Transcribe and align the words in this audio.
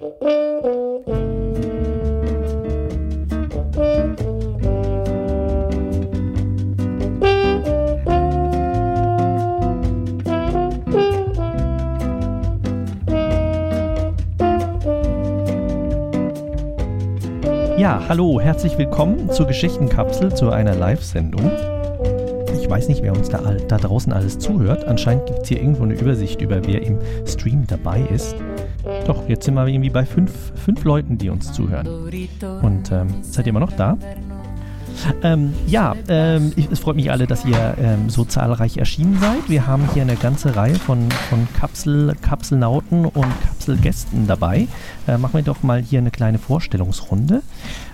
Ja, 0.00 0.08
hallo, 18.08 18.40
herzlich 18.40 18.78
willkommen 18.78 19.30
zur 19.30 19.46
Geschichtenkapsel, 19.46 20.34
zu 20.34 20.48
einer 20.48 20.74
Live-Sendung. 20.74 21.50
Ich 22.58 22.70
weiß 22.70 22.88
nicht, 22.88 23.02
wer 23.02 23.12
uns 23.12 23.28
da, 23.28 23.40
da 23.68 23.76
draußen 23.76 24.14
alles 24.14 24.38
zuhört. 24.38 24.86
Anscheinend 24.86 25.26
gibt 25.26 25.40
es 25.42 25.48
hier 25.48 25.58
irgendwo 25.58 25.82
eine 25.82 25.92
Übersicht 25.92 26.40
über, 26.40 26.64
wer 26.64 26.80
im 26.80 26.98
Stream 27.26 27.66
dabei 27.66 28.00
ist. 28.14 28.34
Doch, 29.06 29.28
jetzt 29.28 29.44
sind 29.44 29.54
wir 29.54 29.66
irgendwie 29.66 29.90
bei 29.90 30.04
fünf, 30.04 30.32
fünf 30.54 30.84
Leuten, 30.84 31.18
die 31.18 31.30
uns 31.30 31.52
zuhören. 31.52 31.86
Und 32.62 32.92
ähm, 32.92 33.08
seid 33.22 33.46
ihr 33.46 33.50
immer 33.50 33.60
noch 33.60 33.72
da? 33.72 33.96
Ähm, 35.22 35.54
ja, 35.66 35.94
ähm, 36.08 36.52
ich, 36.56 36.70
es 36.70 36.80
freut 36.80 36.96
mich 36.96 37.10
alle, 37.10 37.26
dass 37.26 37.44
ihr 37.44 37.74
ähm, 37.78 38.10
so 38.10 38.24
zahlreich 38.24 38.76
erschienen 38.76 39.18
seid. 39.20 39.48
Wir 39.48 39.66
haben 39.66 39.88
hier 39.92 40.02
eine 40.02 40.16
ganze 40.16 40.56
Reihe 40.56 40.74
von, 40.74 41.10
von 41.28 41.48
Kapsel, 41.58 42.14
Kapselnauten 42.20 43.06
und 43.06 43.40
Kapselgästen 43.42 44.26
dabei. 44.26 44.68
Äh, 45.06 45.18
machen 45.18 45.34
wir 45.34 45.42
doch 45.42 45.62
mal 45.62 45.80
hier 45.80 46.00
eine 46.00 46.10
kleine 46.10 46.38
Vorstellungsrunde. 46.38 47.42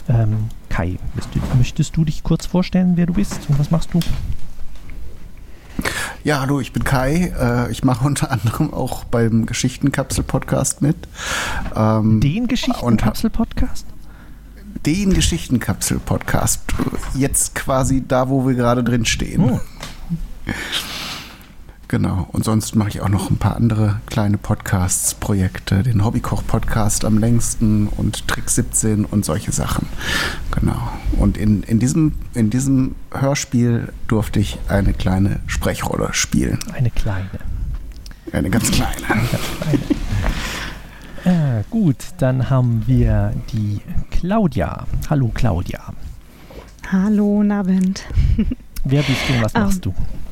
Ähm, 0.09 0.49
Kai, 0.69 0.99
du, 1.33 1.57
möchtest 1.57 1.97
du 1.97 2.05
dich 2.05 2.23
kurz 2.23 2.47
vorstellen, 2.47 2.93
wer 2.97 3.07
du 3.07 3.15
bist 3.15 3.41
und 3.49 3.59
was 3.59 3.71
machst 3.71 3.95
du? 3.95 4.01
Ja, 6.27 6.41
hallo, 6.41 6.59
ich 6.59 6.73
bin 6.73 6.83
Kai. 6.83 7.33
Äh, 7.41 7.71
ich 7.71 7.85
mache 7.85 8.05
unter 8.05 8.33
anderem 8.33 8.75
auch 8.75 9.05
beim 9.05 9.47
Geschichtenkapsel-Podcast 9.47 10.83
mit. 10.83 10.97
Ähm, 11.77 12.21
Den 12.21 12.49
Geschichtenkapsel-Podcast? 12.49 13.87
Den 14.85 15.15
Geschichtenkapsel-Podcast. 15.15 16.63
Jetzt 17.15 17.55
quasi 17.55 18.03
da, 18.09 18.29
wo 18.29 18.45
wir 18.45 18.55
gerade 18.55 18.83
drin 18.83 19.05
stehen. 19.05 19.41
Oh. 19.53 19.61
Genau. 21.89 22.27
Und 22.33 22.45
sonst 22.45 22.75
mache 22.75 22.89
ich 22.89 23.01
auch 23.01 23.09
noch 23.09 23.31
ein 23.31 23.37
paar 23.37 23.55
andere 23.55 24.01
kleine 24.07 24.39
Podcasts, 24.39 25.15
Projekte, 25.15 25.85
den 25.85 26.05
Hobbykoch-Podcast 26.05 27.05
am 27.05 27.17
längsten 27.19 27.87
und 27.87 28.27
Trick 28.27 28.51
17 28.51 29.05
und 29.05 29.25
solche 29.25 29.53
Sachen. 29.53 29.87
Genau. 30.51 30.81
Und 31.19 31.37
in, 31.37 31.63
in, 31.63 31.79
diesem, 31.79 32.15
in 32.35 32.51
diesem 32.51 32.97
Hörspiel 33.13 33.93
durfte 34.09 34.41
ich 34.41 34.59
eine 34.67 34.95
kleine 34.95 35.39
Sprechrolle 35.47 36.09
spielen. 36.13 36.59
Eine 36.73 36.91
kleine. 36.91 37.31
Eine 38.33 38.51
ganz 38.51 38.73
kleine. 38.73 38.97
Eine 39.09 39.29
ganz 39.29 39.45
kleine. 41.25 41.61
Äh, 41.61 41.63
gut, 41.71 41.99
dann 42.19 42.51
haben 42.51 42.83
wir 42.87 43.33
die 43.53 43.81
Claudia. 44.11 44.87
Hallo 45.09 45.31
Claudia. 45.33 45.93
Hallo, 46.91 47.45
Nabend. 47.45 48.05
Wer 48.85 49.03
bist 49.03 49.21
du 49.29 49.35
und 49.35 49.43
was 49.45 49.55
machst 49.55 49.87
um. 49.87 49.95
du? 49.95 50.26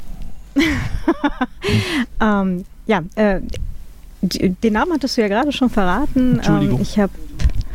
ähm, 2.21 2.65
ja, 2.87 3.03
äh, 3.15 3.41
den 4.23 4.73
Namen 4.73 4.93
hattest 4.95 5.17
du 5.17 5.23
ja 5.23 5.29
gerade 5.29 5.53
schon 5.53 5.71
verraten. 5.71 6.37
Entschuldigung. 6.37 6.77
Ähm, 6.77 6.83
ich 6.83 6.99
habe 6.99 7.13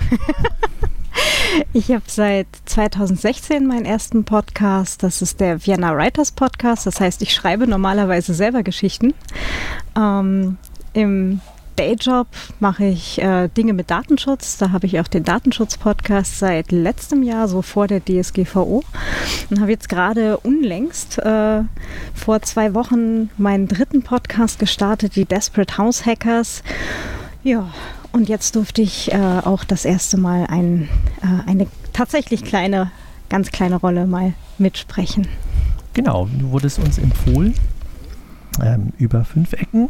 ich 1.73 1.91
habe 1.91 2.03
seit 2.07 2.47
2016 2.65 3.67
meinen 3.67 3.85
ersten 3.85 4.23
Podcast. 4.23 5.03
Das 5.03 5.21
ist 5.21 5.39
der 5.39 5.65
Vienna 5.65 5.95
Writers 5.95 6.31
Podcast. 6.31 6.85
Das 6.85 6.99
heißt, 6.99 7.21
ich 7.21 7.33
schreibe 7.33 7.67
normalerweise 7.67 8.33
selber 8.33 8.63
Geschichten. 8.63 9.13
Ähm, 9.95 10.57
Im 10.93 11.41
Dayjob 11.79 12.27
mache 12.59 12.83
ich 12.83 13.21
äh, 13.21 13.47
Dinge 13.47 13.71
mit 13.71 13.89
Datenschutz. 13.89 14.57
Da 14.57 14.71
habe 14.71 14.85
ich 14.85 14.99
auch 14.99 15.07
den 15.07 15.23
Datenschutz-Podcast 15.23 16.37
seit 16.37 16.73
letztem 16.73 17.23
Jahr, 17.23 17.47
so 17.47 17.61
vor 17.61 17.87
der 17.87 18.01
DSGVO. 18.03 18.83
Und 19.49 19.61
habe 19.61 19.71
jetzt 19.71 19.87
gerade 19.87 20.37
unlängst 20.39 21.19
äh, 21.19 21.61
vor 22.13 22.41
zwei 22.41 22.73
Wochen 22.73 23.29
meinen 23.37 23.69
dritten 23.69 24.01
Podcast 24.01 24.59
gestartet, 24.59 25.15
die 25.15 25.23
Desperate 25.23 25.77
House 25.77 26.05
Hackers. 26.05 26.63
Ja, 27.45 27.69
und 28.11 28.27
jetzt 28.27 28.57
durfte 28.57 28.81
ich 28.81 29.13
äh, 29.13 29.17
auch 29.17 29.63
das 29.63 29.85
erste 29.85 30.17
Mal 30.17 30.47
ein, 30.47 30.89
äh, 31.21 31.49
eine 31.49 31.67
tatsächlich 31.93 32.43
kleine, 32.43 32.91
ganz 33.29 33.51
kleine 33.51 33.77
Rolle 33.77 34.05
mal 34.05 34.33
mitsprechen. 34.57 35.29
Genau, 35.93 36.27
du 36.37 36.51
wurdest 36.51 36.79
uns 36.79 36.97
empfohlen 36.97 37.53
ähm, 38.63 38.93
über 38.97 39.25
fünf 39.25 39.53
Ecken 39.53 39.89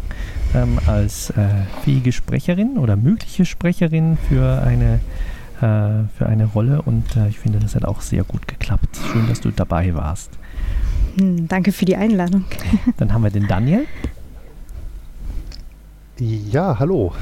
ähm, 0.54 0.80
als 0.86 1.30
äh, 1.32 1.48
fähige 1.84 2.12
Sprecherin 2.12 2.78
oder 2.78 2.96
mögliche 2.96 3.46
Sprecherin 3.46 4.18
für 4.28 4.62
eine, 4.62 5.00
äh, 5.58 6.08
für 6.18 6.28
eine 6.28 6.46
Rolle 6.46 6.82
und 6.82 7.16
äh, 7.16 7.30
ich 7.30 7.40
finde, 7.40 7.60
das 7.60 7.76
hat 7.76 7.86
auch 7.86 8.02
sehr 8.02 8.24
gut 8.24 8.48
geklappt. 8.48 9.00
Schön, 9.12 9.28
dass 9.28 9.42
du 9.42 9.52
dabei 9.52 9.94
warst. 9.94 10.32
Hm, 11.18 11.48
danke 11.48 11.72
für 11.72 11.86
die 11.86 11.96
Einladung. 11.96 12.46
Dann 12.98 13.14
haben 13.14 13.24
wir 13.24 13.32
den 13.32 13.48
Daniel. 13.48 13.86
Ja, 16.20 16.78
hallo. 16.80 17.14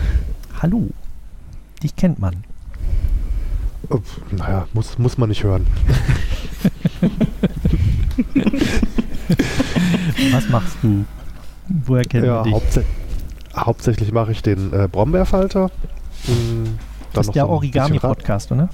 Hallo. 0.61 0.89
Dich 1.83 1.95
kennt 1.95 2.19
man. 2.19 2.43
Oh, 3.89 4.01
naja, 4.31 4.67
muss, 4.73 4.97
muss 4.97 5.17
man 5.17 5.29
nicht 5.29 5.43
hören. 5.43 5.67
Was 10.31 10.49
machst 10.49 10.77
du? 10.81 11.05
Woher 11.85 12.03
kennen 12.03 12.25
ja, 12.25 12.39
wir 12.39 12.43
dich? 12.43 12.53
Hauptsä 12.53 12.83
hauptsächlich 13.55 14.11
mache 14.11 14.31
ich 14.31 14.41
den 14.41 14.71
äh, 14.73 14.87
Brombeerfalter. 14.87 15.71
Hm, 16.25 16.77
das 17.13 17.27
ist 17.27 17.35
der 17.35 17.45
so 17.45 17.49
Origami-Podcast, 17.49 18.51
oder? 18.51 18.69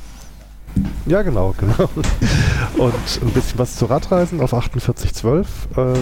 Ja, 1.05 1.21
genau, 1.21 1.53
genau. 1.57 1.87
Und 2.77 3.21
ein 3.21 3.29
bisschen 3.29 3.59
was 3.59 3.75
zu 3.75 3.85
Radreisen 3.85 4.41
auf 4.41 4.49
4812 4.49 5.67
ähm, 5.77 5.93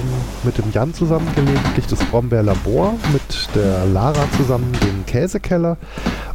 mit 0.43 0.57
dem 0.57 0.71
Jan 0.71 0.93
zusammen 0.93 1.27
gelegentlich 1.35 1.87
das 1.87 1.99
Brombeerlabor, 2.05 2.93
mit 3.11 3.49
der 3.53 3.85
Lara 3.85 4.25
zusammen 4.37 4.71
den 4.81 5.05
Käsekeller 5.05 5.77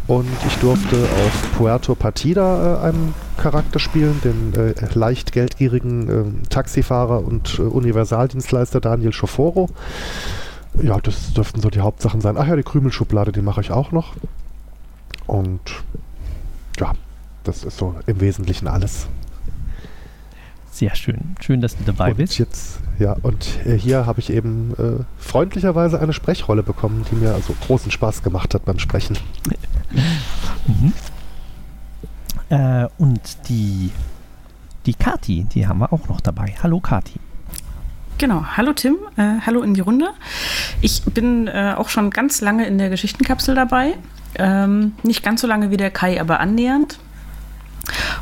und 0.06 0.28
ich 0.47 0.55
durfte 0.56 0.97
auf 0.97 1.56
Puerto 1.56 1.95
Partida 1.95 2.77
äh, 2.77 2.87
einen 2.89 3.15
Charakter 3.39 3.78
spielen, 3.78 4.21
den 4.22 4.53
äh, 4.55 4.75
leicht 4.93 5.33
geldgierigen 5.33 6.09
äh, 6.45 6.49
Taxifahrer 6.49 7.25
und 7.25 7.59
äh, 7.59 7.62
Universaldienstleister 7.62 8.81
Daniel 8.81 9.15
Schoforo. 9.15 9.71
Ja, 10.83 11.01
das 11.01 11.33
dürften 11.33 11.61
so 11.61 11.71
die 11.71 11.81
Hauptsachen 11.81 12.21
sein. 12.21 12.37
Ach 12.37 12.47
ja, 12.47 12.57
die 12.57 12.63
Krümelschublade, 12.63 13.33
die 13.33 13.43
mache 13.43 13.61
ich 13.61 13.71
auch 13.71 13.93
noch. 13.93 14.15
Und 15.27 15.83
ja, 16.79 16.93
das 17.45 17.65
ist 17.65 17.79
so 17.79 17.95
im 18.07 18.21
Wesentlichen 18.21 18.69
alles. 18.69 19.09
Sehr 20.71 20.95
schön. 20.95 21.37
Schön, 21.41 21.63
dass 21.63 21.77
du 21.77 21.85
dabei 21.85 22.11
und 22.11 22.19
bist. 22.19 22.39
Jetzt, 22.39 22.81
ja, 22.99 23.17
und 23.23 23.49
äh, 23.65 23.79
hier 23.79 24.05
habe 24.05 24.21
ich 24.21 24.31
eben 24.31 24.75
äh, 24.79 25.05
freundlicherweise 25.19 25.99
eine 26.01 26.13
Sprechrolle 26.13 26.63
bekommen, 26.63 27.07
die 27.11 27.15
mir 27.15 27.33
also 27.33 27.55
großen 27.67 27.91
Spaß 27.91 28.23
gemacht 28.23 28.53
hat 28.53 28.67
beim 28.67 28.79
Sprechen. 28.79 29.17
mhm. 30.67 30.93
äh, 32.51 32.87
und 32.99 33.49
die, 33.49 33.91
die 34.85 34.93
Kati, 34.93 35.45
die 35.45 35.67
haben 35.67 35.79
wir 35.79 35.93
auch 35.95 36.09
noch 36.09 36.21
dabei. 36.21 36.55
Hallo 36.63 36.81
Kati. 36.81 37.19
Genau, 38.19 38.47
hallo 38.56 38.72
Tim, 38.72 38.97
äh, 39.19 39.41
hallo 39.44 39.62
in 39.62 39.75
die 39.75 39.82
Runde. 39.82 40.09
Ich 40.81 41.03
bin 41.03 41.49
äh, 41.49 41.75
auch 41.77 41.91
schon 41.91 42.10
ganz 42.10 42.41
lange 42.41 42.66
in 42.66 42.78
der 42.78 42.88
Geschichtenkapsel 42.88 43.54
dabei. 43.54 43.93
Ähm, 44.37 44.94
nicht 45.03 45.22
ganz 45.22 45.43
so 45.43 45.47
lange 45.47 45.71
wie 45.71 45.77
der 45.77 45.91
Kai, 45.91 46.19
aber 46.19 46.41
annähernd. 46.41 46.99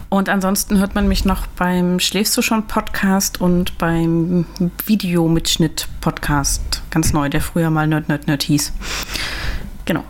Und 0.09 0.28
ansonsten 0.28 0.78
hört 0.78 0.97
man 0.97 1.06
mich 1.06 1.25
noch 1.25 1.47
beim 1.47 2.00
Schläfst 2.00 2.37
du 2.37 2.43
schon 2.43 2.66
Podcast 2.66 3.41
und 3.41 3.78
beim 3.78 4.47
Videomitschnitt 4.84 5.87
Podcast. 6.00 6.82
Ganz 6.91 7.12
neu, 7.12 7.28
der 7.28 7.41
früher 7.41 7.71
mal 7.71 7.87
Nerd 7.87 8.09
Nerd 8.09 8.26
Nerd 8.26 8.43
hieß. 8.43 8.72
Genau. 9.84 10.03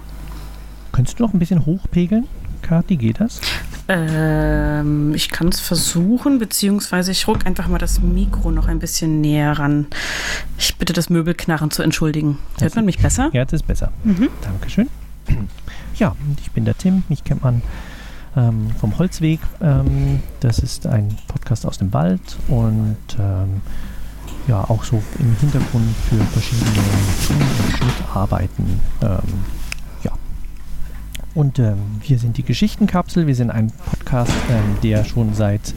Könntest 0.92 1.18
du 1.18 1.24
noch 1.24 1.34
ein 1.34 1.38
bisschen 1.38 1.66
hochpegeln, 1.66 2.26
Kathi? 2.62 2.96
Geht 2.96 3.20
das? 3.20 3.40
Ähm, 3.88 5.14
ich 5.14 5.28
kann 5.28 5.48
es 5.48 5.60
versuchen, 5.60 6.38
beziehungsweise 6.38 7.10
ich 7.10 7.28
ruck 7.28 7.44
einfach 7.46 7.68
mal 7.68 7.78
das 7.78 8.00
Mikro 8.00 8.50
noch 8.50 8.66
ein 8.66 8.78
bisschen 8.78 9.20
näher 9.20 9.58
ran. 9.58 9.86
Ich 10.58 10.76
bitte 10.76 10.92
das 10.92 11.10
Möbelknarren 11.10 11.70
zu 11.70 11.82
entschuldigen. 11.82 12.38
Hört 12.60 12.76
man 12.76 12.84
mich 12.86 12.98
besser? 12.98 13.30
Ja, 13.32 13.44
das 13.44 13.52
ist 13.60 13.66
besser. 13.66 13.92
Mhm. 14.04 14.28
Dankeschön. 14.42 14.88
Ja, 15.96 16.16
ich 16.40 16.50
bin 16.52 16.64
der 16.64 16.76
Tim. 16.78 17.02
Mich 17.08 17.24
kennt 17.24 17.42
man 17.42 17.62
ähm, 18.36 18.70
vom 18.80 18.98
Holzweg. 18.98 19.40
Ähm, 19.60 20.20
das 20.40 20.58
ist 20.58 20.86
ein 20.86 21.16
Podcast 21.28 21.66
aus 21.66 21.78
dem 21.78 21.92
Wald 21.92 22.20
und 22.48 22.96
ähm, 23.18 23.60
ja, 24.48 24.60
auch 24.62 24.84
so 24.84 25.02
im 25.18 25.36
Hintergrund 25.40 25.94
für 26.08 26.16
verschiedene 26.16 26.70
Ton- 27.26 27.36
und. 31.34 31.58
Ähm, 31.58 31.74
ähm, 31.74 32.00
wir 32.06 32.18
sind 32.18 32.36
die 32.36 32.42
Geschichtenkapsel. 32.42 33.26
Wir 33.26 33.34
sind 33.34 33.50
ein 33.50 33.70
Podcast, 33.70 34.32
ähm, 34.50 34.76
der 34.82 35.04
schon 35.04 35.34
seit 35.34 35.74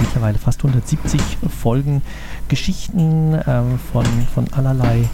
mittlerweile 0.00 0.38
fast 0.38 0.60
170 0.60 1.20
Folgen 1.48 2.02
Geschichten 2.48 3.38
von, 3.92 4.04
von 4.34 4.52
allerlei 4.52 5.08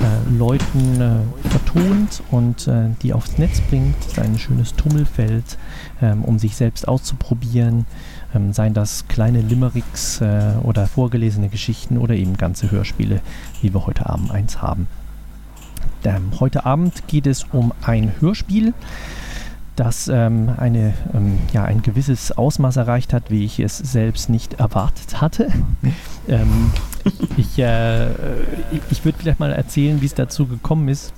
äh, 0.00 0.34
Leuten 0.36 1.00
äh, 1.00 1.48
vertont 1.48 2.22
und 2.30 2.66
äh, 2.66 2.88
die 3.02 3.12
aufs 3.12 3.36
Netz 3.38 3.60
bringt. 3.60 3.94
Das 3.98 4.12
ist 4.12 4.18
ein 4.18 4.38
schönes 4.38 4.74
Tummelfeld, 4.74 5.58
ähm, 6.00 6.24
um 6.24 6.38
sich 6.38 6.56
selbst 6.56 6.88
auszuprobieren. 6.88 7.84
Ähm, 8.34 8.52
seien 8.52 8.72
das 8.72 9.06
kleine 9.08 9.42
Limericks 9.42 10.20
äh, 10.22 10.54
oder 10.62 10.86
vorgelesene 10.86 11.48
Geschichten 11.48 11.98
oder 11.98 12.14
eben 12.14 12.36
ganze 12.36 12.70
Hörspiele, 12.70 13.20
wie 13.60 13.74
wir 13.74 13.86
heute 13.86 14.08
Abend 14.08 14.30
eins 14.30 14.62
haben. 14.62 14.86
Ähm, 16.04 16.30
heute 16.40 16.64
Abend 16.64 17.06
geht 17.06 17.26
es 17.26 17.44
um 17.52 17.72
ein 17.82 18.14
Hörspiel, 18.20 18.72
das 19.80 20.08
ähm, 20.08 20.50
eine, 20.58 20.92
ähm, 21.14 21.38
ja, 21.54 21.64
ein 21.64 21.80
gewisses 21.80 22.32
Ausmaß 22.32 22.76
erreicht 22.76 23.14
hat, 23.14 23.30
wie 23.30 23.46
ich 23.46 23.58
es 23.60 23.78
selbst 23.78 24.28
nicht 24.28 24.60
erwartet 24.60 25.22
hatte. 25.22 25.50
ähm, 26.28 26.70
ich 27.38 27.58
äh, 27.58 28.08
ich 28.90 29.04
würde 29.06 29.16
vielleicht 29.18 29.40
mal 29.40 29.52
erzählen, 29.52 30.02
wie 30.02 30.06
es 30.06 30.12
dazu 30.12 30.46
gekommen 30.46 30.88
ist. 30.88 31.14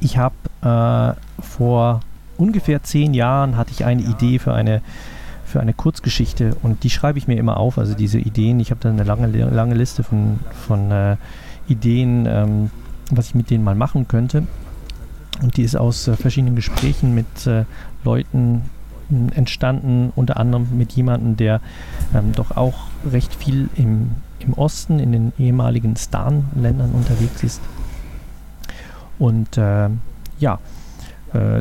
Ich 0.00 0.18
habe 0.18 0.34
äh, 0.62 1.42
vor 1.42 2.00
ungefähr 2.38 2.82
zehn 2.82 3.14
Jahren 3.14 3.56
hatte 3.56 3.70
ich 3.70 3.84
eine 3.84 4.02
Idee 4.02 4.40
für 4.40 4.52
eine 4.52 4.82
für 5.44 5.60
eine 5.60 5.74
Kurzgeschichte 5.74 6.56
und 6.64 6.82
die 6.82 6.90
schreibe 6.90 7.18
ich 7.20 7.28
mir 7.28 7.38
immer 7.38 7.58
auf, 7.58 7.78
also 7.78 7.94
diese 7.94 8.18
Ideen. 8.18 8.58
Ich 8.58 8.72
habe 8.72 8.80
da 8.80 8.88
eine 8.88 9.04
lange, 9.04 9.28
lange 9.28 9.76
Liste 9.76 10.02
von, 10.02 10.40
von 10.66 10.90
äh, 10.90 11.16
Ideen, 11.68 12.26
ähm, 12.26 12.70
was 13.12 13.28
ich 13.28 13.36
mit 13.36 13.50
denen 13.50 13.62
mal 13.62 13.76
machen 13.76 14.08
könnte. 14.08 14.48
Und 15.42 15.56
die 15.56 15.62
ist 15.62 15.76
aus 15.76 16.08
äh, 16.08 16.16
verschiedenen 16.16 16.56
Gesprächen 16.56 17.14
mit 17.14 17.46
äh, 17.46 17.64
Leuten 18.04 18.62
entstanden, 19.34 20.12
unter 20.16 20.38
anderem 20.38 20.66
mit 20.78 20.92
jemandem, 20.92 21.36
der 21.36 21.60
ähm, 22.14 22.32
doch 22.32 22.56
auch 22.56 22.86
recht 23.10 23.34
viel 23.34 23.68
im, 23.76 24.12
im 24.38 24.54
Osten, 24.54 24.98
in 24.98 25.12
den 25.12 25.32
ehemaligen 25.38 25.94
Stan-Ländern 25.94 26.92
unterwegs 26.92 27.42
ist. 27.42 27.60
Und 29.18 29.58
äh, 29.58 29.90
ja, 30.38 30.58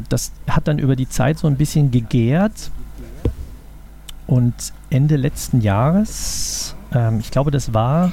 das 0.08 0.32
hat 0.48 0.68
dann 0.68 0.78
über 0.78 0.96
die 0.96 1.10
Zeit 1.10 1.40
so 1.40 1.48
ein 1.48 1.58
bisschen 1.58 1.90
gegärt. 1.90 2.72
Und 4.28 4.54
Ende 4.90 5.16
letzten 5.16 5.62
Jahres, 5.62 6.76
ähm, 6.94 7.20
ich 7.20 7.32
glaube, 7.32 7.50
das 7.50 7.74
war 7.74 8.12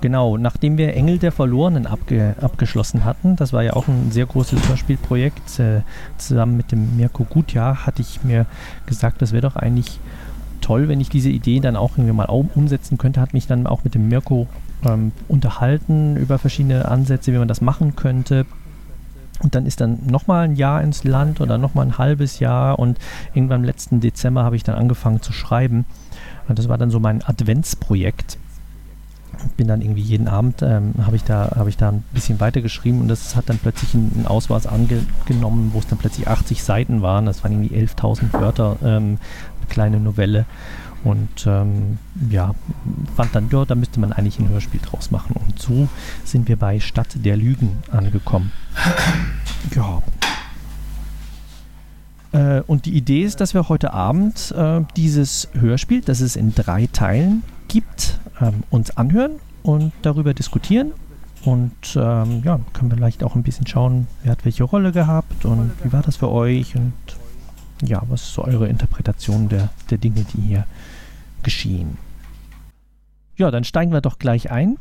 Genau, 0.00 0.36
nachdem 0.36 0.78
wir 0.78 0.94
Engel 0.94 1.18
der 1.18 1.32
Verlorenen 1.32 1.86
abge 1.86 2.36
abgeschlossen 2.40 3.04
hatten, 3.04 3.34
das 3.34 3.52
war 3.52 3.64
ja 3.64 3.72
auch 3.72 3.88
ein 3.88 4.12
sehr 4.12 4.26
großes 4.26 4.68
Hörspielprojekt, 4.68 5.58
äh, 5.58 5.80
zusammen 6.18 6.56
mit 6.56 6.70
dem 6.70 6.96
Mirko 6.96 7.24
Gutjahr 7.24 7.84
hatte 7.84 8.02
ich 8.02 8.22
mir 8.22 8.46
gesagt, 8.86 9.20
das 9.22 9.32
wäre 9.32 9.42
doch 9.42 9.56
eigentlich 9.56 9.98
toll, 10.60 10.88
wenn 10.88 11.00
ich 11.00 11.08
diese 11.08 11.30
Idee 11.30 11.58
dann 11.58 11.76
auch 11.76 11.92
irgendwie 11.96 12.12
mal 12.12 12.26
umsetzen 12.26 12.98
könnte. 12.98 13.20
Hat 13.20 13.32
mich 13.32 13.46
dann 13.46 13.66
auch 13.66 13.82
mit 13.84 13.94
dem 13.94 14.08
Mirko 14.08 14.46
ähm, 14.84 15.12
unterhalten 15.26 16.16
über 16.16 16.38
verschiedene 16.38 16.86
Ansätze, 16.86 17.32
wie 17.32 17.38
man 17.38 17.48
das 17.48 17.60
machen 17.60 17.96
könnte. 17.96 18.46
Und 19.40 19.54
dann 19.54 19.66
ist 19.66 19.80
dann 19.80 19.98
nochmal 20.06 20.44
ein 20.44 20.56
Jahr 20.56 20.82
ins 20.82 21.04
Land 21.04 21.40
oder 21.40 21.58
nochmal 21.58 21.86
ein 21.86 21.98
halbes 21.98 22.40
Jahr 22.40 22.78
und 22.78 22.98
irgendwann 23.34 23.60
im 23.60 23.66
letzten 23.66 24.00
Dezember 24.00 24.44
habe 24.44 24.56
ich 24.56 24.64
dann 24.64 24.76
angefangen 24.76 25.22
zu 25.22 25.32
schreiben. 25.32 25.86
Und 26.48 26.58
das 26.58 26.68
war 26.68 26.78
dann 26.78 26.90
so 26.90 27.00
mein 27.00 27.22
Adventsprojekt 27.22 28.38
bin 29.56 29.68
dann 29.68 29.82
irgendwie 29.82 30.02
jeden 30.02 30.28
Abend, 30.28 30.62
ähm, 30.62 30.94
habe 31.02 31.16
ich, 31.16 31.24
da, 31.24 31.52
hab 31.56 31.66
ich 31.68 31.76
da 31.76 31.90
ein 31.90 32.04
bisschen 32.12 32.40
weitergeschrieben 32.40 33.00
und 33.00 33.08
das 33.08 33.36
hat 33.36 33.48
dann 33.48 33.58
plötzlich 33.58 33.94
ein, 33.94 34.26
Ausmaß 34.26 34.66
angenommen, 34.66 35.70
wo 35.72 35.78
es 35.78 35.86
dann 35.86 35.98
plötzlich 35.98 36.28
80 36.28 36.62
Seiten 36.62 37.02
waren. 37.02 37.26
Das 37.26 37.42
waren 37.42 37.52
irgendwie 37.52 37.76
11.000 37.76 38.32
Wörter, 38.32 38.76
ähm, 38.82 39.18
eine 39.58 39.66
kleine 39.68 40.00
Novelle. 40.00 40.44
Und 41.04 41.46
ähm, 41.46 41.98
ja, 42.28 42.54
fand 43.16 43.34
dann, 43.34 43.48
ja, 43.50 43.64
da 43.64 43.74
müsste 43.74 44.00
man 44.00 44.12
eigentlich 44.12 44.38
ein 44.40 44.48
Hörspiel 44.48 44.80
draus 44.80 45.10
machen. 45.10 45.36
Und 45.36 45.58
so 45.60 45.88
sind 46.24 46.48
wir 46.48 46.56
bei 46.56 46.80
Stadt 46.80 47.24
der 47.24 47.36
Lügen 47.36 47.78
angekommen. 47.90 48.52
Ja. 49.74 50.02
Äh, 52.32 52.62
und 52.62 52.86
die 52.86 52.96
Idee 52.96 53.22
ist, 53.22 53.40
dass 53.40 53.54
wir 53.54 53.68
heute 53.68 53.92
Abend 53.92 54.54
äh, 54.56 54.82
dieses 54.96 55.48
Hörspiel, 55.52 56.00
das 56.00 56.20
es 56.20 56.36
in 56.36 56.54
drei 56.54 56.88
Teilen 56.92 57.42
gibt, 57.68 58.18
ähm, 58.40 58.62
uns 58.70 58.96
anhören 58.96 59.32
und 59.62 59.92
darüber 60.02 60.34
diskutieren. 60.34 60.92
Und 61.44 61.96
ähm, 61.96 62.42
ja, 62.44 62.58
können 62.72 62.90
wir 62.90 62.96
vielleicht 62.96 63.22
auch 63.22 63.36
ein 63.36 63.42
bisschen 63.42 63.66
schauen, 63.66 64.08
wer 64.22 64.32
hat 64.32 64.44
welche 64.44 64.64
Rolle 64.64 64.92
gehabt 64.92 65.44
und 65.44 65.72
wie 65.84 65.92
war 65.92 66.02
das 66.02 66.16
für 66.16 66.30
euch 66.30 66.74
und 66.74 66.92
ja, 67.82 68.02
was 68.08 68.22
ist 68.22 68.34
so 68.34 68.42
eure 68.42 68.68
Interpretation 68.68 69.48
der, 69.48 69.70
der 69.90 69.98
Dinge, 69.98 70.24
die 70.34 70.40
hier 70.40 70.66
geschehen. 71.44 71.96
Ja, 73.36 73.52
dann 73.52 73.62
steigen 73.62 73.92
wir 73.92 74.00
doch 74.00 74.18
gleich 74.18 74.50
ein. 74.50 74.78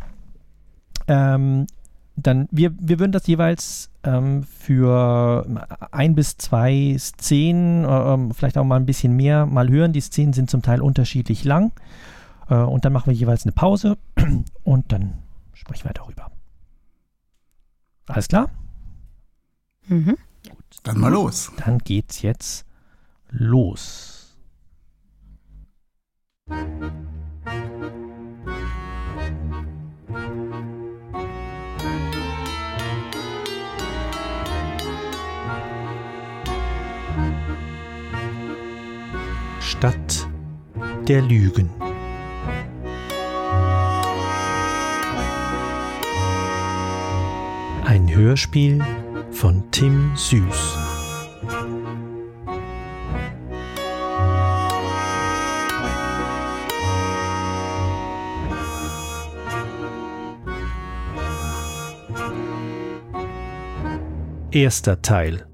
Ähm, 1.08 1.68
dann, 2.16 2.48
wir, 2.50 2.74
wir 2.80 3.00
würden 3.00 3.12
das 3.12 3.28
jeweils 3.28 3.92
ähm, 4.04 4.44
für 4.44 5.46
ein 5.92 6.16
bis 6.16 6.38
zwei 6.38 6.96
Szenen, 6.98 7.86
äh, 7.86 8.34
vielleicht 8.34 8.58
auch 8.58 8.64
mal 8.64 8.78
ein 8.78 8.88
bisschen 8.88 9.16
mehr, 9.16 9.46
mal 9.46 9.70
hören. 9.70 9.94
Die 9.94 10.02
Szenen 10.02 10.34
sind 10.34 10.50
zum 10.50 10.64
Teil 10.64 10.82
unterschiedlich 10.82 11.44
lang. 11.44 11.72
Äh, 12.50 12.56
und 12.56 12.86
dann 12.86 12.94
machen 12.94 13.08
wir 13.08 13.14
jeweils 13.14 13.44
eine 13.44 13.52
Pause 13.52 13.98
und 14.64 14.92
dann 14.92 15.18
sprechen 15.54 15.86
wir 15.86 15.94
darüber. 15.94 16.32
Alles 18.08 18.28
klar? 18.28 18.50
Mhm. 19.88 20.18
Gut. 20.50 20.78
Dann 20.84 21.00
mal 21.00 21.12
los. 21.12 21.52
Dann 21.58 21.80
geht's 21.80 22.22
jetzt 22.22 22.66
los. 23.30 24.14
Stadt 39.60 40.28
der 41.08 41.22
Lügen. 41.22 41.70
Ein 47.88 48.14
Hörspiel 48.14 48.84
von 49.32 49.64
Tim 49.72 50.12
Süß. 50.14 50.78
Erster 64.52 65.02
Teil 65.02 65.48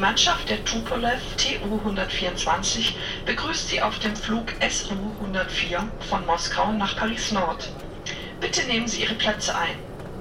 Mannschaft 0.00 0.48
der 0.48 0.64
Tupolev 0.64 1.20
TU 1.36 1.76
124 1.76 2.96
begrüßt 3.26 3.68
Sie 3.68 3.82
auf 3.82 3.98
dem 3.98 4.16
Flug 4.16 4.46
SU 4.66 4.94
104 5.20 5.86
von 6.08 6.24
Moskau 6.24 6.72
nach 6.72 6.96
Paris 6.96 7.32
Nord. 7.32 7.68
Bitte 8.40 8.64
nehmen 8.64 8.88
Sie 8.88 9.02
Ihre 9.02 9.12
Plätze 9.12 9.54
ein. 9.54 9.76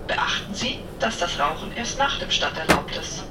Beachten 0.06 0.54
Sie, 0.54 0.80
dass 1.00 1.18
das 1.18 1.40
Rauchen 1.40 1.72
erst 1.78 1.98
nach 1.98 2.20
dem 2.20 2.30
Start 2.30 2.58
erlaubt 2.58 2.94
ist. 2.98 3.24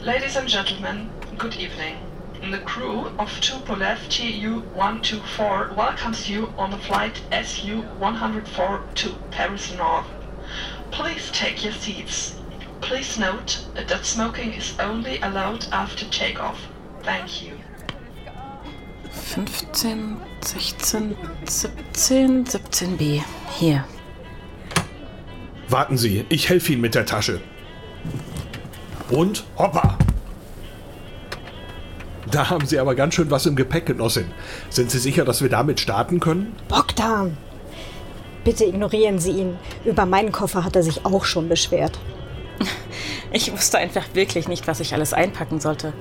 Ladies 0.00 0.38
and 0.38 0.48
gentlemen, 0.48 1.10
good 1.36 1.56
evening. 1.56 1.96
The 2.40 2.64
crew 2.64 3.08
of 3.18 3.28
Tupolev 3.42 3.98
TU 4.08 4.62
124 4.76 5.76
welcomes 5.76 6.26
you 6.26 6.48
on 6.56 6.70
the 6.70 6.78
flight 6.78 7.20
SU 7.30 7.82
104 7.98 8.80
to 8.94 9.10
Paris 9.30 9.74
North. 9.76 10.06
Please 10.90 11.30
take 11.32 11.62
your 11.62 11.74
seats. 11.74 12.35
Please 12.80 13.18
note 13.18 13.66
that 13.74 14.04
smoking 14.04 14.52
is 14.52 14.74
only 14.78 15.18
allowed 15.20 15.66
after 15.72 16.06
takeoff. 16.10 16.58
Thank 17.02 17.42
you. 17.42 17.52
15, 19.10 20.16
16, 20.40 21.16
17, 21.46 22.44
17b. 22.44 23.22
Hier. 23.58 23.84
Warten 25.68 25.96
Sie, 25.96 26.24
ich 26.28 26.48
helfe 26.48 26.72
Ihnen 26.72 26.82
mit 26.82 26.94
der 26.94 27.06
Tasche. 27.06 27.40
Und 29.10 29.44
hoppa! 29.58 29.98
Da 32.30 32.50
haben 32.50 32.66
Sie 32.66 32.78
aber 32.78 32.94
ganz 32.94 33.14
schön 33.14 33.30
was 33.30 33.46
im 33.46 33.56
Gepäck, 33.56 33.86
Genossin. 33.86 34.26
Sind 34.68 34.90
Sie 34.90 34.98
sicher, 34.98 35.24
dass 35.24 35.42
wir 35.42 35.48
damit 35.48 35.80
starten 35.80 36.20
können? 36.20 36.54
Bogdan! 36.68 37.36
Bitte 38.44 38.64
ignorieren 38.64 39.18
Sie 39.18 39.32
ihn. 39.32 39.58
Über 39.84 40.06
meinen 40.06 40.32
Koffer 40.32 40.64
hat 40.64 40.76
er 40.76 40.82
sich 40.82 41.04
auch 41.04 41.24
schon 41.24 41.48
beschwert. 41.48 41.98
Ich 43.36 43.52
wusste 43.52 43.76
einfach 43.76 44.06
wirklich 44.14 44.48
nicht, 44.48 44.66
was 44.66 44.80
ich 44.80 44.94
alles 44.94 45.12
einpacken 45.12 45.60
sollte. 45.60 45.92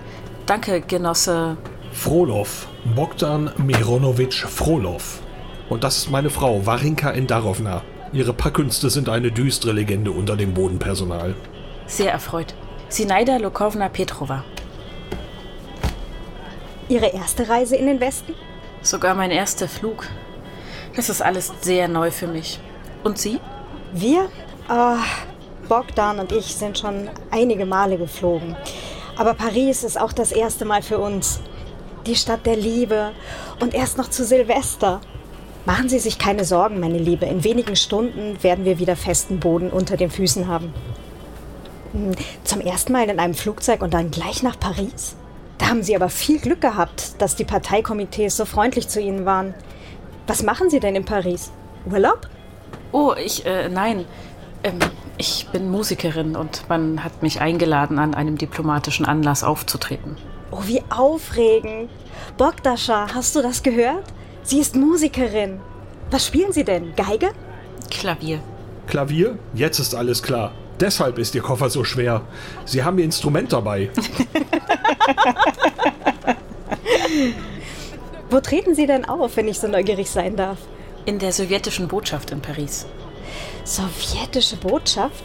Danke, 0.45 0.79
Genosse. 0.79 1.57
Frolov. 1.91 2.69
Bogdan 2.95 3.51
Mironowitsch 3.57 4.45
Frolov. 4.45 5.19
Und 5.67 5.83
das 5.83 5.97
ist 5.97 6.09
meine 6.09 6.29
Frau, 6.29 6.65
Warinka 6.65 7.11
Endarovna. 7.11 7.81
Ihre 8.13 8.31
Packkünste 8.31 8.89
sind 8.89 9.09
eine 9.09 9.33
düstere 9.33 9.73
Legende 9.73 10.11
unter 10.11 10.37
dem 10.37 10.53
Bodenpersonal. 10.53 11.35
Sehr 11.87 12.13
erfreut. 12.13 12.55
Sinaida 12.87 13.35
Lokovna 13.35 13.89
Petrova. 13.89 14.45
Ihre 16.87 17.07
erste 17.07 17.49
Reise 17.49 17.75
in 17.75 17.87
den 17.87 17.99
Westen? 17.99 18.33
Sogar 18.81 19.13
mein 19.13 19.31
erster 19.31 19.67
Flug. 19.67 20.07
Das 20.95 21.09
ist 21.09 21.21
alles 21.21 21.51
sehr 21.59 21.89
neu 21.89 22.11
für 22.11 22.27
mich. 22.27 22.61
Und 23.03 23.17
Sie? 23.17 23.41
Wir? 23.91 24.29
Äh, 24.69 24.95
Bogdan 25.67 26.19
und 26.19 26.31
ich 26.31 26.55
sind 26.55 26.77
schon 26.77 27.09
einige 27.31 27.65
Male 27.65 27.97
geflogen. 27.97 28.55
Aber 29.17 29.33
Paris 29.33 29.83
ist 29.83 29.99
auch 29.99 30.13
das 30.13 30.31
erste 30.31 30.65
Mal 30.65 30.81
für 30.81 30.99
uns. 30.99 31.39
Die 32.05 32.15
Stadt 32.15 32.45
der 32.45 32.57
Liebe. 32.57 33.11
Und 33.59 33.73
erst 33.73 33.97
noch 33.97 34.09
zu 34.09 34.25
Silvester. 34.25 35.01
Machen 35.65 35.89
Sie 35.89 35.99
sich 35.99 36.19
keine 36.19 36.45
Sorgen, 36.45 36.79
meine 36.79 36.99
Liebe. 36.99 37.25
In 37.25 37.43
wenigen 37.43 37.75
Stunden 37.75 38.41
werden 38.43 38.65
wir 38.65 38.77
wieder 38.77 38.95
festen 38.95 39.39
Boden 39.39 39.71
unter 39.71 39.97
den 39.97 40.11
Füßen 40.11 40.47
haben. 40.47 40.73
Hm, 41.93 42.11
zum 42.43 42.61
ersten 42.61 42.93
Mal 42.93 43.09
in 43.09 43.19
einem 43.19 43.33
Flugzeug 43.33 43.81
und 43.81 43.93
dann 43.93 44.11
gleich 44.11 44.43
nach 44.43 44.59
Paris? 44.59 45.15
Da 45.57 45.69
haben 45.69 45.81
Sie 45.81 45.95
aber 45.95 46.09
viel 46.09 46.39
Glück 46.39 46.61
gehabt, 46.61 47.19
dass 47.19 47.35
die 47.35 47.45
Parteikomitees 47.45 48.35
so 48.37 48.45
freundlich 48.45 48.89
zu 48.89 48.99
Ihnen 48.99 49.25
waren. 49.25 49.55
Was 50.27 50.43
machen 50.43 50.69
Sie 50.69 50.79
denn 50.79 50.95
in 50.95 51.05
Paris? 51.05 51.51
Urlaub? 51.89 52.27
Oh, 52.91 53.13
ich, 53.17 53.45
äh, 53.45 53.69
nein. 53.69 54.05
Ähm, 54.63 54.79
ich 55.17 55.47
bin 55.51 55.69
Musikerin 55.69 56.35
und 56.35 56.67
man 56.69 57.03
hat 57.03 57.23
mich 57.23 57.41
eingeladen, 57.41 57.99
an 57.99 58.13
einem 58.13 58.37
diplomatischen 58.37 59.05
Anlass 59.05 59.43
aufzutreten. 59.43 60.17
Oh, 60.51 60.61
wie 60.65 60.81
aufregend. 60.89 61.89
Bogdascha, 62.37 63.07
hast 63.13 63.35
du 63.35 63.41
das 63.41 63.63
gehört? 63.63 64.03
Sie 64.43 64.59
ist 64.59 64.75
Musikerin. 64.75 65.59
Was 66.11 66.27
spielen 66.27 66.51
Sie 66.53 66.63
denn? 66.63 66.93
Geige? 66.95 67.31
Klavier. 67.89 68.39
Klavier? 68.87 69.39
Jetzt 69.53 69.79
ist 69.79 69.95
alles 69.95 70.21
klar. 70.21 70.51
Deshalb 70.79 71.17
ist 71.17 71.33
Ihr 71.33 71.41
Koffer 71.41 71.69
so 71.69 71.83
schwer. 71.83 72.21
Sie 72.65 72.83
haben 72.83 72.99
Ihr 72.99 73.05
Instrument 73.05 73.53
dabei. 73.53 73.89
Wo 78.29 78.39
treten 78.41 78.75
Sie 78.75 78.85
denn 78.85 79.05
auf, 79.05 79.37
wenn 79.37 79.47
ich 79.47 79.59
so 79.59 79.67
neugierig 79.67 80.09
sein 80.09 80.35
darf? 80.35 80.57
In 81.05 81.19
der 81.19 81.31
sowjetischen 81.31 81.87
Botschaft 81.87 82.31
in 82.31 82.41
Paris. 82.41 82.85
Sowjetische 83.65 84.57
Botschaft? 84.57 85.23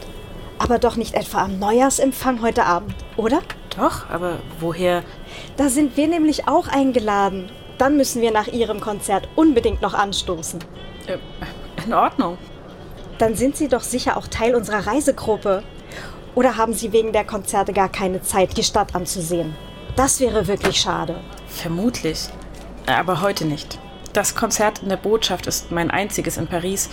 Aber 0.58 0.78
doch 0.78 0.96
nicht 0.96 1.14
etwa 1.14 1.42
am 1.42 1.58
Neujahrsempfang 1.58 2.40
heute 2.40 2.64
Abend, 2.64 2.94
oder? 3.16 3.40
Doch, 3.76 4.08
aber 4.08 4.38
woher? 4.58 5.02
Da 5.58 5.68
sind 5.68 5.96
wir 5.98 6.08
nämlich 6.08 6.48
auch 6.48 6.66
eingeladen. 6.66 7.52
Dann 7.76 7.98
müssen 7.98 8.22
wir 8.22 8.30
nach 8.30 8.48
Ihrem 8.48 8.80
Konzert 8.80 9.28
unbedingt 9.36 9.82
noch 9.82 9.92
anstoßen. 9.92 10.60
Äh, 11.06 11.18
in 11.84 11.92
Ordnung. 11.92 12.38
Dann 13.18 13.34
sind 13.34 13.56
Sie 13.56 13.68
doch 13.68 13.82
sicher 13.82 14.16
auch 14.16 14.26
Teil 14.26 14.54
unserer 14.54 14.86
Reisegruppe. 14.86 15.62
Oder 16.34 16.56
haben 16.56 16.72
Sie 16.72 16.92
wegen 16.92 17.12
der 17.12 17.24
Konzerte 17.24 17.74
gar 17.74 17.90
keine 17.90 18.22
Zeit, 18.22 18.56
die 18.56 18.64
Stadt 18.64 18.94
anzusehen? 18.94 19.54
Das 19.96 20.18
wäre 20.18 20.46
wirklich 20.46 20.80
schade. 20.80 21.20
Vermutlich. 21.46 22.28
Aber 22.86 23.20
heute 23.20 23.44
nicht. 23.44 23.78
Das 24.12 24.34
Konzert 24.34 24.82
in 24.82 24.88
der 24.88 24.96
Botschaft 24.96 25.46
ist 25.46 25.70
mein 25.70 25.90
einziges 25.90 26.36
in 26.36 26.48
Paris, 26.48 26.90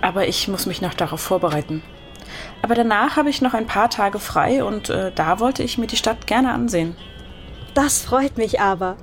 aber 0.00 0.28
ich 0.28 0.46
muss 0.48 0.66
mich 0.66 0.80
noch 0.80 0.94
darauf 0.94 1.20
vorbereiten. 1.20 1.82
Aber 2.62 2.74
danach 2.74 3.16
habe 3.16 3.30
ich 3.30 3.42
noch 3.42 3.54
ein 3.54 3.66
paar 3.66 3.90
Tage 3.90 4.18
frei 4.18 4.62
und 4.62 4.88
äh, 4.88 5.10
da 5.14 5.40
wollte 5.40 5.62
ich 5.62 5.78
mir 5.78 5.86
die 5.86 5.96
Stadt 5.96 6.26
gerne 6.26 6.52
ansehen. 6.52 6.96
Das 7.74 8.02
freut 8.02 8.38
mich 8.38 8.60
aber. 8.60 8.96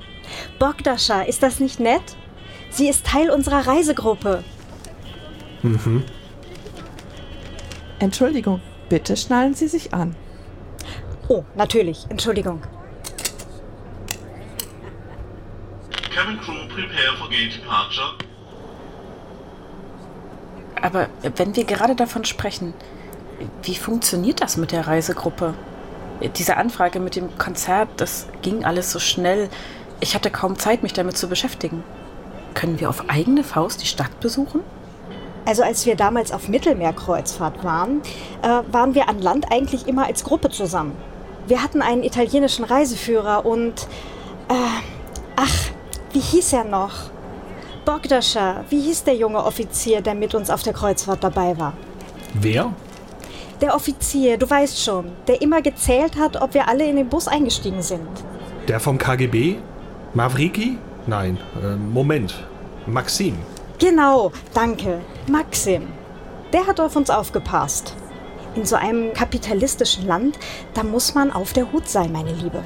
Bogdascha, 0.60 1.22
ist 1.22 1.44
das 1.44 1.60
nicht 1.60 1.80
nett? 1.80 2.02
Sie 2.70 2.88
ist 2.88 3.06
Teil 3.06 3.30
unserer 3.30 3.68
Reisegruppe. 3.68 4.44
Mhm. 5.64 6.04
Entschuldigung, 8.00 8.62
bitte 8.90 9.18
schnallen 9.18 9.54
Sie 9.54 9.68
sich 9.68 9.94
an. 9.94 10.16
Oh, 11.28 11.44
natürlich, 11.56 12.06
Entschuldigung. 12.10 12.62
Cabin 16.18 16.40
crew 16.40 16.68
prepare 16.70 17.16
for 17.20 17.30
gate 17.30 17.54
departure. 17.54 18.16
Aber 20.82 21.10
wenn 21.36 21.56
wir 21.56 21.64
gerade 21.64 21.96
davon 21.96 22.26
sprechen, 22.26 22.74
wie 23.62 23.76
funktioniert 23.76 24.42
das 24.42 24.58
mit 24.58 24.72
der 24.72 24.88
Reisegruppe? 24.88 25.54
Diese 26.36 26.58
Anfrage 26.58 27.00
mit 27.00 27.16
dem 27.16 27.38
Konzert, 27.38 27.90
das 27.98 28.26
ging 28.42 28.66
alles 28.66 28.92
so 28.92 28.98
schnell. 28.98 29.50
Ich 30.00 30.16
hatte 30.16 30.32
kaum 30.32 30.58
Zeit, 30.58 30.82
mich 30.82 30.94
damit 30.94 31.18
zu 31.18 31.30
beschäftigen. 31.30 31.84
Können 32.56 32.80
wir 32.80 32.90
auf 32.90 33.12
eigene 33.12 33.44
Faust 33.44 33.84
die 33.84 33.88
Stadt 33.88 34.20
besuchen? 34.20 34.62
Also 35.46 35.62
als 35.62 35.86
wir 35.86 35.96
damals 35.96 36.32
auf 36.32 36.48
Mittelmeerkreuzfahrt 36.48 37.64
waren, 37.64 38.02
äh, 38.42 38.64
waren 38.72 38.96
wir 38.96 39.08
an 39.08 39.22
Land 39.22 39.52
eigentlich 39.52 39.88
immer 39.88 40.08
als 40.08 40.24
Gruppe 40.24 40.50
zusammen. 40.50 40.96
Wir 41.46 41.62
hatten 41.62 41.84
einen 41.84 42.02
italienischen 42.02 42.66
Reiseführer 42.66 43.46
und... 43.46 43.84
Äh, 44.50 44.56
ach, 45.36 45.77
wie 46.18 46.22
hieß 46.22 46.54
er 46.54 46.64
noch? 46.64 47.12
Bogdascha, 47.86 48.64
wie 48.72 48.82
hieß 48.82 49.04
der 49.04 49.16
junge 49.16 49.46
Offizier, 49.46 50.02
der 50.02 50.16
mit 50.16 50.34
uns 50.34 50.50
auf 50.50 50.64
der 50.64 50.74
Kreuzfahrt 50.74 51.24
dabei 51.24 51.56
war? 51.60 51.74
Wer? 52.34 52.74
Der 53.62 53.76
Offizier, 53.76 54.40
du 54.40 54.50
weißt 54.50 54.84
schon, 54.84 55.12
der 55.28 55.44
immer 55.44 55.62
gezählt 55.62 56.18
hat, 56.18 56.42
ob 56.42 56.56
wir 56.56 56.68
alle 56.68 56.90
in 56.90 56.96
den 56.96 57.08
Bus 57.08 57.28
eingestiegen 57.28 57.84
sind. 57.84 58.10
Der 58.68 58.80
vom 58.80 58.98
KGB? 58.98 59.58
Mavriki? 60.16 60.80
Nein, 61.06 61.38
äh, 61.64 61.76
Moment. 61.76 62.34
Maxim. 62.88 63.38
Genau, 63.78 64.32
danke. 64.56 65.02
Maxim. 65.30 65.84
Der 66.52 66.66
hat 66.66 66.80
auf 66.80 66.96
uns 66.96 67.12
aufgepasst. 67.12 67.96
In 68.58 68.66
so 68.66 68.76
einem 68.76 69.14
kapitalistischen 69.14 70.08
Land, 70.08 70.40
da 70.74 70.82
muss 70.82 71.14
man 71.14 71.32
auf 71.32 71.54
der 71.54 71.72
Hut 71.72 71.88
sein, 71.88 72.12
meine 72.12 72.32
Liebe. 72.32 72.64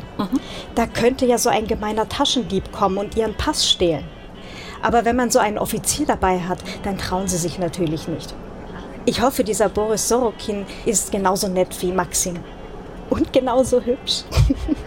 Da 0.74 0.88
könnte 0.88 1.26
ja 1.26 1.38
so 1.38 1.50
ein 1.50 1.68
gemeiner 1.68 2.08
Taschendieb 2.08 2.72
kommen 2.72 2.98
und 2.98 3.18
ihren 3.18 3.34
Pass 3.34 3.70
stehlen. 3.70 4.06
Aber 4.82 5.04
wenn 5.04 5.18
man 5.18 5.32
so 5.32 5.40
einen 5.40 5.58
Offizier 5.58 6.06
dabei 6.06 6.40
hat, 6.40 6.60
dann 6.84 6.98
trauen 6.98 7.28
sie 7.28 7.36
sich 7.36 7.60
natürlich 7.60 8.08
nicht. 8.08 8.34
Ich 9.04 9.22
hoffe, 9.22 9.44
dieser 9.44 9.68
Boris 9.68 10.08
Sorokin 10.08 10.66
ist 10.86 11.12
genauso 11.12 11.50
nett 11.50 11.76
wie 11.82 11.92
Maxim. 11.92 12.40
Und 13.10 13.34
genauso 13.34 13.82
hübsch. 13.82 14.24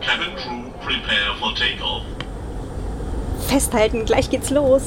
Cabin 0.00 0.34
crew 0.34 0.64
prepare 0.80 1.36
for 1.38 1.54
takeoff. 1.54 2.02
Festhalten, 3.46 4.04
gleich 4.04 4.30
geht's 4.30 4.50
los. 4.50 4.82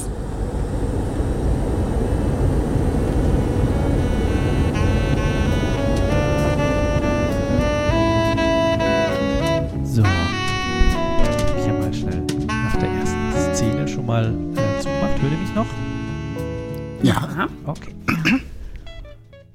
Ja, 17.04 17.48
Okay. 17.66 17.94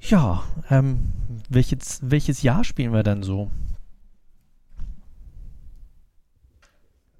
Ja, 0.02 0.42
ähm, 0.70 1.12
welches, 1.48 2.00
welches 2.02 2.42
Jahr 2.42 2.64
spielen 2.64 2.92
wir 2.92 3.02
dann 3.02 3.22
so? 3.22 3.50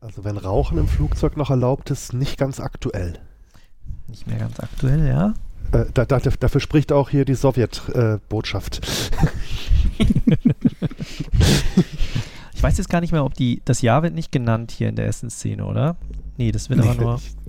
Also 0.01 0.25
wenn 0.25 0.37
Rauchen 0.39 0.79
im 0.79 0.89
Flugzeug 0.89 1.37
noch 1.37 1.51
erlaubt 1.51 1.91
ist, 1.91 2.15
nicht 2.15 2.39
ganz 2.39 2.59
aktuell. 2.59 3.19
Nicht 4.07 4.27
mehr 4.27 4.39
ganz 4.39 4.59
aktuell, 4.61 5.07
ja? 5.07 5.35
Äh, 5.73 5.87
da, 5.93 6.05
da, 6.05 6.19
dafür 6.19 6.61
spricht 6.61 6.91
auch 6.91 7.11
hier 7.11 7.25
die 7.25 7.35
Sowjetbotschaft. 7.35 8.81
Ich 12.61 12.65
weiß 12.65 12.77
jetzt 12.77 12.91
gar 12.91 13.01
nicht 13.01 13.13
mehr, 13.13 13.25
ob 13.25 13.33
die, 13.33 13.63
das 13.65 13.81
Jahr 13.81 14.03
wird 14.03 14.13
nicht 14.13 14.33
genannt 14.33 14.71
hier 14.71 14.91
in 14.91 14.95
der 14.95 15.07
ersten 15.07 15.31
Szene, 15.31 15.65
oder? 15.65 15.97
Nee, 16.37 16.53
das 16.53 16.69
wird 16.69 16.81
aber 16.81 16.95
nur 16.95 17.21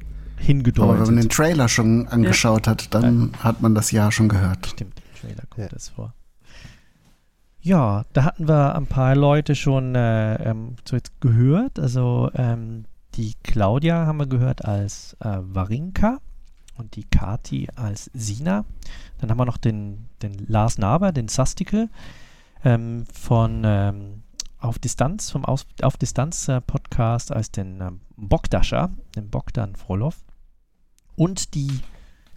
aber 0.42 0.48
wenn 0.50 0.58
hingedeutet. 0.58 1.06
man 1.08 1.16
den 1.18 1.30
Trailer 1.30 1.68
schon 1.68 2.08
angeschaut 2.08 2.68
hat, 2.68 2.94
dann 2.94 3.32
hat 3.40 3.62
man 3.62 3.76
das 3.76 3.92
Jahr 3.92 4.12
schon 4.12 4.30
gehört. 4.30 4.68
Stimmt, 4.68 5.00
im 5.00 5.20
Trailer 5.22 5.44
kommt 5.50 5.58
Ja. 5.64 5.68
das 5.70 5.90
vor. 5.90 6.14
Ja, 7.64 8.06
da 8.14 8.24
hatten 8.24 8.48
wir 8.48 8.76
ein 8.76 8.88
paar 8.88 9.16
Leute 9.16 9.54
schon 9.56 9.94
äh, 9.94 10.36
ähm, 10.50 10.76
so 10.84 10.96
jetzt 10.96 11.22
gehört. 11.22 11.78
Also 11.78 12.32
ähm, 12.34 12.86
die 13.16 13.36
Claudia 13.44 14.08
haben 14.08 14.18
wir 14.18 14.26
gehört 14.26 14.66
als 14.66 15.16
äh, 15.20 15.38
Warinka 15.42 16.18
und 16.78 16.96
die 16.96 17.04
Kati 17.04 17.68
als 17.76 18.10
Sina. 18.14 18.66
Dann 19.20 19.30
haben 19.30 19.38
wir 19.38 19.46
noch 19.46 19.58
den, 19.58 20.10
den 20.24 20.44
Lars 20.48 20.80
Naber, 20.80 21.12
den 21.12 21.28
Sastikel 21.28 21.90
ähm, 22.64 23.06
von 23.14 23.62
ähm, 23.64 24.24
Auf 24.60 24.80
Distanz, 24.80 25.30
vom 25.30 25.46
Aus, 25.46 25.68
Auf 25.84 25.98
Distanz 25.98 26.48
äh, 26.48 26.62
Podcast 26.62 27.32
als 27.32 27.52
den 27.52 27.80
ähm, 27.82 28.00
Bogdascha, 28.18 28.90
den 29.16 29.30
Bogdan 29.30 29.76
Frolov. 29.76 30.16
Und 31.16 31.54
die 31.54 31.80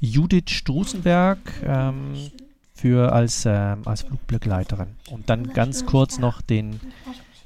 Judith 0.00 0.50
Strusenberg 0.50 1.38
ähm, 1.64 2.31
für 2.75 3.12
als, 3.12 3.45
ähm, 3.47 3.83
als 3.87 4.02
Flugbegleiterin. 4.02 4.97
Und 5.11 5.31
dann 5.31 5.52
ganz 5.52 5.87
kurz 5.87 6.19
noch 6.19 6.43
den 6.43 6.81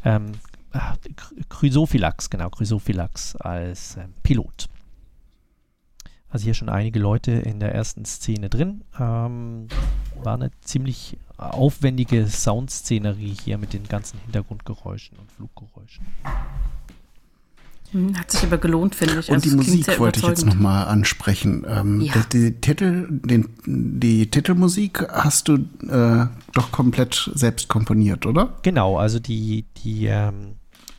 ähm, 0.05 0.33
ah, 0.73 0.95
Chr- 1.17 1.35
Chrysophylax, 1.49 2.31
genau, 2.31 2.51
Chrysophylax 2.51 3.37
als 3.37 3.97
ähm, 3.97 4.15
Pilot. 4.23 4.69
Also 6.31 6.45
hier 6.45 6.55
schon 6.55 6.69
einige 6.69 6.99
Leute 6.99 7.33
in 7.33 7.61
der 7.61 7.75
ersten 7.75 8.05
Szene 8.05 8.49
drin. 8.51 8.83
Ähm, 8.99 9.69
war 10.23 10.35
eine 10.35 10.51
ziemlich 10.61 11.17
aufwendige 11.37 12.27
Soundszenerie 12.27 13.37
hier 13.45 13.57
mit 13.57 13.73
den 13.73 13.87
ganzen 13.87 14.19
Hintergrundgeräuschen 14.21 15.17
und 15.19 15.31
Fluggeräuschen. 15.33 16.07
Hm, 17.93 18.19
hat 18.19 18.31
sich 18.31 18.43
aber 18.45 18.59
gelohnt, 18.59 18.95
finde 18.95 19.21
ich. 19.21 19.29
Und 19.29 19.37
also 19.37 19.51
die 19.51 19.57
Musik 19.57 19.99
wollte 19.99 20.21
ich 20.21 20.27
jetzt 20.27 20.45
nochmal 20.45 20.87
ansprechen. 20.87 21.67
Ähm, 21.69 22.01
ja. 22.01 22.13
die, 22.33 22.51
die, 22.51 22.61
Titel, 22.61 23.07
den, 23.11 23.49
die 23.65 24.31
Titelmusik 24.31 25.07
hast 25.11 25.49
du 25.49 25.57
äh, 25.89 26.27
doch 26.53 26.71
komplett 26.71 27.31
selbst 27.35 27.69
komponiert, 27.69 28.27
oder? 28.27 28.59
Genau, 28.63 28.99
also 28.99 29.19
die, 29.19 29.65
die 29.85 30.07
ähm, 30.07 30.57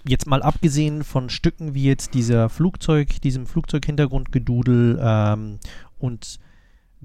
jetzt 0.07 0.27
mal 0.27 0.41
abgesehen 0.41 1.03
von 1.03 1.29
Stücken 1.29 1.73
wie 1.73 1.83
jetzt 1.83 2.13
dieser 2.13 2.49
Flugzeug, 2.49 3.21
diesem 3.21 3.45
Flugzeughintergrundgedudel 3.45 4.99
ähm, 5.01 5.59
und 5.99 6.39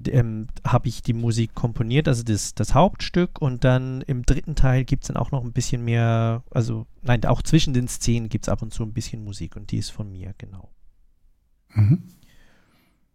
ähm, 0.07 0.47
habe 0.65 0.89
ich 0.89 1.01
die 1.01 1.13
Musik 1.13 1.55
komponiert, 1.55 2.07
also 2.07 2.23
das, 2.23 2.53
das 2.53 2.73
Hauptstück 2.73 3.41
und 3.41 3.63
dann 3.63 4.01
im 4.01 4.23
dritten 4.23 4.55
Teil 4.55 4.83
gibt 4.83 5.03
es 5.03 5.07
dann 5.07 5.17
auch 5.17 5.31
noch 5.31 5.43
ein 5.43 5.53
bisschen 5.53 5.83
mehr, 5.83 6.43
also 6.51 6.85
nein, 7.01 7.23
auch 7.25 7.41
zwischen 7.41 7.73
den 7.73 7.87
Szenen 7.87 8.29
gibt 8.29 8.45
es 8.45 8.49
ab 8.49 8.61
und 8.61 8.73
zu 8.73 8.83
ein 8.83 8.93
bisschen 8.93 9.23
Musik 9.23 9.55
und 9.55 9.71
die 9.71 9.77
ist 9.77 9.91
von 9.91 10.11
mir, 10.11 10.33
genau. 10.37 10.69
Mhm. 11.73 12.03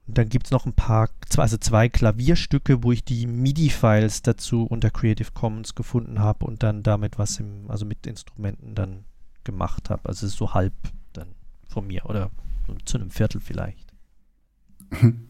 Und 0.07 0.19
dann 0.19 0.29
gibt 0.29 0.47
es 0.47 0.51
noch 0.51 0.67
ein 0.67 0.73
paar, 0.73 1.09
also 1.37 1.57
zwei 1.57 1.89
Klavierstücke, 1.89 2.83
wo 2.83 2.91
ich 2.91 3.05
die 3.05 3.27
MIDI-Files 3.27 4.23
dazu 4.23 4.65
unter 4.65 4.91
Creative 4.91 5.31
Commons 5.33 5.75
gefunden 5.75 6.19
habe 6.19 6.47
und 6.47 6.63
dann 6.63 6.83
damit 6.83 7.19
was 7.19 7.39
im, 7.39 7.71
also 7.71 7.87
mit 7.87 8.07
Instrumenten 8.07 8.75
dann 8.75 9.05
gemacht 9.45 9.89
habe. 9.91 10.09
Also 10.09 10.27
es 10.27 10.33
ist 10.33 10.39
so 10.39 10.53
halb 10.53 10.73
dann 11.13 11.29
von 11.69 11.87
mir 11.87 12.07
oder 12.07 12.31
zu 12.85 12.99
einem 12.99 13.11
Viertel 13.11 13.41
vielleicht. 13.41 13.95
Mhm. 14.91 15.27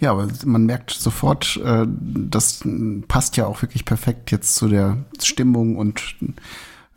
Ja, 0.00 0.12
aber 0.12 0.28
man 0.44 0.66
merkt 0.66 0.90
sofort, 0.90 1.60
äh, 1.64 1.86
das 1.86 2.60
passt 3.08 3.36
ja 3.36 3.46
auch 3.46 3.62
wirklich 3.62 3.84
perfekt 3.84 4.30
jetzt 4.30 4.54
zu 4.54 4.68
der 4.68 4.98
Stimmung 5.22 5.76
und 5.76 6.16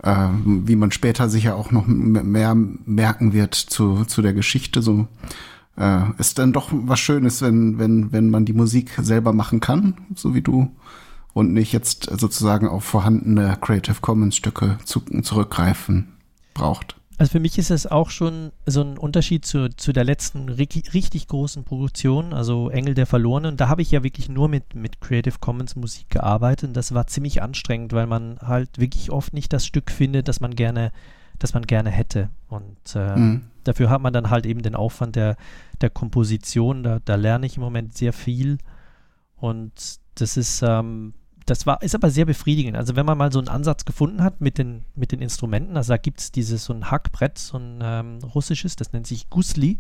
äh, 0.03 0.27
wie 0.45 0.75
man 0.75 0.91
später 0.91 1.29
sicher 1.29 1.55
auch 1.55 1.71
noch 1.71 1.88
mehr 1.88 2.55
merken 2.55 3.33
wird 3.33 3.55
zu, 3.55 4.05
zu 4.05 4.21
der 4.21 4.33
Geschichte. 4.33 4.81
So 4.81 5.07
äh, 5.77 6.01
ist 6.17 6.39
dann 6.39 6.53
doch 6.53 6.69
was 6.71 7.00
Schönes, 7.00 7.41
wenn, 7.41 7.79
wenn, 7.79 8.12
wenn 8.12 8.29
man 8.29 8.45
die 8.45 8.53
Musik 8.53 8.91
selber 9.01 9.33
machen 9.33 9.59
kann, 9.59 9.95
so 10.15 10.33
wie 10.33 10.41
du, 10.41 10.71
und 11.33 11.53
nicht 11.53 11.71
jetzt 11.71 12.09
sozusagen 12.19 12.67
auf 12.67 12.83
vorhandene 12.83 13.57
Creative 13.62 13.97
Commons 14.01 14.36
Stücke 14.36 14.79
zu, 14.86 15.01
zurückgreifen 15.21 16.15
braucht. 16.55 16.95
Also 17.19 17.31
für 17.31 17.39
mich 17.39 17.57
ist 17.57 17.71
es 17.71 17.88
auch 17.88 18.12
schon 18.12 18.51
so 18.67 18.81
ein 18.81 18.97
Unterschied 18.97 19.43
zu, 19.43 19.69
zu 19.75 19.91
der 19.91 20.03
letzten 20.03 20.50
richtig 20.50 21.27
großen 21.27 21.63
Produktion, 21.63 22.31
also 22.31 22.69
Engel 22.69 22.93
der 22.93 23.07
Verlorenen. 23.07 23.53
Und 23.53 23.62
da 23.62 23.69
habe 23.69 23.81
ich 23.81 23.89
ja 23.89 24.03
wirklich 24.03 24.29
nur 24.29 24.47
mit, 24.50 24.75
mit 24.75 25.01
Creative 25.01 25.39
Commons 25.39 25.75
Musik 25.75 26.09
gearbeitet. 26.09 26.69
Und 26.69 26.77
das 26.77 26.93
war 26.93 27.07
ziemlich 27.07 27.41
anstrengend, 27.41 27.91
weil 27.93 28.05
man 28.05 28.38
halt 28.39 28.77
wirklich 28.77 29.12
oft 29.12 29.33
nicht 29.33 29.51
das 29.51 29.65
Stück 29.65 29.89
findet, 29.89 30.27
das 30.27 30.41
man 30.41 30.53
gerne, 30.53 30.91
das 31.39 31.55
man 31.55 31.63
gerne 31.63 31.89
hätte. 31.89 32.29
Und 32.50 32.77
äh, 32.93 33.15
mhm. 33.15 33.47
dafür 33.63 33.89
hat 33.89 34.01
man 34.01 34.13
dann 34.13 34.29
halt 34.29 34.45
eben 34.45 34.62
den 34.62 34.75
Aufwand 34.75 35.15
der, 35.15 35.38
der 35.81 35.89
Komposition. 35.89 36.83
Da, 36.83 37.00
da 37.03 37.15
lerne 37.15 37.47
ich 37.47 37.57
im 37.57 37.63
Moment 37.63 37.97
sehr 37.97 38.13
viel. 38.13 38.59
Und 39.38 39.71
das 40.13 40.38
ist, 40.38 40.62
ähm, 40.62 41.15
das 41.48 41.66
war, 41.66 41.82
ist 41.82 41.96
aber 41.96 42.12
sehr 42.12 42.25
befriedigend. 42.25 42.75
Also 42.75 42.96
wenn 42.98 43.06
man 43.06 43.18
mal 43.18 43.32
so 43.32 43.39
einen 43.39 43.48
Ansatz 43.48 43.86
gefunden 43.86 44.22
hat 44.22 44.42
mit 44.42 44.58
den, 44.58 44.84
mit 44.96 45.13
den 45.13 45.22
Instrumenten, 45.22 45.77
also 45.77 45.94
da 45.94 45.98
gibt 45.98 46.20
es 46.20 46.32
dieses 46.32 46.66
so 46.66 46.74
ein 46.74 46.92
Hackbrett, 46.92 47.38
so 47.38 47.58
ein 47.58 47.80
ähm, 47.82 48.20
russisches, 48.36 48.75
das 48.75 48.92
nennt 48.92 49.08
sich 49.08 49.30
Gusli. 49.30 49.80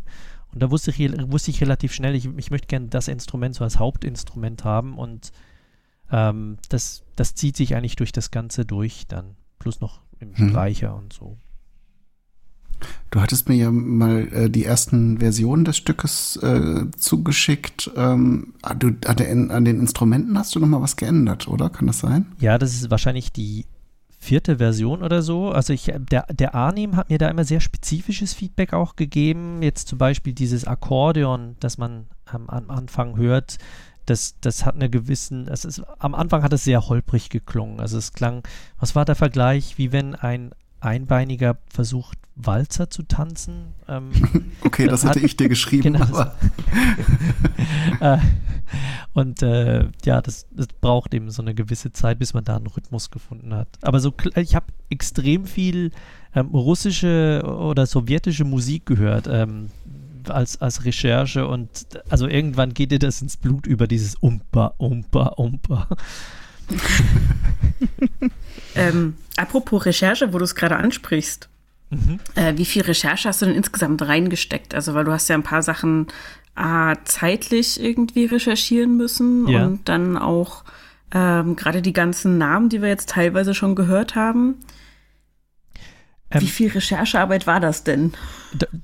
Und 0.53 0.63
da 0.63 0.71
wusste 0.71 0.91
ich, 0.91 0.99
wusste 1.29 1.51
ich 1.51 1.61
relativ 1.61 1.93
schnell, 1.93 2.15
ich, 2.15 2.25
ich 2.37 2.51
möchte 2.51 2.67
gerne 2.67 2.87
das 2.87 3.09
Instrument 3.09 3.53
so 3.53 3.65
als 3.65 3.79
Hauptinstrument 3.79 4.63
haben 4.63 4.97
und 4.97 5.33
ähm, 6.09 6.57
das, 6.69 7.03
das 7.17 7.35
zieht 7.35 7.57
sich 7.57 7.75
eigentlich 7.75 7.97
durch 7.97 8.13
das 8.13 8.31
Ganze 8.31 8.65
durch 8.65 9.05
dann. 9.07 9.35
Plus 9.59 9.81
noch 9.81 10.01
im 10.19 10.35
hm. 10.37 10.49
Streicher 10.49 10.95
und 10.95 11.11
so. 11.11 11.37
Du 13.09 13.21
hattest 13.21 13.47
mir 13.47 13.55
ja 13.55 13.71
mal 13.71 14.27
äh, 14.33 14.49
die 14.49 14.65
ersten 14.65 15.19
Versionen 15.19 15.65
des 15.65 15.77
Stückes 15.77 16.37
äh, 16.37 16.85
zugeschickt. 16.97 17.91
Ähm, 17.95 18.53
ah, 18.61 18.73
du, 18.73 18.91
an, 19.05 19.15
den, 19.15 19.51
an 19.51 19.65
den 19.65 19.79
Instrumenten 19.79 20.37
hast 20.37 20.55
du 20.55 20.59
noch 20.59 20.67
mal 20.67 20.81
was 20.81 20.95
geändert, 20.95 21.47
oder? 21.47 21.69
Kann 21.69 21.87
das 21.87 21.99
sein? 21.99 22.25
Ja, 22.39 22.57
das 22.57 22.73
ist 22.73 22.91
wahrscheinlich 22.91 23.31
die 23.31 23.65
vierte 24.19 24.57
Version 24.57 25.03
oder 25.03 25.21
so. 25.21 25.51
Also 25.51 25.73
ich, 25.73 25.91
der, 26.11 26.25
der 26.31 26.55
Arnim 26.55 26.95
hat 26.95 27.09
mir 27.09 27.17
da 27.17 27.29
immer 27.29 27.45
sehr 27.45 27.61
spezifisches 27.61 28.33
Feedback 28.33 28.73
auch 28.73 28.95
gegeben. 28.95 29.61
Jetzt 29.61 29.87
zum 29.87 29.97
Beispiel 29.97 30.33
dieses 30.33 30.65
Akkordeon, 30.65 31.55
das 31.59 31.77
man 31.77 32.07
ähm, 32.33 32.49
am 32.49 32.69
Anfang 32.69 33.15
hört, 33.15 33.57
das, 34.05 34.35
das 34.41 34.65
hat 34.65 34.75
eine 34.75 34.89
gewissen, 34.89 35.47
es 35.47 35.65
ist, 35.65 35.81
am 35.99 36.15
Anfang 36.15 36.41
hat 36.43 36.53
es 36.53 36.63
sehr 36.63 36.87
holprig 36.87 37.29
geklungen. 37.29 37.79
Also 37.79 37.97
es 37.97 38.13
klang, 38.13 38.43
was 38.79 38.95
war 38.95 39.05
der 39.05 39.15
Vergleich, 39.15 39.77
wie 39.77 39.91
wenn 39.91 40.15
ein 40.15 40.51
Einbeiniger 40.79 41.57
versucht, 41.69 42.17
Walzer 42.35 42.89
zu 42.89 43.03
tanzen. 43.03 43.73
Ähm, 43.87 44.11
okay, 44.61 44.87
das, 44.87 45.05
hatte 45.05 45.19
ich 45.19 45.37
dir 45.37 45.49
geschrieben. 45.49 45.77
Genau, 45.97 46.25
äh, 47.99 48.17
und 49.13 49.41
äh, 49.41 49.87
ja, 50.05 50.21
das, 50.21 50.45
das 50.51 50.67
braucht 50.67 51.13
eben 51.13 51.31
so 51.31 51.41
eine 51.41 51.55
gewisse 51.55 51.91
Zeit, 51.91 52.19
bis 52.19 52.33
man 52.33 52.43
da 52.43 52.57
einen 52.57 52.67
Rhythmus 52.67 53.09
gefunden 53.09 53.53
hat. 53.53 53.67
Aber 53.81 53.99
so, 53.99 54.13
ich 54.35 54.55
habe 54.55 54.67
extrem 54.89 55.45
viel 55.45 55.91
ähm, 56.35 56.47
russische 56.47 57.43
oder 57.43 57.85
sowjetische 57.85 58.43
Musik 58.43 58.85
gehört. 58.85 59.27
Ähm, 59.27 59.69
als, 60.29 60.61
als 60.61 60.85
Recherche 60.85 61.47
und 61.47 61.69
also 62.09 62.27
irgendwann 62.27 62.73
geht 62.73 62.91
dir 62.91 62.99
das 62.99 63.21
ins 63.21 63.37
Blut 63.37 63.65
über 63.65 63.87
dieses 63.87 64.15
Umpa, 64.15 64.73
Umpa, 64.77 65.27
Umpa. 65.37 65.87
ähm, 68.75 69.15
apropos 69.37 69.85
Recherche, 69.85 70.33
wo 70.33 70.37
du 70.37 70.43
es 70.43 70.55
gerade 70.55 70.77
ansprichst. 70.77 71.49
Mhm. 71.89 72.19
Äh, 72.35 72.57
wie 72.57 72.65
viel 72.65 72.81
Recherche 72.81 73.29
hast 73.29 73.41
du 73.41 73.45
denn 73.45 73.55
insgesamt 73.55 74.01
reingesteckt? 74.01 74.75
Also, 74.75 74.93
weil 74.93 75.05
du 75.05 75.11
hast 75.11 75.29
ja 75.29 75.35
ein 75.35 75.43
paar 75.43 75.61
Sachen 75.61 76.07
äh, 76.55 76.95
zeitlich 77.05 77.81
irgendwie 77.81 78.25
recherchieren 78.25 78.97
müssen 78.97 79.47
ja. 79.47 79.65
und 79.65 79.87
dann 79.87 80.17
auch 80.17 80.63
ähm, 81.13 81.55
gerade 81.55 81.81
die 81.81 81.93
ganzen 81.93 82.37
Namen, 82.37 82.69
die 82.69 82.81
wir 82.81 82.89
jetzt 82.89 83.09
teilweise 83.09 83.53
schon 83.53 83.75
gehört 83.75 84.15
haben. 84.15 84.55
Ähm, 86.29 86.41
Wie 86.41 86.47
viel 86.47 86.69
Recherchearbeit 86.69 87.47
war 87.47 87.59
das 87.59 87.83
denn? 87.83 88.13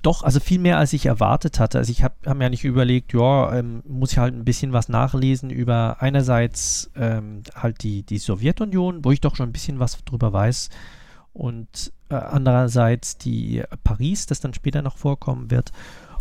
Doch, 0.01 0.23
also 0.23 0.39
viel 0.39 0.59
mehr, 0.59 0.77
als 0.77 0.93
ich 0.93 1.05
erwartet 1.05 1.59
hatte. 1.59 1.77
Also 1.77 1.91
ich 1.91 2.03
habe 2.03 2.15
hab 2.25 2.37
mir 2.37 2.45
ja 2.45 2.49
nicht 2.49 2.63
überlegt, 2.63 3.13
ja, 3.13 3.53
ähm, 3.53 3.83
muss 3.85 4.13
ich 4.13 4.17
halt 4.17 4.33
ein 4.33 4.45
bisschen 4.45 4.71
was 4.71 4.87
nachlesen 4.87 5.49
über 5.49 5.97
einerseits 5.99 6.89
ähm, 6.95 7.43
halt 7.55 7.83
die, 7.83 8.03
die 8.03 8.17
Sowjetunion, 8.17 9.03
wo 9.03 9.11
ich 9.11 9.21
doch 9.21 9.35
schon 9.35 9.49
ein 9.49 9.53
bisschen 9.53 9.79
was 9.79 10.03
drüber 10.05 10.31
weiß, 10.31 10.69
und 11.33 11.91
äh, 12.09 12.15
andererseits 12.15 13.17
die 13.17 13.63
Paris, 13.83 14.27
das 14.27 14.39
dann 14.39 14.53
später 14.53 14.81
noch 14.81 14.97
vorkommen 14.97 15.49
wird. 15.51 15.71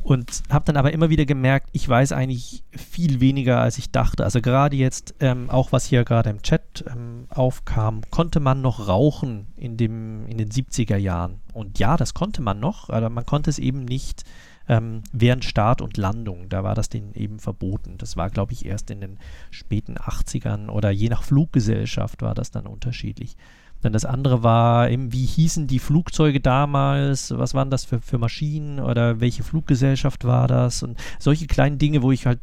Und 0.03 0.43
habe 0.51 0.65
dann 0.65 0.77
aber 0.77 0.93
immer 0.93 1.11
wieder 1.11 1.25
gemerkt, 1.25 1.69
ich 1.73 1.89
weiß 1.89 2.11
eigentlich 2.13 2.65
viel 2.71 3.21
weniger, 3.21 3.61
als 3.61 3.79
ich 3.79 3.93
dachte. 3.93 4.25
Also 4.25 4.41
gerade 4.41 4.75
jetzt, 4.75 5.15
ähm, 5.21 5.49
auch 5.49 5.71
was 5.71 5.87
hier 5.87 6.05
gerade 6.05 6.31
im 6.31 6.43
Chat 6.43 6.85
ähm, 6.91 7.27
aufkam, 7.29 8.01
konnte 8.11 8.41
man 8.41 8.63
noch 8.63 8.89
rauchen 8.89 9.47
in, 9.57 9.77
dem, 9.77 10.27
in 10.27 10.39
den 10.39 10.51
70er 10.51 10.97
Jahren. 10.97 11.41
Und 11.53 11.79
ja, 11.79 11.97
das 11.97 12.15
konnte 12.15 12.43
man 12.43 12.59
noch, 12.59 12.91
aber 12.91 13.11
man 13.11 13.25
konnte 13.25 13.49
es 13.49 13.61
eben 13.61 13.85
nicht 13.85 14.25
ähm, 14.69 15.03
während 15.13 15.45
Start 15.45 15.81
und 15.81 15.97
Landung. 15.97 16.49
Da 16.49 16.65
war 16.65 16.75
das 16.75 16.89
denen 16.89 17.15
eben 17.15 17.39
verboten. 17.39 17.97
Das 17.99 18.17
war, 18.17 18.29
glaube 18.29 18.53
ich, 18.53 18.67
erst 18.67 18.91
in 18.91 19.01
den 19.01 19.19
späten 19.51 19.97
80ern 19.97 20.69
oder 20.69 20.91
je 20.91 21.11
nach 21.11 21.23
Fluggesellschaft 21.23 22.23
war 22.23 22.35
das 22.35 22.51
dann 22.51 22.67
unterschiedlich. 22.67 23.37
Dann 23.83 23.93
das 23.93 24.05
andere 24.05 24.43
war 24.43 24.89
eben, 24.89 25.13
wie 25.13 25.27
hießen 25.27 25.67
die 25.67 25.81
Flugzeuge 25.81 26.41
damals, 26.41 27.37
was 27.37 27.55
waren 27.55 27.71
das 27.71 27.85
für, 27.85 28.01
für 28.01 28.19
Maschinen 28.19 28.81
oder 28.81 29.21
welche 29.21 29.43
Fluggesellschaft 29.43 30.25
war 30.25 30.49
das 30.49 30.83
und 30.83 30.99
solche 31.19 31.47
kleinen 31.47 31.79
Dinge, 31.79 32.03
wo 32.03 32.13
ich 32.13 32.27
halt 32.27 32.41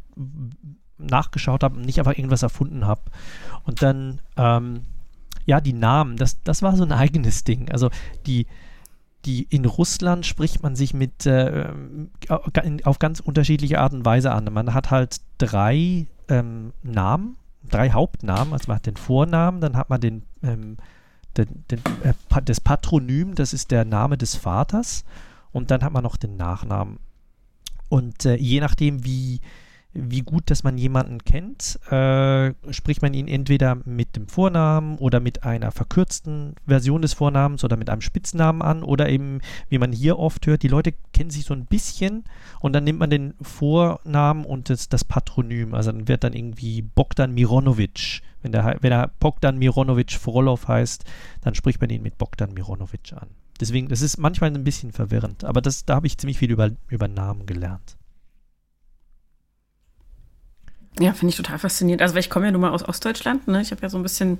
nachgeschaut 0.98 1.64
habe 1.64 1.76
und 1.76 1.86
nicht 1.86 1.98
einfach 1.98 2.16
irgendwas 2.16 2.42
erfunden 2.42 2.86
habe. 2.86 3.02
Und 3.64 3.82
dann, 3.82 4.20
ähm, 4.36 4.82
ja, 5.46 5.60
die 5.60 5.72
Namen, 5.72 6.16
das, 6.16 6.42
das 6.42 6.62
war 6.62 6.76
so 6.76 6.84
ein 6.84 6.92
eigenes 6.92 7.44
Ding. 7.44 7.70
Also 7.70 7.90
die, 8.26 8.46
die 9.24 9.44
in 9.44 9.64
Russland 9.64 10.26
spricht 10.26 10.62
man 10.62 10.76
sich 10.76 10.94
mit 10.94 11.26
äh, 11.26 11.68
auf 12.28 12.98
ganz 12.98 13.20
unterschiedliche 13.20 13.80
Art 13.80 13.92
und 13.92 14.04
Weise 14.04 14.32
an. 14.32 14.44
Man 14.52 14.74
hat 14.74 14.90
halt 14.90 15.20
drei 15.38 16.06
ähm, 16.28 16.72
Namen, 16.82 17.36
drei 17.68 17.90
Hauptnamen. 17.90 18.52
Also 18.52 18.68
man 18.68 18.76
hat 18.76 18.86
den 18.86 18.96
Vornamen, 18.96 19.60
dann 19.60 19.76
hat 19.76 19.90
man 19.90 20.00
den 20.00 20.22
ähm, 20.42 20.76
den, 21.36 21.64
den, 21.70 21.80
äh, 22.02 22.42
das 22.44 22.60
Patronym, 22.60 23.34
das 23.34 23.52
ist 23.52 23.70
der 23.70 23.84
Name 23.84 24.18
des 24.18 24.34
Vaters 24.34 25.04
und 25.52 25.70
dann 25.70 25.82
hat 25.82 25.92
man 25.92 26.02
noch 26.02 26.16
den 26.16 26.36
Nachnamen. 26.36 26.98
Und 27.88 28.24
äh, 28.24 28.36
je 28.36 28.60
nachdem, 28.60 29.04
wie, 29.04 29.40
wie 29.92 30.20
gut, 30.20 30.50
dass 30.50 30.62
man 30.62 30.78
jemanden 30.78 31.24
kennt, 31.24 31.78
äh, 31.90 32.52
spricht 32.72 33.02
man 33.02 33.12
ihn 33.12 33.26
entweder 33.26 33.76
mit 33.84 34.14
dem 34.14 34.28
Vornamen 34.28 34.98
oder 34.98 35.18
mit 35.18 35.42
einer 35.42 35.72
verkürzten 35.72 36.54
Version 36.66 37.02
des 37.02 37.12
Vornamens 37.12 37.64
oder 37.64 37.76
mit 37.76 37.90
einem 37.90 38.00
Spitznamen 38.00 38.62
an 38.62 38.82
oder 38.84 39.08
eben, 39.08 39.40
wie 39.68 39.78
man 39.78 39.92
hier 39.92 40.18
oft 40.18 40.46
hört, 40.46 40.62
die 40.62 40.68
Leute 40.68 40.94
kennen 41.12 41.30
sich 41.30 41.44
so 41.44 41.54
ein 41.54 41.66
bisschen 41.66 42.24
und 42.60 42.72
dann 42.72 42.84
nimmt 42.84 43.00
man 43.00 43.10
den 43.10 43.34
Vornamen 43.42 44.44
und 44.44 44.70
das, 44.70 44.88
das 44.88 45.04
Patronym. 45.04 45.74
Also 45.74 45.90
dann 45.90 46.06
wird 46.06 46.22
dann 46.22 46.34
irgendwie 46.34 46.82
Bogdan 46.82 47.34
Mironovic 47.34 48.22
wenn, 48.42 48.52
der, 48.52 48.78
wenn 48.80 48.92
er 48.92 49.10
Bogdan 49.20 49.58
Mironovic 49.58 50.12
Frolov 50.12 50.68
heißt, 50.68 51.04
dann 51.42 51.54
spricht 51.54 51.80
man 51.80 51.90
ihn 51.90 52.02
mit 52.02 52.16
Bogdan 52.18 52.54
Mironovic 52.54 53.12
an. 53.12 53.28
deswegen, 53.60 53.88
das 53.88 54.00
ist 54.00 54.16
manchmal 54.16 54.50
ein 54.50 54.64
bisschen 54.64 54.92
verwirrend, 54.92 55.44
aber 55.44 55.60
das, 55.60 55.84
da 55.84 55.96
habe 55.96 56.06
ich 56.06 56.16
ziemlich 56.16 56.38
viel 56.38 56.50
über, 56.50 56.70
über 56.88 57.08
Namen 57.08 57.44
gelernt. 57.44 57.96
Ja, 60.98 61.12
finde 61.12 61.30
ich 61.30 61.36
total 61.36 61.58
faszinierend. 61.58 62.02
Also, 62.02 62.14
weil 62.14 62.20
ich 62.20 62.30
komme 62.30 62.46
ja 62.46 62.52
nun 62.52 62.60
mal 62.60 62.70
aus 62.70 62.86
Ostdeutschland, 62.86 63.48
ne? 63.48 63.62
Ich 63.62 63.70
habe 63.70 63.82
ja 63.82 63.88
so 63.88 63.96
ein 63.96 64.02
bisschen 64.02 64.38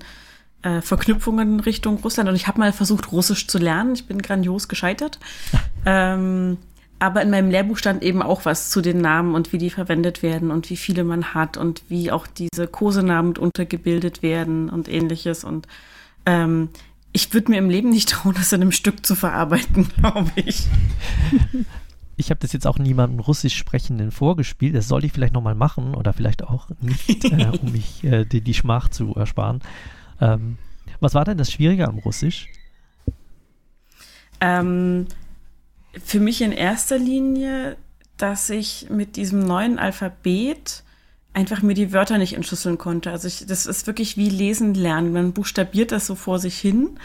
äh, 0.63 0.81
Verknüpfungen 0.81 1.61
Richtung 1.61 1.99
Russland 1.99 2.29
und 2.29 2.37
ich 2.37 2.47
habe 2.47 2.59
mal 2.59 2.73
versucht, 2.73 3.13
Russisch 3.13 3.47
zu 3.47 3.59
lernen. 3.59 3.95
Ich 3.95 4.07
bin 4.07 4.21
grandios 4.21 4.69
gescheitert. 4.69 5.19
ähm, 5.87 6.59
aber 6.99 7.23
in 7.23 7.31
meinem 7.31 7.51
Lehrbuch 7.51 7.79
stand 7.79 8.03
eben 8.03 8.21
auch 8.21 8.45
was 8.45 8.69
zu 8.69 8.83
den 8.83 8.99
Namen 8.99 9.35
und 9.35 9.55
wie 9.55 9.59
die 9.59 9.71
verwendet 9.71 10.23
werden 10.23 10.51
und 10.51 10.69
wie 10.69 10.77
viele 10.77 11.03
man 11.03 11.33
hat 11.33 11.57
und 11.57 11.83
wie 11.89 12.13
auch 12.13 12.27
diese 12.27 12.67
Kosenamen 12.67 13.39
untergebildet 13.39 14.23
werden 14.23 14.69
und 14.69 14.87
ähnliches. 14.87 15.43
Und 15.43 15.67
ähm, 16.27 16.69
ich 17.13 17.33
würde 17.33 17.53
mir 17.53 17.59
im 17.59 17.71
Leben 17.71 17.89
nicht 17.89 18.11
trauen, 18.11 18.35
das 18.35 18.53
in 18.53 18.61
einem 18.61 18.73
Stück 18.73 19.07
zu 19.07 19.15
verarbeiten, 19.15 19.89
glaube 19.97 20.31
ich. 20.37 20.67
Ich 22.21 22.29
habe 22.31 22.39
das 22.41 22.53
jetzt 22.53 22.67
auch 22.67 22.79
niemandem 22.79 23.19
Russisch 23.19 23.57
Sprechenden 23.57 24.11
vorgespielt. 24.11 24.75
Das 24.75 24.89
sollte 24.89 25.07
ich 25.07 25.13
vielleicht 25.13 25.33
nochmal 25.33 25.55
machen 25.55 25.95
oder 25.95 26.13
vielleicht 26.13 26.45
auch 26.45 26.69
nicht, 26.81 27.25
äh, 27.25 27.51
um 27.61 27.73
mich 27.73 28.05
äh, 28.05 28.27
die, 28.27 28.43
die 28.43 28.55
Schmach 28.55 28.91
zu 28.91 29.15
ersparen. 29.15 29.61
Ähm, 30.21 30.59
was 31.01 31.15
war 31.15 31.25
denn 31.25 31.39
das 31.39 31.51
Schwierige 31.51 31.89
am 31.89 31.99
Russisch? 31.99 32.49
Ähm, 34.43 35.07
für 36.05 36.21
mich 36.21 36.43
in 36.43 36.53
erster 36.53 36.99
Linie, 36.99 37.79
dass 38.19 38.51
ich 38.51 38.89
mit 38.91 39.17
diesem 39.17 39.41
neuen 39.41 39.79
Alphabet 39.79 40.85
einfach 41.33 41.63
mir 41.63 41.75
die 41.75 41.93
Wörter 41.95 42.19
nicht 42.19 42.35
entschlüsseln 42.35 42.77
konnte. 42.77 43.13
Also 43.13 43.29
ich, 43.29 43.47
das 43.47 43.65
ist 43.65 43.87
wirklich 43.87 44.19
wie 44.19 44.29
lesen 44.29 44.75
lernen. 44.75 45.13
Man 45.13 45.33
buchstabiert 45.33 45.91
das 45.91 46.07
so 46.07 46.17
vor 46.17 46.39
sich 46.39 46.59
hin. 46.59 46.99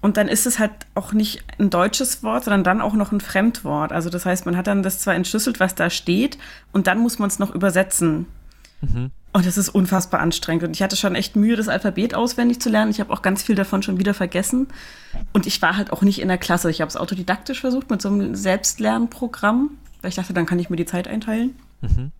Und 0.00 0.16
dann 0.16 0.28
ist 0.28 0.46
es 0.46 0.58
halt 0.58 0.72
auch 0.94 1.12
nicht 1.12 1.42
ein 1.58 1.70
deutsches 1.70 2.22
Wort, 2.22 2.44
sondern 2.44 2.62
dann 2.62 2.80
auch 2.80 2.94
noch 2.94 3.10
ein 3.10 3.20
Fremdwort. 3.20 3.92
Also 3.92 4.10
das 4.10 4.24
heißt, 4.26 4.46
man 4.46 4.56
hat 4.56 4.68
dann 4.68 4.82
das 4.82 5.00
zwar 5.00 5.14
entschlüsselt, 5.14 5.58
was 5.58 5.74
da 5.74 5.90
steht, 5.90 6.38
und 6.72 6.86
dann 6.86 6.98
muss 6.98 7.18
man 7.18 7.28
es 7.28 7.38
noch 7.38 7.54
übersetzen. 7.54 8.26
Mhm. 8.80 9.10
Und 9.32 9.46
das 9.46 9.58
ist 9.58 9.68
unfassbar 9.68 10.20
anstrengend. 10.20 10.64
Und 10.64 10.70
ich 10.74 10.82
hatte 10.82 10.96
schon 10.96 11.14
echt 11.14 11.36
Mühe, 11.36 11.56
das 11.56 11.68
Alphabet 11.68 12.14
auswendig 12.14 12.60
zu 12.60 12.70
lernen. 12.70 12.90
Ich 12.90 12.98
habe 13.00 13.12
auch 13.12 13.22
ganz 13.22 13.42
viel 13.42 13.54
davon 13.54 13.82
schon 13.82 13.98
wieder 13.98 14.14
vergessen. 14.14 14.68
Und 15.32 15.46
ich 15.46 15.60
war 15.60 15.76
halt 15.76 15.92
auch 15.92 16.02
nicht 16.02 16.20
in 16.20 16.28
der 16.28 16.38
Klasse. 16.38 16.70
Ich 16.70 16.80
habe 16.80 16.88
es 16.88 16.96
autodidaktisch 16.96 17.60
versucht 17.60 17.90
mit 17.90 18.00
so 18.00 18.08
einem 18.08 18.34
Selbstlernprogramm, 18.34 19.70
weil 20.00 20.08
ich 20.08 20.14
dachte, 20.14 20.32
dann 20.32 20.46
kann 20.46 20.58
ich 20.58 20.70
mir 20.70 20.76
die 20.76 20.86
Zeit 20.86 21.08
einteilen. 21.08 21.56
Mhm. 21.82 22.12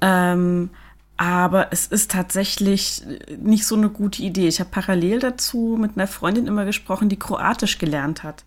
Ähm, 0.00 0.70
aber 1.18 1.72
es 1.72 1.88
ist 1.88 2.12
tatsächlich 2.12 3.02
nicht 3.38 3.66
so 3.66 3.74
eine 3.74 3.90
gute 3.90 4.22
Idee. 4.22 4.46
Ich 4.46 4.60
habe 4.60 4.70
parallel 4.70 5.18
dazu 5.18 5.76
mit 5.78 5.96
einer 5.96 6.06
Freundin 6.06 6.46
immer 6.46 6.64
gesprochen, 6.64 7.08
die 7.08 7.18
Kroatisch 7.18 7.78
gelernt 7.78 8.22
hat, 8.22 8.44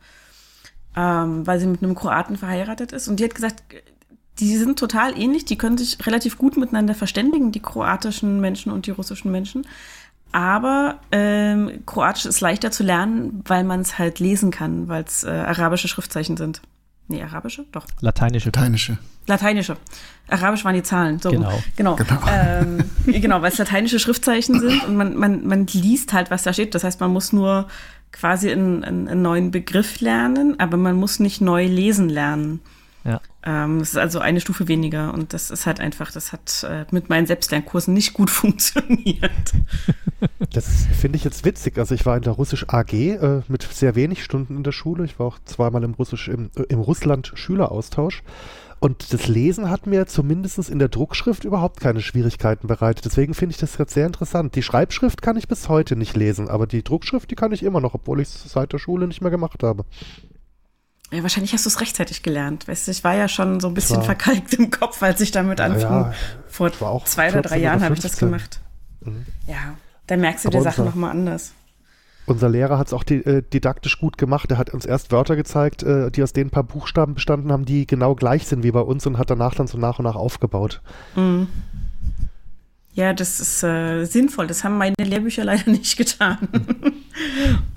ähm, 0.95 1.45
weil 1.45 1.59
sie 1.59 1.67
mit 1.67 1.83
einem 1.83 1.95
Kroaten 1.95 2.37
verheiratet 2.37 2.93
ist. 2.93 3.09
Und 3.09 3.19
die 3.19 3.25
hat 3.25 3.35
gesagt, 3.35 3.61
die 4.39 4.55
sind 4.57 4.79
total 4.79 5.19
ähnlich, 5.19 5.43
die 5.43 5.57
können 5.57 5.77
sich 5.77 6.03
relativ 6.07 6.37
gut 6.37 6.55
miteinander 6.55 6.95
verständigen, 6.95 7.51
die 7.51 7.59
kroatischen 7.59 8.39
Menschen 8.39 8.71
und 8.71 8.87
die 8.87 8.91
russischen 8.91 9.31
Menschen. 9.31 9.67
Aber 10.31 10.99
ähm, 11.11 11.83
Kroatisch 11.85 12.25
ist 12.25 12.39
leichter 12.39 12.71
zu 12.71 12.83
lernen, 12.83 13.43
weil 13.45 13.65
man 13.65 13.81
es 13.81 13.99
halt 13.99 14.19
lesen 14.19 14.49
kann, 14.49 14.87
weil 14.87 15.03
es 15.03 15.25
äh, 15.25 15.29
arabische 15.29 15.89
Schriftzeichen 15.89 16.37
sind. 16.37 16.61
Nee, 17.11 17.21
arabische? 17.23 17.65
Doch. 17.73 17.85
Lateinische. 17.99 18.47
Lateinische. 18.47 18.97
Lateinische. 19.27 19.75
Arabisch 20.29 20.63
waren 20.63 20.75
die 20.75 20.83
Zahlen. 20.83 21.19
So. 21.19 21.29
Genau. 21.29 21.61
Genau, 21.75 21.95
genau. 21.97 22.21
Ähm, 22.29 22.85
genau 23.05 23.41
weil 23.41 23.51
es 23.51 23.57
lateinische 23.57 23.99
Schriftzeichen 23.99 24.61
sind 24.61 24.85
und 24.85 24.95
man, 24.95 25.17
man, 25.17 25.45
man 25.45 25.67
liest 25.67 26.13
halt, 26.13 26.31
was 26.31 26.43
da 26.43 26.53
steht. 26.53 26.73
Das 26.73 26.85
heißt, 26.85 27.01
man 27.01 27.11
muss 27.11 27.33
nur 27.33 27.67
quasi 28.13 28.49
einen, 28.49 28.85
einen, 28.85 29.09
einen 29.09 29.21
neuen 29.21 29.51
Begriff 29.51 29.99
lernen, 29.99 30.57
aber 30.57 30.77
man 30.77 30.95
muss 30.95 31.19
nicht 31.19 31.41
neu 31.41 31.65
lesen 31.65 32.07
lernen. 32.07 32.61
Ja. 33.03 33.19
Ähm, 33.43 33.79
das 33.79 33.89
ist 33.89 33.97
also 33.97 34.19
eine 34.19 34.41
Stufe 34.41 34.67
weniger 34.67 35.13
und 35.13 35.33
das 35.33 35.49
ist 35.49 35.65
halt 35.65 35.79
einfach, 35.79 36.11
das 36.11 36.31
hat 36.31 36.63
äh, 36.69 36.85
mit 36.91 37.09
meinen 37.09 37.25
Selbstlernkursen 37.25 37.93
nicht 37.93 38.13
gut 38.13 38.29
funktioniert. 38.29 39.31
Das 40.53 40.85
finde 40.99 41.15
ich 41.15 41.23
jetzt 41.23 41.45
witzig. 41.45 41.79
Also 41.79 41.95
ich 41.95 42.05
war 42.05 42.15
in 42.15 42.21
der 42.21 42.33
Russisch 42.33 42.65
AG 42.67 42.93
äh, 42.93 43.41
mit 43.47 43.63
sehr 43.63 43.95
wenig 43.95 44.23
Stunden 44.23 44.57
in 44.57 44.63
der 44.63 44.71
Schule. 44.71 45.05
Ich 45.05 45.17
war 45.17 45.25
auch 45.25 45.39
zweimal 45.45 45.83
im 45.83 45.93
Russisch 45.93 46.27
im, 46.27 46.51
äh, 46.55 46.63
im 46.69 46.79
Russland 46.79 47.31
Schüleraustausch. 47.33 48.21
Und 48.79 49.13
das 49.13 49.27
Lesen 49.27 49.69
hat 49.69 49.85
mir 49.87 50.07
zumindest 50.07 50.69
in 50.69 50.79
der 50.79 50.89
Druckschrift 50.89 51.43
überhaupt 51.43 51.79
keine 51.79 52.01
Schwierigkeiten 52.01 52.67
bereitet. 52.67 53.05
Deswegen 53.05 53.35
finde 53.35 53.53
ich 53.53 53.59
das 53.59 53.77
jetzt 53.77 53.93
sehr 53.93 54.07
interessant. 54.07 54.55
Die 54.55 54.63
Schreibschrift 54.63 55.21
kann 55.21 55.37
ich 55.37 55.47
bis 55.47 55.69
heute 55.69 55.95
nicht 55.95 56.17
lesen, 56.17 56.49
aber 56.49 56.65
die 56.65 56.83
Druckschrift, 56.83 57.29
die 57.29 57.35
kann 57.35 57.51
ich 57.51 57.61
immer 57.61 57.79
noch, 57.79 57.93
obwohl 57.93 58.21
ich 58.21 58.27
es 58.27 58.51
seit 58.51 58.73
der 58.73 58.79
Schule 58.79 59.07
nicht 59.07 59.21
mehr 59.21 59.31
gemacht 59.31 59.61
habe. 59.61 59.85
Ja, 61.11 61.23
wahrscheinlich 61.23 61.51
hast 61.53 61.65
du 61.65 61.69
es 61.69 61.81
rechtzeitig 61.81 62.23
gelernt. 62.23 62.67
Weißt 62.67 62.87
du, 62.87 62.91
ich 62.91 63.03
war 63.03 63.15
ja 63.15 63.27
schon 63.27 63.59
so 63.59 63.67
ein 63.67 63.73
bisschen 63.73 63.97
war, 63.97 64.03
verkalkt 64.03 64.53
im 64.53 64.71
Kopf, 64.71 65.03
als 65.03 65.19
ich 65.19 65.31
damit 65.31 65.59
anfing. 65.59 65.81
Ja, 65.81 66.13
Vor 66.47 66.71
zwei 67.05 67.31
oder 67.31 67.41
drei 67.41 67.57
Jahren 67.59 67.83
habe 67.83 67.95
ich 67.95 67.99
das 67.99 68.17
gemacht. 68.17 68.61
Mhm. 69.01 69.25
Ja, 69.45 69.75
da 70.07 70.17
merkst 70.17 70.45
du 70.45 70.49
Aber 70.49 70.57
die 70.59 70.63
Sache 70.63 70.83
nochmal 70.83 71.11
anders. 71.11 71.53
Unser 72.27 72.49
Lehrer 72.49 72.77
hat 72.77 72.87
es 72.87 72.93
auch 72.93 73.03
die, 73.03 73.25
äh, 73.25 73.41
didaktisch 73.41 73.99
gut 73.99 74.17
gemacht. 74.17 74.51
Er 74.51 74.57
hat 74.57 74.69
uns 74.69 74.85
erst 74.85 75.11
Wörter 75.11 75.35
gezeigt, 75.35 75.83
äh, 75.83 76.11
die 76.11 76.23
aus 76.23 76.33
den 76.33 76.49
paar 76.49 76.63
Buchstaben 76.63 77.15
bestanden 77.15 77.51
haben, 77.51 77.65
die 77.65 77.87
genau 77.87 78.15
gleich 78.15 78.47
sind 78.47 78.63
wie 78.63 78.71
bei 78.71 78.79
uns 78.79 79.05
und 79.05 79.17
hat 79.17 79.29
danach 79.29 79.55
dann 79.55 79.67
so 79.67 79.77
nach 79.77 79.99
und 79.99 80.05
nach 80.05 80.15
aufgebaut. 80.15 80.81
Mhm. 81.15 81.47
Ja, 82.93 83.13
das 83.13 83.39
ist 83.39 83.63
äh, 83.63 84.03
sinnvoll. 84.03 84.47
Das 84.47 84.63
haben 84.63 84.77
meine 84.77 84.95
Lehrbücher 84.99 85.43
leider 85.45 85.69
nicht 85.71 85.97
getan. 85.97 86.37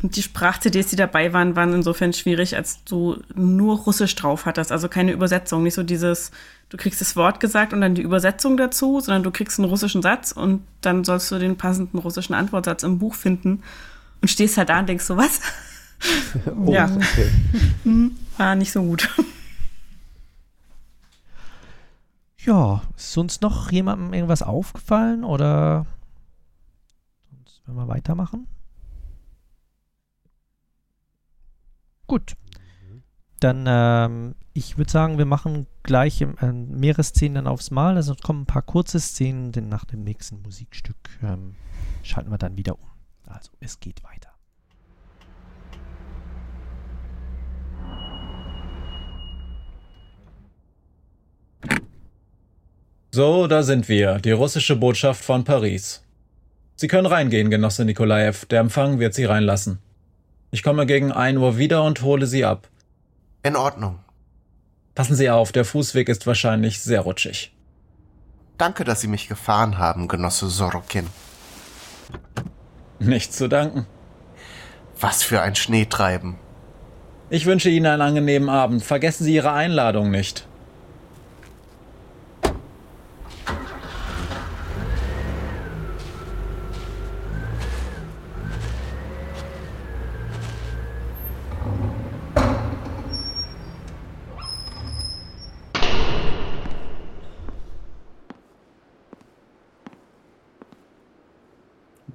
und 0.02 0.16
die 0.16 0.22
Sprach-CDs, 0.22 0.88
die 0.88 0.96
dabei 0.96 1.32
waren, 1.32 1.54
waren 1.54 1.72
insofern 1.72 2.12
schwierig, 2.12 2.56
als 2.56 2.82
du 2.84 3.18
nur 3.34 3.78
Russisch 3.78 4.14
drauf 4.16 4.46
hattest. 4.46 4.72
Also 4.72 4.88
keine 4.88 5.12
Übersetzung. 5.12 5.62
Nicht 5.62 5.74
so 5.74 5.84
dieses, 5.84 6.32
du 6.68 6.76
kriegst 6.76 7.00
das 7.00 7.14
Wort 7.14 7.38
gesagt 7.38 7.72
und 7.72 7.80
dann 7.80 7.94
die 7.94 8.02
Übersetzung 8.02 8.56
dazu, 8.56 9.00
sondern 9.00 9.22
du 9.22 9.30
kriegst 9.30 9.58
einen 9.58 9.68
russischen 9.68 10.02
Satz 10.02 10.32
und 10.32 10.62
dann 10.80 11.04
sollst 11.04 11.30
du 11.30 11.38
den 11.38 11.56
passenden 11.56 11.98
russischen 11.98 12.34
Antwortsatz 12.34 12.82
im 12.82 12.98
Buch 12.98 13.14
finden 13.14 13.62
und 14.20 14.28
stehst 14.28 14.58
halt 14.58 14.68
da 14.68 14.80
und 14.80 14.88
denkst 14.88 15.04
so, 15.04 15.16
was? 15.16 15.40
oh, 16.56 16.72
ja. 16.72 16.86
Okay. 16.86 17.30
War 18.36 18.56
nicht 18.56 18.72
so 18.72 18.82
gut. 18.82 19.08
Ja, 22.44 22.82
ist 22.94 23.16
uns 23.16 23.40
noch 23.40 23.72
jemandem 23.72 24.12
irgendwas 24.12 24.42
aufgefallen 24.42 25.24
oder 25.24 25.86
sonst 27.30 27.66
werden 27.66 27.76
wir 27.76 27.88
weitermachen? 27.88 28.46
Gut. 32.06 32.36
Dann, 33.40 33.64
ähm, 33.66 34.34
ich 34.52 34.76
würde 34.76 34.90
sagen, 34.90 35.16
wir 35.16 35.24
machen 35.24 35.66
gleich 35.82 36.20
äh, 36.20 36.52
mehrere 36.52 37.02
Szenen 37.02 37.36
dann 37.36 37.46
aufs 37.46 37.70
Mal. 37.70 37.96
Also 37.96 38.14
kommen 38.14 38.42
ein 38.42 38.46
paar 38.46 38.62
kurze 38.62 39.00
Szenen, 39.00 39.52
denn 39.52 39.68
nach 39.68 39.86
dem 39.86 40.04
nächsten 40.04 40.42
Musikstück 40.42 40.96
ähm, 41.22 41.54
schalten 42.02 42.30
wir 42.30 42.38
dann 42.38 42.58
wieder 42.58 42.78
um. 42.78 42.90
Also, 43.26 43.52
es 43.60 43.80
geht 43.80 44.04
weiter. 44.04 44.33
So, 53.14 53.46
da 53.46 53.62
sind 53.62 53.88
wir, 53.88 54.18
die 54.18 54.32
russische 54.32 54.74
Botschaft 54.74 55.24
von 55.24 55.44
Paris. 55.44 56.02
Sie 56.74 56.88
können 56.88 57.06
reingehen, 57.06 57.48
Genosse 57.48 57.84
Nikolaev, 57.84 58.44
der 58.46 58.58
Empfang 58.58 58.98
wird 58.98 59.14
Sie 59.14 59.24
reinlassen. 59.24 59.78
Ich 60.50 60.64
komme 60.64 60.84
gegen 60.84 61.12
1 61.12 61.38
Uhr 61.38 61.56
wieder 61.56 61.84
und 61.84 62.02
hole 62.02 62.26
Sie 62.26 62.44
ab. 62.44 62.66
In 63.44 63.54
Ordnung. 63.54 64.00
Passen 64.96 65.14
Sie 65.14 65.30
auf, 65.30 65.52
der 65.52 65.64
Fußweg 65.64 66.08
ist 66.08 66.26
wahrscheinlich 66.26 66.80
sehr 66.80 67.02
rutschig. 67.02 67.54
Danke, 68.58 68.82
dass 68.82 69.00
Sie 69.00 69.06
mich 69.06 69.28
gefahren 69.28 69.78
haben, 69.78 70.08
Genosse 70.08 70.48
Sorokin. 70.48 71.06
Nichts 72.98 73.36
zu 73.36 73.46
danken. 73.46 73.86
Was 74.98 75.22
für 75.22 75.40
ein 75.40 75.54
Schneetreiben. 75.54 76.34
Ich 77.30 77.46
wünsche 77.46 77.70
Ihnen 77.70 77.86
einen 77.86 78.02
angenehmen 78.02 78.48
Abend. 78.48 78.82
Vergessen 78.82 79.22
Sie 79.22 79.36
Ihre 79.36 79.52
Einladung 79.52 80.10
nicht. 80.10 80.48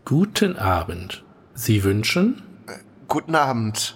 Guten 0.09 0.57
Abend. 0.57 1.23
Sie 1.53 1.83
wünschen? 1.83 2.41
Guten 3.07 3.35
Abend. 3.35 3.95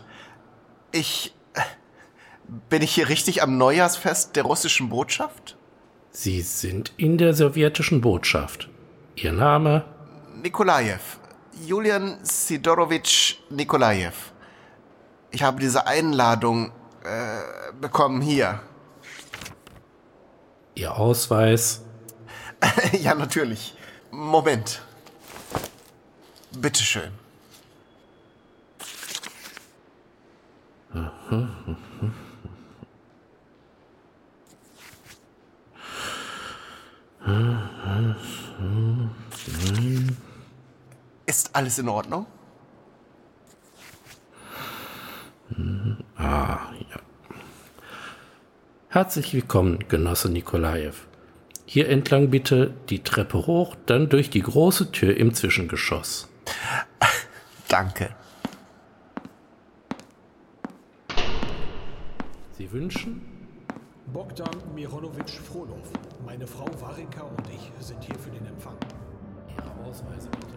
Ich. 0.91 1.33
Bin 2.69 2.83
ich 2.83 2.93
hier 2.93 3.09
richtig 3.09 3.41
am 3.41 3.57
Neujahrsfest 3.57 4.35
der 4.35 4.43
russischen 4.43 4.89
Botschaft? 4.89 5.57
Sie 6.11 6.41
sind 6.41 6.93
in 6.97 7.17
der 7.17 7.33
sowjetischen 7.33 8.01
Botschaft. 8.01 8.69
Ihr 9.15 9.31
Name? 9.31 9.85
Nikolajew. 10.43 10.99
Julian 11.65 12.19
Sidorowitsch 12.21 13.37
Nikolajew. 13.49 14.13
Ich 15.31 15.41
habe 15.41 15.59
diese 15.59 15.87
Einladung 15.87 16.73
äh, 17.03 17.73
bekommen 17.81 18.21
hier. 18.21 18.61
Ihr 20.75 20.95
Ausweis? 20.95 21.81
ja, 23.01 23.15
natürlich. 23.15 23.75
Moment. 24.11 24.83
Bitteschön. 26.57 27.11
Ist 41.25 41.55
alles 41.55 41.79
in 41.79 41.89
Ordnung? 41.89 42.27
Ah, 46.15 46.59
ja. 46.89 46.99
Herzlich 48.89 49.33
willkommen, 49.33 49.79
Genosse 49.87 50.29
Nikolajew. 50.29 50.93
Hier 51.65 51.89
entlang 51.89 52.29
bitte 52.29 52.75
die 52.89 53.01
Treppe 53.03 53.47
hoch, 53.47 53.75
dann 53.87 54.09
durch 54.09 54.29
die 54.29 54.41
große 54.41 54.91
Tür 54.91 55.17
im 55.17 55.33
Zwischengeschoss. 55.33 56.29
Danke. 57.67 58.09
Sie 62.57 62.71
wünschen? 62.71 63.21
Bogdan 64.13 64.55
Mironowitsch 64.75 65.39
Frolov. 65.39 65.89
Meine 66.25 66.45
Frau 66.45 66.67
Warinka 66.79 67.21
und 67.23 67.49
ich 67.49 67.71
sind 67.79 68.03
hier 68.03 68.15
für 68.19 68.29
den 68.29 68.45
Empfang. 68.45 68.75
Ihre 69.49 69.89
Ausweise 69.89 70.29
bitte. 70.29 70.53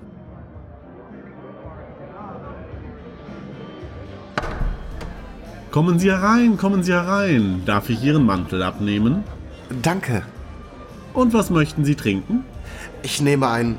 Kommen 5.70 5.98
Sie 5.98 6.10
herein, 6.10 6.56
kommen 6.56 6.82
Sie 6.82 6.92
herein. 6.92 7.62
Darf 7.66 7.90
ich 7.90 8.02
Ihren 8.02 8.24
Mantel 8.24 8.62
abnehmen? 8.62 9.24
Danke. 9.82 10.22
Und 11.12 11.32
was 11.32 11.50
möchten 11.50 11.84
Sie 11.84 11.94
trinken? 11.94 12.44
Ich 13.02 13.20
nehme 13.20 13.48
ein. 13.48 13.78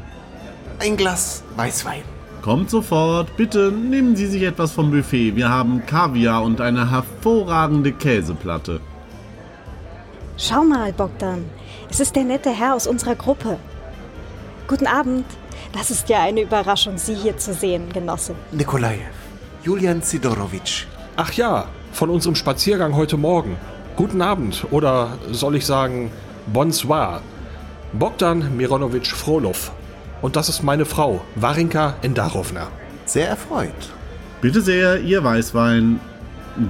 Ein 0.80 0.98
Glas 0.98 1.44
Weißwein. 1.56 2.04
Kommt 2.42 2.70
sofort. 2.70 3.36
Bitte 3.36 3.72
nehmen 3.72 4.16
Sie 4.16 4.28
sich 4.28 4.44
etwas 4.44 4.72
vom 4.72 4.92
Buffet. 4.92 5.36
Wir 5.36 5.50
haben 5.50 5.86
Kaviar 5.86 6.44
und 6.44 6.62
eine 6.62 6.90
hervorragende 6.92 7.92
Käseplatte. 7.92 8.80
Schau 10.38 10.64
mal, 10.64 10.94
Bogdan. 10.94 11.46
Es 11.90 12.00
ist 12.00 12.16
der 12.16 12.24
nette 12.24 12.52
Herr 12.52 12.76
aus 12.76 12.88
unserer 12.88 13.16
Gruppe. 13.16 13.58
Guten 14.68 14.88
Abend. 14.88 15.26
Das 15.74 15.92
ist 15.92 16.10
ja 16.10 16.22
eine 16.22 16.42
Überraschung, 16.42 16.98
Sie 16.98 17.16
hier 17.16 17.38
zu 17.38 17.54
sehen, 17.54 17.90
Genosse. 17.92 18.36
Nikolajew. 18.52 19.00
Julian 19.64 20.02
Sidorowitsch. 20.02 20.86
Ach 21.16 21.34
ja, 21.34 21.66
von 21.92 22.10
unserem 22.10 22.36
Spaziergang 22.36 22.96
heute 22.96 23.18
Morgen. 23.18 23.58
Guten 23.96 24.22
Abend 24.22 24.68
oder 24.72 25.18
soll 25.32 25.56
ich 25.56 25.66
sagen 25.66 26.12
Bonsoir. 26.46 27.22
Bogdan 27.94 28.56
Mironowitsch 28.56 29.14
Frolov. 29.14 29.72
Und 30.22 30.36
das 30.36 30.50
ist 30.50 30.64
meine 30.64 30.86
Frau, 30.86 31.22
Warinka 31.36 31.96
Endarovna. 32.02 32.68
Sehr 33.06 33.30
erfreut. 33.30 33.72
Bitte 34.42 34.62
sehr, 34.62 35.00
Ihr 35.00 35.24
Weißwein. 35.24 36.00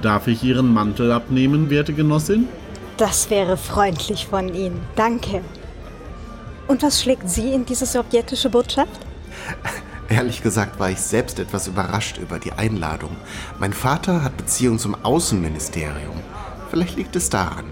Darf 0.02 0.26
ich 0.26 0.42
Ihren 0.42 0.72
Mantel 0.72 1.12
abnehmen, 1.12 1.70
werte 1.70 1.92
Genossin? 1.94 2.48
Das 2.98 3.30
wäre 3.30 3.56
freundlich 3.56 4.26
von 4.26 4.52
Ihnen. 4.52 4.80
Danke. 4.96 5.40
Und 6.66 6.82
was 6.82 7.02
schlägt 7.02 7.28
Sie 7.30 7.52
in 7.52 7.64
diese 7.64 7.86
sowjetische 7.86 8.50
Botschaft? 8.50 9.00
Ehrlich 10.10 10.42
gesagt 10.42 10.78
war 10.78 10.90
ich 10.90 11.00
selbst 11.00 11.38
etwas 11.38 11.68
überrascht 11.68 12.18
über 12.18 12.38
die 12.38 12.52
Einladung. 12.52 13.16
Mein 13.58 13.72
Vater 13.72 14.22
hat 14.22 14.36
Beziehungen 14.36 14.78
zum 14.78 14.94
Außenministerium. 15.04 16.16
Vielleicht 16.70 16.96
liegt 16.96 17.16
es 17.16 17.30
daran. 17.30 17.66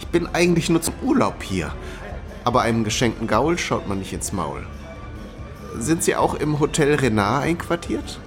Ich 0.00 0.06
bin 0.08 0.28
eigentlich 0.32 0.68
nur 0.68 0.82
zum 0.82 0.94
Urlaub 1.02 1.42
hier. 1.42 1.72
Aber 2.44 2.62
einem 2.62 2.84
geschenkten 2.84 3.26
Gaul 3.26 3.58
schaut 3.58 3.88
man 3.88 3.98
nicht 3.98 4.12
ins 4.12 4.32
Maul. 4.32 4.66
Sind 5.78 6.02
Sie 6.02 6.16
auch 6.16 6.34
im 6.34 6.60
Hotel 6.60 6.94
Renard 6.94 7.44
einquartiert? 7.44 8.18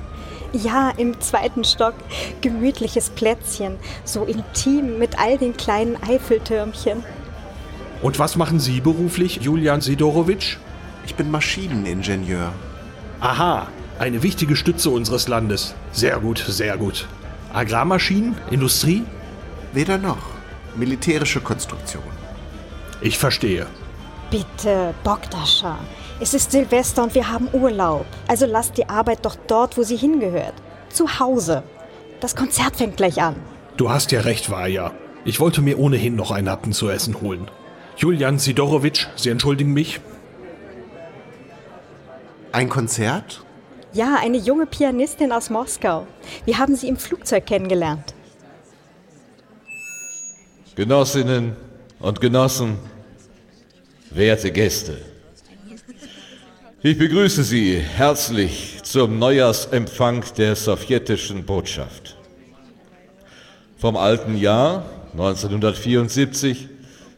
Ja, 0.54 0.92
im 0.98 1.20
zweiten 1.22 1.64
Stock. 1.64 1.94
Gemütliches 2.42 3.10
Plätzchen. 3.12 3.78
So 4.04 4.24
intim 4.24 4.98
mit 4.98 5.20
all 5.20 5.38
den 5.38 5.56
kleinen 5.56 5.98
Eiffeltürmchen. 6.02 7.04
Und 8.02 8.18
was 8.18 8.36
machen 8.36 8.60
Sie 8.60 8.82
beruflich, 8.82 9.42
Julian 9.42 9.82
Sidorowitsch? 9.82 10.58
Ich 11.06 11.16
bin 11.16 11.30
Maschineningenieur. 11.32 12.54
Aha, 13.20 13.68
eine 14.00 14.24
wichtige 14.24 14.56
Stütze 14.56 14.90
unseres 14.90 15.28
Landes. 15.28 15.76
Sehr 15.92 16.20
gut, 16.20 16.44
sehr 16.48 16.78
gut. 16.78 17.08
Agrarmaschinen? 17.52 18.36
Industrie? 18.50 19.04
Weder 19.74 19.98
noch. 19.98 20.18
Militärische 20.76 21.42
Konstruktion. 21.42 22.04
Ich 23.02 23.18
verstehe. 23.18 23.68
Bitte, 24.32 24.94
Bogdascha. 25.04 25.78
Es 26.22 26.34
ist 26.34 26.52
Silvester 26.52 27.04
und 27.04 27.16
wir 27.16 27.30
haben 27.32 27.48
Urlaub. 27.54 28.06
Also 28.28 28.46
lasst 28.46 28.78
die 28.78 28.90
Arbeit 28.90 29.26
doch 29.26 29.38
dort, 29.48 29.78
wo 29.78 29.84
sie 29.84 29.96
hingehört. 29.96 30.54
Zu 30.90 31.20
Hause. 31.20 31.64
Das 32.20 32.36
Konzert 32.36 32.76
fängt 32.76 32.98
gleich 32.98 33.22
an. 33.22 33.38
Du 33.78 33.90
hast 33.90 34.12
ja 34.12 34.22
recht, 34.22 34.52
Vaja. 34.52 34.92
Ich 35.24 35.40
wollte 35.40 35.62
mir 35.62 35.80
ohnehin 35.80 36.16
noch 36.16 36.32
einen 36.32 36.50
Happen 36.50 36.74
zu 36.74 36.90
essen 36.90 37.22
holen. 37.22 37.50
Julian 37.96 38.38
Sidorowitsch, 38.38 39.08
Sie 39.16 39.30
entschuldigen 39.30 39.72
mich? 39.74 40.02
Ein 42.52 42.68
Konzert? 42.68 43.44
Ja, 43.94 44.18
eine 44.22 44.38
junge 44.38 44.66
Pianistin 44.66 45.32
aus 45.32 45.50
Moskau. 45.50 46.06
Wir 46.46 46.58
haben 46.58 46.76
sie 46.76 46.90
im 46.90 46.98
Flugzeug 46.98 47.46
kennengelernt. 47.46 48.14
Genossinnen 50.76 51.56
und 52.00 52.20
Genossen, 52.22 52.78
werte 54.12 54.52
Gäste. 54.52 55.09
Ich 56.82 56.98
begrüße 56.98 57.44
Sie 57.44 57.76
herzlich 57.78 58.78
zum 58.84 59.20
Neujahrsempfang 59.20 60.24
der 60.38 60.56
sowjetischen 60.56 61.44
Botschaft. 61.44 62.16
Vom 63.78 63.98
alten 63.98 64.38
Jahr 64.38 64.86
1974 65.12 66.70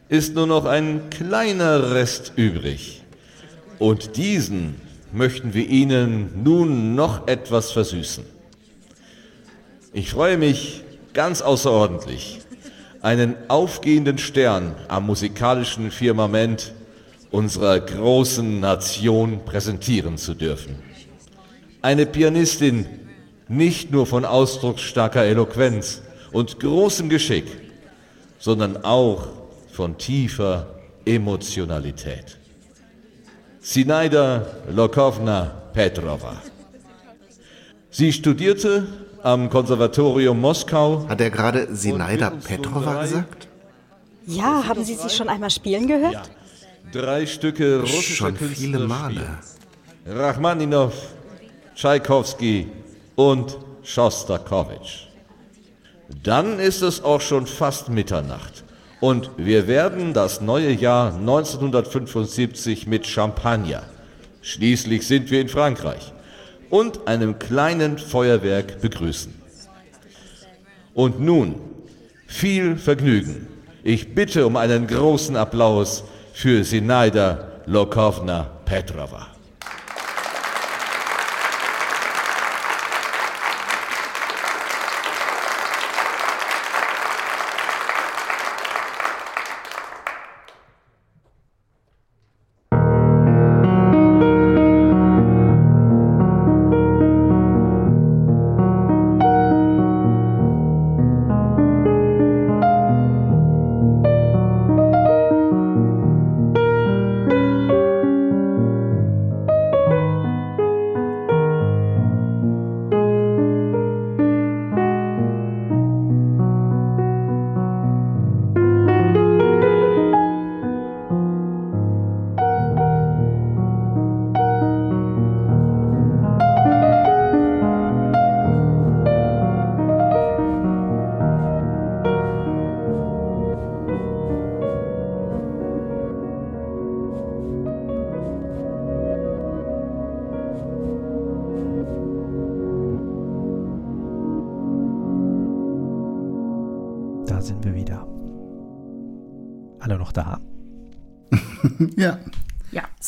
ist 0.08 0.34
nur 0.34 0.48
noch 0.48 0.64
ein 0.64 1.10
kleiner 1.10 1.92
Rest 1.92 2.32
übrig. 2.34 3.04
Und 3.78 4.16
diesen 4.16 4.80
möchten 5.12 5.54
wir 5.54 5.68
Ihnen 5.68 6.42
nun 6.42 6.96
noch 6.96 7.28
etwas 7.28 7.70
versüßen. 7.70 8.24
Ich 9.92 10.10
freue 10.10 10.38
mich 10.38 10.82
ganz 11.12 11.40
außerordentlich, 11.40 12.40
einen 13.00 13.36
aufgehenden 13.46 14.18
Stern 14.18 14.74
am 14.88 15.06
musikalischen 15.06 15.92
Firmament 15.92 16.72
unserer 17.32 17.80
großen 17.80 18.60
Nation 18.60 19.44
präsentieren 19.44 20.18
zu 20.18 20.34
dürfen. 20.34 20.76
Eine 21.80 22.06
Pianistin 22.06 22.86
nicht 23.48 23.90
nur 23.90 24.06
von 24.06 24.24
ausdrucksstarker 24.24 25.24
Eloquenz 25.24 26.02
und 26.30 26.60
großem 26.60 27.08
Geschick, 27.08 27.46
sondern 28.38 28.84
auch 28.84 29.26
von 29.72 29.98
tiefer 29.98 30.74
Emotionalität. 31.04 32.38
Sinaida 33.60 34.46
Lokovna 34.70 35.52
Petrova. 35.72 36.36
Sie 37.90 38.12
studierte 38.12 38.86
am 39.22 39.50
Konservatorium 39.50 40.40
Moskau. 40.40 41.06
Hat 41.08 41.20
er 41.20 41.30
gerade 41.30 41.74
Sinaida 41.74 42.30
Petrova 42.30 43.02
gesagt? 43.02 43.48
Ja, 44.26 44.64
haben 44.66 44.84
Sie 44.84 44.94
sie 44.94 45.10
schon 45.10 45.28
einmal 45.28 45.50
spielen 45.50 45.86
gehört? 45.86 46.12
Ja. 46.12 46.22
Drei 46.90 47.26
Stücke 47.26 47.80
russischer 47.80 48.26
Schon 48.26 48.36
Künstler 48.36 48.56
viele 48.56 48.86
Male. 48.86 49.14
spielen. 49.14 50.18
Rachmaninow, 50.18 50.92
Tschaikowski 51.74 52.66
und 53.14 53.56
Schostakowitsch. 53.82 55.06
Dann 56.22 56.58
ist 56.58 56.82
es 56.82 57.02
auch 57.02 57.20
schon 57.20 57.46
fast 57.46 57.88
Mitternacht 57.88 58.64
und 59.00 59.30
wir 59.36 59.66
werden 59.66 60.12
das 60.12 60.40
neue 60.40 60.72
Jahr 60.72 61.14
1975 61.14 62.86
mit 62.86 63.06
Champagner, 63.06 63.82
schließlich 64.42 65.06
sind 65.06 65.30
wir 65.30 65.40
in 65.40 65.48
Frankreich, 65.48 66.12
und 66.70 67.06
einem 67.08 67.38
kleinen 67.38 67.98
Feuerwerk 67.98 68.80
begrüßen. 68.80 69.34
Und 70.94 71.20
nun 71.20 71.56
viel 72.26 72.76
Vergnügen. 72.76 73.48
Ich 73.82 74.14
bitte 74.14 74.46
um 74.46 74.56
einen 74.56 74.86
großen 74.86 75.36
Applaus 75.36 76.04
für 76.32 76.64
Sinaida 76.64 77.38
Lokovna 77.66 78.46
Petrova. 78.64 79.31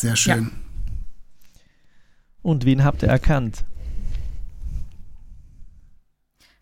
Sehr 0.04 0.16
schön. 0.16 0.44
Ja. 0.44 1.60
Und 2.42 2.66
wen 2.66 2.84
habt 2.84 3.02
ihr 3.02 3.08
erkannt? 3.08 3.64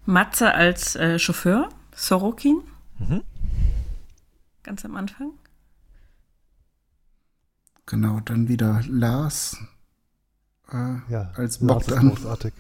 Matze 0.07 0.55
als 0.55 0.95
äh, 0.95 1.19
Chauffeur, 1.19 1.69
Sorokin. 1.93 2.63
Mhm. 3.01 3.25
Ganz 4.63 4.85
am 4.85 4.95
Anfang. 4.95 5.33
Genau, 7.87 8.21
dann 8.21 8.47
wieder 8.47 8.81
Lars 8.89 9.57
äh, 10.71 10.99
Ja, 11.11 11.33
als 11.35 11.61
Lars 11.61 11.89
ist 11.89 11.89
Bogdan. 11.89 12.09
großartig. 12.11 12.55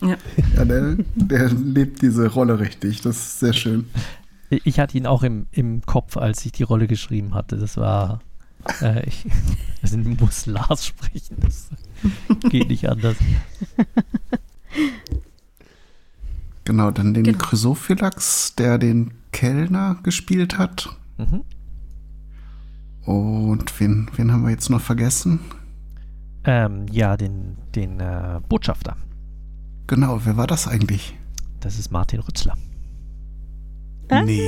Ja. 0.00 0.16
Ja, 0.56 0.64
der, 0.64 0.96
der 1.14 1.50
lebt 1.50 2.00
diese 2.00 2.28
Rolle 2.28 2.58
richtig. 2.58 3.02
Das 3.02 3.18
ist 3.18 3.40
sehr 3.40 3.52
schön. 3.52 3.90
Ich 4.48 4.80
hatte 4.80 4.96
ihn 4.96 5.06
auch 5.06 5.22
im, 5.22 5.46
im 5.50 5.82
Kopf, 5.84 6.16
als 6.16 6.46
ich 6.46 6.52
die 6.52 6.62
Rolle 6.62 6.86
geschrieben 6.86 7.34
hatte. 7.34 7.58
Das 7.58 7.76
war. 7.76 8.20
Äh, 8.80 9.06
ich 9.06 9.26
also 9.82 9.96
muss 9.98 10.46
Lars 10.46 10.86
sprechen. 10.86 11.36
Das 11.40 11.68
geht 12.50 12.68
nicht 12.68 12.88
anders. 12.88 13.16
Genau, 16.64 16.90
dann 16.90 17.14
den 17.14 17.24
Genau. 17.24 17.38
Chrysophylax, 17.38 18.54
der 18.56 18.78
den 18.78 19.12
Kellner 19.32 19.98
gespielt 20.02 20.58
hat. 20.58 20.88
Mhm. 21.18 21.42
Und 23.04 23.80
wen, 23.80 24.10
wen 24.16 24.32
haben 24.32 24.42
wir 24.42 24.50
jetzt 24.50 24.68
noch 24.68 24.80
vergessen? 24.80 25.38
Ähm, 26.44 26.86
ja, 26.90 27.16
den, 27.16 27.56
den 27.74 28.00
äh, 28.00 28.40
Botschafter. 28.48 28.96
Genau, 29.86 30.20
wer 30.24 30.36
war 30.36 30.46
das 30.48 30.66
eigentlich? 30.66 31.16
Das 31.60 31.78
ist 31.78 31.92
Martin 31.92 32.20
Rützler. 32.20 32.56
Ah, 34.08 34.22
Nee. 34.22 34.42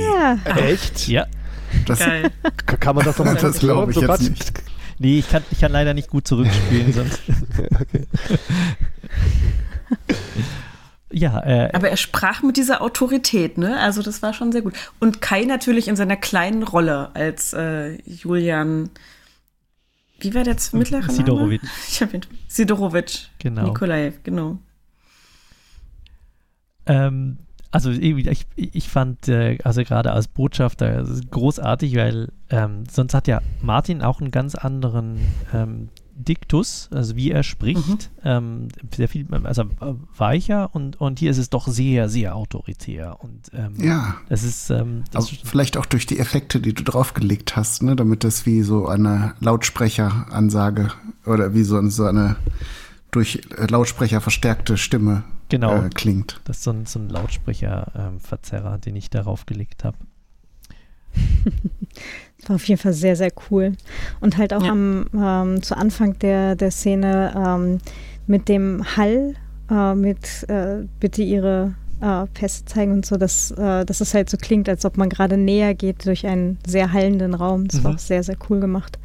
Echt? 0.45 1.07
Ja. 1.07 1.25
Das, 1.85 1.99
Geil. 1.99 2.31
Kann 2.65 2.95
man 2.95 3.05
das 3.05 3.17
noch 3.17 3.25
mal 3.25 3.33
Das 3.33 3.41
kurz 3.43 3.59
glaub 3.59 3.77
hören? 3.77 3.89
ich 3.89 3.95
So 3.95 4.01
jetzt 4.01 4.21
nicht. 4.29 4.63
Nee, 5.01 5.19
ich 5.19 5.29
kann, 5.29 5.43
ich 5.51 5.59
kann 5.61 5.71
leider 5.71 5.93
nicht 5.93 6.09
gut 6.09 6.27
zurückspielen, 6.27 6.91
sonst. 6.93 7.21
okay. 7.79 8.05
Ja, 11.11 11.39
äh, 11.43 11.71
Aber 11.73 11.89
er 11.89 11.97
sprach 11.97 12.43
mit 12.43 12.57
dieser 12.57 12.81
Autorität, 12.81 13.57
ne? 13.57 13.79
Also 13.79 14.01
das 14.03 14.21
war 14.21 14.33
schon 14.33 14.51
sehr 14.51 14.61
gut. 14.61 14.73
Und 14.99 15.21
Kai 15.21 15.43
natürlich 15.45 15.87
in 15.87 15.95
seiner 15.95 16.17
kleinen 16.17 16.61
Rolle 16.63 17.09
als 17.15 17.53
äh, 17.53 17.97
Julian. 18.05 18.89
Wie 20.19 20.33
war 20.35 20.43
der 20.43 20.57
mittlere 20.73 21.01
Name? 21.01 21.13
Sidorowitsch. 21.13 21.63
Ich 21.87 22.01
hab 22.01 22.13
ihn. 22.13 22.21
Sidorowitsch. 22.47 23.27
Genau. 23.39 23.63
Nikolaev, 23.67 24.19
genau. 24.23 24.59
Ähm, 26.85 27.37
also 27.71 27.91
ich, 27.91 28.47
ich 28.55 28.89
fand, 28.89 29.27
äh, 29.27 29.57
also 29.63 29.83
gerade 29.83 30.11
als 30.11 30.27
Botschafter 30.27 31.03
großartig, 31.29 31.95
weil 31.95 32.29
ähm, 32.49 32.83
sonst 32.89 33.13
hat 33.13 33.27
ja 33.27 33.41
Martin 33.61 34.01
auch 34.01 34.21
einen 34.21 34.31
ganz 34.31 34.55
anderen 34.55 35.19
ähm, 35.53 35.89
Diktus, 36.15 36.89
also 36.91 37.15
wie 37.15 37.31
er 37.31 37.43
spricht, 37.43 38.09
ähm, 38.25 38.67
sehr 38.93 39.07
viel, 39.07 39.25
also 39.43 39.61
äh, 39.61 39.93
weicher 40.17 40.73
und, 40.75 40.99
und 40.99 41.17
hier 41.19 41.31
ist 41.31 41.37
es 41.37 41.49
doch 41.49 41.67
sehr, 41.67 42.09
sehr 42.09 42.35
autoritär 42.35 43.17
und 43.23 43.51
ähm, 43.53 43.75
Ja. 43.81 44.15
das 44.27 44.43
ist, 44.43 44.69
ähm, 44.69 45.03
das 45.11 45.27
aber 45.29 45.37
vielleicht 45.45 45.77
auch 45.77 45.85
durch 45.85 46.05
die 46.05 46.19
Effekte, 46.19 46.59
die 46.59 46.73
du 46.73 46.83
draufgelegt 46.83 47.55
hast, 47.55 47.83
ne? 47.83 47.95
damit 47.95 48.25
das 48.25 48.45
wie 48.45 48.63
so 48.63 48.87
eine 48.87 49.33
Lautsprecheransage 49.39 50.89
oder 51.25 51.53
wie 51.53 51.63
so, 51.63 51.81
so 51.89 52.03
eine 52.05 52.35
durch 53.11 53.41
äh, 53.57 53.65
Lautsprecher 53.67 54.21
verstärkte 54.21 54.77
Stimme 54.77 55.23
Genau. 55.49 55.75
äh, 55.83 55.89
klingt. 55.89 56.41
Das 56.43 56.57
ist 56.57 56.63
so 56.63 56.71
ein, 56.71 56.85
so 56.85 56.99
ein 56.99 57.09
Lautsprecher-Verzerrer, 57.09 58.77
den 58.77 58.95
ich 58.95 59.09
darauf 59.09 59.45
gelegt 59.45 59.83
habe. 59.83 59.97
Das 62.39 62.49
war 62.49 62.55
auf 62.57 62.63
jeden 62.65 62.79
Fall 62.79 62.93
sehr, 62.93 63.15
sehr 63.15 63.31
cool. 63.49 63.73
Und 64.21 64.37
halt 64.37 64.53
auch 64.53 64.63
Ja. 64.63 64.71
am 64.71 65.07
ähm, 65.13 65.63
zu 65.63 65.75
Anfang 65.75 66.17
der, 66.19 66.55
der 66.55 66.71
Szene 66.71 67.33
ähm, 67.35 67.79
mit 68.27 68.47
dem 68.47 68.83
Hall, 68.95 69.33
äh, 69.71 69.95
mit 69.95 70.47
äh, 70.49 70.83
bitte 70.99 71.23
ihre 71.23 71.73
äh, 72.01 72.27
Pässe 72.27 72.65
zeigen 72.65 72.91
und 72.93 73.05
so, 73.05 73.17
dass, 73.17 73.49
äh, 73.51 73.85
dass 73.85 74.01
es 74.01 74.13
halt 74.13 74.29
so 74.29 74.37
klingt, 74.37 74.69
als 74.69 74.85
ob 74.85 74.97
man 74.97 75.09
gerade 75.09 75.35
näher 75.37 75.73
geht 75.73 76.05
durch 76.05 76.27
einen 76.27 76.59
sehr 76.65 76.93
hallenden 76.93 77.33
Raum. 77.33 77.67
Das 77.67 77.83
war 77.83 77.91
Mhm. 77.91 77.95
auch 77.97 77.99
sehr, 77.99 78.21
sehr 78.23 78.37
cool 78.49 78.59
gemacht. 78.59 78.99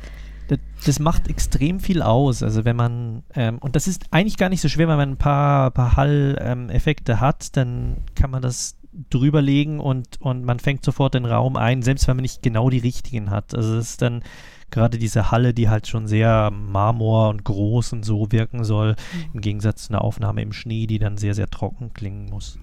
Das, 0.48 0.58
das 0.84 0.98
macht 0.98 1.28
extrem 1.28 1.80
viel 1.80 2.02
aus. 2.02 2.42
Also 2.42 2.64
wenn 2.64 2.76
man, 2.76 3.22
ähm, 3.34 3.58
und 3.58 3.76
das 3.76 3.86
ist 3.86 4.04
eigentlich 4.10 4.36
gar 4.36 4.48
nicht 4.48 4.60
so 4.60 4.68
schwer, 4.68 4.88
wenn 4.88 4.96
man 4.96 5.10
ein 5.12 5.16
paar, 5.16 5.70
paar 5.70 5.96
Hall-Effekte 5.96 7.20
hat, 7.20 7.56
dann 7.56 7.98
kann 8.14 8.30
man 8.30 8.42
das 8.42 8.76
drüberlegen 9.10 9.80
und, 9.80 10.20
und 10.20 10.44
man 10.44 10.60
fängt 10.60 10.84
sofort 10.84 11.14
den 11.14 11.24
Raum 11.24 11.56
ein, 11.56 11.82
selbst 11.82 12.06
wenn 12.06 12.16
man 12.16 12.22
nicht 12.22 12.42
genau 12.42 12.70
die 12.70 12.78
richtigen 12.78 13.30
hat. 13.30 13.54
Also 13.54 13.76
es 13.76 13.90
ist 13.90 14.02
dann 14.02 14.22
gerade 14.70 14.98
diese 14.98 15.30
Halle, 15.30 15.54
die 15.54 15.68
halt 15.68 15.86
schon 15.86 16.06
sehr 16.06 16.50
marmor 16.50 17.28
und 17.28 17.44
groß 17.44 17.92
und 17.92 18.04
so 18.04 18.30
wirken 18.30 18.64
soll, 18.64 18.96
im 19.32 19.40
Gegensatz 19.40 19.86
zu 19.86 19.92
einer 19.92 20.02
Aufnahme 20.02 20.42
im 20.42 20.52
Schnee, 20.52 20.86
die 20.86 20.98
dann 20.98 21.16
sehr, 21.16 21.34
sehr 21.34 21.48
trocken 21.48 21.92
klingen 21.92 22.26
muss. 22.26 22.58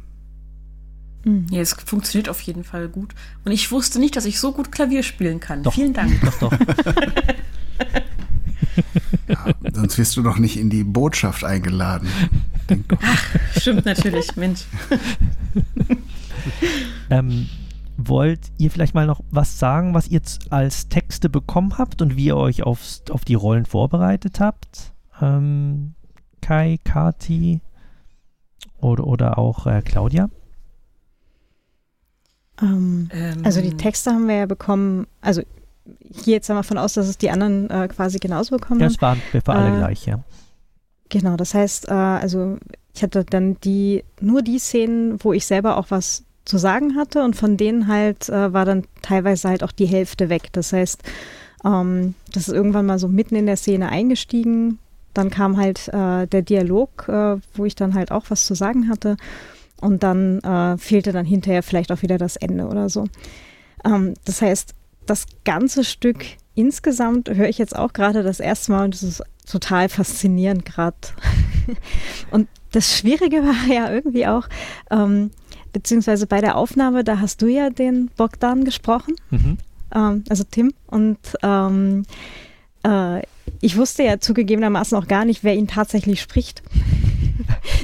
Mhm. 1.23 1.47
Ja, 1.51 1.61
es 1.61 1.73
funktioniert 1.73 2.29
auf 2.29 2.41
jeden 2.41 2.63
Fall 2.63 2.87
gut. 2.89 3.13
Und 3.45 3.51
ich 3.51 3.71
wusste 3.71 3.99
nicht, 3.99 4.15
dass 4.15 4.25
ich 4.25 4.39
so 4.39 4.51
gut 4.53 4.71
Klavier 4.71 5.03
spielen 5.03 5.39
kann. 5.39 5.63
Doch. 5.63 5.73
Vielen 5.73 5.93
Dank. 5.93 6.19
Doch, 6.21 6.39
doch. 6.39 6.51
Sonst 9.73 9.97
wirst 9.97 10.17
du 10.17 10.23
doch 10.23 10.37
nicht 10.37 10.57
in 10.57 10.69
die 10.69 10.83
Botschaft 10.83 11.43
eingeladen. 11.43 12.07
Denk 12.69 12.89
doch. 12.89 12.99
Stimmt 13.57 13.85
natürlich, 13.85 14.35
Mensch. 14.35 14.65
Ähm, 17.11 17.47
wollt 17.97 18.51
ihr 18.57 18.71
vielleicht 18.71 18.95
mal 18.95 19.05
noch 19.05 19.21
was 19.29 19.59
sagen, 19.59 19.93
was 19.93 20.07
ihr 20.07 20.13
jetzt 20.13 20.51
als 20.51 20.87
Texte 20.87 21.29
bekommen 21.29 21.77
habt 21.77 22.01
und 22.01 22.15
wie 22.15 22.25
ihr 22.25 22.37
euch 22.37 22.63
aufs, 22.63 23.03
auf 23.11 23.25
die 23.25 23.35
Rollen 23.35 23.65
vorbereitet 23.65 24.39
habt? 24.39 24.93
Ähm, 25.21 25.93
Kai, 26.41 26.79
Kati 26.83 27.61
oder, 28.79 29.05
oder 29.05 29.37
auch 29.37 29.67
äh, 29.67 29.81
Claudia? 29.81 30.29
Ähm, 32.61 33.09
Ähm, 33.13 33.41
also 33.43 33.61
die 33.61 33.75
Texte 33.75 34.11
haben 34.11 34.27
wir 34.27 34.35
ja 34.35 34.45
bekommen, 34.45 35.05
also 35.19 35.41
hier 36.23 36.35
jetzt 36.35 36.49
einmal 36.49 36.63
von 36.63 36.77
aus, 36.77 36.93
dass 36.93 37.07
es 37.07 37.17
die 37.17 37.29
anderen 37.31 37.69
äh, 37.69 37.87
quasi 37.87 38.19
genauso 38.19 38.55
bekommen 38.57 38.79
Ja, 38.79 38.85
haben. 38.87 38.93
es 38.95 39.01
waren 39.01 39.21
wir 39.31 39.41
für 39.41 39.53
alle 39.53 39.73
Äh, 39.73 39.77
gleich, 39.77 40.05
ja. 40.05 40.19
Genau, 41.09 41.35
das 41.35 41.53
heißt, 41.53 41.89
äh, 41.89 41.93
also 41.93 42.57
ich 42.93 43.03
hatte 43.03 43.25
dann 43.25 43.57
die, 43.63 44.03
nur 44.19 44.41
die 44.41 44.59
Szenen, 44.59 45.21
wo 45.23 45.33
ich 45.33 45.45
selber 45.45 45.77
auch 45.77 45.87
was 45.89 46.23
zu 46.45 46.57
sagen 46.57 46.95
hatte 46.95 47.23
und 47.23 47.35
von 47.35 47.57
denen 47.57 47.87
halt 47.87 48.29
äh, 48.29 48.53
war 48.53 48.65
dann 48.65 48.83
teilweise 49.01 49.49
halt 49.49 49.63
auch 49.63 49.71
die 49.71 49.85
Hälfte 49.85 50.29
weg. 50.29 50.49
Das 50.53 50.73
heißt, 50.73 51.01
ähm, 51.65 52.15
das 52.33 52.47
ist 52.47 52.53
irgendwann 52.53 52.85
mal 52.85 52.99
so 52.99 53.07
mitten 53.07 53.35
in 53.35 53.45
der 53.45 53.57
Szene 53.57 53.89
eingestiegen. 53.89 54.79
Dann 55.13 55.29
kam 55.29 55.57
halt 55.57 55.87
äh, 55.89 56.25
der 56.27 56.41
Dialog, 56.41 57.07
äh, 57.09 57.37
wo 57.53 57.65
ich 57.65 57.75
dann 57.75 57.93
halt 57.93 58.11
auch 58.11 58.25
was 58.29 58.45
zu 58.45 58.55
sagen 58.55 58.89
hatte. 58.89 59.17
Und 59.81 60.03
dann 60.03 60.77
fehlte 60.77 61.11
dann 61.11 61.25
hinterher 61.25 61.63
vielleicht 61.63 61.91
auch 61.91 62.03
wieder 62.03 62.19
das 62.19 62.35
Ende 62.35 62.67
oder 62.67 62.87
so. 62.87 63.05
Ähm, 63.83 64.13
das 64.25 64.39
heißt, 64.43 64.75
das 65.05 65.25
ganze 65.45 65.83
Stück 65.83 66.25
insgesamt 66.55 67.29
höre 67.29 67.47
ich 67.49 67.57
jetzt 67.57 67.75
auch 67.75 67.93
gerade 67.93 68.23
das 68.23 68.39
erste 68.39 68.71
Mal 68.71 68.85
und 68.85 68.93
das 68.93 69.03
ist 69.03 69.23
total 69.49 69.89
faszinierend 69.89 70.65
gerade. 70.65 70.97
und 72.31 72.47
das 72.71 72.97
Schwierige 72.97 73.37
war 73.43 73.73
ja 73.73 73.91
irgendwie 73.91 74.27
auch, 74.27 74.47
ähm, 74.89 75.31
beziehungsweise 75.73 76.27
bei 76.27 76.41
der 76.41 76.57
Aufnahme, 76.57 77.03
da 77.03 77.19
hast 77.19 77.41
du 77.41 77.47
ja 77.47 77.69
den 77.69 78.09
Bogdan 78.17 78.65
gesprochen, 78.65 79.15
Mhm. 79.29 79.57
ähm, 79.95 80.23
also 80.29 80.43
Tim, 80.49 80.73
und 80.87 81.17
ähm, 81.43 82.05
äh, 82.83 83.21
ich 83.61 83.77
wusste 83.77 84.03
ja 84.03 84.19
zugegebenermaßen 84.19 84.97
auch 84.97 85.07
gar 85.07 85.25
nicht, 85.25 85.43
wer 85.43 85.55
ihn 85.55 85.67
tatsächlich 85.67 86.21
spricht. 86.21 86.61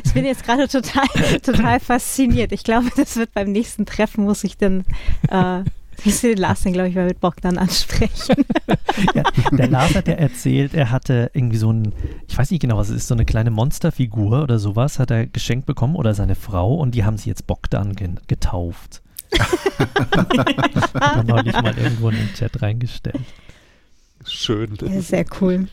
Ich 0.06 0.14
bin 0.14 0.24
jetzt 0.24 0.46
gerade 0.46 0.68
total, 0.68 1.08
total 1.44 1.80
fasziniert. 1.80 2.52
Ich 2.52 2.64
glaube, 2.64 2.88
das 2.96 3.18
wird 3.18 3.34
beim 3.34 3.52
nächsten 3.52 3.86
Treffen, 3.86 4.24
muss 4.24 4.44
ich 4.44 4.58
dann, 4.58 4.86
äh, 5.30 5.64
muss 6.06 6.16
ich 6.16 6.22
den 6.22 6.38
Lars 6.38 6.62
dann, 6.62 6.74
glaube 6.74 6.90
ich, 6.90 6.96
mal 6.96 7.06
mit 7.06 7.20
Bogdan 7.20 7.58
ansprechen. 7.58 8.36
ja. 9.16 9.24
Der 9.52 9.68
Lars 9.68 9.96
hat 9.96 10.08
ja 10.08 10.16
erzählt, 10.16 10.74
er 10.74 10.92
hatte 10.92 11.32
irgendwie 11.34 11.58
so 11.58 11.72
ein, 11.72 11.94
ich 12.28 12.38
weiß 12.38 12.52
nicht 12.52 12.62
genau, 12.62 12.78
was 12.78 12.90
es 12.90 12.98
ist, 12.98 13.08
so 13.08 13.16
eine 13.16 13.26
kleine 13.26 13.52
Monsterfigur 13.52 14.44
oder 14.44 14.60
sowas, 14.60 15.00
hat 15.00 15.12
er 15.12 15.28
geschenkt 15.28 15.66
bekommen 15.66 15.96
oder 15.96 16.14
seine 16.14 16.36
Frau 16.36 16.76
und 16.76 16.96
die 16.96 17.04
haben 17.04 17.18
sie 17.18 17.30
jetzt 17.30 17.48
Bogdan 17.48 17.96
getauft. 18.28 19.02
hat 19.38 21.16
er 21.18 21.24
neulich 21.24 21.54
mal 21.54 21.78
irgendwo 21.78 22.10
in 22.10 22.16
den 22.16 22.34
Chat 22.34 22.62
reingestellt. 22.62 23.20
Schön. 24.26 24.78
Ja, 24.82 25.02
sehr 25.02 25.26
cool. 25.42 25.68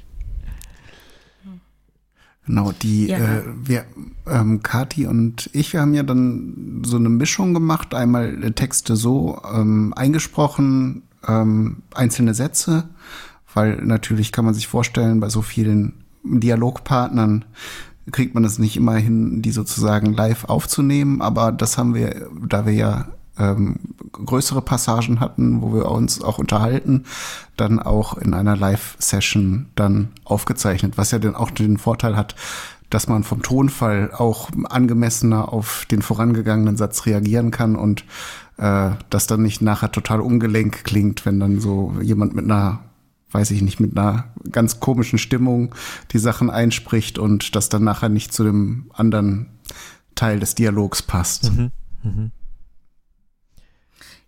Genau, 2.47 2.73
die, 2.73 3.09
Ja. 3.09 3.19
äh, 3.19 3.43
wir, 3.63 3.85
ähm, 4.27 4.63
Kati 4.63 5.07
und 5.07 5.49
ich, 5.53 5.73
wir 5.73 5.81
haben 5.81 5.95
ja 5.95 6.03
dann 6.03 6.83
so 6.85 6.97
eine 6.97 7.09
Mischung 7.09 7.55
gemacht, 7.55 7.95
einmal 7.95 8.43
äh, 8.45 8.53
Texte 8.53 8.97
so 8.97 9.41
ähm, 9.55 9.95
eingesprochen, 9.97 11.03
ähm, 11.27 11.79
einzelne 11.95 12.35
Sätze, 12.35 12.85
weil 13.55 13.77
natürlich 13.85 14.31
kann 14.31 14.45
man 14.45 14.53
sich 14.55 14.67
vorstellen, 14.69 15.21
bei 15.21 15.31
so 15.31 15.41
vielen 15.41 15.95
Dialogpartnern 16.23 17.45
kriegt 18.11 18.35
man 18.35 18.45
es 18.45 18.59
nicht 18.59 18.77
immer 18.77 18.97
hin, 18.97 19.41
die 19.41 19.51
sozusagen 19.51 20.13
live 20.13 20.45
aufzunehmen, 20.45 21.23
aber 21.23 21.53
das 21.53 21.79
haben 21.79 21.95
wir, 21.95 22.29
da 22.47 22.67
wir 22.67 22.75
ja 22.75 23.09
ähm, 23.39 23.77
größere 24.13 24.63
Passagen 24.63 25.21
hatten, 25.21 25.63
wo 25.63 25.75
wir 25.75 25.91
uns 25.91 26.23
auch 26.23 26.39
unterhalten, 26.39 27.05
dann 27.57 27.79
auch 27.81 28.17
in 28.17 28.35
einer 28.35 28.57
Live-Session 28.57 29.67
dann 29.75 30.09
aufgezeichnet, 30.25 30.97
was 30.97 31.11
ja 31.11 31.19
dann 31.19 31.35
auch 31.35 31.51
den 31.51 31.79
Vorteil 31.79 32.17
hat, 32.17 32.35
dass 32.91 33.09
man 33.09 33.25
vom 33.25 33.43
Tonfall 33.43 34.13
auch 34.13 34.51
angemessener 34.65 35.53
auf 35.53 35.87
den 35.91 36.03
vorangegangenen 36.03 36.77
Satz 36.77 37.07
reagieren 37.07 37.51
kann 37.51 37.77
und 37.77 38.05
äh, 38.57 38.91
das 39.11 39.27
dann 39.27 39.43
nicht 39.43 39.63
nachher 39.63 39.91
total 39.91 40.21
ungelenk 40.21 40.85
klingt, 40.85 41.27
wenn 41.27 41.41
dann 41.41 41.61
so 41.61 41.95
jemand 42.01 42.35
mit 42.35 42.45
einer 42.45 42.81
weiß 43.35 43.51
ich 43.51 43.63
nicht, 43.63 43.81
mit 43.81 43.99
einer 43.99 44.33
ganz 44.53 44.79
komischen 44.79 45.19
Stimmung 45.19 45.75
die 46.13 46.19
Sachen 46.19 46.51
einspricht 46.51 47.19
und 47.19 47.57
das 47.57 47.69
dann 47.69 47.83
nachher 47.83 48.09
nicht 48.09 48.33
zu 48.33 48.45
dem 48.45 48.93
anderen 48.95 49.47
Teil 50.15 50.39
des 50.39 50.55
Dialogs 50.55 51.03
passt. 51.03 51.53
Mhm. 51.53 51.73
Mhm. 52.05 52.31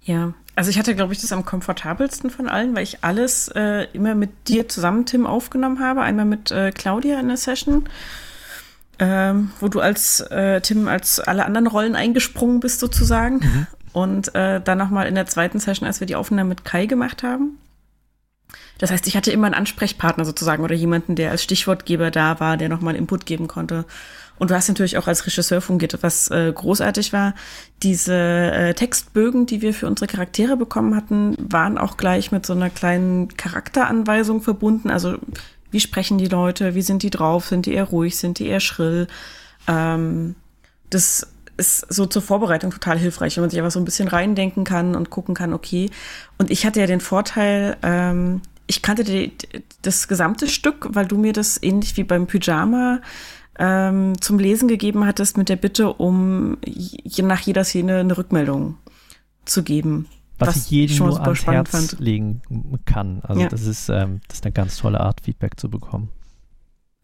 Ja, 0.06 0.32
also 0.54 0.70
ich 0.70 0.78
hatte, 0.78 0.94
glaube 0.94 1.12
ich, 1.12 1.20
das 1.20 1.32
am 1.32 1.44
komfortabelsten 1.44 2.30
von 2.30 2.48
allen, 2.48 2.74
weil 2.74 2.84
ich 2.84 3.04
alles 3.04 3.48
äh, 3.48 3.88
immer 3.92 4.14
mit 4.14 4.48
dir 4.48 4.68
zusammen, 4.68 5.04
Tim, 5.04 5.26
aufgenommen 5.26 5.80
habe. 5.80 6.00
Einmal 6.00 6.24
mit 6.24 6.50
äh, 6.50 6.70
Claudia 6.70 7.20
in 7.20 7.28
der 7.28 7.36
Session, 7.36 7.88
ähm, 8.98 9.50
wo 9.60 9.68
du 9.68 9.80
als 9.80 10.20
äh, 10.20 10.60
Tim 10.60 10.88
als 10.88 11.20
alle 11.20 11.44
anderen 11.44 11.66
Rollen 11.66 11.96
eingesprungen 11.96 12.60
bist 12.60 12.80
sozusagen. 12.80 13.36
Mhm. 13.36 13.66
Und 13.92 14.34
äh, 14.34 14.60
dann 14.60 14.78
nochmal 14.78 15.08
in 15.08 15.14
der 15.14 15.26
zweiten 15.26 15.58
Session, 15.58 15.86
als 15.86 16.00
wir 16.00 16.06
die 16.06 16.16
Aufnahme 16.16 16.48
mit 16.48 16.64
Kai 16.64 16.86
gemacht 16.86 17.22
haben. 17.22 17.58
Das 18.78 18.90
heißt, 18.90 19.06
ich 19.06 19.16
hatte 19.16 19.32
immer 19.32 19.46
einen 19.46 19.54
Ansprechpartner 19.54 20.24
sozusagen 20.24 20.62
oder 20.62 20.74
jemanden, 20.74 21.16
der 21.16 21.30
als 21.30 21.42
Stichwortgeber 21.42 22.10
da 22.10 22.38
war, 22.40 22.56
der 22.56 22.68
nochmal 22.68 22.94
Input 22.94 23.26
geben 23.26 23.48
konnte. 23.48 23.84
Und 24.38 24.50
du 24.50 24.54
hast 24.54 24.68
natürlich 24.68 24.98
auch 24.98 25.06
als 25.06 25.26
Regisseur 25.26 25.60
fungiert, 25.60 25.98
was 26.02 26.30
äh, 26.30 26.52
großartig 26.54 27.12
war. 27.12 27.34
Diese 27.82 28.14
äh, 28.14 28.74
Textbögen, 28.74 29.46
die 29.46 29.62
wir 29.62 29.72
für 29.72 29.86
unsere 29.86 30.06
Charaktere 30.06 30.56
bekommen 30.56 30.94
hatten, 30.94 31.36
waren 31.38 31.78
auch 31.78 31.96
gleich 31.96 32.32
mit 32.32 32.44
so 32.44 32.52
einer 32.52 32.70
kleinen 32.70 33.34
Charakteranweisung 33.36 34.42
verbunden. 34.42 34.90
Also 34.90 35.16
wie 35.70 35.80
sprechen 35.80 36.18
die 36.18 36.28
Leute, 36.28 36.74
wie 36.74 36.82
sind 36.82 37.02
die 37.02 37.10
drauf, 37.10 37.46
sind 37.46 37.66
die 37.66 37.74
eher 37.74 37.84
ruhig, 37.84 38.16
sind 38.16 38.38
die 38.38 38.46
eher 38.46 38.60
schrill. 38.60 39.06
Ähm, 39.66 40.34
das 40.90 41.28
ist 41.56 41.92
so 41.92 42.06
zur 42.06 42.22
Vorbereitung 42.22 42.70
total 42.70 42.98
hilfreich, 42.98 43.36
wenn 43.36 43.42
man 43.42 43.50
sich 43.50 43.58
einfach 43.58 43.72
so 43.72 43.80
ein 43.80 43.84
bisschen 43.84 44.08
reindenken 44.08 44.64
kann 44.64 44.94
und 44.94 45.10
gucken 45.10 45.34
kann, 45.34 45.52
okay. 45.52 45.90
Und 46.38 46.50
ich 46.50 46.66
hatte 46.66 46.80
ja 46.80 46.86
den 46.86 47.00
Vorteil, 47.00 47.76
ähm, 47.82 48.42
ich 48.66 48.82
kannte 48.82 49.04
die, 49.04 49.32
das 49.82 50.08
gesamte 50.08 50.48
Stück, 50.48 50.88
weil 50.90 51.06
du 51.06 51.16
mir 51.16 51.32
das 51.32 51.62
ähnlich 51.62 51.96
wie 51.96 52.04
beim 52.04 52.26
Pyjama 52.26 53.00
ähm, 53.58 54.20
zum 54.20 54.38
Lesen 54.38 54.68
gegeben 54.68 55.06
hattest 55.06 55.36
mit 55.36 55.48
der 55.48 55.56
Bitte, 55.56 55.92
um 55.92 56.58
je, 56.64 57.22
nach 57.22 57.40
jeder 57.40 57.64
Szene 57.64 57.98
eine 57.98 58.16
Rückmeldung 58.16 58.76
zu 59.44 59.62
geben. 59.62 60.06
Was, 60.38 60.48
was 60.48 60.56
ich 60.56 60.70
jedem 60.70 60.98
nur 60.98 61.20
ans 61.20 61.46
Herz 61.46 61.70
fand. 61.70 61.96
legen 61.98 62.42
kann. 62.84 63.20
Also 63.22 63.40
ja. 63.40 63.48
das, 63.48 63.64
ist, 63.64 63.88
ähm, 63.88 64.20
das 64.28 64.38
ist 64.38 64.44
eine 64.44 64.52
ganz 64.52 64.76
tolle 64.76 65.00
Art, 65.00 65.22
Feedback 65.22 65.58
zu 65.58 65.70
bekommen. 65.70 66.10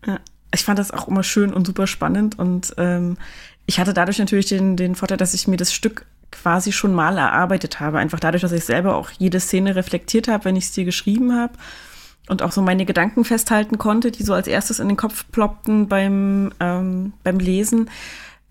Ja, 0.07 0.19
ich 0.53 0.63
fand 0.65 0.79
das 0.79 0.91
auch 0.91 1.09
immer 1.09 1.23
schön 1.23 1.55
und 1.55 1.67
super 1.67 1.87
spannend 1.87 2.39
und 2.39 2.75
ähm, 2.77 3.17
ich 3.65 3.79
hatte 3.79 3.95
dadurch 3.95 4.19
natürlich 4.19 4.47
den, 4.47 4.77
den 4.77 4.95
Vorteil, 4.95 5.17
dass 5.17 5.35
ich 5.35 5.49
mir 5.49 5.57
das 5.57 5.73
Stück 5.73 6.05
quasi 6.31 6.73
schon 6.73 6.93
mal 6.93 7.17
erarbeitet 7.17 7.81
habe. 7.81 7.99
Einfach 7.99 8.21
dadurch, 8.21 8.43
dass 8.43 8.53
ich 8.53 8.65
selber 8.65 8.97
auch 8.97 9.11
jede 9.11 9.41
Szene 9.41 9.77
reflektiert 9.77 10.29
habe, 10.29 10.45
wenn 10.47 10.57
ich 10.57 10.65
es 10.65 10.73
dir 10.73 10.85
geschrieben 10.85 11.35
habe 11.35 11.55
und 12.33 12.43
auch 12.43 12.51
so 12.51 12.63
meine 12.63 12.85
Gedanken 12.85 13.25
festhalten 13.25 13.79
konnte, 13.79 14.11
die 14.11 14.25
so 14.25 14.35
als 14.35 14.49
erstes 14.49 14.81
in 14.81 14.89
den 14.89 14.97
Kopf 14.97 15.27
ploppten 15.31 15.87
beim, 15.87 16.53
ähm, 16.59 17.13
beim 17.23 17.39
Lesen, 17.39 17.91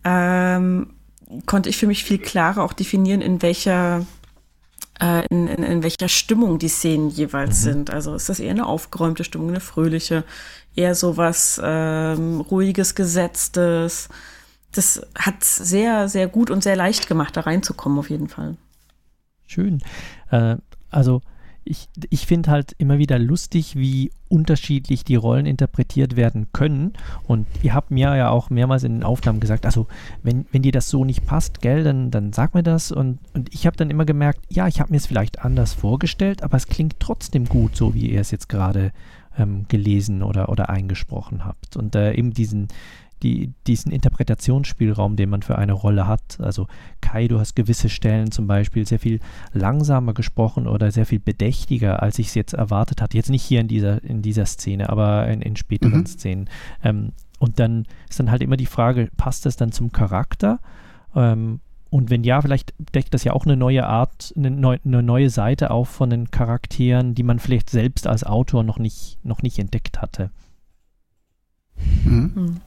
ähm, 0.06 0.94
konnte 1.46 1.70
ich 1.70 1.78
für 1.78 1.88
mich 1.88 2.04
viel 2.04 2.20
klarer 2.20 2.64
auch 2.64 2.74
definieren, 2.74 3.22
in 3.22 3.42
welcher 3.42 4.06
äh, 5.02 5.26
in, 5.28 5.48
in, 5.48 5.64
in 5.64 5.84
welcher 5.84 6.08
Stimmung 6.08 6.60
die 6.60 6.68
Szenen 6.68 7.10
jeweils 7.10 7.62
mhm. 7.62 7.64
sind. 7.64 7.90
Also 7.90 8.16
ist 8.16 8.30
das 8.30 8.40
eher 8.40 8.52
eine 8.52 8.68
aufgeräumte 8.68 9.24
Stimmung, 9.24 9.50
eine 9.50 9.60
fröhliche, 9.60 10.24
eher 10.76 10.96
so 10.96 11.18
was 11.18 11.60
ähm, 11.64 12.40
ruhiges, 12.40 12.96
gesetztes. 12.96 14.10
Das 14.74 15.02
hat 15.16 15.44
sehr, 15.44 16.08
sehr 16.08 16.28
gut 16.28 16.50
und 16.52 16.64
sehr 16.64 16.76
leicht 16.76 17.08
gemacht, 17.08 17.36
da 17.36 17.42
reinzukommen, 17.42 17.98
auf 17.98 18.10
jeden 18.10 18.30
Fall. 18.30 18.58
Schön. 19.48 19.82
Äh, 20.30 20.58
also 20.92 21.22
ich, 21.64 21.90
ich 22.10 22.26
finde 22.26 22.50
halt 22.50 22.74
immer 22.78 22.98
wieder 22.98 23.20
lustig, 23.20 23.76
wie 23.76 24.12
unterschiedlich 24.30 25.04
die 25.04 25.16
Rollen 25.16 25.46
interpretiert 25.46 26.16
werden 26.16 26.48
können. 26.54 26.94
Und 27.28 27.46
ihr 27.62 27.74
habt 27.74 27.92
mir 27.92 28.16
ja 28.16 28.30
auch 28.30 28.50
mehrmals 28.50 28.84
in 28.84 28.94
den 28.94 29.04
Aufnahmen 29.04 29.40
gesagt, 29.40 29.66
also 29.66 29.88
wenn, 30.24 30.46
wenn 30.52 30.64
dir 30.64 30.72
das 30.72 30.90
so 30.90 31.06
nicht 31.06 31.26
passt, 31.26 31.62
gell, 31.62 31.84
dann, 31.84 32.10
dann 32.10 32.34
sag 32.34 32.56
mir 32.56 32.64
das. 32.64 32.92
Und, 32.92 33.20
und 33.34 33.54
ich 33.54 33.68
habe 33.68 33.78
dann 33.78 33.90
immer 33.90 34.06
gemerkt, 34.06 34.40
ja, 34.50 34.68
ich 34.68 34.80
habe 34.80 34.92
mir 34.92 34.98
es 34.98 35.06
vielleicht 35.06 35.44
anders 35.46 35.74
vorgestellt, 35.74 36.44
aber 36.44 36.58
es 36.58 36.68
klingt 36.68 37.00
trotzdem 37.00 37.46
gut, 37.46 37.76
so 37.76 37.94
wie 37.94 38.10
ihr 38.10 38.22
es 38.22 38.32
jetzt 38.32 38.50
gerade 38.50 38.92
ähm, 39.38 39.66
gelesen 39.68 40.24
oder, 40.24 40.50
oder 40.50 40.70
eingesprochen 40.70 41.46
habt. 41.46 41.78
Und 41.78 41.96
äh, 41.96 42.14
eben 42.14 42.34
diesen, 42.34 42.70
die, 43.24 43.54
diesen 43.68 43.92
Interpretationsspielraum, 43.92 45.16
den 45.16 45.30
man 45.30 45.42
für 45.42 45.58
eine 45.58 45.74
Rolle 45.74 46.08
hat. 46.08 46.40
Also 46.40 46.68
Kai, 47.02 47.28
du 47.28 47.40
hast 47.40 47.56
gewisse 47.56 47.90
Stellen 47.90 48.32
zum 48.32 48.48
Beispiel 48.48 48.86
sehr 48.86 49.00
viel 49.00 49.20
langsamer 49.54 50.14
gesprochen 50.14 50.68
oder 50.68 50.92
sehr 50.92 51.06
viel 51.06 51.20
bedächtiger, 51.20 52.02
als 52.02 52.20
ich 52.20 52.28
es 52.28 52.36
jetzt 52.36 52.54
erwartet 52.54 53.02
hatte. 53.02 53.18
Jetzt 53.18 53.30
nicht 53.30 53.44
hier 53.44 53.62
in 53.62 53.68
dieser, 53.68 54.04
in 54.04 54.22
dieser 54.22 54.46
Szene, 54.46 54.90
aber 54.90 55.28
in, 55.28 55.42
in 55.42 55.56
späteren 55.56 56.00
mhm. 56.00 56.06
Szenen. 56.06 56.50
Ähm, 56.84 57.12
und 57.40 57.60
dann 57.60 57.86
ist 58.10 58.20
dann 58.20 58.32
halt 58.32 58.42
immer 58.42 58.58
die 58.58 58.66
Frage, 58.66 59.10
passt 59.18 59.46
das 59.46 59.56
dann 59.56 59.72
zum 59.72 59.92
Charakter? 59.92 60.60
Ähm, 61.16 61.60
und 61.90 62.10
wenn 62.10 62.24
ja, 62.24 62.42
vielleicht 62.42 62.74
deckt 62.96 63.14
das 63.14 63.26
ja 63.26 63.34
auch 63.34 63.46
eine 63.46 63.58
neue 63.58 63.86
Art, 63.86 64.34
eine, 64.38 64.50
neu, 64.50 64.78
eine, 64.86 65.04
neue 65.04 65.30
Seite 65.30 65.72
auf 65.72 65.90
von 65.90 66.10
den 66.10 66.32
Charakteren, 66.32 67.16
die 67.16 67.24
man 67.24 67.40
vielleicht 67.40 67.70
selbst 67.70 68.08
als 68.08 68.24
Autor 68.24 68.64
noch 68.64 68.80
nicht, 68.80 69.18
noch 69.24 69.42
nicht 69.42 69.60
entdeckt 69.60 70.02
hatte. 70.02 70.32
Mhm. 72.06 72.62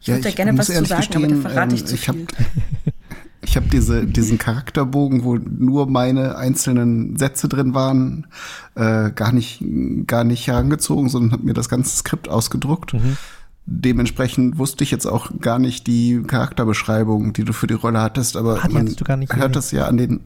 Ich 0.00 0.08
würde 0.08 0.20
ja, 0.20 0.30
da 0.30 0.34
gerne 0.34 0.58
was 0.58 0.66
zu 0.66 0.84
sagen, 0.84 1.06
aber 1.14 1.26
da 1.28 1.36
verrate 1.36 1.74
ich 1.74 1.82
ähm, 1.82 1.86
zu 1.86 1.94
ich 1.94 2.00
viel. 2.02 2.26
Hab, 2.86 2.94
ich 3.42 3.56
habe 3.56 3.68
diese, 3.68 4.06
diesen 4.06 4.38
Charakterbogen, 4.38 5.24
wo 5.24 5.36
nur 5.36 5.86
meine 5.86 6.36
einzelnen 6.36 7.16
Sätze 7.16 7.48
drin 7.48 7.74
waren, 7.74 8.26
äh, 8.74 9.10
gar 9.12 9.32
nicht, 9.32 9.64
gar 10.06 10.24
nicht 10.24 10.46
herangezogen, 10.46 11.08
sondern 11.08 11.32
habe 11.32 11.44
mir 11.44 11.54
das 11.54 11.68
ganze 11.68 11.96
Skript 11.96 12.28
ausgedruckt. 12.28 12.94
Mhm. 12.94 13.16
Dementsprechend 13.66 14.58
wusste 14.58 14.84
ich 14.84 14.90
jetzt 14.90 15.06
auch 15.06 15.30
gar 15.40 15.58
nicht 15.58 15.86
die 15.86 16.22
Charakterbeschreibung, 16.22 17.32
die 17.32 17.44
du 17.44 17.52
für 17.52 17.66
die 17.66 17.74
Rolle 17.74 18.00
hattest, 18.00 18.36
aber 18.36 18.60
Ach, 18.62 18.68
man 18.68 18.94
hört 19.32 19.56
das 19.56 19.72
ja 19.72 19.86
an 19.86 19.96
den 19.96 20.20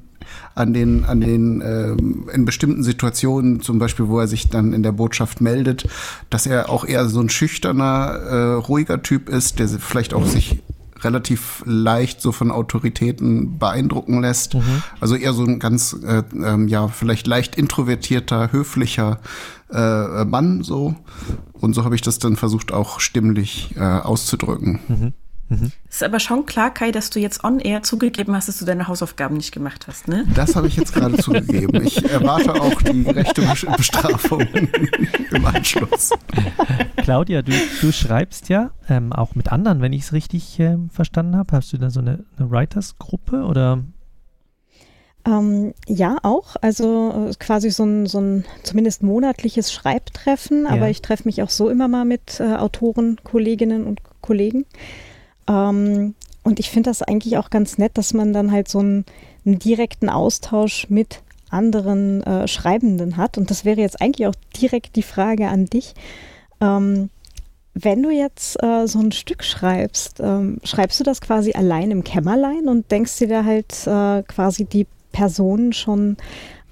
an 0.55 0.73
den, 0.73 1.05
an 1.05 1.21
den, 1.21 1.61
ähm, 1.61 2.29
in 2.33 2.45
bestimmten 2.45 2.83
Situationen, 2.83 3.61
zum 3.61 3.79
Beispiel, 3.79 4.09
wo 4.09 4.19
er 4.19 4.27
sich 4.27 4.49
dann 4.49 4.73
in 4.73 4.83
der 4.83 4.93
Botschaft 4.93 5.41
meldet, 5.41 5.89
dass 6.29 6.47
er 6.47 6.71
auch 6.71 6.85
eher 6.85 7.09
so 7.09 7.21
ein 7.21 7.29
schüchterner, 7.29 8.11
äh, 8.29 8.53
ruhiger 8.55 9.03
Typ 9.03 9.29
ist, 9.29 9.59
der 9.59 9.69
vielleicht 9.69 10.15
auch 10.15 10.27
sich 10.27 10.63
relativ 11.05 11.63
leicht 11.65 12.21
so 12.21 12.33
von 12.33 12.51
Autoritäten 12.51 13.59
beeindrucken 13.59 14.21
lässt. 14.21 14.55
Mhm. 14.55 14.83
Also 15.01 15.17
eher 15.17 15.33
so 15.33 15.45
ein 15.45 15.59
ganz, 15.59 15.97
äh, 16.05 16.23
ähm, 16.35 16.69
ja, 16.69 16.89
vielleicht 16.89 17.27
leicht 17.27 17.57
introvertierter, 17.57 18.53
höflicher 18.53 19.19
äh, 19.73 20.25
Mann 20.25 20.63
so. 20.63 20.95
Und 21.53 21.75
so 21.75 21.85
habe 21.85 21.95
ich 21.95 22.03
das 22.03 22.19
dann 22.19 22.37
versucht, 22.37 22.73
auch 22.73 23.01
stimmlich 23.01 23.75
äh, 23.77 23.81
auszudrücken. 23.81 24.81
Mhm. 24.89 25.13
Mhm. 25.51 25.73
Ist 25.89 26.05
aber 26.05 26.21
schon 26.21 26.47
klar, 26.47 26.73
Kai, 26.73 26.93
dass 26.93 27.11
du 27.11 27.19
jetzt 27.19 27.43
on 27.43 27.59
air 27.59 27.83
zugegeben 27.83 28.37
hast, 28.37 28.47
dass 28.47 28.59
du 28.59 28.65
deine 28.65 28.87
Hausaufgaben 28.87 29.37
nicht 29.37 29.51
gemacht 29.51 29.89
hast, 29.89 30.07
ne? 30.07 30.25
Das 30.33 30.55
habe 30.55 30.69
ich 30.69 30.77
jetzt 30.77 30.95
gerade 30.95 31.17
zugegeben. 31.19 31.85
Ich 31.85 32.09
erwarte 32.09 32.55
auch 32.55 32.81
die 32.83 33.03
gerechte 33.03 33.43
Bestrafung 33.77 34.43
im 35.33 35.45
Anschluss. 35.45 36.11
Claudia, 36.99 37.43
du, 37.43 37.51
du 37.81 37.91
schreibst 37.91 38.49
ja 38.49 38.71
ähm, 38.89 39.13
auch 39.13 39.35
mit 39.35 39.51
anderen, 39.51 39.83
wenn 39.83 39.93
ich 39.93 40.03
es 40.03 40.13
richtig 40.13 40.61
äh, 40.61 40.77
verstanden 40.89 41.37
habe. 41.37 41.57
Hast 41.57 41.73
du 41.73 41.79
da 41.79 41.91
so 41.91 41.99
eine, 41.99 42.25
eine 42.39 42.49
Writers-Gruppe 42.49 43.43
oder 43.43 43.83
ähm, 45.27 45.75
ja, 45.89 46.17
auch. 46.23 46.55
Also 46.61 47.29
äh, 47.29 47.35
quasi 47.41 47.71
so 47.71 47.85
ein, 47.85 48.07
so 48.07 48.21
ein 48.21 48.45
zumindest 48.63 49.03
monatliches 49.03 49.73
Schreibtreffen, 49.73 50.65
ja. 50.65 50.71
aber 50.71 50.89
ich 50.89 51.03
treffe 51.03 51.25
mich 51.27 51.43
auch 51.43 51.51
so 51.51 51.69
immer 51.69 51.89
mal 51.89 52.05
mit 52.05 52.39
äh, 52.39 52.55
Autoren, 52.55 53.19
Kolleginnen 53.25 53.85
und 53.85 54.01
Kollegen. 54.21 54.65
Ähm, 55.51 56.15
und 56.43 56.59
ich 56.59 56.71
finde 56.71 56.89
das 56.89 57.03
eigentlich 57.03 57.37
auch 57.37 57.51
ganz 57.51 57.77
nett, 57.77 57.99
dass 57.99 58.15
man 58.15 58.33
dann 58.33 58.51
halt 58.53 58.69
so 58.69 58.79
einen, 58.79 59.05
einen 59.45 59.59
direkten 59.59 60.09
Austausch 60.09 60.89
mit 60.89 61.23
anderen 61.51 62.23
äh, 62.23 62.49
Schreibenden 62.49 63.17
hat. 63.17 63.37
Und 63.37 63.51
das 63.51 63.65
wäre 63.65 63.81
jetzt 63.81 64.01
eigentlich 64.01 64.27
auch 64.27 64.35
direkt 64.57 64.97
die 64.97 65.03
Frage 65.03 65.49
an 65.49 65.67
dich. 65.67 65.95
Ähm, 66.61 67.11
wenn 67.75 68.03
du 68.03 68.11
jetzt 68.11 68.63
äh, 68.63 68.87
so 68.87 69.01
ein 69.01 69.13
Stück 69.13 69.45
schreibst, 69.45 70.21
ähm, 70.21 70.59
schreibst 70.65 70.99
du 71.01 71.05
das 71.05 71.21
quasi 71.21 71.53
allein 71.53 71.91
im 71.91 72.05
Kämmerlein 72.05 72.69
und 72.69 72.91
denkst 72.91 73.19
dir 73.19 73.29
da 73.29 73.45
halt 73.45 73.87
äh, 73.87 74.23
quasi 74.23 74.65
die 74.65 74.87
Personen 75.13 75.73
schon 75.73 76.17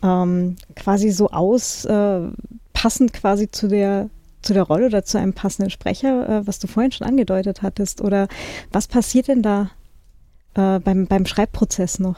ähm, 0.03 0.57
quasi 0.77 1.11
so 1.11 1.31
aus, 1.31 1.85
äh, 1.85 2.21
passend 2.73 3.13
quasi 3.13 3.51
zu 3.51 3.69
der 3.69 4.09
zu 4.49 4.55
der 4.55 4.63
Rolle 4.63 4.87
oder 4.87 5.05
zu 5.05 5.19
einem 5.19 5.35
passenden 5.35 5.71
Sprecher, 5.71 6.29
äh, 6.29 6.47
was 6.47 6.59
du 6.59 6.67
vorhin 6.67 6.91
schon 6.91 7.07
angedeutet 7.07 7.61
hattest? 7.63 8.01
Oder 8.01 8.29
was 8.73 8.89
passiert 8.89 9.29
denn 9.29 9.43
da 9.43 9.71
äh, 10.55 10.81
beim, 10.81 11.07
beim 11.07 11.27
Schreibprozess 11.27 11.99
noch? 11.99 12.17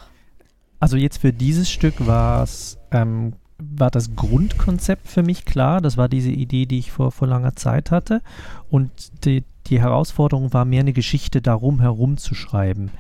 Also 0.79 0.97
jetzt 0.97 1.19
für 1.19 1.33
dieses 1.33 1.69
Stück 1.69 2.07
war 2.07 2.45
es 2.45 2.79
ähm, 2.93 3.35
war 3.59 3.91
das 3.91 4.15
Grundkonzept 4.15 5.09
für 5.09 5.23
mich 5.23 5.45
klar. 5.45 5.81
Das 5.81 5.97
war 5.97 6.09
diese 6.09 6.31
Idee, 6.31 6.67
die 6.67 6.79
ich 6.79 6.93
vor, 6.93 7.13
vor 7.13 7.29
langer 7.29 7.57
Zeit 7.57 7.91
hatte. 7.91 8.23
Und 8.71 8.91
die, 9.25 9.45
die 9.67 9.81
Herausforderung 9.81 10.53
war 10.55 10.65
mehr 10.65 10.81
eine 10.81 10.95
Geschichte 10.95 11.43
darum 11.43 11.81
herum 11.81 12.17
zu 12.17 12.35
schreiben. 12.35 12.91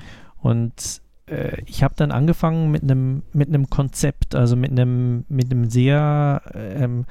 Und 0.43 1.01
äh, 1.27 1.63
ich 1.67 1.83
habe 1.83 1.95
dann 1.97 2.11
angefangen 2.11 2.71
mit 2.71 2.83
einem 2.83 3.23
mit 3.33 3.71
Konzept, 3.71 4.35
also 4.35 4.57
mit 4.57 4.73
einem 4.73 5.25
mit 5.29 5.49
sehr 5.73 6.43
ähm, 6.53 7.07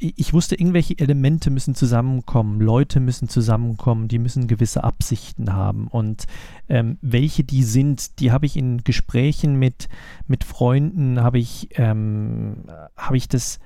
ich 0.00 0.32
wusste, 0.32 0.54
irgendwelche 0.54 0.98
Elemente 0.98 1.50
müssen 1.50 1.74
zusammenkommen, 1.74 2.60
Leute 2.60 3.00
müssen 3.00 3.28
zusammenkommen, 3.28 4.08
die 4.08 4.18
müssen 4.18 4.46
gewisse 4.46 4.82
Absichten 4.82 5.52
haben. 5.52 5.88
Und 5.88 6.24
ähm, 6.68 6.98
welche 7.02 7.44
die 7.44 7.62
sind, 7.62 8.18
die 8.18 8.32
habe 8.32 8.46
ich 8.46 8.56
in 8.56 8.82
Gesprächen 8.82 9.56
mit, 9.56 9.88
mit 10.26 10.44
Freunden, 10.44 11.20
habe 11.20 11.38
ich, 11.38 11.68
ähm, 11.74 12.64
habe 12.96 13.18
ich 13.18 13.28
das 13.28 13.60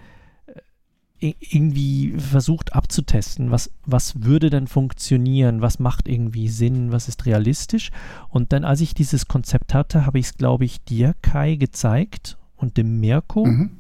äh, 1.21 1.35
irgendwie 1.39 2.15
versucht 2.19 2.75
abzutesten, 2.75 3.53
was, 3.53 3.71
was 3.87 4.25
würde 4.25 4.51
denn 4.51 4.67
funktionieren, 4.67 5.61
was 5.61 5.79
macht 5.79 6.09
irgendwie 6.09 6.49
Sinn, 6.49 6.91
was 6.91 7.07
ist 7.07 7.27
realistisch. 7.27 7.93
Und 8.29 8.53
dann, 8.53 8.65
als 8.65 8.81
ich 8.81 8.93
dieses 8.93 9.29
Konzept 9.29 9.73
hatte, 9.73 10.05
habe 10.05 10.19
ich 10.19 10.27
es, 10.27 10.35
glaube 10.37 10.65
ich, 10.65 10.83
dir, 10.83 11.15
Kai, 11.23 11.55
gezeigt 11.55 12.39
und 12.57 12.77
dem 12.77 12.99
Mirko 12.99 13.45
mhm. 13.45 13.79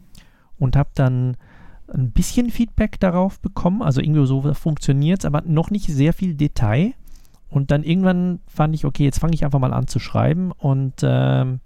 und 0.57 0.77
habe 0.77 0.91
dann 0.95 1.37
ein 1.93 2.11
bisschen 2.12 2.51
Feedback 2.51 2.99
darauf 3.01 3.41
bekommen. 3.41 3.82
Also 3.82 4.01
irgendwie 4.01 4.26
so 4.26 4.55
funktioniert 4.55 5.20
es, 5.20 5.24
aber 5.24 5.43
noch 5.43 5.70
nicht 5.70 5.87
sehr 5.87 6.12
viel 6.12 6.35
Detail. 6.35 6.95
Und 7.49 7.70
dann 7.70 7.85
irgendwann 7.85 8.41
fand 8.47 8.74
ich, 8.74 8.85
okay, 8.85 9.05
jetzt 9.05 9.20
fange 9.20 9.35
ich 9.35 9.45
einfach 9.45 9.61
mal 9.61 9.72
an 9.72 9.87
zu 9.87 9.99
schreiben. 9.99 10.51
Und 10.53 10.95
ähm, 11.03 11.61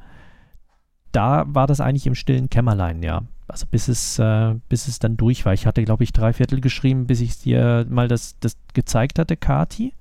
da 1.13 1.45
war 1.49 1.67
das 1.67 1.81
eigentlich 1.81 2.07
im 2.07 2.15
stillen 2.15 2.51
Kämmerlein, 2.51 3.03
ja. 3.03 3.23
Also 3.47 3.67
bis 3.71 3.89
es, 3.89 4.19
äh, 4.19 4.55
bis 4.69 4.89
es 4.89 4.99
dann 4.99 5.17
durch 5.17 5.47
war. 5.47 5.55
Ich 5.55 5.67
hatte, 5.67 5.83
glaube 5.85 6.05
ich, 6.05 6.13
drei 6.13 6.35
Viertel 6.35 6.61
geschrieben, 6.61 7.07
bis 7.07 7.21
ich 7.21 7.39
dir 7.39 7.87
mal 7.89 8.09
das, 8.09 8.39
das 8.41 8.59
gezeigt 8.75 9.19
hatte, 9.19 9.37
Kati. 9.37 9.95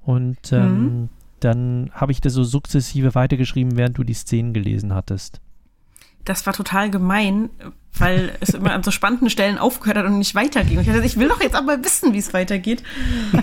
Und 0.00 0.52
ähm, 0.52 0.82
mhm. 0.82 1.08
dann 1.40 1.90
habe 1.92 2.12
ich 2.12 2.20
das 2.20 2.34
so 2.34 2.44
sukzessive 2.44 3.16
weitergeschrieben, 3.16 3.76
während 3.76 3.98
du 3.98 4.04
die 4.04 4.14
Szenen 4.14 4.52
gelesen 4.52 4.94
hattest 4.94 5.40
das 6.28 6.46
war 6.46 6.52
total 6.52 6.90
gemein, 6.90 7.50
weil 7.94 8.32
es 8.40 8.50
immer 8.50 8.72
an 8.72 8.82
so 8.82 8.90
spannenden 8.90 9.30
Stellen 9.30 9.58
aufgehört 9.58 9.98
hat 9.98 10.06
und 10.06 10.18
nicht 10.18 10.34
weiterging. 10.34 10.76
Und 10.76 10.86
ich 10.86 10.92
dachte, 10.92 11.06
ich 11.06 11.16
will 11.16 11.28
doch 11.28 11.40
jetzt 11.40 11.56
aber 11.56 11.82
wissen, 11.82 12.12
wie 12.12 12.18
es 12.18 12.34
weitergeht. 12.34 12.82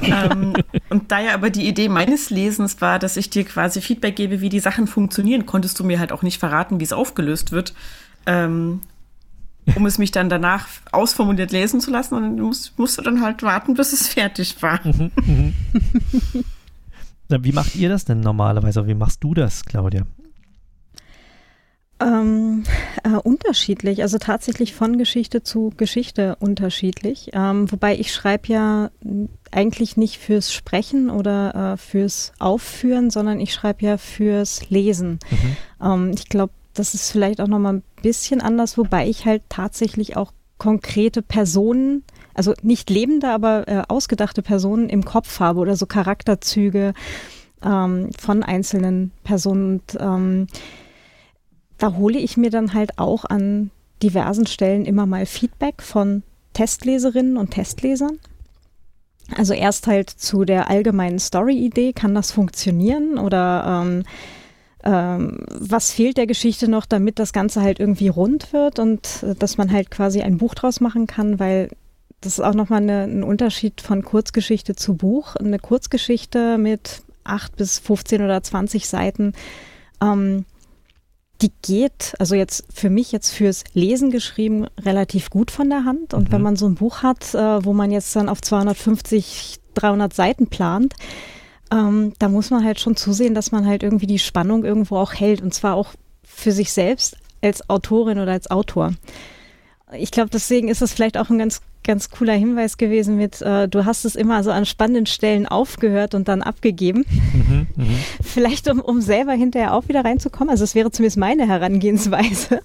ähm, 0.03 0.53
und 0.89 1.11
da 1.11 1.19
ja 1.19 1.33
aber 1.33 1.49
die 1.49 1.67
Idee 1.67 1.89
meines 1.89 2.29
Lesens 2.29 2.79
war, 2.81 2.99
dass 2.99 3.17
ich 3.17 3.29
dir 3.29 3.43
quasi 3.43 3.81
Feedback 3.81 4.15
gebe, 4.15 4.41
wie 4.41 4.49
die 4.49 4.59
Sachen 4.59 4.87
funktionieren, 4.87 5.45
konntest 5.45 5.79
du 5.79 5.83
mir 5.83 5.99
halt 5.99 6.11
auch 6.11 6.21
nicht 6.21 6.39
verraten, 6.39 6.79
wie 6.79 6.83
es 6.83 6.93
aufgelöst 6.93 7.51
wird. 7.51 7.73
Ähm, 8.27 8.81
um 9.75 9.85
es 9.87 9.97
mich 9.97 10.11
dann 10.11 10.29
danach 10.29 10.67
ausformuliert 10.91 11.51
lesen 11.51 11.79
zu 11.81 11.89
lassen. 11.89 12.13
Und 12.13 12.39
musst, 12.39 12.77
musst 12.77 12.97
du 12.99 13.01
dann 13.01 13.21
halt 13.21 13.41
warten, 13.41 13.73
bis 13.73 13.93
es 13.93 14.07
fertig 14.07 14.61
war. 14.61 14.79
Mhm, 14.85 15.11
mhm. 15.25 15.53
wie 17.43 17.51
macht 17.51 17.75
ihr 17.75 17.89
das 17.89 18.05
denn 18.05 18.19
normalerweise? 18.19 18.85
Wie 18.85 18.93
machst 18.93 19.23
du 19.23 19.33
das, 19.33 19.65
Claudia? 19.65 20.05
Ähm, 22.05 22.63
äh, 23.03 23.15
unterschiedlich, 23.15 24.03
also 24.03 24.19
tatsächlich 24.19 24.75
von 24.75 24.99
Geschichte 24.99 25.41
zu 25.41 25.73
Geschichte 25.75 26.35
unterschiedlich. 26.39 27.31
Ähm, 27.33 27.71
wobei 27.71 27.97
ich 27.97 28.13
schreibe 28.13 28.47
ja 28.49 28.91
eigentlich 29.51 29.97
nicht 29.97 30.19
fürs 30.19 30.53
Sprechen 30.53 31.09
oder 31.09 31.73
äh, 31.73 31.77
fürs 31.77 32.33
Aufführen, 32.37 33.09
sondern 33.09 33.39
ich 33.39 33.53
schreibe 33.53 33.85
ja 33.85 33.97
fürs 33.97 34.69
Lesen. 34.69 35.19
Mhm. 35.31 35.57
Ähm, 35.81 36.11
ich 36.13 36.29
glaube, 36.29 36.53
das 36.75 36.93
ist 36.93 37.11
vielleicht 37.11 37.41
auch 37.41 37.47
nochmal 37.47 37.75
ein 37.75 37.83
bisschen 38.03 38.39
anders, 38.39 38.77
wobei 38.77 39.07
ich 39.07 39.25
halt 39.25 39.41
tatsächlich 39.49 40.15
auch 40.15 40.31
konkrete 40.59 41.23
Personen, 41.23 42.03
also 42.35 42.53
nicht 42.61 42.89
lebende, 42.89 43.29
aber 43.29 43.67
äh, 43.67 43.81
ausgedachte 43.87 44.43
Personen 44.43 44.89
im 44.89 45.05
Kopf 45.05 45.39
habe 45.39 45.59
oder 45.59 45.75
so 45.75 45.85
Charakterzüge 45.87 46.93
ähm, 47.63 48.11
von 48.19 48.43
einzelnen 48.43 49.11
Personen. 49.23 49.75
Und, 49.75 49.97
ähm, 49.99 50.47
da 51.77 51.95
hole 51.95 52.19
ich 52.19 52.37
mir 52.37 52.49
dann 52.49 52.73
halt 52.73 52.97
auch 52.97 53.25
an 53.25 53.71
diversen 54.01 54.45
Stellen 54.45 54.85
immer 54.85 55.05
mal 55.05 55.25
Feedback 55.25 55.81
von 55.81 56.23
Testleserinnen 56.53 57.37
und 57.37 57.51
Testlesern. 57.51 58.19
Also 59.35 59.53
erst 59.53 59.87
halt 59.87 60.09
zu 60.09 60.45
der 60.45 60.69
allgemeinen 60.69 61.19
Story-Idee, 61.19 61.93
kann 61.93 62.13
das 62.13 62.31
funktionieren 62.31 63.17
oder 63.17 63.83
ähm, 63.83 64.03
ähm, 64.83 65.39
was 65.49 65.91
fehlt 65.91 66.17
der 66.17 66.27
Geschichte 66.27 66.69
noch, 66.69 66.85
damit 66.85 67.17
das 67.17 67.33
Ganze 67.33 67.61
halt 67.61 67.79
irgendwie 67.79 68.07
rund 68.07 68.53
wird 68.53 68.77
und 68.77 69.23
äh, 69.23 69.33
dass 69.33 69.57
man 69.57 69.71
halt 69.71 69.89
quasi 69.89 70.21
ein 70.21 70.37
Buch 70.37 70.53
draus 70.53 70.79
machen 70.79 71.07
kann, 71.07 71.39
weil 71.39 71.69
das 72.21 72.33
ist 72.33 72.43
auch 72.43 72.53
nochmal 72.53 72.81
eine, 72.81 73.03
ein 73.03 73.23
Unterschied 73.23 73.81
von 73.81 74.03
Kurzgeschichte 74.03 74.75
zu 74.75 74.95
Buch. 74.95 75.35
Eine 75.35 75.59
Kurzgeschichte 75.59 76.57
mit 76.57 77.01
acht 77.23 77.55
bis 77.55 77.79
15 77.79 78.21
oder 78.21 78.41
20 78.41 78.87
Seiten 78.87 79.33
ähm, 80.01 80.45
die 81.41 81.51
geht, 81.61 82.13
also 82.19 82.35
jetzt 82.35 82.65
für 82.73 82.89
mich 82.89 83.11
jetzt 83.11 83.31
fürs 83.31 83.63
Lesen 83.73 84.09
geschrieben, 84.11 84.67
relativ 84.81 85.29
gut 85.29 85.51
von 85.51 85.69
der 85.69 85.83
Hand. 85.83 86.13
Und 86.13 86.29
mhm. 86.29 86.31
wenn 86.33 86.41
man 86.41 86.55
so 86.55 86.67
ein 86.67 86.75
Buch 86.75 87.03
hat, 87.03 87.33
äh, 87.33 87.65
wo 87.65 87.73
man 87.73 87.91
jetzt 87.91 88.15
dann 88.15 88.29
auf 88.29 88.41
250, 88.41 89.59
300 89.73 90.13
Seiten 90.13 90.47
plant, 90.47 90.93
ähm, 91.71 92.13
da 92.19 92.29
muss 92.29 92.51
man 92.51 92.63
halt 92.63 92.79
schon 92.79 92.95
zusehen, 92.95 93.33
dass 93.33 93.51
man 93.51 93.65
halt 93.65 93.83
irgendwie 93.83 94.07
die 94.07 94.19
Spannung 94.19 94.63
irgendwo 94.63 94.97
auch 94.97 95.13
hält. 95.13 95.41
Und 95.41 95.53
zwar 95.53 95.75
auch 95.75 95.93
für 96.23 96.51
sich 96.51 96.71
selbst 96.71 97.17
als 97.41 97.69
Autorin 97.69 98.19
oder 98.19 98.31
als 98.31 98.49
Autor. 98.49 98.93
Ich 99.93 100.11
glaube, 100.11 100.29
deswegen 100.31 100.67
ist 100.67 100.81
das 100.81 100.93
vielleicht 100.93 101.17
auch 101.17 101.29
ein 101.29 101.37
ganz 101.37 101.61
ganz 101.85 102.09
cooler 102.09 102.33
Hinweis 102.33 102.77
gewesen 102.77 103.15
mit, 103.15 103.41
äh, 103.41 103.69
du 103.69 103.85
hast 103.85 104.03
es 104.03 104.15
immer 104.15 104.43
so 104.43 104.51
an 104.51 104.65
spannenden 104.65 105.05
Stellen 105.05 105.47
aufgehört 105.47 106.13
und 106.13 106.27
dann 106.27 106.41
abgegeben. 106.41 107.05
Mhm, 107.07 107.67
mh. 107.75 107.85
Vielleicht 108.21 108.69
um, 108.69 108.81
um 108.81 109.01
selber 109.01 109.33
hinterher 109.33 109.73
auch 109.73 109.87
wieder 109.87 110.03
reinzukommen. 110.03 110.49
Also 110.49 110.63
es 110.63 110.75
wäre 110.75 110.91
zumindest 110.91 111.17
meine 111.17 111.47
Herangehensweise. 111.47 112.61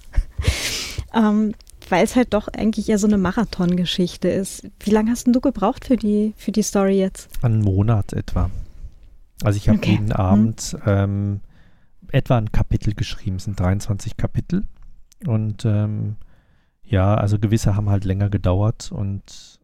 ähm, 1.13 1.53
weil 1.89 2.03
es 2.03 2.15
halt 2.15 2.33
doch 2.33 2.47
eigentlich 2.47 2.89
eher 2.89 2.97
so 2.97 3.07
eine 3.07 3.17
Marathongeschichte 3.17 4.29
ist. 4.29 4.65
Wie 4.79 4.91
lange 4.91 5.11
hast 5.11 5.25
denn 5.25 5.33
du 5.33 5.41
gebraucht 5.41 5.85
für 5.85 5.97
die, 5.97 6.33
für 6.37 6.51
die 6.51 6.63
Story 6.63 6.97
jetzt? 6.97 7.29
Einen 7.43 7.61
Monat 7.61 8.13
etwa. 8.13 8.49
Also 9.43 9.57
ich 9.57 9.67
habe 9.67 9.77
okay. 9.77 9.91
jeden 9.91 10.11
Abend 10.11 10.77
hm. 10.81 10.81
ähm, 10.85 11.39
etwa 12.11 12.37
ein 12.37 12.51
Kapitel 12.51 12.93
geschrieben, 12.93 13.37
es 13.37 13.43
sind 13.43 13.59
23 13.59 14.17
Kapitel. 14.17 14.63
Und 15.25 15.65
ähm, 15.65 16.15
ja, 16.91 17.15
also 17.15 17.39
gewisse 17.39 17.75
haben 17.75 17.89
halt 17.89 18.03
länger 18.03 18.29
gedauert 18.29 18.91
und 18.91 19.59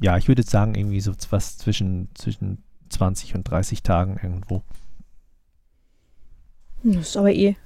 ja, 0.00 0.16
ich 0.16 0.26
würde 0.26 0.42
sagen, 0.42 0.74
irgendwie 0.74 1.00
so 1.00 1.12
was 1.30 1.58
zwischen, 1.58 2.08
zwischen 2.14 2.58
20 2.88 3.36
und 3.36 3.44
30 3.48 3.82
Tagen 3.82 4.18
irgendwo. 4.20 4.62
Das 6.82 7.10
ist 7.10 7.16
aber 7.16 7.32
eh 7.32 7.56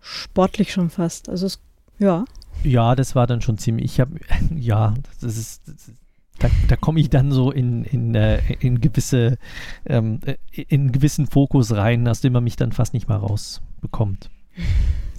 sportlich 0.00 0.72
schon 0.72 0.88
fast. 0.88 1.28
Also 1.28 1.46
es, 1.46 1.60
ja. 1.98 2.24
Ja, 2.64 2.94
das 2.94 3.14
war 3.14 3.26
dann 3.26 3.42
schon 3.42 3.58
ziemlich. 3.58 3.84
Ich 3.84 4.00
habe, 4.00 4.18
ja, 4.56 4.94
das 5.20 5.36
ist, 5.36 5.68
das, 5.68 5.92
da, 6.38 6.48
da 6.68 6.76
komme 6.76 7.00
ich 7.00 7.10
dann 7.10 7.32
so 7.32 7.50
in, 7.50 7.84
in, 7.84 8.14
äh, 8.14 8.40
in 8.60 8.80
gewisse, 8.80 9.36
ähm, 9.84 10.20
äh, 10.24 10.36
in 10.62 10.92
gewissen 10.92 11.26
Fokus 11.26 11.72
rein, 11.72 12.08
aus 12.08 12.22
dem 12.22 12.32
man 12.32 12.44
mich 12.44 12.56
dann 12.56 12.72
fast 12.72 12.94
nicht 12.94 13.06
mal 13.06 13.18
rausbekommt. 13.18 14.30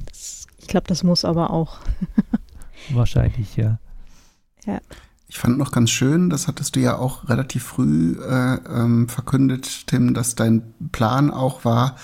Das, 0.08 0.48
ich 0.58 0.68
glaube, 0.68 0.88
das 0.88 1.04
muss 1.04 1.24
aber 1.24 1.52
auch. 1.52 1.78
Wahrscheinlich, 2.90 3.56
ja. 3.56 3.80
Ja. 4.66 4.80
Ich 5.28 5.40
fand 5.40 5.58
noch 5.58 5.72
ganz 5.72 5.92
schön, 5.92 6.30
das 6.30 6.48
hattest 6.48 6.76
du 6.76 6.82
ja 6.82 6.98
auch 6.98 7.30
relativ 7.30 7.64
früh 7.64 8.18
äh, 8.22 8.56
ähm, 8.70 9.08
verkündet, 9.08 9.88
Tim, 9.88 10.14
dass 10.14 10.36
dein 10.36 10.74
Plan 10.92 11.32
auch 11.32 11.64
war, 11.64 11.96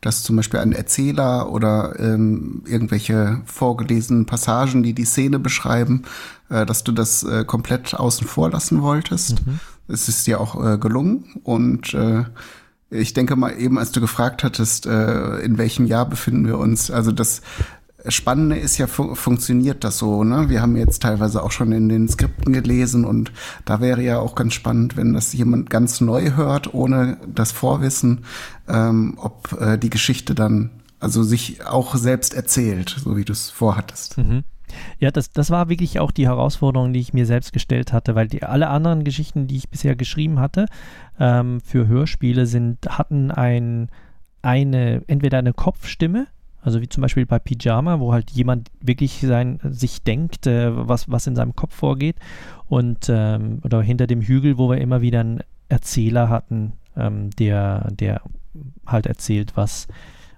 dass 0.00 0.22
zum 0.22 0.36
Beispiel 0.36 0.60
ein 0.60 0.72
Erzähler 0.72 1.50
oder 1.50 1.98
ähm, 1.98 2.62
irgendwelche 2.64 3.42
vorgelesenen 3.44 4.24
Passagen, 4.26 4.84
die 4.84 4.92
die 4.92 5.04
Szene 5.04 5.40
beschreiben, 5.40 6.04
äh, 6.48 6.64
dass 6.64 6.84
du 6.84 6.92
das 6.92 7.24
äh, 7.24 7.44
komplett 7.44 7.94
außen 7.94 8.26
vor 8.26 8.50
lassen 8.50 8.82
wolltest. 8.82 9.44
Mhm. 9.44 9.58
Es 9.88 10.08
ist 10.08 10.26
dir 10.28 10.40
auch 10.40 10.64
äh, 10.64 10.78
gelungen 10.78 11.40
und 11.42 11.92
äh, 11.92 12.24
ich 12.90 13.14
denke 13.14 13.34
mal 13.34 13.50
eben, 13.58 13.78
als 13.78 13.90
du 13.90 14.00
gefragt 14.00 14.44
hattest, 14.44 14.86
äh, 14.86 15.38
in 15.40 15.58
welchem 15.58 15.86
Jahr 15.86 16.08
befinden 16.08 16.46
wir 16.46 16.58
uns, 16.58 16.90
also 16.90 17.10
das 17.10 17.42
Spannende 18.08 18.56
ist 18.56 18.78
ja, 18.78 18.86
fu 18.86 19.14
funktioniert 19.14 19.84
das 19.84 19.98
so, 19.98 20.24
ne? 20.24 20.48
Wir 20.48 20.62
haben 20.62 20.76
jetzt 20.76 21.02
teilweise 21.02 21.42
auch 21.42 21.50
schon 21.50 21.72
in 21.72 21.88
den 21.88 22.08
Skripten 22.08 22.52
gelesen 22.52 23.04
und 23.04 23.32
da 23.64 23.80
wäre 23.80 24.02
ja 24.02 24.18
auch 24.18 24.34
ganz 24.34 24.54
spannend, 24.54 24.96
wenn 24.96 25.12
das 25.12 25.32
jemand 25.32 25.70
ganz 25.70 26.00
neu 26.00 26.32
hört, 26.36 26.74
ohne 26.74 27.18
das 27.26 27.52
Vorwissen, 27.52 28.24
ähm, 28.68 29.14
ob 29.16 29.56
äh, 29.60 29.78
die 29.78 29.90
Geschichte 29.90 30.34
dann 30.34 30.70
also 31.00 31.22
sich 31.22 31.64
auch 31.66 31.94
selbst 31.96 32.34
erzählt, 32.34 32.96
so 32.98 33.16
wie 33.16 33.24
du 33.24 33.32
es 33.32 33.50
vorhattest. 33.50 34.18
Mhm. 34.18 34.44
Ja, 34.98 35.10
das, 35.10 35.30
das 35.30 35.50
war 35.50 35.68
wirklich 35.68 36.00
auch 36.00 36.10
die 36.10 36.26
Herausforderung, 36.26 36.92
die 36.92 37.00
ich 37.00 37.12
mir 37.12 37.26
selbst 37.26 37.52
gestellt 37.52 37.92
hatte, 37.92 38.14
weil 38.14 38.28
die 38.28 38.42
alle 38.42 38.68
anderen 38.68 39.04
Geschichten, 39.04 39.46
die 39.46 39.56
ich 39.56 39.70
bisher 39.70 39.94
geschrieben 39.94 40.40
hatte, 40.40 40.66
ähm, 41.20 41.60
für 41.60 41.86
Hörspiele 41.86 42.46
sind, 42.46 42.86
hatten 42.88 43.30
ein, 43.30 43.90
eine, 44.42 45.02
entweder 45.06 45.38
eine 45.38 45.52
Kopfstimme, 45.52 46.26
Also 46.66 46.80
wie 46.80 46.88
zum 46.88 47.00
Beispiel 47.00 47.26
bei 47.26 47.38
Pyjama, 47.38 48.00
wo 48.00 48.12
halt 48.12 48.32
jemand 48.32 48.72
wirklich 48.80 49.20
sein, 49.20 49.60
sich 49.62 50.02
denkt, 50.02 50.48
äh, 50.48 50.68
was, 50.76 51.08
was 51.08 51.28
in 51.28 51.36
seinem 51.36 51.54
Kopf 51.54 51.72
vorgeht. 51.72 52.16
Und 52.66 53.08
ähm, 53.08 53.60
oder 53.62 53.82
hinter 53.82 54.08
dem 54.08 54.20
Hügel, 54.20 54.58
wo 54.58 54.68
wir 54.68 54.78
immer 54.78 55.00
wieder 55.00 55.20
einen 55.20 55.42
Erzähler 55.68 56.28
hatten, 56.28 56.72
ähm, 56.96 57.30
der, 57.30 57.92
der 57.92 58.20
halt 58.84 59.06
erzählt, 59.06 59.52
was, 59.54 59.86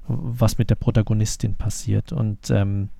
was 0.06 0.58
mit 0.58 0.68
der 0.68 0.74
Protagonistin 0.74 1.54
passiert. 1.54 2.12
Und 2.12 2.50
ähm, 2.50 2.90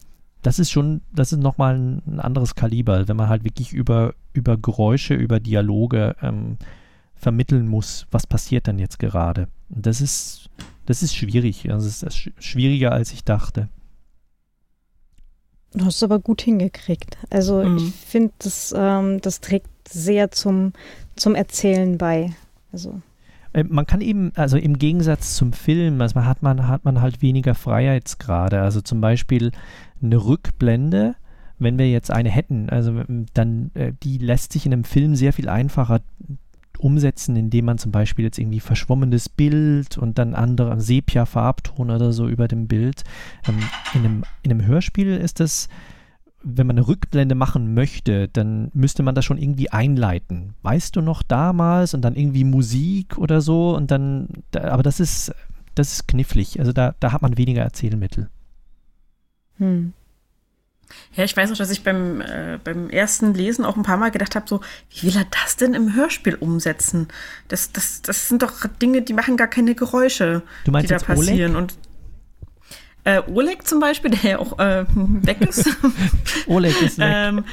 das 0.41 0.59
ist 0.59 0.71
schon, 0.71 1.03
das 1.13 1.31
ist 1.31 1.41
nochmal 1.41 1.75
ein, 1.77 2.03
ein 2.07 2.21
anderes 2.21 2.55
Kaliber, 2.55 3.09
wenn 3.09 3.17
man 3.19 3.29
halt 3.29 3.45
wirklich 3.45 3.75
über, 3.75 4.15
über 4.33 4.57
Geräusche, 4.57 5.13
über 5.13 5.39
Dialoge 5.39 6.17
ähm, 6.23 6.57
vermitteln 7.15 7.69
muss, 7.69 8.07
was 8.11 8.27
passiert 8.27 8.69
dann 8.69 8.79
jetzt 8.79 8.99
gerade. 8.99 9.49
Das 9.69 10.01
ist, 10.01 10.48
das 10.89 11.03
ist 11.03 11.15
schwierig. 11.15 11.71
Also 11.71 11.87
es 11.87 12.03
ist 12.03 12.31
schwieriger, 12.43 12.93
als 12.93 13.13
ich 13.13 13.23
dachte. 13.23 13.69
Du 15.75 15.85
hast 15.85 15.97
es 15.97 16.03
aber 16.03 16.19
gut 16.19 16.41
hingekriegt. 16.41 17.19
Also 17.29 17.63
mhm. 17.63 17.77
ich 17.77 17.95
finde, 17.95 18.33
das, 18.39 18.75
ähm, 18.75 19.21
das 19.21 19.43
trägt 19.43 19.69
sehr 19.87 20.31
zum, 20.31 20.73
zum 21.15 21.35
Erzählen 21.35 21.99
bei. 21.99 22.33
Also. 22.73 23.03
Äh, 23.53 23.65
man 23.65 23.85
kann 23.85 24.01
eben, 24.01 24.33
also 24.35 24.57
im 24.57 24.79
Gegensatz 24.79 25.37
zum 25.37 25.53
Film, 25.53 26.01
also 26.01 26.25
hat 26.25 26.43
man, 26.43 26.69
hat 26.69 26.87
man 26.87 27.03
halt 27.03 27.21
weniger 27.21 27.55
Freiheitsgrade. 27.55 28.63
Also 28.63 28.81
zum 28.81 29.03
Beispiel 29.03 29.53
eine 30.03 30.17
Rückblende, 30.17 31.17
wenn 31.59 31.77
wir 31.77 31.91
jetzt 31.91 32.11
eine 32.11 32.31
hätten, 32.31 32.71
also 32.71 33.03
dann, 33.35 33.73
äh, 33.75 33.93
die 34.03 34.17
lässt 34.17 34.55
sich 34.55 34.65
in 34.65 34.73
einem 34.73 34.85
Film 34.85 35.17
sehr 35.17 35.35
viel 35.35 35.51
einfacher 35.51 36.01
umsetzen, 36.79 37.37
indem 37.37 37.67
man 37.67 37.79
zum 37.79 37.93
Beispiel 37.93 38.25
jetzt 38.25 38.39
irgendwie 38.39 38.61
verschwommenes 38.61 39.29
Bild 39.29 39.99
und 39.99 40.19
dann 40.19 40.35
andere 40.35 40.81
Sepia-Farbton 40.81 41.91
oder 41.91 42.13
so 42.13 42.29
über 42.29 42.49
dem 42.49 42.69
Bild. 42.69 43.05
Ähm, 43.47 43.59
in, 43.95 44.01
einem, 44.01 44.25
in 44.43 44.51
einem 44.51 44.67
Hörspiel 44.67 45.17
ist 45.17 45.41
das, 45.41 45.69
wenn 46.43 46.67
man 46.67 46.79
eine 46.79 46.87
Rückblende 46.87 47.35
machen 47.35 47.75
möchte, 47.75 48.29
dann 48.29 48.71
müsste 48.73 49.03
man 49.03 49.15
das 49.15 49.25
schon 49.25 49.39
irgendwie 49.39 49.71
einleiten. 49.71 50.55
Weißt 50.63 50.95
du 50.97 51.03
noch 51.03 51.23
damals 51.23 51.95
und 51.95 52.03
dann 52.03 52.15
irgendwie 52.15 52.45
Musik 52.45 53.19
oder 53.19 53.41
so 53.41 53.77
und 53.77 53.91
dann, 53.91 54.29
aber 54.55 54.83
das 54.83 55.01
ist, 55.01 55.33
das 55.75 55.93
ist 55.93 56.09
knifflig. 56.09 56.61
Also 56.61 56.73
da, 56.73 56.95
da 57.01 57.13
hat 57.13 57.23
man 57.23 57.37
weniger 57.37 57.63
Erzählmittel. 57.63 58.31
Hm. 59.59 59.93
Ja, 61.15 61.25
ich 61.25 61.37
weiß 61.37 61.53
auch, 61.53 61.57
dass 61.57 61.71
ich 61.71 61.83
beim, 61.83 62.21
äh, 62.21 62.59
beim 62.63 62.91
ersten 62.91 63.35
Lesen 63.35 63.65
auch 63.65 63.77
ein 63.77 63.83
paar 63.83 63.97
Mal 63.97 64.11
gedacht 64.11 64.37
habe, 64.37 64.47
so, 64.49 64.61
wie 64.91 65.09
will 65.09 65.17
er 65.17 65.27
das 65.43 65.57
denn 65.57 65.75
im 65.75 65.95
Hörspiel 65.95 66.35
umsetzen? 66.35 67.09
Das, 67.49 67.73
das, 67.73 68.03
das 68.03 68.29
sind 68.29 68.43
doch 68.43 68.53
Dinge, 68.81 69.03
die 69.03 69.13
machen 69.13 69.37
gar 69.37 69.49
keine 69.49 69.75
Geräusche, 69.75 70.43
die 70.67 70.87
da 70.87 70.99
passieren. 70.99 71.57
Oleg? 71.57 71.63
Und 71.63 71.75
äh, 73.05 73.23
Oleg 73.33 73.67
zum 73.67 73.81
Beispiel, 73.81 74.11
der 74.11 74.31
ja 74.31 74.39
auch 74.39 74.59
äh, 74.59 74.85
weg 74.95 75.41
ist. 75.41 75.69
Oleg 76.47 76.81
ist 76.83 76.99
weg. 76.99 77.07
ähm, 77.09 77.45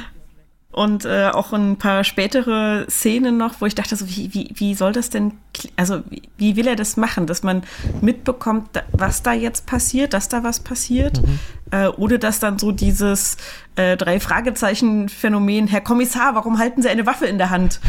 und 0.76 1.06
äh, 1.06 1.30
auch 1.30 1.54
ein 1.54 1.78
paar 1.78 2.04
spätere 2.04 2.86
Szenen 2.90 3.38
noch, 3.38 3.62
wo 3.62 3.66
ich 3.66 3.76
dachte, 3.76 3.96
so, 3.96 4.10
wie, 4.10 4.34
wie, 4.34 4.50
wie 4.56 4.76
soll 4.76 4.92
das 4.92 5.10
denn, 5.10 5.32
also 5.78 6.02
wie, 6.10 6.24
wie 6.38 6.58
will 6.58 6.68
er 6.68 6.76
das 6.76 6.98
machen, 6.98 7.28
dass 7.28 7.44
man 7.44 7.64
mitbekommt, 8.02 8.84
was 8.92 9.24
da 9.24 9.32
jetzt 9.32 9.68
passiert, 9.68 10.14
dass 10.14 10.28
da 10.28 10.44
was 10.44 10.60
passiert, 10.60 11.22
mhm. 11.22 11.40
äh, 11.72 11.88
ohne 11.88 12.20
dass 12.20 12.42
dann 12.42 12.60
so 12.60 12.74
dieses 12.74 13.38
äh, 13.78 13.96
drei 13.96 14.20
Fragezeichen 14.20 15.08
Phänomen, 15.08 15.68
Herr 15.68 15.80
Kommissar, 15.80 16.36
warum 16.36 16.60
halten 16.60 16.82
Sie 16.82 16.90
eine 16.90 17.06
Waffe 17.06 17.26
in 17.26 17.38
der 17.38 17.52
Hand, 17.52 17.80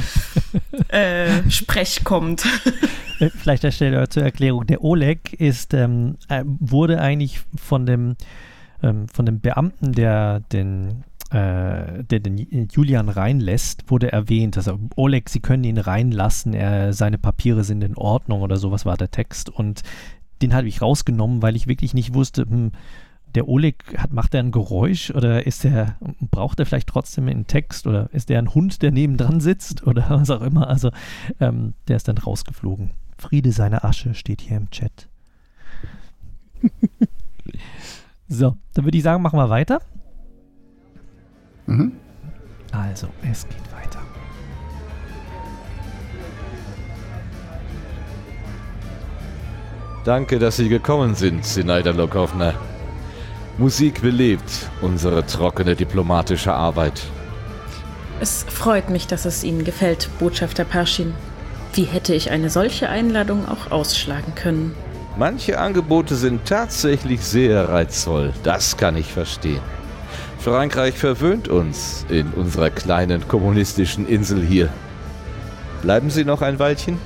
äh, 0.89 1.51
Sprech 1.51 2.05
kommt. 2.05 2.47
Äh, 3.19 3.31
vielleicht 3.31 3.65
der 3.65 3.73
Stelle 3.73 4.09
zur 4.09 4.23
Erklärung, 4.23 4.65
der 4.65 4.85
Oleg 4.85 5.33
ist, 5.33 5.75
ähm, 5.75 6.19
äh, 6.29 6.45
wurde 6.45 7.01
eigentlich 7.01 7.41
von 7.61 7.85
dem, 7.85 8.15
ähm, 8.81 9.09
von 9.09 9.27
dem 9.27 9.41
Beamten, 9.41 9.91
der 9.91 10.39
den 10.53 11.03
äh, 11.31 12.05
der 12.05 12.21
den 12.21 12.69
Julian 12.71 13.09
reinlässt, 13.09 13.91
wurde 13.91 14.13
erwähnt. 14.13 14.57
Also 14.57 14.79
Oleg, 14.97 15.29
Sie 15.29 15.41
können 15.41 15.65
ihn 15.65 15.79
reinlassen, 15.79 16.55
er, 16.55 16.93
seine 16.93 17.19
Papiere 17.19 17.65
sind 17.65 17.83
in 17.83 17.97
Ordnung 17.97 18.43
oder 18.43 18.57
sowas 18.57 18.87
war 18.87 18.97
der 18.97 19.11
Text. 19.11 19.49
Und 19.49 19.83
den 20.43 20.55
habe 20.55 20.69
ich 20.69 20.83
rausgenommen, 20.83 21.43
weil 21.43 21.57
ich 21.57 21.67
wirklich 21.67 21.95
nicht 21.95 22.15
wusste, 22.15 22.43
hm, 22.43 22.73
der 23.35 23.49
Oleg 23.49 23.99
hat, 23.99 24.13
macht 24.13 24.35
er 24.35 24.41
ein 24.41 24.51
Geräusch 24.51 25.11
oder 25.11 25.47
ist 25.47 25.65
er, 25.65 25.97
braucht 26.31 26.59
er 26.59 26.67
vielleicht 26.67 26.89
trotzdem 26.89 27.29
einen 27.29 27.47
Text 27.47 27.87
oder 27.87 28.09
ist 28.13 28.29
der 28.29 28.39
ein 28.39 28.55
Hund, 28.55 28.83
der 28.83 28.93
nebendran 28.93 29.41
sitzt 29.41 29.87
oder 29.87 30.07
was 30.09 30.31
auch 30.31 30.43
immer. 30.43 30.69
Also 30.69 30.91
ähm, 31.41 31.75
der 31.89 31.97
ist 31.97 32.09
dann 32.09 32.19
rausgeflogen. 32.19 32.93
Friede 33.19 33.53
seine 33.53 33.85
Asche 33.85 34.15
steht 34.15 34.41
hier 34.41 34.57
im 34.57 34.71
Chat. 34.71 35.09
so, 38.29 38.57
dann 38.75 38.85
würde 38.85 38.97
ich 38.97 39.05
sagen, 39.05 39.23
machen 39.23 39.39
wir 39.39 39.51
weiter. 39.51 39.81
Mhm. 41.67 41.93
Also, 42.73 43.09
es 43.31 43.47
geht 43.49 43.73
weiter. 43.73 44.01
Danke, 50.05 50.39
dass 50.39 50.57
Sie 50.57 50.69
gekommen 50.69 51.15
sind, 51.15 51.45
Sinaida 51.45 51.91
Lokowna. 51.91 52.55
Musik 53.59 54.03
belebt 54.03 54.71
unsere 54.81 55.27
trockene 55.27 55.75
diplomatische 55.75 56.53
Arbeit. 56.53 57.03
Es 58.21 58.45
freut 58.49 58.89
mich, 58.89 59.07
dass 59.07 59.25
es 59.25 59.45
Ihnen 59.45 59.65
gefällt, 59.65 60.09
Botschafter 60.19 60.65
Parschin. 60.65 61.15
Wie 61.75 61.85
hätte 61.85 62.15
ich 62.15 62.31
eine 62.31 62.51
solche 62.51 62.89
Einladung 62.89 63.49
auch 63.49 63.71
ausschlagen 63.71 64.35
können? 64.35 64.75
Manche 65.19 65.59
Angebote 65.59 66.15
sind 66.15 66.45
tatsächlich 66.47 67.23
sehr 67.23 67.69
reizvoll, 67.69 68.33
das 68.43 68.77
kann 68.77 68.97
ich 68.97 69.13
verstehen. 69.13 69.61
Frankreich 70.47 70.97
verwöhnt 70.97 71.49
uns 71.49 72.07
in 72.09 72.29
unserer 72.29 72.71
kleinen 72.71 73.27
kommunistischen 73.27 74.07
Insel 74.07 74.41
hier. 74.41 74.69
Bleiben 75.83 76.09
Sie 76.09 76.25
noch 76.25 76.41
ein 76.41 76.61
Weilchen? 76.61 76.99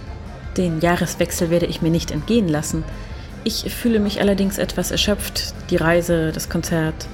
Den 0.58 0.80
Jahreswechsel 0.80 1.48
werde 1.48 1.64
ich 1.64 1.80
mir 1.80 1.88
nicht 1.88 2.10
entgehen 2.10 2.48
lassen. 2.48 2.84
Ich 3.42 3.74
fühle 3.74 3.98
mich 3.98 4.20
allerdings 4.20 4.58
etwas 4.58 4.90
erschöpft, 4.90 5.54
die 5.70 5.76
Reise, 5.76 6.32
das 6.32 6.50
Konzert. 6.50 7.06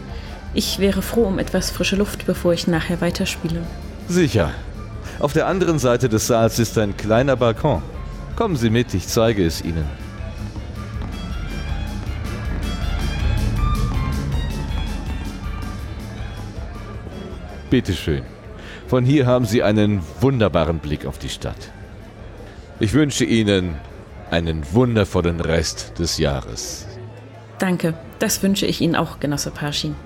Ich 0.52 0.80
wäre 0.80 1.00
froh 1.00 1.26
um 1.26 1.38
etwas 1.38 1.70
frische 1.70 1.94
Luft, 1.94 2.26
bevor 2.26 2.52
ich 2.52 2.66
nachher 2.66 3.00
weiterspiele. 3.00 3.62
Sicher. 4.08 4.50
Auf 5.20 5.32
der 5.32 5.46
anderen 5.46 5.78
Seite 5.78 6.08
des 6.08 6.26
Saals 6.26 6.58
ist 6.58 6.76
ein 6.76 6.96
kleiner 6.96 7.36
Balkon. 7.36 7.82
Kommen 8.34 8.56
Sie 8.56 8.70
mit, 8.70 8.94
ich 8.94 9.06
zeige 9.06 9.46
es 9.46 9.62
Ihnen. 9.62 9.84
Bitte 17.70 17.94
schön. 17.94 18.22
Von 18.86 19.04
hier 19.04 19.26
haben 19.26 19.44
Sie 19.44 19.62
einen 19.62 20.00
wunderbaren 20.20 20.78
Blick 20.78 21.06
auf 21.06 21.18
die 21.18 21.28
Stadt. 21.28 21.72
Ich 22.78 22.92
wünsche 22.92 23.24
Ihnen 23.24 23.74
einen 24.30 24.64
wundervollen 24.72 25.40
Rest 25.40 25.98
des 25.98 26.18
Jahres. 26.18 26.86
Danke, 27.58 27.94
das 28.18 28.42
wünsche 28.42 28.66
ich 28.66 28.80
Ihnen 28.80 28.94
auch, 28.94 29.18
Genosse 29.18 29.50
Parschin. 29.50 29.96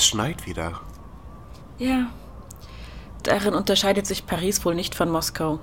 Es 0.00 0.06
schneit 0.06 0.46
wieder. 0.46 0.80
Ja. 1.76 2.06
Darin 3.22 3.52
unterscheidet 3.52 4.06
sich 4.06 4.24
Paris 4.24 4.64
wohl 4.64 4.74
nicht 4.74 4.94
von 4.94 5.10
Moskau. 5.10 5.60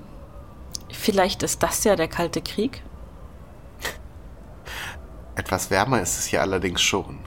Vielleicht 0.92 1.42
ist 1.42 1.60
das 1.64 1.82
ja 1.82 1.96
der 1.96 2.06
Kalte 2.06 2.40
Krieg? 2.40 2.84
Etwas 5.34 5.72
wärmer 5.72 6.00
ist 6.00 6.20
es 6.20 6.26
hier 6.26 6.40
allerdings 6.40 6.80
schon. 6.80 7.18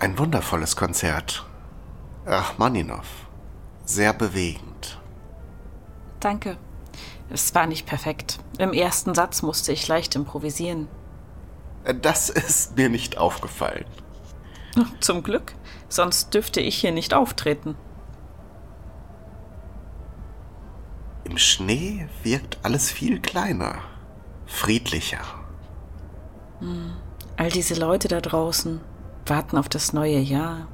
Ein 0.00 0.18
wundervolles 0.18 0.74
Konzert. 0.74 1.44
Rachmaninow. 2.24 3.04
Sehr 3.84 4.14
bewegend. 4.14 4.98
Danke. 6.20 6.56
Es 7.28 7.54
war 7.54 7.66
nicht 7.66 7.84
perfekt. 7.84 8.38
Im 8.56 8.72
ersten 8.72 9.14
Satz 9.14 9.42
musste 9.42 9.70
ich 9.70 9.86
leicht 9.86 10.14
improvisieren. 10.14 10.88
Das 11.86 12.30
ist 12.30 12.76
mir 12.76 12.88
nicht 12.88 13.18
aufgefallen. 13.18 13.84
Zum 15.00 15.22
Glück, 15.22 15.54
sonst 15.88 16.34
dürfte 16.34 16.60
ich 16.60 16.76
hier 16.76 16.92
nicht 16.92 17.14
auftreten. 17.14 17.76
Im 21.24 21.38
Schnee 21.38 22.08
wirkt 22.22 22.58
alles 22.62 22.90
viel 22.90 23.20
kleiner, 23.20 23.78
friedlicher. 24.46 25.22
Hm. 26.60 26.92
All 27.36 27.50
diese 27.50 27.74
Leute 27.74 28.08
da 28.08 28.20
draußen 28.20 28.80
warten 29.26 29.56
auf 29.58 29.68
das 29.68 29.92
neue 29.92 30.18
Jahr. 30.18 30.68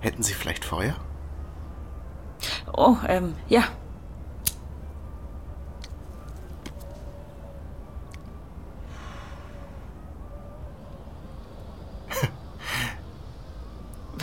Hätten 0.00 0.22
Sie 0.22 0.34
vielleicht 0.34 0.64
Feuer? 0.64 0.94
Oh, 2.72 2.96
ähm, 3.08 3.34
ja. 3.48 3.62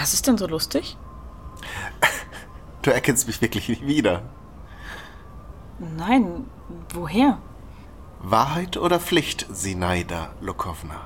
Was 0.02 0.16
ist 0.16 0.26
denn 0.26 0.40
so 0.40 0.48
lustig? 0.48 0.98
Du 2.82 2.90
erkennst 2.90 3.28
mich 3.28 3.40
wirklich 3.40 3.70
nicht 3.70 3.86
wieder. 3.86 4.24
Nein, 5.78 6.50
woher? 6.92 7.38
Wahrheit 8.20 8.78
oder 8.78 9.00
Pflicht, 9.00 9.46
Sinaida 9.52 10.32
Lokowna? 10.42 11.06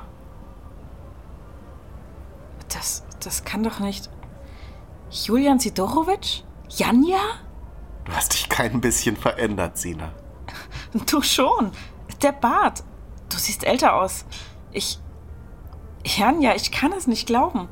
Das, 2.70 3.04
das 3.20 3.44
kann 3.44 3.64
doch 3.64 3.80
nicht. 3.80 4.10
Julian 5.10 5.60
Sidorowitsch? 5.60 6.44
Janja? 6.70 7.20
Du 8.06 8.14
hast 8.14 8.34
dich 8.34 8.48
kein 8.48 8.80
bisschen 8.80 9.18
verändert, 9.18 9.78
Sina. 9.78 10.14
Du 11.06 11.22
schon. 11.22 11.72
Der 12.22 12.32
Bart. 12.32 12.82
Du 13.28 13.36
siehst 13.38 13.66
älter 13.66 13.96
aus. 13.96 14.24
Ich. 14.72 15.02
Janja, 16.06 16.56
ich 16.56 16.72
kann 16.72 16.94
es 16.94 17.08
nicht 17.08 17.28
glauben. 17.28 17.68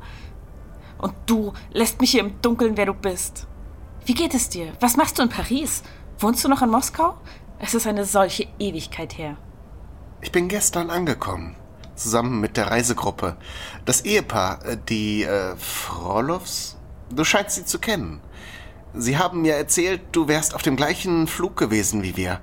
Und 0.98 1.14
du 1.26 1.52
lässt 1.72 2.00
mich 2.00 2.12
hier 2.12 2.20
im 2.20 2.40
Dunkeln, 2.40 2.76
wer 2.76 2.86
du 2.86 2.94
bist. 2.94 3.46
Wie 4.06 4.14
geht 4.14 4.34
es 4.34 4.48
dir? 4.48 4.72
Was 4.80 4.96
machst 4.96 5.18
du 5.18 5.22
in 5.22 5.28
Paris? 5.28 5.82
Wohnst 6.18 6.44
du 6.44 6.48
noch 6.48 6.62
in 6.62 6.70
Moskau? 6.70 7.16
Es 7.58 7.74
ist 7.74 7.86
eine 7.86 8.04
solche 8.04 8.46
Ewigkeit 8.58 9.16
her. 9.16 9.36
Ich 10.20 10.32
bin 10.32 10.48
gestern 10.48 10.90
angekommen. 10.90 11.56
Zusammen 11.94 12.40
mit 12.40 12.56
der 12.56 12.70
Reisegruppe. 12.70 13.36
Das 13.84 14.04
Ehepaar, 14.04 14.64
äh, 14.64 14.76
die 14.88 15.22
äh, 15.22 15.56
Frollovs? 15.56 16.76
Du 17.10 17.24
scheinst 17.24 17.56
sie 17.56 17.64
zu 17.64 17.78
kennen. 17.78 18.20
Sie 18.94 19.18
haben 19.18 19.42
mir 19.42 19.54
erzählt, 19.54 20.00
du 20.12 20.28
wärst 20.28 20.54
auf 20.54 20.62
dem 20.62 20.76
gleichen 20.76 21.26
Flug 21.26 21.56
gewesen 21.56 22.02
wie 22.02 22.16
wir. 22.16 22.40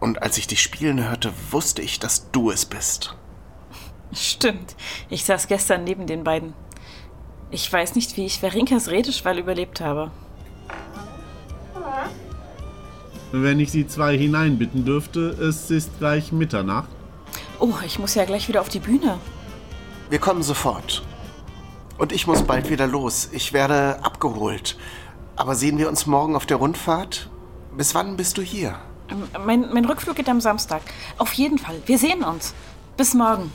Und 0.00 0.22
als 0.22 0.38
ich 0.38 0.46
dich 0.46 0.60
spielen 0.62 1.08
hörte, 1.08 1.32
wusste 1.50 1.82
ich, 1.82 1.98
dass 1.98 2.30
du 2.30 2.50
es 2.50 2.66
bist. 2.66 3.16
Stimmt. 4.12 4.76
Ich 5.08 5.24
saß 5.24 5.46
gestern 5.46 5.84
neben 5.84 6.06
den 6.06 6.24
beiden. 6.24 6.52
Ich 7.50 7.72
weiß 7.72 7.94
nicht, 7.94 8.16
wie 8.16 8.26
ich 8.26 8.40
Verinkas 8.40 8.88
Redeschwall 8.88 9.38
überlebt 9.38 9.80
habe. 9.80 10.10
Wenn 13.32 13.58
ich 13.58 13.72
Sie 13.72 13.86
zwei 13.86 14.16
hineinbitten 14.16 14.84
dürfte, 14.84 15.30
es 15.30 15.70
ist 15.70 15.98
gleich 15.98 16.30
Mitternacht. 16.32 16.88
Oh, 17.58 17.72
ich 17.84 17.98
muss 17.98 18.14
ja 18.14 18.24
gleich 18.24 18.48
wieder 18.48 18.60
auf 18.60 18.68
die 18.68 18.78
Bühne. 18.78 19.18
Wir 20.08 20.18
kommen 20.18 20.42
sofort. 20.42 21.02
Und 21.98 22.12
ich 22.12 22.26
muss 22.26 22.42
bald 22.42 22.70
wieder 22.70 22.86
los. 22.86 23.28
Ich 23.32 23.52
werde 23.52 23.98
abgeholt. 24.04 24.76
Aber 25.36 25.54
sehen 25.54 25.78
wir 25.78 25.88
uns 25.88 26.06
morgen 26.06 26.36
auf 26.36 26.46
der 26.46 26.58
Rundfahrt? 26.58 27.28
Bis 27.76 27.94
wann 27.94 28.16
bist 28.16 28.38
du 28.38 28.42
hier? 28.42 28.78
Ähm, 29.10 29.24
Mein, 29.44 29.72
mein 29.72 29.84
Rückflug 29.84 30.16
geht 30.16 30.28
am 30.28 30.40
Samstag. 30.40 30.82
Auf 31.18 31.32
jeden 31.32 31.58
Fall. 31.58 31.82
Wir 31.86 31.98
sehen 31.98 32.22
uns. 32.22 32.54
Bis 32.96 33.14
morgen. 33.14 33.50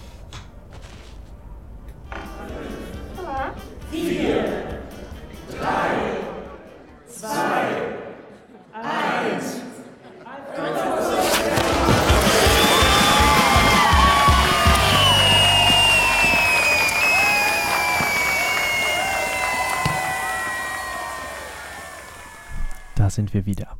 Sind 23.19 23.33
wir 23.33 23.45
wieder. 23.45 23.77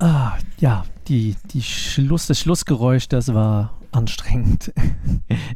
Ah, 0.00 0.38
ja, 0.58 0.84
die, 1.06 1.36
die 1.52 1.62
Schluss, 1.62 2.26
das 2.26 2.40
Schlussgeräusch, 2.40 3.06
das 3.06 3.32
war 3.32 3.79
anstrengend. 3.92 4.72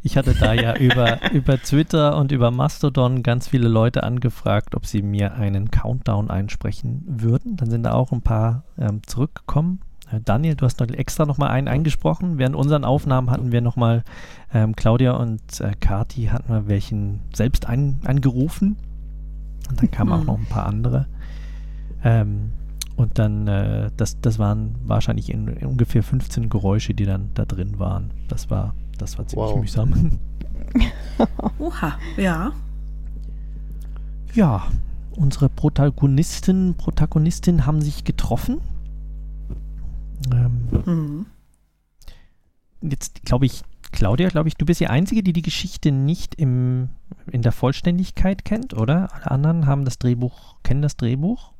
Ich 0.03 0.17
hatte 0.19 0.35
da 0.35 0.53
ja 0.53 0.77
über, 0.77 1.33
über 1.33 1.59
Twitter 1.61 2.17
und 2.17 2.31
über 2.31 2.51
Mastodon 2.51 3.23
ganz 3.23 3.49
viele 3.49 3.69
Leute 3.69 4.03
angefragt, 4.05 4.75
ob 4.75 4.87
sie 4.87 5.03
mir 5.03 5.35
einen 5.35 5.71
Countdown 5.71 6.31
einsprechen 6.31 7.03
würden. 7.07 7.57
Dann 7.57 7.71
sind 7.71 7.85
da 7.85 7.93
auch 7.93 8.13
ein 8.13 8.21
paar 8.23 8.65
ähm, 8.79 9.01
zurückgekommen. 9.07 9.81
Äh, 10.13 10.21
Daniel, 10.25 10.55
du 10.57 10.67
hast 10.67 10.79
noch 10.81 10.89
extra 10.89 11.25
nochmal 11.27 11.51
einen 11.51 11.69
eingesprochen. 11.69 12.39
Während 12.39 12.55
unseren 12.55 12.85
Aufnahmen 12.85 13.31
hatten 13.31 13.51
wir 13.51 13.63
nochmal 13.63 14.05
ähm, 14.53 14.77
Claudia 14.77 15.13
und 15.13 15.61
äh, 15.61 15.73
Kati 15.81 16.27
hatten 16.27 16.53
wir 16.53 16.69
welchen 16.69 17.21
selbst 17.35 17.67
ein, 17.67 18.01
angerufen. 18.05 18.77
Und 19.71 19.81
dann 19.81 19.91
kamen 19.91 20.13
auch 20.13 20.21
Mhm. 20.21 20.27
noch 20.27 20.39
ein 20.39 20.47
paar 20.47 20.67
andere. 20.67 21.07
Ähm, 22.05 22.53
und 22.97 23.19
dann, 23.19 23.49
äh, 23.49 23.91
das, 23.97 24.21
das 24.21 24.39
waren 24.39 24.77
wahrscheinlich 24.85 25.31
in, 25.31 25.49
in 25.49 25.67
ungefähr 25.67 26.03
15 26.03 26.49
Geräusche, 26.49 26.95
die 26.95 27.05
dann 27.07 27.31
da 27.35 27.45
drin 27.45 27.79
waren. 27.79 28.11
Das 28.29 28.51
war, 28.51 28.75
das 28.99 29.19
war 29.19 29.27
ziemlich 29.27 29.51
Wow. 29.51 29.61
mühsam. 29.61 30.19
Oha, 31.59 31.99
ja. 32.17 32.53
Ja, 34.35 34.67
unsere 35.17 35.49
Protagonisten, 35.49 36.75
Protagonistin 36.77 37.67
haben 37.67 37.81
sich 37.81 38.05
getroffen. 38.05 38.61
Ähm, 40.33 40.69
Mhm. 40.87 41.27
Jetzt 42.83 43.23
glaube 43.25 43.47
ich, 43.47 43.63
Claudia, 43.93 44.29
glaube 44.29 44.49
ich, 44.49 44.57
du 44.57 44.67
bist 44.67 44.81
die 44.81 44.89
Einzige, 44.89 45.23
die 45.23 45.33
die 45.33 45.41
Geschichte 45.43 45.91
nicht 45.91 46.35
im, 46.35 46.91
in 47.31 47.41
der 47.41 47.53
Vollständigkeit 47.53 48.45
kennt, 48.45 48.75
oder? 48.75 49.09
Alle 49.15 49.31
anderen 49.31 49.67
haben 49.67 49.85
das 49.87 49.99
Drehbuch, 49.99 50.57
kennen 50.63 50.83
das 50.83 50.97
Drehbuch? 50.99 51.54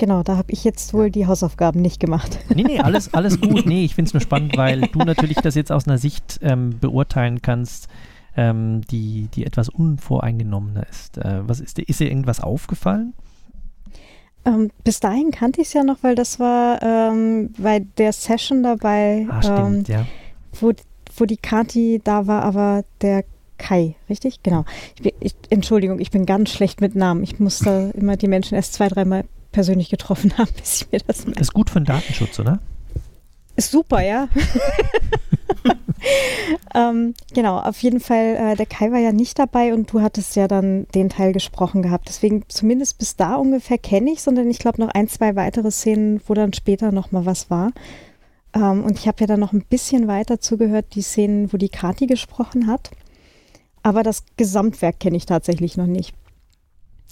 Genau, 0.00 0.22
da 0.22 0.38
habe 0.38 0.50
ich 0.50 0.64
jetzt 0.64 0.94
wohl 0.94 1.10
die 1.10 1.26
Hausaufgaben 1.26 1.82
nicht 1.82 2.00
gemacht. 2.00 2.38
Nee, 2.54 2.62
nee, 2.62 2.80
alles, 2.80 3.12
alles 3.12 3.38
gut. 3.38 3.66
Nee, 3.66 3.84
ich 3.84 3.94
finde 3.94 4.08
es 4.08 4.14
nur 4.14 4.22
spannend, 4.22 4.56
weil 4.56 4.80
du 4.80 5.00
natürlich 5.00 5.36
das 5.42 5.54
jetzt 5.54 5.70
aus 5.70 5.86
einer 5.86 5.98
Sicht 5.98 6.38
ähm, 6.40 6.78
beurteilen 6.80 7.42
kannst, 7.42 7.88
ähm, 8.34 8.80
die, 8.90 9.28
die 9.34 9.44
etwas 9.44 9.68
unvoreingenommener 9.68 10.86
ist. 10.88 11.18
Äh, 11.18 11.46
was 11.46 11.60
ist, 11.60 11.76
dir- 11.76 11.86
ist 11.86 12.00
dir 12.00 12.08
irgendwas 12.08 12.40
aufgefallen? 12.40 13.12
Ähm, 14.46 14.70
bis 14.84 15.00
dahin 15.00 15.32
kannte 15.32 15.60
ich 15.60 15.66
es 15.66 15.72
ja 15.74 15.84
noch, 15.84 15.98
weil 16.00 16.14
das 16.14 16.40
war 16.40 16.82
ähm, 16.82 17.50
bei 17.58 17.80
der 17.98 18.14
Session 18.14 18.62
dabei, 18.62 19.26
Ah, 19.28 19.42
stimmt, 19.42 19.90
ähm, 19.90 19.94
ja. 19.96 20.06
wo, 20.58 20.72
wo 21.16 21.24
die 21.26 21.36
Kati 21.36 22.00
da 22.02 22.26
war, 22.26 22.42
aber 22.42 22.84
der 23.02 23.24
Kai, 23.58 23.96
richtig? 24.08 24.42
Genau. 24.42 24.64
Ich 24.96 25.02
bin, 25.02 25.12
ich, 25.20 25.34
Entschuldigung, 25.50 26.00
ich 26.00 26.10
bin 26.10 26.24
ganz 26.24 26.48
schlecht 26.48 26.80
mit 26.80 26.94
Namen. 26.94 27.22
Ich 27.22 27.38
muss 27.38 27.58
da 27.58 27.90
immer 27.90 28.16
die 28.16 28.28
Menschen 28.28 28.54
erst 28.54 28.72
zwei, 28.72 28.88
dreimal 28.88 29.24
persönlich 29.52 29.90
getroffen 29.90 30.32
haben, 30.38 30.50
bis 30.56 30.82
ich 30.82 30.92
mir 30.92 31.00
das 31.06 31.26
merke. 31.26 31.40
Ist 31.40 31.52
gut 31.52 31.70
für 31.70 31.80
den 31.80 31.86
Datenschutz, 31.86 32.38
oder? 32.38 32.60
Ist 33.56 33.72
super, 33.72 34.00
ja. 34.00 34.28
ähm, 36.74 37.14
genau, 37.34 37.58
auf 37.58 37.82
jeden 37.82 38.00
Fall, 38.00 38.36
äh, 38.36 38.56
der 38.56 38.66
Kai 38.66 38.90
war 38.90 38.98
ja 38.98 39.12
nicht 39.12 39.38
dabei 39.38 39.74
und 39.74 39.92
du 39.92 40.00
hattest 40.00 40.34
ja 40.36 40.48
dann 40.48 40.86
den 40.94 41.10
Teil 41.10 41.32
gesprochen 41.32 41.82
gehabt. 41.82 42.08
Deswegen 42.08 42.44
zumindest 42.48 42.98
bis 42.98 43.16
da 43.16 43.34
ungefähr 43.34 43.76
kenne 43.76 44.12
ich 44.12 44.22
sondern 44.22 44.48
ich 44.48 44.58
glaube 44.58 44.80
noch 44.80 44.90
ein, 44.90 45.08
zwei 45.08 45.36
weitere 45.36 45.70
Szenen, 45.70 46.20
wo 46.26 46.34
dann 46.34 46.52
später 46.52 46.92
noch 46.92 47.12
mal 47.12 47.26
was 47.26 47.50
war. 47.50 47.72
Ähm, 48.54 48.84
und 48.84 48.98
ich 48.98 49.06
habe 49.06 49.20
ja 49.20 49.26
dann 49.26 49.40
noch 49.40 49.52
ein 49.52 49.64
bisschen 49.68 50.08
weiter 50.08 50.40
zugehört, 50.40 50.86
die 50.94 51.02
Szenen, 51.02 51.52
wo 51.52 51.56
die 51.56 51.68
Kati 51.68 52.06
gesprochen 52.06 52.66
hat. 52.66 52.90
Aber 53.82 54.02
das 54.02 54.24
Gesamtwerk 54.36 55.00
kenne 55.00 55.16
ich 55.16 55.26
tatsächlich 55.26 55.76
noch 55.76 55.86
nicht. 55.86 56.14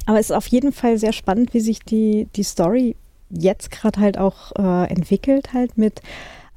Aber 0.09 0.19
es 0.19 0.31
ist 0.31 0.37
auf 0.37 0.47
jeden 0.47 0.73
Fall 0.73 0.97
sehr 0.97 1.13
spannend, 1.13 1.53
wie 1.53 1.61
sich 1.61 1.81
die, 1.81 2.29
die 2.35 2.43
Story 2.43 2.97
jetzt 3.29 3.71
gerade 3.71 4.01
halt 4.01 4.17
auch 4.17 4.53
äh, 4.57 4.91
entwickelt, 4.91 5.53
halt 5.53 5.77
mit, 5.77 6.01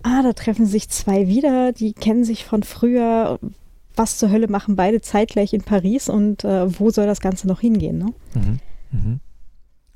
ah, 0.04 0.24
da 0.24 0.32
treffen 0.32 0.66
sich 0.66 0.88
zwei 0.88 1.28
wieder, 1.28 1.74
die 1.74 1.92
kennen 1.92 2.24
sich 2.24 2.46
von 2.46 2.64
früher. 2.64 3.40
Was 3.94 4.18
zur 4.18 4.32
Hölle 4.32 4.48
machen 4.48 4.78
beide 4.78 5.02
zeitgleich 5.02 5.52
in 5.52 5.64
Paris 5.64 6.08
und 6.08 6.46
äh, 6.46 6.80
wo 6.80 6.92
soll 6.92 7.08
das 7.08 7.20
Ganze 7.20 7.46
noch 7.46 7.60
hingehen? 7.60 7.98
Ne? 7.98 8.14
Mhm. 8.36 8.60
Mhm. 8.92 9.20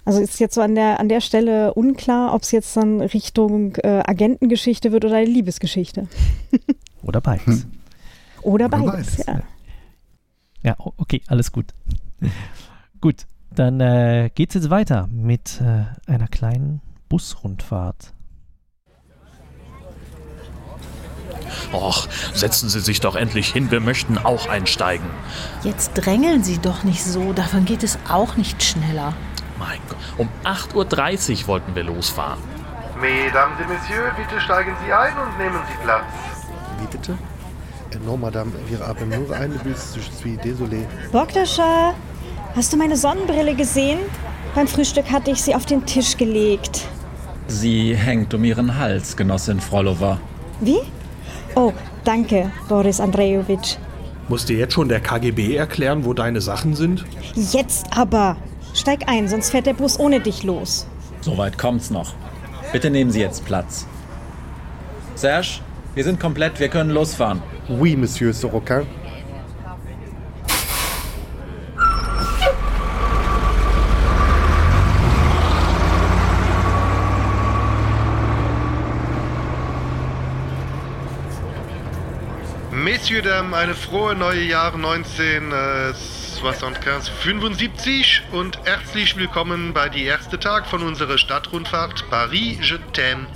Also 0.03 0.19
ist 0.19 0.41
jetzt 0.41 0.55
so 0.55 0.59
an 0.59 0.75
der, 0.75 0.99
an 0.99 1.07
der 1.07 1.21
Stelle 1.21 1.75
unklar, 1.75 2.33
ob 2.33 2.41
es 2.41 2.51
jetzt 2.51 2.75
dann 2.75 2.99
Richtung 2.99 3.77
äh, 3.77 4.03
Agentengeschichte 4.05 4.91
wird 4.91 5.05
oder 5.05 5.15
eine 5.15 5.29
Liebesgeschichte. 5.29 6.09
Oder 7.03 7.21
beides. 7.21 7.67
Oder, 8.41 8.65
Oder 8.65 8.69
beides, 8.69 9.15
beides, 9.15 9.27
ja. 9.27 9.43
Ja, 10.63 10.75
okay, 10.77 11.21
alles 11.27 11.53
gut. 11.53 11.73
gut, 12.99 13.25
dann 13.55 13.79
äh, 13.79 14.29
geht's 14.33 14.55
jetzt 14.55 14.69
weiter 14.69 15.07
mit 15.11 15.61
äh, 15.61 15.85
einer 16.11 16.27
kleinen 16.27 16.81
Busrundfahrt. 17.09 18.13
Och, 21.71 22.07
setzen 22.33 22.69
Sie 22.69 22.79
sich 22.79 22.99
doch 22.99 23.15
endlich 23.15 23.51
hin, 23.51 23.71
wir 23.71 23.79
möchten 23.79 24.17
auch 24.17 24.47
einsteigen. 24.49 25.05
Jetzt 25.63 25.91
drängeln 25.93 26.43
Sie 26.43 26.59
doch 26.59 26.83
nicht 26.83 27.03
so, 27.03 27.33
davon 27.33 27.65
geht 27.65 27.83
es 27.83 27.97
auch 28.09 28.35
nicht 28.35 28.63
schneller. 28.63 29.13
Mein 29.59 29.79
Gott, 29.89 29.97
um 30.17 30.29
8.30 30.43 31.41
Uhr 31.43 31.47
wollten 31.47 31.75
wir 31.75 31.83
losfahren. 31.83 32.39
Mesdames 32.99 33.59
et 33.59 33.67
Messieurs, 33.67 34.13
bitte 34.17 34.39
steigen 34.41 34.71
Sie 34.85 34.91
ein 34.93 35.13
und 35.17 35.37
nehmen 35.37 35.59
Sie 35.69 35.83
Platz. 35.83 36.03
Wie 36.79 36.87
bitte? 36.87 37.11
Äh, 37.91 37.97
Non, 38.05 38.19
Madame, 38.19 38.51
wir 38.67 38.79
haben 38.85 39.09
nur 39.09 39.35
eine 39.35 39.55
Bus, 39.55 39.95
je 39.95 40.01
suis 40.01 40.37
désolé. 40.37 40.85
Bogdascha, 41.11 41.93
hast 42.55 42.73
du 42.73 42.77
meine 42.77 42.97
Sonnenbrille 42.97 43.55
gesehen? 43.55 43.99
Beim 44.53 44.67
Frühstück 44.67 45.11
hatte 45.11 45.31
ich 45.31 45.41
sie 45.41 45.55
auf 45.55 45.65
den 45.65 45.85
Tisch 45.85 46.17
gelegt. 46.17 46.87
Sie 47.47 47.95
hängt 47.95 48.33
um 48.33 48.43
ihren 48.43 48.77
Hals, 48.79 49.15
Genossin 49.15 49.59
Frolova. 49.59 50.19
Wie? 50.61 50.79
Oh, 51.55 51.73
danke, 52.03 52.51
Boris 52.67 52.99
Andrejewitsch. 52.99 53.75
Muss 54.27 54.45
dir 54.45 54.57
jetzt 54.57 54.73
schon 54.73 54.89
der 54.89 55.01
KGB 55.01 55.55
erklären, 55.55 56.05
wo 56.05 56.13
deine 56.13 56.41
Sachen 56.41 56.73
sind? 56.75 57.05
Jetzt 57.35 57.85
aber. 57.95 58.37
Steig 58.73 59.07
ein, 59.07 59.27
sonst 59.27 59.51
fährt 59.51 59.67
der 59.67 59.73
Bus 59.73 59.99
ohne 59.99 60.19
dich 60.19 60.43
los. 60.43 60.87
Soweit 61.21 61.57
kommt's 61.57 61.91
noch. 61.91 62.13
Bitte 62.71 62.89
nehmen 62.89 63.11
Sie 63.11 63.21
jetzt 63.21 63.45
Platz. 63.45 63.85
Serge, 65.15 65.59
wir 65.93 66.03
sind 66.03 66.19
komplett, 66.19 66.59
wir 66.59 66.69
können 66.69 66.89
losfahren. 66.89 67.41
Oui, 67.69 67.95
Monsieur 67.95 68.33
Sorokin. 68.33 68.85
Dames, 83.05 83.53
eine 83.53 83.75
frohe 83.75 84.15
neue 84.15 84.41
Jahr 84.41 84.73
1975 84.73 87.03
75 87.21 88.23
und 88.31 88.57
herzlich 88.65 89.15
willkommen 89.15 89.73
bei 89.73 89.89
die 89.89 90.05
erste 90.05 90.39
Tag 90.39 90.65
von 90.65 90.81
unserer 90.81 91.19
Stadtrundfahrt 91.19 92.09
Paris 92.09 92.57
Je 92.61 92.79
t'aime. 92.93 93.27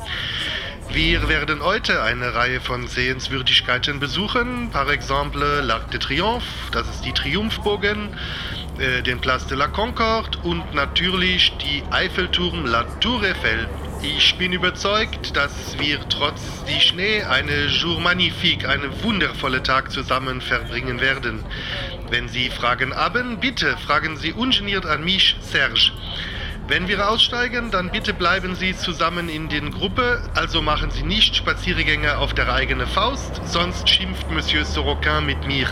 Wir 0.91 1.29
werden 1.29 1.63
heute 1.63 2.01
eine 2.01 2.33
Reihe 2.33 2.61
von 2.61 2.87
Sehenswürdigkeiten 2.87 3.99
besuchen, 3.99 4.71
par 4.71 4.89
exemple 4.89 5.61
l'Arc 5.61 5.91
de 5.91 5.99
Triomphe, 5.99 6.47
das 6.71 6.89
ist 6.89 7.05
die 7.05 7.13
Triumphbogen, 7.13 8.17
äh, 8.79 9.03
den 9.03 9.21
Place 9.21 9.45
de 9.45 9.55
la 9.55 9.67
Concorde 9.67 10.39
und 10.39 10.73
natürlich 10.73 11.55
die 11.57 11.83
Eiffelturm 11.91 12.65
La 12.65 12.85
Tour 13.01 13.21
Eiffel. 13.21 13.69
Ich 14.01 14.37
bin 14.37 14.53
überzeugt, 14.53 15.35
dass 15.35 15.77
wir 15.77 15.99
trotz 16.07 16.41
die 16.63 16.79
Schnee 16.79 17.21
eine 17.23 17.65
Jour 17.65 17.99
magnifique, 17.99 18.65
einen 18.65 19.03
wundervollen 19.03 19.61
Tag 19.63 19.91
zusammen 19.91 20.39
verbringen 20.39 21.01
werden. 21.01 21.43
Wenn 22.09 22.29
Sie 22.29 22.49
Fragen 22.49 22.95
haben, 22.95 23.39
bitte 23.41 23.75
fragen 23.77 24.15
Sie 24.15 24.31
ungeniert 24.31 24.85
an 24.85 25.03
mich, 25.03 25.35
Serge. 25.41 25.91
Wenn 26.69 26.87
wir 26.87 27.09
aussteigen, 27.09 27.71
dann 27.71 27.91
bitte 27.91 28.13
bleiben 28.13 28.55
Sie 28.55 28.77
zusammen 28.77 29.27
in 29.27 29.49
den 29.49 29.71
Gruppe, 29.71 30.21
also 30.33 30.61
machen 30.61 30.91
Sie 30.91 31.03
nicht 31.03 31.35
Spaziergänge 31.35 32.19
auf 32.19 32.33
der 32.33 32.53
eigenen 32.53 32.87
Faust, 32.87 33.41
sonst 33.45 33.89
schimpft 33.89 34.31
Monsieur 34.31 34.63
Sorokin 34.63 35.25
mit 35.25 35.45
mir. 35.45 35.67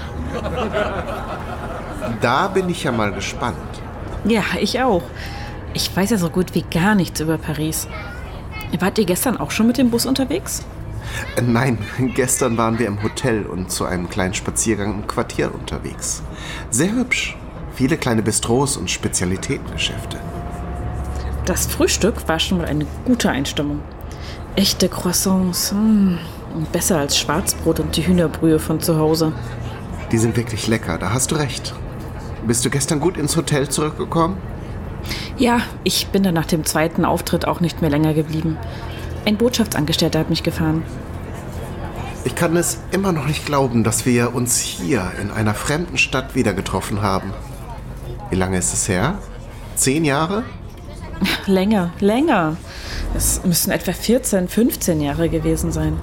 Da 2.21 2.47
bin 2.47 2.69
ich 2.69 2.83
ja 2.83 2.91
mal 2.91 3.13
gespannt. 3.13 3.57
Ja, 4.25 4.43
ich 4.59 4.81
auch. 4.81 5.03
Ich 5.73 5.95
weiß 5.95 6.09
ja 6.09 6.17
so 6.17 6.29
gut 6.29 6.55
wie 6.55 6.63
gar 6.63 6.95
nichts 6.95 7.19
über 7.19 7.37
Paris. 7.37 7.87
Wart 8.79 8.97
ihr 8.97 9.05
gestern 9.05 9.37
auch 9.37 9.51
schon 9.51 9.67
mit 9.67 9.77
dem 9.77 9.89
Bus 9.89 10.05
unterwegs? 10.05 10.63
Äh, 11.35 11.41
Nein, 11.41 11.77
gestern 12.15 12.57
waren 12.57 12.79
wir 12.79 12.87
im 12.87 13.01
Hotel 13.01 13.45
und 13.45 13.71
zu 13.71 13.85
einem 13.85 14.09
kleinen 14.09 14.33
Spaziergang 14.33 14.93
im 14.93 15.07
Quartier 15.07 15.53
unterwegs. 15.53 16.21
Sehr 16.69 16.91
hübsch. 16.93 17.37
Viele 17.73 17.97
kleine 17.97 18.23
Bistros 18.23 18.75
und 18.75 18.89
Spezialitätengeschäfte. 18.89 20.17
Das 21.45 21.67
Frühstück 21.67 22.27
war 22.27 22.39
schon 22.39 22.57
mal 22.57 22.65
eine 22.65 22.85
gute 23.05 23.29
Einstimmung. 23.29 23.81
Echte 24.55 24.89
Croissants, 24.89 25.71
mm, 25.71 26.15
besser 26.71 26.97
als 26.97 27.17
Schwarzbrot 27.17 27.79
und 27.79 27.95
die 27.95 28.07
Hühnerbrühe 28.07 28.59
von 28.59 28.81
zu 28.81 28.97
Hause. 28.97 29.31
Die 30.11 30.17
sind 30.17 30.35
wirklich 30.35 30.67
lecker, 30.67 30.97
da 30.97 31.13
hast 31.13 31.31
du 31.31 31.35
recht. 31.35 31.75
Bist 32.45 32.65
du 32.65 32.69
gestern 32.69 32.99
gut 32.99 33.17
ins 33.17 33.37
Hotel 33.37 33.69
zurückgekommen? 33.69 34.37
Ja, 35.37 35.61
ich 35.83 36.07
bin 36.07 36.23
dann 36.23 36.33
nach 36.33 36.45
dem 36.45 36.65
zweiten 36.65 37.05
Auftritt 37.05 37.47
auch 37.47 37.59
nicht 37.59 37.81
mehr 37.81 37.89
länger 37.89 38.13
geblieben. 38.13 38.57
Ein 39.25 39.37
Botschaftsangestellter 39.37 40.19
hat 40.19 40.29
mich 40.29 40.43
gefahren. 40.43 40.83
Ich 42.23 42.35
kann 42.35 42.57
es 42.57 42.79
immer 42.91 43.11
noch 43.11 43.25
nicht 43.25 43.45
glauben, 43.45 43.83
dass 43.83 44.05
wir 44.05 44.35
uns 44.35 44.57
hier 44.57 45.11
in 45.21 45.31
einer 45.31 45.53
fremden 45.53 45.97
Stadt 45.97 46.35
wieder 46.35 46.53
getroffen 46.53 47.01
haben. 47.01 47.33
Wie 48.29 48.35
lange 48.35 48.57
ist 48.57 48.73
es 48.73 48.89
her? 48.89 49.19
Zehn 49.75 50.03
Jahre? 50.03 50.43
Länger, 51.45 51.91
länger. 51.99 52.57
Es 53.15 53.43
müssen 53.43 53.71
etwa 53.71 53.93
14, 53.93 54.47
15 54.47 55.01
Jahre 55.01 55.29
gewesen 55.29 55.71
sein. 55.71 55.97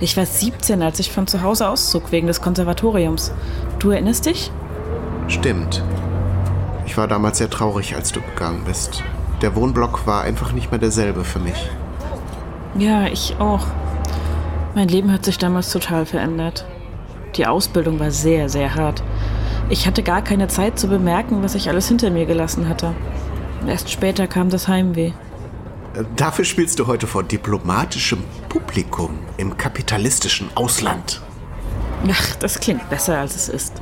Ich 0.00 0.16
war 0.16 0.26
17, 0.26 0.82
als 0.82 0.98
ich 0.98 1.12
von 1.12 1.26
zu 1.26 1.42
Hause 1.42 1.68
auszog 1.68 2.10
wegen 2.10 2.26
des 2.26 2.40
Konservatoriums. 2.40 3.32
Du 3.78 3.90
erinnerst 3.90 4.26
dich? 4.26 4.50
Stimmt. 5.28 5.82
Ich 6.90 6.96
war 6.96 7.06
damals 7.06 7.38
sehr 7.38 7.48
traurig, 7.48 7.94
als 7.94 8.10
du 8.10 8.20
gegangen 8.20 8.64
bist. 8.64 9.04
Der 9.42 9.54
Wohnblock 9.54 10.08
war 10.08 10.22
einfach 10.22 10.50
nicht 10.50 10.72
mehr 10.72 10.80
derselbe 10.80 11.22
für 11.22 11.38
mich. 11.38 11.70
Ja, 12.76 13.06
ich 13.06 13.36
auch. 13.38 13.64
Mein 14.74 14.88
Leben 14.88 15.12
hat 15.12 15.24
sich 15.24 15.38
damals 15.38 15.70
total 15.70 16.04
verändert. 16.04 16.66
Die 17.36 17.46
Ausbildung 17.46 18.00
war 18.00 18.10
sehr, 18.10 18.48
sehr 18.48 18.74
hart. 18.74 19.04
Ich 19.68 19.86
hatte 19.86 20.02
gar 20.02 20.20
keine 20.22 20.48
Zeit 20.48 20.80
zu 20.80 20.88
bemerken, 20.88 21.44
was 21.44 21.54
ich 21.54 21.68
alles 21.68 21.86
hinter 21.86 22.10
mir 22.10 22.26
gelassen 22.26 22.68
hatte. 22.68 22.92
Erst 23.68 23.88
später 23.88 24.26
kam 24.26 24.50
das 24.50 24.66
Heimweh. 24.66 25.12
Dafür 26.16 26.44
spielst 26.44 26.80
du 26.80 26.88
heute 26.88 27.06
vor 27.06 27.22
diplomatischem 27.22 28.24
Publikum 28.48 29.16
im 29.36 29.56
kapitalistischen 29.56 30.50
Ausland. 30.56 31.20
Ach, 32.10 32.34
das 32.40 32.58
klingt 32.58 32.90
besser, 32.90 33.18
als 33.18 33.36
es 33.36 33.48
ist. 33.48 33.80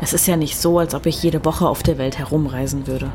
Es 0.00 0.12
ist 0.12 0.26
ja 0.26 0.36
nicht 0.36 0.56
so, 0.58 0.78
als 0.78 0.94
ob 0.94 1.06
ich 1.06 1.22
jede 1.22 1.44
Woche 1.44 1.68
auf 1.68 1.82
der 1.82 1.98
Welt 1.98 2.18
herumreisen 2.18 2.86
würde. 2.86 3.12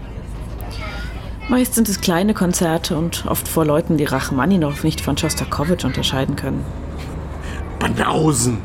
Meist 1.47 1.75
sind 1.75 1.89
es 1.89 2.01
kleine 2.01 2.33
Konzerte 2.33 2.97
und 2.97 3.25
oft 3.27 3.47
vor 3.47 3.65
Leuten, 3.65 3.97
die 3.97 4.05
Rachmaninow 4.05 4.83
nicht 4.83 5.01
von 5.01 5.17
Schostakowitsch 5.17 5.86
unterscheiden 5.86 6.36
können. 6.36 6.65
Banausen! 7.79 8.57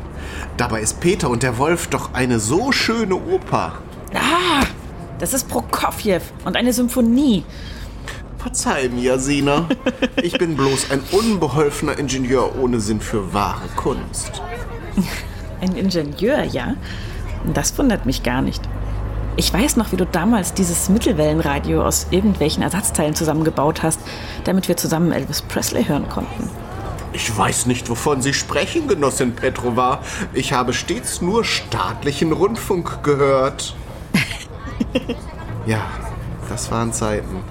Dabei 0.57 0.81
ist 0.81 0.99
Peter 0.99 1.29
und 1.29 1.43
der 1.43 1.57
Wolf 1.57 1.87
doch 1.87 2.13
eine 2.13 2.39
so 2.39 2.71
schöne 2.71 3.15
Oper. 3.15 3.73
Ah, 4.13 4.65
das 5.19 5.33
ist 5.33 5.47
Prokofjew 5.47 6.21
und 6.45 6.55
eine 6.55 6.73
Symphonie. 6.73 7.43
Verzeih 8.37 8.89
mir, 8.89 9.19
Sina. 9.19 9.67
Ich 10.21 10.37
bin 10.37 10.55
bloß 10.55 10.89
ein 10.89 11.01
unbeholfener 11.11 11.97
Ingenieur 11.99 12.55
ohne 12.59 12.79
Sinn 12.79 12.99
für 12.99 13.33
wahre 13.33 13.67
Kunst. 13.75 14.41
Ein 15.61 15.75
Ingenieur, 15.75 16.43
ja? 16.43 16.73
Das 17.53 17.77
wundert 17.77 18.05
mich 18.05 18.23
gar 18.23 18.41
nicht. 18.41 18.61
Ich 19.37 19.53
weiß 19.53 19.77
noch, 19.77 19.91
wie 19.91 19.97
du 19.97 20.05
damals 20.05 20.53
dieses 20.53 20.89
Mittelwellenradio 20.89 21.83
aus 21.83 22.07
irgendwelchen 22.11 22.63
Ersatzteilen 22.63 23.15
zusammengebaut 23.15 23.81
hast, 23.81 23.99
damit 24.43 24.67
wir 24.67 24.75
zusammen 24.75 25.11
Elvis 25.11 25.41
Presley 25.41 25.85
hören 25.85 26.09
konnten. 26.09 26.49
Ich 27.13 27.35
weiß 27.35 27.65
nicht, 27.65 27.89
wovon 27.89 28.21
Sie 28.21 28.33
sprechen, 28.33 28.87
Genossin 28.87 29.33
Petrova. 29.33 30.01
Ich 30.33 30.53
habe 30.53 30.73
stets 30.73 31.21
nur 31.21 31.43
staatlichen 31.43 32.31
Rundfunk 32.31 33.03
gehört. 33.03 33.75
ja, 35.65 35.81
das 36.49 36.71
waren 36.71 36.93
Zeiten. 36.93 37.43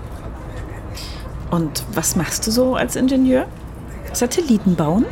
Und 1.51 1.85
was 1.95 2.17
machst 2.17 2.47
du 2.47 2.51
so 2.51 2.75
als 2.75 2.97
Ingenieur? 2.97 3.47
Satelliten 4.13 4.77
bauen? 4.77 5.05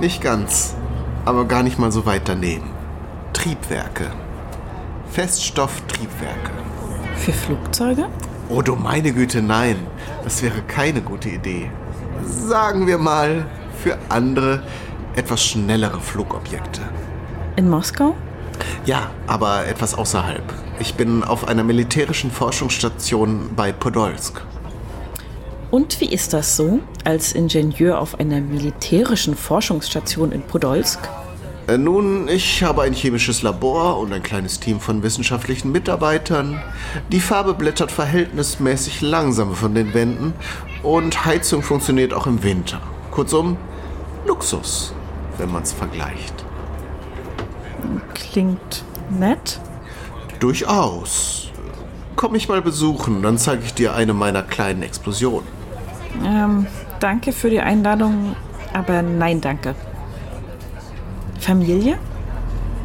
Nicht 0.00 0.20
ganz, 0.20 0.74
aber 1.24 1.44
gar 1.44 1.62
nicht 1.62 1.78
mal 1.78 1.92
so 1.92 2.06
weit 2.06 2.22
daneben. 2.28 2.75
Triebwerke. 3.36 4.10
Feststofftriebwerke. 5.10 6.52
Für 7.16 7.32
Flugzeuge? 7.34 8.08
Oh 8.48 8.62
du 8.62 8.76
meine 8.76 9.12
Güte, 9.12 9.42
nein. 9.42 9.76
Das 10.24 10.42
wäre 10.42 10.62
keine 10.62 11.02
gute 11.02 11.28
Idee. 11.28 11.70
Sagen 12.24 12.86
wir 12.86 12.96
mal, 12.96 13.44
für 13.82 13.98
andere, 14.08 14.62
etwas 15.16 15.44
schnellere 15.44 16.00
Flugobjekte. 16.00 16.80
In 17.56 17.68
Moskau? 17.68 18.16
Ja, 18.86 19.10
aber 19.26 19.66
etwas 19.66 19.94
außerhalb. 19.94 20.42
Ich 20.80 20.94
bin 20.94 21.22
auf 21.22 21.46
einer 21.46 21.62
militärischen 21.62 22.30
Forschungsstation 22.30 23.50
bei 23.54 23.70
Podolsk. 23.70 24.40
Und 25.70 26.00
wie 26.00 26.10
ist 26.10 26.32
das 26.32 26.56
so, 26.56 26.80
als 27.04 27.34
Ingenieur 27.34 28.00
auf 28.00 28.18
einer 28.18 28.40
militärischen 28.40 29.36
Forschungsstation 29.36 30.32
in 30.32 30.40
Podolsk? 30.40 31.00
Äh, 31.68 31.78
Nun, 31.78 32.28
ich 32.28 32.62
habe 32.62 32.82
ein 32.82 32.92
chemisches 32.92 33.42
Labor 33.42 33.98
und 33.98 34.12
ein 34.12 34.22
kleines 34.22 34.60
Team 34.60 34.78
von 34.78 35.02
wissenschaftlichen 35.02 35.72
Mitarbeitern. 35.72 36.62
Die 37.10 37.20
Farbe 37.20 37.54
blättert 37.54 37.90
verhältnismäßig 37.90 39.00
langsam 39.00 39.54
von 39.54 39.74
den 39.74 39.92
Wänden 39.92 40.34
und 40.82 41.24
Heizung 41.24 41.62
funktioniert 41.62 42.14
auch 42.14 42.26
im 42.26 42.42
Winter. 42.44 42.80
Kurzum, 43.10 43.56
Luxus, 44.26 44.92
wenn 45.38 45.50
man 45.50 45.64
es 45.64 45.72
vergleicht. 45.72 46.44
Klingt 48.14 48.84
nett. 49.10 49.60
Durchaus. 50.38 51.50
Komm 52.14 52.32
mich 52.32 52.48
mal 52.48 52.62
besuchen, 52.62 53.22
dann 53.22 53.38
zeige 53.38 53.64
ich 53.64 53.74
dir 53.74 53.94
eine 53.94 54.14
meiner 54.14 54.42
kleinen 54.42 54.82
Explosionen. 54.82 55.48
Ähm, 56.24 56.66
danke 57.00 57.32
für 57.32 57.50
die 57.50 57.60
Einladung, 57.60 58.36
aber 58.72 59.02
nein, 59.02 59.40
danke. 59.40 59.74
Familie? 61.40 61.98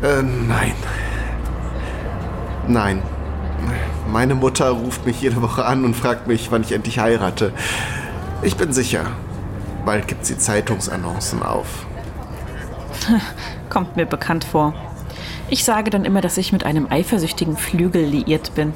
Äh, 0.01 0.21
nein. 0.21 0.73
Nein. 2.67 3.01
Meine 4.11 4.35
Mutter 4.35 4.69
ruft 4.69 5.05
mich 5.05 5.21
jede 5.21 5.41
Woche 5.41 5.65
an 5.65 5.85
und 5.85 5.95
fragt 5.95 6.27
mich, 6.27 6.51
wann 6.51 6.61
ich 6.63 6.71
endlich 6.71 6.99
heirate. 6.99 7.53
Ich 8.41 8.55
bin 8.57 8.73
sicher, 8.73 9.05
bald 9.85 10.07
gibt 10.07 10.25
sie 10.25 10.37
Zeitungsannoncen 10.37 11.43
auf. 11.43 11.85
Kommt 13.69 13.95
mir 13.95 14.05
bekannt 14.05 14.43
vor. 14.43 14.73
Ich 15.49 15.63
sage 15.63 15.89
dann 15.89 16.05
immer, 16.05 16.21
dass 16.21 16.37
ich 16.37 16.51
mit 16.51 16.65
einem 16.65 16.87
eifersüchtigen 16.89 17.57
Flügel 17.57 18.03
liiert 18.03 18.55
bin. 18.55 18.73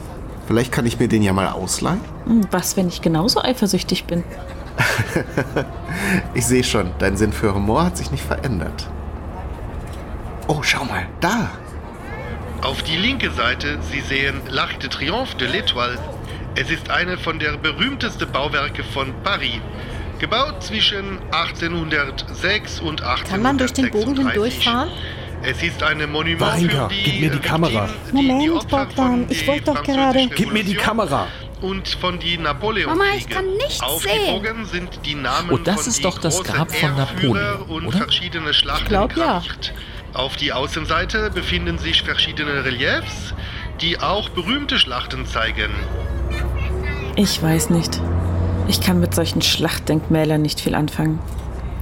Vielleicht 0.47 0.71
kann 0.71 0.85
ich 0.85 0.99
mir 0.99 1.07
den 1.07 1.23
ja 1.23 1.33
mal 1.33 1.47
ausleihen. 1.47 2.01
Hm, 2.25 2.41
Was, 2.51 2.77
wenn 2.77 2.87
ich 2.87 3.01
genauso 3.01 3.41
eifersüchtig 3.41 4.05
bin? 4.05 4.23
Ich 6.33 6.45
sehe 6.45 6.63
schon, 6.65 6.91
dein 6.99 7.15
Sinn 7.15 7.31
für 7.31 7.55
Humor 7.55 7.85
hat 7.85 7.95
sich 7.97 8.11
nicht 8.11 8.23
verändert. 8.23 8.89
Oh, 10.47 10.61
schau 10.61 10.85
mal, 10.85 11.07
da. 11.21 11.49
Auf 12.61 12.83
die 12.83 12.95
linke 12.97 13.31
Seite, 13.31 13.79
Sie 13.91 14.01
sehen 14.01 14.41
L'Arc 14.49 14.77
de 14.79 14.89
Triomphe 14.89 15.35
de 15.37 15.47
l'Étoile. 15.47 15.97
Es 16.55 16.69
ist 16.69 16.89
eine 16.89 17.17
von 17.17 17.39
der 17.39 17.57
berühmtesten 17.57 18.31
Bauwerke 18.31 18.83
von 18.83 19.13
Paris. 19.23 19.59
Gebaut 20.19 20.63
zwischen 20.63 21.19
1806 21.31 22.79
und 22.79 23.01
1836. 23.01 23.29
Kann 23.29 23.41
man 23.41 23.57
durch 23.57 23.73
den 23.73 23.91
Bogen 23.91 24.15
hindurchfahren? 24.15 24.89
Es 25.43 25.61
ist 25.61 25.83
eine 25.83 26.07
Monument 26.07 26.91
die 26.91 27.03
gib 27.03 27.21
mir 27.21 27.29
die 27.29 27.39
Kamera. 27.39 27.89
Moment, 28.11 28.67
Bogdan, 28.69 29.25
ich 29.29 29.45
wollte 29.45 29.65
doch 29.65 29.83
gerade. 29.83 30.27
Gib 30.33 30.53
mir 30.53 30.63
die 30.63 30.75
Kamera. 30.75 31.27
und 31.61 31.87
von 31.87 32.17
die 32.19 32.37
Napoleon. 32.37 32.97
Mama, 32.97 33.11
ich 33.17 33.27
kann 33.27 33.45
nichts 33.57 33.79
sehen. 34.01 34.65
Sind 34.65 34.99
die 35.05 35.15
Namen 35.15 35.51
Oh, 35.51 35.57
das 35.57 35.81
von 35.81 35.87
ist 35.87 36.05
doch 36.05 36.17
das 36.19 36.43
Grab 36.43 36.73
von 36.73 36.95
Napoleon, 36.95 37.61
und 37.63 37.87
oder? 37.87 37.97
verschiedene 37.97 38.53
Schlachten 38.53 38.87
glaub, 38.87 39.15
ja. 39.17 39.43
Auf 40.15 40.37
die 40.37 40.53
Außenseite 40.53 41.29
befinden 41.29 41.77
sich 41.77 42.03
verschiedene 42.03 42.63
Reliefs, 42.63 43.33
die 43.81 43.99
auch 43.99 44.29
berühmte 44.29 44.79
Schlachten 44.79 45.25
zeigen. 45.25 45.69
Ich 47.17 47.43
weiß 47.43 47.69
nicht. 47.69 48.01
Ich 48.69 48.79
kann 48.79 49.01
mit 49.01 49.13
solchen 49.13 49.41
Schlachtdenkmälern 49.41 50.41
nicht 50.41 50.61
viel 50.61 50.73
anfangen. 50.73 51.19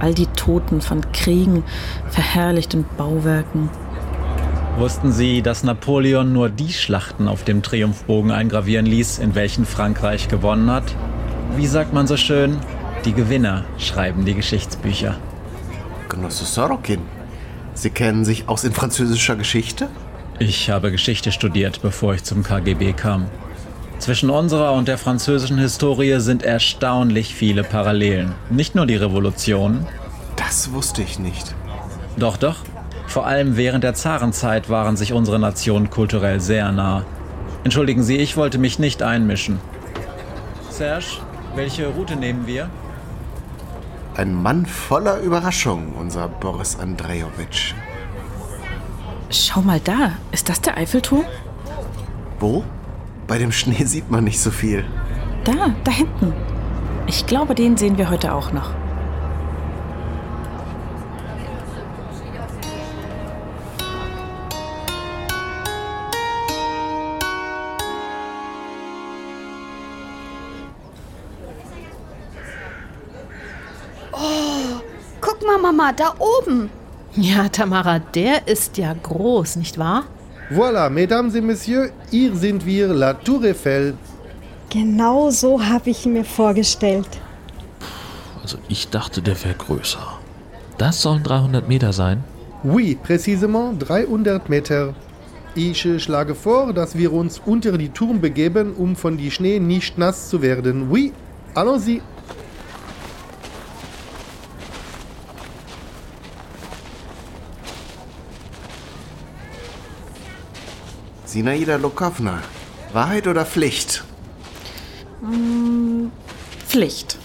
All 0.00 0.14
die 0.14 0.26
Toten 0.26 0.80
von 0.80 1.12
Kriegen, 1.12 1.62
verherrlichten 2.10 2.84
Bauwerken. 2.98 3.70
Wussten 4.78 5.12
Sie, 5.12 5.40
dass 5.40 5.62
Napoleon 5.62 6.32
nur 6.32 6.48
die 6.48 6.72
Schlachten 6.72 7.28
auf 7.28 7.44
dem 7.44 7.62
Triumphbogen 7.62 8.32
eingravieren 8.32 8.86
ließ, 8.86 9.20
in 9.20 9.36
welchen 9.36 9.64
Frankreich 9.64 10.26
gewonnen 10.26 10.68
hat? 10.72 10.96
Wie 11.54 11.68
sagt 11.68 11.92
man 11.92 12.08
so 12.08 12.16
schön? 12.16 12.56
Die 13.04 13.12
Gewinner 13.12 13.64
schreiben 13.78 14.24
die 14.24 14.34
Geschichtsbücher. 14.34 15.14
Genosse 16.08 16.44
Sorokin, 16.44 17.00
Sie 17.74 17.90
kennen 17.90 18.24
sich 18.24 18.48
aus 18.48 18.64
in 18.64 18.72
französischer 18.72 19.36
Geschichte? 19.36 19.88
Ich 20.38 20.70
habe 20.70 20.90
Geschichte 20.90 21.32
studiert, 21.32 21.82
bevor 21.82 22.14
ich 22.14 22.24
zum 22.24 22.42
KGB 22.42 22.92
kam. 22.92 23.26
Zwischen 23.98 24.30
unserer 24.30 24.72
und 24.72 24.88
der 24.88 24.98
französischen 24.98 25.58
Historie 25.58 26.18
sind 26.20 26.42
erstaunlich 26.42 27.34
viele 27.34 27.62
Parallelen. 27.62 28.34
Nicht 28.50 28.74
nur 28.74 28.86
die 28.86 28.96
Revolution. 28.96 29.86
Das 30.36 30.72
wusste 30.72 31.02
ich 31.02 31.18
nicht. 31.18 31.54
Doch, 32.16 32.36
doch. 32.36 32.56
Vor 33.06 33.26
allem 33.26 33.56
während 33.56 33.84
der 33.84 33.94
Zarenzeit 33.94 34.68
waren 34.68 34.96
sich 34.96 35.12
unsere 35.12 35.38
Nationen 35.38 35.90
kulturell 35.90 36.40
sehr 36.40 36.72
nah. 36.72 37.04
Entschuldigen 37.62 38.02
Sie, 38.02 38.16
ich 38.16 38.36
wollte 38.36 38.58
mich 38.58 38.78
nicht 38.78 39.02
einmischen. 39.02 39.58
Serge, 40.70 41.06
welche 41.54 41.86
Route 41.86 42.16
nehmen 42.16 42.46
wir? 42.46 42.68
Ein 44.16 44.40
Mann 44.40 44.64
voller 44.64 45.18
Überraschungen, 45.18 45.92
unser 45.94 46.28
Boris 46.28 46.78
Andrejowitsch. 46.78 47.74
Schau 49.28 49.60
mal 49.60 49.80
da. 49.80 50.12
Ist 50.30 50.48
das 50.48 50.60
der 50.60 50.76
Eiffelturm? 50.76 51.24
Wo? 52.38 52.62
Bei 53.26 53.38
dem 53.38 53.50
Schnee 53.50 53.84
sieht 53.84 54.12
man 54.12 54.22
nicht 54.22 54.38
so 54.38 54.52
viel. 54.52 54.84
Da, 55.42 55.74
da 55.82 55.90
hinten. 55.90 56.32
Ich 57.08 57.26
glaube, 57.26 57.56
den 57.56 57.76
sehen 57.76 57.98
wir 57.98 58.08
heute 58.08 58.32
auch 58.34 58.52
noch. 58.52 58.70
Mal, 75.84 75.92
da 75.92 76.14
oben. 76.18 76.70
Ja, 77.14 77.48
Tamara, 77.48 77.98
der 77.98 78.48
ist 78.48 78.78
ja 78.78 78.94
groß, 79.02 79.56
nicht 79.56 79.78
wahr? 79.78 80.04
Voilà, 80.50 80.90
Mesdames 80.90 81.34
et 81.34 81.44
Messieurs, 81.44 81.90
hier 82.10 82.34
sind 82.34 82.64
wir, 82.66 82.88
La 82.88 83.14
Tour 83.14 83.44
Eiffel. 83.44 83.94
Genau 84.70 85.30
so 85.30 85.62
habe 85.62 85.90
ich 85.90 86.06
ihn 86.06 86.14
mir 86.14 86.24
vorgestellt. 86.24 87.08
Also 88.42 88.58
ich 88.68 88.88
dachte, 88.88 89.22
der 89.22 89.36
wäre 89.44 89.54
größer. 89.54 90.06
Das 90.76 91.00
sollen 91.02 91.22
300 91.22 91.68
Meter 91.68 91.92
sein. 91.92 92.24
Oui, 92.64 92.98
précisément 93.06 93.78
300 93.78 94.48
Meter. 94.48 94.94
Ich 95.54 95.84
äh, 95.86 96.00
schlage 96.00 96.34
vor, 96.34 96.72
dass 96.72 96.98
wir 96.98 97.12
uns 97.12 97.40
unter 97.46 97.78
die 97.78 97.90
Turm 97.90 98.20
begeben, 98.20 98.74
um 98.74 98.96
von 98.96 99.16
die 99.16 99.30
Schnee 99.30 99.60
nicht 99.60 99.98
nass 99.98 100.28
zu 100.28 100.42
werden. 100.42 100.90
Oui, 100.90 101.12
allons-y. 101.54 102.02
Sinaida 111.34 111.74
Lokovna, 111.74 112.40
Wahrheit 112.92 113.26
oder 113.26 113.44
Pflicht? 113.44 114.04
Hm, 115.20 116.12
Pflicht. 116.64 117.18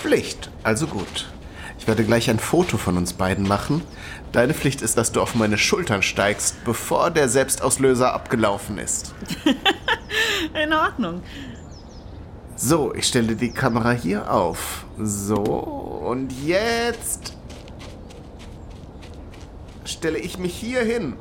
Pflicht, 0.00 0.50
also 0.62 0.86
gut. 0.86 1.30
Ich 1.78 1.86
werde 1.86 2.04
gleich 2.04 2.30
ein 2.30 2.38
Foto 2.38 2.78
von 2.78 2.96
uns 2.96 3.12
beiden 3.12 3.46
machen. 3.46 3.82
Deine 4.32 4.54
Pflicht 4.54 4.80
ist, 4.80 4.96
dass 4.96 5.12
du 5.12 5.20
auf 5.20 5.34
meine 5.34 5.58
Schultern 5.58 6.00
steigst, 6.00 6.64
bevor 6.64 7.10
der 7.10 7.28
Selbstauslöser 7.28 8.14
abgelaufen 8.14 8.78
ist. 8.78 9.14
In 10.64 10.72
Ordnung. 10.72 11.22
So, 12.56 12.94
ich 12.94 13.06
stelle 13.06 13.36
die 13.36 13.50
Kamera 13.52 13.90
hier 13.90 14.32
auf. 14.32 14.86
So, 14.98 15.36
und 15.36 16.32
jetzt 16.46 17.34
stelle 19.84 20.16
ich 20.16 20.38
mich 20.38 20.54
hier 20.54 20.80
hin. 20.80 21.12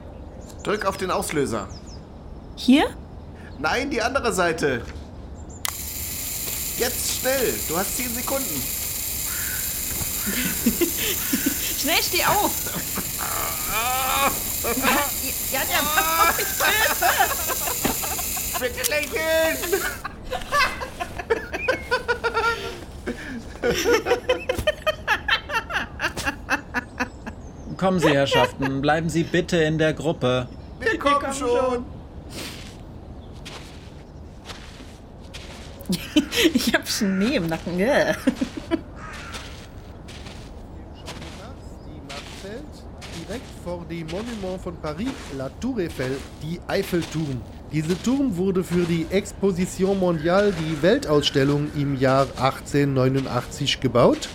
Drück 0.64 0.86
auf 0.86 0.96
den 0.96 1.12
Auslöser. 1.12 1.68
Hier? 2.64 2.86
Nein, 3.58 3.90
die 3.90 4.00
andere 4.04 4.32
Seite. 4.32 4.84
Jetzt 6.78 7.20
schnell. 7.20 7.56
Du 7.68 7.76
hast 7.76 7.98
10 7.98 8.14
Sekunden. 8.14 8.46
Schnell, 11.82 12.04
steh 12.04 12.24
auf! 12.24 12.52
ja, 15.52 15.62
ja, 15.72 15.80
Bitte 18.60 18.92
lächeln! 18.92 19.58
Kommen 27.78 28.00
Sie, 28.00 28.10
Herrschaften, 28.10 28.82
bleiben 28.84 29.10
Sie 29.10 29.24
bitte 29.24 29.58
in 29.58 29.80
der 29.80 29.96
Gruppe. 29.96 30.48
Wir 30.80 31.00
kommen 31.00 31.34
schon. 31.34 32.01
ich 36.54 36.74
hab 36.74 36.88
Schnee 36.88 37.36
im 37.36 37.48
Nacken. 37.48 37.78
Yeah. 37.80 38.16
Direkt 43.28 43.46
vor 43.64 43.86
dem 43.90 44.08
Monument 44.08 44.62
von 44.62 44.76
Paris, 44.78 45.08
La 45.38 45.50
Tour 45.62 45.80
Eiffel, 45.80 46.18
die 46.44 46.60
Eiffelturm. 46.68 47.42
Dieser 47.72 48.02
Turm 48.04 48.36
wurde 48.36 48.64
für 48.64 48.84
die 48.84 49.06
Exposition 49.10 49.98
Mondiale, 49.98 50.52
die 50.52 50.82
Weltausstellung 50.82 51.70
im 51.78 51.98
Jahr 51.98 52.24
1889 52.24 53.80
gebaut. 53.80 54.28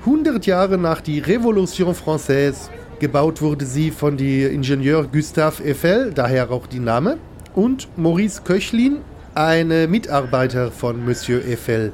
100 0.00 0.46
Jahre 0.46 0.78
nach 0.78 1.02
die 1.02 1.18
Revolution 1.18 1.94
Française. 1.94 2.70
Gebaut 2.98 3.42
wurde 3.42 3.66
sie 3.66 3.90
von 3.90 4.16
dem 4.16 4.50
Ingenieur 4.50 5.06
Gustave 5.06 5.62
Eiffel, 5.62 6.12
daher 6.14 6.50
auch 6.50 6.66
die 6.66 6.78
Name, 6.78 7.18
und 7.54 7.88
Maurice 7.98 8.40
Köchlin, 8.42 8.98
ein 9.34 9.68
Mitarbeiter 9.90 10.72
von 10.72 11.04
Monsieur 11.04 11.40
Eiffel. 11.44 11.92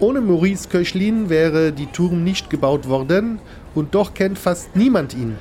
Ohne 0.00 0.20
Maurice 0.20 0.68
Köchlin 0.68 1.30
wäre 1.30 1.72
die 1.72 1.86
Turm 1.86 2.24
nicht 2.24 2.50
gebaut 2.50 2.88
worden 2.88 3.38
und 3.74 3.94
doch 3.94 4.14
kennt 4.14 4.38
fast 4.38 4.74
niemand 4.74 5.14
ihn. 5.14 5.36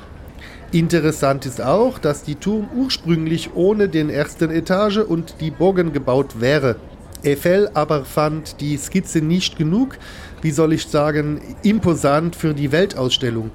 Interessant 0.71 1.45
ist 1.45 1.61
auch, 1.61 1.97
dass 1.97 2.23
die 2.23 2.36
Turm 2.36 2.69
ursprünglich 2.76 3.55
ohne 3.55 3.89
den 3.89 4.09
ersten 4.09 4.51
Etage 4.51 4.97
und 4.97 5.36
die 5.41 5.51
Bogen 5.51 5.93
gebaut 5.93 6.39
wäre. 6.41 6.76
Eiffel 7.23 7.69
aber 7.73 8.05
fand 8.05 8.61
die 8.61 8.78
Skizze 8.78 9.19
nicht 9.19 9.57
genug, 9.57 9.97
wie 10.41 10.51
soll 10.51 10.73
ich 10.73 10.86
sagen, 10.86 11.41
imposant 11.63 12.36
für 12.36 12.53
die 12.53 12.71
Weltausstellung. 12.71 13.49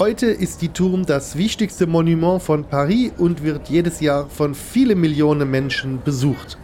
Heute 0.00 0.26
ist 0.26 0.60
die 0.60 0.70
Turm 0.70 1.06
das 1.06 1.36
wichtigste 1.36 1.86
Monument 1.86 2.42
von 2.42 2.64
Paris 2.64 3.12
und 3.18 3.44
wird 3.44 3.68
jedes 3.68 4.00
Jahr 4.00 4.28
von 4.28 4.54
vielen 4.54 5.00
Millionen 5.00 5.48
Menschen 5.48 6.02
besucht. 6.02 6.58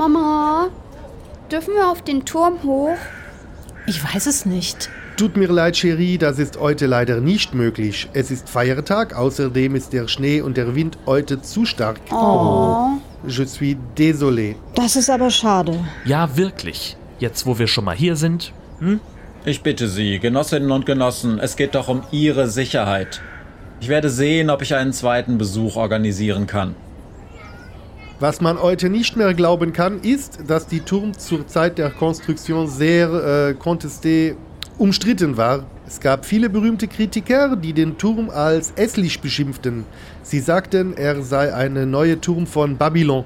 Mama, 0.00 0.70
dürfen 1.52 1.74
wir 1.74 1.90
auf 1.90 2.00
den 2.00 2.24
Turm 2.24 2.62
hoch? 2.62 2.96
Ich 3.86 4.02
weiß 4.02 4.24
es 4.28 4.46
nicht. 4.46 4.88
tut 5.18 5.36
mir 5.36 5.48
leid, 5.48 5.76
Cherie, 5.76 6.16
das 6.16 6.38
ist 6.38 6.58
heute 6.58 6.86
leider 6.86 7.20
nicht 7.20 7.52
möglich. 7.52 8.08
Es 8.14 8.30
ist 8.30 8.48
Feiertag, 8.48 9.14
außerdem 9.14 9.74
ist 9.74 9.92
der 9.92 10.08
Schnee 10.08 10.40
und 10.40 10.56
der 10.56 10.74
Wind 10.74 10.96
heute 11.04 11.42
zu 11.42 11.66
stark. 11.66 12.00
Oh. 12.10 12.92
Je 13.26 13.44
suis 13.44 13.76
désolé. 13.94 14.54
Das 14.74 14.96
ist 14.96 15.10
aber 15.10 15.28
schade. 15.28 15.84
Ja, 16.06 16.34
wirklich. 16.34 16.96
Jetzt, 17.18 17.44
wo 17.44 17.58
wir 17.58 17.66
schon 17.66 17.84
mal 17.84 17.94
hier 17.94 18.16
sind. 18.16 18.54
Hm? 18.78 19.00
Ich 19.44 19.62
bitte 19.62 19.86
Sie, 19.86 20.18
Genossinnen 20.18 20.70
und 20.70 20.86
Genossen, 20.86 21.38
es 21.38 21.56
geht 21.56 21.74
doch 21.74 21.88
um 21.88 22.04
Ihre 22.10 22.48
Sicherheit. 22.48 23.20
Ich 23.82 23.88
werde 23.88 24.08
sehen, 24.08 24.48
ob 24.48 24.62
ich 24.62 24.74
einen 24.74 24.94
zweiten 24.94 25.36
Besuch 25.36 25.76
organisieren 25.76 26.46
kann. 26.46 26.74
Was 28.20 28.42
man 28.42 28.60
heute 28.60 28.90
nicht 28.90 29.16
mehr 29.16 29.32
glauben 29.32 29.72
kann, 29.72 30.02
ist, 30.02 30.40
dass 30.46 30.66
die 30.66 30.80
Turm 30.80 31.16
zur 31.16 31.46
Zeit 31.46 31.78
der 31.78 31.88
Konstruktion 31.88 32.68
sehr 32.68 33.08
äh, 33.08 33.54
contesté 33.58 34.34
umstritten 34.76 35.38
war. 35.38 35.64
Es 35.86 36.00
gab 36.00 36.26
viele 36.26 36.50
berühmte 36.50 36.86
Kritiker, 36.86 37.56
die 37.56 37.72
den 37.72 37.96
Turm 37.96 38.28
als 38.28 38.74
hässlich 38.76 39.22
beschimpften. 39.22 39.86
Sie 40.22 40.40
sagten, 40.40 40.94
er 40.98 41.22
sei 41.22 41.54
eine 41.54 41.86
neue 41.86 42.20
Turm 42.20 42.46
von 42.46 42.76
Babylon. 42.76 43.24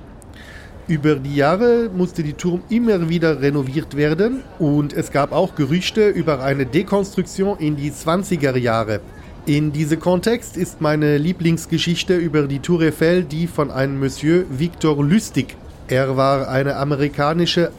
Über 0.86 1.16
die 1.16 1.34
Jahre 1.34 1.90
musste 1.92 2.22
die 2.22 2.34
Turm 2.34 2.62
immer 2.68 3.08
wieder 3.08 3.40
renoviert 3.40 3.96
werden 3.96 4.44
und 4.60 4.92
es 4.92 5.10
gab 5.10 5.32
auch 5.32 5.56
Gerüchte 5.56 6.08
über 6.08 6.40
eine 6.40 6.66
Dekonstruktion 6.66 7.58
in 7.58 7.74
die 7.74 7.90
20er 7.90 8.56
Jahre. 8.56 9.00
In 9.46 9.72
diesem 9.72 10.00
Kontext 10.00 10.56
ist 10.56 10.80
meine 10.80 11.18
Lieblingsgeschichte 11.18 12.16
über 12.16 12.46
die 12.46 12.60
Tour 12.60 12.80
Eiffel 12.80 13.24
die 13.24 13.46
von 13.46 13.70
einem 13.70 14.00
Monsieur 14.00 14.46
Victor 14.48 15.04
Lustig. 15.04 15.54
Er 15.86 16.16
war 16.16 16.48
ein 16.48 16.66
amerikanischer 16.66 17.70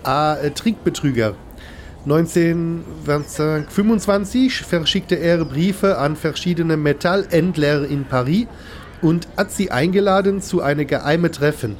Trickbetrüger. 0.53 1.33
1925 2.03 4.61
verschickte 4.61 5.15
er 5.15 5.43
Briefe 5.43 5.97
an 5.97 6.15
verschiedene 6.15 6.77
Metallhändler 6.77 7.89
in 7.89 8.05
Paris 8.05 8.45
und 9.01 9.27
hat 9.35 9.51
sie 9.51 9.71
eingeladen 9.71 10.43
zu 10.43 10.61
einem 10.61 10.85
geheimen 10.85 11.31
Treffen. 11.31 11.77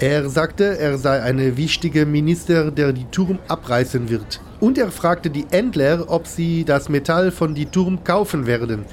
Er 0.00 0.28
sagte, 0.30 0.78
er 0.78 0.96
sei 0.96 1.22
ein 1.22 1.58
wichtiger 1.58 2.06
Minister, 2.06 2.70
der 2.70 2.94
die 2.94 3.04
Turm 3.10 3.38
abreißen 3.48 4.08
wird. 4.08 4.40
Und 4.58 4.78
er 4.78 4.90
fragte 4.90 5.28
die 5.28 5.44
Händler, 5.50 6.06
ob 6.08 6.26
sie 6.26 6.64
das 6.64 6.88
Metall 6.88 7.30
von 7.30 7.54
die 7.54 7.66
Turm 7.66 8.02
kaufen 8.02 8.46
werden. 8.46 8.86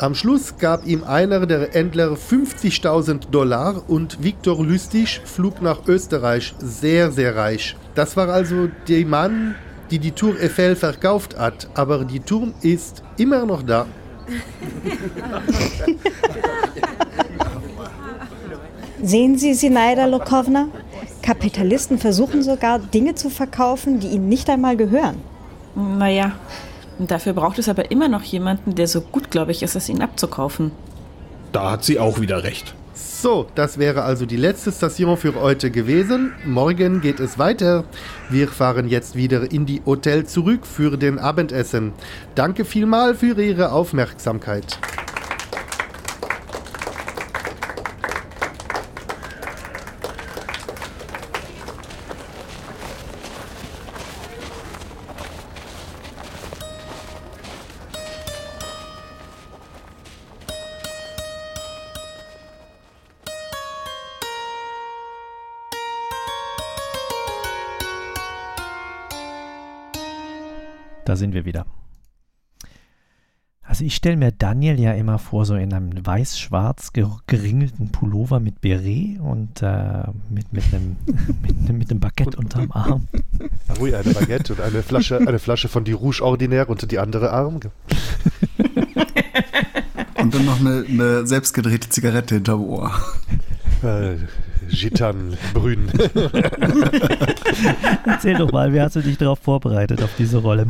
Am 0.00 0.16
Schluss 0.16 0.58
gab 0.58 0.84
ihm 0.84 1.04
einer 1.04 1.46
der 1.46 1.70
Händler 1.70 2.14
50.000 2.14 3.30
Dollar 3.30 3.88
und 3.88 4.20
Viktor 4.20 4.64
Lustig 4.64 5.20
flog 5.24 5.62
nach 5.62 5.86
Österreich, 5.86 6.52
sehr, 6.58 7.12
sehr 7.12 7.36
reich. 7.36 7.76
Das 7.94 8.16
war 8.16 8.28
also 8.28 8.68
der 8.88 9.06
Mann, 9.06 9.54
die 9.92 10.00
die 10.00 10.10
Tour 10.10 10.34
Eiffel 10.42 10.74
verkauft 10.74 11.38
hat, 11.38 11.68
aber 11.74 12.04
die 12.04 12.18
Turm 12.18 12.52
ist 12.62 13.04
immer 13.16 13.46
noch 13.46 13.62
da. 13.62 13.86
Sehen 19.02 19.38
Sie, 19.38 19.54
Sinaida 19.54 20.06
Lokowna? 20.06 20.68
Kapitalisten 21.22 21.98
versuchen 21.98 22.42
sogar, 22.42 22.78
Dinge 22.78 23.14
zu 23.14 23.30
verkaufen, 23.30 24.00
die 24.00 24.08
ihnen 24.08 24.28
nicht 24.28 24.50
einmal 24.50 24.76
gehören. 24.76 25.16
Naja, 25.74 26.32
dafür 26.98 27.32
braucht 27.32 27.58
es 27.58 27.68
aber 27.68 27.90
immer 27.90 28.08
noch 28.08 28.22
jemanden, 28.22 28.74
der 28.74 28.88
so 28.88 29.00
gutgläubig 29.00 29.62
ist, 29.62 29.76
es 29.76 29.88
ihnen 29.88 30.02
abzukaufen. 30.02 30.72
Da 31.52 31.70
hat 31.70 31.84
sie 31.84 31.98
auch 31.98 32.20
wieder 32.20 32.42
recht. 32.42 32.74
So, 32.94 33.46
das 33.54 33.78
wäre 33.78 34.02
also 34.02 34.26
die 34.26 34.36
letzte 34.36 34.72
Station 34.72 35.16
für 35.16 35.34
heute 35.34 35.70
gewesen. 35.70 36.32
Morgen 36.44 37.00
geht 37.00 37.20
es 37.20 37.38
weiter. 37.38 37.84
Wir 38.28 38.48
fahren 38.48 38.88
jetzt 38.88 39.14
wieder 39.14 39.50
in 39.52 39.66
die 39.66 39.82
Hotel 39.86 40.26
zurück 40.26 40.66
für 40.66 40.96
den 40.96 41.18
Abendessen. 41.18 41.92
Danke 42.34 42.64
vielmal 42.64 43.14
für 43.14 43.40
Ihre 43.40 43.70
Aufmerksamkeit. 43.72 44.78
Da 71.08 71.16
sind 71.16 71.32
wir 71.32 71.46
wieder. 71.46 71.64
Also 73.62 73.82
ich 73.82 73.96
stelle 73.96 74.18
mir 74.18 74.30
Daniel 74.30 74.78
ja 74.78 74.92
immer 74.92 75.18
vor, 75.18 75.46
so 75.46 75.54
in 75.54 75.72
einem 75.72 76.04
weiß-schwarz 76.04 76.92
geringelten 77.26 77.88
Pullover 77.88 78.40
mit 78.40 78.60
Beret 78.60 79.18
und 79.18 79.62
äh, 79.62 80.02
mit, 80.28 80.52
mit, 80.52 80.64
einem, 80.70 80.96
mit, 81.42 81.72
mit 81.72 81.90
einem 81.90 82.00
Baguette 82.00 82.36
unterm 82.36 82.70
Arm. 82.72 83.08
Ui, 83.80 83.94
eine 83.94 84.12
Baguette 84.12 84.52
und 84.52 84.60
eine 84.60 84.82
Flasche, 84.82 85.16
eine 85.16 85.38
Flasche 85.38 85.68
von 85.68 85.84
die 85.84 85.92
Rouge 85.92 86.20
Ordinaire 86.22 86.66
unter 86.66 86.86
die 86.86 86.98
andere 86.98 87.32
Arm. 87.32 87.54
und 90.18 90.34
dann 90.34 90.44
noch 90.44 90.60
eine, 90.60 90.84
eine 90.86 91.26
selbstgedrehte 91.26 91.88
Zigarette 91.88 92.34
hinterm 92.34 92.60
Ohr. 92.64 92.92
Äh, 93.82 94.16
Gitan 94.70 95.36
Brün. 95.54 95.88
Erzähl 98.06 98.36
doch 98.36 98.52
mal, 98.52 98.72
wie 98.72 98.80
hast 98.80 98.96
du 98.96 99.00
dich 99.00 99.18
darauf 99.18 99.38
vorbereitet, 99.40 100.02
auf 100.02 100.10
diese 100.18 100.38
Rolle? 100.38 100.66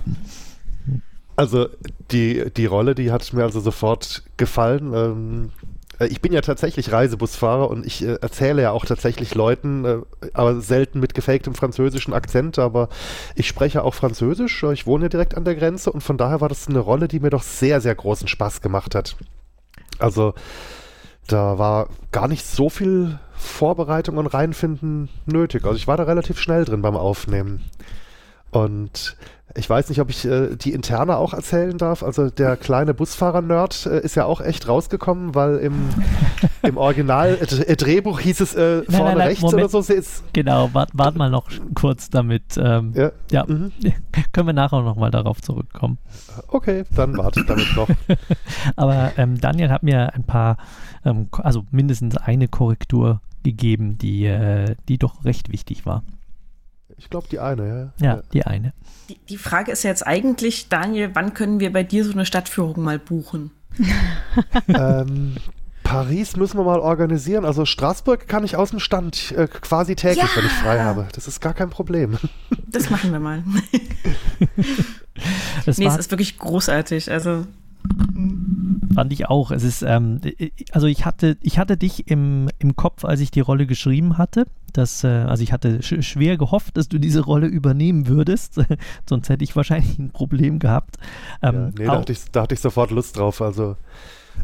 Also 1.38 1.68
die, 2.10 2.50
die 2.50 2.66
Rolle, 2.66 2.96
die 2.96 3.12
hat 3.12 3.32
mir 3.32 3.44
also 3.44 3.60
sofort 3.60 4.24
gefallen. 4.36 4.92
Ähm, 4.92 5.50
ich 6.08 6.20
bin 6.20 6.32
ja 6.32 6.40
tatsächlich 6.40 6.90
Reisebusfahrer 6.90 7.70
und 7.70 7.86
ich 7.86 8.02
äh, 8.02 8.14
erzähle 8.20 8.62
ja 8.62 8.72
auch 8.72 8.84
tatsächlich 8.84 9.36
Leuten, 9.36 9.84
äh, 9.84 9.98
aber 10.32 10.60
selten 10.60 10.98
mit 10.98 11.14
gefaktem 11.14 11.54
französischen 11.54 12.12
Akzent, 12.12 12.58
aber 12.58 12.88
ich 13.36 13.46
spreche 13.46 13.84
auch 13.84 13.94
Französisch. 13.94 14.64
Ich 14.72 14.84
wohne 14.88 15.10
direkt 15.10 15.36
an 15.36 15.44
der 15.44 15.54
Grenze 15.54 15.92
und 15.92 16.00
von 16.00 16.18
daher 16.18 16.40
war 16.40 16.48
das 16.48 16.66
eine 16.66 16.80
Rolle, 16.80 17.06
die 17.06 17.20
mir 17.20 17.30
doch 17.30 17.44
sehr, 17.44 17.80
sehr 17.80 17.94
großen 17.94 18.26
Spaß 18.26 18.60
gemacht 18.60 18.96
hat. 18.96 19.14
Also 20.00 20.34
da 21.28 21.56
war 21.56 21.88
gar 22.10 22.26
nicht 22.26 22.44
so 22.44 22.68
viel 22.68 23.20
Vorbereitung 23.36 24.16
und 24.16 24.26
Reinfinden 24.26 25.08
nötig. 25.24 25.64
Also 25.66 25.76
ich 25.76 25.86
war 25.86 25.98
da 25.98 26.02
relativ 26.02 26.40
schnell 26.40 26.64
drin 26.64 26.82
beim 26.82 26.96
Aufnehmen. 26.96 27.62
Und 28.50 29.16
ich 29.54 29.68
weiß 29.68 29.88
nicht, 29.88 30.00
ob 30.00 30.10
ich 30.10 30.24
äh, 30.24 30.56
die 30.56 30.72
interne 30.72 31.16
auch 31.16 31.32
erzählen 31.32 31.78
darf. 31.78 32.02
Also 32.02 32.28
der 32.30 32.56
kleine 32.56 32.94
Busfahrer-Nerd 32.94 33.86
äh, 33.86 34.00
ist 34.00 34.14
ja 34.14 34.24
auch 34.24 34.40
echt 34.40 34.68
rausgekommen, 34.68 35.34
weil 35.34 35.56
im, 35.58 35.88
im 36.62 36.76
Original-Drehbuch 36.76 38.20
hieß 38.20 38.40
es 38.40 38.54
äh, 38.54 38.82
vorne 38.82 38.86
nein, 38.88 39.04
nein, 39.04 39.18
nein, 39.18 39.26
rechts 39.28 39.42
Moment. 39.42 39.74
oder 39.74 39.82
so. 39.82 39.92
Ist 39.92 40.22
genau, 40.32 40.70
wart, 40.74 40.90
wart 40.92 41.16
mal 41.16 41.30
noch 41.30 41.48
kurz 41.74 42.10
damit. 42.10 42.58
Ähm, 42.58 42.92
ja, 42.94 43.10
ja. 43.30 43.44
Mhm. 43.46 43.72
können 44.32 44.48
wir 44.48 44.52
nachher 44.52 44.82
noch 44.82 44.96
mal 44.96 45.10
darauf 45.10 45.40
zurückkommen. 45.40 45.98
Okay, 46.48 46.84
dann 46.94 47.16
warte 47.16 47.40
ich 47.40 47.46
damit 47.46 47.74
noch. 47.74 47.88
Aber 48.76 49.12
ähm, 49.16 49.40
Daniel 49.40 49.70
hat 49.70 49.82
mir 49.82 50.14
ein 50.14 50.24
paar, 50.24 50.58
ähm, 51.04 51.28
also 51.32 51.64
mindestens 51.70 52.16
eine 52.16 52.48
Korrektur 52.48 53.20
gegeben, 53.42 53.96
die, 53.98 54.26
äh, 54.26 54.76
die 54.88 54.98
doch 54.98 55.24
recht 55.24 55.50
wichtig 55.50 55.86
war. 55.86 56.02
Ich 56.98 57.10
glaube, 57.10 57.28
die 57.30 57.38
eine, 57.38 57.92
ja. 58.00 58.06
Ja, 58.06 58.22
die 58.32 58.44
eine. 58.44 58.72
Die, 59.08 59.18
die, 59.28 59.38
Frage 59.38 59.72
ist 59.72 59.84
jetzt 59.84 60.06
eigentlich, 60.06 60.68
Daniel, 60.68 61.10
wann 61.14 61.32
können 61.32 61.60
wir 61.60 61.72
bei 61.72 61.82
dir 61.82 62.04
so 62.04 62.12
eine 62.12 62.26
Stadtführung 62.26 62.82
mal 62.82 62.98
buchen? 62.98 63.52
ähm, 64.68 65.36
Paris 65.88 66.36
müssen 66.36 66.58
wir 66.58 66.64
mal 66.64 66.80
organisieren. 66.80 67.46
Also 67.46 67.64
Straßburg 67.64 68.28
kann 68.28 68.44
ich 68.44 68.56
aus 68.56 68.70
dem 68.70 68.78
Stand 68.78 69.32
äh, 69.32 69.48
quasi 69.48 69.96
täglich, 69.96 70.22
ja. 70.22 70.36
wenn 70.36 70.44
ich 70.44 70.52
frei 70.52 70.80
habe. 70.80 71.08
Das 71.12 71.26
ist 71.26 71.40
gar 71.40 71.54
kein 71.54 71.70
Problem. 71.70 72.18
Das 72.66 72.90
machen 72.90 73.10
wir 73.10 73.20
mal. 73.20 73.42
das 75.64 75.78
nee, 75.78 75.86
es 75.86 75.96
ist 75.96 76.10
wirklich 76.10 76.36
großartig. 76.36 77.10
Also 77.10 77.46
Fand 78.94 79.12
ich 79.12 79.28
auch. 79.28 79.50
Es 79.50 79.64
ist, 79.64 79.82
ähm, 79.82 80.20
also 80.72 80.86
ich 80.86 81.04
hatte, 81.04 81.36
ich 81.40 81.58
hatte 81.58 81.76
dich 81.76 82.08
im, 82.10 82.48
im 82.58 82.76
Kopf, 82.76 83.04
als 83.04 83.20
ich 83.20 83.30
die 83.30 83.40
Rolle 83.40 83.66
geschrieben 83.66 84.18
hatte. 84.18 84.46
Dass, 84.72 85.02
äh, 85.04 85.08
also 85.08 85.42
ich 85.42 85.52
hatte 85.52 85.82
sch 85.82 86.02
schwer 86.02 86.36
gehofft, 86.36 86.76
dass 86.76 86.88
du 86.88 86.98
diese 86.98 87.20
Rolle 87.20 87.46
übernehmen 87.46 88.06
würdest. 88.06 88.60
Sonst 89.08 89.28
hätte 89.28 89.44
ich 89.44 89.56
wahrscheinlich 89.56 89.98
ein 89.98 90.10
Problem 90.10 90.58
gehabt. 90.58 90.96
Ähm, 91.42 91.54
ja, 91.54 91.70
nee, 91.78 91.86
da 91.86 91.92
hatte, 91.98 92.12
ich, 92.12 92.30
da 92.30 92.42
hatte 92.42 92.54
ich 92.54 92.60
sofort 92.60 92.90
Lust 92.90 93.16
drauf. 93.16 93.40
Also 93.40 93.76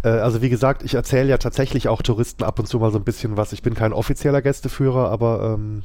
äh, 0.02 0.08
also 0.08 0.42
wie 0.42 0.50
gesagt, 0.50 0.82
ich 0.82 0.94
erzähle 0.94 1.28
ja 1.28 1.38
tatsächlich 1.38 1.88
auch 1.88 2.02
Touristen 2.02 2.44
ab 2.44 2.58
und 2.58 2.66
zu 2.66 2.78
mal 2.78 2.90
so 2.90 2.98
ein 2.98 3.04
bisschen 3.04 3.36
was. 3.36 3.52
Ich 3.52 3.62
bin 3.62 3.74
kein 3.74 3.92
offizieller 3.92 4.42
Gästeführer, 4.42 5.10
aber 5.10 5.54
ähm, 5.54 5.82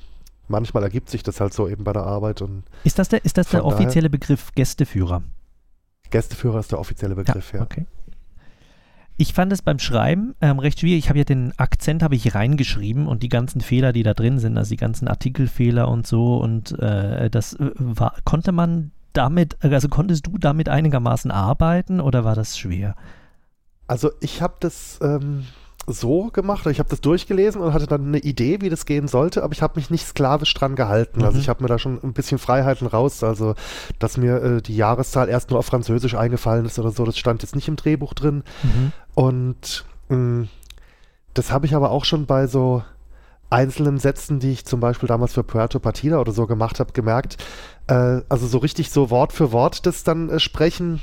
manchmal 0.47 0.83
ergibt 0.83 1.09
sich 1.09 1.23
das 1.23 1.39
halt 1.39 1.53
so 1.53 1.67
eben 1.67 1.83
bei 1.83 1.93
der 1.93 2.03
Arbeit. 2.03 2.41
Und 2.41 2.63
ist 2.83 2.99
das 2.99 3.09
der, 3.09 3.23
ist 3.25 3.37
das 3.37 3.49
der 3.49 3.65
offizielle 3.65 4.09
Begriff 4.09 4.51
Gästeführer? 4.55 5.23
Gästeführer 6.09 6.59
ist 6.59 6.71
der 6.71 6.79
offizielle 6.79 7.15
Begriff, 7.15 7.53
ja. 7.53 7.59
ja. 7.59 7.65
Okay. 7.65 7.85
Ich 9.17 9.33
fand 9.33 9.51
es 9.51 9.61
beim 9.61 9.79
Schreiben 9.79 10.33
ähm, 10.39 10.59
recht 10.59 10.79
schwierig. 10.79 10.99
Ich 10.99 11.09
habe 11.09 11.19
ja 11.19 11.25
den 11.25 11.51
Akzent 11.57 12.03
habe 12.03 12.15
ich 12.15 12.35
reingeschrieben 12.35 13.05
und 13.05 13.21
die 13.21 13.27
ganzen 13.27 13.59
Fehler, 13.59 13.91
die 13.91 14.03
da 14.03 14.13
drin 14.13 14.39
sind, 14.39 14.57
also 14.57 14.69
die 14.69 14.77
ganzen 14.77 15.09
Artikelfehler 15.09 15.89
und 15.89 16.07
so 16.07 16.37
und 16.37 16.77
äh, 16.79 17.29
das 17.29 17.53
äh, 17.53 17.71
war, 17.75 18.15
konnte 18.23 18.53
man 18.53 18.91
damit, 19.11 19.57
also 19.61 19.89
konntest 19.89 20.27
du 20.27 20.37
damit 20.37 20.69
einigermaßen 20.69 21.31
arbeiten 21.31 21.99
oder 21.99 22.23
war 22.23 22.35
das 22.35 22.57
schwer? 22.57 22.95
Also 23.87 24.11
ich 24.21 24.41
habe 24.41 24.55
das 24.61 24.99
ähm, 25.01 25.45
so 25.93 26.29
gemacht, 26.31 26.65
ich 26.67 26.79
habe 26.79 26.89
das 26.89 27.01
durchgelesen 27.01 27.61
und 27.61 27.73
hatte 27.73 27.87
dann 27.87 28.07
eine 28.07 28.19
Idee, 28.19 28.61
wie 28.61 28.69
das 28.69 28.85
gehen 28.85 29.07
sollte, 29.07 29.43
aber 29.43 29.53
ich 29.53 29.61
habe 29.61 29.73
mich 29.77 29.89
nicht 29.89 30.05
sklavisch 30.05 30.53
dran 30.53 30.75
gehalten. 30.75 31.21
Also 31.21 31.21
Mhm. 31.21 31.25
Also 31.29 31.39
ich 31.39 31.49
habe 31.49 31.63
mir 31.63 31.69
da 31.69 31.77
schon 31.79 31.99
ein 32.03 32.13
bisschen 32.13 32.39
Freiheiten 32.39 32.87
raus, 32.87 33.23
also 33.23 33.55
dass 33.99 34.17
mir 34.17 34.41
äh, 34.41 34.61
die 34.61 34.75
Jahreszahl 34.75 35.29
erst 35.29 35.51
nur 35.51 35.59
auf 35.59 35.65
Französisch 35.65 36.15
eingefallen 36.15 36.65
ist 36.65 36.79
oder 36.79 36.91
so, 36.91 37.05
das 37.05 37.17
stand 37.17 37.43
jetzt 37.43 37.55
nicht 37.55 37.67
im 37.67 37.75
Drehbuch 37.75 38.13
drin. 38.13 38.43
Mhm. 38.63 38.91
Und 39.15 39.85
mh, 40.09 40.47
das 41.33 41.51
habe 41.51 41.65
ich 41.65 41.75
aber 41.75 41.91
auch 41.91 42.05
schon 42.05 42.25
bei 42.25 42.47
so 42.47 42.83
einzelnen 43.49 43.97
Sätzen, 43.97 44.39
die 44.39 44.51
ich 44.51 44.65
zum 44.65 44.79
Beispiel 44.79 45.07
damals 45.07 45.33
für 45.33 45.43
Puerto 45.43 45.79
Partida 45.79 46.19
oder 46.19 46.31
so 46.31 46.45
gemacht 46.47 46.79
habe, 46.79 46.93
gemerkt. 46.93 47.37
Äh, 47.87 48.21
also 48.29 48.47
so 48.47 48.57
richtig 48.59 48.91
so 48.91 49.09
Wort 49.09 49.33
für 49.33 49.51
Wort 49.51 49.85
das 49.85 50.03
dann 50.03 50.29
äh, 50.29 50.39
sprechen, 50.39 51.01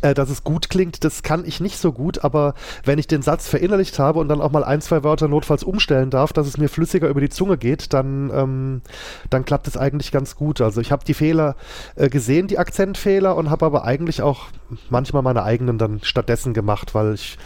äh, 0.00 0.14
dass 0.14 0.30
es 0.30 0.44
gut 0.44 0.70
klingt, 0.70 1.04
das 1.04 1.22
kann 1.22 1.44
ich 1.44 1.60
nicht 1.60 1.78
so 1.78 1.92
gut, 1.92 2.24
aber 2.24 2.54
wenn 2.84 2.98
ich 2.98 3.06
den 3.06 3.22
Satz 3.22 3.48
verinnerlicht 3.48 3.98
habe 3.98 4.20
und 4.20 4.28
dann 4.28 4.40
auch 4.40 4.52
mal 4.52 4.64
ein, 4.64 4.80
zwei 4.80 5.02
Wörter 5.02 5.28
notfalls 5.28 5.64
umstellen 5.64 6.10
darf, 6.10 6.32
dass 6.32 6.46
es 6.46 6.56
mir 6.56 6.68
flüssiger 6.68 7.08
über 7.08 7.20
die 7.20 7.28
Zunge 7.28 7.58
geht, 7.58 7.92
dann, 7.92 8.30
ähm, 8.32 8.82
dann 9.30 9.44
klappt 9.44 9.66
es 9.66 9.76
eigentlich 9.76 10.12
ganz 10.12 10.36
gut. 10.36 10.60
Also 10.60 10.80
ich 10.80 10.92
habe 10.92 11.04
die 11.04 11.14
Fehler 11.14 11.56
äh, 11.96 12.08
gesehen, 12.08 12.46
die 12.46 12.58
Akzentfehler, 12.58 13.36
und 13.36 13.50
habe 13.50 13.66
aber 13.66 13.84
eigentlich 13.84 14.22
auch 14.22 14.46
manchmal 14.90 15.22
meine 15.22 15.42
eigenen 15.42 15.78
dann 15.78 16.00
stattdessen 16.02 16.54
gemacht, 16.54 16.94
weil 16.94 17.14
ich 17.14 17.38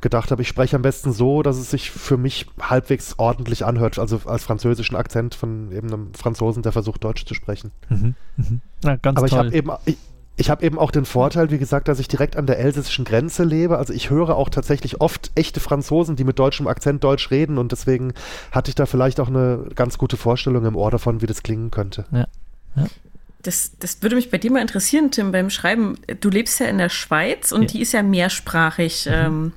gedacht 0.00 0.30
habe, 0.30 0.42
ich 0.42 0.48
spreche 0.48 0.76
am 0.76 0.82
besten 0.82 1.12
so, 1.12 1.42
dass 1.42 1.58
es 1.58 1.70
sich 1.70 1.90
für 1.90 2.16
mich 2.16 2.46
halbwegs 2.60 3.14
ordentlich 3.18 3.64
anhört, 3.64 3.98
also 3.98 4.20
als 4.24 4.44
französischen 4.44 4.96
Akzent 4.96 5.34
von 5.34 5.70
eben 5.72 5.88
einem 5.88 6.14
Franzosen, 6.14 6.62
der 6.62 6.72
versucht 6.72 7.04
Deutsch 7.04 7.26
zu 7.26 7.34
sprechen. 7.34 7.70
Mhm. 7.88 8.14
Mhm. 8.36 8.60
Na, 8.82 8.96
ganz 8.96 9.18
Aber 9.18 9.26
ich 9.26 9.32
toll. 9.32 9.46
habe 9.46 9.54
eben, 9.54 9.70
ich, 9.84 9.98
ich 10.40 10.48
habe 10.48 10.64
eben 10.64 10.78
auch 10.78 10.90
den 10.90 11.04
Vorteil, 11.04 11.50
wie 11.50 11.58
gesagt, 11.58 11.86
dass 11.86 12.00
ich 12.00 12.08
direkt 12.08 12.34
an 12.34 12.46
der 12.46 12.58
elsässischen 12.58 13.04
Grenze 13.04 13.44
lebe. 13.44 13.76
Also 13.76 13.92
ich 13.92 14.08
höre 14.08 14.36
auch 14.36 14.48
tatsächlich 14.48 15.02
oft 15.02 15.30
echte 15.34 15.60
Franzosen, 15.60 16.16
die 16.16 16.24
mit 16.24 16.38
deutschem 16.38 16.66
Akzent 16.66 17.04
Deutsch 17.04 17.30
reden 17.30 17.58
und 17.58 17.72
deswegen 17.72 18.14
hatte 18.50 18.70
ich 18.70 18.74
da 18.74 18.86
vielleicht 18.86 19.20
auch 19.20 19.28
eine 19.28 19.66
ganz 19.74 19.98
gute 19.98 20.16
Vorstellung 20.16 20.64
im 20.64 20.76
Ohr 20.76 20.90
davon, 20.90 21.20
wie 21.20 21.26
das 21.26 21.42
klingen 21.42 21.70
könnte. 21.70 22.06
Ja. 22.10 22.26
ja. 22.74 22.86
Das, 23.42 23.72
das 23.78 24.02
würde 24.02 24.16
mich 24.16 24.30
bei 24.30 24.38
dir 24.38 24.50
mal 24.50 24.62
interessieren, 24.62 25.10
Tim, 25.10 25.30
beim 25.30 25.50
Schreiben. 25.50 25.98
Du 26.20 26.30
lebst 26.30 26.58
ja 26.58 26.66
in 26.66 26.78
der 26.78 26.88
Schweiz 26.88 27.52
und 27.52 27.62
Ja. 27.62 27.68
die 27.68 27.82
ist 27.82 27.92
ja 27.92 28.02
mehrsprachig. 28.02 29.06
Ähm, 29.10 29.52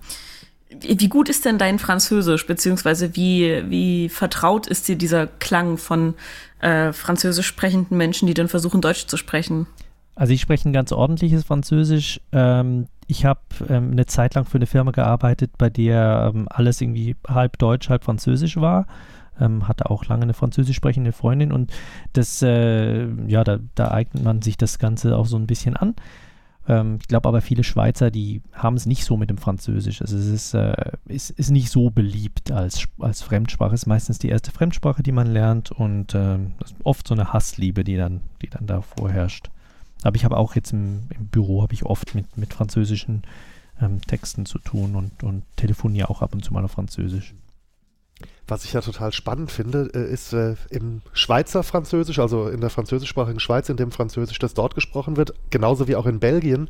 wie 0.69 0.99
wie 0.99 1.07
gut 1.07 1.29
ist 1.29 1.45
denn 1.45 1.57
dein 1.57 1.79
Französisch, 1.79 2.45
beziehungsweise 2.45 3.15
wie, 3.15 3.63
wie 3.69 4.09
vertraut 4.09 4.67
ist 4.67 4.89
dir 4.89 4.97
dieser 4.97 5.27
Klang 5.27 5.77
von 5.77 6.15
äh, 6.59 6.91
französisch 6.91 7.47
sprechenden 7.47 7.97
Menschen, 7.97 8.27
die 8.27 8.33
dann 8.33 8.49
versuchen, 8.49 8.81
Deutsch 8.81 9.07
zu 9.07 9.15
sprechen? 9.15 9.67
Also 10.15 10.33
ich 10.33 10.41
spreche 10.41 10.69
ein 10.69 10.73
ganz 10.73 10.91
ordentliches 10.91 11.43
Französisch. 11.43 12.21
Ähm, 12.31 12.87
ich 13.07 13.25
habe 13.25 13.41
ähm, 13.69 13.91
eine 13.91 14.05
Zeit 14.05 14.35
lang 14.35 14.45
für 14.45 14.57
eine 14.57 14.67
Firma 14.67 14.91
gearbeitet, 14.91 15.51
bei 15.57 15.69
der 15.69 16.31
ähm, 16.33 16.47
alles 16.49 16.81
irgendwie 16.81 17.15
halb 17.27 17.57
Deutsch, 17.57 17.89
halb 17.89 18.03
Französisch 18.03 18.57
war. 18.57 18.87
Ähm, 19.39 19.67
hatte 19.67 19.89
auch 19.89 20.05
lange 20.05 20.23
eine 20.23 20.35
französisch 20.35 20.75
sprechende 20.75 21.11
Freundin 21.11 21.51
und 21.51 21.73
das, 22.13 22.43
äh, 22.43 23.07
ja, 23.27 23.43
da, 23.43 23.57
da 23.73 23.89
eignet 23.89 24.23
man 24.23 24.43
sich 24.43 24.57
das 24.57 24.77
Ganze 24.77 25.17
auch 25.17 25.25
so 25.25 25.37
ein 25.37 25.47
bisschen 25.47 25.75
an. 25.75 25.95
Ähm, 26.67 26.99
ich 27.01 27.07
glaube 27.07 27.27
aber 27.27 27.41
viele 27.41 27.63
Schweizer, 27.63 28.11
die 28.11 28.43
haben 28.53 28.75
es 28.75 28.85
nicht 28.85 29.03
so 29.03 29.17
mit 29.17 29.31
dem 29.31 29.39
Französisch. 29.39 30.03
Also 30.03 30.17
es 30.17 30.27
ist, 30.27 30.53
äh, 30.53 30.91
ist, 31.05 31.31
ist 31.31 31.49
nicht 31.49 31.71
so 31.71 31.89
beliebt 31.89 32.51
als, 32.51 32.85
als 32.99 33.23
Fremdsprache. 33.23 33.73
Es 33.73 33.81
ist 33.81 33.87
meistens 33.87 34.19
die 34.19 34.29
erste 34.29 34.51
Fremdsprache, 34.51 35.01
die 35.01 35.11
man 35.11 35.27
lernt 35.27 35.71
und 35.71 36.13
ähm, 36.13 36.53
das 36.59 36.71
ist 36.71 36.77
oft 36.83 37.07
so 37.07 37.15
eine 37.15 37.33
Hassliebe, 37.33 37.83
die 37.83 37.97
dann, 37.97 38.21
die 38.43 38.49
dann 38.49 38.67
da 38.67 38.81
vorherrscht. 38.81 39.49
Aber 40.03 40.15
ich 40.15 40.25
habe 40.25 40.37
auch 40.37 40.55
jetzt 40.55 40.73
im, 40.73 41.03
im 41.09 41.27
Büro 41.27 41.61
habe 41.61 41.73
ich 41.73 41.85
oft 41.85 42.15
mit, 42.15 42.37
mit 42.37 42.53
französischen 42.53 43.23
ähm, 43.81 44.01
Texten 44.01 44.45
zu 44.45 44.59
tun 44.59 44.95
und, 44.95 45.23
und 45.23 45.43
telefoniere 45.55 46.09
auch 46.09 46.21
ab 46.21 46.33
und 46.33 46.43
zu 46.43 46.53
mal 46.53 46.63
auf 46.63 46.71
Französisch. 46.71 47.33
Was 48.47 48.65
ich 48.65 48.73
ja 48.73 48.81
total 48.81 49.13
spannend 49.13 49.51
finde, 49.51 49.89
äh, 49.93 50.11
ist 50.11 50.33
äh, 50.33 50.55
im 50.69 51.01
Schweizer 51.13 51.63
Französisch, 51.63 52.19
also 52.19 52.49
in 52.49 52.59
der 52.59 52.69
französischsprachigen 52.69 53.39
Schweiz, 53.39 53.69
in 53.69 53.77
dem 53.77 53.91
Französisch, 53.91 54.37
das 54.39 54.53
dort 54.53 54.75
gesprochen 54.75 55.15
wird, 55.15 55.33
genauso 55.49 55.87
wie 55.87 55.95
auch 55.95 56.05
in 56.05 56.19
Belgien, 56.19 56.67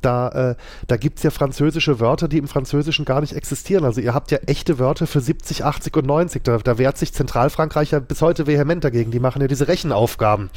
da, 0.00 0.28
äh, 0.28 0.54
da 0.86 0.96
gibt 0.96 1.18
es 1.18 1.24
ja 1.24 1.30
französische 1.30 2.00
Wörter, 2.00 2.26
die 2.26 2.38
im 2.38 2.48
Französischen 2.48 3.04
gar 3.04 3.20
nicht 3.20 3.34
existieren. 3.34 3.84
Also 3.84 4.00
ihr 4.00 4.14
habt 4.14 4.30
ja 4.30 4.38
echte 4.46 4.78
Wörter 4.78 5.06
für 5.06 5.20
70, 5.20 5.64
80 5.64 5.96
und 5.96 6.06
90. 6.06 6.42
Da, 6.42 6.58
da 6.58 6.78
wehrt 6.78 6.96
sich 6.96 7.12
Zentralfrankreich 7.12 7.90
ja 7.90 7.98
bis 7.98 8.22
heute 8.22 8.46
vehement 8.46 8.82
dagegen. 8.82 9.10
Die 9.10 9.20
machen 9.20 9.42
ja 9.42 9.48
diese 9.48 9.68
Rechenaufgaben. 9.68 10.50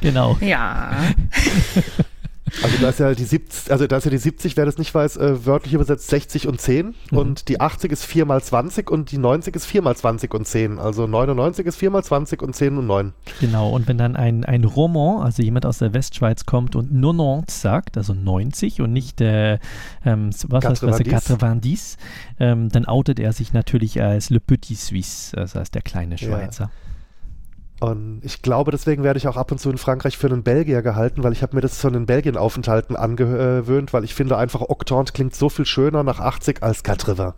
Genau. 0.00 0.38
Ja. 0.40 0.96
Also 2.62 2.76
da 2.80 2.88
ist 2.90 3.00
ja 3.00 3.12
die 3.14 3.24
70, 3.24 3.72
also 3.72 3.86
da 3.86 3.96
ist 3.96 4.04
ja 4.04 4.10
die 4.10 4.18
70, 4.18 4.56
wer 4.56 4.64
das 4.66 4.78
nicht 4.78 4.94
weiß, 4.94 5.16
äh, 5.16 5.44
wörtlich 5.46 5.74
übersetzt 5.74 6.08
60 6.08 6.46
und 6.46 6.60
10 6.60 6.94
Mhm. 7.10 7.18
und 7.18 7.48
die 7.48 7.60
80 7.60 7.90
ist 7.90 8.04
4 8.04 8.24
mal 8.24 8.40
20 8.42 8.90
und 8.90 9.10
die 9.10 9.18
90 9.18 9.56
ist 9.56 9.66
4 9.66 9.82
mal 9.82 9.96
20 9.96 10.32
und 10.32 10.46
10. 10.46 10.78
Also 10.78 11.06
99 11.06 11.66
ist 11.66 11.76
4 11.76 11.90
mal 11.90 12.04
20 12.04 12.42
und 12.42 12.54
10 12.54 12.78
und 12.78 12.86
9. 12.86 13.12
Genau, 13.40 13.70
und 13.70 13.88
wenn 13.88 13.98
dann 13.98 14.14
ein, 14.16 14.44
ein 14.44 14.64
Roman, 14.64 15.22
also 15.22 15.42
jemand 15.42 15.66
aus 15.66 15.78
der 15.78 15.92
Westschweiz 15.92 16.46
kommt 16.46 16.76
und 16.76 16.92
90 16.94 17.52
sagt, 17.54 17.96
also 17.96 18.14
90 18.14 18.80
und 18.80 18.92
nicht 18.92 19.20
äh, 19.20 19.58
ähm, 20.04 20.30
was 20.48 20.64
heißt 20.64 20.82
das, 20.82 20.98
90. 21.00 21.40
90, 21.40 21.96
ähm, 22.38 22.68
dann 22.68 22.84
outet 22.86 23.18
er 23.18 23.32
sich 23.32 23.52
natürlich 23.52 24.00
als 24.00 24.30
Le 24.30 24.40
Petit 24.40 24.78
Suisse, 24.78 25.34
das 25.34 25.54
heißt 25.54 25.74
der 25.74 25.82
kleine 25.82 26.16
Schweizer. 26.16 26.70
Und 27.78 28.20
ich 28.22 28.40
glaube, 28.40 28.70
deswegen 28.70 29.02
werde 29.02 29.18
ich 29.18 29.28
auch 29.28 29.36
ab 29.36 29.52
und 29.52 29.58
zu 29.58 29.70
in 29.70 29.76
Frankreich 29.76 30.16
für 30.16 30.28
einen 30.28 30.42
Belgier 30.42 30.80
gehalten, 30.80 31.22
weil 31.22 31.32
ich 31.32 31.42
habe 31.42 31.54
mir 31.54 31.60
das 31.60 31.78
von 31.78 31.92
den 31.92 32.06
Belgien-Aufenthalten 32.06 32.96
angewöhnt, 32.96 33.92
weil 33.92 34.04
ich 34.04 34.14
finde 34.14 34.38
einfach 34.38 34.62
Octante 34.62 35.12
klingt 35.12 35.34
so 35.34 35.50
viel 35.50 35.66
schöner 35.66 36.02
nach 36.02 36.20
80 36.20 36.62
als 36.62 36.82
80. 36.84 37.16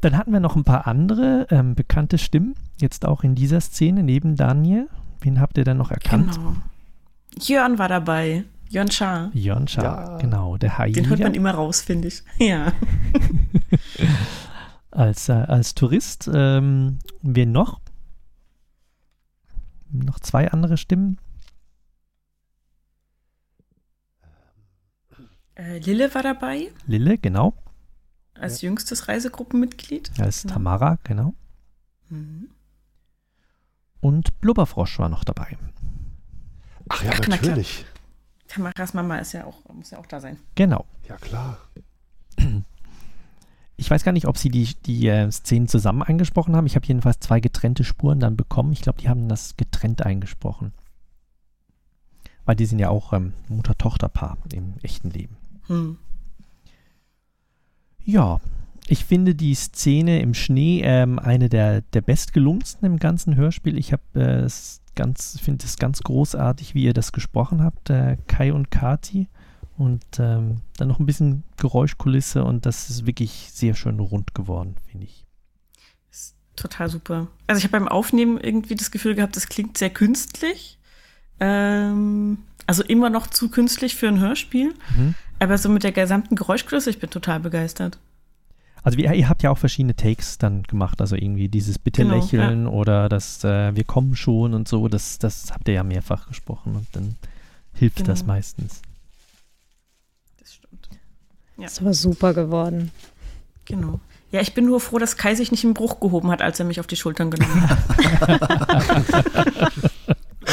Dann 0.00 0.16
hatten 0.16 0.32
wir 0.32 0.40
noch 0.40 0.56
ein 0.56 0.64
paar 0.64 0.86
andere 0.86 1.46
ähm, 1.50 1.74
bekannte 1.74 2.18
Stimmen, 2.18 2.54
jetzt 2.80 3.04
auch 3.06 3.22
in 3.22 3.34
dieser 3.34 3.60
Szene 3.60 4.02
neben 4.02 4.36
Daniel. 4.36 4.88
Wen 5.20 5.40
habt 5.40 5.58
ihr 5.58 5.64
denn 5.64 5.76
noch 5.76 5.90
erkannt? 5.90 6.36
Genau. 6.36 6.54
Jörn 7.40 7.78
war 7.78 7.88
dabei. 7.88 8.44
Jörn 8.68 8.90
Schaar. 8.90 9.30
Jörn 9.32 9.66
Schaar, 9.66 10.18
genau, 10.18 10.56
der 10.58 10.76
Hai. 10.78 10.90
Den 10.90 11.08
hört 11.08 11.20
man 11.20 11.34
immer 11.34 11.52
raus, 11.52 11.80
finde 11.80 12.08
ich. 12.08 12.22
Ja. 12.38 12.72
als, 14.98 15.28
äh, 15.28 15.32
als 15.32 15.74
Tourist. 15.74 16.28
Ähm, 16.32 16.98
wen 17.22 17.52
noch? 17.52 17.80
Noch 19.90 20.18
zwei 20.20 20.50
andere 20.50 20.76
Stimmen. 20.76 21.18
Äh, 25.54 25.78
Lille 25.78 26.14
war 26.14 26.22
dabei, 26.22 26.70
Lille, 26.86 27.18
genau. 27.18 27.52
als 28.34 28.60
jüngstes 28.62 29.08
Reisegruppenmitglied. 29.08 30.12
Als 30.20 30.44
Ja. 30.44 30.50
Tamara, 30.50 30.98
genau. 31.02 31.34
Mhm. 32.10 32.50
Und 34.00 34.40
Blubberfrosch 34.40 34.98
war 35.00 35.08
noch 35.08 35.24
dabei. 35.24 35.58
Ach 36.88 37.02
ja, 37.02 37.10
Ach, 37.14 37.26
natürlich. 37.26 37.84
Tamaras 38.46 38.94
Mama 38.94 39.18
ist 39.18 39.32
ja 39.32 39.44
auch, 39.44 39.64
muss 39.74 39.90
ja 39.90 39.98
auch 39.98 40.06
da 40.06 40.20
sein. 40.20 40.38
Genau. 40.54 40.86
Ja, 41.08 41.16
klar. 41.16 41.58
Ich 43.80 43.88
weiß 43.88 44.02
gar 44.02 44.10
nicht, 44.10 44.26
ob 44.26 44.36
sie 44.36 44.48
die, 44.48 44.74
die 44.86 45.06
äh, 45.06 45.30
Szenen 45.30 45.68
zusammen 45.68 46.02
eingesprochen 46.02 46.56
haben. 46.56 46.66
Ich 46.66 46.74
habe 46.74 46.84
jedenfalls 46.84 47.20
zwei 47.20 47.38
getrennte 47.38 47.84
Spuren 47.84 48.18
dann 48.18 48.36
bekommen. 48.36 48.72
Ich 48.72 48.82
glaube, 48.82 49.00
die 49.00 49.08
haben 49.08 49.28
das 49.28 49.56
getrennt 49.56 50.04
eingesprochen. 50.04 50.72
Weil 52.44 52.56
die 52.56 52.66
sind 52.66 52.80
ja 52.80 52.88
auch 52.88 53.12
ähm, 53.12 53.34
Mutter-Tochter-Paar 53.48 54.36
im 54.52 54.74
echten 54.82 55.10
Leben. 55.10 55.36
Hm. 55.68 55.96
Ja, 58.04 58.40
ich 58.88 59.04
finde 59.04 59.36
die 59.36 59.54
Szene 59.54 60.22
im 60.22 60.34
Schnee 60.34 60.80
ähm, 60.82 61.20
eine 61.20 61.48
der, 61.48 61.82
der 61.82 62.00
bestgelungensten 62.00 62.84
im 62.84 62.98
ganzen 62.98 63.36
Hörspiel. 63.36 63.78
Ich 63.78 63.92
habe 63.92 64.02
äh, 64.16 64.40
es 64.40 64.80
ganz, 64.96 65.38
finde 65.38 65.64
es 65.64 65.76
ganz 65.76 66.00
großartig, 66.00 66.74
wie 66.74 66.82
ihr 66.82 66.94
das 66.94 67.12
gesprochen 67.12 67.62
habt, 67.62 67.90
äh, 67.90 68.16
Kai 68.26 68.52
und 68.52 68.72
Kati. 68.72 69.28
Und 69.78 70.04
ähm, 70.18 70.56
dann 70.76 70.88
noch 70.88 70.98
ein 70.98 71.06
bisschen 71.06 71.44
Geräuschkulisse 71.56 72.44
und 72.44 72.66
das 72.66 72.90
ist 72.90 73.06
wirklich 73.06 73.50
sehr 73.52 73.74
schön 73.74 74.00
rund 74.00 74.34
geworden, 74.34 74.74
finde 74.90 75.06
ich. 75.06 75.24
Total 76.56 76.88
super. 76.88 77.28
Also 77.46 77.58
ich 77.58 77.64
habe 77.64 77.78
beim 77.78 77.86
Aufnehmen 77.86 78.38
irgendwie 78.38 78.74
das 78.74 78.90
Gefühl 78.90 79.14
gehabt, 79.14 79.36
das 79.36 79.48
klingt 79.48 79.78
sehr 79.78 79.90
künstlich. 79.90 80.78
Ähm, 81.38 82.38
also 82.66 82.82
immer 82.82 83.10
noch 83.10 83.28
zu 83.28 83.48
künstlich 83.48 83.94
für 83.94 84.08
ein 84.08 84.18
Hörspiel. 84.18 84.74
Mhm. 84.96 85.14
Aber 85.38 85.56
so 85.56 85.68
mit 85.68 85.84
der 85.84 85.92
gesamten 85.92 86.34
Geräuschkulisse, 86.34 86.90
ich 86.90 86.98
bin 86.98 87.10
total 87.10 87.38
begeistert. 87.38 88.00
Also 88.82 88.98
ihr, 88.98 89.12
ihr 89.14 89.28
habt 89.28 89.44
ja 89.44 89.50
auch 89.50 89.58
verschiedene 89.58 89.94
Takes 89.94 90.38
dann 90.38 90.64
gemacht, 90.64 91.00
also 91.00 91.14
irgendwie 91.14 91.48
dieses 91.48 91.78
Bitte 91.78 92.02
Genau, 92.02 92.16
lächeln 92.16 92.66
oder 92.66 93.08
das 93.08 93.44
äh, 93.44 93.74
Wir 93.76 93.84
kommen 93.84 94.16
schon 94.16 94.54
und 94.54 94.66
so, 94.66 94.88
das, 94.88 95.18
das 95.20 95.52
habt 95.52 95.68
ihr 95.68 95.74
ja 95.74 95.84
mehrfach 95.84 96.26
gesprochen 96.26 96.74
und 96.74 96.86
dann 96.92 97.14
hilft 97.74 98.08
das 98.08 98.20
Genau. 98.20 98.32
meistens. 98.32 98.82
Ja. 101.58 101.64
Das 101.64 101.84
war 101.84 101.92
super 101.92 102.32
geworden. 102.34 102.90
Genau. 103.64 104.00
Ja, 104.30 104.40
ich 104.40 104.54
bin 104.54 104.66
nur 104.66 104.80
froh, 104.80 104.98
dass 104.98 105.16
Kai 105.16 105.34
sich 105.34 105.50
nicht 105.50 105.64
im 105.64 105.74
Bruch 105.74 106.00
gehoben 106.00 106.30
hat, 106.30 106.40
als 106.42 106.58
er 106.60 106.66
mich 106.66 106.80
auf 106.80 106.86
die 106.86 106.96
Schultern 106.96 107.30
genommen 107.30 107.68
hat. 107.68 107.78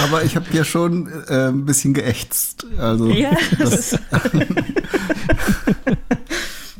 aber 0.03 0.23
ich 0.23 0.35
habe 0.35 0.45
hier 0.51 0.63
schon 0.63 1.07
äh, 1.27 1.47
ein 1.49 1.65
bisschen 1.65 1.93
geächtzt. 1.93 2.65
Also, 2.77 3.09
Ja, 3.09 3.31
das 3.59 3.93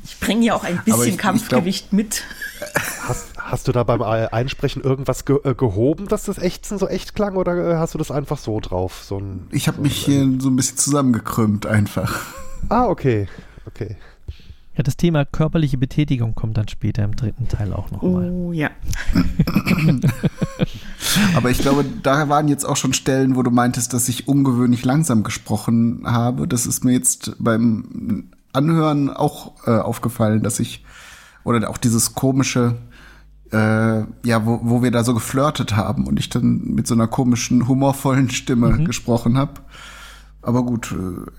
ich 0.04 0.20
bringe 0.20 0.46
ja 0.46 0.56
auch 0.56 0.64
ein 0.64 0.80
Aber 0.80 0.88
ich- 0.88 0.94
bisschen 0.96 1.10
ich 1.14 1.18
Kampfgewicht 1.18 1.94
mit. 1.94 2.24
Hast, 3.08 3.28
hast 3.38 3.68
du 3.68 3.72
da 3.74 3.84
beim 3.84 4.02
Ei- 4.02 4.32
Einsprechen 4.32 4.82
irgendwas 4.82 5.26
ge 5.26 5.38
äh, 5.44 5.54
gehoben, 5.54 6.08
dass 6.08 6.24
das 6.24 6.38
Ächzen 6.38 6.78
so 6.80 6.88
echt 6.88 7.14
klang 7.16 7.36
oder 7.36 7.56
äh, 7.74 7.76
hast 7.78 7.94
du 7.94 7.98
das 7.98 8.10
einfach 8.12 8.38
so 8.38 8.60
drauf? 8.60 9.04
So 9.06 9.20
ein, 9.20 9.48
Ich 9.52 9.68
habe 9.68 9.82
mich 9.82 9.96
hier 9.98 10.28
so 10.40 10.50
ein 10.50 10.56
bisschen 10.56 10.78
zusammengekrümmt 10.78 11.66
einfach. 11.66 12.22
ah, 12.70 12.86
okay. 12.88 13.28
Okay. 13.68 13.98
Ja, 14.78 14.84
das 14.84 14.98
Thema 14.98 15.24
körperliche 15.24 15.78
Betätigung 15.78 16.36
kommt 16.36 16.58
dann 16.58 16.68
später 16.68 17.06
im 17.06 17.16
dritten 17.16 17.48
Teil 17.48 17.72
auch 17.72 17.92
noch 17.92 18.02
mal. 18.02 18.30
Oh 18.30 18.52
ja. 18.52 18.72
Aber 21.36 21.50
ich 21.50 21.60
glaube, 21.60 21.86
da 22.04 22.28
waren 22.28 22.50
jetzt 22.50 22.66
auch 22.66 22.76
schon 22.76 22.94
Stellen, 22.94 23.38
wo 23.38 23.44
du 23.44 23.52
meintest, 23.52 23.94
dass 23.94 24.10
ich 24.10 24.28
ungewöhnlich 24.28 24.84
langsam 24.84 25.24
gesprochen 25.24 26.02
habe. 26.06 26.46
Das 26.46 26.66
ist 26.66 26.84
mir 26.84 26.92
jetzt 26.92 27.38
beim 27.40 28.32
Anhören 28.52 29.10
auch 29.10 29.66
äh, 29.66 29.72
aufgefallen, 29.72 30.44
dass 30.44 30.60
ich, 30.60 30.84
oder 31.46 31.70
auch 31.70 31.78
dieses 31.78 32.14
komische, 32.14 32.76
äh, 33.54 33.58
ja, 33.58 34.46
wo, 34.46 34.60
wo 34.62 34.84
wir 34.84 34.92
da 34.92 35.06
so 35.06 35.14
geflirtet 35.14 35.78
haben 35.78 36.06
und 36.06 36.20
ich 36.20 36.30
dann 36.30 36.74
mit 36.74 36.86
so 36.86 36.96
einer 36.96 37.08
komischen, 37.08 37.70
humorvollen 37.70 38.30
Stimme 38.30 38.84
gesprochen 38.84 39.38
habe. 39.38 39.54
Aber 40.42 40.64
gut, 40.64 40.92
äh, 40.92 41.30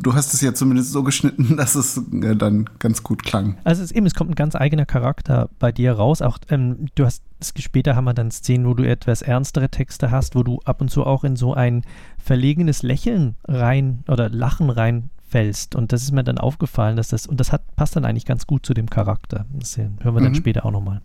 du 0.00 0.14
hast 0.14 0.34
es 0.34 0.40
ja 0.40 0.54
zumindest 0.54 0.92
so 0.92 1.02
geschnitten, 1.02 1.56
dass 1.56 1.74
es 1.74 1.96
äh, 2.12 2.36
dann 2.36 2.68
ganz 2.78 3.02
gut 3.02 3.22
klang. 3.24 3.56
Also 3.64 3.82
es, 3.82 3.92
eben, 3.92 4.06
es 4.06 4.14
kommt 4.14 4.30
ein 4.30 4.34
ganz 4.34 4.54
eigener 4.54 4.86
Charakter 4.86 5.48
bei 5.58 5.72
dir 5.72 5.92
raus. 5.92 6.22
Auch 6.22 6.38
ähm, 6.50 6.86
du 6.94 7.04
hast 7.04 7.22
es- 7.40 7.52
später 7.62 7.94
haben 7.96 8.04
wir 8.04 8.14
dann 8.14 8.30
Szenen, 8.30 8.66
wo 8.66 8.74
du 8.74 8.82
etwas 8.88 9.22
ernstere 9.22 9.68
Texte 9.68 10.10
hast, 10.10 10.34
wo 10.34 10.42
du 10.42 10.60
ab 10.64 10.80
und 10.80 10.90
zu 10.90 11.04
auch 11.06 11.24
in 11.24 11.36
so 11.36 11.54
ein 11.54 11.82
verlegenes 12.18 12.82
Lächeln 12.82 13.36
rein 13.46 14.02
oder 14.08 14.28
Lachen 14.28 14.70
reinfällst. 14.70 15.74
Und 15.74 15.92
das 15.92 16.02
ist 16.02 16.12
mir 16.12 16.24
dann 16.24 16.38
aufgefallen, 16.38 16.96
dass 16.96 17.08
das 17.08 17.26
und 17.26 17.38
das 17.40 17.52
hat 17.52 17.62
passt 17.76 17.94
dann 17.96 18.04
eigentlich 18.04 18.26
ganz 18.26 18.46
gut 18.46 18.66
zu 18.66 18.74
dem 18.74 18.90
Charakter. 18.90 19.46
Das 19.52 19.76
hören 19.76 19.98
wir 20.02 20.12
dann 20.20 20.32
Mhm. 20.32 20.36
später 20.36 20.66
auch 20.66 20.72
nochmal. 20.72 21.00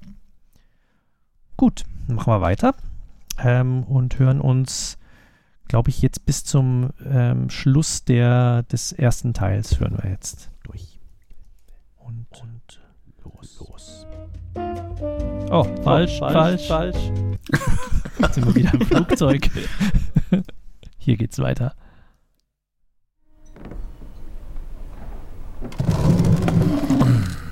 Gut, 1.58 1.84
machen 2.08 2.34
wir 2.34 2.42
weiter 2.42 2.74
ähm, 3.40 3.84
und 3.84 4.18
hören 4.20 4.42
uns, 4.42 4.98
glaube 5.68 5.90
ich, 5.90 6.02
jetzt 6.02 6.26
bis 6.26 6.44
zum 6.44 6.90
ähm, 7.06 7.50
Schluss 7.50 8.04
der, 8.04 8.64
des 8.64 8.92
ersten 8.92 9.34
Teils 9.34 9.80
hören 9.80 9.98
wir 10.02 10.10
jetzt 10.10 10.50
durch. 10.64 11.00
Und, 11.98 12.28
und 12.42 12.82
los, 13.24 13.60
los. 13.60 14.06
Oh, 15.50 15.64
falsch, 15.84 16.20
falsch, 16.20 16.68
falsch. 16.68 16.98
Jetzt 18.20 18.36
sind 18.36 18.46
wir 18.46 18.56
wieder 18.56 18.74
im 18.74 18.82
Flugzeug. 18.86 19.50
Hier 20.98 21.18
geht's 21.18 21.40
weiter. 21.40 21.76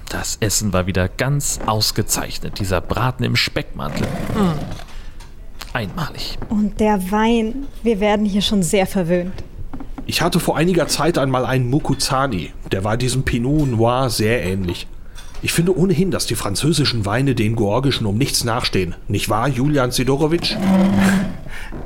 Das 0.10 0.38
Essen 0.38 0.74
war 0.74 0.88
wieder 0.88 1.10
ganz 1.10 1.60
ausgezeichnet. 1.66 2.60
Dieser 2.60 2.82
Braten 2.82 3.24
im 3.24 3.36
Speckmantel. 3.36 4.08
Mm. 4.36 4.91
Einmalig. 5.74 6.38
Und 6.50 6.80
der 6.80 7.12
Wein, 7.12 7.68
wir 7.84 8.00
werden 8.00 8.26
hier 8.26 8.42
schon 8.42 8.64
sehr 8.64 8.86
verwöhnt. 8.86 9.44
Ich 10.06 10.22
hatte 10.22 10.40
vor 10.40 10.58
einiger 10.58 10.88
Zeit 10.88 11.18
einmal 11.18 11.46
einen 11.46 11.70
Mukuzani. 11.70 12.52
Der 12.72 12.84
war 12.84 12.98
diesem 12.98 13.24
Pinot 13.24 13.70
Noir 13.70 14.10
sehr 14.10 14.44
ähnlich. 14.44 14.88
Ich 15.44 15.54
finde 15.54 15.76
ohnehin, 15.76 16.12
dass 16.12 16.26
die 16.26 16.36
französischen 16.36 17.06
Weine 17.06 17.34
den 17.34 17.56
georgischen 17.56 18.06
um 18.06 18.18
nichts 18.18 18.44
nachstehen. 18.44 18.96
Nicht 19.08 19.30
wahr, 19.30 19.48
Julian 19.48 19.92
Sidorowitsch? 19.92 20.56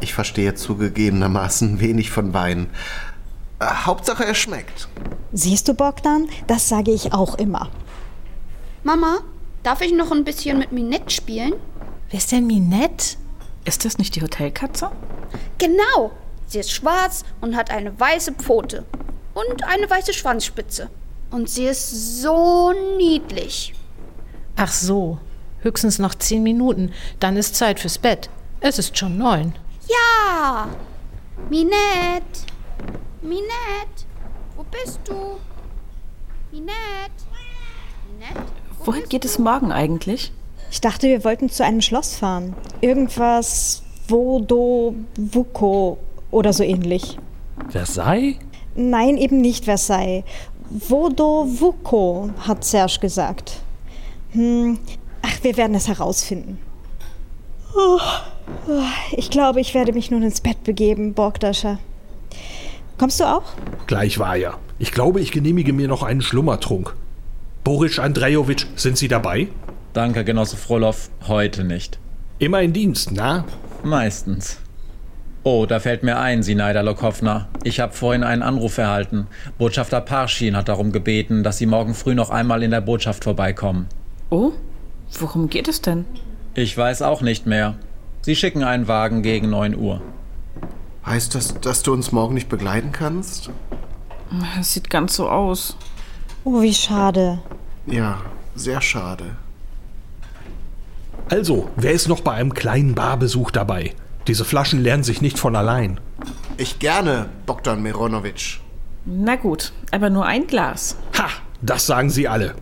Ich 0.02 0.14
verstehe 0.14 0.56
zugegebenermaßen 0.56 1.80
wenig 1.80 2.10
von 2.10 2.34
Wein. 2.34 2.68
Äh, 3.60 3.66
Hauptsache, 3.66 4.26
er 4.26 4.36
schmeckt. 4.36 4.88
Siehst 5.32 5.68
du, 5.68 5.74
Bogdan? 5.74 6.28
Das 6.48 6.70
sage 6.70 6.92
ich 6.92 7.14
auch 7.14 7.36
immer. 7.36 7.70
Mama, 8.84 9.20
darf 9.64 9.82
ich 9.82 9.94
noch 9.94 10.12
ein 10.12 10.24
bisschen 10.24 10.60
mit 10.60 10.72
Minette 10.72 11.10
spielen? 11.10 11.54
Wer 12.10 12.18
ist 12.18 12.32
denn 12.32 12.48
Minette? 12.48 13.18
Ist 13.66 13.84
das 13.84 13.98
nicht 13.98 14.16
die 14.16 14.22
Hotelkatze? 14.22 14.92
Genau. 15.58 16.12
Sie 16.48 16.60
ist 16.60 16.72
schwarz 16.72 17.26
und 17.42 17.56
hat 17.56 17.72
eine 17.72 18.00
weiße 18.00 18.34
Pfote. 18.34 18.86
Und 19.34 19.64
eine 19.68 19.90
weiße 19.90 20.14
Schwanzspitze. 20.14 20.90
Und 21.32 21.50
sie 21.50 21.66
ist 21.66 22.22
so 22.22 22.72
niedlich. 22.98 23.74
Ach 24.56 24.72
so, 24.72 25.18
höchstens 25.62 26.00
noch 26.00 26.16
zehn 26.16 26.44
Minuten. 26.44 26.94
Dann 27.20 27.36
ist 27.36 27.56
Zeit 27.56 27.80
fürs 27.80 27.98
Bett. 27.98 28.30
Es 28.62 28.80
ist 28.80 28.98
schon 28.98 29.18
neun. 29.18 29.56
Ja! 29.88 30.70
Minette! 31.50 32.46
Minette! 33.22 34.06
Wo 34.56 34.64
bist 34.64 35.00
du? 35.06 35.38
Minette! 36.52 36.76
Minette? 38.14 38.52
Wohin 38.86 39.10
geht 39.10 39.26
es 39.26 39.40
morgen 39.40 39.72
eigentlich? 39.72 40.32
Ich 40.76 40.82
dachte, 40.82 41.08
wir 41.08 41.24
wollten 41.24 41.50
zu 41.50 41.64
einem 41.64 41.80
Schloss 41.80 42.18
fahren. 42.18 42.54
Irgendwas 42.82 43.82
Vodovuko 44.10 45.98
oder 46.32 46.52
so 46.52 46.64
ähnlich. 46.64 47.18
Versailles? 47.70 48.36
Nein, 48.76 49.16
eben 49.16 49.40
nicht 49.40 49.64
Versailles. 49.64 50.26
Vodovuko, 50.70 52.30
hat 52.40 52.66
Serge 52.66 53.00
gesagt. 53.00 53.62
Hm, 54.32 54.78
ach, 55.22 55.44
wir 55.44 55.56
werden 55.56 55.78
es 55.78 55.88
herausfinden. 55.88 56.60
Oh, 57.74 58.02
oh, 58.68 58.82
ich 59.16 59.30
glaube, 59.30 59.62
ich 59.62 59.74
werde 59.76 59.94
mich 59.94 60.12
nun 60.12 60.24
ins 60.24 60.42
Bett 60.42 60.62
begeben, 60.66 61.14
Borgdascher. 61.14 61.80
Kommst 62.98 63.22
du 63.22 63.24
auch? 63.24 63.46
Gleich 63.88 64.20
war 64.20 64.36
ja. 64.36 64.56
Ich 64.78 64.92
glaube, 64.92 65.22
ich 65.22 65.32
genehmige 65.32 65.72
mir 65.72 65.88
noch 65.88 66.04
einen 66.04 66.22
Schlummertrunk. 66.22 66.94
Boris 67.64 67.98
Andrejowitsch, 67.98 68.66
sind 68.76 68.98
Sie 68.98 69.08
dabei? 69.08 69.48
Danke, 69.96 70.26
Genosse 70.26 70.58
Frolov. 70.58 71.10
Heute 71.26 71.64
nicht. 71.64 72.00
Immer 72.38 72.62
in 72.62 72.74
Dienst, 72.74 73.14
na? 73.14 73.46
Meistens. 73.82 74.60
Oh, 75.44 75.66
da 75.66 75.80
fällt 75.80 76.04
mir 76.04 76.20
ein, 76.20 76.44
Sinaida 76.44 76.82
Lokowna. 76.82 77.48
Ich 77.64 77.80
habe 77.80 77.94
vorhin 77.94 78.26
einen 78.26 78.42
Anruf 78.42 78.78
erhalten. 78.78 79.28
Botschafter 79.58 80.02
Parschin 80.02 80.58
hat 80.58 80.68
darum 80.68 80.92
gebeten, 80.92 81.44
dass 81.44 81.60
Sie 81.60 81.66
morgen 81.66 81.94
früh 81.94 82.14
noch 82.14 82.30
einmal 82.30 82.62
in 82.62 82.72
der 82.72 82.82
Botschaft 82.82 83.24
vorbeikommen. 83.24 83.88
Oh, 84.32 84.52
worum 85.18 85.50
geht 85.50 85.70
es 85.70 85.80
denn? 85.80 86.04
Ich 86.56 86.78
weiß 86.78 87.02
auch 87.02 87.22
nicht 87.22 87.46
mehr. 87.46 87.76
Sie 88.20 88.36
schicken 88.36 88.66
einen 88.66 88.90
Wagen 88.90 89.22
gegen 89.22 89.50
9 89.50 89.78
Uhr. 89.78 90.02
Heißt 91.06 91.36
das, 91.36 91.62
dass 91.62 91.84
du 91.84 91.94
uns 91.94 92.12
morgen 92.12 92.34
nicht 92.34 92.50
begleiten 92.50 92.92
kannst? 92.92 93.50
Es 94.60 94.74
sieht 94.74 94.90
ganz 94.90 95.16
so 95.16 95.30
aus. 95.30 95.78
Oh, 96.44 96.62
wie 96.62 96.74
schade. 96.74 97.40
Ja, 97.88 98.20
sehr 98.56 98.82
schade. 98.82 99.38
Also, 101.30 101.70
wer 101.76 101.92
ist 101.92 102.08
noch 102.08 102.22
bei 102.22 102.34
einem 102.34 102.54
kleinen 102.54 102.94
Barbesuch 102.94 103.50
dabei? 103.52 103.94
Diese 104.28 104.46
Flaschen 104.46 104.82
lernen 104.82 105.04
sich 105.04 105.22
nicht 105.22 105.40
von 105.40 105.56
allein. 105.56 106.00
Ich 106.58 106.80
gerne, 106.80 107.30
Bogdan 107.46 107.82
Mironovic. 107.82 108.60
Na 109.06 109.36
gut, 109.36 109.74
aber 109.92 110.10
nur 110.10 110.26
ein 110.26 110.48
Glas. 110.48 110.98
Ha, 111.18 111.28
das 111.62 111.86
sagen 111.86 112.10
Sie 112.10 112.28
alle. 112.28 112.56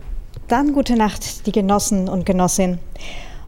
Dann 0.48 0.72
gute 0.72 0.96
Nacht, 0.96 1.46
die 1.46 1.52
Genossen 1.52 2.08
und 2.08 2.26
Genossin. 2.26 2.78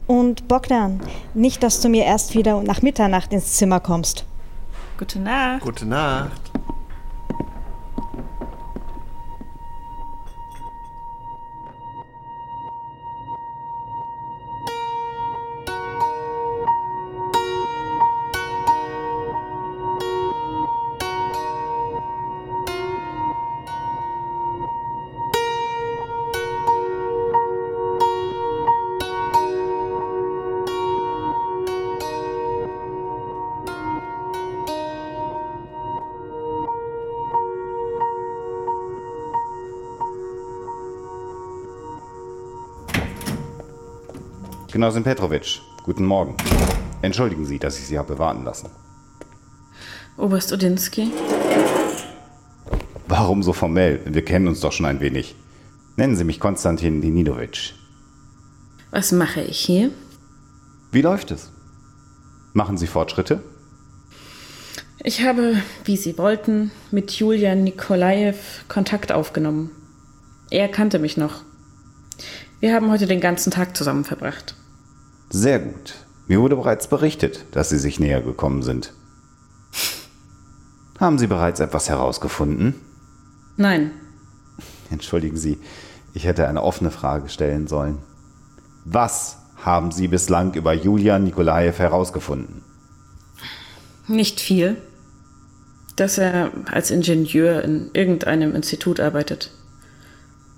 Und 0.06 0.48
Bogdan, 0.48 1.00
nicht, 1.34 1.62
dass 1.62 1.80
du 1.80 1.88
mir 1.88 2.04
erst 2.04 2.34
wieder 2.34 2.62
nach 2.62 2.82
Mitternacht 2.82 3.32
ins 3.32 3.54
Zimmer 3.54 3.80
kommst. 3.80 4.24
Gute 4.98 5.18
Nacht. 5.18 5.60
Gute 5.62 5.84
Nacht. 5.84 6.45
Genossin 44.76 45.04
Petrovic, 45.04 45.62
guten 45.84 46.04
Morgen. 46.04 46.36
Entschuldigen 47.00 47.46
Sie, 47.46 47.58
dass 47.58 47.78
ich 47.78 47.86
Sie 47.86 47.98
habe 47.98 48.18
warten 48.18 48.44
lassen. 48.44 48.68
Oberst 50.18 50.52
Odinsky? 50.52 51.10
Warum 53.08 53.42
so 53.42 53.54
formell? 53.54 54.02
Wir 54.04 54.22
kennen 54.22 54.46
uns 54.48 54.60
doch 54.60 54.72
schon 54.72 54.84
ein 54.84 55.00
wenig. 55.00 55.34
Nennen 55.96 56.14
Sie 56.14 56.24
mich 56.24 56.40
Konstantin 56.40 57.00
Dinidovic. 57.00 57.72
Was 58.90 59.12
mache 59.12 59.40
ich 59.40 59.60
hier? 59.60 59.92
Wie 60.92 61.00
läuft 61.00 61.30
es? 61.30 61.50
Machen 62.52 62.76
Sie 62.76 62.86
Fortschritte? 62.86 63.42
Ich 65.02 65.22
habe, 65.22 65.54
wie 65.86 65.96
Sie 65.96 66.18
wollten, 66.18 66.70
mit 66.90 67.12
Julian 67.12 67.64
Nikolajew 67.64 68.36
Kontakt 68.68 69.10
aufgenommen. 69.10 69.70
Er 70.50 70.68
kannte 70.68 70.98
mich 70.98 71.16
noch. 71.16 71.40
Wir 72.60 72.74
haben 72.74 72.90
heute 72.90 73.06
den 73.06 73.22
ganzen 73.22 73.50
Tag 73.50 73.74
zusammen 73.74 74.04
verbracht. 74.04 74.54
Sehr 75.30 75.58
gut. 75.58 75.94
Mir 76.28 76.40
wurde 76.40 76.56
bereits 76.56 76.88
berichtet, 76.88 77.44
dass 77.52 77.68
Sie 77.68 77.78
sich 77.78 78.00
näher 78.00 78.20
gekommen 78.22 78.62
sind. 78.62 78.92
Haben 80.98 81.18
Sie 81.18 81.26
bereits 81.26 81.60
etwas 81.60 81.88
herausgefunden? 81.88 82.74
Nein, 83.56 83.92
Entschuldigen 84.90 85.36
Sie, 85.36 85.58
ich 86.14 86.24
hätte 86.24 86.46
eine 86.48 86.62
offene 86.62 86.90
Frage 86.90 87.28
stellen 87.28 87.66
sollen. 87.66 87.98
Was 88.84 89.38
haben 89.56 89.90
Sie 89.90 90.08
bislang 90.08 90.54
über 90.54 90.72
Julian 90.72 91.24
Nikolajew 91.24 91.78
herausgefunden? 91.78 92.62
nicht 94.08 94.40
viel. 94.40 94.76
Dass 95.96 96.16
er 96.18 96.52
als 96.70 96.92
Ingenieur 96.92 97.62
in 97.64 97.90
irgendeinem 97.92 98.54
Institut 98.54 99.00
arbeitet. 99.00 99.50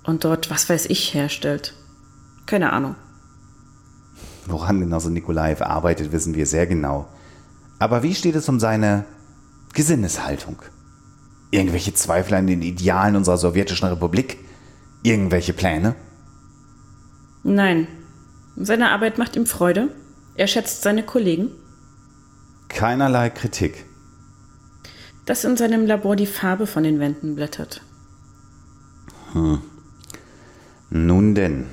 Und 0.03 0.23
dort, 0.23 0.51
was 0.51 0.69
weiß 0.69 0.85
ich, 0.87 1.15
herstellt. 1.15 1.73
Keine 2.45 2.73
Ahnung. 2.73 2.95
Woran 4.47 4.79
Genosse 4.79 5.11
Nikolajew 5.11 5.63
arbeitet, 5.63 6.11
wissen 6.11 6.35
wir 6.35 6.45
sehr 6.45 6.67
genau. 6.67 7.07
Aber 7.77 8.03
wie 8.03 8.15
steht 8.15 8.35
es 8.35 8.49
um 8.49 8.59
seine 8.59 9.05
Gesinneshaltung? 9.73 10.57
Irgendwelche 11.51 11.93
Zweifel 11.93 12.35
an 12.35 12.47
den 12.47 12.61
Idealen 12.61 13.15
unserer 13.15 13.37
sowjetischen 13.37 13.87
Republik? 13.89 14.37
Irgendwelche 15.03 15.53
Pläne? 15.53 15.95
Nein. 17.43 17.87
Seine 18.55 18.91
Arbeit 18.91 19.17
macht 19.17 19.35
ihm 19.35 19.45
Freude. 19.45 19.89
Er 20.35 20.47
schätzt 20.47 20.81
seine 20.83 21.03
Kollegen. 21.03 21.49
Keinerlei 22.67 23.29
Kritik. 23.29 23.85
Dass 25.25 25.43
in 25.43 25.57
seinem 25.57 25.85
Labor 25.85 26.15
die 26.15 26.25
Farbe 26.25 26.67
von 26.67 26.83
den 26.83 26.99
Wänden 26.99 27.35
blättert. 27.35 27.81
Hm. 29.33 29.61
Nun 30.89 31.35
denn, 31.35 31.67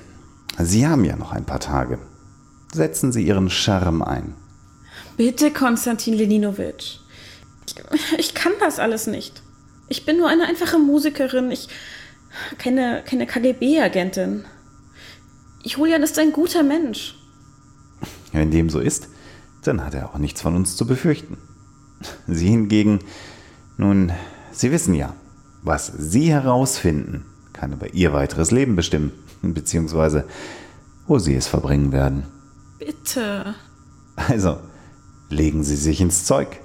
Sie 0.59 0.87
haben 0.87 1.05
ja 1.05 1.17
noch 1.17 1.33
ein 1.33 1.45
paar 1.45 1.61
Tage. 1.61 1.99
Setzen 2.77 3.11
Sie 3.11 3.27
Ihren 3.27 3.49
Charme 3.49 4.03
ein. 4.03 4.35
Bitte, 5.17 5.51
Konstantin 5.51 6.13
Leninowitsch. 6.13 6.99
Ich 8.19 8.35
kann 8.35 8.53
das 8.61 8.79
alles 8.79 9.07
nicht. 9.07 9.43
Ich 9.89 10.05
bin 10.05 10.19
nur 10.19 10.29
eine 10.29 10.45
einfache 10.45 10.79
Musikerin. 10.79 11.51
Ich. 11.51 11.69
keine, 12.59 13.03
keine 13.05 13.27
KGB-Agentin. 13.27 14.45
Julian 15.63 16.03
ist 16.03 16.19
ein 16.19 16.33
guter 16.33 16.63
Mensch. 16.63 17.17
Wenn 18.33 18.51
dem 18.51 18.69
so 18.69 18.79
ist, 18.79 19.09
dann 19.63 19.83
hat 19.85 19.95
er 19.95 20.11
auch 20.11 20.19
nichts 20.19 20.43
von 20.43 20.55
uns 20.55 20.77
zu 20.77 20.87
befürchten. 20.87 21.39
Sie 22.27 22.49
hingegen, 22.49 22.99
nun, 23.79 24.13
Sie 24.53 24.71
wissen 24.71 24.95
ja, 24.95 25.15
was 25.63 25.87
Sie 25.87 26.31
herausfinden, 26.31 27.25
kann 27.55 27.73
über 27.73 27.95
Ihr 27.95 28.13
weiteres 28.13 28.51
Leben 28.51 28.77
bestimmen, 28.77 29.13
beziehungsweise 29.41 30.25
wo 31.07 31.19
Sie 31.19 31.35
es 31.35 31.47
verbringen 31.47 31.91
werden. 31.91 32.36
Bitte. 32.79 33.55
Also, 34.17 34.59
legen 35.29 35.63
Sie 35.65 35.77
sich 35.77 36.01
ins 36.01 36.25
Zeug. 36.25 36.61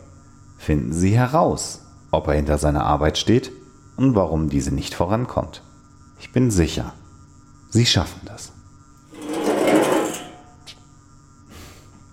Finden 0.57 0.93
Sie 0.93 1.17
heraus, 1.17 1.81
ob 2.11 2.27
er 2.27 2.35
hinter 2.35 2.57
seiner 2.57 2.85
Arbeit 2.85 3.17
steht 3.17 3.51
und 3.97 4.15
warum 4.15 4.49
diese 4.49 4.73
nicht 4.73 4.93
vorankommt. 4.93 5.63
Ich 6.19 6.31
bin 6.31 6.51
sicher, 6.51 6.93
Sie 7.69 7.85
schaffen 7.85 8.21
das. 8.25 8.51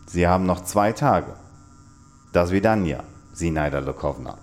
Sie 0.07 0.27
haben 0.27 0.47
noch 0.47 0.65
zwei 0.65 0.93
Tage. 0.93 1.35
Das 2.33 2.51
Vidania, 2.51 3.05
Sinaida 3.33 3.81
Lukovna. 3.81 4.39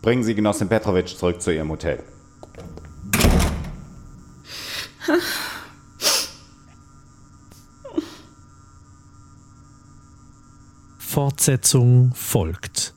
Bringen 0.00 0.24
Sie 0.24 0.34
Genossin 0.34 0.68
Petrovic 0.68 1.08
zurück 1.08 1.42
zu 1.42 1.52
Ihrem 1.52 1.70
Hotel. 1.70 2.02
Fortsetzung 11.12 12.14
folgt. 12.14 12.94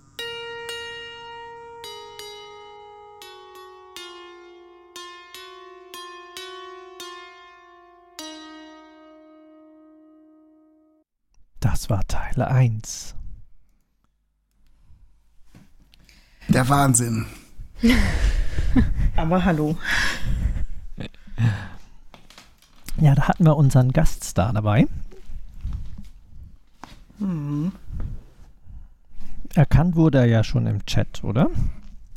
Das 11.59 11.89
war 11.89 12.07
Teil 12.07 12.41
1. 12.41 13.15
Der 16.47 16.69
Wahnsinn. 16.69 17.25
Aber 19.17 19.43
hallo. 19.43 19.77
Ja, 22.95 23.13
da 23.13 23.27
hatten 23.27 23.43
wir 23.43 23.57
unseren 23.57 23.91
Gaststar 23.91 24.53
dabei. 24.53 24.87
Hm. 27.19 27.73
Erkannt 29.55 29.95
wurde 29.95 30.19
er 30.19 30.25
ja 30.25 30.43
schon 30.43 30.67
im 30.67 30.85
Chat, 30.85 31.23
oder? 31.23 31.49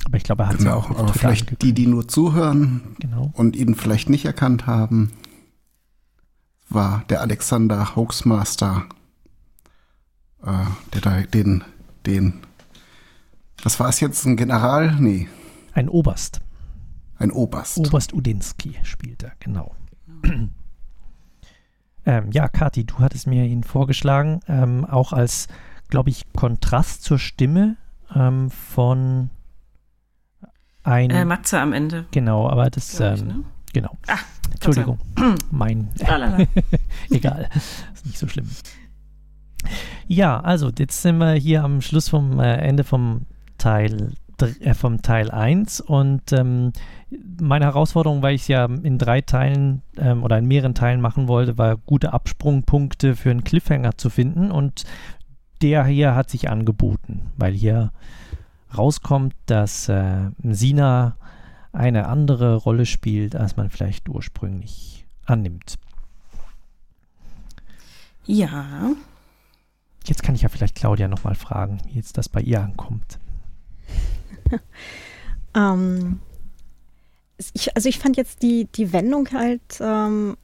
Aber 0.05 0.16
ich 0.16 0.24
glaube, 0.24 0.43
er 0.44 0.48
hat 0.51 0.59
es 0.60 0.66
auch 0.66 0.90
aber 0.90 1.12
vielleicht 1.12 1.62
die, 1.62 1.73
die 1.73 1.86
nur 1.86 2.06
zuhören 2.09 2.97
Genau. 3.01 3.31
und 3.35 3.56
ihn 3.56 3.74
vielleicht 3.74 4.09
nicht 4.10 4.24
erkannt 4.24 4.66
haben, 4.66 5.12
war 6.69 7.05
der 7.09 7.20
Alexander 7.20 7.97
Hoaxmaster, 7.97 8.85
äh, 10.44 10.65
der 10.94 11.01
da 11.01 11.20
den, 11.23 11.65
den, 12.06 12.35
was 13.62 13.81
war 13.81 13.89
es 13.89 14.01
jetzt, 14.01 14.24
ein 14.27 14.36
General? 14.36 14.97
Nee, 15.01 15.28
Ein 15.73 15.89
Oberst. 15.89 16.40
ein 17.16 17.31
Oberst. 17.31 17.78
Oberst 17.78 18.12
Udinski 18.12 18.77
spielt 18.82 19.23
er, 19.23 19.32
genau. 19.40 19.74
ähm, 22.06 22.31
ja, 22.32 22.48
Kathi, 22.48 22.85
du 22.85 22.98
hattest 22.98 23.27
mir 23.27 23.44
ihn 23.44 23.65
vorgeschlagen, 23.65 24.40
ähm, 24.48 24.85
auch 24.85 25.12
als, 25.12 25.48
glaube 25.89 26.10
ich, 26.10 26.24
Kontrast 26.35 27.02
zur 27.05 27.19
Stimme 27.19 27.77
ähm, 28.15 28.51
von 28.51 29.31
ein. 30.82 31.10
Äh, 31.10 31.24
Matze 31.24 31.60
am 31.60 31.73
Ende. 31.73 32.06
Genau, 32.10 32.48
aber 32.48 32.70
das, 32.70 32.94
ich, 32.94 33.01
ähm, 33.01 33.27
ne? 33.27 33.44
genau. 33.73 33.97
Ah, 34.06 34.19
Entschuldigung, 34.52 34.98
mein. 35.51 35.90
Egal, 37.10 37.48
ist 37.55 38.06
nicht 38.06 38.19
so 38.19 38.28
schlimm. 38.28 38.48
Ja, 40.06 40.40
also 40.40 40.70
jetzt 40.78 41.02
sind 41.02 41.19
wir 41.19 41.32
hier 41.32 41.65
am 41.65 41.81
Schluss 41.81 42.09
vom 42.09 42.40
äh, 42.40 42.56
Ende 42.56 42.85
vom 42.85 43.27
Teil 43.59 44.12
äh, 44.60 44.74
vom 44.74 45.02
Teil 45.02 45.31
1 45.31 45.81
und 45.81 46.32
ähm, 46.32 46.73
meine 47.40 47.65
Herausforderung, 47.65 48.23
weil 48.23 48.35
ich 48.35 48.43
es 48.43 48.48
ja 48.48 48.66
in 48.66 48.98
drei 48.98 49.20
Teilen 49.20 49.82
ähm, 49.97 50.23
oder 50.23 50.39
in 50.39 50.47
mehreren 50.47 50.74
Teilen 50.74 51.01
machen 51.01 51.27
wollte, 51.27 51.59
war 51.59 51.77
gute 51.77 52.12
Absprungpunkte 52.12 53.16
für 53.16 53.31
einen 53.31 53.43
Cliffhanger 53.43 53.97
zu 53.97 54.10
finden 54.10 54.52
und 54.52 54.85
der 55.63 55.85
hier 55.85 56.15
hat 56.15 56.31
sich 56.31 56.49
angeboten, 56.49 57.31
weil 57.37 57.53
hier 57.53 57.93
rauskommt, 58.77 59.35
dass 59.47 59.89
äh, 59.89 60.31
Sina 60.43 61.17
eine 61.73 62.07
andere 62.07 62.57
Rolle 62.57 62.87
spielt, 62.87 63.37
als 63.37 63.57
man 63.57 63.71
vielleicht 63.71 64.09
ursprünglich 64.09 65.07
annimmt. 65.25 65.79
Ja. 68.27 68.93
Jetzt 70.05 70.23
kann 70.23 70.35
ich 70.35 70.43
ja 70.43 70.49
vielleicht 70.49 70.75
Claudia 70.75 71.09
nochmal 71.09 71.35
fragen, 71.35 71.79
wie 71.87 71.97
jetzt 71.97 72.19
das 72.19 72.29
bei 72.29 72.41
ihr 72.41 72.63
ankommt. 72.63 73.19
Ähm, 75.55 76.21
ich, 77.55 77.75
also 77.77 77.89
ich 77.89 77.99
fand 77.99 78.17
jetzt 78.17 78.43
die, 78.43 78.67
die 78.67 78.93
Wendung 78.93 79.29
halt, 79.33 79.81
ähm, 79.81 80.37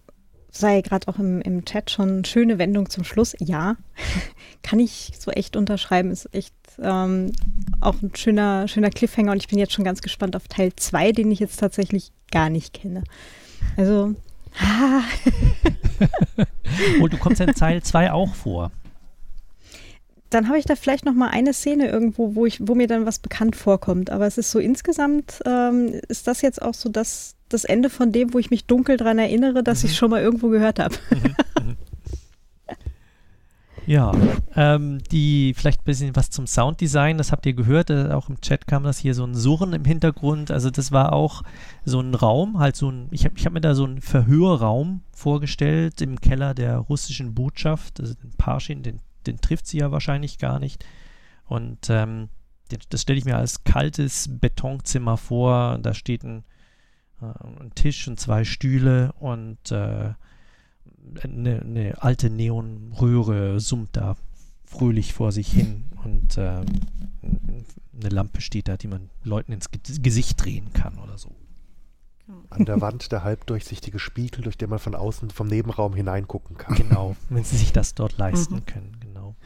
sei 0.57 0.81
gerade 0.81 1.09
auch 1.09 1.19
im, 1.19 1.41
im 1.41 1.65
Chat 1.65 1.91
schon 1.91 2.09
eine 2.09 2.25
schöne 2.25 2.59
Wendung 2.59 2.89
zum 2.89 3.05
Schluss. 3.05 3.35
Ja, 3.41 3.77
kann 4.63 4.79
ich 4.79 5.13
so 5.19 5.31
echt 5.31 5.57
unterschreiben. 5.57 6.11
Ist 6.11 6.33
echt 6.33 6.55
ähm, 6.81 7.33
auch 7.81 8.01
ein 8.03 8.13
schöner, 8.15 8.69
schöner 8.69 8.91
Cliffhanger 8.91 9.33
und 9.33 9.39
ich 9.39 9.49
bin 9.49 9.59
jetzt 9.59 9.73
schon 9.73 9.85
ganz 9.85 10.01
gespannt 10.01 10.37
auf 10.37 10.49
Teil 10.49 10.73
2, 10.75 11.13
den 11.13 11.31
ich 11.31 11.41
jetzt 11.41 11.59
tatsächlich 11.59 12.13
gar 12.31 12.51
nicht 12.51 12.73
kenne. 12.73 13.05
Also, 13.77 14.15
ah. 14.59 15.01
Und 17.01 17.13
du 17.13 17.17
kommst 17.19 17.41
ja 17.41 17.47
in 17.47 17.55
Teil 17.55 17.83
2 17.83 18.13
auch 18.13 18.35
vor. 18.35 18.73
dann 20.31 20.49
habe 20.49 20.59
ich 20.59 20.65
da 20.65 20.75
vielleicht 20.75 21.05
noch 21.05 21.15
mal 21.15 21.29
eine 21.29 21.53
Szene 21.53 21.89
irgendwo, 21.89 22.35
wo 22.35 22.47
ich, 22.47 22.59
wo 22.67 22.75
mir 22.75 22.89
dann 22.89 23.07
was 23.07 23.21
bekannt 23.21 23.55
vorkommt. 23.55 24.11
Aber 24.11 24.27
es 24.27 24.39
ist 24.39 24.51
so 24.51 24.59
insgesamt, 24.59 25.41
ähm, 25.47 26.01
ist 26.09 26.27
das 26.27 26.43
jetzt 26.43 26.61
auch 26.61 26.75
so 26.75 26.89
das, 26.89 27.37
das 27.55 27.65
Ende 27.65 27.91
von 27.91 28.13
dem, 28.13 28.35
wo 28.35 28.39
ich 28.39 28.51
mich 28.51 28.67
dunkel 28.67 28.97
dran 28.97 29.19
erinnere, 29.19 29.63
dass 29.63 29.85
ich 29.85 29.93
es 29.93 29.97
schon 29.97 30.11
mal 30.11 30.23
irgendwo 30.23 30.49
gehört 30.49 30.79
habe. 30.79 30.95
Ja, 33.87 34.13
ähm, 34.57 35.01
die 35.13 35.53
vielleicht 35.55 35.83
ein 35.83 35.85
bisschen 35.85 36.17
was 36.17 36.31
zum 36.31 36.47
Sounddesign, 36.47 37.19
das 37.19 37.33
habt 37.33 37.45
ihr 37.45 37.53
gehört, 37.53 37.91
äh, 37.91 38.13
auch 38.13 38.31
im 38.31 38.41
Chat 38.41 38.67
kam 38.67 38.83
das 38.83 38.99
hier 38.99 39.13
so 39.13 39.25
ein 39.25 39.35
Surren 39.35 39.75
im 39.75 39.85
Hintergrund, 39.85 40.51
also 40.51 40.71
das 40.71 40.91
war 40.91 41.13
auch 41.13 41.43
so 41.85 42.01
ein 42.01 42.15
Raum, 42.15 42.59
halt 42.59 42.77
so 42.77 42.91
ein, 42.91 43.09
ich 43.11 43.27
habe 43.27 43.35
ich 43.37 43.45
hab 43.45 43.53
mir 43.53 43.61
da 43.61 43.75
so 43.75 43.85
einen 43.85 44.01
Verhörraum 44.01 45.03
vorgestellt 45.13 46.01
im 46.01 46.19
Keller 46.19 46.55
der 46.55 46.79
russischen 46.79 47.35
Botschaft, 47.35 48.01
also 48.01 48.15
den 48.15 48.31
Parschin, 48.39 48.83
den 48.83 49.01
den 49.27 49.41
trifft 49.41 49.67
sie 49.67 49.79
ja 49.79 49.91
wahrscheinlich 49.91 50.39
gar 50.39 50.59
nicht. 50.59 50.85
Und 51.47 51.89
ähm, 51.91 52.29
das 52.91 53.03
stelle 53.03 53.19
ich 53.19 53.25
mir 53.25 53.37
als 53.37 53.65
kaltes 53.65 54.29
Betonzimmer 54.31 55.17
vor. 55.17 55.79
Da 55.79 55.95
steht 55.95 56.25
ein, 56.25 56.45
äh, 57.33 57.63
ein 57.63 57.75
Tisch 57.75 58.09
und 58.09 58.19
zwei 58.19 58.45
Stühle 58.45 59.13
und 59.19 59.71
äh, 59.71 60.13
eine, 61.23 61.61
eine, 61.61 62.03
alte 62.03 62.31
Neonröhre 62.31 63.61
summt 63.61 63.97
da 63.97 64.17
fröhlich 64.65 65.13
vor 65.13 65.33
sich 65.33 65.53
hin 65.53 65.85
und 66.03 66.37
ähm, 66.39 66.67
eine 68.01 68.09
Lampe 68.09 68.41
steht 68.41 68.69
da, 68.69 68.77
die 68.77 68.89
man 68.89 69.11
Leuten 69.23 69.53
ins 69.53 69.71
Gesicht 69.71 70.43
drehen 70.45 70.73
kann 70.73 70.99
oder 70.99 71.19
so. 71.19 71.31
An 72.49 72.65
der 72.65 72.81
Wand 72.81 73.13
der 73.13 73.23
halbdurchsichtige 73.23 73.99
Spiegel, 73.99 74.43
durch 74.43 74.57
den 74.57 74.71
man 74.71 74.79
von 74.79 74.95
außen 74.95 75.31
vom 75.31 75.47
Nebenraum 75.47 75.95
hineingucken 75.95 76.57
kann. 76.57 76.75
Genau, 76.75 77.17
wenn 77.29 77.45
sie 77.45 77.59
sich 77.59 77.73
das 77.73 77.95
dort 77.95 78.17
leisten 78.17 78.57
mhm. 78.57 78.67
können, 78.67 78.97
genau. 79.01 79.37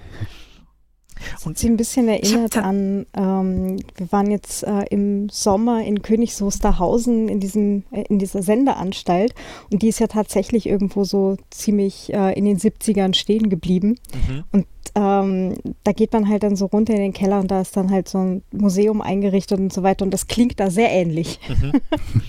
Und 1.44 1.58
sie 1.58 1.68
ein 1.68 1.76
bisschen 1.76 2.08
erinnert 2.08 2.56
an, 2.56 3.06
ähm, 3.14 3.78
wir 3.96 4.12
waren 4.12 4.30
jetzt 4.30 4.62
äh, 4.62 4.84
im 4.90 5.28
Sommer 5.28 5.84
in 5.84 6.02
Königs 6.02 6.40
Wusterhausen 6.40 7.28
in, 7.28 7.40
diesem, 7.40 7.84
äh, 7.90 8.04
in 8.08 8.18
dieser 8.18 8.42
Sendeanstalt 8.42 9.34
und 9.70 9.82
die 9.82 9.88
ist 9.88 10.00
ja 10.00 10.06
tatsächlich 10.06 10.66
irgendwo 10.66 11.04
so 11.04 11.36
ziemlich 11.50 12.12
äh, 12.12 12.32
in 12.32 12.44
den 12.44 12.58
70ern 12.58 13.14
stehen 13.14 13.48
geblieben. 13.48 13.98
Mhm. 14.28 14.44
Und 14.52 14.66
ähm, 14.94 15.54
da 15.84 15.92
geht 15.92 16.12
man 16.12 16.28
halt 16.28 16.42
dann 16.42 16.56
so 16.56 16.66
runter 16.66 16.94
in 16.94 17.00
den 17.00 17.12
Keller 17.12 17.40
und 17.40 17.50
da 17.50 17.60
ist 17.60 17.76
dann 17.76 17.90
halt 17.90 18.08
so 18.08 18.18
ein 18.18 18.42
Museum 18.52 19.00
eingerichtet 19.00 19.58
und 19.58 19.72
so 19.72 19.82
weiter 19.82 20.04
und 20.04 20.12
das 20.12 20.26
klingt 20.26 20.58
da 20.60 20.70
sehr 20.70 20.90
ähnlich. 20.90 21.40
Mhm. 21.48 21.72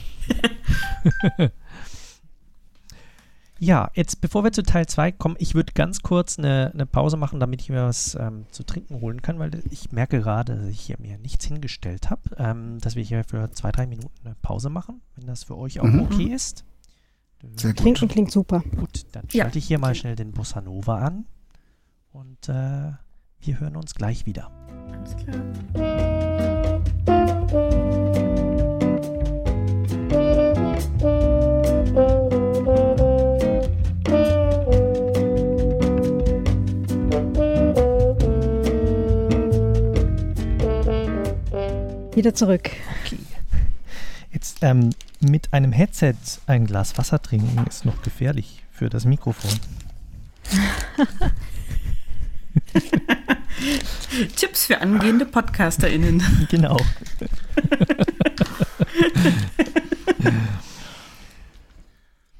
ja, 3.59 3.91
jetzt 3.93 4.21
bevor 4.21 4.43
wir 4.43 4.51
zu 4.51 4.63
Teil 4.63 4.87
2 4.87 5.11
kommen, 5.11 5.35
ich 5.37 5.53
würde 5.53 5.73
ganz 5.73 6.01
kurz 6.01 6.39
eine, 6.39 6.71
eine, 6.73 6.85
Pause 6.85 7.17
machen, 7.17 7.39
damit 7.39 7.61
ich 7.61 7.69
mir 7.69 7.83
was 7.83 8.15
ähm, 8.15 8.45
zu 8.51 8.63
trinken 8.63 9.01
holen 9.01 9.21
kann, 9.21 9.37
weil 9.37 9.61
ich 9.69 9.91
merke 9.91 10.19
gerade, 10.19 10.55
dass 10.55 10.67
ich 10.67 10.79
hier 10.79 10.95
mir 10.99 11.17
nichts 11.17 11.45
hingestellt 11.45 12.09
habe, 12.09 12.21
ähm, 12.37 12.79
dass 12.79 12.95
wir 12.95 13.03
hier 13.03 13.23
für 13.23 13.51
zwei, 13.51 13.71
drei 13.71 13.85
Minuten 13.85 14.15
eine 14.25 14.35
Pause 14.41 14.69
machen, 14.69 15.01
wenn 15.15 15.27
das 15.27 15.43
für 15.43 15.57
euch 15.57 15.79
auch 15.81 15.85
mhm. 15.85 16.01
okay 16.01 16.33
ist. 16.33 16.63
Sehr 17.55 17.75
Trinken 17.75 18.07
gut. 18.07 18.11
klingt 18.11 18.31
super. 18.31 18.61
Gut, 18.75 19.05
dann 19.11 19.29
schalte 19.29 19.55
ja. 19.55 19.59
ich 19.59 19.65
hier 19.65 19.79
mal 19.79 19.95
schnell 19.95 20.15
den 20.15 20.31
Bossa 20.31 20.61
Nova 20.61 20.99
an 20.99 21.25
und 22.11 22.49
äh, 22.49 22.91
wir 23.41 23.59
hören 23.59 23.75
uns 23.75 23.95
gleich 23.95 24.25
wieder. 24.25 24.51
Alles 24.91 25.15
klar. 25.15 25.35
Wieder 42.19 42.35
zurück. 42.35 42.69
Okay. 43.05 43.17
Jetzt 44.33 44.57
ähm, 44.61 44.89
mit 45.21 45.53
einem 45.53 45.71
Headset 45.71 46.15
ein 46.47 46.65
Glas 46.65 46.97
Wasser 46.97 47.21
trinken 47.21 47.65
ist 47.65 47.85
noch 47.85 48.01
gefährlich 48.01 48.61
für 48.73 48.89
das 48.89 49.05
Mikrofon. 49.05 49.57
Tipps 54.35 54.65
für 54.65 54.81
angehende 54.81 55.25
PodcasterInnen. 55.25 56.21
Genau. 56.51 56.75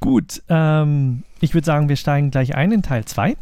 Gut, 0.02 0.44
ähm, 0.50 1.24
ich 1.40 1.54
würde 1.54 1.66
sagen, 1.66 1.88
wir 1.88 1.96
steigen 1.96 2.32
gleich 2.32 2.54
ein 2.54 2.74
in 2.74 2.84
Teil 2.84 3.06
2. 3.06 3.38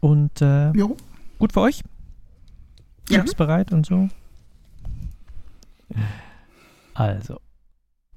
Und 0.00 0.40
äh, 0.40 0.72
gut 1.38 1.52
für 1.52 1.60
euch? 1.60 1.82
Ja. 3.12 3.18
Hilfsbereit 3.18 3.72
und 3.72 3.84
so. 3.84 4.08
Also. 6.94 7.40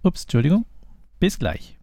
Ups, 0.04 0.24
Entschuldigung. 0.24 0.66
Bis 1.20 1.38
gleich. 1.38 1.78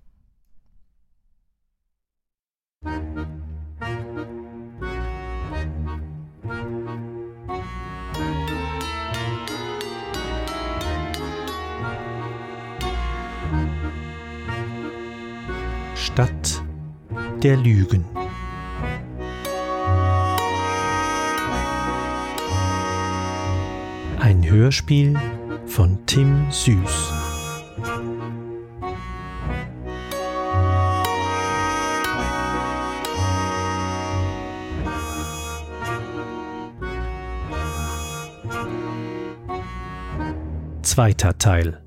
Stadt 15.95 16.63
der 17.43 17.59
Lügen. 17.59 18.05
Ein 24.23 24.49
Hörspiel 24.49 25.19
von 25.67 25.99
Tim 26.07 26.47
Süß. 26.49 27.13
Zweiter 40.83 41.37
Teil. 41.39 41.83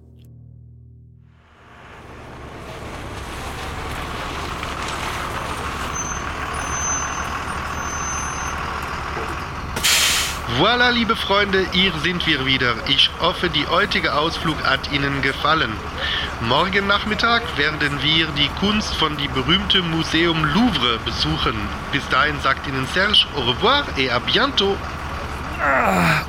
Voilà, 10.57 10.90
liebe 10.90 11.18
Freunde, 11.18 11.65
hier 11.73 11.91
sind 12.02 12.26
wir 12.27 12.45
wieder. 12.45 12.76
Ich 12.88 13.10
hoffe, 13.19 13.49
die 13.49 13.68
heutige 13.68 14.14
Ausflug 14.14 14.64
hat 14.64 14.90
Ihnen 14.90 15.22
gefallen. 15.22 15.73
Morgen 16.48 16.88
Nachmittag 16.88 17.41
werden 17.57 17.99
wir 18.02 18.27
die 18.38 18.48
Kunst 18.61 18.95
von 18.95 19.18
dem 19.18 19.34
berühmten 19.34 19.91
Museum 19.91 20.45
Louvre 20.53 20.98
besuchen. 21.03 21.56
Bis 21.91 22.07
dahin 22.07 22.40
sagt 22.41 22.68
Ihnen 22.68 22.88
Serge 22.94 23.26
au 23.36 23.41
revoir 23.41 23.84
et 23.98 24.10
à 24.10 24.19
bientôt. 24.22 24.77
Ah, 25.61 26.22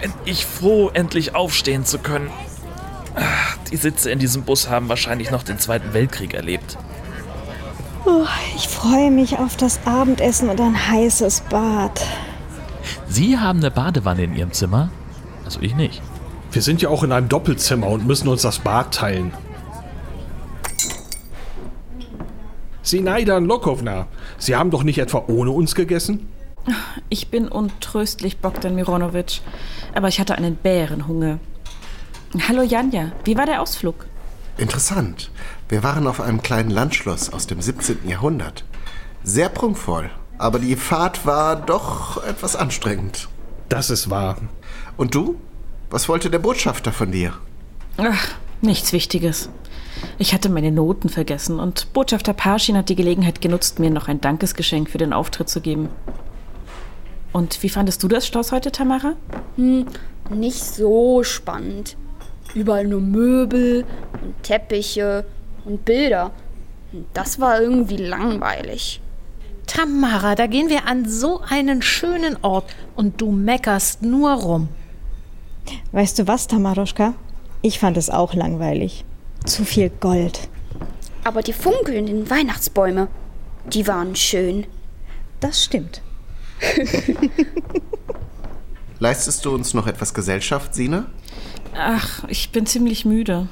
bin 0.00 0.12
ich 0.24 0.46
froh, 0.46 0.90
endlich 0.94 1.34
aufstehen 1.34 1.84
zu 1.84 1.98
können. 1.98 2.30
Ah, 3.16 3.22
die 3.72 3.76
Sitze 3.76 4.08
in 4.12 4.20
diesem 4.20 4.44
Bus 4.44 4.68
haben 4.68 4.88
wahrscheinlich 4.88 5.32
noch 5.32 5.42
den 5.42 5.58
Zweiten 5.58 5.92
Weltkrieg 5.94 6.34
erlebt. 6.34 6.78
Oh, 8.04 8.26
ich 8.54 8.68
freue 8.68 9.10
mich 9.10 9.36
auf 9.38 9.56
das 9.56 9.80
Abendessen 9.84 10.48
und 10.48 10.60
ein 10.60 10.76
heißes 10.90 11.40
Bad. 11.50 12.00
Sie 13.14 13.38
haben 13.38 13.60
eine 13.60 13.70
Badewanne 13.70 14.24
in 14.24 14.34
Ihrem 14.34 14.50
Zimmer? 14.50 14.90
Also 15.44 15.60
ich 15.62 15.76
nicht. 15.76 16.02
Wir 16.50 16.62
sind 16.62 16.82
ja 16.82 16.88
auch 16.88 17.04
in 17.04 17.12
einem 17.12 17.28
Doppelzimmer 17.28 17.86
und 17.86 18.08
müssen 18.08 18.26
uns 18.26 18.42
das 18.42 18.58
Bad 18.58 18.92
teilen. 18.92 19.32
Sinaidan 22.82 23.44
Lokovna, 23.44 24.08
Sie 24.36 24.56
haben 24.56 24.72
doch 24.72 24.82
nicht 24.82 24.98
etwa 24.98 25.26
ohne 25.28 25.52
uns 25.52 25.76
gegessen? 25.76 26.28
Ich 27.08 27.28
bin 27.28 27.46
untröstlich, 27.46 28.38
Bogdan 28.38 28.74
Mironovic. 28.74 29.42
Aber 29.94 30.08
ich 30.08 30.18
hatte 30.18 30.34
einen 30.34 30.56
Bärenhunger. 30.56 31.38
Hallo 32.48 32.62
Janja, 32.62 33.12
wie 33.22 33.36
war 33.36 33.46
der 33.46 33.62
Ausflug? 33.62 34.06
Interessant. 34.56 35.30
Wir 35.68 35.84
waren 35.84 36.08
auf 36.08 36.20
einem 36.20 36.42
kleinen 36.42 36.70
Landschloss 36.70 37.32
aus 37.32 37.46
dem 37.46 37.60
17. 37.60 38.08
Jahrhundert. 38.08 38.64
Sehr 39.22 39.50
prunkvoll 39.50 40.10
aber 40.38 40.58
die 40.58 40.76
Fahrt 40.76 41.26
war 41.26 41.56
doch 41.56 42.22
etwas 42.24 42.56
anstrengend. 42.56 43.28
Das 43.68 43.90
ist 43.90 44.10
wahr. 44.10 44.36
Und 44.96 45.14
du? 45.14 45.36
Was 45.90 46.08
wollte 46.08 46.30
der 46.30 46.38
Botschafter 46.38 46.92
von 46.92 47.12
dir? 47.12 47.34
Ach, 47.96 48.28
nichts 48.60 48.92
Wichtiges. 48.92 49.48
Ich 50.18 50.34
hatte 50.34 50.48
meine 50.48 50.72
Noten 50.72 51.08
vergessen 51.08 51.60
und 51.60 51.92
Botschafter 51.92 52.32
Parschin 52.32 52.76
hat 52.76 52.88
die 52.88 52.96
Gelegenheit 52.96 53.40
genutzt, 53.40 53.78
mir 53.78 53.90
noch 53.90 54.08
ein 54.08 54.20
Dankesgeschenk 54.20 54.90
für 54.90 54.98
den 54.98 55.12
Auftritt 55.12 55.48
zu 55.48 55.60
geben. 55.60 55.88
Und 57.32 57.62
wie 57.62 57.68
fandest 57.68 58.02
du 58.02 58.08
das 58.08 58.26
Schloss 58.26 58.52
heute, 58.52 58.70
Tamara? 58.70 59.14
Hm, 59.56 59.86
nicht 60.30 60.62
so 60.62 61.22
spannend. 61.22 61.96
Überall 62.54 62.86
nur 62.86 63.00
Möbel 63.00 63.84
und 64.22 64.42
Teppiche 64.42 65.24
und 65.64 65.84
Bilder. 65.84 66.30
Das 67.12 67.40
war 67.40 67.60
irgendwie 67.60 67.96
langweilig. 67.96 69.00
Tamara, 69.66 70.34
da 70.34 70.46
gehen 70.46 70.68
wir 70.68 70.86
an 70.86 71.08
so 71.08 71.40
einen 71.48 71.82
schönen 71.82 72.36
Ort 72.42 72.74
und 72.96 73.20
du 73.20 73.30
meckerst 73.30 74.02
nur 74.02 74.32
rum. 74.32 74.68
Weißt 75.92 76.18
du 76.18 76.26
was, 76.26 76.46
Tamaroschka? 76.46 77.14
Ich 77.62 77.78
fand 77.78 77.96
es 77.96 78.10
auch 78.10 78.34
langweilig. 78.34 79.04
Zu 79.46 79.64
viel 79.64 79.90
Gold. 79.90 80.48
Aber 81.24 81.42
die 81.42 81.54
funkelnden 81.54 82.28
Weihnachtsbäume, 82.28 83.08
die 83.72 83.86
waren 83.86 84.14
schön. 84.14 84.66
Das 85.40 85.64
stimmt. 85.64 86.02
Leistest 88.98 89.44
du 89.44 89.54
uns 89.54 89.74
noch 89.74 89.86
etwas 89.86 90.14
Gesellschaft, 90.14 90.74
Sina? 90.74 91.06
Ach, 91.76 92.24
ich 92.28 92.52
bin 92.52 92.66
ziemlich 92.66 93.04
müde. 93.04 93.48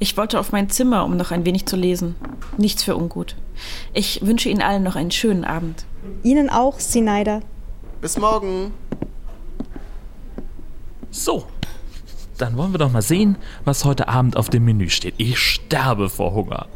Ich 0.00 0.16
wollte 0.16 0.38
auf 0.38 0.52
mein 0.52 0.70
Zimmer, 0.70 1.04
um 1.04 1.16
noch 1.16 1.32
ein 1.32 1.44
wenig 1.44 1.66
zu 1.66 1.76
lesen. 1.76 2.14
Nichts 2.56 2.84
für 2.84 2.96
ungut. 2.96 3.34
Ich 3.92 4.24
wünsche 4.24 4.48
Ihnen 4.48 4.62
allen 4.62 4.84
noch 4.84 4.94
einen 4.94 5.10
schönen 5.10 5.44
Abend. 5.44 5.84
Ihnen 6.22 6.50
auch, 6.50 6.78
Snyder. 6.78 7.40
Bis 8.00 8.16
morgen. 8.16 8.72
So, 11.10 11.46
dann 12.36 12.56
wollen 12.56 12.72
wir 12.72 12.78
doch 12.78 12.92
mal 12.92 13.02
sehen, 13.02 13.36
was 13.64 13.84
heute 13.84 14.06
Abend 14.08 14.36
auf 14.36 14.50
dem 14.50 14.64
Menü 14.64 14.88
steht. 14.88 15.14
Ich 15.18 15.38
sterbe 15.38 16.08
vor 16.08 16.32
Hunger. 16.32 16.68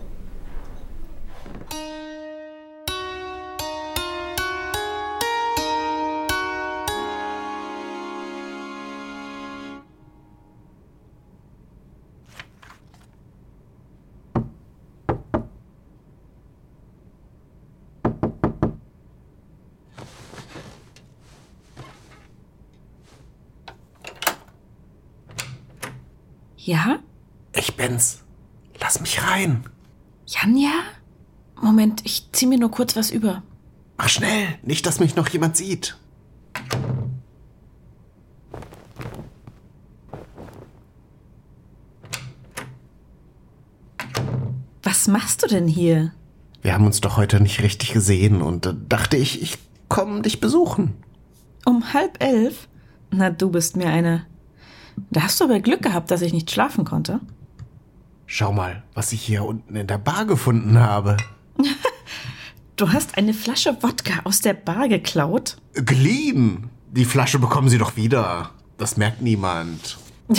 Ja? 26.64 27.00
Ich 27.56 27.76
bin's. 27.76 28.22
Lass 28.80 29.00
mich 29.00 29.22
rein. 29.26 29.64
Janja? 30.26 30.70
Moment, 31.60 32.02
ich 32.04 32.28
zieh 32.30 32.46
mir 32.46 32.58
nur 32.58 32.70
kurz 32.70 32.94
was 32.94 33.10
über. 33.10 33.42
Mach 33.98 34.08
schnell, 34.08 34.46
nicht, 34.62 34.86
dass 34.86 35.00
mich 35.00 35.16
noch 35.16 35.28
jemand 35.28 35.56
sieht. 35.56 35.96
Was 44.84 45.08
machst 45.08 45.42
du 45.42 45.48
denn 45.48 45.66
hier? 45.66 46.12
Wir 46.62 46.74
haben 46.74 46.86
uns 46.86 47.00
doch 47.00 47.16
heute 47.16 47.40
nicht 47.40 47.60
richtig 47.60 47.92
gesehen 47.92 48.40
und 48.40 48.66
da 48.66 48.72
dachte 48.72 49.16
ich, 49.16 49.42
ich 49.42 49.58
komme 49.88 50.22
dich 50.22 50.38
besuchen. 50.40 50.94
Um 51.64 51.92
halb 51.92 52.22
elf? 52.22 52.68
Na, 53.10 53.30
du 53.30 53.50
bist 53.50 53.76
mir 53.76 53.88
eine. 53.88 54.26
Da 55.10 55.22
hast 55.22 55.40
du 55.40 55.44
aber 55.44 55.60
Glück 55.60 55.82
gehabt, 55.82 56.10
dass 56.10 56.22
ich 56.22 56.32
nicht 56.32 56.50
schlafen 56.50 56.84
konnte. 56.84 57.20
Schau 58.26 58.52
mal, 58.52 58.82
was 58.94 59.12
ich 59.12 59.22
hier 59.22 59.44
unten 59.44 59.76
in 59.76 59.86
der 59.86 59.98
Bar 59.98 60.24
gefunden 60.24 60.78
habe. 60.78 61.16
Du 62.76 62.90
hast 62.90 63.18
eine 63.18 63.34
Flasche 63.34 63.76
Wodka 63.82 64.22
aus 64.24 64.40
der 64.40 64.54
Bar 64.54 64.88
geklaut? 64.88 65.58
Geliehen. 65.74 66.70
Die 66.90 67.04
Flasche 67.04 67.38
bekommen 67.38 67.68
Sie 67.68 67.78
doch 67.78 67.96
wieder. 67.96 68.50
Das 68.78 68.96
merkt 68.96 69.20
niemand. 69.20 69.98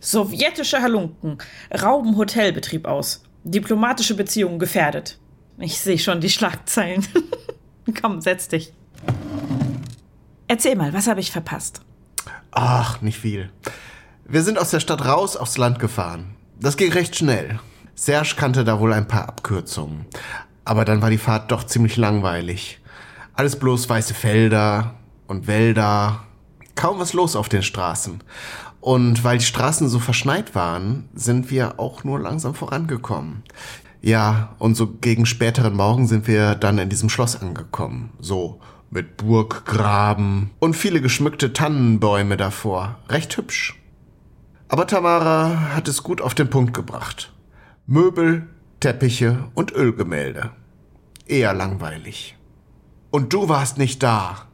Sowjetische 0.00 0.82
Halunken 0.82 1.38
rauben 1.80 2.16
Hotelbetrieb 2.16 2.86
aus. 2.86 3.22
Diplomatische 3.44 4.14
Beziehungen 4.14 4.58
gefährdet. 4.58 5.18
Ich 5.58 5.80
sehe 5.80 5.98
schon 5.98 6.20
die 6.20 6.30
Schlagzeilen. 6.30 7.06
Komm, 8.02 8.20
setz 8.20 8.48
dich. 8.48 8.72
Erzähl 10.48 10.76
mal, 10.76 10.94
was 10.94 11.06
habe 11.06 11.20
ich 11.20 11.30
verpasst? 11.30 11.82
Ach, 12.52 13.02
nicht 13.02 13.18
viel. 13.18 13.50
Wir 14.26 14.42
sind 14.42 14.58
aus 14.58 14.70
der 14.70 14.80
Stadt 14.80 15.04
raus 15.04 15.36
aufs 15.36 15.58
Land 15.58 15.78
gefahren. 15.78 16.34
Das 16.58 16.78
ging 16.78 16.90
recht 16.90 17.16
schnell. 17.16 17.60
Serge 17.94 18.34
kannte 18.36 18.64
da 18.64 18.80
wohl 18.80 18.94
ein 18.94 19.06
paar 19.06 19.28
Abkürzungen. 19.28 20.06
Aber 20.64 20.86
dann 20.86 21.02
war 21.02 21.10
die 21.10 21.18
Fahrt 21.18 21.52
doch 21.52 21.64
ziemlich 21.64 21.98
langweilig. 21.98 22.80
Alles 23.34 23.58
bloß 23.58 23.88
weiße 23.90 24.14
Felder 24.14 24.94
und 25.26 25.46
Wälder. 25.46 26.24
Kaum 26.74 26.98
was 26.98 27.12
los 27.12 27.36
auf 27.36 27.50
den 27.50 27.62
Straßen. 27.62 28.22
Und 28.80 29.24
weil 29.24 29.38
die 29.38 29.44
Straßen 29.44 29.88
so 29.88 29.98
verschneit 29.98 30.54
waren, 30.54 31.10
sind 31.14 31.50
wir 31.50 31.78
auch 31.78 32.04
nur 32.04 32.20
langsam 32.20 32.54
vorangekommen. 32.54 33.42
Ja, 34.00 34.54
und 34.58 34.76
so 34.76 34.86
gegen 34.86 35.26
späteren 35.26 35.74
Morgen 35.74 36.06
sind 36.06 36.26
wir 36.26 36.54
dann 36.54 36.78
in 36.78 36.88
diesem 36.88 37.10
Schloss 37.10 37.40
angekommen. 37.40 38.10
So 38.18 38.60
mit 38.90 39.16
Burggraben 39.16 40.50
und 40.58 40.74
viele 40.74 41.00
geschmückte 41.00 41.52
Tannenbäume 41.52 42.36
davor. 42.36 42.98
Recht 43.08 43.36
hübsch. 43.36 43.78
Aber 44.68 44.86
Tamara 44.86 45.74
hat 45.74 45.88
es 45.88 46.02
gut 46.02 46.20
auf 46.20 46.34
den 46.34 46.50
Punkt 46.50 46.74
gebracht. 46.74 47.32
Möbel, 47.86 48.46
Teppiche 48.80 49.48
und 49.54 49.72
Ölgemälde. 49.72 50.50
Eher 51.26 51.54
langweilig. 51.54 52.36
Und 53.10 53.32
du 53.32 53.48
warst 53.48 53.78
nicht 53.78 54.02
da. 54.02 54.46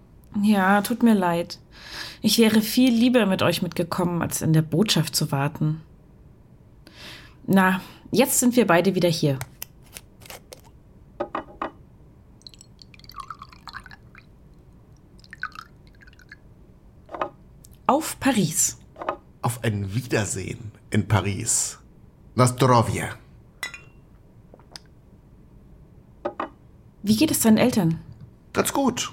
Ja, 0.42 0.82
tut 0.82 1.02
mir 1.02 1.14
leid. 1.14 1.58
Ich 2.20 2.38
wäre 2.38 2.60
viel 2.60 2.92
lieber 2.92 3.26
mit 3.26 3.42
euch 3.42 3.62
mitgekommen, 3.62 4.22
als 4.22 4.42
in 4.42 4.52
der 4.52 4.62
Botschaft 4.62 5.14
zu 5.14 5.30
warten. 5.30 5.82
Na, 7.46 7.80
jetzt 8.10 8.40
sind 8.40 8.56
wir 8.56 8.66
beide 8.66 8.94
wieder 8.94 9.08
hier. 9.08 9.38
Auf 17.86 18.18
Paris. 18.18 18.78
Auf 19.42 19.62
ein 19.62 19.94
Wiedersehen 19.94 20.72
in 20.88 21.06
Paris. 21.06 21.78
Nastrovje. 22.34 23.10
Wie 27.02 27.14
geht 27.14 27.30
es 27.30 27.40
deinen 27.40 27.58
Eltern? 27.58 28.00
Ganz 28.54 28.72
gut. 28.72 29.12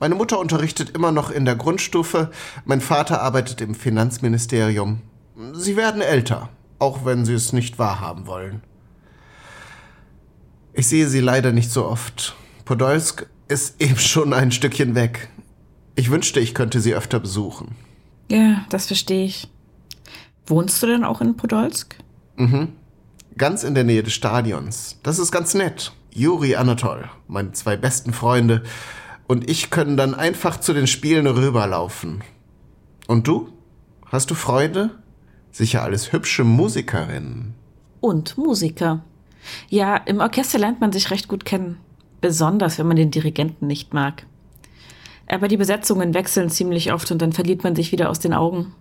Meine 0.00 0.14
Mutter 0.14 0.38
unterrichtet 0.38 0.94
immer 0.94 1.12
noch 1.12 1.30
in 1.30 1.44
der 1.44 1.56
Grundstufe, 1.56 2.30
mein 2.64 2.80
Vater 2.80 3.20
arbeitet 3.20 3.60
im 3.60 3.74
Finanzministerium. 3.74 5.02
Sie 5.52 5.76
werden 5.76 6.00
älter, 6.00 6.48
auch 6.78 7.04
wenn 7.04 7.26
sie 7.26 7.34
es 7.34 7.52
nicht 7.52 7.78
wahrhaben 7.78 8.26
wollen. 8.26 8.62
Ich 10.72 10.86
sehe 10.86 11.06
sie 11.08 11.20
leider 11.20 11.52
nicht 11.52 11.70
so 11.70 11.84
oft. 11.84 12.34
Podolsk 12.64 13.26
ist 13.48 13.74
eben 13.78 13.98
schon 13.98 14.32
ein 14.32 14.52
Stückchen 14.52 14.94
weg. 14.94 15.28
Ich 15.96 16.10
wünschte, 16.10 16.40
ich 16.40 16.54
könnte 16.54 16.80
sie 16.80 16.94
öfter 16.94 17.20
besuchen. 17.20 17.76
Ja, 18.28 18.64
das 18.70 18.86
verstehe 18.86 19.24
ich. 19.24 19.48
Wohnst 20.46 20.82
du 20.82 20.86
denn 20.86 21.04
auch 21.04 21.20
in 21.20 21.36
Podolsk? 21.36 21.96
Mhm. 22.36 22.68
Ganz 23.36 23.64
in 23.64 23.74
der 23.74 23.84
Nähe 23.84 24.02
des 24.02 24.14
Stadions. 24.14 24.98
Das 25.02 25.18
ist 25.18 25.32
ganz 25.32 25.54
nett. 25.54 25.92
Juri 26.12 26.56
Anatol, 26.56 27.10
meine 27.28 27.52
zwei 27.52 27.76
besten 27.76 28.12
Freunde, 28.12 28.62
und 29.26 29.50
ich 29.50 29.70
können 29.70 29.96
dann 29.96 30.14
einfach 30.14 30.58
zu 30.60 30.72
den 30.72 30.86
Spielen 30.86 31.26
rüberlaufen. 31.26 32.22
Und 33.06 33.26
du? 33.26 33.48
Hast 34.06 34.30
du 34.30 34.34
Freunde? 34.34 34.90
Sicher 35.50 35.82
alles 35.82 36.12
hübsche 36.12 36.44
Musikerinnen. 36.44 37.54
Und 38.00 38.38
Musiker. 38.38 39.04
Ja, 39.68 39.96
im 39.96 40.20
Orchester 40.20 40.58
lernt 40.58 40.80
man 40.80 40.92
sich 40.92 41.10
recht 41.10 41.28
gut 41.28 41.44
kennen. 41.44 41.78
Besonders, 42.20 42.78
wenn 42.78 42.86
man 42.86 42.96
den 42.96 43.10
Dirigenten 43.10 43.66
nicht 43.66 43.92
mag. 43.92 44.26
Aber 45.28 45.48
die 45.48 45.56
Besetzungen 45.56 46.14
wechseln 46.14 46.50
ziemlich 46.50 46.92
oft 46.92 47.10
und 47.10 47.20
dann 47.20 47.32
verliert 47.32 47.64
man 47.64 47.74
sich 47.74 47.92
wieder 47.92 48.10
aus 48.10 48.20
den 48.20 48.32
Augen. 48.32 48.74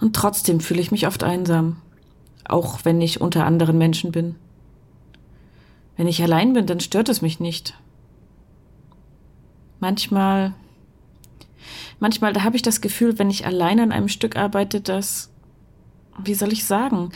Und 0.00 0.16
trotzdem 0.16 0.60
fühle 0.60 0.80
ich 0.80 0.90
mich 0.90 1.06
oft 1.06 1.22
einsam. 1.22 1.76
Auch 2.44 2.80
wenn 2.84 3.00
ich 3.00 3.20
unter 3.20 3.46
anderen 3.46 3.78
Menschen 3.78 4.10
bin. 4.10 4.34
Wenn 5.96 6.08
ich 6.08 6.22
allein 6.22 6.52
bin, 6.54 6.66
dann 6.66 6.80
stört 6.80 7.08
es 7.08 7.22
mich 7.22 7.38
nicht. 7.38 7.74
Manchmal, 9.78 10.54
manchmal, 12.00 12.32
da 12.32 12.42
habe 12.42 12.56
ich 12.56 12.62
das 12.62 12.80
Gefühl, 12.80 13.18
wenn 13.18 13.30
ich 13.30 13.46
allein 13.46 13.78
an 13.78 13.92
einem 13.92 14.08
Stück 14.08 14.36
arbeite, 14.36 14.80
dass, 14.80 15.30
wie 16.22 16.34
soll 16.34 16.52
ich 16.52 16.64
sagen, 16.64 17.10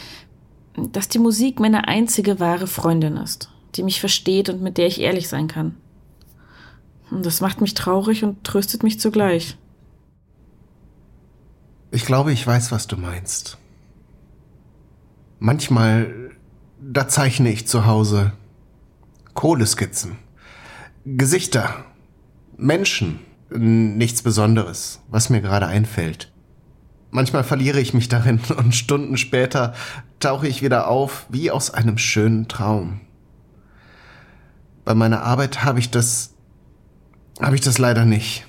dass 0.77 1.09
die 1.09 1.19
Musik 1.19 1.59
meine 1.59 1.89
einzige 1.89 2.39
wahre 2.39 2.67
Freundin 2.67 3.17
ist, 3.17 3.51
die 3.75 3.83
mich 3.83 4.01
versteht 4.01 4.49
und 4.49 4.63
mit 4.63 4.79
der 4.79 4.87
ich 4.87 5.01
ehrlich 5.01 5.29
sein 5.29 5.49
kann. 5.49 5.75
Und 7.11 7.25
das 7.25 7.41
macht 7.41 7.61
mich 7.61 7.75
traurig 7.75 8.25
und 8.25 8.45
tröstet 8.45 8.83
mich 8.83 9.01
zugleich. 9.01 9.57
Ich 11.91 12.05
glaube, 12.05 12.33
ich 12.33 12.47
weiß, 12.47 12.73
was 12.73 12.87
du 12.87 12.97
meinst. 12.97 13.59
Manchmal, 15.39 16.33
da 16.81 17.09
zeichne 17.09 17.51
ich 17.51 17.67
zu 17.67 17.87
Hause 17.87 18.33
Kohleskizzen, 19.35 20.17
Gesichter, 21.05 21.85
Menschen, 22.57 23.21
nichts 23.51 24.23
Besonderes, 24.23 25.01
was 25.09 25.31
mir 25.31 25.41
gerade 25.41 25.67
einfällt. 25.67 26.33
Manchmal 27.11 27.45
verliere 27.45 27.81
ich 27.81 27.95
mich 27.95 28.09
darin 28.09 28.41
und 28.57 28.75
Stunden 28.75 29.17
später 29.17 29.75
tauche 30.21 30.49
ich 30.49 30.63
wieder 30.63 30.89
auf 30.89 31.27
wie 31.29 31.51
aus 31.51 31.71
einem 31.71 31.99
schönen 31.99 32.49
Traum. 32.49 33.01
Bei 34.85 34.95
meiner 34.95 35.23
Arbeit 35.23 35.65
habe 35.65 35.79
ich 35.79 35.91
das 35.91 36.36
habe 37.41 37.55
ich 37.55 37.61
das 37.61 37.79
leider 37.79 38.05
nicht. 38.05 38.47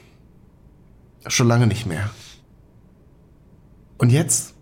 Schon 1.27 1.47
lange 1.47 1.67
nicht 1.67 1.85
mehr. 1.85 2.09
Und 3.97 4.11
jetzt? 4.11 4.53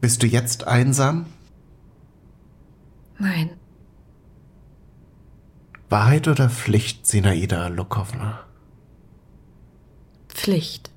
Bist 0.00 0.22
du 0.22 0.26
jetzt 0.26 0.66
einsam? 0.66 1.26
Nein. 3.18 3.50
Wahrheit 5.88 6.26
oder 6.26 6.48
Pflicht, 6.48 7.06
Sinaida 7.06 7.68
Lukowna? 7.68 8.40
Pflicht. 10.28 10.90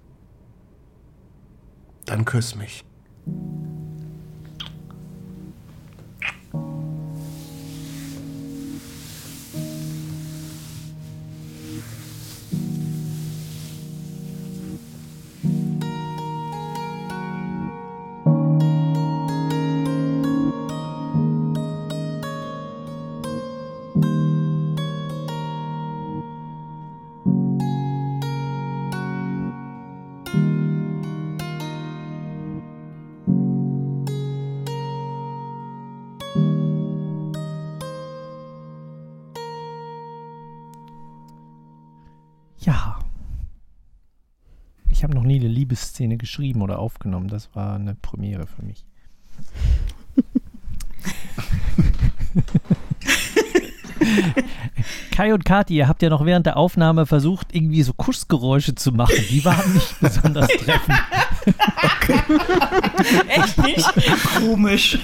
Dann 2.05 2.25
küss 2.25 2.55
mich. 2.55 2.83
Liebesszene 45.65 46.17
geschrieben 46.17 46.61
oder 46.61 46.77
aufgenommen. 46.77 47.27
Das 47.27 47.55
war 47.55 47.73
eine 47.75 47.95
Premiere 47.95 48.45
für 48.45 48.63
mich. 48.63 48.85
Kai 55.11 55.33
und 55.33 55.43
Kati, 55.45 55.75
ihr 55.75 55.87
habt 55.87 56.03
ja 56.03 56.09
noch 56.09 56.25
während 56.25 56.45
der 56.45 56.57
Aufnahme 56.57 57.07
versucht, 57.07 57.55
irgendwie 57.55 57.81
so 57.81 57.93
Kussgeräusche 57.93 58.75
zu 58.75 58.91
machen. 58.91 59.15
Die 59.29 59.43
waren 59.43 59.73
nicht 59.73 59.99
besonders 59.99 60.47
treffend. 60.47 60.99
Echt 63.27 63.57
nicht? 63.63 63.93
Komisch. 64.39 64.97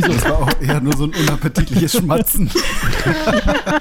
Das 0.00 0.24
war 0.24 0.38
auch 0.42 0.50
eher 0.60 0.80
nur 0.80 0.96
so 0.96 1.04
ein 1.04 1.14
unappetitliches 1.14 1.92
Schmatzen. 1.98 2.50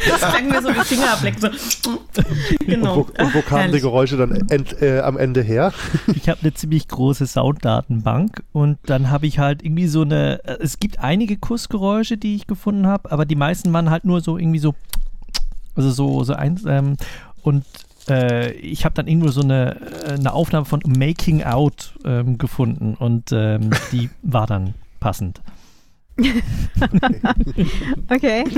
Das 0.10 0.20
klang 0.32 0.50
mir 0.50 0.62
so 0.62 0.70
wie 0.70 0.84
Fingerableck. 0.84 1.36
So. 1.40 1.50
Genau. 2.66 2.94
Und 3.00 3.08
wo, 3.18 3.24
und 3.24 3.34
wo 3.36 3.42
kamen 3.42 3.62
die 3.62 3.68
Herrlich. 3.68 3.82
Geräusche 3.82 4.18
dann 4.18 4.50
end, 4.50 4.82
äh, 4.82 5.00
am 5.00 5.18
Ende 5.18 5.42
her? 5.42 5.74
Ich 6.16 6.30
habe 6.30 6.40
eine 6.42 6.54
ziemlich 6.54 6.88
große 6.88 7.28
Sounddatenbank 7.28 8.44
und 8.52 8.78
dann 8.86 9.10
habe 9.12 9.28
ich 9.28 9.40
halt 9.40 9.64
irgendwie 9.64 9.88
so 9.88 10.02
eine. 10.02 10.44
äh, 10.46 10.58
Es 10.62 10.80
gibt 10.80 11.00
einige 11.00 11.38
Kussgeräusche, 11.38 12.18
die 12.18 12.36
ich 12.36 12.48
gefunden 12.48 12.88
habe, 12.88 13.12
aber 13.12 13.26
die 13.26 13.36
meisten 13.36 13.72
waren 13.74 13.90
halt 13.90 14.06
nur 14.06 14.22
so 14.22 14.38
irgendwie 14.38 14.60
so. 14.60 14.76
Also 15.76 15.90
so, 15.92 16.24
so 16.24 16.34
eins. 16.34 16.64
Ähm, 16.68 16.98
und 17.42 17.66
ich 18.10 18.86
habe 18.86 18.96
dann 18.96 19.08
irgendwo 19.08 19.30
so 19.30 19.42
eine, 19.42 19.80
äh, 20.06 20.14
eine 20.14 20.34
Aufnahme 20.34 20.66
von 20.66 20.82
Making 20.86 21.44
Out 21.44 21.94
ähm, 22.06 22.38
gefunden 22.38 22.96
und 22.96 23.32
ähm, 23.32 23.72
die 23.92 24.10
war 24.22 24.48
dann 24.48 24.74
passend. 25.00 25.42
Okay. 28.10 28.44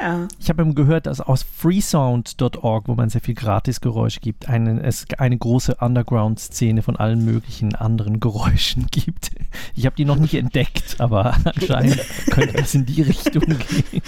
Ja. 0.00 0.28
Ich 0.40 0.48
habe 0.48 0.62
eben 0.62 0.74
gehört, 0.74 1.06
dass 1.06 1.20
aus 1.20 1.42
freesound.org, 1.44 2.88
wo 2.88 2.94
man 2.94 3.08
sehr 3.08 3.20
viel 3.20 3.34
Gratisgeräusche 3.34 4.20
gibt, 4.20 4.48
eine, 4.48 4.82
es 4.82 5.06
eine 5.18 5.38
große 5.38 5.76
Underground-Szene 5.76 6.82
von 6.82 6.96
allen 6.96 7.24
möglichen 7.24 7.74
anderen 7.74 8.20
Geräuschen 8.20 8.86
gibt. 8.90 9.30
Ich 9.74 9.86
habe 9.86 9.96
die 9.96 10.04
noch 10.04 10.16
nicht 10.16 10.34
entdeckt, 10.34 10.96
aber 10.98 11.36
anscheinend 11.44 12.04
könnte 12.30 12.54
das 12.54 12.74
in 12.74 12.86
die 12.86 13.02
Richtung 13.02 13.44
gehen. 13.44 14.02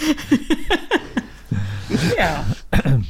Ja. 2.17 2.45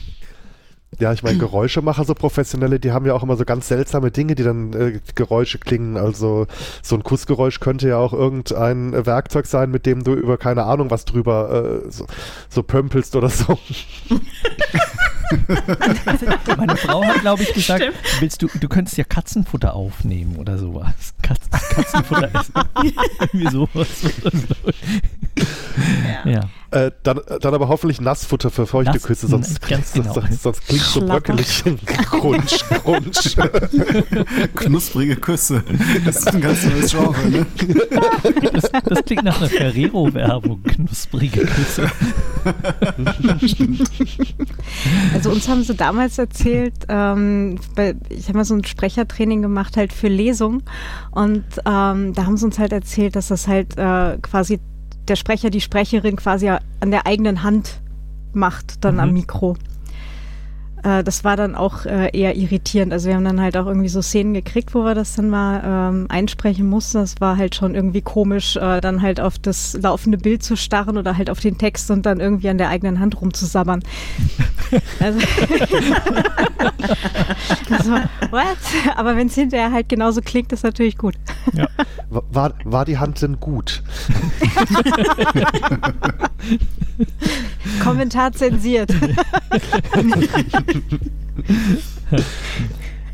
Ja, 1.00 1.14
ich 1.14 1.22
meine, 1.22 1.38
Geräuschemacher, 1.38 2.06
so 2.06 2.16
professionelle, 2.16 2.80
die 2.80 2.92
haben 2.92 3.06
ja 3.06 3.14
auch 3.14 3.22
immer 3.22 3.38
so 3.38 3.46
ganz 3.46 3.68
seltsame 3.68 4.10
Dinge, 4.10 4.34
die 4.34 4.42
dann 4.44 4.74
äh, 4.74 5.00
Geräusche 5.14 5.60
klingen. 5.60 5.96
Also 5.96 6.48
so 6.82 6.96
ein 6.96 7.04
Kussgeräusch 7.04 7.60
könnte 7.60 7.88
ja 7.90 7.98
auch 7.98 8.14
irgendein 8.14 9.06
Werkzeug 9.06 9.46
sein, 9.46 9.70
mit 9.70 9.86
dem 9.86 10.04
du 10.04 10.14
über 10.14 10.38
keine 10.38 10.64
Ahnung 10.64 10.90
was 10.90 11.06
drüber 11.06 11.84
äh, 11.86 11.92
so, 11.92 12.08
so 12.50 12.64
pömpelst 12.64 13.16
oder 13.16 13.30
so. 13.30 13.60
Meine 16.58 16.78
Frau 16.78 17.04
hat, 17.04 17.22
glaube 17.22 17.44
ich, 17.44 17.54
gesagt, 17.54 17.84
Stimmt. 17.84 17.98
willst 18.22 18.42
du, 18.42 18.48
du 18.60 18.68
könntest 18.68 18.98
ja 18.98 19.04
Katzenfutter 19.04 19.76
aufnehmen 19.76 20.38
oder 20.38 20.58
sowas. 20.58 21.14
Katz, 21.22 21.42
Katzenfutter 21.52 22.30
essen. 22.34 22.54
Irgendwie 23.34 23.52
sowas. 23.52 23.88
ja. 26.26 26.50
Äh, 26.72 26.92
dann, 27.04 27.22
dann 27.42 27.54
aber 27.54 27.70
hoffentlich 27.70 28.02
Nassfutter 28.02 28.50
für 28.50 28.68
feuchte 28.68 28.94
Nass- 28.94 29.04
Küsse, 29.04 29.28
sonst, 29.28 29.62
ganz 29.70 29.94
genau. 29.94 30.14
sonst, 30.14 30.44
sonst 30.44 30.68
klingt 30.68 30.84
so 30.84 31.00
bröckelig. 31.00 31.64
Crunch, 32.10 32.66
Crunch. 32.84 33.38
Knusprige 34.56 35.16
Küsse. 35.16 35.64
Das 36.06 36.18
ist 36.18 36.28
ein 36.34 36.42
ganz 36.42 36.66
neues 36.66 36.92
Genre, 36.92 37.30
ne? 37.30 37.46
Das, 38.54 38.70
das 38.84 39.06
klingt 39.06 39.24
nach 39.24 39.40
einer 39.40 39.50
Ferrero-Werbung. 39.50 40.62
Knusprige 40.64 41.46
Küsse. 41.46 41.90
Also 45.14 45.32
uns 45.32 45.48
haben 45.48 45.64
sie 45.64 45.76
damals 45.76 46.18
erzählt, 46.18 46.74
ähm, 46.90 47.60
ich 48.10 48.28
habe 48.28 48.38
mal 48.40 48.46
so 48.46 48.56
ein 48.56 48.64
Sprechertraining 48.66 49.42
gemacht 49.42 49.78
halt 49.78 49.94
für 49.94 50.08
Lesung 50.08 50.64
und 51.12 51.44
ähm, 51.66 52.14
da 52.14 52.26
haben 52.26 52.38
sie 52.38 52.46
uns 52.46 52.60
halt 52.60 52.72
erzählt, 52.74 53.16
dass 53.16 53.28
das 53.30 53.48
halt 53.48 53.78
äh, 53.78 54.18
quasi 54.22 54.60
der 55.10 55.16
Sprecher, 55.16 55.50
die 55.50 55.62
Sprecherin 55.62 56.16
quasi 56.16 56.50
an 56.50 56.92
der 56.92 57.06
eigenen 57.06 57.44
Hand 57.44 57.80
macht, 58.34 58.84
dann 58.84 59.00
am 59.00 59.10
Mhm. 59.10 59.14
Mikro. 59.16 59.58
Äh, 60.88 61.04
das 61.04 61.24
war 61.24 61.36
dann 61.36 61.56
auch 61.56 61.86
äh, 61.86 62.18
eher 62.18 62.36
irritierend. 62.36 62.94
Also 62.94 63.10
wir 63.10 63.16
haben 63.16 63.26
dann 63.26 63.42
halt 63.42 63.58
auch 63.58 63.66
irgendwie 63.66 63.90
so 63.90 64.02
Szenen 64.02 64.34
gekriegt, 64.34 64.74
wo 64.74 64.84
wir 64.86 64.96
das 64.96 65.16
dann 65.16 65.30
mal 65.30 65.62
ähm, 65.66 66.06
einsprechen 66.10 66.68
mussten. 66.68 67.00
Das 67.00 67.20
war 67.20 67.36
halt 67.38 67.56
schon 67.56 67.76
irgendwie 67.76 68.02
komisch, 68.02 68.56
äh, 68.56 68.80
dann 68.80 69.02
halt 69.02 69.20
auf 69.20 69.38
das 69.38 69.78
laufende 69.82 70.18
Bild 70.18 70.44
zu 70.44 70.56
starren 70.56 70.98
oder 70.98 71.18
halt 71.18 71.30
auf 71.30 71.42
den 71.42 71.58
Text 71.58 71.92
und 71.92 72.06
dann 72.06 72.22
irgendwie 72.22 72.48
an 72.50 72.58
der 72.58 72.70
eigenen 72.70 73.00
Hand 73.00 73.20
rumzusabbern. 73.22 73.84
Also, 75.00 75.20
also 77.72 77.92
what? 78.32 78.58
Aber 78.98 79.16
wenn 79.16 79.28
es 79.28 79.36
hinterher 79.36 79.72
halt 79.72 79.88
genauso 79.88 80.20
klingt, 80.22 80.52
ist 80.52 80.64
natürlich 80.64 80.98
gut. 80.98 81.16
War, 82.10 82.54
war 82.64 82.86
die 82.86 82.98
Hand 82.98 83.22
denn 83.22 83.40
gut? 83.40 83.84
Kommentar 87.84 88.32
zensiert. 88.32 88.94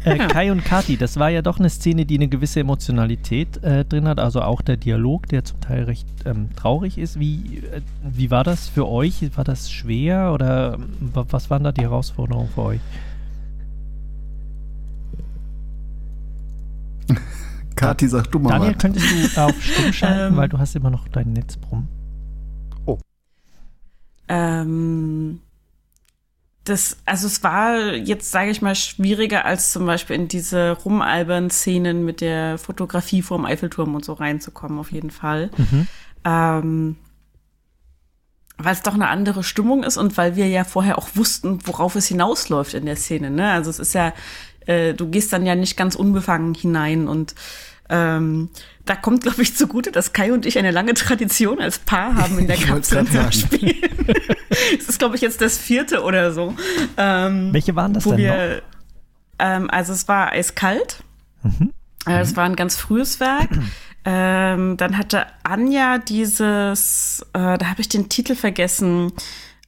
Äh, 0.05 0.17
Kai 0.27 0.51
und 0.51 0.65
Kati, 0.65 0.97
das 0.97 1.17
war 1.17 1.29
ja 1.29 1.41
doch 1.41 1.59
eine 1.59 1.69
Szene, 1.69 2.05
die 2.05 2.15
eine 2.17 2.27
gewisse 2.27 2.59
Emotionalität 2.59 3.63
äh, 3.63 3.85
drin 3.85 4.05
hat, 4.07 4.19
also 4.19 4.41
auch 4.41 4.61
der 4.61 4.75
Dialog, 4.75 5.27
der 5.29 5.45
zum 5.45 5.61
Teil 5.61 5.83
recht 5.85 6.05
ähm, 6.25 6.49
traurig 6.57 6.97
ist. 6.97 7.19
Wie, 7.21 7.59
äh, 7.71 7.79
wie 8.03 8.29
war 8.29 8.43
das 8.43 8.67
für 8.67 8.87
euch? 8.89 9.21
War 9.37 9.45
das 9.45 9.71
schwer 9.71 10.33
oder 10.33 10.73
ähm, 10.73 10.89
wa- 11.13 11.25
was 11.29 11.49
waren 11.49 11.63
da 11.63 11.71
die 11.71 11.81
Herausforderungen 11.83 12.49
für 12.53 12.61
euch? 12.63 12.81
Kathi, 17.75 18.07
sag 18.07 18.29
du 18.31 18.39
mal 18.39 18.49
Daniel, 18.49 18.73
was. 18.73 18.81
könntest 18.81 19.05
du 19.35 19.41
auf 19.41 19.61
Stumm 19.63 19.93
schalten, 19.93 20.33
Ähm. 20.33 20.37
weil 20.37 20.49
du 20.49 20.57
hast 20.59 20.75
immer 20.75 20.89
noch 20.89 21.07
dein 21.07 21.31
Netzbrumm. 21.33 21.87
Ähm, 24.29 25.39
das, 26.63 26.97
also 27.05 27.27
es 27.27 27.43
war 27.43 27.93
jetzt, 27.93 28.31
sage 28.31 28.49
ich 28.49 28.61
mal, 28.61 28.75
schwieriger 28.75 29.45
als 29.45 29.73
zum 29.73 29.85
Beispiel 29.85 30.15
in 30.15 30.27
diese 30.29 30.71
rumalbern 30.71 31.49
Szenen 31.49 32.05
mit 32.05 32.21
der 32.21 32.57
Fotografie 32.57 33.21
vorm 33.21 33.45
Eiffelturm 33.45 33.95
und 33.95 34.05
so 34.05 34.13
reinzukommen, 34.13 34.79
auf 34.79 34.91
jeden 34.91 35.11
Fall. 35.11 35.49
Mhm. 35.57 35.87
Ähm, 36.23 36.95
weil 38.57 38.73
es 38.73 38.81
doch 38.81 38.93
eine 38.93 39.09
andere 39.09 39.43
Stimmung 39.43 39.83
ist 39.83 39.97
und 39.97 40.15
weil 40.15 40.35
wir 40.37 40.47
ja 40.47 40.63
vorher 40.63 40.97
auch 40.97 41.09
wussten, 41.15 41.59
worauf 41.65 41.95
es 41.95 42.07
hinausläuft 42.07 42.73
in 42.75 42.85
der 42.85 42.95
Szene. 42.95 43.29
Ne? 43.29 43.51
Also 43.51 43.69
es 43.69 43.79
ist 43.79 43.93
ja, 43.93 44.13
äh, 44.65 44.93
du 44.93 45.09
gehst 45.09 45.33
dann 45.33 45.45
ja 45.45 45.55
nicht 45.55 45.75
ganz 45.75 45.95
unbefangen 45.95 46.53
hinein 46.53 47.09
und 47.09 47.35
ähm, 47.93 48.49
da 48.85 48.95
kommt, 48.95 49.21
glaube 49.23 49.41
ich, 49.43 49.55
zugute, 49.55 49.91
dass 49.91 50.11
Kai 50.13 50.33
und 50.33 50.45
ich 50.47 50.57
eine 50.57 50.71
lange 50.71 50.93
Tradition 50.95 51.61
als 51.61 51.77
Paar 51.79 52.15
haben 52.15 52.39
in 52.39 52.47
der 52.47 52.57
Kapsel 52.67 53.05
spielen. 53.31 53.75
Es 54.77 54.87
ist, 54.87 54.99
glaube 54.99 55.15
ich, 55.15 55.21
jetzt 55.21 55.41
das 55.41 55.57
vierte 55.57 56.03
oder 56.03 56.31
so. 56.31 56.53
Ähm, 56.97 57.51
Welche 57.53 57.75
waren 57.75 57.93
das 57.93 58.03
denn 58.03 58.17
wir, 58.17 58.61
ähm, 59.39 59.67
also 59.71 59.93
es 59.93 60.07
war 60.07 60.31
eiskalt. 60.31 61.03
Mhm. 61.41 61.71
Äh, 62.05 62.19
Es 62.19 62.35
war 62.35 62.43
ein 62.45 62.55
ganz 62.55 62.75
frühes 62.77 63.19
Werk. 63.19 63.49
ähm, 64.05 64.77
dann 64.77 64.97
hatte 64.97 65.25
Anja 65.43 65.97
dieses, 65.97 67.25
äh, 67.33 67.57
da 67.57 67.65
habe 67.65 67.81
ich 67.81 67.89
den 67.89 68.09
Titel 68.09 68.35
vergessen, 68.35 69.11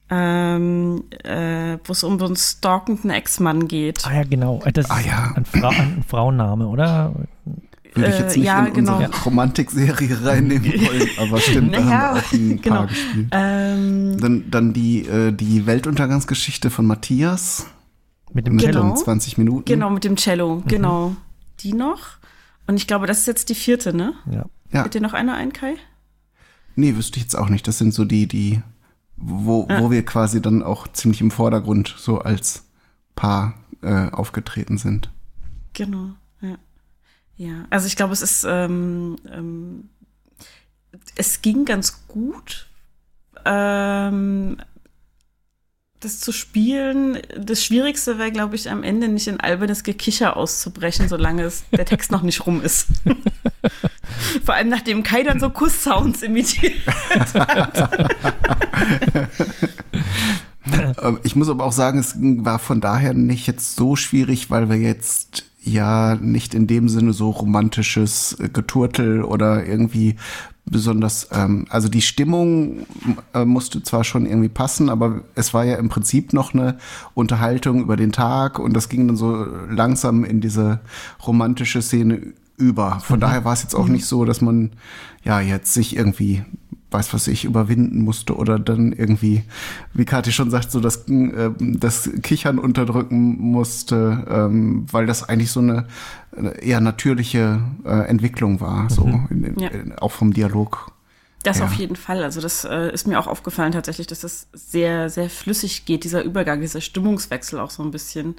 ähm, 0.08 1.02
äh, 1.24 1.78
wo 1.84 1.92
es 1.92 2.04
um 2.04 2.18
so 2.20 2.26
einen 2.26 2.36
stalkenden 2.36 3.10
Ex-Mann 3.10 3.66
geht. 3.66 4.06
Ah 4.06 4.14
ja, 4.14 4.22
genau. 4.22 4.60
Äh, 4.64 4.72
Das 4.72 4.84
ist 4.86 4.90
ein, 4.92 5.44
Fra 5.44 5.68
ein 5.70 6.04
Frauenname, 6.08 6.68
oder? 6.68 7.12
Würde 7.96 8.10
ich 8.10 8.18
jetzt 8.18 8.36
Äh, 8.36 8.38
nicht 8.40 8.46
ja, 8.46 8.64
in 8.66 8.72
genau. 8.74 8.96
unsere 8.98 9.22
Romantikserie 9.24 10.24
reinnehmen 10.24 10.72
wollen, 10.86 11.08
aber 11.18 11.40
stimmt, 11.40 11.74
da 11.74 11.80
Naja, 11.80 11.90
haben 11.98 12.14
wir 12.16 12.22
auch 12.22 12.32
ein 12.32 12.60
genau. 12.62 12.76
Paar 12.76 12.86
gespielt. 12.86 13.28
Ähm, 13.32 14.16
Dann, 14.20 14.50
dann 14.50 14.72
die, 14.72 15.06
äh, 15.06 15.32
die 15.32 15.66
Weltuntergangsgeschichte 15.66 16.70
von 16.70 16.86
Matthias. 16.86 17.66
Mit 18.32 18.46
dem 18.46 18.58
Cello. 18.58 18.94
20 18.94 19.38
Minuten. 19.38 19.64
Genau, 19.64 19.88
mit 19.90 20.04
dem 20.04 20.12
Mhm. 20.12 20.16
Cello, 20.16 20.62
genau. 20.66 21.16
Die 21.60 21.72
noch. 21.72 22.00
Und 22.66 22.76
ich 22.76 22.86
glaube, 22.86 23.06
das 23.06 23.20
ist 23.20 23.26
jetzt 23.26 23.48
die 23.48 23.54
vierte, 23.54 23.94
ne? 23.96 24.12
Ja. 24.30 24.44
Ja. 24.72 24.82
Fällt 24.82 24.94
dir 24.94 25.00
noch 25.00 25.14
einer 25.14 25.34
ein, 25.34 25.52
Kai? 25.52 25.76
Nee, 26.74 26.96
wüsste 26.96 27.16
ich 27.18 27.22
jetzt 27.22 27.38
auch 27.38 27.48
nicht. 27.48 27.66
Das 27.68 27.78
sind 27.78 27.94
so 27.94 28.04
die, 28.04 28.26
die, 28.26 28.60
wo, 29.16 29.66
Ah. 29.70 29.80
wo 29.80 29.90
wir 29.90 30.04
quasi 30.04 30.42
dann 30.42 30.62
auch 30.62 30.88
ziemlich 30.88 31.20
im 31.22 31.30
Vordergrund 31.30 31.94
so 31.96 32.18
als 32.18 32.64
Paar 33.14 33.54
äh, 33.82 34.10
aufgetreten 34.10 34.76
sind. 34.76 35.10
Genau, 35.72 36.10
ja. 37.36 37.66
Also 37.70 37.86
ich 37.86 37.96
glaube, 37.96 38.12
es 38.12 38.22
ist, 38.22 38.44
ähm, 38.48 39.16
ähm, 39.30 39.88
es 41.16 41.42
ging 41.42 41.64
ganz 41.64 42.06
gut, 42.08 42.66
ähm, 43.44 44.58
das 46.00 46.20
zu 46.20 46.32
spielen. 46.32 47.18
Das 47.38 47.64
Schwierigste 47.64 48.18
wäre, 48.18 48.32
glaube 48.32 48.56
ich, 48.56 48.70
am 48.70 48.82
Ende 48.82 49.08
nicht 49.08 49.28
in 49.28 49.40
albernes 49.40 49.82
Gekicher 49.82 50.36
auszubrechen, 50.36 51.08
solange 51.08 51.42
es, 51.42 51.64
der 51.72 51.86
Text 51.86 52.10
noch 52.10 52.22
nicht 52.22 52.46
rum 52.46 52.62
ist. 52.62 52.88
Vor 54.44 54.54
allem 54.54 54.68
nachdem 54.68 55.02
Kai 55.02 55.22
dann 55.22 55.40
so 55.40 55.50
Kuss-Sounds 55.50 56.22
imitiert 56.22 56.74
hat. 56.86 57.90
Ähm, 61.00 61.20
Ich 61.22 61.36
muss 61.36 61.48
aber 61.48 61.64
auch 61.64 61.72
sagen, 61.72 61.98
es 61.98 62.16
war 62.18 62.58
von 62.58 62.80
daher 62.80 63.14
nicht 63.14 63.46
jetzt 63.46 63.76
so 63.76 63.94
schwierig, 63.94 64.50
weil 64.50 64.68
wir 64.68 64.76
jetzt 64.76 65.44
ja 65.66 66.14
nicht 66.14 66.54
in 66.54 66.66
dem 66.66 66.88
Sinne 66.88 67.12
so 67.12 67.30
romantisches 67.30 68.36
äh, 68.40 68.48
Geturtel 68.48 69.22
oder 69.22 69.66
irgendwie 69.66 70.16
besonders, 70.68 71.28
ähm, 71.32 71.66
also 71.70 71.88
die 71.88 72.02
Stimmung 72.02 72.86
äh, 73.34 73.44
musste 73.44 73.82
zwar 73.82 74.02
schon 74.02 74.26
irgendwie 74.26 74.48
passen, 74.48 74.88
aber 74.90 75.22
es 75.34 75.54
war 75.54 75.64
ja 75.64 75.76
im 75.76 75.88
Prinzip 75.88 76.32
noch 76.32 76.54
eine 76.54 76.78
Unterhaltung 77.14 77.80
über 77.80 77.96
den 77.96 78.10
Tag 78.12 78.58
und 78.58 78.74
das 78.74 78.88
ging 78.88 79.06
dann 79.06 79.16
so 79.16 79.46
langsam 79.70 80.24
in 80.24 80.40
diese 80.40 80.80
romantische 81.24 81.82
Szene 81.82 82.20
über. 82.56 83.00
Von 83.00 83.18
Mhm. 83.18 83.20
daher 83.20 83.44
war 83.44 83.52
es 83.52 83.62
jetzt 83.62 83.74
auch 83.74 83.86
nicht 83.86 84.06
so, 84.06 84.24
dass 84.24 84.40
man 84.40 84.70
ja 85.22 85.40
jetzt 85.40 85.72
sich 85.72 85.94
irgendwie 85.96 86.42
weiß 86.96 87.12
was 87.14 87.28
ich, 87.28 87.44
überwinden 87.44 88.00
musste 88.02 88.34
oder 88.34 88.58
dann 88.58 88.92
irgendwie, 88.92 89.42
wie 89.94 90.04
Kathi 90.04 90.32
schon 90.32 90.50
sagt, 90.50 90.70
so 90.72 90.80
das, 90.80 91.08
äh, 91.08 91.50
das 91.58 92.10
Kichern 92.22 92.58
unterdrücken 92.58 93.36
musste, 93.38 94.26
ähm, 94.28 94.86
weil 94.90 95.06
das 95.06 95.28
eigentlich 95.28 95.50
so 95.52 95.60
eine 95.60 95.86
eine 96.36 96.50
eher 96.62 96.80
natürliche 96.80 97.60
äh, 97.84 98.06
Entwicklung 98.08 98.60
war, 98.60 98.90
so 98.90 99.04
in, 99.30 99.44
in, 99.44 99.58
Ja. 99.58 99.68
in, 99.68 99.92
auch 99.98 100.12
vom 100.12 100.32
Dialog. 100.34 100.90
Das 101.44 101.60
Ja. 101.60 101.64
auf 101.64 101.74
jeden 101.74 101.96
Fall. 101.96 102.22
Also 102.24 102.40
das 102.40 102.64
äh, 102.64 102.92
ist 102.92 103.06
mir 103.06 103.18
auch 103.18 103.26
aufgefallen 103.26 103.72
tatsächlich, 103.72 104.06
dass 104.06 104.20
das 104.20 104.48
sehr, 104.52 105.08
sehr 105.08 105.30
flüssig 105.30 105.86
geht, 105.86 106.04
dieser 106.04 106.22
Übergang, 106.24 106.60
dieser 106.60 106.80
Stimmungswechsel 106.82 107.58
auch 107.58 107.70
so 107.70 107.82
ein 107.82 107.90
bisschen 107.90 108.34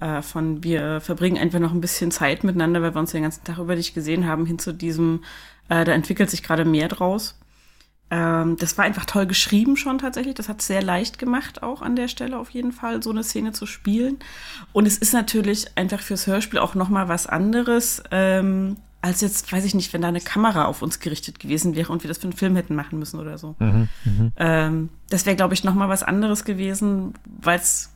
äh, 0.00 0.22
von 0.22 0.64
wir 0.64 1.00
verbringen 1.00 1.38
einfach 1.38 1.60
noch 1.60 1.72
ein 1.72 1.80
bisschen 1.80 2.10
Zeit 2.10 2.44
miteinander, 2.44 2.82
weil 2.82 2.94
wir 2.94 2.98
uns 3.00 3.12
den 3.12 3.22
ganzen 3.22 3.44
Tag 3.44 3.58
über 3.58 3.76
dich 3.76 3.94
gesehen 3.94 4.26
haben, 4.26 4.44
hin 4.46 4.58
zu 4.58 4.72
diesem, 4.72 5.20
äh, 5.68 5.84
da 5.84 5.92
entwickelt 5.92 6.30
sich 6.30 6.42
gerade 6.42 6.64
mehr 6.64 6.88
draus. 6.88 7.38
Ähm, 8.10 8.56
das 8.58 8.78
war 8.78 8.84
einfach 8.84 9.04
toll 9.04 9.26
geschrieben 9.26 9.76
schon 9.76 9.98
tatsächlich. 9.98 10.34
Das 10.34 10.48
hat 10.48 10.62
sehr 10.62 10.82
leicht 10.82 11.18
gemacht, 11.18 11.62
auch 11.62 11.82
an 11.82 11.96
der 11.96 12.08
Stelle 12.08 12.38
auf 12.38 12.50
jeden 12.50 12.72
Fall, 12.72 13.02
so 13.02 13.10
eine 13.10 13.24
Szene 13.24 13.52
zu 13.52 13.66
spielen. 13.66 14.18
Und 14.72 14.86
es 14.86 14.98
ist 14.98 15.12
natürlich 15.12 15.76
einfach 15.76 16.00
fürs 16.00 16.26
Hörspiel 16.26 16.60
auch 16.60 16.74
noch 16.74 16.88
mal 16.88 17.08
was 17.08 17.26
anderes, 17.26 18.02
ähm, 18.10 18.76
als 19.02 19.20
jetzt, 19.20 19.52
weiß 19.52 19.64
ich 19.64 19.74
nicht, 19.74 19.92
wenn 19.92 20.02
da 20.02 20.08
eine 20.08 20.20
Kamera 20.20 20.64
auf 20.64 20.82
uns 20.82 20.98
gerichtet 20.98 21.38
gewesen 21.38 21.76
wäre 21.76 21.92
und 21.92 22.02
wir 22.02 22.08
das 22.08 22.18
für 22.18 22.24
einen 22.24 22.32
Film 22.32 22.56
hätten 22.56 22.74
machen 22.74 22.98
müssen 22.98 23.20
oder 23.20 23.38
so. 23.38 23.54
Mhm, 23.58 23.88
mhm. 24.04 24.32
Ähm, 24.36 24.88
das 25.10 25.26
wäre, 25.26 25.36
glaube 25.36 25.54
ich, 25.54 25.64
noch 25.64 25.74
mal 25.74 25.88
was 25.88 26.02
anderes 26.02 26.44
gewesen, 26.44 27.14
weil 27.24 27.58
es 27.58 27.90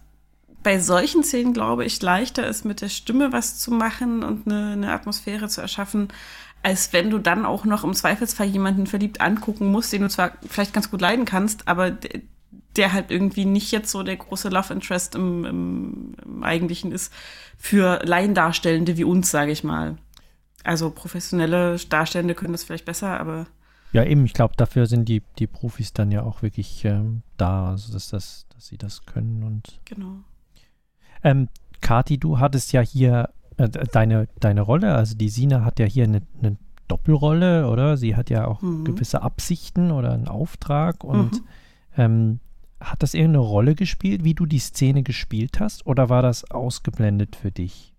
bei 0.62 0.78
solchen 0.78 1.22
Szenen, 1.24 1.52
glaube 1.52 1.84
ich, 1.84 2.00
leichter 2.02 2.46
ist, 2.46 2.64
mit 2.64 2.80
der 2.80 2.88
Stimme 2.88 3.32
was 3.32 3.58
zu 3.58 3.70
machen 3.70 4.22
und 4.22 4.46
eine, 4.46 4.72
eine 4.72 4.92
Atmosphäre 4.92 5.48
zu 5.48 5.60
erschaffen, 5.60 6.08
als 6.62 6.92
wenn 6.92 7.10
du 7.10 7.18
dann 7.18 7.46
auch 7.46 7.64
noch 7.64 7.84
im 7.84 7.94
Zweifelsfall 7.94 8.46
jemanden 8.46 8.86
verliebt 8.86 9.20
angucken 9.20 9.66
musst, 9.66 9.92
den 9.92 10.02
du 10.02 10.08
zwar 10.08 10.32
vielleicht 10.46 10.74
ganz 10.74 10.90
gut 10.90 11.00
leiden 11.00 11.24
kannst, 11.24 11.66
aber 11.68 11.90
der, 11.90 12.20
der 12.76 12.92
halt 12.92 13.10
irgendwie 13.10 13.46
nicht 13.46 13.72
jetzt 13.72 13.90
so 13.90 14.02
der 14.02 14.16
große 14.16 14.48
Love 14.48 14.74
Interest 14.74 15.14
im, 15.14 15.44
im, 15.44 16.14
im 16.24 16.42
Eigentlichen 16.42 16.92
ist 16.92 17.12
für 17.56 18.00
Laiendarstellende 18.04 18.96
wie 18.96 19.04
uns, 19.04 19.30
sage 19.30 19.52
ich 19.52 19.64
mal. 19.64 19.96
Also 20.62 20.90
professionelle 20.90 21.76
Darstellende 21.88 22.34
können 22.34 22.52
das 22.52 22.64
vielleicht 22.64 22.84
besser, 22.84 23.18
aber 23.18 23.46
Ja, 23.92 24.04
eben, 24.04 24.26
ich 24.26 24.34
glaube, 24.34 24.54
dafür 24.56 24.86
sind 24.86 25.08
die, 25.08 25.22
die 25.38 25.46
Profis 25.46 25.94
dann 25.94 26.12
ja 26.12 26.22
auch 26.22 26.42
wirklich 26.42 26.84
ähm, 26.84 27.22
da, 27.38 27.70
also 27.70 27.92
dass, 27.92 28.10
das, 28.10 28.46
dass 28.54 28.66
sie 28.66 28.76
das 28.76 29.06
können 29.06 29.42
und 29.42 29.80
genau. 29.86 30.18
Ähm, 31.22 31.48
Kati, 31.80 32.18
du 32.18 32.38
hattest 32.38 32.72
ja 32.72 32.80
hier 32.80 33.30
äh, 33.56 33.68
deine, 33.68 34.28
deine 34.40 34.60
Rolle, 34.62 34.94
also 34.94 35.16
die 35.16 35.28
Sina 35.28 35.64
hat 35.64 35.78
ja 35.78 35.86
hier 35.86 36.04
eine, 36.04 36.22
eine 36.42 36.56
Doppelrolle, 36.88 37.68
oder? 37.68 37.96
Sie 37.96 38.16
hat 38.16 38.30
ja 38.30 38.46
auch 38.46 38.60
Mhm. 38.62 38.84
gewisse 38.84 39.22
Absichten 39.22 39.90
oder 39.90 40.12
einen 40.12 40.28
Auftrag 40.28 41.04
und 41.04 41.42
Mhm. 41.42 41.48
ähm, 41.96 42.40
hat 42.80 43.02
das 43.02 43.14
irgendeine 43.14 43.44
Rolle 43.44 43.74
gespielt, 43.74 44.24
wie 44.24 44.34
du 44.34 44.46
die 44.46 44.58
Szene 44.58 45.02
gespielt 45.02 45.60
hast, 45.60 45.86
oder 45.86 46.08
war 46.08 46.22
das 46.22 46.50
ausgeblendet 46.50 47.36
für 47.36 47.50
dich? 47.50 47.94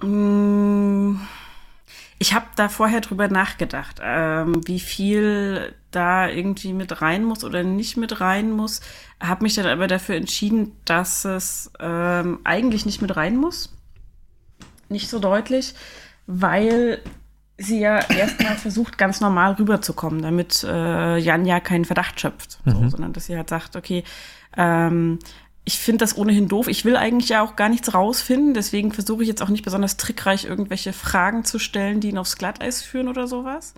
Mm, 0.00 1.16
Ich 2.18 2.34
habe 2.34 2.46
da 2.56 2.68
vorher 2.68 3.00
drüber 3.00 3.28
nachgedacht, 3.28 4.00
ähm, 4.02 4.60
wie 4.66 4.80
viel 4.80 5.74
da 5.90 6.28
irgendwie 6.28 6.72
mit 6.72 7.02
rein 7.02 7.24
muss 7.24 7.42
oder 7.44 7.64
nicht 7.64 7.96
mit 7.96 8.20
rein 8.20 8.50
muss. 8.52 8.80
Habe 9.20 9.42
mich 9.42 9.54
dann 9.54 9.66
aber 9.66 9.86
dafür 9.88 10.14
entschieden, 10.14 10.72
dass 10.84 11.24
es 11.24 11.70
ähm, 11.80 12.38
eigentlich 12.44 12.86
nicht 12.86 13.02
mit 13.02 13.16
rein 13.16 13.36
muss. 13.36 13.74
Nicht 14.88 15.10
so 15.10 15.18
deutlich, 15.18 15.74
weil 16.26 17.00
sie 17.58 17.80
ja 17.80 17.98
erstmal 18.10 18.56
versucht, 18.56 18.98
ganz 18.98 19.20
normal 19.20 19.54
rüberzukommen, 19.54 20.22
damit 20.22 20.64
äh, 20.64 21.18
Jan 21.18 21.44
ja 21.44 21.60
keinen 21.60 21.84
Verdacht 21.84 22.20
schöpft, 22.20 22.58
so, 22.64 22.78
Mhm. 22.78 22.90
sondern 22.90 23.12
dass 23.12 23.26
sie 23.26 23.36
halt 23.36 23.48
sagt, 23.48 23.76
okay, 23.76 24.04
ähm, 24.56 25.18
ich 25.64 25.78
finde 25.78 25.98
das 25.98 26.16
ohnehin 26.16 26.48
doof. 26.48 26.66
Ich 26.66 26.84
will 26.84 26.96
eigentlich 26.96 27.28
ja 27.28 27.42
auch 27.42 27.54
gar 27.54 27.68
nichts 27.68 27.94
rausfinden. 27.94 28.54
Deswegen 28.54 28.92
versuche 28.92 29.22
ich 29.22 29.28
jetzt 29.28 29.42
auch 29.42 29.48
nicht 29.48 29.64
besonders 29.64 29.96
trickreich 29.96 30.44
irgendwelche 30.44 30.92
Fragen 30.92 31.44
zu 31.44 31.58
stellen, 31.58 32.00
die 32.00 32.08
ihn 32.08 32.18
aufs 32.18 32.36
Glatteis 32.36 32.82
führen 32.82 33.08
oder 33.08 33.28
sowas. 33.28 33.74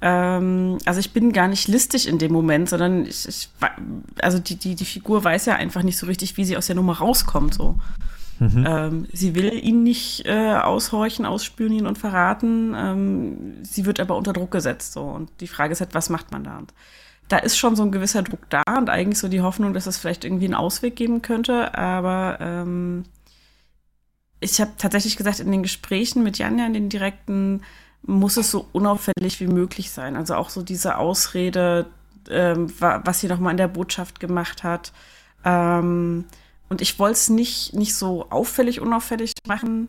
Ähm, 0.00 0.78
also 0.84 0.98
ich 0.98 1.12
bin 1.12 1.32
gar 1.32 1.48
nicht 1.48 1.68
listig 1.68 2.08
in 2.08 2.18
dem 2.18 2.32
Moment, 2.32 2.68
sondern 2.68 3.06
ich, 3.06 3.28
ich 3.28 3.48
also 4.20 4.38
die, 4.38 4.56
die, 4.56 4.74
die 4.74 4.84
Figur 4.84 5.22
weiß 5.22 5.46
ja 5.46 5.54
einfach 5.54 5.82
nicht 5.82 5.98
so 5.98 6.06
richtig, 6.06 6.36
wie 6.36 6.44
sie 6.44 6.56
aus 6.56 6.66
der 6.66 6.76
Nummer 6.76 6.98
rauskommt. 6.98 7.54
So. 7.54 7.76
Mhm. 8.40 8.64
Ähm, 8.66 9.06
sie 9.12 9.36
will 9.36 9.52
ihn 9.52 9.84
nicht 9.84 10.26
äh, 10.26 10.54
aushorchen, 10.54 11.26
ausspionieren 11.26 11.86
und 11.86 11.98
verraten. 11.98 12.74
Ähm, 12.76 13.54
sie 13.62 13.86
wird 13.86 14.00
aber 14.00 14.16
unter 14.16 14.32
Druck 14.32 14.50
gesetzt. 14.50 14.94
So. 14.94 15.02
Und 15.02 15.30
die 15.40 15.48
Frage 15.48 15.72
ist 15.72 15.80
halt, 15.80 15.94
was 15.94 16.10
macht 16.10 16.32
man 16.32 16.42
da? 16.42 16.58
Und 16.58 16.72
da 17.28 17.38
ist 17.38 17.58
schon 17.58 17.76
so 17.76 17.82
ein 17.82 17.92
gewisser 17.92 18.22
Druck 18.22 18.48
da 18.48 18.62
und 18.76 18.88
eigentlich 18.90 19.18
so 19.18 19.28
die 19.28 19.40
Hoffnung, 19.42 19.74
dass 19.74 19.86
es 19.86 19.98
vielleicht 19.98 20.24
irgendwie 20.24 20.46
einen 20.46 20.54
Ausweg 20.54 20.96
geben 20.96 21.22
könnte. 21.22 21.76
Aber 21.76 22.38
ähm, 22.40 23.04
ich 24.40 24.60
habe 24.60 24.72
tatsächlich 24.78 25.16
gesagt, 25.16 25.40
in 25.40 25.50
den 25.52 25.62
Gesprächen 25.62 26.22
mit 26.22 26.38
Janja, 26.38 26.66
in 26.66 26.74
den 26.74 26.88
direkten, 26.88 27.62
muss 28.02 28.36
es 28.36 28.50
so 28.50 28.66
unauffällig 28.72 29.40
wie 29.40 29.48
möglich 29.48 29.90
sein. 29.90 30.16
Also 30.16 30.36
auch 30.36 30.50
so 30.50 30.62
diese 30.62 30.96
Ausrede, 30.96 31.86
ähm, 32.30 32.72
wa- 32.80 33.02
was 33.04 33.20
sie 33.20 33.26
nochmal 33.28 33.50
in 33.50 33.56
der 33.56 33.68
Botschaft 33.68 34.20
gemacht 34.20 34.62
hat. 34.62 34.92
Ähm, 35.44 36.24
und 36.68 36.80
ich 36.80 36.98
wollte 36.98 37.14
es 37.14 37.28
nicht, 37.28 37.74
nicht 37.74 37.94
so 37.94 38.30
auffällig, 38.30 38.80
unauffällig 38.80 39.32
machen. 39.46 39.88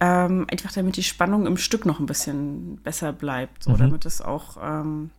Ähm, 0.00 0.46
einfach 0.50 0.72
damit 0.72 0.96
die 0.96 1.02
Spannung 1.04 1.46
im 1.46 1.56
Stück 1.56 1.86
noch 1.86 2.00
ein 2.00 2.06
bisschen 2.06 2.76
besser 2.82 3.12
bleibt. 3.12 3.62
So, 3.62 3.70
Mhm. 3.70 3.78
damit 3.78 4.04
es 4.06 4.20
auch, 4.20 4.56
ähm, 4.60 5.10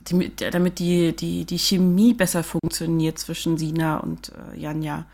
die, 0.00 0.32
damit 0.36 0.78
die, 0.78 1.14
die, 1.14 1.44
die 1.44 1.58
Chemie 1.58 2.14
besser 2.14 2.42
funktioniert 2.42 3.18
zwischen 3.18 3.58
Sina 3.58 3.98
und 3.98 4.32
äh, 4.54 4.58
Janja. 4.58 5.06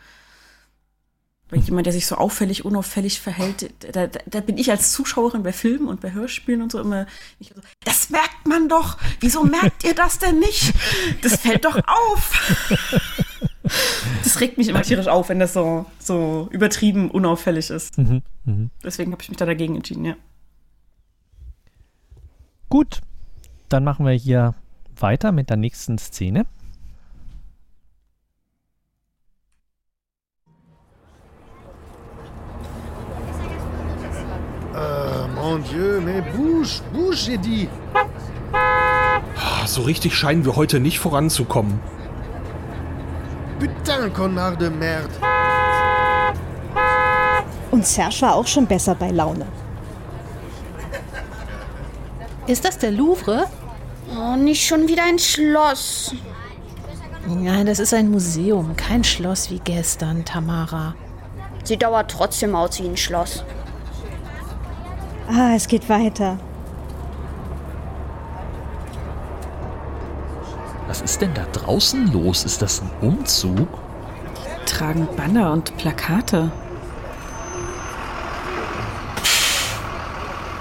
Weil 1.51 1.61
jemand, 1.61 1.87
der 1.87 1.93
sich 1.93 2.07
so 2.07 2.17
auffällig, 2.17 2.65
unauffällig 2.65 3.21
verhält, 3.21 3.71
da, 3.93 4.07
da, 4.07 4.19
da 4.27 4.41
bin 4.41 4.57
ich 4.57 4.71
als 4.71 4.93
Zuschauerin 4.93 5.43
bei 5.43 5.53
Filmen 5.53 5.89
und 5.89 6.01
bei 6.01 6.13
Hörspielen 6.13 6.63
und 6.63 6.73
so 6.73 6.81
immer, 6.81 7.07
ich 7.39 7.53
so, 7.55 7.61
das 7.85 8.11
merkt 8.11 8.47
man 8.47 8.69
doch. 8.69 8.99
Wieso 9.21 9.45
merkt 9.45 9.85
ihr 9.85 9.95
das 9.95 10.19
denn 10.19 10.39
nicht? 10.39 10.73
Das 11.23 11.37
fällt 11.37 11.65
doch 11.65 11.77
auf. 11.87 12.55
Das 14.23 14.41
regt 14.41 14.59
mich 14.59 14.69
immer 14.69 14.83
tierisch 14.83 15.07
auf, 15.07 15.29
wenn 15.29 15.39
das 15.39 15.53
so, 15.53 15.87
so 15.99 16.49
übertrieben 16.51 17.11
unauffällig 17.11 17.71
ist. 17.71 17.99
Mhm. 17.99 18.23
Mhm. 18.45 18.71
Deswegen 18.83 19.13
habe 19.13 19.23
ich 19.23 19.29
mich 19.29 19.39
da 19.39 19.47
dagegen 19.47 19.77
entschieden, 19.77 20.05
ja. 20.05 20.17
Gut, 22.69 23.01
dann 23.69 23.85
machen 23.85 24.05
wir 24.05 24.13
hier 24.13 24.55
weiter 25.05 25.33
mit 25.33 25.51
der 25.51 25.59
nächsten 25.59 25.99
Szene. 25.99 26.47
Euh, 34.75 35.27
mon 35.35 35.59
Dieu, 35.59 36.01
mais 36.01 36.23
bouge, 36.35 36.81
bouge, 36.93 37.17
j'ai 37.27 37.37
dit. 37.37 37.69
Ah, 38.55 39.67
So 39.67 39.83
richtig 39.83 40.15
scheinen 40.15 40.45
wir 40.45 40.57
heute 40.57 40.81
nicht 40.81 40.99
voranzukommen. 40.99 41.81
Putain, 43.61 44.13
connard 44.13 44.61
de 44.61 44.71
merde. 44.71 45.15
Und 47.71 47.87
Serge 47.87 48.23
war 48.23 48.35
auch 48.37 48.47
schon 48.47 48.67
besser 48.67 48.95
bei 48.95 49.11
Laune. 49.11 49.47
Ist 52.47 52.65
das 52.65 52.79
der 52.79 52.91
Louvre? 52.91 53.47
Oh, 54.11 54.37
nicht 54.37 54.67
schon 54.67 54.89
wieder 54.89 55.05
ein 55.05 55.19
Schloss. 55.19 56.15
Nein, 57.27 57.67
das 57.67 57.79
ist 57.79 57.95
ein 57.95 58.11
Museum, 58.11 58.77
kein 58.77 59.03
Schloss 59.03 59.51
wie 59.51 59.61
gestern, 59.61 60.25
Tamara. 60.25 60.95
Sieht 61.65 61.83
aber 61.83 62.07
trotzdem 62.07 62.55
aus 62.55 62.79
wie 62.81 62.89
ein 62.89 62.97
Schloss. 62.97 63.45
Ah, 65.29 65.55
es 65.55 65.67
geht 65.67 65.89
weiter. 65.89 66.39
Was 70.87 71.01
ist 71.01 71.23
denn 71.23 71.33
da 71.33 71.45
draußen 71.53 72.13
los? 72.13 72.45
Ist 72.45 72.61
das 72.61 72.83
ein 72.83 72.91
Umzug? 73.01 73.69
Tragen 74.67 75.09
Banner 75.17 75.53
und 75.53 75.77
Plakate. 75.79 76.53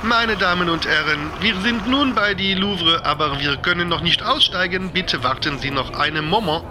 Meine 0.03 0.35
Damen 0.35 0.69
und 0.69 0.85
Herren, 0.85 1.31
wir 1.39 1.55
sind 1.61 1.87
nun 1.87 2.13
bei 2.13 2.33
die 2.33 2.55
Louvre, 2.55 3.05
aber 3.05 3.39
wir 3.39 3.55
können 3.55 3.87
noch 3.87 4.01
nicht 4.01 4.21
aussteigen. 4.21 4.91
Bitte 4.91 5.23
warten 5.23 5.59
Sie 5.59 5.71
noch 5.71 5.93
einen 5.97 6.27
Moment. 6.27 6.65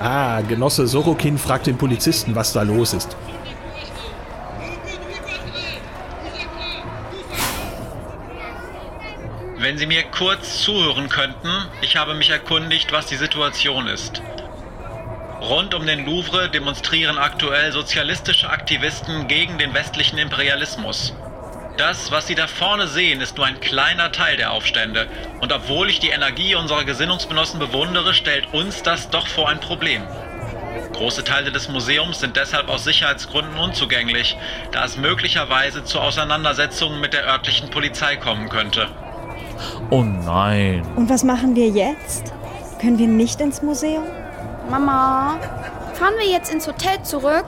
Ah, 0.00 0.40
Genosse 0.40 0.88
Sorokin 0.88 1.38
fragt 1.38 1.68
den 1.68 1.78
Polizisten, 1.78 2.34
was 2.34 2.52
da 2.52 2.62
los 2.62 2.94
ist. 2.94 3.16
Wenn 9.58 9.78
Sie 9.78 9.86
mir 9.86 10.02
kurz 10.02 10.64
zuhören 10.64 11.08
könnten, 11.08 11.68
ich 11.80 11.96
habe 11.96 12.14
mich 12.14 12.30
erkundigt, 12.30 12.90
was 12.90 13.06
die 13.06 13.14
Situation 13.14 13.86
ist. 13.86 14.20
Rund 15.42 15.74
um 15.74 15.84
den 15.84 16.06
Louvre 16.06 16.48
demonstrieren 16.48 17.18
aktuell 17.18 17.72
sozialistische 17.72 18.48
Aktivisten 18.48 19.26
gegen 19.26 19.58
den 19.58 19.74
westlichen 19.74 20.16
Imperialismus. 20.16 21.12
Das, 21.76 22.12
was 22.12 22.28
Sie 22.28 22.36
da 22.36 22.46
vorne 22.46 22.86
sehen, 22.86 23.20
ist 23.20 23.36
nur 23.36 23.46
ein 23.46 23.58
kleiner 23.58 24.12
Teil 24.12 24.36
der 24.36 24.52
Aufstände. 24.52 25.08
Und 25.40 25.52
obwohl 25.52 25.90
ich 25.90 25.98
die 25.98 26.10
Energie 26.10 26.54
unserer 26.54 26.84
Gesinnungsgenossen 26.84 27.58
bewundere, 27.58 28.14
stellt 28.14 28.54
uns 28.54 28.84
das 28.84 29.10
doch 29.10 29.26
vor 29.26 29.48
ein 29.48 29.58
Problem. 29.58 30.02
Große 30.92 31.24
Teile 31.24 31.50
des 31.50 31.68
Museums 31.68 32.20
sind 32.20 32.36
deshalb 32.36 32.68
aus 32.68 32.84
Sicherheitsgründen 32.84 33.58
unzugänglich, 33.58 34.36
da 34.70 34.84
es 34.84 34.96
möglicherweise 34.96 35.82
zu 35.82 35.98
Auseinandersetzungen 35.98 37.00
mit 37.00 37.14
der 37.14 37.26
örtlichen 37.26 37.68
Polizei 37.68 38.14
kommen 38.14 38.48
könnte. 38.48 38.88
Oh 39.90 40.04
nein. 40.04 40.86
Und 40.94 41.10
was 41.10 41.24
machen 41.24 41.56
wir 41.56 41.68
jetzt? 41.68 42.32
Können 42.80 42.98
wir 42.98 43.08
nicht 43.08 43.40
ins 43.40 43.60
Museum? 43.60 44.04
Mama, 44.72 45.38
fahren 45.92 46.14
wir 46.18 46.30
jetzt 46.30 46.50
ins 46.50 46.66
Hotel 46.66 47.02
zurück? 47.02 47.44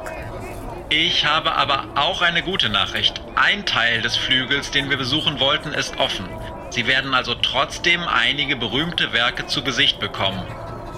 Ich 0.91 1.25
habe 1.25 1.55
aber 1.55 1.87
auch 1.95 2.21
eine 2.21 2.43
gute 2.43 2.69
Nachricht. 2.69 3.23
Ein 3.35 3.65
Teil 3.65 4.03
des 4.03 4.15
Flügels, 4.15 4.71
den 4.73 4.91
wir 4.91 4.99
besuchen 4.99 5.41
wollten, 5.41 5.71
ist 5.73 5.99
offen. 5.99 6.29
Sie 6.69 6.87
werden 6.87 7.15
also 7.15 7.35
trotzdem 7.35 8.03
einige 8.07 8.57
berühmte 8.57 9.15
Werke 9.15 9.47
zu 9.47 9.65
Gesicht 9.65 10.01
bekommen. 10.01 10.43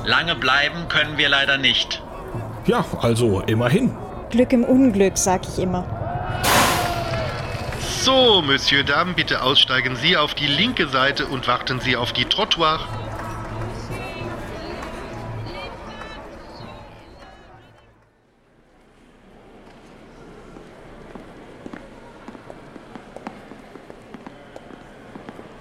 Lange 0.04 0.34
bleiben 0.34 0.88
können 0.88 1.16
wir 1.16 1.28
leider 1.28 1.58
nicht. 1.58 2.02
Ja, 2.64 2.84
also 3.02 3.42
immerhin. 3.42 3.96
Glück 4.30 4.52
im 4.52 4.64
Unglück, 4.64 5.16
sag 5.18 5.46
ich 5.46 5.60
immer. 5.60 5.84
So, 8.02 8.42
Monsieur 8.42 8.82
Dame, 8.82 9.12
bitte 9.12 9.42
aussteigen 9.42 9.94
Sie 9.94 10.16
auf 10.16 10.34
die 10.34 10.48
linke 10.48 10.88
Seite 10.88 11.26
und 11.26 11.46
warten 11.46 11.78
Sie 11.78 11.94
auf 11.94 12.12
die 12.12 12.24
Trottoir. 12.24 12.80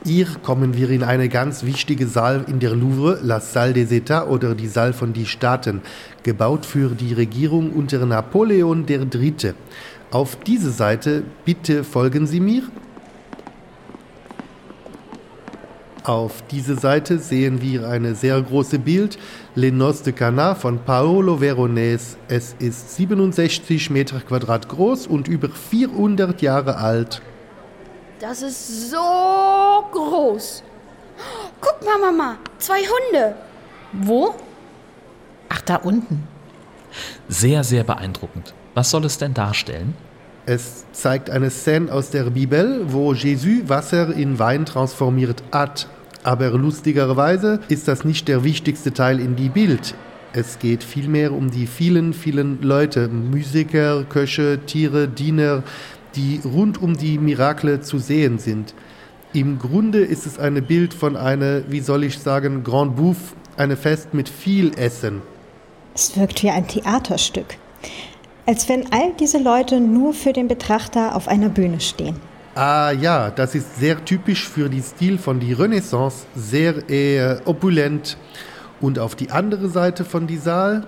Hier 0.07 0.27
kommen 0.43 0.77
wir 0.77 0.91
in 0.91 1.01
eine 1.01 1.29
ganz 1.29 1.63
wichtige 1.63 2.05
Saal 2.05 2.45
in 2.47 2.59
der 2.59 2.75
Louvre, 2.75 3.17
la 3.23 3.39
Salle 3.39 3.73
des 3.73 3.89
États 3.89 4.27
oder 4.27 4.53
die 4.53 4.67
Saal 4.67 4.93
von 4.93 5.13
die 5.13 5.25
Staaten, 5.25 5.81
gebaut 6.21 6.63
für 6.63 6.89
die 6.89 7.13
Regierung 7.13 7.71
unter 7.71 8.05
Napoleon 8.05 8.85
III. 8.87 9.55
Auf 10.11 10.35
diese 10.35 10.69
Seite, 10.69 11.23
bitte 11.43 11.83
folgen 11.83 12.27
Sie 12.27 12.39
mir. 12.39 12.61
Auf 16.03 16.43
diese 16.51 16.75
Seite 16.75 17.17
sehen 17.17 17.63
wir 17.63 17.89
eine 17.89 18.13
sehr 18.13 18.39
große 18.39 18.77
Bild, 18.77 19.17
Les 19.55 19.73
Noces 19.73 20.03
de 20.03 20.13
Cana 20.13 20.53
von 20.53 20.77
Paolo 20.85 21.41
Veronese. 21.41 22.17
Es 22.27 22.55
ist 22.59 22.95
67 22.95 23.89
Meter 23.89 24.19
Quadrat 24.19 24.69
groß 24.69 25.07
und 25.07 25.27
über 25.27 25.49
400 25.49 26.43
Jahre 26.43 26.77
alt. 26.77 27.23
Das 28.19 28.41
ist 28.41 28.91
so 28.91 29.85
groß. 29.91 30.63
Guck 31.59 31.85
mal, 31.85 31.99
Mama, 31.99 32.37
zwei 32.59 32.79
Hunde. 32.79 33.35
Wo? 33.91 34.35
Ach, 35.49 35.61
da 35.61 35.75
unten. 35.77 36.25
Sehr, 37.27 37.63
sehr 37.63 37.83
beeindruckend. 37.83 38.53
Was 38.73 38.89
soll 38.89 39.05
es 39.05 39.17
denn 39.17 39.33
darstellen? 39.33 39.95
Es 40.45 40.85
zeigt 40.93 41.29
eine 41.29 41.49
Szene 41.49 41.91
aus 41.91 42.09
der 42.09 42.29
Bibel, 42.29 42.85
wo 42.87 43.13
Jesus 43.13 43.67
Wasser 43.67 44.15
in 44.15 44.39
Wein 44.39 44.65
transformiert 44.65 45.43
hat. 45.51 45.89
Aber 46.23 46.51
lustigerweise 46.51 47.59
ist 47.67 47.87
das 47.87 48.05
nicht 48.05 48.27
der 48.27 48.43
wichtigste 48.43 48.93
Teil 48.93 49.19
in 49.19 49.35
die 49.35 49.49
Bild. 49.49 49.95
Es 50.33 50.59
geht 50.59 50.83
vielmehr 50.83 51.31
um 51.31 51.49
die 51.49 51.65
vielen, 51.65 52.13
vielen 52.13 52.61
Leute, 52.61 53.07
Musiker, 53.07 54.03
Köche, 54.03 54.59
Tiere, 54.65 55.07
Diener, 55.07 55.63
die 56.15 56.41
rund 56.43 56.81
um 56.81 56.95
die 56.95 57.17
Miracle 57.17 57.81
zu 57.81 57.99
sehen 57.99 58.39
sind. 58.39 58.73
Im 59.33 59.59
Grunde 59.59 59.99
ist 59.99 60.25
es 60.25 60.39
ein 60.39 60.63
Bild 60.63 60.93
von 60.93 61.15
einer, 61.15 61.69
wie 61.69 61.81
soll 61.81 62.03
ich 62.05 62.19
sagen, 62.19 62.63
Grand 62.63 62.95
Bouffe, 62.95 63.35
eine 63.57 63.75
Fest 63.75 64.13
mit 64.13 64.29
viel 64.29 64.71
Essen. 64.77 65.21
Es 65.93 66.17
wirkt 66.17 66.43
wie 66.43 66.49
ein 66.49 66.67
Theaterstück. 66.67 67.57
Als 68.45 68.69
wenn 68.69 68.91
all 68.93 69.13
diese 69.19 69.39
Leute 69.39 69.79
nur 69.79 70.13
für 70.13 70.33
den 70.33 70.47
Betrachter 70.47 71.15
auf 71.15 71.27
einer 71.27 71.49
Bühne 71.49 71.79
stehen. 71.79 72.15
Ah 72.53 72.91
ja, 72.91 73.31
das 73.31 73.55
ist 73.55 73.77
sehr 73.77 74.03
typisch 74.05 74.47
für 74.47 74.69
den 74.69 74.83
Stil 74.83 75.17
von 75.17 75.39
die 75.39 75.51
Renaissance, 75.51 76.25
sehr 76.35 76.87
eher 76.89 77.41
opulent. 77.45 78.17
Und 78.79 78.99
auf 78.99 79.15
die 79.15 79.31
andere 79.31 79.67
Seite 79.67 80.05
von 80.05 80.27
die 80.27 80.37
Saal 80.37 80.85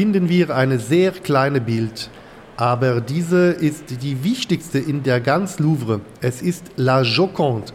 finden 0.00 0.30
wir 0.30 0.56
eine 0.56 0.78
sehr 0.78 1.10
kleine 1.12 1.60
Bild. 1.60 2.08
Aber 2.56 3.02
diese 3.02 3.50
ist 3.50 4.02
die 4.02 4.24
wichtigste 4.24 4.78
in 4.78 5.02
der 5.02 5.20
ganz 5.20 5.58
Louvre. 5.58 6.00
Es 6.22 6.40
ist 6.40 6.64
La 6.76 7.02
Joconde. 7.02 7.70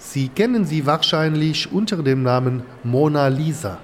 Sie 0.00 0.26
kennen 0.26 0.64
sie 0.64 0.86
wahrscheinlich 0.86 1.70
unter 1.70 2.02
dem 2.02 2.24
Namen 2.24 2.64
Mona 2.82 3.28
Lisa. 3.28 3.78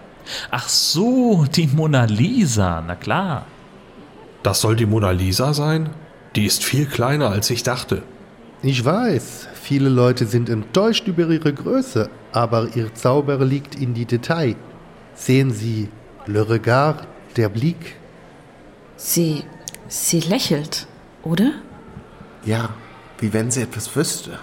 Ach 0.51 0.68
so, 0.68 1.44
die 1.44 1.68
Mona 1.68 2.06
Lisa, 2.06 2.82
na 2.85 2.97
klar. 2.97 3.47
Das 4.43 4.60
soll 4.60 4.74
die 4.74 4.86
Mona 4.86 5.12
Lisa 5.12 5.55
sein? 5.55 5.90
Die 6.35 6.47
ist 6.47 6.64
viel 6.64 6.86
kleiner, 6.86 7.31
als 7.31 7.48
ich 7.51 7.62
dachte. 7.62 8.02
Ich 8.60 8.85
weiß, 8.85 9.47
viele 9.55 9.89
Leute 9.89 10.27
sind 10.27 10.48
enttäuscht 10.48 11.06
über 11.06 11.28
ihre 11.28 11.52
Größe, 11.52 12.10
aber 12.32 12.70
ihr 12.74 12.93
Zauber 12.93 13.36
liegt 13.44 13.77
in 13.77 13.94
die 13.94 14.06
Detail. 14.06 14.56
Sehen 15.14 15.52
Sie, 15.52 15.89
le 16.31 16.48
regard, 16.48 17.07
der 17.36 17.48
Blick. 17.48 17.97
Sie. 18.97 19.44
sie 19.89 20.20
lächelt, 20.20 20.86
oder? 21.24 21.52
Ja, 22.44 22.70
wie 23.19 23.32
wenn 23.32 23.51
sie 23.51 23.62
etwas 23.62 23.94
wüsste. 23.97 24.39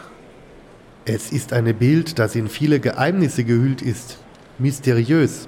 Es 1.06 1.32
ist 1.32 1.54
ein 1.54 1.74
Bild, 1.76 2.20
das 2.20 2.36
in 2.36 2.50
viele 2.50 2.80
Geheimnisse 2.80 3.44
gehüllt 3.46 3.82
ist. 3.82 4.18
Mysteriös. 4.60 5.48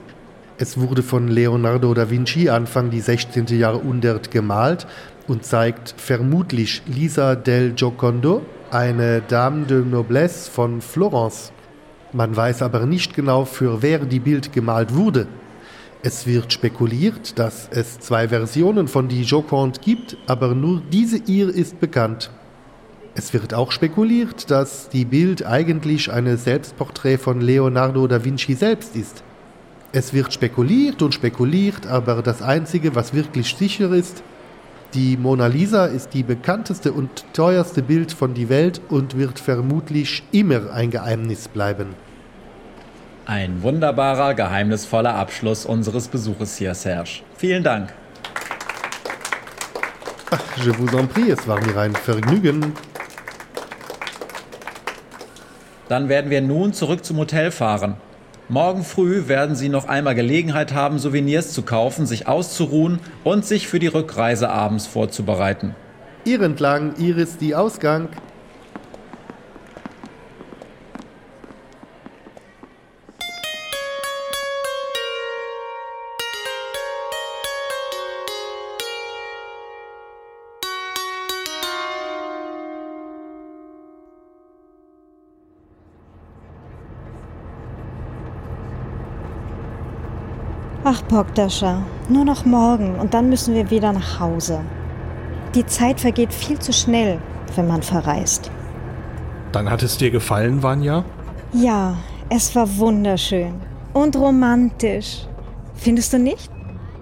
Es 0.57 0.77
wurde 0.77 1.03
von 1.03 1.27
Leonardo 1.27 1.93
da 1.93 2.09
Vinci 2.09 2.49
Anfang 2.49 2.89
die 2.89 3.01
16. 3.01 3.47
Jahrhundert 3.47 4.31
gemalt 4.31 4.87
und 5.27 5.45
zeigt 5.45 5.93
vermutlich 5.97 6.81
Lisa 6.85 7.35
del 7.35 7.73
Giocondo, 7.73 8.45
eine 8.71 9.21
Dame 9.21 9.65
de 9.65 9.83
Noblesse 9.83 10.49
von 10.49 10.81
Florence. 10.81 11.51
Man 12.13 12.35
weiß 12.35 12.61
aber 12.61 12.85
nicht 12.85 13.13
genau, 13.13 13.45
für 13.45 13.81
wer 13.81 13.99
die 13.99 14.19
Bild 14.19 14.53
gemalt 14.53 14.95
wurde. 14.95 15.27
Es 16.01 16.25
wird 16.25 16.53
spekuliert, 16.53 17.37
dass 17.37 17.67
es 17.71 17.99
zwei 17.99 18.29
Versionen 18.29 18.87
von 18.87 19.09
die 19.09 19.23
Joconde 19.23 19.81
gibt, 19.81 20.15
aber 20.27 20.55
nur 20.55 20.81
diese 20.93 21.17
ihr 21.17 21.49
ist 21.49 21.81
bekannt. 21.81 22.31
Es 23.15 23.33
wird 23.33 23.53
auch 23.53 23.73
spekuliert, 23.73 24.49
dass 24.49 24.87
die 24.87 25.03
Bild 25.03 25.45
eigentlich 25.45 26.09
ein 26.09 26.37
Selbstporträt 26.37 27.17
von 27.17 27.41
Leonardo 27.41 28.07
da 28.07 28.23
Vinci 28.23 28.53
selbst 28.53 28.95
ist. 28.95 29.23
Es 29.91 30.13
wird 30.13 30.31
spekuliert 30.31 31.01
und 31.01 31.13
spekuliert, 31.13 31.85
aber 31.85 32.21
das 32.21 32.41
Einzige, 32.41 32.95
was 32.95 33.13
wirklich 33.13 33.53
sicher 33.53 33.91
ist, 33.91 34.23
die 34.93 35.17
Mona 35.17 35.47
Lisa 35.47 35.85
ist 35.85 36.13
die 36.13 36.23
bekannteste 36.23 36.93
und 36.93 37.25
teuerste 37.33 37.81
Bild 37.81 38.13
von 38.13 38.33
die 38.33 38.47
Welt 38.47 38.79
und 38.87 39.17
wird 39.17 39.37
vermutlich 39.37 40.23
immer 40.31 40.71
ein 40.71 40.91
Geheimnis 40.91 41.49
bleiben. 41.49 41.87
Ein 43.25 43.61
wunderbarer, 43.61 44.33
geheimnisvoller 44.33 45.15
Abschluss 45.15 45.65
unseres 45.65 46.07
Besuches 46.07 46.57
hier, 46.57 46.73
Serge. 46.73 47.21
Vielen 47.37 47.63
Dank. 47.63 47.93
Ach, 50.31 50.57
je 50.63 50.71
vous 50.77 50.93
en 50.95 51.07
prie, 51.07 51.31
es 51.31 51.47
war 51.47 51.59
mir 51.61 51.77
ein 51.77 51.93
Vergnügen. 51.93 52.73
Dann 55.87 56.07
werden 56.07 56.29
wir 56.29 56.41
nun 56.41 56.73
zurück 56.73 57.03
zum 57.03 57.17
Hotel 57.17 57.51
fahren. 57.51 57.95
Morgen 58.47 58.83
früh 58.83 59.27
werden 59.27 59.55
Sie 59.55 59.69
noch 59.69 59.87
einmal 59.87 60.15
Gelegenheit 60.15 60.73
haben, 60.73 60.97
Souvenirs 60.97 61.51
zu 61.51 61.61
kaufen, 61.61 62.07
sich 62.07 62.27
auszuruhen 62.27 62.99
und 63.23 63.45
sich 63.45 63.67
für 63.67 63.79
die 63.79 63.87
Rückreise 63.87 64.49
abends 64.49 64.87
vorzubereiten. 64.87 65.75
Ihr 66.25 66.41
entlang, 66.41 66.95
Iris 66.97 67.37
die 67.37 67.55
Ausgang. 67.55 68.09
Ach, 90.91 91.03
Bogdascha, 91.03 91.83
nur 92.09 92.25
noch 92.25 92.45
morgen 92.45 92.95
und 92.95 93.13
dann 93.13 93.29
müssen 93.29 93.53
wir 93.53 93.69
wieder 93.69 93.93
nach 93.93 94.19
Hause. 94.19 94.61
Die 95.53 95.63
Zeit 95.67 95.99
vergeht 95.99 96.33
viel 96.33 96.57
zu 96.57 96.73
schnell, 96.73 97.19
wenn 97.55 97.67
man 97.67 97.83
verreist. 97.83 98.49
Dann 99.51 99.69
hat 99.69 99.83
es 99.83 99.97
dir 99.99 100.09
gefallen, 100.09 100.63
Vanya? 100.63 101.05
Ja, 101.53 101.95
es 102.29 102.55
war 102.55 102.77
wunderschön 102.79 103.53
und 103.93 104.15
romantisch. 104.15 105.27
Findest 105.75 106.13
du 106.13 106.17
nicht? 106.17 106.49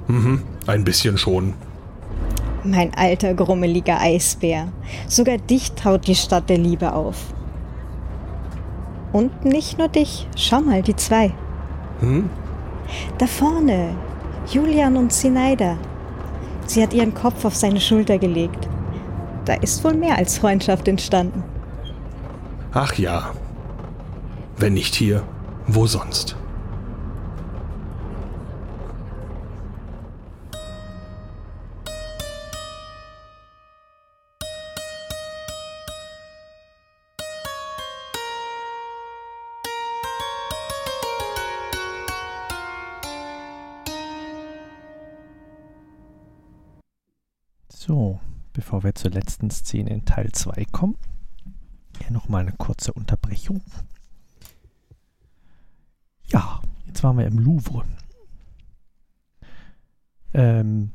Mhm, 0.08 0.44
ein 0.66 0.84
bisschen 0.84 1.18
schon. 1.18 1.54
Mein 2.66 2.94
alter, 2.94 3.36
grummeliger 3.36 4.02
Eisbär. 4.02 4.68
Sogar 5.08 5.38
dich 5.38 5.72
taut 5.72 6.08
die 6.08 6.16
Stadt 6.16 6.50
der 6.50 6.58
Liebe 6.58 6.92
auf. 6.92 7.34
Und 9.14 9.46
nicht 9.46 9.78
nur 9.78 9.88
dich. 9.88 10.28
Schau 10.36 10.60
mal, 10.60 10.82
die 10.82 10.98
zwei. 10.98 11.32
Hm? 12.02 12.30
Da 13.18 13.28
vorne. 13.28 13.96
Julian 14.52 14.96
und 14.96 15.12
Sineida. 15.12 15.78
Sie 16.66 16.82
hat 16.82 16.94
ihren 16.94 17.14
Kopf 17.14 17.44
auf 17.46 17.56
seine 17.56 17.80
Schulter 17.80 18.18
gelegt. 18.18 18.68
Da 19.46 19.54
ist 19.56 19.84
wohl 19.84 19.94
mehr 19.94 20.18
als 20.18 20.38
Freundschaft 20.38 20.88
entstanden. 20.88 21.44
Ach 22.74 22.94
ja. 22.96 23.32
Wenn 24.58 24.74
nicht 24.74 24.96
hier, 24.96 25.24
wo 25.68 25.86
sonst? 25.86 26.36
So, 47.88 48.20
bevor 48.52 48.84
wir 48.84 48.96
zur 48.96 49.12
letzten 49.12 49.50
Szene 49.50 49.92
in 49.92 50.04
Teil 50.04 50.30
2 50.34 50.66
kommen, 50.74 50.98
hier 52.02 52.12
nochmal 52.12 52.42
eine 52.42 52.52
kurze 52.52 52.92
Unterbrechung. 52.92 53.62
Ja, 56.26 56.62
jetzt 56.86 57.02
waren 57.02 57.18
wir 57.18 57.26
im 57.26 57.40
Louvre. 57.40 57.86
Ähm, 60.34 60.92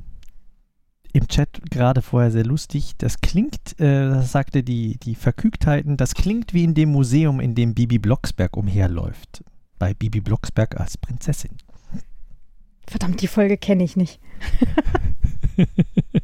Im 1.15 1.29
Chat 1.29 1.63
gerade 1.71 2.03
vorher 2.03 2.31
sehr 2.31 2.45
lustig. 2.45 2.93
Das 2.99 3.23
klingt, 3.23 3.81
äh, 3.81 4.11
das 4.11 4.31
sagte 4.31 4.63
die, 4.63 4.99
die 4.99 5.15
Verkügtheiten, 5.15 5.97
das 5.97 6.15
klingt 6.15 6.53
wie 6.53 6.65
in 6.65 6.75
dem 6.75 6.93
Museum, 6.93 7.41
in 7.41 7.55
dem 7.55 7.73
Bibi 7.73 7.99
Blocksberg 7.99 8.55
umherläuft. 8.55 9.43
Bei 9.79 9.95
Bibi 9.95 10.21
Blocksberg 10.21 10.79
als 10.79 10.99
Prinzessin. 10.99 11.57
Verdammt, 12.87 13.23
die 13.23 13.29
Folge 13.29 13.57
kenne 13.57 13.83
ich 13.83 13.97
nicht. 13.97 14.21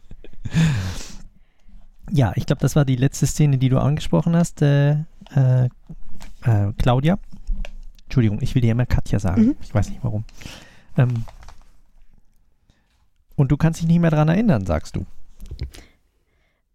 Ja, 2.10 2.32
ich 2.36 2.46
glaube, 2.46 2.60
das 2.60 2.76
war 2.76 2.84
die 2.84 2.96
letzte 2.96 3.26
Szene, 3.26 3.58
die 3.58 3.68
du 3.68 3.78
angesprochen 3.78 4.34
hast, 4.34 4.62
äh, 4.62 4.92
äh, 5.34 5.68
äh, 6.44 6.72
Claudia. 6.78 7.18
Entschuldigung, 8.04 8.40
ich 8.40 8.54
will 8.54 8.62
dir 8.62 8.72
immer 8.72 8.86
Katja 8.86 9.18
sagen. 9.18 9.42
Mhm. 9.42 9.56
Ich 9.60 9.74
weiß 9.74 9.90
nicht 9.90 10.02
warum. 10.02 10.24
Ähm, 10.96 11.24
und 13.36 13.52
du 13.52 13.56
kannst 13.56 13.80
dich 13.80 13.88
nicht 13.88 14.00
mehr 14.00 14.10
daran 14.10 14.28
erinnern, 14.28 14.64
sagst 14.64 14.96
du. 14.96 15.04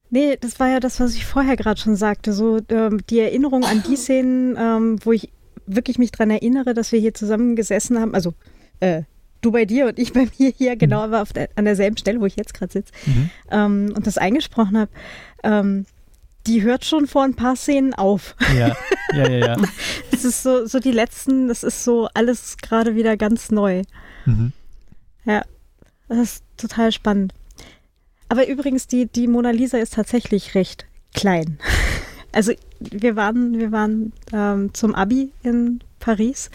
Nee, 0.09 0.37
das 0.39 0.59
war 0.59 0.69
ja 0.69 0.79
das, 0.79 0.99
was 0.99 1.15
ich 1.15 1.25
vorher 1.25 1.57
gerade 1.57 1.79
schon 1.79 1.95
sagte. 1.95 2.33
So 2.33 2.59
ähm, 2.69 3.01
die 3.09 3.19
Erinnerung 3.19 3.65
an 3.65 3.83
die 3.87 3.95
Szenen, 3.97 4.55
ähm, 4.57 4.99
wo 5.03 5.11
ich 5.11 5.31
wirklich 5.65 5.97
mich 5.97 6.11
daran 6.11 6.29
erinnere, 6.29 6.73
dass 6.73 6.91
wir 6.91 6.99
hier 6.99 7.13
zusammen 7.13 7.55
gesessen 7.55 7.99
haben. 7.99 8.13
Also 8.13 8.33
äh, 8.79 9.03
du 9.45 9.51
bei 9.51 9.65
dir 9.65 9.87
und 9.87 9.99
ich 9.99 10.13
bei 10.13 10.27
mir 10.37 10.51
hier, 10.55 10.75
genau, 10.75 11.01
aber 11.01 11.21
auf 11.21 11.33
der, 11.33 11.49
an 11.55 11.65
derselben 11.65 11.97
Stelle, 11.97 12.19
wo 12.19 12.25
ich 12.25 12.35
jetzt 12.35 12.53
gerade 12.53 12.71
sitze. 12.71 12.91
Ähm, 13.51 13.93
und 13.95 14.07
das 14.07 14.17
eingesprochen 14.17 14.77
habe. 14.77 14.91
Ähm, 15.43 15.85
die 16.47 16.61
hört 16.61 16.83
schon 16.83 17.07
vor 17.07 17.23
ein 17.23 17.35
paar 17.35 17.55
Szenen 17.55 17.93
auf. 17.93 18.35
Ja, 18.57 18.75
ja, 19.13 19.29
ja, 19.29 19.47
ja. 19.47 19.57
Das 20.11 20.25
ist 20.25 20.43
so, 20.43 20.65
so 20.65 20.79
die 20.79 20.91
letzten, 20.91 21.47
das 21.47 21.63
ist 21.63 21.83
so 21.83 22.09
alles 22.13 22.57
gerade 22.57 22.95
wieder 22.95 23.17
ganz 23.17 23.51
neu. 23.51 23.83
Mhm. 24.25 24.51
Ja, 25.25 25.43
das 26.07 26.19
ist 26.19 26.43
total 26.57 26.91
spannend. 26.91 27.33
Aber 28.29 28.47
übrigens, 28.47 28.87
die, 28.87 29.05
die 29.05 29.27
Mona 29.27 29.51
Lisa 29.51 29.77
ist 29.77 29.93
tatsächlich 29.93 30.55
recht 30.55 30.85
klein. 31.13 31.59
Also 32.35 32.51
wir 32.79 33.15
waren, 33.15 33.59
wir 33.59 33.71
waren 33.71 34.11
ähm, 34.31 34.73
zum 34.73 34.95
Abi 34.95 35.31
in 35.43 35.81
Paris 35.99 36.49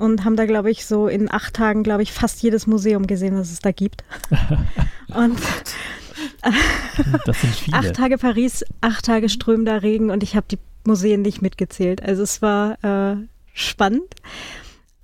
und 0.00 0.24
haben 0.24 0.36
da, 0.36 0.46
glaube 0.46 0.70
ich, 0.70 0.86
so 0.86 1.06
in 1.08 1.30
acht 1.30 1.54
Tagen, 1.54 1.82
glaube 1.82 2.02
ich, 2.02 2.12
fast 2.12 2.42
jedes 2.42 2.66
Museum 2.66 3.06
gesehen, 3.06 3.36
was 3.38 3.50
es 3.52 3.60
da 3.60 3.70
gibt. 3.72 4.04
und 5.14 5.38
Das 7.26 7.40
sind 7.40 7.54
viele. 7.54 7.76
acht 7.76 7.94
Tage 7.94 8.18
Paris, 8.18 8.64
acht 8.80 9.04
Tage 9.06 9.28
strömender 9.28 9.82
Regen 9.82 10.10
und 10.10 10.22
ich 10.22 10.36
habe 10.36 10.46
die 10.50 10.58
Museen 10.84 11.22
nicht 11.22 11.42
mitgezählt. 11.42 12.02
Also 12.02 12.22
es 12.22 12.42
war 12.42 12.82
äh, 12.84 13.16
spannend. 13.52 14.14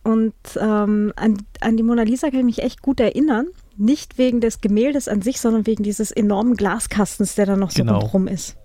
Und 0.02 0.34
ähm, 0.60 1.12
an, 1.16 1.38
an 1.60 1.76
die 1.76 1.82
Mona 1.82 2.02
Lisa 2.02 2.30
kann 2.30 2.40
ich 2.40 2.44
mich 2.44 2.62
echt 2.62 2.80
gut 2.80 3.00
erinnern. 3.00 3.46
Nicht 3.76 4.18
wegen 4.18 4.40
des 4.40 4.60
Gemäldes 4.60 5.08
an 5.08 5.20
sich, 5.20 5.40
sondern 5.40 5.66
wegen 5.66 5.82
dieses 5.82 6.10
enormen 6.12 6.54
Glaskastens, 6.56 7.34
der 7.34 7.46
da 7.46 7.56
noch 7.56 7.70
so 7.70 7.80
Genau. 7.82 7.94
rundherum 7.98 8.28
ist. 8.28 8.56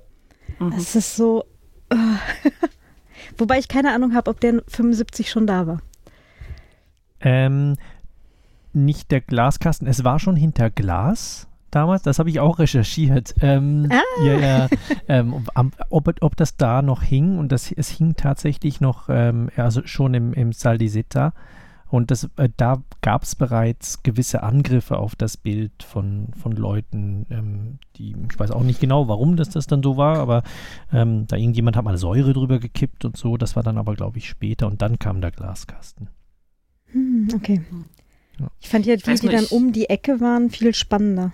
Es 0.78 0.96
ist 0.96 1.16
so. 1.16 1.44
Äh, 1.90 1.96
Wobei 3.38 3.58
ich 3.60 3.68
keine 3.68 3.92
Ahnung 3.94 4.14
habe, 4.14 4.30
ob 4.30 4.40
der 4.40 4.62
75 4.68 5.30
schon 5.32 5.48
da 5.48 5.66
war. 5.68 5.82
Ähm, 7.22 7.76
nicht 8.74 9.12
der 9.12 9.22
Glaskasten, 9.22 9.88
es 9.88 10.04
war 10.04 10.20
schon 10.20 10.36
hinter 10.36 10.70
Glas 10.70 11.48
damals, 11.72 12.04
das 12.04 12.20
habe 12.20 12.30
ich 12.30 12.40
auch 12.40 12.60
recherchiert. 12.60 13.34
Ähm, 13.42 13.88
Ah. 13.90 14.26
Ja, 14.26 14.40
ja. 14.40 14.68
Ähm, 15.08 15.46
ob, 15.90 16.14
ob 16.22 16.36
das 16.36 16.58
da 16.58 16.82
noch 16.82 17.02
hing 17.02 17.38
und 17.38 17.52
das, 17.52 17.72
es 17.72 17.90
hing 17.90 18.16
tatsächlich 18.16 18.82
noch, 18.82 19.10
ähm, 19.10 19.50
also 19.56 19.82
schon 19.86 20.14
im, 20.14 20.34
im 20.34 20.52
Sal 20.54 20.78
di 20.78 20.88
Setta. 20.88 21.34
Und 21.90 22.10
das, 22.10 22.30
äh, 22.38 22.48
da 22.56 22.82
gab 23.02 23.24
es 23.24 23.36
bereits 23.36 24.02
gewisse 24.04 24.44
Angriffe 24.44 24.98
auf 24.98 25.16
das 25.16 25.36
Bild 25.36 25.84
von, 25.84 26.28
von 26.42 26.54
Leuten, 26.54 27.26
ähm, 27.30 27.80
die, 27.98 28.16
ich 28.32 28.40
weiß 28.40 28.52
auch 28.52 28.64
nicht 28.64 28.80
genau, 28.80 29.10
warum 29.10 29.36
das, 29.36 29.50
das 29.50 29.68
dann 29.68 29.84
so 29.84 29.98
war, 29.98 30.20
aber 30.20 30.44
ähm, 30.94 31.28
da 31.28 31.36
irgendjemand 31.36 31.76
hat 31.76 31.84
mal 31.84 31.98
Säure 31.98 32.32
drüber 32.32 32.60
gekippt 32.60 33.04
und 33.04 33.18
so. 33.18 33.36
Das 33.36 33.58
war 33.58 33.64
dann 33.64 33.78
aber, 33.78 33.96
glaube 33.96 34.20
ich, 34.20 34.30
später 34.30 34.68
und 34.68 34.82
dann 34.82 35.00
kam 35.00 35.20
der 35.20 35.32
Glaskasten. 35.32 36.08
Hm, 36.92 37.30
okay. 37.36 37.62
Ich 38.60 38.70
fand 38.70 38.86
ja 38.86 38.96
die, 38.96 39.04
die 39.04 39.26
nur, 39.26 39.32
dann 39.32 39.46
um 39.46 39.72
die 39.72 39.90
Ecke 39.90 40.20
waren, 40.20 40.50
viel 40.50 40.74
spannender. 40.74 41.32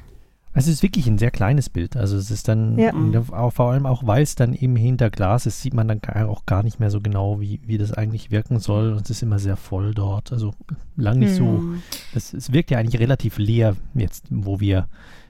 Es 0.53 0.67
ist 0.67 0.81
wirklich 0.81 1.05
ein 1.07 1.19
sehr 1.19 1.29
kleines 1.29 1.69
Bild. 1.69 1.95
Also 1.95 2.17
es 2.17 2.31
ist 2.31 2.47
dann, 2.47 2.79
Ja. 2.79 2.91
auch, 3.31 3.53
vor 3.53 3.71
allem 3.71 3.85
auch, 3.85 4.07
weil 4.07 4.23
es 4.23 4.33
dann 4.35 4.53
eben 4.55 4.75
hinter 4.75 5.09
Glas 5.11 5.45
ist, 5.45 5.61
sieht 5.61 5.73
man 5.75 5.87
dann 5.87 6.01
auch 6.27 6.45
gar 6.47 6.63
nicht 6.63 6.79
mehr 6.79 6.89
so 6.89 6.99
genau, 6.99 7.39
wie, 7.39 7.61
wie 7.65 7.77
das 7.77 7.93
eigentlich 7.93 8.31
wirken 8.31 8.59
soll. 8.59 8.93
Und 8.93 9.01
es 9.03 9.09
ist 9.11 9.21
immer 9.21 9.37
sehr 9.39 9.55
voll 9.55 9.93
dort. 9.93 10.31
Also 10.31 10.53
lang 10.95 11.19
nicht 11.19 11.35
so. 11.35 11.45
Hm. 11.45 11.81
Es, 12.15 12.33
es 12.33 12.51
wirkt 12.51 12.71
ja 12.71 12.79
eigentlich 12.79 12.99
relativ 12.99 13.37
leer 13.37 13.75
jetzt, 13.93 14.25
wo 14.31 14.59
wir 14.59 14.87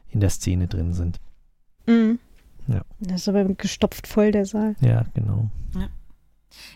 in 0.10 0.22
der 0.22 0.30
Szene 0.30 0.68
drin 0.68 0.94
sind. 0.94 1.20
Mhm. 1.88 2.20
Ja, 2.68 2.82
Das 3.00 3.22
ist 3.22 3.28
aber 3.30 3.44
gestopft 3.46 4.08
voll, 4.08 4.32
der 4.32 4.46
Saal. 4.46 4.76
ja 4.82 5.06
genau. 5.14 5.50
Ja. 5.76 5.88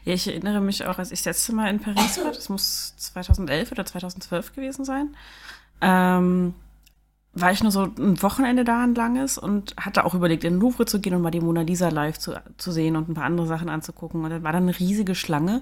Ja, 0.04 0.14
ich 0.14 0.28
erinnere 0.28 0.62
mich 0.62 0.86
auch, 0.86 1.00
als 1.00 1.12
ich 1.12 1.20
das 1.20 1.38
letzte 1.38 1.54
Mal 1.54 1.70
in 1.70 1.80
Paris 1.80 2.18
war, 2.24 2.32
das 2.32 2.50
muss 2.50 2.96
2011 2.98 3.72
oder 3.72 3.86
2012 3.86 4.54
gewesen 4.54 4.86
sein, 4.86 5.16
ähm, 5.82 6.54
war 7.34 7.52
ich 7.52 7.64
nur 7.64 7.72
so 7.72 7.84
ein 7.84 8.22
Wochenende 8.22 8.66
da, 8.66 8.84
ein 8.84 8.96
langes, 8.96 9.38
und 9.38 9.76
hatte 9.78 10.06
auch 10.06 10.14
überlegt, 10.14 10.44
in 10.44 10.56
den 10.56 10.60
Louvre 10.60 10.86
zu 10.86 11.00
gehen 11.00 11.16
und 11.16 11.22
mal 11.22 11.32
die 11.32 11.40
Mona 11.40 11.62
Lisa 11.62 11.90
live 11.90 12.18
zu, 12.18 12.34
zu 12.58 12.72
sehen 12.72 12.96
und 12.96 13.10
ein 13.10 13.14
paar 13.14 13.24
andere 13.24 13.48
Sachen 13.48 13.70
anzugucken. 13.70 14.24
Und 14.24 14.30
dann 14.30 14.44
war 14.44 14.52
da 14.52 14.58
eine 14.58 14.78
riesige 14.78 15.16
Schlange. 15.16 15.62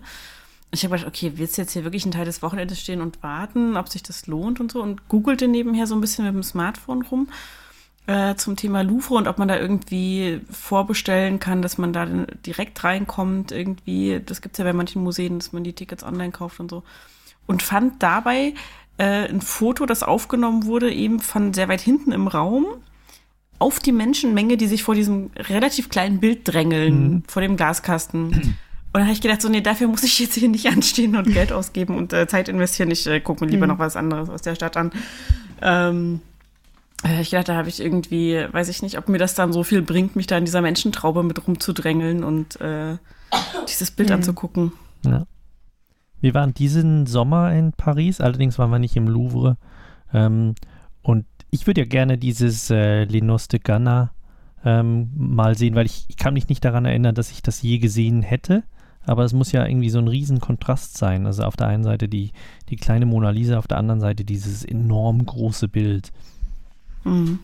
Ich 0.72 0.84
habe 0.84 0.96
gedacht, 0.96 1.08
okay, 1.08 1.34
willst 1.36 1.58
du 1.58 1.62
jetzt 1.62 1.74
hier 1.74 1.84
wirklich 1.84 2.04
einen 2.06 2.12
Teil 2.12 2.26
des 2.26 2.42
Wochenendes 2.42 2.80
stehen 2.80 3.02
und 3.02 3.22
warten, 3.22 3.78
ob 3.78 3.90
sich 3.90 4.02
das 4.02 4.26
lohnt 4.26 4.60
und 4.60 4.72
so? 4.72 4.82
Und 4.82 5.10
googelte 5.10 5.48
nebenher 5.48 5.86
so 5.86 5.96
ein 5.96 6.02
bisschen 6.02 6.26
mit 6.26 6.34
dem 6.34 6.44
Smartphone 6.44 7.04
rum 7.04 7.28
äh, 8.08 8.36
zum 8.36 8.56
Thema 8.56 8.82
Louvre 8.84 9.16
und 9.16 9.28
ob 9.28 9.38
man 9.38 9.48
da 9.48 9.58
irgendwie 9.58 10.42
vorbestellen 10.52 11.40
kann, 11.40 11.62
dass 11.62 11.78
man 11.78 11.94
da 11.94 12.06
direkt 12.46 12.84
reinkommt 12.84 13.52
irgendwie. 13.52 14.20
Das 14.26 14.42
gibt 14.42 14.56
es 14.56 14.58
ja 14.60 14.66
bei 14.66 14.74
manchen 14.74 15.04
Museen, 15.04 15.40
dass 15.40 15.54
man 15.54 15.64
die 15.64 15.74
Tickets 15.74 16.04
online 16.04 16.32
kauft 16.32 16.60
und 16.60 16.70
so. 16.72 16.84
Und 17.46 17.62
fand 17.64 18.02
dabei 18.02 18.54
äh, 18.98 19.28
ein 19.28 19.42
Foto, 19.42 19.86
das 19.86 20.04
aufgenommen 20.04 20.66
wurde, 20.66 20.92
eben 20.92 21.20
von 21.20 21.54
sehr 21.54 21.68
weit 21.70 21.82
hinten 21.82 22.12
im 22.12 22.28
Raum 22.28 22.66
auf 23.60 23.80
die 23.80 23.92
Menschenmenge, 23.92 24.56
die 24.58 24.68
sich 24.68 24.84
vor 24.84 24.96
diesem 24.96 25.32
relativ 25.36 25.90
kleinen 25.90 26.20
Bild 26.20 26.42
drängeln, 26.46 27.12
Mhm. 27.12 27.24
vor 27.28 27.42
dem 27.42 27.58
Glaskasten. 27.58 28.26
Und 28.32 28.54
dann 28.94 29.04
habe 29.04 29.12
ich 29.14 29.22
gedacht, 29.22 29.42
so, 29.42 29.50
nee, 29.50 29.62
dafür 29.62 29.88
muss 29.88 30.04
ich 30.04 30.18
jetzt 30.20 30.36
hier 30.36 30.48
nicht 30.50 30.66
anstehen 30.72 31.16
und 31.16 31.32
Geld 31.32 31.52
ausgeben 31.52 31.96
und 31.98 32.12
äh, 32.14 32.26
Zeit 32.28 32.50
investieren. 32.50 32.90
Ich 32.90 33.06
äh, 33.06 33.20
gucke 33.20 33.44
mir 33.46 33.52
lieber 33.52 33.68
Mhm. 33.68 33.74
noch 33.74 33.80
was 33.80 33.96
anderes 33.96 34.30
aus 34.30 34.42
der 34.42 34.56
Stadt 34.56 34.78
an. 34.78 34.92
Ähm, 35.62 36.22
äh, 36.22 36.29
ich 37.22 37.30
dachte, 37.30 37.52
da 37.54 37.58
habe 37.58 37.70
ich 37.70 37.80
irgendwie, 37.82 38.46
weiß 38.52 38.70
ich 38.70 38.82
nicht, 38.82 38.98
ob 38.98 39.08
mir 39.10 39.18
das 39.18 39.34
dann 39.34 39.54
so 39.54 39.64
viel 39.64 39.82
bringt, 39.82 40.16
mich 40.16 40.28
da 40.28 40.38
in 40.38 40.46
dieser 40.46 40.62
Menschentraube 40.62 41.24
mit 41.24 41.48
rumzudrängeln 41.48 42.24
und 42.24 42.60
äh, 42.62 42.98
dieses 43.68 43.92
Bild 43.92 44.10
Mhm. 44.10 44.16
anzugucken. 44.16 44.72
Ja. 45.06 45.26
Wir 46.22 46.34
waren 46.34 46.54
diesen 46.54 47.06
Sommer 47.06 47.54
in 47.54 47.72
Paris, 47.72 48.20
allerdings 48.20 48.60
waren 48.60 48.70
wir 48.72 48.80
nicht 48.80 48.98
im 48.98 49.08
Louvre. 49.08 49.58
Ähm, 50.14 50.56
und 51.02 51.26
ich 51.52 51.66
würde 51.68 51.82
ja 51.82 51.88
gerne 51.88 52.18
dieses 52.18 52.70
äh, 52.70 53.06
Lenos 53.06 53.48
de 53.48 53.62
Ghana 53.64 54.12
ähm, 54.66 55.10
mal 55.16 55.58
sehen, 55.58 55.76
weil 55.76 55.86
ich, 55.86 56.06
ich 56.10 56.18
kann 56.18 56.34
mich 56.34 56.50
nicht 56.50 56.66
daran 56.66 56.84
erinnern, 56.84 57.16
dass 57.16 57.32
ich 57.32 57.42
das 57.42 57.62
je 57.62 57.78
gesehen 57.78 58.22
hätte. 58.22 58.64
Aber 59.06 59.24
es 59.24 59.32
muss 59.32 59.54
ja 59.54 59.66
irgendwie 59.66 59.90
so 59.90 60.00
ein 60.00 60.10
Riesenkontrast 60.10 60.98
sein. 60.98 61.26
Also 61.26 61.44
auf 61.44 61.56
der 61.56 61.68
einen 61.68 61.86
Seite 61.86 62.10
die, 62.10 62.32
die 62.68 62.76
kleine 62.76 63.06
Mona 63.06 63.30
Lisa, 63.30 63.58
auf 63.58 63.68
der 63.68 63.78
anderen 63.78 64.02
Seite 64.02 64.26
dieses 64.26 64.66
enorm 64.66 65.26
große 65.26 65.70
Bild. 65.70 66.12
Mhm. 67.04 67.40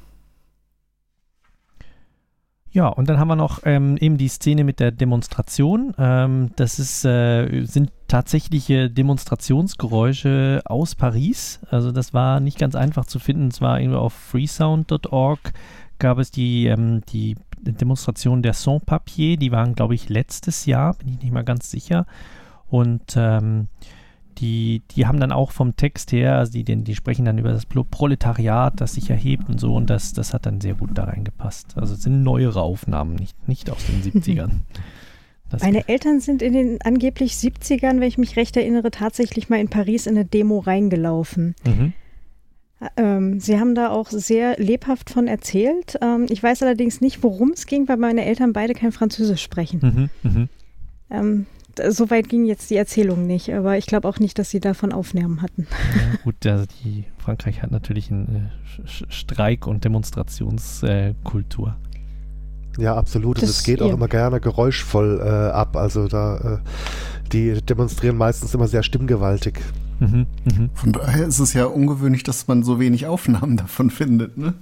Ja, 2.72 2.90
und 2.90 3.08
dann 3.08 3.20
haben 3.20 3.30
wir 3.30 3.38
noch 3.38 3.62
ähm, 3.64 3.96
eben 3.96 4.18
die 4.18 4.28
Szene 4.28 4.66
mit 4.66 4.82
der 4.82 4.92
Demonstration. 4.92 5.94
Ähm, 5.98 6.52
das 6.58 6.78
ist, 6.78 7.06
äh, 7.06 7.64
sind 7.64 7.92
tatsächliche 8.10 8.90
Demonstrationsgeräusche 8.90 10.62
aus 10.66 10.94
Paris. 10.94 11.62
Also 11.70 11.94
das 11.94 12.14
war 12.14 12.42
nicht 12.42 12.60
ganz 12.60 12.76
einfach 12.76 13.06
zu 13.06 13.20
finden. 13.20 13.48
Es 13.48 13.62
war 13.62 13.80
irgendwie 13.80 13.98
auf 13.98 14.12
freesound.org 14.12 15.54
gab 16.00 16.18
es 16.18 16.32
die, 16.32 16.68
ähm, 16.68 17.02
die 17.10 17.36
Demonstration 17.62 18.42
der 18.42 18.54
Sans-Papier. 18.54 19.38
Die 19.38 19.52
waren, 19.52 19.76
glaube 19.76 19.96
ich, 19.96 20.10
letztes 20.10 20.66
Jahr, 20.66 20.96
bin 20.96 21.08
ich 21.08 21.22
nicht 21.22 21.32
mal 21.32 21.44
ganz 21.44 21.72
sicher. 21.72 22.06
Und 22.68 23.16
ähm, 23.16 23.68
die, 24.38 24.82
die 24.92 25.06
haben 25.06 25.20
dann 25.20 25.32
auch 25.32 25.52
vom 25.52 25.76
Text 25.76 26.12
her, 26.12 26.38
also 26.38 26.52
die, 26.52 26.64
die 26.64 26.96
sprechen 26.96 27.26
dann 27.26 27.38
über 27.38 27.52
das 27.52 27.66
Proletariat, 27.66 28.80
das 28.80 28.94
sich 28.94 29.10
erhebt 29.10 29.50
und 29.50 29.60
so, 29.60 29.76
und 29.76 29.90
das, 29.90 30.14
das 30.14 30.34
hat 30.34 30.46
dann 30.46 30.62
sehr 30.62 30.76
gut 30.76 30.92
da 30.94 31.06
reingepasst. 31.06 31.78
Also 31.78 31.94
es 31.94 32.02
sind 32.02 32.24
neuere 32.24 32.62
Aufnahmen, 32.62 33.16
nicht, 33.16 33.48
nicht 33.48 33.70
aus 33.70 33.86
den 33.86 34.02
70ern. 34.02 34.52
Das 35.48 35.62
Meine 35.62 35.88
Eltern 35.88 36.20
sind 36.20 36.42
in 36.42 36.54
den 36.54 36.82
angeblich 36.82 37.34
70ern, 37.34 38.00
wenn 38.00 38.08
ich 38.08 38.18
mich 38.18 38.36
recht 38.36 38.58
erinnere, 38.58 38.90
tatsächlich 38.90 39.48
mal 39.48 39.60
in 39.60 39.70
Paris 39.70 40.08
in 40.08 40.16
eine 40.16 40.26
Demo 40.26 40.58
reingelaufen. 40.58 41.54
Mhm. 41.64 41.94
Ähm, 42.98 43.40
sie 43.40 43.60
haben 43.60 43.76
da 43.76 43.90
auch 43.90 44.10
sehr 44.10 44.58
lebhaft 44.58 45.10
von 45.10 45.28
erzählt. 45.28 45.98
Ähm, 46.02 46.26
ich 46.30 46.42
weiß 46.42 46.64
allerdings 46.64 47.00
nicht, 47.00 47.24
worum 47.24 47.52
es 47.52 47.68
ging, 47.68 47.88
weil 47.88 47.98
meine 47.98 48.26
Eltern 48.26 48.54
beide 48.54 48.74
kein 48.74 48.92
Französisch 48.92 49.44
sprechen. 49.44 50.10
Mhm, 50.24 50.30
mhm. 50.30 50.50
Ähm, 51.10 51.46
so 51.90 52.10
weit 52.10 52.30
ging 52.30 52.46
jetzt 52.46 52.70
die 52.70 52.76
Erzählung 52.78 53.26
nicht, 53.28 53.54
aber 53.54 53.78
ich 53.78 53.86
glaube 53.86 54.08
auch 54.08 54.20
nicht, 54.20 54.38
dass 54.40 54.50
sie 54.50 54.60
davon 54.60 54.92
Aufnahmen 54.92 55.42
hatten. 55.42 55.68
Ja, 55.96 56.18
gut, 56.24 56.46
also 56.46 56.66
die, 56.84 57.06
Frankreich 57.18 57.62
hat 57.62 57.72
natürlich 57.72 58.12
eine 58.12 58.52
Sch- 58.88 59.06
Streik- 59.12 59.68
und 59.68 59.84
Demonstrationskultur. 59.86 61.76
Ja, 62.78 62.96
absolut. 62.96 63.38
Und 63.38 63.44
Das- 63.44 63.50
es 63.52 63.64
geht 63.64 63.82
auch 63.82 63.92
immer 63.94 64.08
gerne 64.08 64.40
geräuschvoll 64.40 65.22
äh, 65.24 65.30
ab. 65.54 65.78
Also 65.78 66.08
da, 66.08 66.38
äh, 66.38 66.58
die 67.32 67.62
demonstrieren 67.62 68.18
meistens 68.18 68.54
immer 68.54 68.68
sehr 68.68 68.84
stimmgewaltig. 68.84 69.60
Mhm, 70.02 70.26
Von 70.74 70.92
daher 70.92 71.26
ist 71.26 71.40
es 71.40 71.54
ja 71.54 71.66
ungewöhnlich, 71.68 72.24
dass 72.24 72.50
man 72.50 72.64
so 72.64 72.82
wenig 72.82 73.08
Aufnahmen 73.08 73.56
davon 73.66 73.90
findet, 73.90 74.38
ne? 74.38 74.54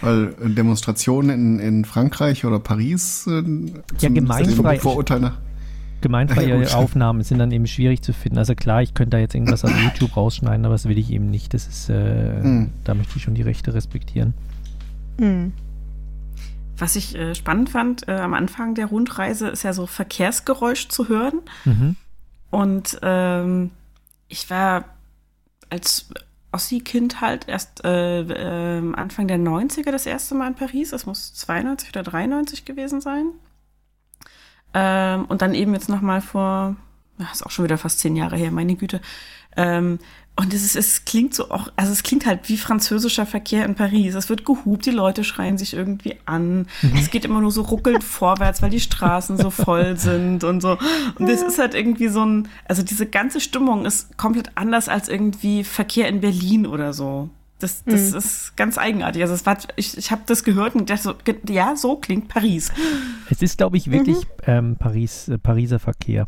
Weil 0.00 0.34
äh, 0.44 0.48
Demonstrationen 0.50 1.30
in, 1.30 1.58
in 1.60 1.84
Frankreich 1.84 2.44
oder 2.44 2.58
Paris 2.58 3.24
äh, 3.28 3.42
Ja, 4.00 4.08
gemeinfrei. 4.08 4.80
Vorurteil 4.80 5.20
nach. 5.20 5.38
Gemeinfreie 6.00 6.48
Ja, 6.48 6.56
gut. 6.58 6.74
Aufnahmen 6.74 7.22
sind 7.24 7.38
dann 7.38 7.50
eben 7.52 7.66
schwierig 7.66 8.02
zu 8.02 8.12
finden. 8.12 8.38
Also 8.38 8.54
klar, 8.54 8.82
ich 8.82 8.94
könnte 8.94 9.10
da 9.16 9.18
jetzt 9.18 9.34
irgendwas 9.34 9.64
aus 9.64 9.72
YouTube 9.82 10.16
rausschneiden, 10.16 10.64
aber 10.64 10.74
das 10.74 10.86
will 10.88 10.98
ich 10.98 11.10
eben 11.10 11.30
nicht. 11.30 11.54
Das 11.54 11.66
ist, 11.66 11.88
äh, 11.90 12.42
Hm. 12.42 12.70
da 12.84 12.94
möchte 12.94 13.16
ich 13.16 13.22
schon 13.22 13.34
die 13.34 13.42
Rechte 13.42 13.74
respektieren. 13.74 14.34
Mhm. 15.18 15.52
Was 16.78 16.96
ich 16.96 17.14
äh, 17.14 17.34
spannend 17.34 17.68
fand, 17.68 18.08
äh, 18.08 18.12
am 18.12 18.32
Anfang 18.32 18.74
der 18.74 18.86
Rundreise 18.86 19.48
ist 19.48 19.62
ja 19.64 19.72
so 19.74 19.86
Verkehrsgeräusch 19.86 20.88
zu 20.88 21.08
hören. 21.08 21.40
Mhm. 21.66 21.96
Und 22.50 22.98
ähm, 23.02 23.70
ich 24.28 24.48
war 24.48 24.84
als 25.68 26.08
Ossi-Kind 26.52 27.20
halt 27.20 27.46
erst 27.48 27.84
äh, 27.84 28.22
ähm, 28.22 28.94
Anfang 28.94 29.28
der 29.28 29.38
90er 29.38 29.92
das 29.92 30.06
erste 30.06 30.34
Mal 30.34 30.48
in 30.48 30.54
Paris. 30.54 30.90
Das 30.90 31.04
muss 31.06 31.34
92 31.34 31.90
oder 31.90 32.02
93 32.02 32.64
gewesen 32.64 33.00
sein. 33.00 33.26
Ähm, 34.74 35.24
und 35.26 35.42
dann 35.42 35.54
eben 35.54 35.74
jetzt 35.74 35.88
noch 35.88 36.00
mal 36.00 36.20
vor, 36.20 36.76
ach, 37.18 37.32
ist 37.32 37.44
auch 37.44 37.50
schon 37.50 37.64
wieder 37.64 37.78
fast 37.78 38.00
zehn 38.00 38.16
Jahre 38.16 38.36
her, 38.36 38.50
meine 38.50 38.76
Güte. 38.76 39.00
Ähm, 39.56 39.98
und 40.36 40.54
es, 40.54 40.64
ist, 40.64 40.76
es 40.76 41.04
klingt 41.04 41.34
so 41.34 41.50
auch, 41.50 41.70
also 41.76 41.92
es 41.92 42.02
klingt 42.02 42.24
halt 42.24 42.48
wie 42.48 42.56
französischer 42.56 43.26
Verkehr 43.26 43.64
in 43.66 43.74
Paris. 43.74 44.14
Es 44.14 44.30
wird 44.30 44.46
gehupt, 44.46 44.86
die 44.86 44.90
Leute 44.90 45.22
schreien 45.22 45.58
sich 45.58 45.74
irgendwie 45.74 46.16
an. 46.24 46.66
Es 46.96 47.10
geht 47.10 47.26
immer 47.26 47.42
nur 47.42 47.50
so 47.50 47.60
ruckelnd 47.62 48.02
vorwärts, 48.04 48.62
weil 48.62 48.70
die 48.70 48.80
Straßen 48.80 49.36
so 49.36 49.50
voll 49.50 49.96
sind 49.98 50.44
und 50.44 50.62
so. 50.62 50.78
Und 51.18 51.28
es 51.28 51.42
ist 51.42 51.58
halt 51.58 51.74
irgendwie 51.74 52.08
so 52.08 52.24
ein, 52.24 52.48
also 52.64 52.82
diese 52.82 53.06
ganze 53.06 53.40
Stimmung 53.40 53.84
ist 53.84 54.16
komplett 54.16 54.52
anders 54.54 54.88
als 54.88 55.10
irgendwie 55.10 55.62
Verkehr 55.62 56.08
in 56.08 56.20
Berlin 56.20 56.66
oder 56.66 56.94
so. 56.94 57.28
Das, 57.60 57.84
das 57.84 58.10
Mhm. 58.10 58.18
ist 58.18 58.56
ganz 58.56 58.76
eigenartig. 58.78 59.22
Also 59.22 59.34
es 59.34 59.46
war, 59.46 59.56
ich, 59.76 59.96
ich 59.96 60.10
habe 60.10 60.22
das 60.26 60.42
gehört 60.44 60.74
und 60.74 60.90
dachte 60.90 61.02
so, 61.02 61.14
ja, 61.48 61.76
so 61.76 61.96
klingt 61.96 62.28
Paris. 62.28 62.72
Es 63.30 63.40
ist, 63.42 63.58
glaube 63.58 63.76
ich, 63.76 63.90
wirklich 63.90 64.16
ähm, 64.46 64.76
Paris, 64.76 65.28
äh, 65.28 65.38
Pariser 65.38 65.78
Verkehr. 65.78 66.26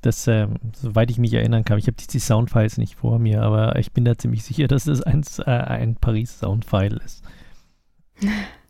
Das, 0.00 0.26
ähm, 0.28 0.54
soweit 0.74 1.10
ich 1.10 1.18
mich 1.18 1.34
erinnern 1.34 1.64
kann, 1.64 1.78
ich 1.78 1.86
habe 1.86 1.96
die, 1.96 2.06
die 2.06 2.18
Soundfiles 2.20 2.78
nicht 2.78 2.94
vor 2.96 3.18
mir, 3.18 3.42
aber 3.42 3.76
ich 3.78 3.92
bin 3.92 4.04
da 4.04 4.16
ziemlich 4.16 4.44
sicher, 4.44 4.68
dass 4.68 4.86
es 4.86 5.02
ein, 5.02 5.22
äh, 5.44 5.50
ein 5.50 5.96
Paris-Soundfile 5.96 7.00
ist. 7.04 7.22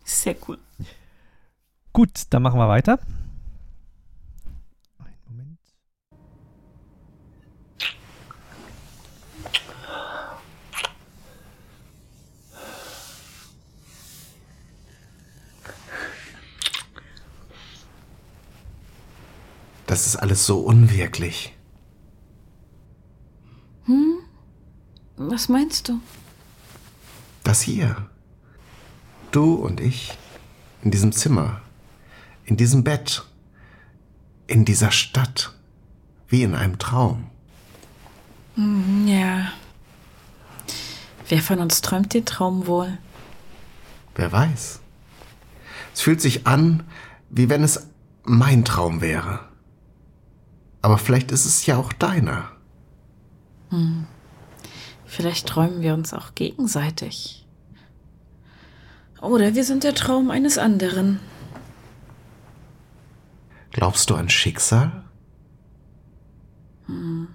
Sehr 0.05 0.37
cool. 0.49 0.59
Gut, 1.93 2.23
dann 2.31 2.43
machen 2.43 2.59
wir 2.59 2.69
weiter. 2.69 2.99
Das 19.89 20.07
ist 20.07 20.17
alles 20.17 20.45
so 20.45 20.61
unwirklich. 20.61 21.57
Hm? 23.87 24.19
Was 25.17 25.49
meinst 25.49 25.89
du? 25.89 25.99
Das 27.43 27.63
hier. 27.63 27.97
Du 29.33 29.55
und 29.55 29.81
ich. 29.81 30.13
In 30.83 30.91
diesem 30.91 31.11
Zimmer. 31.13 31.63
In 32.45 32.59
diesem 32.59 32.85
Bett. 32.85 33.25
In 34.47 34.67
dieser 34.67 34.91
Stadt. 34.91 35.55
Wie 36.29 36.43
in 36.43 36.55
einem 36.55 36.79
Traum. 36.79 37.31
Hm, 38.57 39.09
Ja. 39.09 39.53
Wer 41.31 41.41
von 41.43 41.61
uns 41.61 41.81
träumt 41.81 42.13
den 42.13 42.27
Traum 42.27 42.67
wohl? 42.67 42.99
Wer 44.15 44.33
weiß. 44.33 44.81
Es 45.95 46.01
fühlt 46.03 46.21
sich 46.21 46.47
an, 46.47 46.85
wie 47.31 47.49
wenn 47.49 47.63
es 47.63 47.87
mein 48.25 48.65
Traum 48.67 49.01
wäre. 49.01 49.48
Aber 50.83 50.99
vielleicht 50.99 51.31
ist 51.33 51.45
es 51.45 51.67
ja 51.67 51.77
auch 51.77 51.93
deiner. 51.93 52.51
Hm. 53.71 54.07
Vielleicht 55.05 55.47
träumen 55.47 55.81
wir 55.81 55.95
uns 55.95 56.13
auch 56.13 56.35
gegenseitig. 56.35 57.47
Oder 59.21 59.55
wir 59.55 59.65
sind 59.65 59.83
der 59.83 59.95
Traum 59.95 60.31
eines 60.31 60.59
anderen. 60.59 61.19
Glaubst 63.73 64.11
du 64.11 64.15
an 64.15 64.29
Schicksal? 64.29 65.05
Hm. 66.87 67.29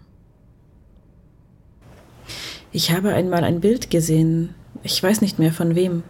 Ich 2.72 2.91
habe 2.91 3.14
einmal 3.14 3.44
ein 3.44 3.60
Bild 3.60 3.90
gesehen. 3.90 4.56
Ich 4.82 5.02
weiß 5.02 5.22
nicht 5.22 5.40
mehr 5.40 5.53
von 5.53 5.76
wem. 5.76 6.03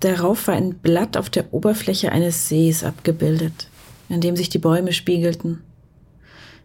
Darauf 0.00 0.46
war 0.46 0.54
ein 0.54 0.74
Blatt 0.78 1.16
auf 1.16 1.30
der 1.30 1.52
Oberfläche 1.52 2.12
eines 2.12 2.48
Sees 2.48 2.84
abgebildet, 2.84 3.68
in 4.08 4.20
dem 4.20 4.36
sich 4.36 4.48
die 4.48 4.58
Bäume 4.58 4.92
spiegelten. 4.92 5.62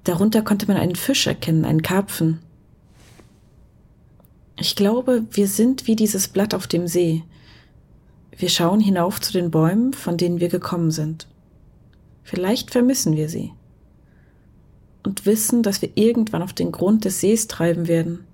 Darunter 0.03 0.41
konnte 0.41 0.67
man 0.67 0.77
einen 0.77 0.95
Fisch 0.95 1.27
erkennen, 1.27 1.65
einen 1.65 1.81
Karpfen. 1.81 2.39
Ich 4.57 4.75
glaube, 4.75 5.25
wir 5.31 5.47
sind 5.47 5.88
wie 5.88 5.95
dieses 5.95 6.27
Blatt 6.27 6.53
auf 6.53 6.67
dem 6.67 6.88
See. 6.88 7.23
Wir 8.38 8.49
schauen 8.49 8.80
hinauf 8.80 9.21
zu 9.21 9.31
den 9.31 9.51
Bäumen, 9.51 9.93
von 9.93 10.17
denen 10.17 10.39
wir 10.39 10.49
gekommen 10.49 10.91
sind. 10.91 11.27
Vielleicht 12.23 12.71
vermissen 12.71 13.15
wir 13.15 13.30
sie. 13.30 13.51
Und 15.03 15.25
wissen, 15.25 15.63
dass 15.63 15.81
wir 15.81 15.89
irgendwann 15.95 16.41
auf 16.41 16.53
den 16.53 16.71
Grund 16.71 17.05
des 17.05 17.19
Sees 17.19 17.47
treiben 17.47 17.88
werden. 17.88 18.25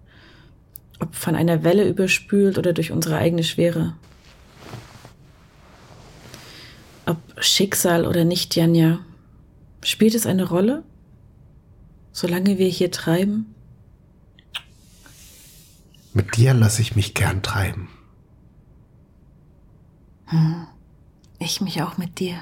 Ob 0.99 1.15
von 1.15 1.35
einer 1.35 1.63
Welle 1.63 1.87
überspült 1.87 2.57
oder 2.57 2.73
durch 2.73 2.91
unsere 2.91 3.17
eigene 3.17 3.43
Schwere. 3.43 3.95
Ob 7.05 7.17
Schicksal 7.39 8.05
oder 8.05 8.25
nicht, 8.25 8.55
Janja, 8.55 8.99
spielt 9.83 10.13
es 10.13 10.25
eine 10.25 10.47
Rolle? 10.47 10.83
Solange 12.11 12.57
wir 12.57 12.67
hier 12.67 12.91
treiben? 12.91 13.53
Mit 16.13 16.35
dir 16.37 16.53
lasse 16.53 16.81
ich 16.81 16.95
mich 16.95 17.13
gern 17.13 17.43
treiben. 17.43 17.89
Hm. 20.25 20.67
Ich 21.39 21.61
mich 21.61 21.81
auch 21.81 21.97
mit 21.97 22.19
dir. 22.19 22.41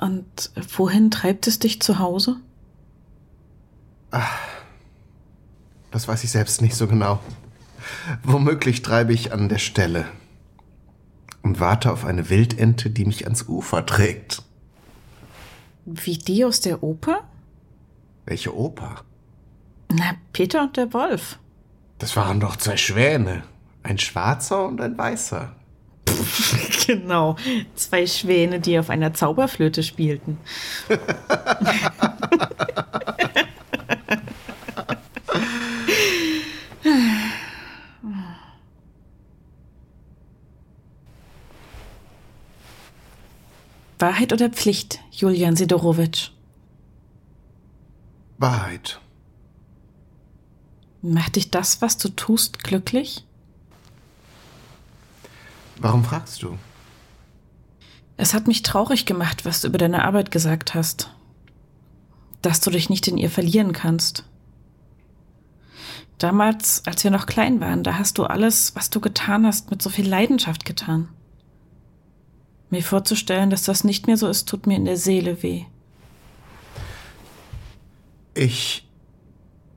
Und 0.00 0.50
wohin 0.76 1.10
treibt 1.10 1.46
es 1.46 1.58
dich 1.58 1.82
zu 1.82 1.98
Hause? 1.98 2.36
Das 5.90 6.08
weiß 6.08 6.24
ich 6.24 6.30
selbst 6.30 6.62
nicht 6.62 6.76
so 6.76 6.86
genau. 6.86 7.20
Womöglich 8.22 8.82
treibe 8.82 9.12
ich 9.12 9.32
an 9.32 9.48
der 9.48 9.58
Stelle 9.58 10.06
und 11.42 11.60
warte 11.60 11.92
auf 11.92 12.04
eine 12.04 12.30
Wildente, 12.30 12.90
die 12.90 13.04
mich 13.04 13.24
ans 13.24 13.48
Ufer 13.48 13.84
trägt. 13.84 14.42
Wie 15.90 16.18
die 16.18 16.44
aus 16.44 16.60
der 16.60 16.82
Oper? 16.82 17.24
Welche 18.26 18.54
Oper? 18.54 19.04
Na, 19.90 20.16
Peter 20.34 20.62
und 20.62 20.76
der 20.76 20.92
Wolf. 20.92 21.38
Das 21.98 22.14
waren 22.14 22.40
doch 22.40 22.56
zwei 22.56 22.76
Schwäne. 22.76 23.44
Ein 23.82 23.98
schwarzer 23.98 24.66
und 24.66 24.82
ein 24.82 24.98
weißer. 24.98 25.54
genau, 26.86 27.36
zwei 27.74 28.06
Schwäne, 28.06 28.60
die 28.60 28.78
auf 28.78 28.90
einer 28.90 29.14
Zauberflöte 29.14 29.82
spielten. 29.82 30.36
Wahrheit 43.98 44.32
oder 44.32 44.48
Pflicht, 44.48 45.00
Julian 45.18 45.56
Sidorowitsch? 45.56 46.30
Wahrheit. 48.38 49.00
Macht 51.02 51.34
dich 51.34 51.50
das, 51.50 51.82
was 51.82 51.98
du 51.98 52.08
tust, 52.10 52.62
glücklich? 52.62 53.24
Warum 55.78 56.04
fragst 56.04 56.40
du? 56.44 56.56
Es 58.16 58.32
hat 58.32 58.46
mich 58.46 58.62
traurig 58.62 59.06
gemacht, 59.06 59.44
was 59.44 59.60
du 59.60 59.66
über 59.66 59.78
deine 59.78 60.04
Arbeit 60.04 60.30
gesagt 60.30 60.74
hast. 60.74 61.12
Dass 62.40 62.60
du 62.60 62.70
dich 62.70 62.88
nicht 62.88 63.08
in 63.08 63.18
ihr 63.18 63.30
verlieren 63.30 63.72
kannst. 63.72 64.22
Damals, 66.18 66.86
als 66.86 67.02
wir 67.02 67.10
noch 67.10 67.26
klein 67.26 67.60
waren, 67.60 67.82
da 67.82 67.98
hast 67.98 68.18
du 68.18 68.24
alles, 68.24 68.76
was 68.76 68.88
du 68.88 69.00
getan 69.00 69.44
hast, 69.46 69.72
mit 69.72 69.82
so 69.82 69.90
viel 69.90 70.08
Leidenschaft 70.08 70.64
getan. 70.64 71.08
Mir 72.70 72.82
vorzustellen, 72.82 73.50
dass 73.50 73.62
das 73.62 73.84
nicht 73.84 74.06
mehr 74.06 74.16
so 74.16 74.28
ist, 74.28 74.48
tut 74.48 74.66
mir 74.66 74.76
in 74.76 74.84
der 74.84 74.96
Seele 74.96 75.42
weh. 75.42 75.64
Ich 78.34 78.86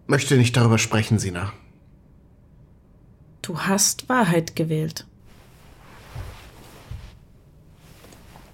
möchte 0.07 0.35
nicht 0.35 0.55
darüber 0.57 0.77
sprechen, 0.77 1.18
Sina. 1.18 1.53
Du 3.41 3.59
hast 3.59 4.09
Wahrheit 4.09 4.55
gewählt. 4.55 5.07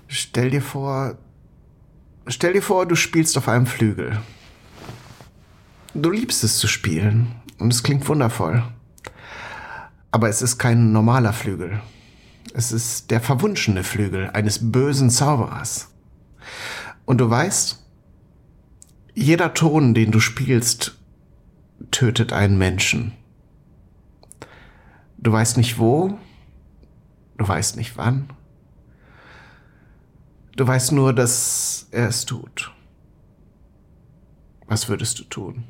Stell 0.07 0.51
dir 0.51 0.61
vor, 0.61 1.17
stell 2.27 2.53
dir 2.53 2.61
vor, 2.61 2.85
du 2.85 2.95
spielst 2.95 3.37
auf 3.37 3.49
einem 3.49 3.65
Flügel. 3.65 4.21
Du 5.93 6.11
liebst 6.11 6.43
es 6.43 6.57
zu 6.57 6.67
spielen 6.67 7.33
und 7.57 7.73
es 7.73 7.83
klingt 7.83 8.07
wundervoll. 8.07 8.63
Aber 10.11 10.29
es 10.29 10.41
ist 10.41 10.57
kein 10.57 10.91
normaler 10.91 11.33
Flügel. 11.33 11.81
Es 12.53 12.71
ist 12.71 13.11
der 13.11 13.21
verwunschene 13.21 13.83
Flügel 13.83 14.29
eines 14.31 14.71
bösen 14.71 15.09
Zauberers. 15.09 15.89
Und 17.05 17.19
du 17.19 17.29
weißt, 17.29 17.83
jeder 19.13 19.53
Ton, 19.53 19.93
den 19.93 20.11
du 20.11 20.19
spielst, 20.19 20.97
tötet 21.91 22.33
einen 22.33 22.57
Menschen. 22.57 23.13
Du 25.17 25.31
weißt 25.31 25.57
nicht 25.57 25.79
wo, 25.79 26.17
du 27.37 27.47
weißt 27.47 27.77
nicht 27.77 27.97
wann. 27.97 28.29
Du 30.55 30.65
weißt 30.65 30.91
nur, 30.91 31.13
dass 31.13 31.87
er 31.91 32.07
es 32.07 32.25
tut. 32.25 32.73
Was 34.65 34.89
würdest 34.89 35.19
du 35.19 35.23
tun? 35.23 35.63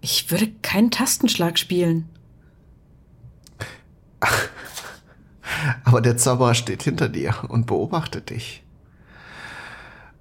Ich 0.00 0.30
würde 0.30 0.50
keinen 0.62 0.90
Tastenschlag 0.90 1.58
spielen. 1.58 2.08
Aber 5.84 6.00
der 6.00 6.16
Zauberer 6.16 6.54
steht 6.54 6.82
hinter 6.82 7.08
dir 7.08 7.34
und 7.48 7.66
beobachtet 7.66 8.30
dich. 8.30 8.62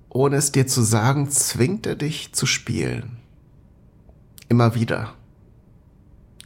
Ohne 0.09 0.37
es 0.37 0.51
dir 0.51 0.67
zu 0.67 0.81
sagen, 0.81 1.29
zwingt 1.29 1.85
er 1.85 1.95
dich 1.95 2.33
zu 2.33 2.45
spielen. 2.45 3.17
Immer 4.49 4.75
wieder. 4.75 5.13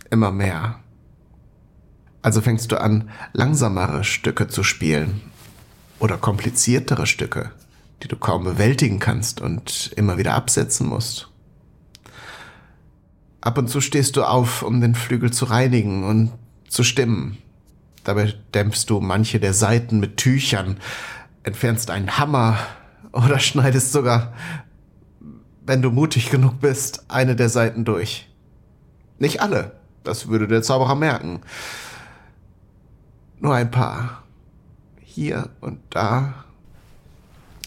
Immer 0.10 0.32
mehr. 0.32 0.80
Also 2.22 2.42
fängst 2.42 2.72
du 2.72 2.80
an, 2.80 3.10
langsamere 3.34 4.04
Stücke 4.04 4.48
zu 4.48 4.64
spielen 4.64 5.22
oder 6.00 6.18
kompliziertere 6.18 7.08
Stücke, 7.08 7.52
die 8.04 8.08
du 8.08 8.16
kaum 8.16 8.44
bewältigen 8.44 9.00
kannst 9.00 9.42
und 9.42 9.92
immer 9.96 10.18
wieder 10.18 10.34
absetzen 10.34 10.88
musst. 10.88 11.30
Ab 13.40 13.58
und 13.58 13.70
zu 13.70 13.82
stehst 13.82 14.18
du 14.18 14.24
auf, 14.24 14.62
um 14.62 14.82
den 14.82 14.94
Flügel 14.94 15.32
zu 15.32 15.46
reinigen 15.46 16.04
und 16.04 16.32
zu 16.68 16.84
stimmen. 16.84 17.38
Dabei 18.04 18.34
dämpfst 18.54 18.86
du 18.88 19.00
manche 19.00 19.40
der 19.40 19.54
Saiten 19.54 20.00
mit 20.00 20.18
Tüchern, 20.18 20.78
entfernst 21.44 21.90
einen 21.92 22.18
Hammer 22.18 22.58
oder 23.12 23.40
schneidest 23.40 23.92
sogar, 23.92 24.34
wenn 25.66 25.82
du 25.82 25.92
mutig 25.92 26.30
genug 26.30 26.60
bist, 26.60 27.06
eine 27.08 27.36
der 27.36 27.50
Saiten 27.50 27.86
durch. 27.86 28.28
Nicht 29.20 29.42
alle, 29.42 29.80
das 30.04 30.28
würde 30.28 30.48
der 30.48 30.64
Zauberer 30.64 30.96
merken. 30.96 31.42
Nur 33.40 33.56
ein 33.56 33.72
paar 33.72 34.24
hier 35.02 35.50
und 35.62 35.80
da, 35.90 36.46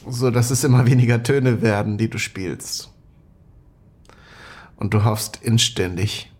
so 0.09 0.31
dass 0.31 0.51
es 0.51 0.65
immer 0.65 0.87
weniger 0.87 1.23
Töne 1.23 1.63
werden, 1.63 1.99
die 1.99 2.11
du 2.11 2.19
spielst. 2.19 2.91
Und 4.77 4.95
du 4.95 5.05
hoffst 5.05 5.39
inständig, 5.43 6.33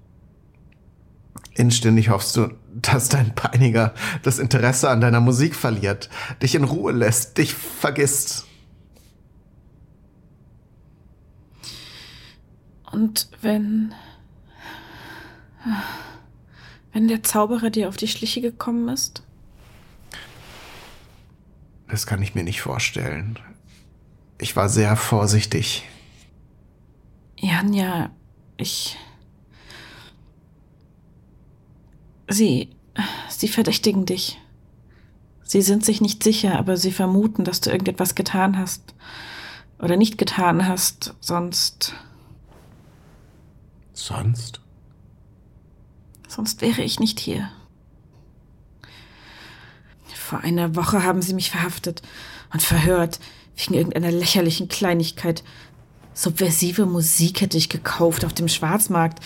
inständig 1.55 2.09
hoffst 2.09 2.37
du, 2.37 2.51
dass 2.75 3.09
dein 3.09 3.35
Peiniger 3.35 3.95
das 4.23 4.39
Interesse 4.39 4.91
an 4.91 5.01
deiner 5.01 5.21
Musik 5.21 5.55
verliert, 5.55 6.11
dich 6.43 6.55
in 6.55 6.65
Ruhe 6.65 6.93
lässt, 6.93 7.39
dich 7.39 7.55
vergisst. 7.55 8.47
Und 12.91 13.29
wenn. 13.41 13.95
Wenn 16.93 17.09
der 17.09 17.25
Zauberer 17.25 17.71
dir 17.71 17.89
auf 17.89 17.97
die 17.97 18.07
Schliche 18.07 18.41
gekommen 18.41 18.89
ist? 18.89 19.25
Das 21.89 22.07
kann 22.07 22.23
ich 22.23 22.35
mir 22.37 22.45
nicht 22.45 22.61
vorstellen. 22.61 23.39
Ich 24.39 24.55
war 24.55 24.69
sehr 24.69 24.97
vorsichtig. 24.97 25.85
Janja, 27.37 28.11
ich. 28.57 28.97
Sie. 32.29 32.69
Sie 33.29 33.49
verdächtigen 33.49 34.07
dich. 34.07 34.39
Sie 35.43 35.63
sind 35.63 35.85
sich 35.85 36.01
nicht 36.01 36.23
sicher, 36.23 36.59
aber 36.59 36.77
sie 36.77 36.93
vermuten, 36.93 37.45
dass 37.45 37.61
du 37.61 37.71
irgendetwas 37.71 38.15
getan 38.15 38.59
hast. 38.59 38.95
Oder 39.79 39.97
nicht 39.97 40.17
getan 40.17 40.67
hast, 40.67 41.15
sonst. 41.21 41.95
Sonst? 43.93 44.61
Sonst 46.29 46.63
wäre 46.63 46.83
ich 46.83 46.99
nicht 46.99 47.21
hier. 47.21 47.51
Vor 50.15 50.41
einer 50.41 50.75
Woche 50.75 51.03
haben 51.03 51.21
sie 51.21 51.35
mich 51.35 51.51
verhaftet 51.51 52.03
und 52.53 52.63
verhört, 52.63 53.21
wegen 53.57 53.75
irgendeiner 53.75 54.11
lächerlichen 54.11 54.69
Kleinigkeit. 54.69 55.45
Subversive 56.15 56.87
Musik 56.87 57.41
hätte 57.41 57.59
ich 57.59 57.69
gekauft 57.69 58.25
auf 58.25 58.33
dem 58.33 58.49
Schwarzmarkt. 58.49 59.23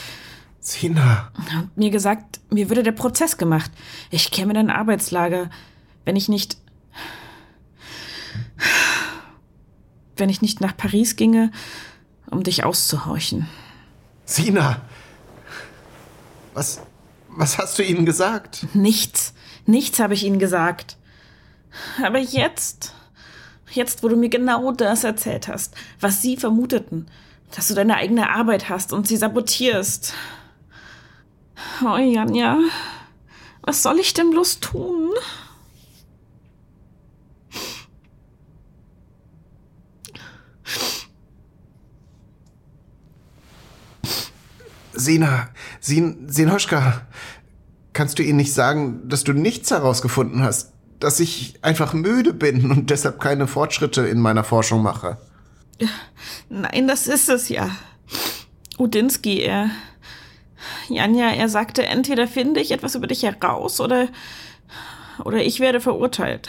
Sina. 0.61 1.33
Und 1.55 1.77
mir 1.77 1.91
gesagt, 1.91 2.41
mir 2.51 2.69
würde 2.69 2.83
der 2.83 2.93
Prozess 2.93 3.37
gemacht. 3.37 3.71
Ich 4.11 4.31
käme 4.31 4.53
in 4.53 4.59
ein 4.59 4.71
Arbeitslager, 4.71 5.51
wenn 6.05 6.17
ich 6.17 6.29
nicht. 6.29 6.59
wenn 10.17 10.29
ich 10.29 10.43
nicht 10.43 10.61
nach 10.61 10.77
Paris 10.77 11.17
ginge, 11.17 11.53
um 12.31 12.43
dich 12.43 12.65
auszuhorchen. 12.65 13.49
Sina! 14.25 14.83
Was. 16.55 16.81
Was 17.29 17.57
hast 17.57 17.79
du 17.79 17.85
ihnen 17.85 18.05
gesagt? 18.05 18.67
Nichts. 18.75 19.33
Nichts 19.65 20.01
habe 20.01 20.15
ich 20.15 20.25
ihnen 20.25 20.41
gesagt. 20.41 20.97
Aber 22.03 22.19
jetzt, 22.19 22.95
jetzt, 23.71 24.03
wo 24.03 24.09
du 24.09 24.17
mir 24.17 24.29
genau 24.29 24.73
das 24.73 25.05
erzählt 25.05 25.47
hast, 25.47 25.75
was 26.01 26.21
sie 26.21 26.37
vermuteten, 26.37 27.07
dass 27.55 27.69
du 27.69 27.75
deine 27.75 27.97
eigene 27.97 28.31
Arbeit 28.31 28.69
hast 28.69 28.93
und 28.93 29.07
sie 29.07 29.17
sabotierst. 29.17 30.15
Oh, 31.85 31.97
Janja, 31.97 32.59
was 33.63 33.83
soll 33.83 33.99
ich 33.99 34.15
denn 34.15 34.31
bloß 34.31 34.61
tun? 34.61 35.11
Sina, 44.93 45.49
Sin, 45.81 46.29
Sinoschka, 46.29 47.07
kannst 47.93 48.19
du 48.19 48.23
ihnen 48.23 48.37
nicht 48.37 48.53
sagen, 48.53 49.09
dass 49.09 49.25
du 49.25 49.33
nichts 49.33 49.71
herausgefunden 49.71 50.43
hast? 50.43 50.73
Dass 50.99 51.21
ich 51.21 51.59
einfach 51.63 51.95
müde 51.95 52.33
bin 52.33 52.71
und 52.71 52.91
deshalb 52.91 53.21
keine 53.21 53.47
Fortschritte 53.47 54.07
in 54.07 54.21
meiner 54.21 54.45
Forschung 54.45 54.83
mache? 54.83 55.19
Nein, 56.49 56.89
das 56.89 57.07
ist 57.07 57.29
es 57.29 57.49
ja. 57.49 57.71
Udinski, 58.79 59.41
er. 59.41 59.71
Janja, 60.89 61.31
er 61.31 61.49
sagte, 61.49 61.87
entweder 61.87 62.27
finde 62.27 62.61
ich 62.61 62.71
etwas 62.71 62.95
über 62.95 63.07
dich 63.07 63.23
heraus 63.23 63.81
oder. 63.81 64.09
oder 65.25 65.43
ich 65.43 65.61
werde 65.61 65.81
verurteilt. 65.81 66.49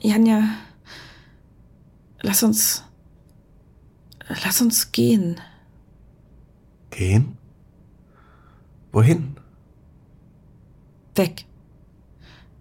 Janja, 0.00 0.44
lass 2.22 2.42
uns. 2.42 2.84
Lass 4.44 4.60
uns 4.60 4.92
gehen. 4.92 5.40
Gehen? 6.90 7.38
Wohin? 8.92 9.36
Weg. 11.14 11.46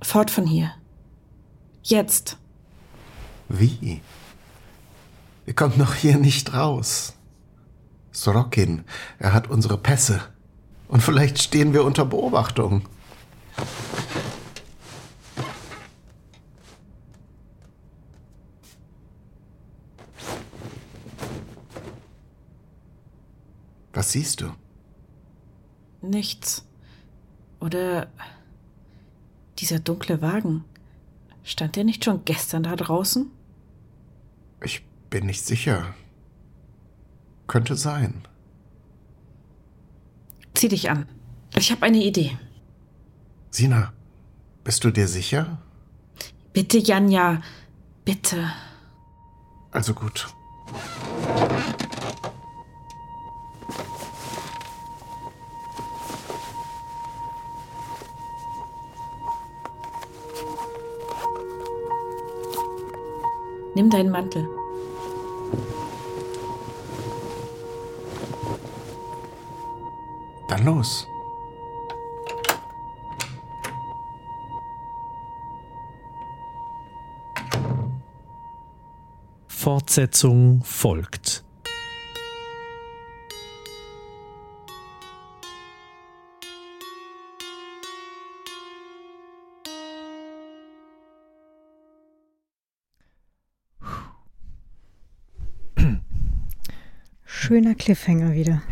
Fort 0.01 0.29
von 0.29 0.45
hier. 0.45 0.71
Jetzt. 1.83 2.37
Wie? 3.49 4.01
Wir 5.45 5.53
kommen 5.53 5.77
noch 5.77 5.93
hier 5.93 6.17
nicht 6.17 6.53
raus. 6.53 7.13
Sorokin, 8.11 8.83
er 9.19 9.33
hat 9.33 9.49
unsere 9.49 9.77
Pässe. 9.77 10.21
Und 10.87 11.01
vielleicht 11.01 11.39
stehen 11.39 11.73
wir 11.73 11.83
unter 11.83 12.05
Beobachtung. 12.05 12.87
Was 23.93 24.11
siehst 24.11 24.41
du? 24.41 24.51
Nichts. 26.01 26.65
Oder 27.59 28.07
dieser 29.59 29.79
dunkle 29.79 30.21
Wagen. 30.21 30.65
Stand 31.43 31.75
der 31.75 31.83
nicht 31.83 32.03
schon 32.03 32.25
gestern 32.25 32.63
da 32.63 32.75
draußen? 32.75 33.31
Ich 34.65 34.83
bin 35.11 35.27
nicht 35.27 35.45
sicher. 35.45 35.93
Könnte 37.45 37.75
sein. 37.75 38.27
Zieh 40.55 40.69
dich 40.69 40.89
an. 40.89 41.07
Ich 41.55 41.71
habe 41.71 41.83
eine 41.83 42.03
Idee. 42.03 42.35
Sina, 43.51 43.93
bist 44.63 44.83
du 44.83 44.89
dir 44.89 45.07
sicher? 45.07 45.59
Bitte, 46.51 46.79
Janja. 46.79 47.41
Bitte. 48.05 48.51
Also 49.69 49.93
gut. 49.93 50.33
Nimm 63.75 63.89
deinen 63.89 64.09
Mantel. 64.09 64.49
Dann 70.47 70.65
los. 70.65 71.07
Fortsetzung 79.47 80.61
folgt. 80.63 81.44
Schöner 97.45 97.75
Cliffhanger 97.75 98.33
wieder. 98.33 98.61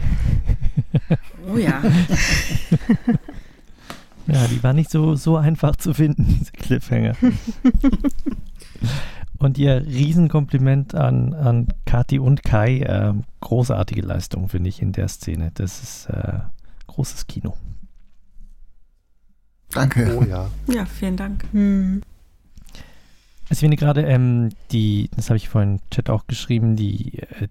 Oh 1.45 1.57
ja. 1.57 1.81
Ja, 4.25 4.47
die 4.47 4.63
war 4.63 4.71
nicht 4.71 4.89
so, 4.89 5.15
so 5.15 5.35
einfach 5.35 5.75
zu 5.75 5.93
finden, 5.93 6.25
diese 6.39 6.53
Cliffhanger. 6.53 7.17
Und 9.37 9.57
ihr 9.57 9.85
Riesenkompliment 9.85 10.95
an, 10.95 11.33
an 11.33 11.67
Kati 11.85 12.19
und 12.19 12.43
Kai. 12.43 12.79
Äh, 12.79 13.13
großartige 13.41 14.01
Leistung, 14.01 14.47
finde 14.47 14.69
ich, 14.69 14.81
in 14.81 14.93
der 14.93 15.09
Szene. 15.09 15.51
Das 15.53 15.83
ist 15.83 16.05
äh, 16.05 16.39
großes 16.87 17.27
Kino. 17.27 17.57
Danke. 19.71 20.17
Oh 20.17 20.23
ja. 20.23 20.49
Ja, 20.67 20.85
vielen 20.85 21.17
Dank. 21.17 21.43
Also 21.53 22.01
ich 23.49 23.59
finde 23.59 23.75
gerade, 23.75 24.03
ähm, 24.03 24.51
die, 24.71 25.09
das 25.17 25.29
habe 25.29 25.35
ich 25.37 25.49
vorhin 25.49 25.71
im 25.73 25.89
Chat 25.91 26.09
auch 26.09 26.25
geschrieben, 26.27 26.77
die 26.77 27.19
äh, 27.19 27.49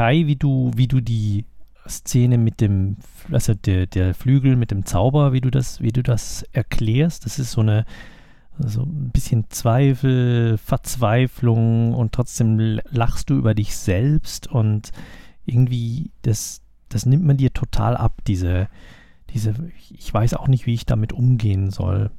Kai, 0.00 0.26
wie 0.26 0.36
du, 0.36 0.70
wie 0.74 0.88
du 0.88 1.02
die 1.02 1.44
Szene 1.86 2.38
mit 2.38 2.62
dem, 2.62 2.96
also 3.30 3.52
der, 3.52 3.84
der 3.84 4.14
Flügel 4.14 4.56
mit 4.56 4.70
dem 4.70 4.86
Zauber, 4.86 5.34
wie 5.34 5.42
du 5.42 5.50
das, 5.50 5.82
wie 5.82 5.92
du 5.92 6.02
das 6.02 6.42
erklärst, 6.52 7.26
das 7.26 7.38
ist 7.38 7.50
so 7.50 7.60
eine 7.60 7.84
so 8.56 8.84
ein 8.84 9.10
bisschen 9.10 9.50
Zweifel, 9.50 10.56
Verzweiflung 10.56 11.92
und 11.92 12.12
trotzdem 12.12 12.80
lachst 12.90 13.28
du 13.28 13.36
über 13.36 13.52
dich 13.52 13.76
selbst 13.76 14.46
und 14.46 14.90
irgendwie, 15.44 16.12
das, 16.22 16.62
das 16.88 17.04
nimmt 17.04 17.26
man 17.26 17.36
dir 17.36 17.52
total 17.52 17.94
ab, 17.94 18.22
diese, 18.26 18.68
diese, 19.34 19.54
ich 19.90 20.14
weiß 20.14 20.32
auch 20.32 20.48
nicht, 20.48 20.64
wie 20.64 20.72
ich 20.72 20.86
damit 20.86 21.12
umgehen 21.12 21.70
soll. 21.70 22.10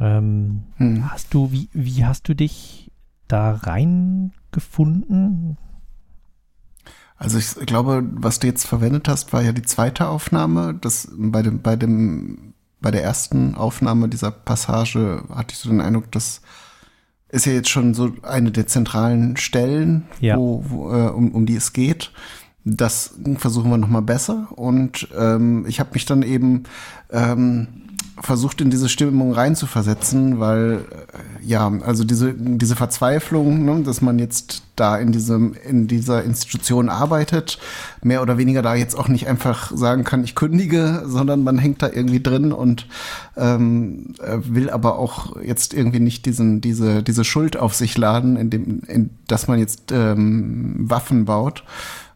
Ähm, 0.00 0.64
Hm. 0.78 1.08
Hast 1.08 1.34
du, 1.34 1.52
wie, 1.52 1.68
wie 1.72 2.04
hast 2.04 2.28
du 2.28 2.34
dich 2.34 2.90
da 3.28 3.52
reingefunden? 3.52 5.56
Also 7.18 7.38
ich 7.38 7.54
glaube, 7.66 8.04
was 8.12 8.38
du 8.40 8.46
jetzt 8.46 8.66
verwendet 8.66 9.08
hast, 9.08 9.32
war 9.32 9.42
ja 9.42 9.52
die 9.52 9.62
zweite 9.62 10.08
Aufnahme. 10.08 10.74
Das 10.74 11.08
bei 11.16 11.42
dem, 11.42 11.62
bei 11.62 11.76
dem, 11.76 12.52
bei 12.80 12.90
der 12.90 13.02
ersten 13.02 13.54
Aufnahme 13.54 14.08
dieser 14.08 14.30
Passage 14.30 15.22
hatte 15.34 15.52
ich 15.52 15.58
so 15.58 15.70
den 15.70 15.80
Eindruck, 15.80 16.10
das 16.12 16.42
ist 17.28 17.46
ja 17.46 17.52
jetzt 17.52 17.70
schon 17.70 17.94
so 17.94 18.12
eine 18.22 18.52
der 18.52 18.66
zentralen 18.66 19.36
Stellen, 19.36 20.04
Ja. 20.20 20.36
wo, 20.36 20.64
wo, 20.68 20.92
äh, 20.92 21.08
um, 21.08 21.32
um 21.32 21.46
die 21.46 21.56
es 21.56 21.72
geht. 21.72 22.12
Das 22.64 23.14
versuchen 23.38 23.70
wir 23.70 23.78
noch 23.78 23.88
mal 23.88 24.02
besser. 24.02 24.48
Und 24.54 25.08
ähm, 25.16 25.64
ich 25.68 25.80
habe 25.80 25.90
mich 25.94 26.04
dann 26.04 26.22
eben 26.22 26.64
ähm, 27.10 27.68
versucht, 28.20 28.60
in 28.60 28.70
diese 28.70 28.88
Stimmung 28.88 29.32
reinzuversetzen, 29.32 30.40
weil 30.40 30.84
äh, 30.90 31.46
ja, 31.46 31.70
also 31.84 32.02
diese, 32.02 32.32
diese 32.34 32.74
Verzweiflung, 32.74 33.64
ne, 33.64 33.82
dass 33.82 34.00
man 34.00 34.18
jetzt 34.18 34.62
da 34.74 34.96
in 34.96 35.12
diesem, 35.12 35.54
in 35.68 35.86
dieser 35.86 36.24
Institution 36.24 36.88
arbeitet, 36.88 37.58
mehr 38.02 38.22
oder 38.22 38.38
weniger 38.38 38.62
da 38.62 38.74
jetzt 38.74 38.98
auch 38.98 39.08
nicht 39.08 39.28
einfach 39.28 39.70
sagen 39.74 40.04
kann, 40.04 40.24
ich 40.24 40.34
kündige, 40.34 41.02
sondern 41.06 41.44
man 41.44 41.58
hängt 41.58 41.82
da 41.82 41.88
irgendwie 41.88 42.22
drin 42.22 42.52
und 42.52 42.86
ähm, 43.36 44.14
äh, 44.22 44.38
will 44.42 44.70
aber 44.70 44.98
auch 44.98 45.40
jetzt 45.42 45.74
irgendwie 45.74 46.00
nicht 46.00 46.26
diesen, 46.26 46.60
diese, 46.60 47.02
diese 47.02 47.24
Schuld 47.24 47.56
auf 47.56 47.74
sich 47.74 47.98
laden, 47.98 48.36
indem, 48.36 48.82
in, 48.86 49.10
dass 49.28 49.46
man 49.46 49.58
jetzt 49.58 49.92
ähm, 49.92 50.74
Waffen 50.78 51.26
baut. 51.26 51.64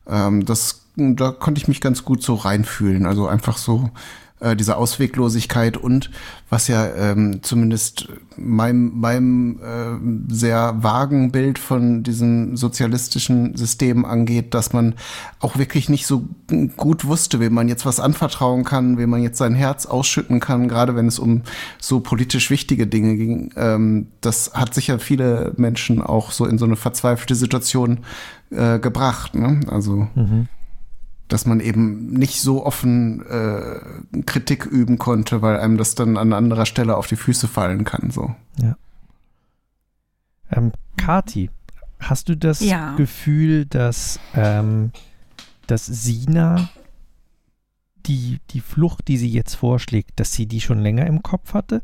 Ähm, 0.09 0.45
das, 0.47 0.83
da 0.97 1.31
konnte 1.31 1.61
ich 1.61 1.69
mich 1.69 1.81
ganz 1.81 2.05
gut 2.05 2.23
so 2.23 2.35
reinfühlen. 2.35 3.07
Also 3.07 3.27
einfach 3.27 3.59
so 3.59 3.91
äh, 4.41 4.57
diese 4.57 4.77
Ausweglosigkeit 4.77 5.77
und 5.77 6.11
was 6.49 6.67
ja 6.67 6.87
ähm, 6.95 7.43
zumindest 7.43 8.09
meinem, 8.37 8.99
meinem 8.99 9.61
äh, 9.63 10.35
sehr 10.35 10.83
vagen 10.83 11.31
Bild 11.31 11.59
von 11.59 12.03
diesem 12.03 12.57
sozialistischen 12.57 13.57
System 13.57 14.05
angeht, 14.05 14.55
dass 14.55 14.73
man 14.73 14.95
auch 15.39 15.59
wirklich 15.59 15.89
nicht 15.89 16.07
so 16.07 16.25
gut 16.77 17.05
wusste, 17.05 17.39
wem 17.39 17.55
man 17.55 17.69
jetzt 17.69 17.87
was 17.87 18.01
anvertrauen 18.01 18.65
kann, 18.65 18.99
wem 18.99 19.11
man 19.11 19.23
jetzt 19.23 19.39
sein 19.39 19.55
Herz 19.55 19.87
ausschütten 19.87 20.41
kann, 20.41 20.69
gerade 20.69 20.97
wenn 20.97 21.07
es 21.07 21.19
um 21.19 21.43
so 21.79 22.01
politisch 22.01 22.51
wichtige 22.51 22.87
Dinge 22.87 23.17
ging. 23.17 23.53
Ähm, 23.57 24.09
das 24.21 24.53
hat 24.55 24.75
sicher 24.75 24.99
viele 24.99 25.53
Menschen 25.57 26.03
auch 26.03 26.33
so 26.33 26.47
in 26.47 26.59
so 26.59 26.65
eine 26.65 26.77
verzweifelte 26.77 27.35
Situation 27.35 28.01
äh, 28.51 28.79
gebracht. 28.79 29.35
Ne? 29.35 29.61
Also 29.69 30.09
dass 31.31 31.47
man 31.47 31.61
eben 31.61 32.11
nicht 32.13 32.43
so 32.43 32.67
offen 32.67 33.25
äh, 33.27 34.23
Kritik 34.27 34.67
üben 34.67 34.99
konnte, 34.99 35.41
weil 35.43 35.59
einem 35.59 35.79
das 35.79 35.95
dann 35.95 36.17
an 36.17 36.33
anderer 36.33 36.67
Stelle 36.67 36.97
auf 36.97 37.07
die 37.07 37.17
Füße 37.17 37.49
fallen 37.49 37.85
kann. 37.85 38.11
So. 38.11 38.35
Ja. 38.61 38.77
Ähm, 40.51 40.73
Kati, 40.97 41.51
hast 42.01 42.29
du 42.29 42.37
das 42.37 42.61
Ja. 42.61 42.95
Gefühl, 42.97 43.65
dass, 43.67 44.19
ähm, 44.35 44.91
dass 45.67 45.87
Sina 45.87 46.69
die, 48.07 48.41
die 48.51 48.61
Flucht, 48.61 49.09
die 49.09 49.17
sie 49.17 49.29
jetzt 49.31 49.55
vorschlägt, 49.55 50.19
dass 50.19 50.33
sie 50.33 50.47
die 50.47 50.61
schon 50.61 50.81
länger 50.81 51.07
im 51.07 51.23
Kopf 51.23 51.55
hatte? 51.55 51.83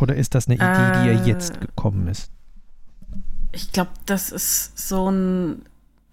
Oder 0.00 0.14
ist 0.16 0.34
das 0.34 0.46
eine 0.46 0.56
Idee, 0.56 1.00
die 1.02 1.08
ihr 1.08 1.22
Äh, 1.22 1.28
jetzt 1.28 1.60
gekommen 1.60 2.06
ist? 2.08 2.30
Ich 3.52 3.72
glaube, 3.72 3.90
das 4.04 4.30
ist 4.30 4.78
so 4.88 5.10
ein, 5.10 5.62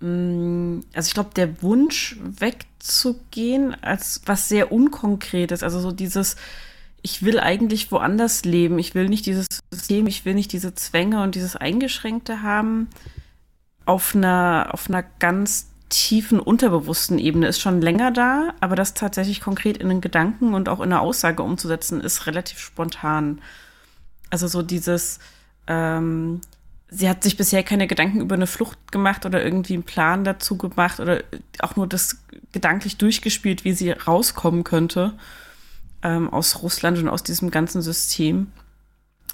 also 0.04 1.08
ich 1.08 1.14
glaube, 1.14 1.30
der 1.34 1.62
Wunsch 1.62 2.18
wegzugehen 2.22 3.76
als 3.82 4.22
was 4.26 4.50
sehr 4.50 4.74
Unkonkretes, 4.74 5.64
also 5.64 5.80
so 5.80 5.94
dieses, 5.94 6.36
ich 7.02 7.24
will 7.24 7.40
eigentlich 7.40 7.92
woanders 7.92 8.44
leben. 8.44 8.80
Ich 8.80 8.96
will 8.96 9.08
nicht 9.08 9.26
dieses 9.26 9.48
System, 9.72 10.08
ich 10.08 10.26
will 10.26 10.34
nicht 10.34 10.52
diese 10.52 10.74
Zwänge 10.74 11.24
und 11.24 11.36
dieses 11.36 11.56
Eingeschränkte 11.56 12.42
haben. 12.42 12.90
Auf 13.86 14.14
einer, 14.14 14.70
auf 14.72 14.90
einer 14.90 15.04
ganz 15.20 15.68
tiefen, 15.88 16.40
unterbewussten 16.40 17.20
Ebene 17.20 17.48
ist 17.48 17.62
schon 17.62 17.80
länger 17.80 18.12
da, 18.12 18.56
aber 18.60 18.76
das 18.76 18.94
tatsächlich 18.94 19.42
konkret 19.42 19.78
in 19.78 19.90
den 19.90 20.02
Gedanken 20.02 20.54
und 20.54 20.68
auch 20.68 20.80
in 20.80 20.92
eine 20.92 21.00
Aussage 21.00 21.44
umzusetzen, 21.44 22.02
ist 22.02 22.26
relativ 22.26 22.60
spontan. 22.60 23.42
Also 24.30 24.48
so 24.48 24.64
dieses, 24.64 25.20
ähm, 25.68 26.42
sie 26.94 27.10
hat 27.10 27.24
sich 27.24 27.38
bisher 27.38 27.64
keine 27.64 27.88
Gedanken 27.88 28.22
über 28.22 28.36
eine 28.36 28.48
Flucht 28.48 28.92
gemacht 28.92 29.26
oder 29.26 29.44
irgendwie 29.44 29.74
einen 29.74 29.84
Plan 29.84 30.24
dazu 30.24 30.58
gemacht 30.58 31.00
oder 31.00 31.24
auch 31.60 31.76
nur 31.76 31.88
das 31.88 32.24
gedanklich 32.52 32.98
durchgespielt, 32.98 33.66
wie 33.66 33.74
sie 33.74 33.92
rauskommen 33.92 34.64
könnte 34.64 35.14
ähm, 36.04 36.30
aus 36.32 36.62
Russland 36.62 37.00
und 37.00 37.10
aus 37.10 37.24
diesem 37.24 37.52
ganzen 37.52 37.82
System. 37.82 38.52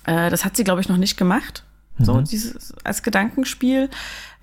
Äh, 0.05 0.29
das 0.29 0.45
hat 0.45 0.55
sie, 0.55 0.63
glaube 0.63 0.81
ich, 0.81 0.89
noch 0.89 0.97
nicht 0.97 1.17
gemacht. 1.17 1.63
Mhm. 1.97 2.05
So 2.05 2.21
dieses 2.21 2.73
als 2.83 3.03
Gedankenspiel. 3.03 3.89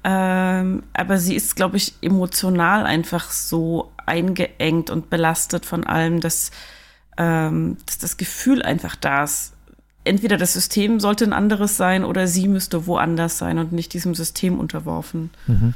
Ähm, 0.05 0.83
aber 0.93 1.19
sie 1.19 1.35
ist, 1.35 1.57
glaube 1.57 1.79
ich, 1.79 1.95
emotional 2.01 2.87
einfach 2.87 3.31
so 3.31 3.93
eingeengt 4.05 4.91
und 4.91 5.11
belastet 5.11 5.67
von 5.67 5.85
allem, 5.85 6.21
dass, 6.21 6.51
ähm, 7.17 7.77
dass 7.87 7.99
das 7.99 8.17
Gefühl 8.17 8.63
einfach 8.63 8.95
da 8.95 9.25
ist, 9.25 9.56
entweder 10.07 10.37
das 10.37 10.53
System 10.53 11.01
sollte 11.01 11.25
ein 11.25 11.33
anderes 11.33 11.77
sein 11.77 12.05
oder 12.05 12.27
sie 12.27 12.49
müsste 12.49 12.87
woanders 12.87 13.39
sein 13.39 13.59
und 13.59 13.73
nicht 13.73 13.93
diesem 13.93 14.15
System 14.15 14.59
unterworfen. 14.59 15.31
Mhm. 15.47 15.75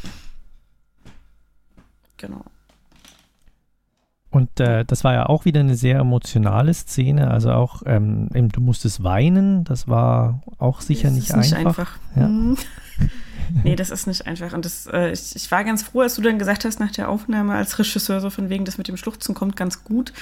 Genau. 2.17 2.45
Und 4.31 4.61
äh, 4.61 4.85
das 4.85 5.03
war 5.03 5.13
ja 5.13 5.27
auch 5.27 5.45
wieder 5.45 5.61
eine 5.61 5.75
sehr 5.75 5.99
emotionale 5.99 6.73
Szene. 6.73 7.31
Also 7.31 7.51
auch, 7.51 7.83
ähm, 7.85 8.29
du 8.31 8.61
musstest 8.61 9.03
weinen. 9.03 9.65
Das 9.65 9.89
war 9.89 10.43
auch 10.59 10.81
sicher 10.81 11.09
das 11.09 11.17
nicht, 11.17 11.37
nicht 11.37 11.55
einfach. 11.55 11.97
einfach. 12.15 12.17
Ja. 12.17 12.29
Mhm. 12.29 12.57
nee, 13.65 13.75
das 13.75 13.91
ist 13.91 14.07
nicht 14.07 14.29
einfach. 14.29 14.53
Und 14.53 14.65
das, 14.65 14.87
äh, 14.87 15.11
ich, 15.11 15.35
ich, 15.35 15.51
war 15.51 15.65
ganz 15.65 15.83
froh, 15.83 16.03
als 16.03 16.15
du 16.15 16.23
dann 16.23 16.39
gesagt 16.39 16.65
hast 16.65 16.79
nach 16.79 16.93
der 16.93 17.09
Aufnahme 17.09 17.55
als 17.55 17.77
Regisseur, 17.79 18.21
so 18.21 18.31
von 18.31 18.49
wegen, 18.51 18.65
das 18.65 18.79
mit 18.79 18.87
dem 18.87 18.97
Schluchzen 18.97 19.35
kommt 19.35 19.57
ganz 19.57 19.83
gut. 19.83 20.13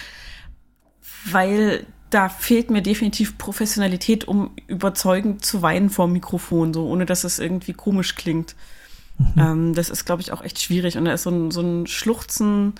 Weil 1.31 1.85
da 2.11 2.29
fehlt 2.29 2.71
mir 2.71 2.83
definitiv 2.83 3.39
Professionalität, 3.39 4.27
um 4.27 4.51
überzeugend 4.67 5.45
zu 5.45 5.63
weinen 5.63 5.91
vor 5.91 6.07
dem 6.07 6.15
Mikrofon, 6.15 6.73
so 6.73 6.87
ohne 6.87 7.07
dass 7.07 7.25
es 7.25 7.39
irgendwie 7.39 7.75
komisch 7.75 8.15
klingt. 8.15 8.55
Mhm. 9.19 9.33
Ähm, 9.37 9.75
das 9.75 9.91
ist, 9.91 10.05
glaube 10.05 10.23
ich, 10.23 10.33
auch 10.33 10.43
echt 10.43 10.61
schwierig. 10.61 10.97
Und 10.97 11.05
da 11.05 11.13
ist 11.13 11.25
so 11.25 11.31
ein, 11.31 11.51
so 11.51 11.61
ein 11.61 11.87
Schluchzen 11.87 12.75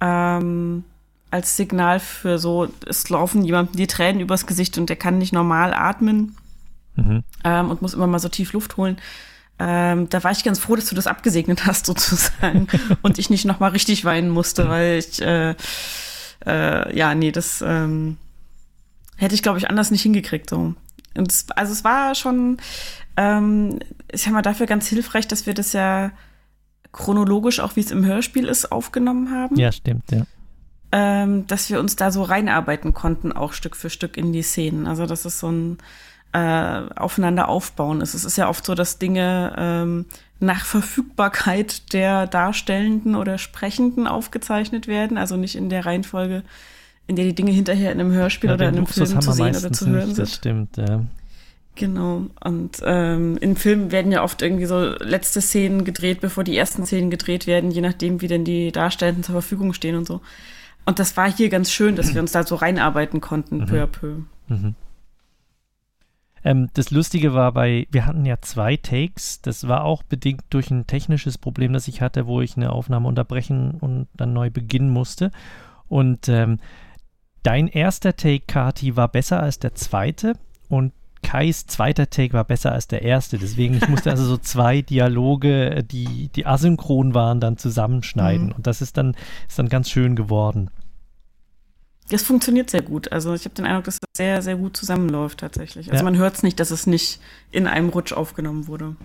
ähm, 0.00 0.84
als 1.30 1.56
Signal 1.56 2.00
für 2.00 2.38
so, 2.38 2.68
es 2.86 3.08
laufen 3.08 3.44
jemandem 3.44 3.76
die 3.76 3.86
Tränen 3.86 4.20
übers 4.20 4.46
Gesicht 4.46 4.78
und 4.78 4.88
der 4.88 4.96
kann 4.96 5.18
nicht 5.18 5.32
normal 5.32 5.74
atmen 5.74 6.36
mhm. 6.96 7.22
ähm, 7.44 7.70
und 7.70 7.82
muss 7.82 7.94
immer 7.94 8.06
mal 8.06 8.18
so 8.18 8.28
tief 8.28 8.52
Luft 8.52 8.76
holen. 8.76 8.96
Ähm, 9.58 10.08
da 10.08 10.22
war 10.22 10.30
ich 10.30 10.44
ganz 10.44 10.58
froh, 10.58 10.76
dass 10.76 10.88
du 10.88 10.94
das 10.94 11.06
abgesegnet 11.06 11.66
hast, 11.66 11.86
sozusagen, 11.86 12.68
und 13.02 13.18
ich 13.18 13.28
nicht 13.28 13.44
nochmal 13.44 13.70
richtig 13.70 14.04
weinen 14.04 14.30
musste, 14.30 14.68
weil 14.68 14.98
ich, 14.98 15.20
äh, 15.20 15.54
äh, 16.46 16.96
ja, 16.96 17.14
nee, 17.14 17.32
das 17.32 17.62
ähm, 17.66 18.16
hätte 19.18 19.34
ich, 19.34 19.42
glaube 19.42 19.58
ich, 19.58 19.68
anders 19.68 19.90
nicht 19.90 20.02
hingekriegt. 20.02 20.48
So. 20.48 20.74
Und 21.16 21.30
es, 21.30 21.46
also 21.50 21.72
es 21.72 21.84
war 21.84 22.14
schon, 22.14 22.56
ähm, 23.16 23.80
ich 24.10 24.22
sag 24.22 24.32
mal, 24.32 24.42
dafür 24.42 24.66
ganz 24.66 24.86
hilfreich, 24.86 25.28
dass 25.28 25.44
wir 25.44 25.54
das 25.54 25.72
ja 25.74 26.12
chronologisch, 26.92 27.60
auch 27.60 27.76
wie 27.76 27.80
es 27.80 27.90
im 27.90 28.04
Hörspiel 28.04 28.46
ist, 28.46 28.72
aufgenommen 28.72 29.30
haben. 29.30 29.56
Ja, 29.56 29.72
stimmt, 29.72 30.10
ja. 30.10 30.22
Ähm, 30.90 31.46
dass 31.46 31.68
wir 31.68 31.80
uns 31.80 31.96
da 31.96 32.10
so 32.10 32.22
reinarbeiten 32.22 32.94
konnten, 32.94 33.32
auch 33.32 33.52
Stück 33.52 33.76
für 33.76 33.90
Stück 33.90 34.16
in 34.16 34.32
die 34.32 34.42
Szenen. 34.42 34.86
Also, 34.86 35.04
dass 35.04 35.26
es 35.26 35.38
so 35.38 35.50
ein 35.50 35.78
äh, 36.32 36.82
Aufeinander 36.96 37.48
aufbauen 37.48 38.00
ist. 38.00 38.14
Es 38.14 38.24
ist 38.24 38.38
ja 38.38 38.48
oft 38.48 38.64
so, 38.64 38.74
dass 38.74 38.98
Dinge 38.98 39.54
ähm, 39.58 40.06
nach 40.40 40.64
Verfügbarkeit 40.64 41.92
der 41.92 42.26
Darstellenden 42.26 43.16
oder 43.16 43.38
Sprechenden 43.38 44.06
aufgezeichnet 44.06 44.86
werden, 44.86 45.18
also 45.18 45.36
nicht 45.36 45.56
in 45.56 45.68
der 45.68 45.84
Reihenfolge, 45.84 46.42
in 47.08 47.16
der 47.16 47.24
die 47.24 47.34
Dinge 47.34 47.50
hinterher 47.50 47.90
in 47.90 47.98
einem 47.98 48.12
Hörspiel 48.12 48.50
ja, 48.50 48.54
oder 48.54 48.68
in 48.68 48.74
einem 48.74 48.84
Luxus 48.84 49.10
Film 49.10 49.20
zu 49.20 49.32
sehen 49.32 49.56
oder 49.56 49.72
zu 49.72 49.86
hören 49.88 50.06
sind. 50.06 50.18
Das 50.18 50.34
stimmt, 50.34 50.76
ja. 50.76 51.04
Genau. 51.74 52.26
Und 52.44 52.82
ähm, 52.84 53.38
in 53.38 53.56
Filmen 53.56 53.92
werden 53.92 54.12
ja 54.12 54.22
oft 54.22 54.42
irgendwie 54.42 54.66
so 54.66 54.94
letzte 54.98 55.40
Szenen 55.40 55.84
gedreht, 55.84 56.20
bevor 56.20 56.44
die 56.44 56.56
ersten 56.56 56.84
Szenen 56.84 57.08
gedreht 57.08 57.46
werden, 57.46 57.70
je 57.70 57.80
nachdem, 57.80 58.20
wie 58.20 58.28
denn 58.28 58.44
die 58.44 58.72
Darstellenden 58.72 59.22
zur 59.24 59.32
Verfügung 59.32 59.72
stehen 59.72 59.96
und 59.96 60.06
so. 60.06 60.20
Und 60.84 60.98
das 60.98 61.16
war 61.16 61.30
hier 61.30 61.48
ganz 61.48 61.70
schön, 61.70 61.96
dass 61.96 62.14
wir 62.14 62.20
uns 62.20 62.32
da 62.32 62.44
so 62.44 62.56
reinarbeiten 62.56 63.20
konnten, 63.20 63.58
mhm. 63.58 63.66
peu 63.66 63.82
à 63.82 63.86
peu. 63.86 64.16
Mhm. 64.48 64.74
Ähm, 66.44 66.68
das 66.74 66.90
Lustige 66.90 67.34
war 67.34 67.52
bei, 67.52 67.86
wir 67.90 68.06
hatten 68.06 68.24
ja 68.24 68.40
zwei 68.40 68.76
Takes. 68.76 69.40
Das 69.42 69.68
war 69.68 69.84
auch 69.84 70.02
bedingt 70.02 70.42
durch 70.50 70.70
ein 70.70 70.86
technisches 70.86 71.38
Problem, 71.38 71.72
das 71.72 71.88
ich 71.88 72.00
hatte, 72.00 72.26
wo 72.26 72.40
ich 72.40 72.56
eine 72.56 72.72
Aufnahme 72.72 73.08
unterbrechen 73.08 73.72
und 73.72 74.08
dann 74.16 74.32
neu 74.32 74.50
beginnen 74.50 74.90
musste. 74.90 75.30
Und 75.88 76.28
ähm, 76.28 76.58
dein 77.42 77.68
erster 77.68 78.16
Take, 78.16 78.44
Kati, 78.46 78.96
war 78.96 79.08
besser 79.08 79.42
als 79.42 79.58
der 79.58 79.74
zweite. 79.74 80.34
Und 80.68 80.92
Kais 81.22 81.66
zweiter 81.66 82.10
Take 82.10 82.32
war 82.32 82.44
besser 82.44 82.72
als 82.72 82.88
der 82.88 83.02
erste. 83.02 83.38
Deswegen, 83.38 83.74
ich 83.74 83.88
musste 83.88 84.10
also 84.10 84.24
so 84.24 84.36
zwei 84.38 84.82
Dialoge, 84.82 85.84
die, 85.84 86.28
die 86.28 86.46
asynchron 86.46 87.14
waren, 87.14 87.40
dann 87.40 87.56
zusammenschneiden. 87.56 88.46
Mhm. 88.46 88.52
Und 88.52 88.66
das 88.66 88.80
ist 88.80 88.96
dann, 88.96 89.16
ist 89.48 89.58
dann 89.58 89.68
ganz 89.68 89.90
schön 89.90 90.16
geworden. 90.16 90.70
Das 92.10 92.22
funktioniert 92.22 92.70
sehr 92.70 92.82
gut. 92.82 93.12
Also 93.12 93.34
ich 93.34 93.44
habe 93.44 93.54
den 93.54 93.66
Eindruck, 93.66 93.84
dass 93.84 93.98
das 94.00 94.08
sehr, 94.16 94.40
sehr 94.40 94.56
gut 94.56 94.76
zusammenläuft 94.76 95.40
tatsächlich. 95.40 95.90
Also 95.90 95.98
ja. 95.98 96.10
man 96.10 96.16
hört 96.16 96.36
es 96.36 96.42
nicht, 96.42 96.58
dass 96.58 96.70
es 96.70 96.86
nicht 96.86 97.20
in 97.50 97.66
einem 97.66 97.90
Rutsch 97.90 98.12
aufgenommen 98.12 98.66
wurde. 98.66 98.96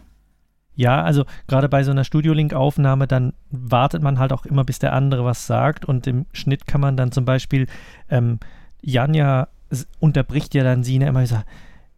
Ja, 0.76 1.04
also 1.04 1.26
gerade 1.48 1.70
bei 1.70 1.84
so 1.84 1.91
einer 1.91 2.04
Studio-Link-Aufnahme, 2.04 3.08
dann 3.08 3.34
wartet 3.52 4.02
man 4.02 4.18
halt 4.18 4.34
auch 4.34 4.45
immer, 4.45 4.64
bis 4.64 4.80
der 4.80 4.94
andere 4.94 5.24
was 5.24 5.45
sagt. 5.45 5.86
Und 5.86 6.08
im 6.08 6.26
Schnitt 6.34 6.66
kann 6.66 6.82
man 6.82 6.98
dann 6.98 7.12
zum 7.12 7.26
Beispiel, 7.26 7.68
ähm, 8.10 8.40
Janja 8.82 9.48
unterbricht 10.00 10.54
ja 10.54 10.64
dann 10.64 10.84
Sina 10.84 11.08
immer 11.08 11.20
und 11.20 11.28
sagt, 11.28 11.48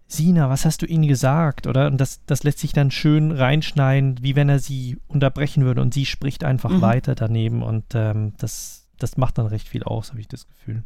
Sina, 0.08 0.50
was 0.50 0.66
hast 0.66 0.82
du 0.82 0.86
ihnen 0.86 1.08
gesagt? 1.08 1.68
Oder? 1.68 1.88
Und 1.88 2.00
das, 2.00 2.22
das 2.26 2.44
lässt 2.44 2.60
sich 2.60 2.74
dann 2.74 2.92
schön 2.92 3.32
reinschneiden, 3.32 4.22
wie 4.22 4.36
wenn 4.36 4.50
er 4.50 4.60
sie 4.60 4.98
unterbrechen 5.08 5.66
würde 5.66 5.82
und 5.82 5.94
sie 5.94 6.06
spricht 6.06 6.44
einfach 6.44 6.70
mhm. 6.70 6.82
weiter 6.82 7.16
daneben 7.16 7.64
und 7.64 7.86
ähm, 7.96 8.34
das, 8.38 8.88
das 9.00 9.18
macht 9.18 9.38
dann 9.38 9.48
recht 9.48 9.68
viel 9.68 9.84
aus, 9.84 10.10
habe 10.10 10.22
ich 10.22 10.28
das 10.28 10.48
Gefühl. 10.48 10.84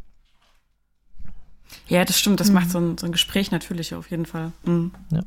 Ja, 1.87 2.05
das 2.05 2.17
stimmt, 2.17 2.39
das 2.39 2.47
mhm. 2.47 2.53
macht 2.53 2.71
so 2.71 2.79
ein, 2.79 2.97
so 2.97 3.05
ein 3.05 3.11
Gespräch 3.11 3.51
natürlich 3.51 3.93
auf 3.93 4.09
jeden 4.09 4.25
Fall. 4.25 4.51
Mhm. 4.63 4.91
Ja. 5.11 5.21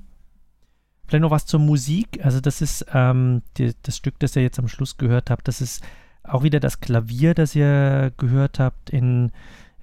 Vielleicht 1.06 1.22
noch 1.22 1.30
was 1.30 1.46
zur 1.46 1.60
Musik. 1.60 2.24
Also, 2.24 2.40
das 2.40 2.62
ist 2.62 2.86
ähm, 2.92 3.42
die, 3.56 3.72
das 3.82 3.96
Stück, 3.96 4.18
das 4.18 4.36
ihr 4.36 4.42
jetzt 4.42 4.58
am 4.58 4.68
Schluss 4.68 4.96
gehört 4.96 5.30
habt, 5.30 5.48
das 5.48 5.60
ist 5.60 5.84
auch 6.24 6.42
wieder 6.42 6.60
das 6.60 6.80
Klavier, 6.80 7.34
das 7.34 7.54
ihr 7.54 8.12
gehört 8.16 8.58
habt 8.58 8.90
in 8.90 9.32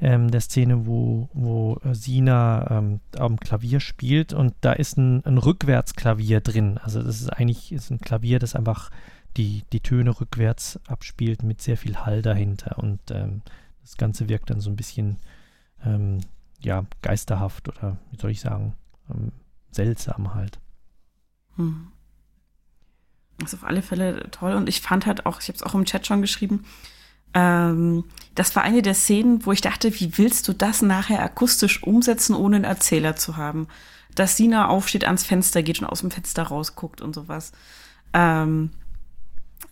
ähm, 0.01 0.31
der 0.31 0.41
Szene, 0.41 0.85
wo, 0.85 1.29
wo 1.33 1.79
äh, 1.83 1.93
Sina 1.93 2.65
ähm, 2.69 3.01
am 3.17 3.39
Klavier 3.39 3.79
spielt 3.79 4.33
und 4.33 4.53
da 4.61 4.73
ist 4.73 4.97
ein, 4.97 5.25
ein 5.25 5.37
Rückwärtsklavier 5.37 6.41
drin. 6.41 6.77
Also 6.77 7.03
das 7.03 7.21
ist 7.21 7.29
eigentlich 7.29 7.71
ist 7.71 7.91
ein 7.91 7.99
Klavier, 7.99 8.39
das 8.39 8.55
einfach 8.55 8.89
die, 9.37 9.63
die 9.73 9.81
Töne 9.81 10.19
rückwärts 10.19 10.79
abspielt 10.87 11.43
mit 11.43 11.61
sehr 11.61 11.77
viel 11.77 11.97
Hall 11.97 12.21
dahinter 12.21 12.77
und 12.77 12.99
ähm, 13.11 13.41
das 13.81 13.97
Ganze 13.97 14.29
wirkt 14.29 14.49
dann 14.49 14.61
so 14.61 14.69
ein 14.69 14.75
bisschen 14.75 15.17
ähm, 15.85 16.19
ja, 16.61 16.85
geisterhaft 17.01 17.67
oder 17.67 17.97
wie 18.11 18.19
soll 18.19 18.31
ich 18.31 18.41
sagen, 18.41 18.73
ähm, 19.09 19.31
seltsam 19.71 20.33
halt. 20.33 20.59
Hm. 21.59 21.87
Das 23.37 23.53
ist 23.53 23.61
auf 23.61 23.69
alle 23.69 23.81
Fälle 23.81 24.29
toll 24.31 24.53
und 24.53 24.67
ich 24.67 24.81
fand 24.81 25.05
halt 25.05 25.25
auch, 25.25 25.39
ich 25.39 25.47
habe 25.47 25.55
es 25.55 25.63
auch 25.63 25.73
im 25.73 25.85
Chat 25.85 26.05
schon 26.05 26.21
geschrieben, 26.21 26.65
ähm, 27.33 28.05
das 28.35 28.55
war 28.55 28.63
eine 28.63 28.81
der 28.81 28.95
Szenen, 28.95 29.45
wo 29.45 29.51
ich 29.51 29.61
dachte, 29.61 29.93
wie 29.99 30.17
willst 30.17 30.47
du 30.47 30.53
das 30.53 30.81
nachher 30.81 31.21
akustisch 31.21 31.83
umsetzen, 31.83 32.35
ohne 32.35 32.57
einen 32.57 32.65
Erzähler 32.65 33.15
zu 33.15 33.37
haben? 33.37 33.67
Dass 34.15 34.35
Sina 34.35 34.67
aufsteht, 34.67 35.05
ans 35.05 35.23
Fenster 35.23 35.61
geht 35.61 35.79
und 35.79 35.85
aus 35.85 36.01
dem 36.01 36.11
Fenster 36.11 36.43
rausguckt 36.43 37.01
und 37.01 37.13
sowas. 37.13 37.51
Ähm, 38.13 38.71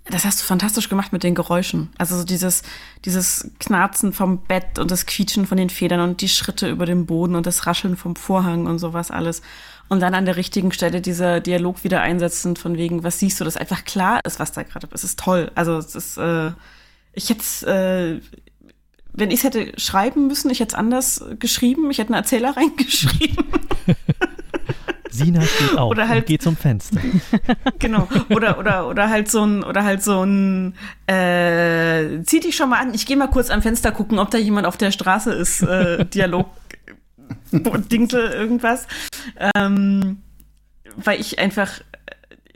das 0.09 0.23
hast 0.23 0.39
du 0.39 0.45
fantastisch 0.45 0.87
gemacht 0.87 1.11
mit 1.11 1.23
den 1.23 1.35
Geräuschen. 1.35 1.89
Also 1.97 2.17
so 2.17 2.23
dieses, 2.23 2.61
dieses 3.03 3.51
Knarzen 3.59 4.13
vom 4.13 4.39
Bett 4.39 4.79
und 4.79 4.91
das 4.91 5.05
Quietschen 5.05 5.45
von 5.45 5.57
den 5.57 5.69
Federn 5.69 5.99
und 5.99 6.21
die 6.21 6.29
Schritte 6.29 6.69
über 6.69 6.85
dem 6.85 7.05
Boden 7.05 7.35
und 7.35 7.45
das 7.45 7.65
Rascheln 7.65 7.97
vom 7.97 8.15
Vorhang 8.15 8.67
und 8.67 8.79
sowas 8.79 9.11
alles. 9.11 9.41
Und 9.89 10.01
dann 10.01 10.13
an 10.13 10.25
der 10.25 10.35
richtigen 10.35 10.71
Stelle 10.71 11.01
dieser 11.01 11.39
Dialog 11.39 11.83
wieder 11.83 12.01
einsetzen 12.01 12.55
von 12.55 12.77
wegen, 12.77 13.03
was 13.03 13.19
siehst 13.19 13.39
du, 13.39 13.45
dass 13.45 13.57
einfach 13.57 13.85
klar 13.85 14.19
ist, 14.25 14.39
was 14.39 14.51
da 14.51 14.63
gerade 14.63 14.87
ist. 14.87 14.93
Es 14.93 15.03
ist 15.11 15.19
toll. 15.19 15.51
Also 15.55 15.77
es 15.77 15.95
ist, 15.95 16.17
äh, 16.17 16.51
ich 17.13 17.29
hätte 17.29 18.21
äh, 18.21 18.37
wenn 19.17 19.31
ich 19.31 19.39
es 19.39 19.43
hätte 19.43 19.73
schreiben 19.77 20.27
müssen, 20.27 20.49
ich 20.51 20.59
hätte 20.59 20.75
es 20.75 20.79
anders 20.79 21.25
geschrieben, 21.39 21.89
ich 21.91 21.97
hätte 21.97 22.13
einen 22.13 22.21
Erzähler 22.21 22.51
reingeschrieben. 22.57 23.45
Sina 25.09 25.41
steht 25.41 25.77
auf 25.77 25.89
oder 25.89 26.07
halt, 26.07 26.19
und 26.19 26.25
geht 26.27 26.41
zum 26.43 26.55
Fenster. 26.55 27.01
Genau. 27.79 28.07
Oder, 28.29 28.59
oder, 28.59 28.87
oder 28.87 29.09
halt 29.09 29.29
so 29.29 29.43
ein, 29.43 29.63
oder 29.63 29.83
halt 29.83 30.03
so 30.03 30.23
ein, 30.23 30.75
äh, 31.07 32.21
zieh 32.23 32.39
dich 32.39 32.55
schon 32.55 32.69
mal 32.69 32.79
an, 32.79 32.93
ich 32.93 33.05
gehe 33.05 33.17
mal 33.17 33.27
kurz 33.27 33.49
am 33.49 33.61
Fenster 33.61 33.91
gucken, 33.91 34.19
ob 34.19 34.29
da 34.29 34.37
jemand 34.37 34.67
auf 34.67 34.77
der 34.77 34.91
Straße 34.91 35.33
ist, 35.33 35.63
äh, 35.63 36.05
Dialog 36.05 36.47
Dingsel 37.91 38.29
irgendwas. 38.31 38.87
Ähm, 39.55 40.17
weil 40.95 41.19
ich 41.19 41.39
einfach, 41.39 41.81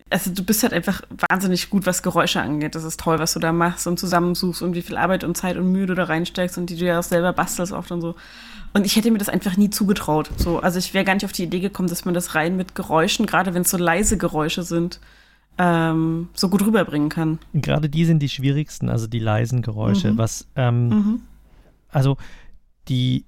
also 0.09 0.31
du 0.33 0.43
bist 0.43 0.63
halt 0.63 0.73
einfach 0.73 1.01
wahnsinnig 1.29 1.69
gut, 1.69 1.85
was 1.85 2.01
Geräusche 2.03 2.41
angeht. 2.41 2.75
Das 2.75 2.83
ist 2.83 2.99
toll, 2.99 3.19
was 3.19 3.33
du 3.33 3.39
da 3.39 3.51
machst 3.51 3.87
und 3.87 3.99
zusammensuchst 3.99 4.61
und 4.61 4.73
wie 4.75 4.81
viel 4.81 4.97
Arbeit 4.97 5.23
und 5.23 5.37
Zeit 5.37 5.57
und 5.57 5.71
Mühe 5.71 5.85
du 5.85 5.93
da 5.95 6.05
reinsteckst 6.05 6.57
und 6.57 6.69
die 6.69 6.75
du 6.77 6.85
ja 6.85 6.99
auch 6.99 7.03
selber 7.03 7.33
bastelst 7.33 7.71
oft 7.71 7.91
und 7.91 8.01
so. 8.01 8.15
Und 8.73 8.85
ich 8.85 8.95
hätte 8.95 9.11
mir 9.11 9.17
das 9.17 9.27
einfach 9.29 9.57
nie 9.57 9.69
zugetraut. 9.69 10.29
So, 10.37 10.59
also 10.59 10.79
ich 10.79 10.93
wäre 10.93 11.03
gar 11.03 11.13
nicht 11.13 11.25
auf 11.25 11.33
die 11.33 11.43
Idee 11.43 11.59
gekommen, 11.59 11.89
dass 11.89 12.05
man 12.05 12.13
das 12.13 12.35
rein 12.35 12.55
mit 12.55 12.73
Geräuschen, 12.73 13.25
gerade 13.25 13.53
wenn 13.53 13.63
es 13.63 13.69
so 13.69 13.77
leise 13.77 14.17
Geräusche 14.17 14.63
sind, 14.63 15.01
ähm, 15.57 16.29
so 16.33 16.47
gut 16.49 16.65
rüberbringen 16.65 17.09
kann. 17.09 17.39
Gerade 17.53 17.89
die 17.89 18.05
sind 18.05 18.19
die 18.19 18.29
schwierigsten, 18.29 18.89
also 18.89 19.07
die 19.07 19.19
leisen 19.19 19.61
Geräusche. 19.61 20.13
Mhm. 20.13 20.17
Was, 20.17 20.47
ähm, 20.55 20.87
Mhm. 20.89 21.21
also 21.89 22.15
die, 22.87 23.25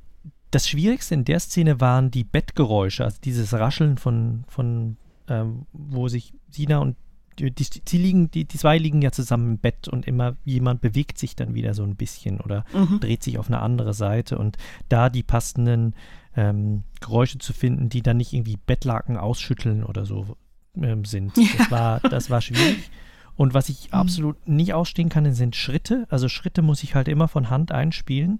das 0.54 0.68
Schwierigste 0.68 1.14
in 1.16 1.26
der 1.26 1.40
Szene 1.40 1.80
waren 1.82 2.12
die 2.12 2.24
Bettgeräusche, 2.24 3.04
also 3.04 3.18
dieses 3.24 3.54
Rascheln 3.54 3.98
von, 3.98 4.44
von 4.48 4.98
ähm, 5.28 5.66
wo 5.74 6.08
sich 6.08 6.34
Sina 6.50 6.78
und 6.80 6.96
die, 7.40 7.50
die, 7.50 7.66
sie 7.88 7.98
liegen, 7.98 8.30
die, 8.30 8.46
die 8.46 8.58
zwei 8.58 8.78
liegen 8.78 9.02
ja 9.02 9.12
zusammen 9.12 9.54
im 9.54 9.58
Bett 9.58 9.88
und 9.88 10.06
immer 10.08 10.36
jemand 10.46 10.82
bewegt 10.82 11.18
sich 11.18 11.36
dann 11.36 11.56
wieder 11.56 11.74
so 11.74 11.84
ein 11.84 11.96
bisschen 11.96 12.40
oder 12.42 12.64
Mhm. 12.74 13.00
dreht 13.00 13.24
sich 13.24 13.40
auf 13.40 13.48
eine 13.48 13.60
andere 13.60 13.94
Seite 13.96 14.38
und 14.38 14.58
da 14.90 15.10
die 15.10 15.24
passenden 15.24 15.96
ähm, 16.36 16.84
Geräusche 17.00 17.40
zu 17.40 17.54
finden, 17.54 17.90
die 17.90 18.04
dann 18.04 18.18
nicht 18.18 18.34
irgendwie 18.34 18.58
Bettlaken 18.64 19.18
ausschütteln 19.18 19.84
oder 19.84 20.06
so 20.06 20.38
ähm, 20.80 21.06
sind. 21.06 21.36
Ja. 21.38 21.44
Das, 21.58 21.72
war, 21.72 22.00
das 22.02 22.30
war 22.30 22.42
schwierig. 22.42 22.92
Und 23.36 23.56
was 23.56 23.70
ich 23.70 23.88
Mhm. 23.88 23.94
absolut 23.98 24.48
nicht 24.48 24.74
ausstehen 24.76 25.10
kann, 25.10 25.34
sind 25.34 25.56
Schritte. 25.56 26.06
Also 26.12 26.30
Schritte 26.30 26.62
muss 26.62 26.84
ich 26.84 26.94
halt 26.94 27.08
immer 27.08 27.28
von 27.28 27.50
Hand 27.50 27.72
einspielen. 27.72 28.40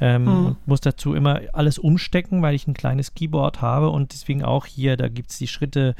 Ähm, 0.00 0.24
Mhm. 0.24 0.46
und 0.46 0.66
muss 0.68 0.80
dazu 0.82 1.14
immer 1.14 1.40
alles 1.54 1.78
umstecken, 1.78 2.42
weil 2.42 2.54
ich 2.54 2.66
ein 2.66 2.74
kleines 2.74 3.14
Keyboard 3.14 3.62
habe 3.62 3.88
und 3.90 4.12
deswegen 4.12 4.44
auch 4.44 4.66
hier, 4.66 4.96
da 4.98 5.08
gibt 5.08 5.30
es 5.30 5.38
die 5.38 5.46
Schritte, 5.48 5.94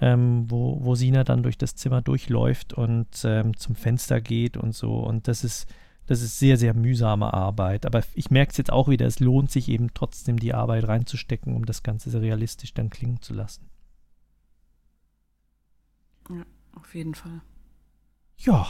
ähm, 0.00 0.44
wo, 0.48 0.78
wo 0.84 0.94
Sina 0.94 1.24
dann 1.24 1.42
durch 1.42 1.58
das 1.58 1.74
Zimmer 1.74 2.00
durchläuft 2.00 2.72
und 2.72 3.08
ähm, 3.24 3.56
zum 3.56 3.74
Fenster 3.74 4.20
geht 4.20 4.56
und 4.56 4.74
so. 4.74 4.94
Und 5.00 5.26
das 5.26 5.42
ist, 5.44 5.68
das 6.06 6.22
ist 6.22 6.38
sehr, 6.38 6.56
sehr 6.56 6.74
mühsame 6.74 7.34
Arbeit. 7.34 7.86
Aber 7.86 8.02
ich 8.14 8.30
merke 8.30 8.52
es 8.52 8.56
jetzt 8.56 8.72
auch 8.72 8.88
wieder, 8.88 9.06
es 9.06 9.20
lohnt 9.20 9.50
sich 9.50 9.68
eben 9.68 9.92
trotzdem, 9.94 10.38
die 10.38 10.54
Arbeit 10.54 10.86
reinzustecken, 10.88 11.54
um 11.56 11.66
das 11.66 11.82
Ganze 11.82 12.10
sehr 12.10 12.20
realistisch 12.22 12.72
dann 12.72 12.88
klingen 12.88 13.20
zu 13.20 13.34
lassen. 13.34 13.68
Ja, 16.30 16.44
auf 16.76 16.94
jeden 16.94 17.14
Fall. 17.14 17.40
Ja, 18.38 18.66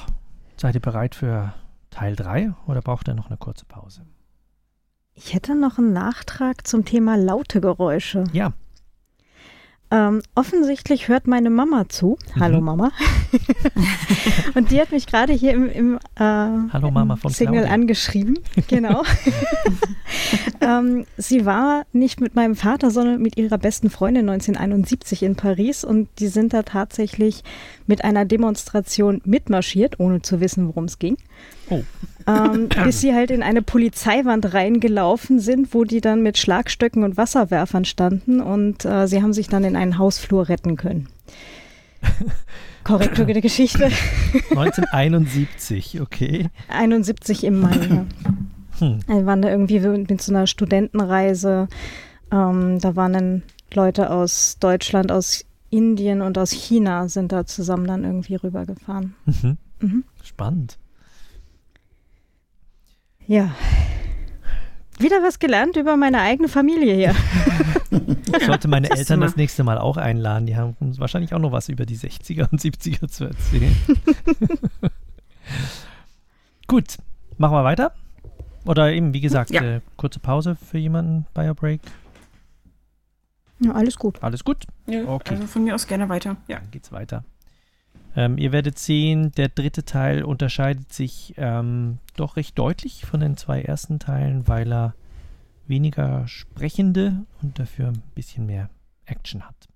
seid 0.57 0.75
ihr 0.75 0.81
bereit 0.81 1.15
für 1.15 1.55
Teil 1.91 2.17
3 2.17 2.55
oder 2.67 2.81
braucht 2.83 3.09
ihr 3.09 3.15
noch 3.15 3.26
eine 3.28 3.36
kurze 3.36 3.67
Pause? 3.67 4.07
Ich 5.14 5.34
hätte 5.34 5.55
noch 5.55 5.78
einen 5.78 5.92
Nachtrag 5.92 6.66
zum 6.66 6.84
Thema 6.84 7.16
laute 7.16 7.60
Geräusche. 7.60 8.24
Ja. 8.32 8.52
Ähm, 9.92 10.22
offensichtlich 10.36 11.08
hört 11.08 11.26
meine 11.26 11.50
Mama 11.50 11.89
zu. 11.89 12.16
Hallo 12.39 12.58
Mhm. 12.58 12.64
Mama. 12.64 12.92
Und 14.55 14.70
die 14.70 14.80
hat 14.80 14.92
mich 14.92 15.08
gerade 15.08 15.32
hier 15.32 15.52
im, 15.52 15.68
im, 15.68 15.97
äh, 16.14 16.20
Hallo 16.22 16.92
Mama 16.92 17.14
im 17.14 17.20
von 17.20 17.32
Signal 17.32 17.66
angeschrieben. 17.66 18.39
Genau. 18.68 19.02
ähm, 20.60 21.06
sie 21.16 21.44
war 21.44 21.86
nicht 21.92 22.20
mit 22.20 22.36
meinem 22.36 22.55
Vater, 22.55 22.92
sondern 22.92 23.20
mit 23.20 23.36
ihrer 23.36 23.58
besten 23.58 23.90
Freundin 23.90 24.28
1971 24.28 25.24
in 25.24 25.34
Paris 25.34 25.82
und 25.82 26.08
die 26.20 26.28
sind 26.28 26.52
da 26.52 26.62
tatsächlich 26.62 27.42
mit 27.89 28.05
einer 28.05 28.24
Demonstration 28.24 29.20
mitmarschiert, 29.24 29.98
ohne 29.98 30.22
zu 30.22 30.40
wissen, 30.40 30.68
worum 30.68 30.84
es 30.84 31.00
ging. 31.00 31.16
Oh. 31.68 31.82
Ähm, 32.31 32.68
bis 32.84 33.00
sie 33.00 33.15
halt 33.15 33.31
in 33.31 33.42
eine 33.42 33.62
Polizeiwand 33.62 34.55
reingelaufen 34.55 35.41
sind, 35.41 35.75
wo 35.75 35.84
die 35.84 36.00
dann 36.00 36.23
mit 36.23 36.39
Schlagstöcken 36.39 37.02
und 37.02 37.17
Wasserwerfern 37.17 37.84
standen 37.84 38.41
und 38.41 38.84
äh, 38.84 39.07
sie 39.07 39.23
haben 39.23 39.33
sich 39.33 39.49
dann 39.49 39.65
in 39.65 39.76
einen 39.76 39.99
Hausflur 39.99 40.49
retten 40.49 40.76
können. 40.76 41.09
Korrektur 42.84 43.26
der 43.26 43.41
Geschichte. 43.41 43.91
1971, 44.50 46.00
okay. 46.00 46.49
71 46.68 47.44
im 47.44 47.60
Mai. 47.60 47.76
Ja. 47.76 48.07
Hm. 48.78 49.00
Wir 49.07 49.26
waren 49.26 49.42
da 49.42 49.50
irgendwie 49.50 49.81
mit, 49.81 50.23
so 50.23 50.33
einer 50.33 50.47
Studentenreise. 50.47 51.68
Ähm, 52.33 52.78
da 52.81 52.97
waren 52.97 53.12
dann 53.12 53.42
Leute 53.75 54.10
aus 54.10 54.57
Deutschland, 54.59 55.12
aus 55.12 55.44
Indien 55.68 56.23
und 56.23 56.39
aus 56.39 56.50
China 56.50 57.09
sind 57.09 57.33
da 57.33 57.47
zusammen 57.47 57.86
dann 57.86 58.05
irgendwie 58.05 58.34
rübergefahren. 58.36 59.15
Mhm. 59.26 59.59
Mhm. 59.81 60.05
Spannend. 60.23 60.78
Ja. 63.31 63.55
Wieder 64.99 65.23
was 65.23 65.39
gelernt 65.39 65.76
über 65.76 65.97
meine 65.97 66.20
eigene 66.20 66.49
Familie 66.49 66.94
hier. 66.94 67.15
Ich 68.39 68.47
sollte 68.47 68.68
meine 68.68 68.89
Das 68.89 68.99
Eltern 69.00 69.20
das 69.20 69.34
nächste 69.36 69.65
Mal 69.65 69.76
auch 69.78 69.97
einladen. 69.97 70.47
Die 70.47 70.57
haben 70.57 70.76
uns 70.81 70.99
wahrscheinlich 71.00 71.34
auch 71.34 71.39
noch 71.41 71.50
was 71.52 71.68
über 71.68 71.84
die 71.86 71.97
60er 71.97 72.49
und 72.50 72.60
70er 72.60 73.09
zu 73.09 73.25
erzählen. 73.25 73.76
Gut, 76.68 76.97
machen 77.39 77.55
wir 77.55 77.65
weiter. 77.65 77.92
Oder 78.65 78.92
eben, 78.92 79.12
wie 79.12 79.20
gesagt, 79.20 79.50
Ja. 79.50 79.62
äh, 79.62 79.81
kurze 79.97 80.20
Pause 80.20 80.57
für 80.57 80.78
jemanden 80.78 81.26
bei 81.34 81.44
der 81.44 81.55
Break. 81.55 81.81
Ja, 83.59 83.73
alles 83.73 83.97
gut. 83.99 84.23
Alles 84.23 84.44
gut? 84.44 84.65
Ja, 84.86 85.05
Okay. 85.07 85.34
Also 85.34 85.47
von 85.49 85.65
mir 85.65 85.75
aus 85.75 85.86
gerne 85.86 86.09
weiter. 86.09 86.36
Ja. 86.47 86.59
Dann 86.60 86.70
geht's 86.70 86.92
weiter. 86.92 87.25
Ähm, 88.16 88.39
ihr 88.39 88.52
werdet 88.52 88.78
sehen, 88.78 89.32
der 89.32 89.48
dritte 89.48 89.84
Teil 89.84 90.24
unterscheidet 90.24 90.92
sich 90.92 91.34
ähm, 91.36 91.98
doch 92.16 92.36
recht 92.36 92.58
deutlich 92.58 93.06
von 93.06 93.20
den 93.20 93.36
zwei 93.36 93.62
ersten 93.62 93.98
Teilen, 93.98 94.48
weil 94.48 94.72
er 94.72 94.94
weniger 95.66 96.26
sprechende 96.26 97.24
und 97.42 97.58
dafür 97.58 97.89
ein 97.89 98.02
bisschen 98.14 98.47
mehr 98.47 98.68
Action 99.06 99.47
hat. 99.47 99.68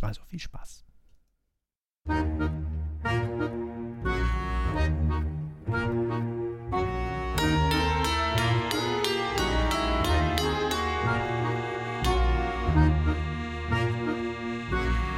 Also 0.00 0.22
viel 0.28 0.40
Spaß. 0.40 0.84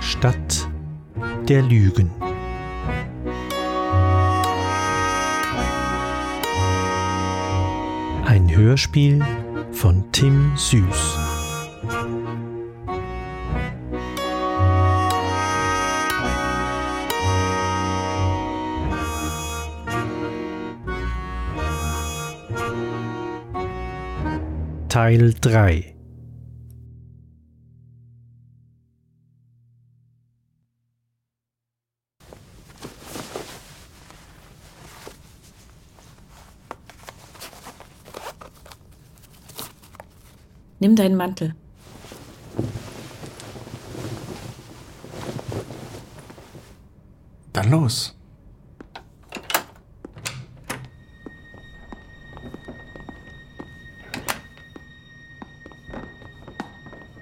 Stadt 0.01 0.69
der 1.49 1.63
Lügen. 1.63 2.11
Ein 8.25 8.51
Hörspiel 8.55 9.25
von 9.73 10.05
Tim 10.13 10.53
Süß. 10.57 11.19
Teil 24.89 25.35
3 25.41 25.94
Nimm 40.85 40.97
deinen 40.97 41.17
Mantel. 41.17 41.55
Dann 47.55 47.71
los. 47.71 48.15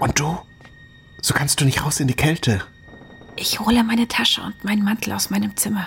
Und 0.01 0.19
du? 0.19 0.41
So 1.21 1.33
kannst 1.33 1.61
du 1.61 1.65
nicht 1.65 1.85
raus 1.85 2.01
in 2.01 2.09
die 2.09 2.15
Kälte. 2.15 2.63
Ich 3.37 3.61
hole 3.61 3.85
meine 3.85 4.09
Tasche 4.09 4.43
und 4.43 4.65
meinen 4.65 4.83
Mantel 4.83 5.13
aus 5.13 5.31
meinem 5.31 5.57
Zimmer. 5.57 5.87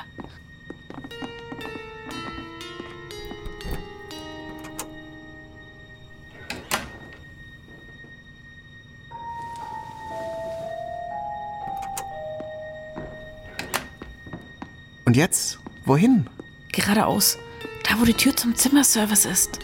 Und 15.15 15.19
jetzt? 15.19 15.59
Wohin? 15.85 16.29
Geradeaus. 16.73 17.37
Da, 17.85 17.97
wo 17.97 18.03
die 18.03 18.15
Tür 18.15 18.35
zum 18.35 18.53
Zimmerservice 18.53 19.23
ist. 19.23 19.59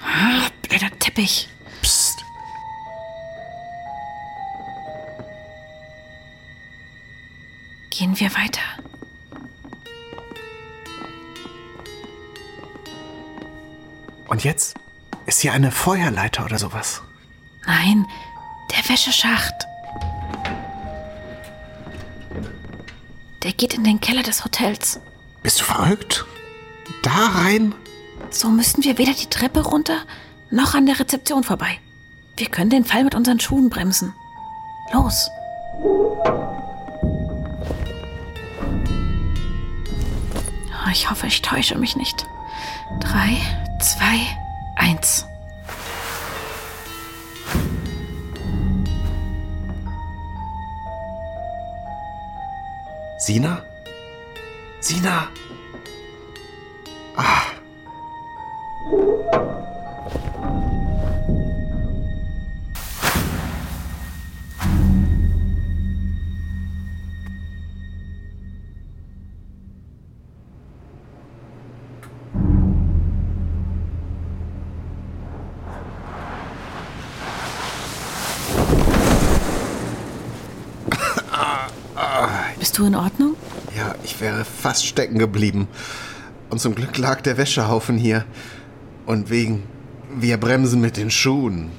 Ah, 0.00 0.46
blöder 0.62 0.96
Teppich. 1.00 1.48
Psst. 1.82 2.24
Gehen 7.90 8.20
wir 8.20 8.30
weiter. 8.36 8.62
Und 14.28 14.44
jetzt? 14.44 14.76
Ist 15.26 15.40
hier 15.40 15.52
eine 15.52 15.72
Feuerleiter 15.72 16.44
oder 16.44 16.60
sowas? 16.60 17.02
Nein, 17.66 18.06
der 18.70 18.88
Wäscheschacht. 18.88 19.59
Geht 23.60 23.74
in 23.74 23.84
den 23.84 24.00
Keller 24.00 24.22
des 24.22 24.42
Hotels. 24.42 25.00
Bist 25.42 25.60
du 25.60 25.64
verrückt? 25.64 26.24
Da 27.02 27.26
rein? 27.34 27.74
So 28.30 28.48
müssten 28.48 28.82
wir 28.84 28.96
weder 28.96 29.12
die 29.12 29.26
Treppe 29.26 29.60
runter 29.60 29.98
noch 30.50 30.74
an 30.74 30.86
der 30.86 30.98
Rezeption 30.98 31.44
vorbei. 31.44 31.78
Wir 32.38 32.46
können 32.46 32.70
den 32.70 32.86
Fall 32.86 33.04
mit 33.04 33.14
unseren 33.14 33.38
Schuhen 33.38 33.68
bremsen. 33.68 34.14
Los. 34.94 35.28
Ich 40.90 41.10
hoffe, 41.10 41.26
ich 41.26 41.42
täusche 41.42 41.76
mich 41.76 41.96
nicht. 41.96 42.26
Drei, 42.98 43.36
zwei, 43.78 44.26
eins. 44.76 45.26
Sina? 53.30 53.62
Sina? 54.80 55.30
Ah. 57.14 57.49
Fast 84.60 84.86
stecken 84.86 85.18
geblieben. 85.18 85.66
Und 86.50 86.60
zum 86.60 86.74
Glück 86.74 86.98
lag 86.98 87.20
der 87.22 87.36
Wäschehaufen 87.38 87.96
hier. 87.96 88.24
Und 89.06 89.30
wegen 89.30 89.62
wir 90.14 90.36
bremsen 90.36 90.80
mit 90.80 90.96
den 90.96 91.10
Schuhen. 91.10 91.70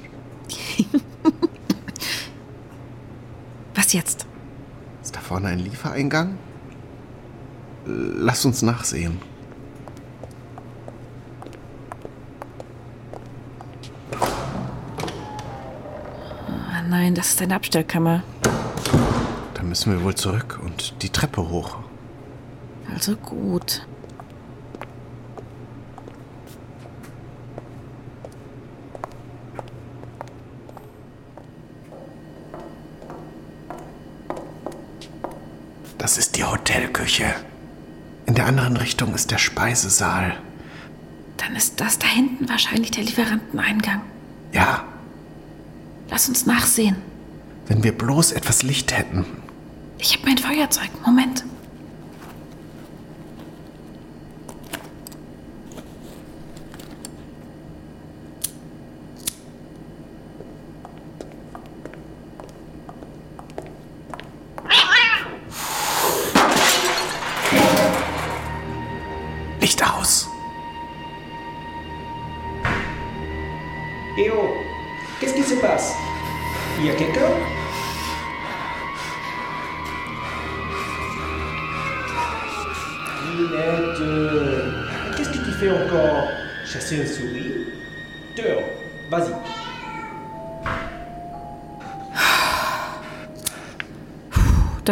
Was 3.74 3.92
jetzt? 3.92 4.26
Ist 5.02 5.16
da 5.16 5.20
vorne 5.20 5.48
ein 5.48 5.58
Liefereingang? 5.58 6.38
Lass 7.84 8.44
uns 8.44 8.62
nachsehen. 8.62 9.18
Ah, 16.70 16.82
nein, 16.88 17.14
das 17.14 17.30
ist 17.30 17.42
eine 17.42 17.56
Abstellkammer. 17.56 18.22
Dann 19.54 19.68
müssen 19.68 19.92
wir 19.92 20.02
wohl 20.04 20.14
zurück 20.14 20.60
und 20.62 21.02
die 21.02 21.10
Treppe 21.10 21.48
hoch. 21.48 21.81
Also 22.94 23.16
gut. 23.16 23.86
Das 35.98 36.18
ist 36.18 36.36
die 36.36 36.44
Hotelküche. 36.44 37.34
In 38.26 38.34
der 38.34 38.46
anderen 38.46 38.76
Richtung 38.76 39.14
ist 39.14 39.30
der 39.30 39.38
Speisesaal. 39.38 40.36
Dann 41.36 41.54
ist 41.56 41.80
das 41.80 41.98
da 41.98 42.06
hinten 42.06 42.48
wahrscheinlich 42.48 42.90
der 42.90 43.04
Lieferanteneingang. 43.04 44.02
Ja, 44.52 44.84
Lass 46.10 46.28
uns 46.28 46.44
nachsehen. 46.44 46.96
wenn 47.68 47.82
wir 47.82 47.92
bloß 47.96 48.32
etwas 48.32 48.62
Licht 48.62 48.92
hätten. 48.96 49.24
Ich 49.98 50.12
habe 50.14 50.26
mein 50.26 50.36
Feuerzeug. 50.36 50.90
Moment. 51.06 51.42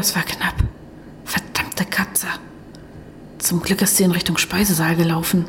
Das 0.01 0.17
war 0.17 0.23
knapp. 0.23 0.55
Verdammte 1.27 1.85
Katze. 1.85 2.27
Zum 3.37 3.61
Glück 3.61 3.83
ist 3.83 3.99
sie 3.99 4.05
in 4.05 4.12
Richtung 4.12 4.39
Speisesaal 4.39 4.97
gelaufen. 4.97 5.45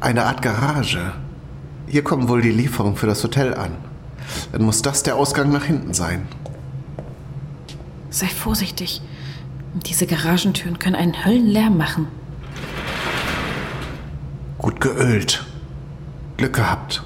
Eine 0.00 0.24
Art 0.24 0.42
Garage. 0.42 1.12
Hier 1.86 2.02
kommen 2.02 2.28
wohl 2.28 2.42
die 2.42 2.50
Lieferungen 2.50 2.96
für 2.96 3.06
das 3.06 3.22
Hotel 3.22 3.54
an. 3.54 3.70
Dann 4.50 4.62
muss 4.62 4.82
das 4.82 5.04
der 5.04 5.14
Ausgang 5.14 5.52
nach 5.52 5.66
hinten 5.66 5.94
sein. 5.94 6.26
Sei 8.10 8.26
vorsichtig. 8.26 9.00
Diese 9.74 10.06
Garagentüren 10.06 10.78
können 10.78 10.96
einen 10.96 11.24
Höllenlärm 11.24 11.76
machen. 11.76 12.06
Gut 14.58 14.80
geölt. 14.80 15.44
Glück 16.36 16.54
gehabt. 16.54 17.02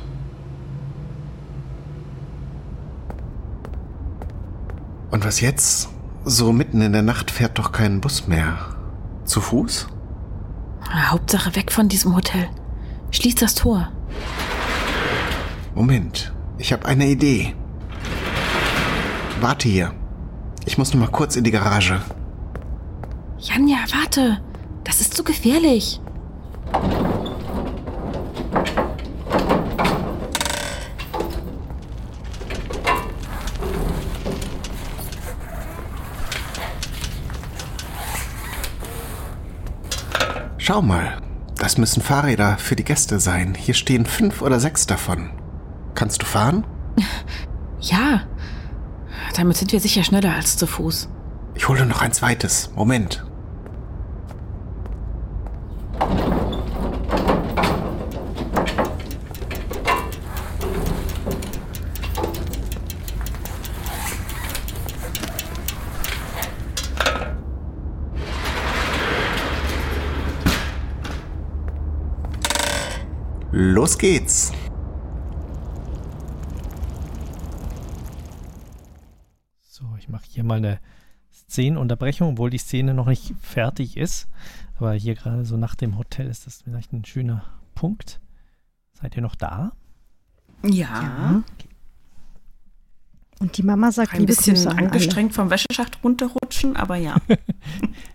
Und 5.10 5.24
was 5.24 5.40
jetzt? 5.40 5.88
So 6.24 6.52
mitten 6.52 6.82
in 6.82 6.92
der 6.92 7.02
Nacht 7.02 7.30
fährt 7.30 7.58
doch 7.58 7.72
kein 7.72 8.00
Bus 8.00 8.28
mehr. 8.28 8.58
Zu 9.24 9.40
Fuß? 9.40 9.88
Hauptsache 10.90 11.56
weg 11.56 11.72
von 11.72 11.88
diesem 11.88 12.14
Hotel. 12.14 12.48
Schließ 13.10 13.36
das 13.36 13.54
Tor. 13.54 13.88
Moment, 15.74 16.32
ich 16.58 16.72
habe 16.72 16.86
eine 16.86 17.06
Idee. 17.06 17.54
Warte 19.40 19.68
hier. 19.68 19.94
Ich 20.66 20.76
muss 20.76 20.92
nur 20.92 21.04
mal 21.04 21.10
kurz 21.10 21.36
in 21.36 21.44
die 21.44 21.50
Garage. 21.50 22.00
Janja, 23.40 23.78
warte. 23.92 24.40
Das 24.84 25.00
ist 25.00 25.14
zu 25.14 25.22
gefährlich. 25.22 26.00
Schau 40.58 40.82
mal, 40.82 41.16
das 41.56 41.78
müssen 41.78 42.02
Fahrräder 42.02 42.58
für 42.58 42.76
die 42.76 42.84
Gäste 42.84 43.20
sein. 43.20 43.54
Hier 43.54 43.74
stehen 43.74 44.04
fünf 44.04 44.42
oder 44.42 44.60
sechs 44.60 44.86
davon. 44.86 45.30
Kannst 45.94 46.22
du 46.22 46.26
fahren? 46.26 46.64
Ja. 47.80 48.22
Damit 49.36 49.56
sind 49.56 49.70
wir 49.70 49.78
sicher 49.78 50.02
schneller 50.02 50.34
als 50.34 50.56
zu 50.56 50.66
Fuß. 50.66 51.08
Ich 51.54 51.68
hole 51.68 51.86
noch 51.86 52.02
ein 52.02 52.12
zweites. 52.12 52.72
Moment. 52.74 53.24
Los 73.88 73.96
geht's. 73.96 74.52
So, 79.62 79.84
ich 79.98 80.10
mache 80.10 80.26
hier 80.28 80.44
mal 80.44 80.58
eine 80.58 80.78
Szenenunterbrechung, 81.32 82.32
obwohl 82.32 82.50
die 82.50 82.58
Szene 82.58 82.92
noch 82.92 83.06
nicht 83.06 83.32
fertig 83.40 83.96
ist. 83.96 84.28
Aber 84.76 84.92
hier 84.92 85.14
gerade 85.14 85.46
so 85.46 85.56
nach 85.56 85.74
dem 85.74 85.96
Hotel 85.96 86.26
ist 86.26 86.46
das 86.46 86.60
vielleicht 86.60 86.92
ein 86.92 87.06
schöner 87.06 87.44
Punkt. 87.74 88.20
Seid 88.92 89.16
ihr 89.16 89.22
noch 89.22 89.36
da? 89.36 89.72
Ja. 90.62 91.42
Okay. 91.54 91.68
Und 93.40 93.56
die 93.56 93.62
Mama 93.62 93.90
sagt, 93.90 94.12
Ein 94.12 94.26
bisschen 94.26 94.56
Grüße 94.56 94.70
angestrengt 94.70 95.32
vom 95.32 95.48
Wäscheschacht 95.48 96.04
runterrutschen, 96.04 96.76
aber 96.76 96.96
ja. 96.96 97.16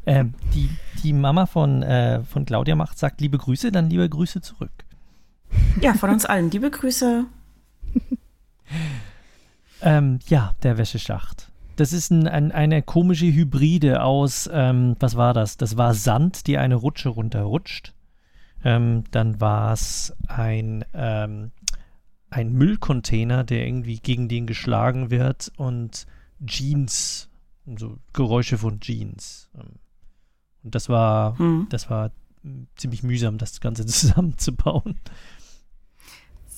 Ähm, 0.05 0.35
die, 0.53 0.69
die 1.01 1.13
Mama 1.13 1.45
von, 1.45 1.81
äh, 1.81 2.23
von 2.25 2.45
Claudia 2.45 2.75
macht, 2.75 2.99
sagt 2.99 3.21
liebe 3.21 3.37
Grüße, 3.37 3.71
dann 3.71 3.89
liebe 3.89 4.07
Grüße 4.07 4.41
zurück. 4.41 4.83
Ja, 5.81 5.93
von 5.93 6.09
uns 6.09 6.25
allen. 6.25 6.49
Liebe 6.51 6.69
Grüße. 6.71 7.25
Ähm, 9.81 10.19
ja, 10.27 10.53
der 10.63 10.77
Wäscheschacht. 10.77 11.51
Das 11.75 11.91
ist 11.91 12.11
ein, 12.11 12.27
ein, 12.27 12.51
eine 12.51 12.81
komische 12.83 13.25
Hybride 13.25 14.03
aus, 14.03 14.49
ähm, 14.51 14.95
was 14.99 15.15
war 15.17 15.33
das? 15.33 15.57
Das 15.57 15.75
war 15.75 15.93
Sand, 15.93 16.47
die 16.47 16.57
eine 16.57 16.75
Rutsche 16.75 17.09
runterrutscht. 17.09 17.93
Ähm, 18.63 19.03
dann 19.11 19.41
war 19.41 19.73
es 19.73 20.13
ein, 20.27 20.85
ähm, 20.93 21.51
ein 22.29 22.53
Müllcontainer, 22.53 23.43
der 23.43 23.65
irgendwie 23.65 23.99
gegen 23.99 24.29
den 24.29 24.47
geschlagen 24.47 25.09
wird 25.11 25.51
und 25.57 26.05
Jeans, 26.45 27.29
so 27.77 27.97
Geräusche 28.13 28.57
von 28.57 28.79
Jeans. 28.79 29.49
Ähm, 29.55 29.79
Und 30.63 30.75
das 30.75 30.87
war, 30.87 31.35
Mhm. 31.41 31.67
das 31.69 31.89
war 31.89 32.11
mm, 32.43 32.63
ziemlich 32.75 33.03
mühsam, 33.03 33.37
das 33.37 33.59
Ganze 33.59 33.85
zusammenzubauen. 33.87 34.99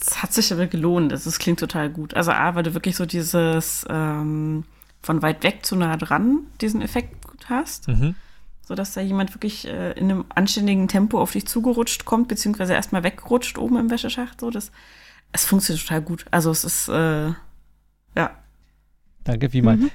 Es 0.05 0.21
hat 0.21 0.33
sich 0.33 0.51
aber 0.53 0.67
gelohnt. 0.67 1.11
Also, 1.11 1.29
Es 1.29 1.39
klingt 1.39 1.59
total 1.59 1.89
gut. 1.89 2.13
Also 2.13 2.31
A, 2.31 2.55
weil 2.55 2.63
du 2.63 2.73
wirklich 2.73 2.95
so 2.95 3.05
dieses 3.05 3.85
ähm, 3.89 4.63
von 5.01 5.21
weit 5.21 5.43
weg 5.43 5.65
zu 5.65 5.75
nah 5.75 5.97
dran 5.97 6.47
diesen 6.61 6.81
Effekt 6.81 7.27
gut 7.27 7.49
hast. 7.49 7.87
Mhm. 7.87 8.15
So 8.61 8.73
dass 8.73 8.93
da 8.93 9.01
jemand 9.01 9.35
wirklich 9.35 9.67
äh, 9.67 9.91
in 9.91 10.11
einem 10.11 10.25
anständigen 10.29 10.87
Tempo 10.87 11.19
auf 11.19 11.31
dich 11.31 11.45
zugerutscht 11.45 12.05
kommt, 12.05 12.27
beziehungsweise 12.27 12.73
erstmal 12.73 13.03
wegrutscht 13.03 13.57
oben 13.57 13.77
im 13.77 13.89
Wäscheschacht. 13.91 14.41
So, 14.41 14.49
das, 14.49 14.71
es 15.31 15.45
funktioniert 15.45 15.85
total 15.85 16.01
gut. 16.01 16.25
Also 16.31 16.49
es 16.49 16.63
ist, 16.63 16.89
äh, 16.89 17.27
ja. 18.15 18.31
Danke 19.23 19.49
vielmals. 19.49 19.81
Mhm. 19.81 19.91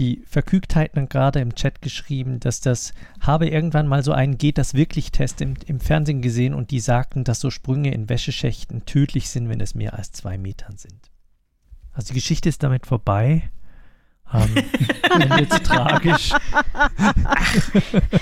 Die 0.00 0.22
Verkügtheit 0.24 0.96
hat 0.96 1.10
gerade 1.10 1.40
im 1.40 1.54
Chat 1.54 1.82
geschrieben, 1.82 2.40
dass 2.40 2.62
das 2.62 2.94
habe 3.20 3.48
irgendwann 3.48 3.86
mal 3.86 4.02
so 4.02 4.12
einen 4.12 4.38
Geht 4.38 4.56
das 4.56 4.72
wirklich 4.72 5.12
Test 5.12 5.42
im, 5.42 5.56
im 5.66 5.78
Fernsehen 5.78 6.22
gesehen 6.22 6.54
und 6.54 6.70
die 6.70 6.80
sagten, 6.80 7.22
dass 7.22 7.38
so 7.38 7.50
Sprünge 7.50 7.92
in 7.92 8.08
Wäscheschächten 8.08 8.86
tödlich 8.86 9.28
sind, 9.28 9.50
wenn 9.50 9.60
es 9.60 9.74
mehr 9.74 9.92
als 9.92 10.10
zwei 10.12 10.38
Metern 10.38 10.78
sind. 10.78 11.10
Also 11.92 12.08
die 12.08 12.14
Geschichte 12.14 12.48
ist 12.48 12.62
damit 12.62 12.86
vorbei. 12.86 13.50
Ähm, 14.32 14.54
jetzt 15.38 15.64
tragisch. 15.64 16.30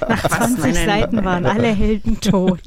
Nach 0.09 0.29
20 0.29 0.75
Seiten 0.75 1.25
waren 1.25 1.47
alle 1.47 1.75
Helden 1.75 2.21
tot. 2.21 2.61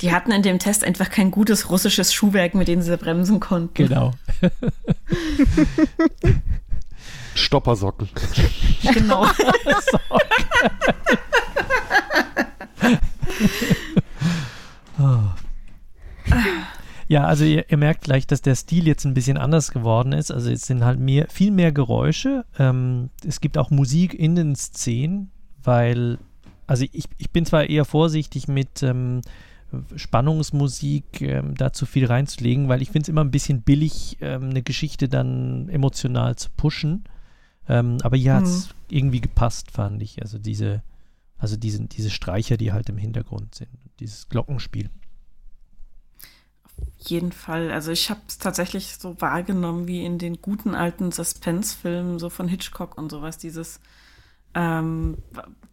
Die 0.00 0.12
hatten 0.12 0.32
in 0.32 0.42
dem 0.42 0.58
Test 0.58 0.84
einfach 0.84 1.10
kein 1.10 1.30
gutes 1.30 1.70
russisches 1.70 2.12
Schuhwerk, 2.12 2.54
mit 2.54 2.68
dem 2.68 2.82
sie 2.82 2.96
bremsen 2.96 3.40
konnten. 3.40 3.74
Genau. 3.74 4.12
Stoppersocken. 7.34 8.08
Genau. 8.92 9.26
Oh. 14.96 15.18
Ja, 17.14 17.26
also 17.26 17.44
ihr, 17.44 17.70
ihr 17.70 17.76
merkt 17.76 18.02
gleich, 18.02 18.26
dass 18.26 18.42
der 18.42 18.56
Stil 18.56 18.88
jetzt 18.88 19.04
ein 19.04 19.14
bisschen 19.14 19.36
anders 19.36 19.70
geworden 19.70 20.12
ist. 20.12 20.32
Also 20.32 20.50
es 20.50 20.62
sind 20.62 20.84
halt 20.84 20.98
mehr, 20.98 21.28
viel 21.28 21.52
mehr 21.52 21.70
Geräusche. 21.70 22.44
Ähm, 22.58 23.10
es 23.24 23.40
gibt 23.40 23.56
auch 23.56 23.70
Musik 23.70 24.14
in 24.14 24.34
den 24.34 24.56
Szenen, 24.56 25.30
weil, 25.62 26.18
also 26.66 26.84
ich, 26.90 27.04
ich 27.18 27.30
bin 27.30 27.46
zwar 27.46 27.70
eher 27.70 27.84
vorsichtig 27.84 28.48
mit 28.48 28.82
ähm, 28.82 29.20
Spannungsmusik 29.94 31.20
ähm, 31.20 31.54
da 31.54 31.72
zu 31.72 31.86
viel 31.86 32.06
reinzulegen, 32.06 32.68
weil 32.68 32.82
ich 32.82 32.90
finde 32.90 33.02
es 33.02 33.08
immer 33.10 33.22
ein 33.22 33.30
bisschen 33.30 33.62
billig, 33.62 34.18
ähm, 34.20 34.50
eine 34.50 34.62
Geschichte 34.62 35.08
dann 35.08 35.68
emotional 35.68 36.34
zu 36.34 36.48
pushen. 36.56 37.04
Ähm, 37.68 37.98
aber 38.02 38.16
hier 38.16 38.34
hat 38.34 38.42
es 38.42 38.74
irgendwie 38.90 39.20
gepasst, 39.20 39.70
fand 39.70 40.02
ich. 40.02 40.20
Also 40.20 40.38
diese, 40.38 40.82
also 41.38 41.56
diese, 41.56 41.80
diese 41.84 42.10
Streicher, 42.10 42.56
die 42.56 42.72
halt 42.72 42.88
im 42.88 42.98
Hintergrund 42.98 43.54
sind. 43.54 43.70
Dieses 44.00 44.28
Glockenspiel. 44.28 44.90
Jeden 46.98 47.32
Fall. 47.32 47.70
Also 47.70 47.92
ich 47.92 48.10
habe 48.10 48.20
es 48.26 48.38
tatsächlich 48.38 48.96
so 48.96 49.20
wahrgenommen 49.20 49.86
wie 49.86 50.04
in 50.04 50.18
den 50.18 50.40
guten 50.40 50.74
alten 50.74 51.12
Suspense-Filmen, 51.12 52.18
so 52.18 52.30
von 52.30 52.48
Hitchcock 52.48 52.96
und 52.96 53.10
sowas, 53.10 53.38
dieses, 53.38 53.80
ähm, 54.54 55.18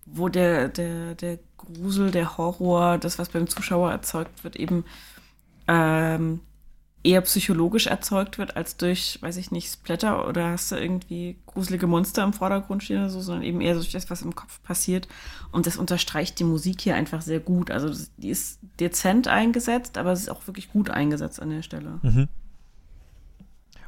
wo 0.05 0.29
der, 0.29 0.67
der, 0.67 1.15
der 1.15 1.39
Grusel, 1.57 2.11
der 2.11 2.37
Horror, 2.37 2.97
das, 2.97 3.19
was 3.19 3.29
beim 3.29 3.47
Zuschauer 3.47 3.91
erzeugt 3.91 4.43
wird, 4.43 4.55
eben 4.55 4.83
ähm, 5.67 6.41
eher 7.03 7.21
psychologisch 7.21 7.87
erzeugt 7.87 8.37
wird, 8.37 8.55
als 8.55 8.77
durch, 8.77 9.17
weiß 9.21 9.37
ich 9.37 9.51
nicht, 9.51 9.71
Splatter 9.71 10.27
oder 10.27 10.49
hast 10.49 10.71
du 10.71 10.75
irgendwie 10.75 11.37
gruselige 11.45 11.87
Monster 11.87 12.23
im 12.23 12.33
Vordergrund 12.33 12.83
stehen 12.83 12.99
oder 12.99 13.09
so, 13.09 13.21
sondern 13.21 13.43
eben 13.43 13.61
eher 13.61 13.73
durch 13.73 13.91
das, 13.91 14.09
was 14.09 14.21
im 14.21 14.35
Kopf 14.35 14.61
passiert. 14.63 15.07
Und 15.51 15.67
das 15.67 15.77
unterstreicht 15.77 16.39
die 16.39 16.43
Musik 16.43 16.81
hier 16.81 16.95
einfach 16.95 17.21
sehr 17.21 17.39
gut. 17.39 17.71
Also 17.71 18.05
die 18.17 18.29
ist 18.29 18.59
dezent 18.79 19.27
eingesetzt, 19.27 19.97
aber 19.97 20.11
es 20.11 20.21
ist 20.21 20.29
auch 20.29 20.45
wirklich 20.47 20.71
gut 20.71 20.89
eingesetzt 20.89 21.41
an 21.41 21.49
der 21.49 21.63
Stelle. 21.63 21.99
Mhm. 22.03 22.27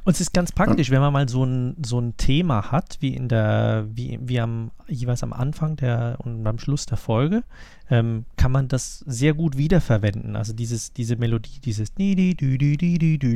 Und 0.04 0.12
es 0.12 0.20
ist 0.20 0.34
ganz 0.34 0.52
praktisch, 0.52 0.90
wenn 0.90 1.00
man 1.00 1.14
mal 1.14 1.28
so 1.28 1.44
ein, 1.44 1.76
so 1.84 1.98
ein 1.98 2.16
Thema 2.18 2.70
hat, 2.70 2.98
wie 3.00 3.14
in 3.14 3.28
der, 3.28 3.86
wie, 3.90 4.18
wie 4.22 4.38
am, 4.38 4.70
jeweils 4.86 5.22
am 5.22 5.32
Anfang 5.32 5.76
der 5.76 6.18
und 6.18 6.46
am 6.46 6.58
Schluss 6.58 6.84
der 6.84 6.98
Folge, 6.98 7.42
ähm, 7.88 8.26
kann 8.36 8.52
man 8.52 8.68
das 8.68 8.98
sehr 9.06 9.32
gut 9.32 9.56
wiederverwenden. 9.56 10.36
Also 10.36 10.52
dieses, 10.52 10.92
diese 10.92 11.16
Melodie, 11.16 11.58
dieses 11.64 11.94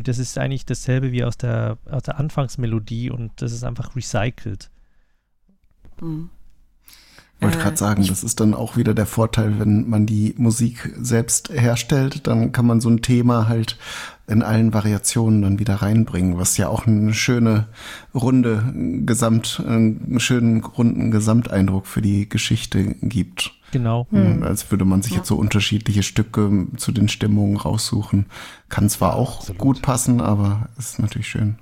das 0.03 0.19
ist 0.19 0.39
eigentlich 0.39 0.67
dasselbe 0.67 1.11
wie 1.11 1.25
aus 1.25 1.39
der, 1.39 1.79
aus 1.91 2.03
der 2.03 2.19
Anfangsmelodie 2.19 3.11
und 3.11 3.33
das 3.37 3.53
ist 3.53 3.65
einfach 3.65 3.97
recycelt. 3.97 4.71
Mhm. 6.03 6.29
Ich 7.39 7.43
wollte 7.45 7.59
Äh, 7.59 7.63
gerade 7.63 7.77
sagen, 7.77 8.07
das 8.07 8.25
ist 8.25 8.41
dann 8.41 8.53
auch 8.53 8.77
wieder 8.77 8.95
der 8.95 9.07
Vorteil, 9.07 9.59
wenn 9.59 9.89
man 9.89 10.07
die 10.07 10.35
Musik 10.37 10.93
selbst 10.99 11.51
herstellt, 11.51 12.27
dann 12.27 12.53
kann 12.53 12.67
man 12.67 12.81
so 12.81 12.91
ein 12.91 13.01
Thema 13.01 13.49
halt 13.49 13.79
in 14.29 14.43
allen 14.43 14.75
Variationen 14.75 15.43
dann 15.43 15.59
wieder 15.59 15.77
reinbringen, 15.77 16.37
was 16.39 16.57
ja 16.59 16.69
auch 16.69 16.87
eine 16.87 17.15
schöne 17.15 17.67
runde 18.15 18.63
Gesamt, 19.07 19.63
einen 19.67 20.21
schönen 20.21 20.63
runden 20.63 21.11
Gesamteindruck 21.11 21.87
für 21.87 22.03
die 22.03 22.29
Geschichte 22.29 22.95
gibt. 23.01 23.53
Genau. 23.73 24.07
Mhm. 24.11 24.43
Als 24.43 24.71
würde 24.71 24.85
man 24.85 25.03
sich 25.03 25.15
jetzt 25.15 25.29
so 25.29 25.37
unterschiedliche 25.37 26.03
Stücke 26.03 26.67
zu 26.77 26.93
den 26.93 27.09
Stimmungen 27.09 27.57
raussuchen. 27.57 28.27
Kann 28.69 28.89
zwar 28.89 29.17
auch 29.17 29.47
gut 29.57 29.83
passen, 29.83 30.21
aber 30.21 30.69
ist 30.79 30.99
natürlich 30.99 31.29
schön. 31.29 31.59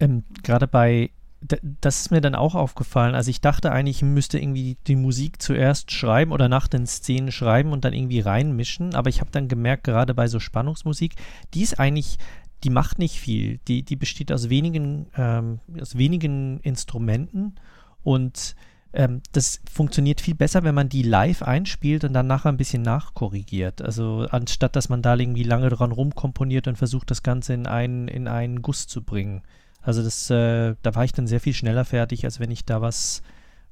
Ähm, 0.00 0.24
Gerade 0.42 0.66
bei, 0.66 1.10
das 1.40 2.00
ist 2.00 2.10
mir 2.10 2.20
dann 2.20 2.34
auch 2.34 2.54
aufgefallen. 2.54 3.14
Also 3.14 3.30
ich 3.30 3.40
dachte 3.40 3.70
eigentlich, 3.70 3.98
ich 3.98 4.02
müsste 4.02 4.38
irgendwie 4.38 4.76
die, 4.86 4.96
Musik 4.96 5.40
zuerst 5.40 5.92
schreiben 5.92 6.32
oder 6.32 6.48
nach 6.48 6.66
den 6.66 6.86
Szenen 6.86 7.30
schreiben 7.30 7.72
und 7.72 7.84
dann 7.84 7.92
irgendwie 7.92 8.20
reinmischen. 8.20 8.94
Aber 8.94 9.08
ich 9.08 9.20
habe 9.20 9.30
dann 9.30 9.46
gemerkt, 9.46 9.84
gerade 9.84 10.14
bei 10.14 10.26
so 10.26 10.40
Spannungsmusik, 10.40 11.14
die 11.54 11.62
ist 11.62 11.78
eigentlich, 11.78 12.18
die 12.64 12.70
macht 12.70 12.98
nicht 12.98 13.20
viel. 13.20 13.60
Die, 13.68 13.84
die 13.84 13.96
besteht 13.96 14.32
aus 14.32 14.48
wenigen, 14.48 15.06
ähm, 15.16 15.60
aus 15.80 15.96
wenigen 15.96 16.58
Instrumenten 16.60 17.54
und 18.02 18.56
ähm, 18.92 19.20
das 19.32 19.60
funktioniert 19.70 20.20
viel 20.20 20.34
besser, 20.34 20.64
wenn 20.64 20.74
man 20.74 20.88
die 20.88 21.02
live 21.02 21.42
einspielt 21.42 22.04
und 22.04 22.14
dann 22.14 22.26
nachher 22.26 22.48
ein 22.48 22.56
bisschen 22.56 22.82
nachkorrigiert. 22.82 23.82
Also 23.82 24.26
anstatt, 24.30 24.76
dass 24.76 24.88
man 24.88 25.02
da 25.02 25.14
irgendwie 25.14 25.42
lange 25.42 25.68
dran 25.68 25.92
rumkomponiert 25.92 26.66
und 26.68 26.76
versucht, 26.76 27.10
das 27.10 27.22
Ganze 27.22 27.52
in 27.52 27.66
einen, 27.66 28.08
in 28.08 28.28
einen 28.28 28.62
Guss 28.62 28.86
zu 28.86 29.02
bringen. 29.02 29.42
Also 29.80 30.02
das, 30.02 30.28
äh, 30.30 30.74
da 30.82 30.94
war 30.94 31.04
ich 31.04 31.12
dann 31.12 31.26
sehr 31.26 31.40
viel 31.40 31.54
schneller 31.54 31.84
fertig, 31.84 32.24
als 32.24 32.40
wenn 32.40 32.50
ich 32.50 32.64
da 32.64 32.80
was 32.80 33.22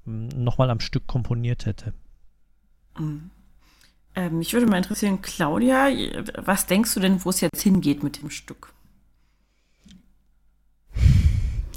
nochmal 0.07 0.71
am 0.71 0.81
Stück 0.81 1.07
komponiert 1.07 1.67
hätte. 1.67 1.93
Mhm. 2.99 3.31
Ähm, 4.15 4.39
mich 4.39 4.55
würde 4.55 4.67
mal 4.67 4.79
interessieren, 4.79 5.21
Claudia, 5.21 5.89
was 6.37 6.67
denkst 6.67 6.95
du 6.95 7.01
denn, 7.01 7.25
wo 7.25 7.31
es 7.31 7.41
jetzt 7.41 7.61
hingeht 7.61 8.03
mit 8.03 8.23
dem 8.23 8.31
Stück? 8.31 8.73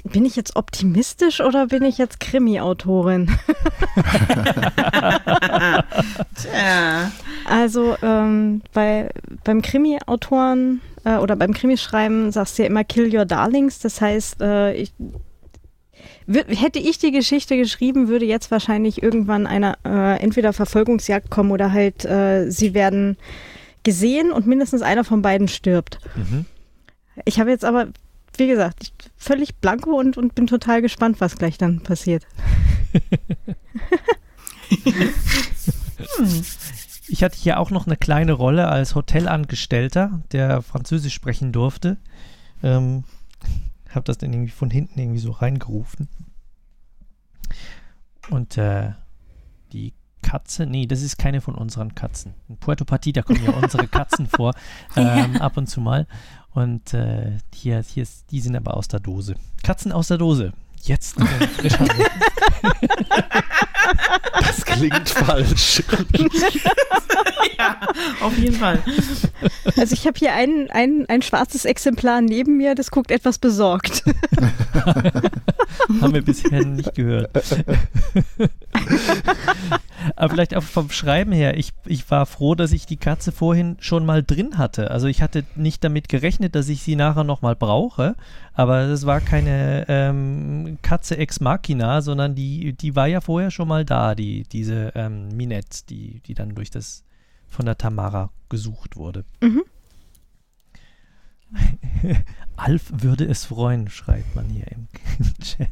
Bin 0.05 0.25
ich 0.25 0.37
jetzt 0.37 0.55
optimistisch 0.55 1.41
oder 1.41 1.67
bin 1.67 1.83
ich 1.83 1.97
jetzt 1.97 2.21
Krimi-Autorin? 2.21 3.27
Tja. 6.35 7.11
Also 7.45 7.97
ähm, 8.01 8.61
bei, 8.73 9.09
beim 9.43 9.61
Krimi-Autoren 9.61 10.79
äh, 11.03 11.17
oder 11.17 11.35
beim 11.35 11.53
Krimischreiben 11.53 12.31
sagst 12.31 12.57
du 12.57 12.63
ja 12.63 12.67
immer 12.69 12.83
Kill 12.83 13.15
Your 13.15 13.25
Darlings. 13.25 13.79
Das 13.79 14.01
heißt, 14.01 14.41
äh, 14.41 14.73
ich, 14.73 14.91
wür- 16.27 16.47
hätte 16.55 16.79
ich 16.79 16.97
die 16.97 17.11
Geschichte 17.11 17.57
geschrieben, 17.57 18.07
würde 18.07 18.25
jetzt 18.25 18.51
wahrscheinlich 18.51 19.01
irgendwann 19.03 19.47
eine 19.47 19.77
äh, 19.85 20.19
entweder 20.21 20.53
Verfolgungsjagd 20.53 21.29
kommen 21.29 21.51
oder 21.51 21.71
halt 21.71 22.05
äh, 22.05 22.49
sie 22.49 22.73
werden 22.73 23.17
gesehen 23.83 24.31
und 24.31 24.45
mindestens 24.47 24.81
einer 24.81 25.03
von 25.03 25.21
beiden 25.21 25.47
stirbt. 25.47 25.99
Mhm. 26.15 26.45
Ich 27.25 27.39
habe 27.39 27.49
jetzt 27.49 27.65
aber, 27.65 27.87
wie 28.37 28.47
gesagt, 28.47 28.83
ich, 28.83 28.93
völlig 29.17 29.55
blanko 29.55 29.97
und, 29.99 30.17
und 30.17 30.35
bin 30.35 30.47
total 30.47 30.81
gespannt, 30.81 31.19
was 31.19 31.37
gleich 31.37 31.57
dann 31.57 31.81
passiert. 31.81 32.25
Ich 37.09 37.23
hatte 37.23 37.37
hier 37.37 37.59
auch 37.59 37.71
noch 37.71 37.87
eine 37.87 37.97
kleine 37.97 38.33
Rolle 38.33 38.67
als 38.67 38.93
Hotelangestellter, 38.93 40.21
der 40.31 40.61
Französisch 40.61 41.13
sprechen 41.13 41.51
durfte. 41.51 41.97
Ähm, 42.61 43.03
habe 43.89 44.05
das 44.05 44.19
dann 44.19 44.31
irgendwie 44.31 44.51
von 44.51 44.69
hinten 44.69 44.99
irgendwie 44.99 45.19
so 45.19 45.31
reingerufen. 45.31 46.07
Und 48.29 48.57
äh, 48.57 48.91
die 49.73 49.93
Katze, 50.21 50.67
nee, 50.67 50.85
das 50.85 51.01
ist 51.01 51.17
keine 51.17 51.41
von 51.41 51.55
unseren 51.55 51.95
Katzen. 51.95 52.35
In 52.47 52.57
Puerto 52.57 52.85
Partida 52.85 53.23
kommen 53.23 53.43
ja 53.43 53.51
unsere 53.61 53.87
Katzen 53.87 54.27
vor, 54.27 54.53
ähm, 54.95 55.37
ab 55.37 55.57
und 55.57 55.67
zu 55.67 55.81
mal. 55.81 56.05
Und 56.51 56.93
äh, 56.93 57.37
hier, 57.53 57.81
hier 57.81 58.03
ist, 58.03 58.29
die 58.31 58.41
sind 58.41 58.55
aber 58.55 58.77
aus 58.77 58.87
der 58.87 58.99
Dose. 58.99 59.35
Katzen 59.63 59.91
aus 59.91 60.07
der 60.07 60.17
Dose. 60.17 60.53
Jetzt 60.83 61.19
frisch 61.57 61.73
Das 64.33 64.65
klingt 64.65 65.09
falsch. 65.09 65.83
ja, 67.57 67.77
auf 68.21 68.37
jeden 68.37 68.55
Fall. 68.55 68.81
Also 69.77 69.93
ich 69.93 70.05
habe 70.07 70.17
hier 70.17 70.33
ein, 70.33 70.69
ein, 70.71 71.05
ein 71.07 71.21
schwarzes 71.21 71.65
Exemplar 71.65 72.21
neben 72.21 72.57
mir, 72.57 72.75
das 72.75 72.91
guckt 72.91 73.11
etwas 73.11 73.37
besorgt. 73.37 74.03
Haben 76.01 76.13
wir 76.13 76.21
bisher 76.21 76.65
nicht 76.65 76.93
gehört. 76.95 77.29
Aber 80.15 80.29
vielleicht 80.29 80.55
auch 80.55 80.63
vom 80.63 80.89
Schreiben 80.89 81.31
her, 81.31 81.57
ich, 81.57 81.71
ich 81.85 82.09
war 82.11 82.25
froh, 82.25 82.55
dass 82.55 82.71
ich 82.71 82.85
die 82.85 82.97
Katze 82.97 83.31
vorhin 83.31 83.77
schon 83.79 84.05
mal 84.05 84.21
drin 84.21 84.57
hatte. 84.57 84.91
Also 84.91 85.07
ich 85.07 85.21
hatte 85.21 85.45
nicht 85.55 85.83
damit 85.83 86.09
gerechnet, 86.09 86.55
dass 86.55 86.69
ich 86.69 86.83
sie 86.83 86.95
nachher 86.95 87.23
nochmal 87.23 87.55
brauche, 87.55 88.15
aber 88.53 88.81
es 88.81 89.05
war 89.05 89.21
keine 89.21 89.85
ähm, 89.87 90.77
Katze 90.81 91.17
ex 91.17 91.39
machina, 91.39 92.01
sondern 92.01 92.35
die, 92.35 92.73
die 92.73 92.95
war 92.95 93.07
ja 93.07 93.21
vorher 93.21 93.51
schon 93.51 93.68
mal 93.69 93.85
da, 93.85 94.15
die, 94.15 94.43
diese 94.43 94.91
ähm, 94.95 95.29
Minette, 95.29 95.85
die, 95.87 96.19
die 96.21 96.33
dann 96.33 96.55
durch 96.55 96.69
das 96.69 97.05
von 97.47 97.65
der 97.65 97.77
Tamara 97.77 98.31
gesucht 98.49 98.97
wurde. 98.97 99.23
Mhm. 99.41 99.63
Alf 102.55 102.91
würde 102.91 103.25
es 103.25 103.45
freuen, 103.45 103.89
schreibt 103.89 104.35
man 104.35 104.49
hier 104.49 104.65
im 104.71 104.87
Chat. 105.41 105.69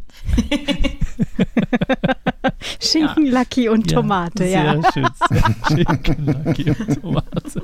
Schinken, 2.82 3.26
ja. 3.26 3.40
Lucky 3.40 3.70
und 3.70 3.90
Tomate, 3.90 4.46
ja. 4.46 4.82
Sehr 4.82 4.92
schön. 4.94 5.08
Schinken, 5.68 6.26
Lucky 6.26 6.72
und 6.72 7.02
Tomate. 7.02 7.62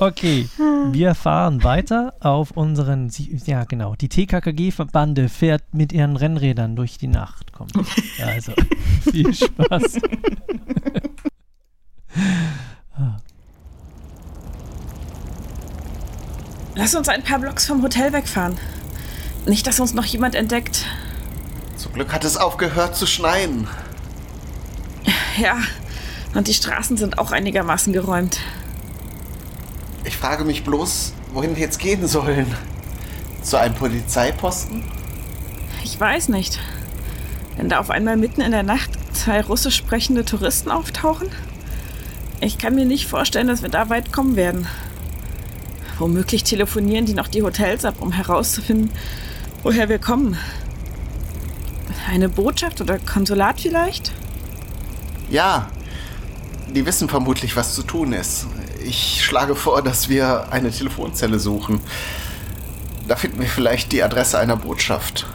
Okay, 0.00 0.48
wir 0.92 1.14
fahren 1.14 1.62
weiter 1.62 2.14
auf 2.20 2.52
unseren, 2.52 3.12
ja 3.44 3.64
genau, 3.64 3.94
die 3.96 4.08
TKKG-Bande 4.08 5.28
fährt 5.28 5.62
mit 5.74 5.92
ihren 5.92 6.16
Rennrädern 6.16 6.74
durch 6.74 6.96
die 6.96 7.08
Nacht. 7.08 7.52
Kommt. 7.52 7.74
Also, 8.24 8.52
viel 9.10 9.34
Spaß. 9.34 9.98
Lass 16.74 16.94
uns 16.94 17.10
ein 17.10 17.22
paar 17.22 17.38
Blocks 17.40 17.66
vom 17.66 17.82
Hotel 17.82 18.14
wegfahren. 18.14 18.56
Nicht, 19.44 19.66
dass 19.66 19.80
uns 19.80 19.92
noch 19.92 20.06
jemand 20.06 20.34
entdeckt. 20.34 20.86
Zum 21.76 21.92
Glück 21.92 22.14
hat 22.14 22.24
es 22.24 22.38
aufgehört 22.38 22.96
zu 22.96 23.04
schneien. 23.06 23.66
Ja, 25.38 25.58
und 26.34 26.48
die 26.48 26.54
Straßen 26.54 26.96
sind 26.96 27.18
auch 27.18 27.32
einigermaßen 27.32 27.92
geräumt. 27.92 28.40
Ich 30.04 30.16
frage 30.16 30.44
mich 30.44 30.64
bloß, 30.64 31.12
wohin 31.32 31.56
wir 31.56 31.62
jetzt 31.62 31.78
gehen 31.78 32.06
sollen. 32.06 32.54
Zu 33.42 33.58
einem 33.58 33.74
Polizeiposten? 33.74 34.82
Ich 35.84 35.98
weiß 35.98 36.28
nicht. 36.28 36.58
Wenn 37.56 37.68
da 37.68 37.78
auf 37.78 37.90
einmal 37.90 38.16
mitten 38.16 38.40
in 38.40 38.52
der 38.52 38.62
Nacht 38.62 38.90
zwei 39.12 39.42
russisch 39.42 39.76
sprechende 39.76 40.24
Touristen 40.24 40.70
auftauchen? 40.70 41.28
Ich 42.40 42.56
kann 42.56 42.74
mir 42.74 42.86
nicht 42.86 43.06
vorstellen, 43.06 43.48
dass 43.48 43.62
wir 43.62 43.68
da 43.68 43.90
weit 43.90 44.12
kommen 44.12 44.36
werden. 44.36 44.66
Womöglich 45.98 46.44
telefonieren 46.44 47.04
die 47.04 47.12
noch 47.12 47.28
die 47.28 47.42
Hotels 47.42 47.84
ab, 47.84 47.96
um 48.00 48.12
herauszufinden, 48.12 48.90
woher 49.62 49.90
wir 49.90 49.98
kommen. 49.98 50.38
Eine 52.08 52.30
Botschaft 52.30 52.80
oder 52.80 52.98
Konsulat 52.98 53.60
vielleicht? 53.60 54.12
Ja, 55.30 55.68
die 56.74 56.86
wissen 56.86 57.08
vermutlich, 57.10 57.54
was 57.56 57.74
zu 57.74 57.82
tun 57.82 58.14
ist. 58.14 58.46
Ich 58.84 59.24
schlage 59.24 59.54
vor, 59.54 59.82
dass 59.82 60.08
wir 60.08 60.52
eine 60.52 60.70
Telefonzelle 60.70 61.38
suchen. 61.38 61.80
Da 63.06 63.16
finden 63.16 63.40
wir 63.40 63.48
vielleicht 63.48 63.92
die 63.92 64.02
Adresse 64.02 64.38
einer 64.38 64.56
Botschaft. 64.56 65.26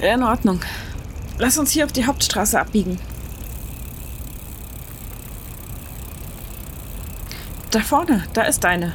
In 0.00 0.22
Ordnung. 0.22 0.60
Lass 1.38 1.58
uns 1.58 1.72
hier 1.72 1.84
auf 1.84 1.92
die 1.92 2.06
Hauptstraße 2.06 2.58
abbiegen. 2.58 2.98
Da 7.70 7.80
vorne, 7.80 8.24
da 8.32 8.42
ist 8.42 8.64
deine. 8.64 8.94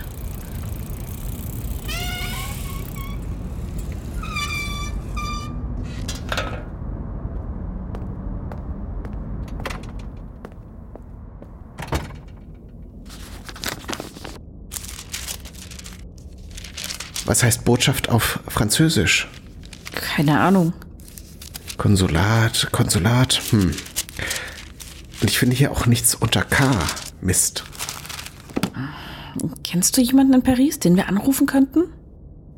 Was 17.26 17.44
heißt 17.44 17.66
Botschaft 17.66 18.10
auf 18.10 18.40
Französisch? 18.48 19.28
Keine 19.94 20.40
Ahnung. 20.40 20.74
Konsulat, 21.78 22.70
Konsulat, 22.72 23.42
hm. 23.50 23.72
Und 25.22 25.30
ich 25.30 25.40
finde 25.40 25.56
hier 25.56 25.72
auch 25.72 25.86
nichts 25.86 26.16
unter 26.16 26.44
K. 26.44 26.72
Mist. 27.22 27.64
Kennst 29.64 29.98
du 29.98 30.02
jemanden 30.02 30.34
in 30.34 30.44
Paris, 30.44 30.80
den 30.80 30.96
wir 30.96 31.10
anrufen 31.10 31.48
könnten? 31.48 31.86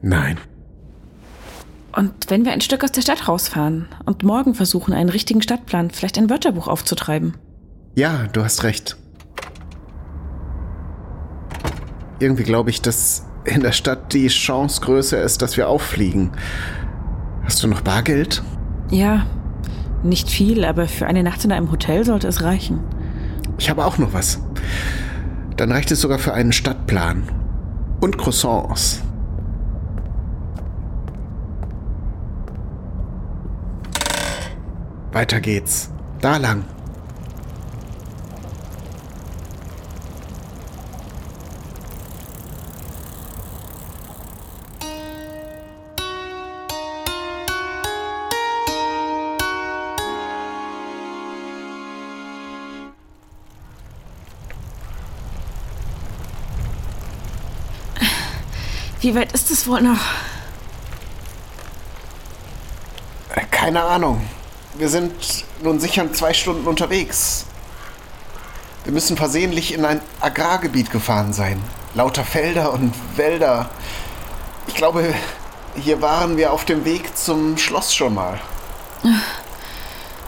Nein. 0.01 0.37
Und 1.95 2.29
wenn 2.29 2.45
wir 2.45 2.51
ein 2.51 2.61
Stück 2.61 2.83
aus 2.83 2.91
der 2.91 3.01
Stadt 3.01 3.27
rausfahren 3.27 3.87
und 4.05 4.21
morgen 4.21 4.53
versuchen, 4.53 4.93
einen 4.93 5.09
richtigen 5.09 5.41
Stadtplan, 5.41 5.89
vielleicht 5.89 6.17
ein 6.17 6.29
Wörterbuch 6.29 6.67
aufzutreiben? 6.67 7.35
Ja, 7.95 8.27
du 8.27 8.43
hast 8.43 8.63
recht. 8.63 8.97
Irgendwie 12.19 12.43
glaube 12.43 12.69
ich, 12.69 12.81
dass 12.81 13.26
in 13.47 13.61
der 13.61 13.71
Stadt 13.71 14.13
die 14.13 14.27
Chance 14.27 14.81
größer 14.81 15.21
ist, 15.21 15.41
dass 15.41 15.57
wir 15.57 15.69
auffliegen. 15.69 16.31
Hast 17.43 17.63
du 17.63 17.67
noch 17.67 17.81
Bargeld? 17.81 18.43
Ja, 18.89 19.25
nicht 20.03 20.29
viel, 20.29 20.65
aber 20.65 20.87
für 20.87 21.07
eine 21.07 21.23
Nacht 21.23 21.43
in 21.45 21.51
einem 21.51 21.71
Hotel 21.71 22.05
sollte 22.05 22.27
es 22.27 22.43
reichen. 22.43 22.79
Ich 23.57 23.69
habe 23.69 23.85
auch 23.85 23.97
noch 23.97 24.13
was. 24.13 24.39
Dann 25.55 25.71
reicht 25.71 25.91
es 25.91 26.01
sogar 26.01 26.19
für 26.19 26.33
einen 26.33 26.51
Stadtplan. 26.51 27.23
Und 27.99 28.17
Croissants. 28.17 29.01
Weiter 35.11 35.39
geht's. 35.39 35.89
Da 36.21 36.37
lang. 36.37 36.65
Wie 59.07 59.15
weit 59.15 59.31
ist 59.31 59.49
es 59.51 59.65
wohl 59.65 59.79
noch? 59.79 60.01
Keine 63.51 63.81
Ahnung. 63.81 64.27
Wir 64.77 64.89
sind 64.89 65.13
nun 65.63 65.79
sicher 65.79 66.11
zwei 66.11 66.33
Stunden 66.33 66.67
unterwegs. 66.67 67.45
Wir 68.83 68.91
müssen 68.91 69.15
versehentlich 69.15 69.73
in 69.73 69.85
ein 69.85 70.01
Agrargebiet 70.19 70.91
gefahren 70.91 71.31
sein. 71.31 71.63
Lauter 71.93 72.25
Felder 72.25 72.73
und 72.73 72.93
Wälder. 73.15 73.69
Ich 74.67 74.75
glaube, 74.75 75.15
hier 75.81 76.01
waren 76.01 76.35
wir 76.35 76.51
auf 76.51 76.65
dem 76.65 76.83
Weg 76.83 77.15
zum 77.15 77.57
Schloss 77.57 77.95
schon 77.95 78.13
mal. 78.13 78.41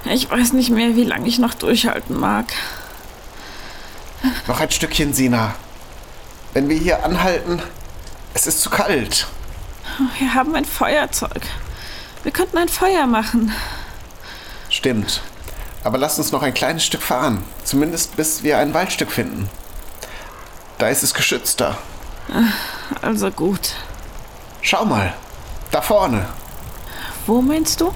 Ich 0.05 0.31
weiß 0.31 0.53
nicht 0.53 0.69
mehr, 0.69 0.95
wie 0.95 1.03
lange 1.03 1.27
ich 1.27 1.37
noch 1.37 1.53
durchhalten 1.53 2.17
mag. 2.17 2.45
Noch 4.47 4.61
ein 4.61 4.71
Stückchen, 4.71 5.11
Sina. 5.11 5.55
Wenn 6.53 6.69
wir 6.69 6.77
hier 6.77 7.03
anhalten, 7.03 7.61
es 8.33 8.47
ist 8.47 8.61
zu 8.61 8.69
kalt. 8.69 9.27
Wir 10.17 10.33
haben 10.33 10.55
ein 10.55 10.65
Feuerzeug. 10.65 11.41
Wir 12.23 12.31
könnten 12.31 12.57
ein 12.57 12.69
Feuer 12.69 13.07
machen. 13.07 13.53
Stimmt. 14.69 15.21
Aber 15.83 15.97
lass 15.97 16.17
uns 16.17 16.31
noch 16.31 16.43
ein 16.43 16.53
kleines 16.53 16.85
Stück 16.85 17.01
fahren. 17.01 17.43
Zumindest 17.63 18.15
bis 18.15 18.43
wir 18.43 18.57
ein 18.57 18.73
Waldstück 18.73 19.11
finden. 19.11 19.49
Da 20.77 20.87
ist 20.89 21.03
es 21.03 21.13
geschützter. 21.13 21.77
Also 23.01 23.31
gut. 23.31 23.73
Schau 24.61 24.85
mal. 24.85 25.13
Da 25.71 25.81
vorne. 25.81 26.27
Wo 27.25 27.41
meinst 27.41 27.81
du? 27.81 27.93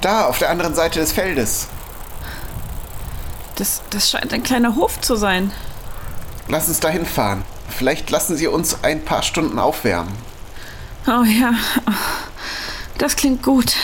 Da, 0.00 0.26
auf 0.26 0.38
der 0.38 0.50
anderen 0.50 0.74
Seite 0.74 1.00
des 1.00 1.12
Feldes. 1.12 1.68
Das, 3.56 3.82
das 3.90 4.10
scheint 4.10 4.32
ein 4.32 4.42
kleiner 4.42 4.76
Hof 4.76 5.00
zu 5.00 5.16
sein. 5.16 5.52
Lass 6.48 6.68
uns 6.68 6.80
dahin 6.80 7.06
fahren. 7.06 7.44
Vielleicht 7.76 8.08
lassen 8.08 8.38
sie 8.38 8.46
uns 8.46 8.82
ein 8.84 9.04
paar 9.04 9.22
Stunden 9.22 9.58
aufwärmen. 9.58 10.14
Oh 11.06 11.24
ja, 11.24 11.52
das 12.96 13.16
klingt 13.16 13.42
gut. 13.42 13.76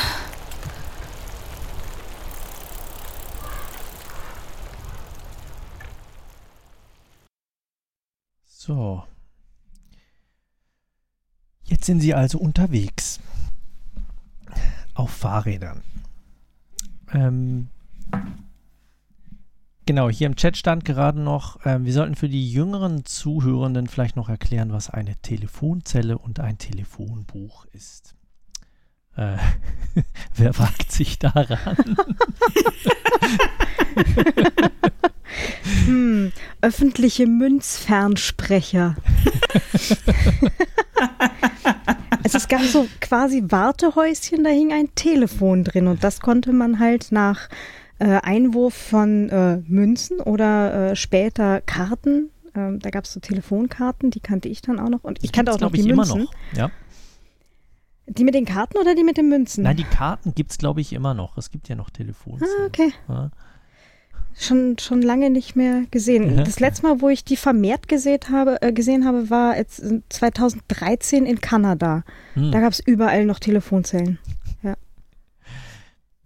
So. 8.46 9.04
Jetzt 11.64 11.84
sind 11.84 12.00
Sie 12.00 12.14
also 12.14 12.38
unterwegs. 12.38 13.20
Auf 14.94 15.10
Fahrrädern. 15.10 15.82
Ähm, 17.12 17.68
genau, 19.86 20.08
hier 20.08 20.26
im 20.26 20.36
Chat 20.36 20.56
stand 20.56 20.84
gerade 20.84 21.20
noch, 21.20 21.64
äh, 21.64 21.84
wir 21.84 21.92
sollten 21.92 22.14
für 22.14 22.28
die 22.28 22.50
jüngeren 22.50 23.04
Zuhörenden 23.04 23.86
vielleicht 23.86 24.16
noch 24.16 24.28
erklären, 24.28 24.72
was 24.72 24.90
eine 24.90 25.16
Telefonzelle 25.16 26.18
und 26.18 26.40
ein 26.40 26.58
Telefonbuch 26.58 27.66
ist. 27.72 28.14
Äh, 29.16 29.36
wer 30.34 30.58
wagt 30.58 30.90
sich 30.90 31.18
daran? 31.18 31.76
hm, 35.86 36.32
öffentliche 36.60 37.26
Münzfernsprecher. 37.26 38.96
also 42.22 42.22
es 42.38 42.48
gab 42.48 42.62
so 42.62 42.88
quasi 43.00 43.42
Wartehäuschen, 43.48 44.44
da 44.44 44.50
hing 44.50 44.72
ein 44.72 44.94
Telefon 44.94 45.64
drin 45.64 45.88
und 45.88 46.02
das 46.04 46.20
konnte 46.20 46.52
man 46.52 46.78
halt 46.78 47.12
nach 47.12 47.48
äh, 48.02 48.20
Einwurf 48.22 48.74
von 48.74 49.28
äh, 49.28 49.58
Münzen 49.66 50.20
oder 50.20 50.90
äh, 50.90 50.96
später 50.96 51.60
Karten, 51.60 52.30
ähm, 52.54 52.80
da 52.80 52.90
gab 52.90 53.04
es 53.04 53.12
so 53.12 53.20
Telefonkarten, 53.20 54.10
die 54.10 54.18
kannte 54.20 54.48
ich 54.48 54.60
dann 54.60 54.80
auch 54.80 54.88
noch 54.88 55.04
und 55.04 55.22
ich 55.22 55.30
kannte 55.30 55.52
auch 55.52 55.60
noch 55.60 55.70
die 55.70 55.84
Münzen. 55.84 55.92
Immer 55.92 56.24
noch. 56.24 56.32
Ja. 56.56 56.70
Die 58.08 58.24
mit 58.24 58.34
den 58.34 58.44
Karten 58.44 58.76
oder 58.78 58.96
die 58.96 59.04
mit 59.04 59.16
den 59.16 59.28
Münzen? 59.28 59.62
Nein, 59.62 59.76
die 59.76 59.84
Karten 59.84 60.34
gibt 60.34 60.50
es, 60.50 60.58
glaube 60.58 60.80
ich, 60.80 60.92
immer 60.92 61.14
noch. 61.14 61.38
Es 61.38 61.50
gibt 61.50 61.68
ja 61.68 61.76
noch 61.76 61.90
Telefons. 61.90 62.42
Ah, 62.42 62.66
okay. 62.66 62.92
Ja. 63.08 63.30
Schon, 64.34 64.76
schon 64.80 65.02
lange 65.02 65.30
nicht 65.30 65.54
mehr 65.54 65.84
gesehen. 65.90 66.38
Ja. 66.38 66.42
Das 66.42 66.58
letzte 66.58 66.86
Mal, 66.86 67.00
wo 67.00 67.08
ich 67.08 67.24
die 67.24 67.36
vermehrt 67.36 67.86
gesehen 67.86 68.20
habe, 68.30 68.60
äh, 68.62 68.72
gesehen 68.72 69.06
habe 69.06 69.30
war 69.30 69.56
jetzt 69.56 69.80
2013 70.08 71.24
in 71.24 71.40
Kanada. 71.40 72.02
Hm. 72.34 72.50
Da 72.50 72.60
gab 72.60 72.72
es 72.72 72.80
überall 72.80 73.24
noch 73.24 73.38
Telefonzellen. 73.38 74.18
Ja. 74.62 74.74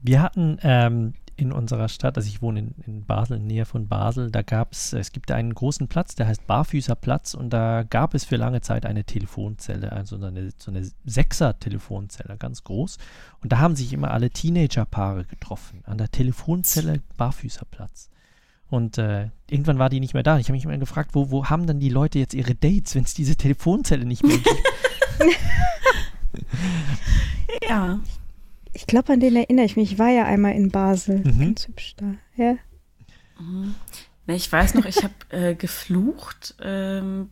Wir 0.00 0.22
hatten 0.22 0.58
ähm, 0.62 1.14
in 1.36 1.52
unserer 1.52 1.88
Stadt, 1.88 2.16
also 2.16 2.28
ich 2.28 2.40
wohne 2.40 2.60
in, 2.60 2.74
in 2.86 3.04
Basel, 3.04 3.36
in 3.36 3.46
Nähe 3.46 3.66
von 3.66 3.88
Basel, 3.88 4.30
da 4.30 4.42
gab 4.42 4.72
es, 4.72 4.92
es 4.92 5.12
gibt 5.12 5.30
einen 5.30 5.54
großen 5.54 5.86
Platz, 5.86 6.14
der 6.14 6.26
heißt 6.26 6.46
Barfüßerplatz 6.46 7.34
und 7.34 7.50
da 7.50 7.82
gab 7.82 8.14
es 8.14 8.24
für 8.24 8.36
lange 8.36 8.62
Zeit 8.62 8.86
eine 8.86 9.04
Telefonzelle, 9.04 9.92
also 9.92 10.18
so 10.18 10.26
eine, 10.26 10.50
so 10.56 10.70
eine 10.70 10.88
Sechser-Telefonzelle, 11.04 12.36
ganz 12.38 12.64
groß. 12.64 12.96
Und 13.42 13.52
da 13.52 13.58
haben 13.58 13.76
sich 13.76 13.92
immer 13.92 14.12
alle 14.12 14.30
Teenagerpaare 14.30 15.24
getroffen, 15.24 15.82
an 15.84 15.98
der 15.98 16.10
Telefonzelle 16.10 17.02
Barfüßerplatz. 17.16 18.08
Und 18.68 18.98
äh, 18.98 19.30
irgendwann 19.48 19.78
war 19.78 19.90
die 19.90 20.00
nicht 20.00 20.14
mehr 20.14 20.24
da. 20.24 20.38
Ich 20.38 20.46
habe 20.46 20.54
mich 20.54 20.64
immer 20.64 20.78
gefragt, 20.78 21.10
wo, 21.12 21.30
wo 21.30 21.46
haben 21.46 21.66
dann 21.66 21.78
die 21.78 21.88
Leute 21.88 22.18
jetzt 22.18 22.34
ihre 22.34 22.54
Dates, 22.54 22.94
wenn 22.94 23.04
es 23.04 23.14
diese 23.14 23.36
Telefonzelle 23.36 24.04
nicht 24.04 24.24
mehr 24.24 24.38
gibt? 24.38 24.62
ja. 27.68 28.00
Ich 28.76 28.86
glaube, 28.86 29.12
an 29.12 29.20
den 29.20 29.34
erinnere 29.36 29.64
ich 29.66 29.76
mich. 29.76 29.92
Ich 29.92 29.98
war 29.98 30.08
ja 30.10 30.24
einmal 30.24 30.52
in 30.54 30.70
Basel. 30.70 31.18
Mhm. 31.24 31.40
Ganz 31.40 31.66
hübsch 31.68 31.94
da. 31.96 32.14
Ja. 32.36 32.56
Mhm. 33.40 33.74
Ich 34.28 34.50
weiß 34.50 34.74
noch, 34.74 34.84
ich 34.84 35.02
habe 35.04 35.14
äh, 35.30 35.54
geflucht. 35.54 36.54
Ähm, 36.60 37.30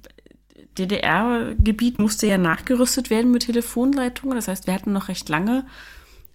DDR-Gebiet 0.79 1.99
musste 1.99 2.27
ja 2.27 2.39
nachgerüstet 2.39 3.11
werden 3.11 3.31
mit 3.31 3.47
Telefonleitungen. 3.47 4.37
Das 4.37 4.49
heißt, 4.49 4.67
wir 4.67 4.75
hatten 4.75 4.93
noch 4.93 5.09
recht 5.09 5.29
lange 5.29 5.67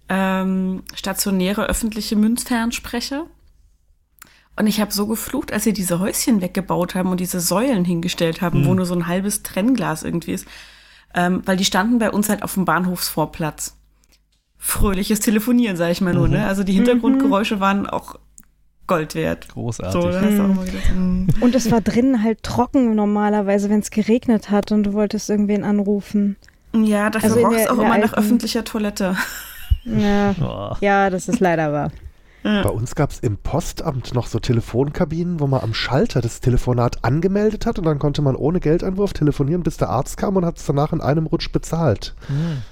ähm, 0.08 0.82
stationäre 0.94 1.66
öffentliche 1.66 2.16
Münzfernsprecher. 2.16 3.26
Und 4.56 4.66
ich 4.66 4.80
habe 4.80 4.92
so 4.92 5.06
geflucht, 5.06 5.52
als 5.52 5.64
sie 5.64 5.72
diese 5.72 6.00
Häuschen 6.00 6.40
weggebaut 6.42 6.94
haben 6.94 7.10
und 7.10 7.20
diese 7.20 7.40
Säulen 7.40 7.84
hingestellt 7.84 8.42
haben, 8.42 8.60
Mhm. 8.62 8.66
wo 8.66 8.74
nur 8.74 8.86
so 8.86 8.94
ein 8.94 9.06
halbes 9.06 9.42
Trennglas 9.42 10.02
irgendwie 10.02 10.32
ist. 10.32 10.46
Ähm, 11.14 11.42
weil 11.46 11.56
die 11.56 11.64
standen 11.64 11.98
bei 11.98 12.10
uns 12.10 12.28
halt 12.28 12.42
auf 12.42 12.54
dem 12.54 12.64
Bahnhofsvorplatz. 12.64 13.76
Fröhliches 14.62 15.20
Telefonieren, 15.20 15.76
sage 15.76 15.92
ich 15.92 16.00
mal 16.02 16.12
nur. 16.12 16.26
Mhm. 16.28 16.34
Ne? 16.34 16.46
Also 16.46 16.64
die 16.64 16.74
Hintergrundgeräusche 16.74 17.60
waren 17.60 17.86
auch 17.88 18.16
Gold 18.86 19.14
wert. 19.14 19.48
Großartig. 19.48 19.92
So, 19.92 20.00
du 20.10 20.54
gedacht, 20.64 20.94
mm. 20.94 21.26
Und 21.40 21.54
es 21.54 21.70
war 21.70 21.80
drinnen 21.80 22.22
halt 22.22 22.42
trocken 22.42 22.94
normalerweise, 22.94 23.70
wenn 23.70 23.80
es 23.80 23.90
geregnet 23.90 24.50
hat 24.50 24.70
und 24.70 24.82
du 24.82 24.92
wolltest 24.92 25.30
irgendwen 25.30 25.64
anrufen. 25.64 26.36
Ja, 26.74 27.08
dafür 27.08 27.30
Also 27.36 27.48
der- 27.50 27.72
auch 27.72 27.78
immer 27.78 27.98
nach 27.98 28.12
öffentlicher 28.12 28.64
Toilette. 28.64 29.16
Ja, 29.84 30.34
Oh. 30.42 30.76
ja 30.80 31.08
das 31.08 31.28
ist 31.28 31.40
leider 31.40 31.72
wahr. 31.72 31.90
Bei 32.42 32.68
uns 32.70 32.94
gab 32.94 33.10
es 33.10 33.20
im 33.20 33.36
Postamt 33.36 34.14
noch 34.14 34.26
so 34.26 34.38
Telefonkabinen, 34.38 35.40
wo 35.40 35.46
man 35.46 35.60
am 35.62 35.72
Schalter 35.74 36.20
das 36.22 36.40
Telefonat 36.40 37.04
angemeldet 37.04 37.66
hat 37.66 37.78
und 37.78 37.84
dann 37.84 37.98
konnte 37.98 38.22
man 38.22 38.34
ohne 38.34 38.60
Geldeinwurf 38.60 39.12
telefonieren, 39.12 39.62
bis 39.62 39.76
der 39.76 39.90
Arzt 39.90 40.16
kam 40.16 40.36
und 40.36 40.44
hat 40.46 40.56
es 40.58 40.64
danach 40.66 40.92
in 40.94 41.00
einem 41.02 41.26
Rutsch 41.26 41.50
bezahlt. 41.52 42.14
Hm. 42.28 42.62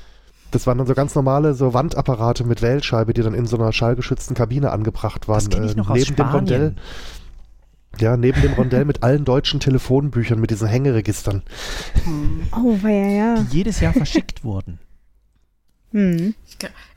Das 0.51 0.67
waren 0.67 0.79
dann 0.79 0.87
so 0.87 0.95
ganz 0.95 1.15
normale 1.15 1.55
so 1.55 1.75
Wandapparate 1.75 2.45
mit 2.45 2.63
Wählscheibe, 2.63 3.13
die 3.13 3.23
dann 3.23 3.35
in 3.35 3.47
so 3.47 3.59
einer 3.59 3.73
schallgeschützten 3.73 4.35
Kabine 4.35 4.71
angebracht 4.71 5.29
waren. 5.29 5.45
Das 5.45 5.51
kenn 5.51 5.65
ich 5.65 5.77
noch 5.77 5.91
aus 5.91 5.97
neben 5.97 6.07
dem 6.07 6.15
Spanien. 6.15 6.35
Rondell. 6.35 6.75
Ja, 7.99 8.17
neben 8.17 8.41
dem 8.43 8.53
Rondell 8.53 8.85
mit 8.85 9.03
allen 9.03 9.25
deutschen 9.25 9.61
Telefonbüchern, 9.61 10.39
mit 10.39 10.51
diesen 10.51 10.69
Hängeregistern. 10.69 11.43
Oh, 12.53 12.83
war 12.83 12.91
ja, 12.91 13.09
ja. 13.09 13.41
Die 13.43 13.57
jedes 13.57 13.81
Jahr 13.81 13.93
verschickt 13.93 14.45
wurden. 14.45 14.79
Hm. 15.93 16.35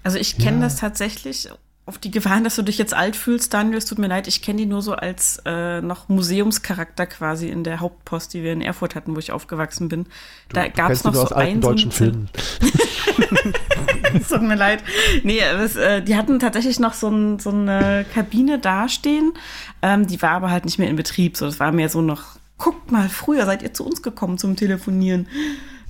Also 0.04 0.18
ich 0.18 0.38
kenne 0.38 0.58
Ja. 0.58 0.64
das 0.64 0.76
tatsächlich 0.78 1.50
auf 1.86 1.98
die 1.98 2.12
Gefahren, 2.12 2.44
dass 2.44 2.56
du 2.56 2.62
dich 2.62 2.78
jetzt 2.78 2.94
alt 2.94 3.16
fühlst, 3.16 3.54
Daniel, 3.54 3.78
es 3.78 3.86
tut 3.86 3.98
mir 3.98 4.08
leid, 4.08 4.28
ich 4.28 4.42
kenne 4.42 4.60
die 4.60 4.66
nur 4.66 4.82
so 4.82 4.94
als 4.94 5.42
äh, 5.46 5.82
noch 5.82 6.10
Museumscharakter 6.10 7.08
quasi 7.08 7.50
in 7.50 7.64
der 7.64 7.80
Hauptpost, 7.80 8.34
die 8.34 8.44
wir 8.44 8.54
in 8.54 8.62
Erfurt 8.62 8.96
hatten, 8.96 9.16
wo 9.16 9.20
ich 9.20 9.32
aufgewachsen 9.32 9.90
bin. 9.90 10.06
Da 10.50 10.66
Du 10.66 10.72
gab 10.72 10.92
es 10.92 11.04
noch 11.04 11.16
aus 11.16 11.32
einen 11.34 11.62
so 11.62 11.70
einen 11.70 11.78
deutschen 11.78 11.92
Filmen. 11.92 12.30
Es 14.14 14.28
tut 14.28 14.42
mir 14.42 14.56
leid. 14.56 14.84
Nee, 15.24 15.40
das, 15.40 15.76
äh, 15.76 16.02
die 16.02 16.16
hatten 16.16 16.40
tatsächlich 16.40 16.80
noch 16.80 16.94
so, 16.94 17.08
ein, 17.08 17.40
so 17.40 17.50
eine 17.50 18.06
Kabine 18.14 18.60
dastehen. 18.60 19.34
Ähm, 19.82 20.08
die 20.08 20.22
war 20.22 20.32
aber 20.32 20.52
halt 20.52 20.66
nicht 20.66 20.80
mehr 20.80 20.90
in 20.90 20.96
Betrieb. 20.96 21.38
So, 21.38 21.46
das 21.46 21.60
war 21.60 21.72
mehr 21.72 21.90
so 21.90 22.02
noch, 22.02 22.38
guckt 22.58 22.92
mal, 22.92 23.10
früher 23.10 23.46
seid 23.46 23.64
ihr 23.64 23.74
zu 23.74 23.86
uns 23.86 24.02
gekommen 24.02 24.38
zum 24.38 24.56
Telefonieren. 24.56 25.28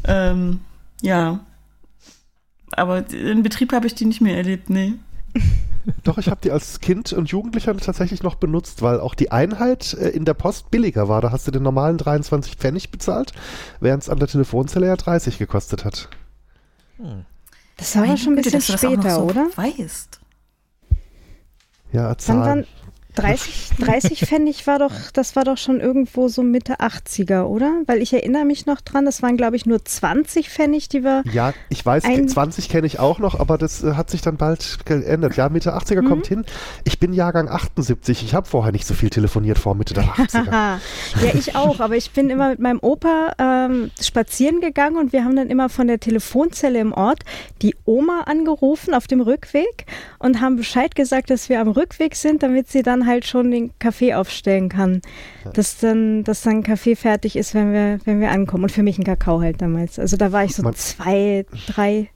Ähm, 0.07 0.59
ja. 1.01 1.40
Aber 2.73 3.09
in 3.11 3.43
Betrieb 3.43 3.73
habe 3.73 3.88
ich 3.88 3.95
die 3.95 4.06
nicht 4.06 4.22
mehr 4.22 4.38
erlebt, 4.38 4.69
nee. 4.69 4.93
Doch, 6.03 6.17
ich 6.17 6.30
habe 6.30 6.41
die 6.43 6.51
als 6.51 6.80
Kind 6.80 7.11
und 7.11 7.30
Jugendlicher 7.30 7.75
tatsächlich 7.75 8.22
noch 8.22 8.35
benutzt, 8.35 8.81
weil 8.81 8.99
auch 8.99 9.15
die 9.15 9.31
Einheit 9.31 9.93
äh, 9.93 10.09
in 10.09 10.25
der 10.25 10.35
Post 10.35 10.69
billiger 10.69 11.09
war. 11.09 11.22
Da 11.22 11.31
hast 11.31 11.48
du 11.48 11.51
den 11.51 11.64
normalen 11.64 11.98
23 11.98 12.56
Pfennig 12.56 12.91
bezahlt, 12.91 13.33
während 13.80 14.03
es 14.03 14.09
an 14.09 14.19
der 14.19 14.27
Telefonzelle 14.27 14.88
ja 14.88 14.95
30 14.95 15.40
gekostet 15.40 15.83
hat. 15.83 16.09
Das 17.77 17.95
war 17.95 18.03
aber 18.03 18.17
schon 18.17 18.33
ein 18.33 18.35
Güte, 18.38 18.51
bisschen 18.51 18.75
noch 18.75 18.80
später, 18.80 19.15
so 19.15 19.21
oder? 19.21 19.49
Weißt. 19.55 20.19
Ja, 21.91 22.09
Wann 22.09 22.19
Zahlen. 22.19 22.67
Waren 23.17 23.31
30, 23.31 23.69
30 23.80 24.25
Pfennig 24.25 24.67
war 24.67 24.80
doch, 24.80 24.93
das 25.14 25.35
war 25.35 25.43
doch 25.43 25.57
schon 25.57 25.80
irgendwo 25.80 26.27
so 26.27 26.43
Mitte 26.43 26.75
80er, 26.80 27.43
oder? 27.43 27.81
Weil 27.85 28.01
ich 28.01 28.14
erinnere 28.14 28.45
mich 28.45 28.65
noch 28.65 28.81
dran, 28.81 29.06
das 29.06 29.22
waren 29.22 29.38
glaube 29.38 29.56
ich 29.56 29.65
nur 29.65 29.83
20 29.83 30.49
Pfennig, 30.49 30.90
die 30.90 31.03
wir 31.03 31.23
Ja, 31.31 31.53
ich 31.69 31.85
weiß, 31.85 32.06
Ein- 32.06 32.27
20 32.27 32.69
kenne 32.69 32.88
ich 32.88 32.99
auch 32.99 33.19
noch, 33.19 33.40
aber 33.40 33.57
das 33.57 33.83
äh, 33.83 33.93
hat 33.93 34.09
sich 34.09 34.22
dann 34.22 34.38
bald 34.38 34.80
geändert. 34.85 35.35
Ja, 35.35 35.49
Mitte 35.49 35.75
80er 35.75 36.07
kommt 36.07 36.27
hin. 36.27 36.45
Ich 36.83 36.99
bin 36.99 37.14
Jahrgang 37.14 37.49
78. 37.49 38.23
Ich 38.23 38.33
habe 38.33 38.48
vorher 38.48 38.72
nicht 38.72 38.85
so 38.85 38.93
viel 38.93 39.09
telefoniert 39.09 39.57
vor 39.57 39.75
Mitte 39.75 39.93
der 39.93 40.03
80er. 40.06 40.51
Haha. 40.51 40.80
ja, 41.23 41.33
ich 41.33 41.56
auch, 41.56 41.80
aber 41.80 41.95
ich 41.95 42.11
bin 42.11 42.30
immer 42.30 42.49
mit 42.49 42.59
meinem 42.59 42.80
Opa 42.81 43.33
ähm, 43.38 43.91
spazieren 44.01 44.61
gegangen 44.61 44.98
und 44.98 45.14
wir 45.14 45.23
haben 45.23 45.35
dann 45.35 45.49
immer 45.49 45.69
von 45.69 45.88
der 45.88 45.99
Telefonzelle 45.99 46.80
im 46.80 46.93
Ort 46.93 47.23
die 47.61 47.75
Oma 47.85 48.22
angerufen 48.25 48.93
auf 48.93 49.07
dem 49.07 49.22
Rückweg 49.22 49.85
und 50.19 50.41
haben 50.41 50.56
Bescheid 50.56 50.95
gesagt, 50.95 51.30
dass 51.30 51.49
wir 51.49 51.59
am 51.61 51.69
Rückweg 51.69 52.15
sind, 52.15 52.43
damit 52.43 52.69
sie 52.69 52.83
dann 52.83 53.00
halt 53.05 53.25
schon 53.25 53.51
den 53.51 53.71
Kaffee 53.80 54.13
aufstellen 54.13 54.69
kann. 54.69 55.01
Dass 55.53 55.77
dann, 55.80 56.23
dass 56.23 56.41
dann 56.41 56.63
Kaffee 56.63 56.95
fertig 56.95 57.35
ist, 57.35 57.53
wenn 57.53 57.71
wir, 57.73 57.99
wenn 58.05 58.19
wir 58.19 58.31
ankommen. 58.31 58.63
Und 58.63 58.71
für 58.71 58.83
mich 58.83 58.97
ein 58.97 59.03
Kakao 59.03 59.41
halt 59.41 59.61
damals. 59.61 59.99
Also 59.99 60.17
da 60.17 60.31
war 60.31 60.43
ich 60.43 60.55
so 60.55 60.63
Man- 60.63 60.75
zwei, 60.75 61.45
drei. 61.67 62.09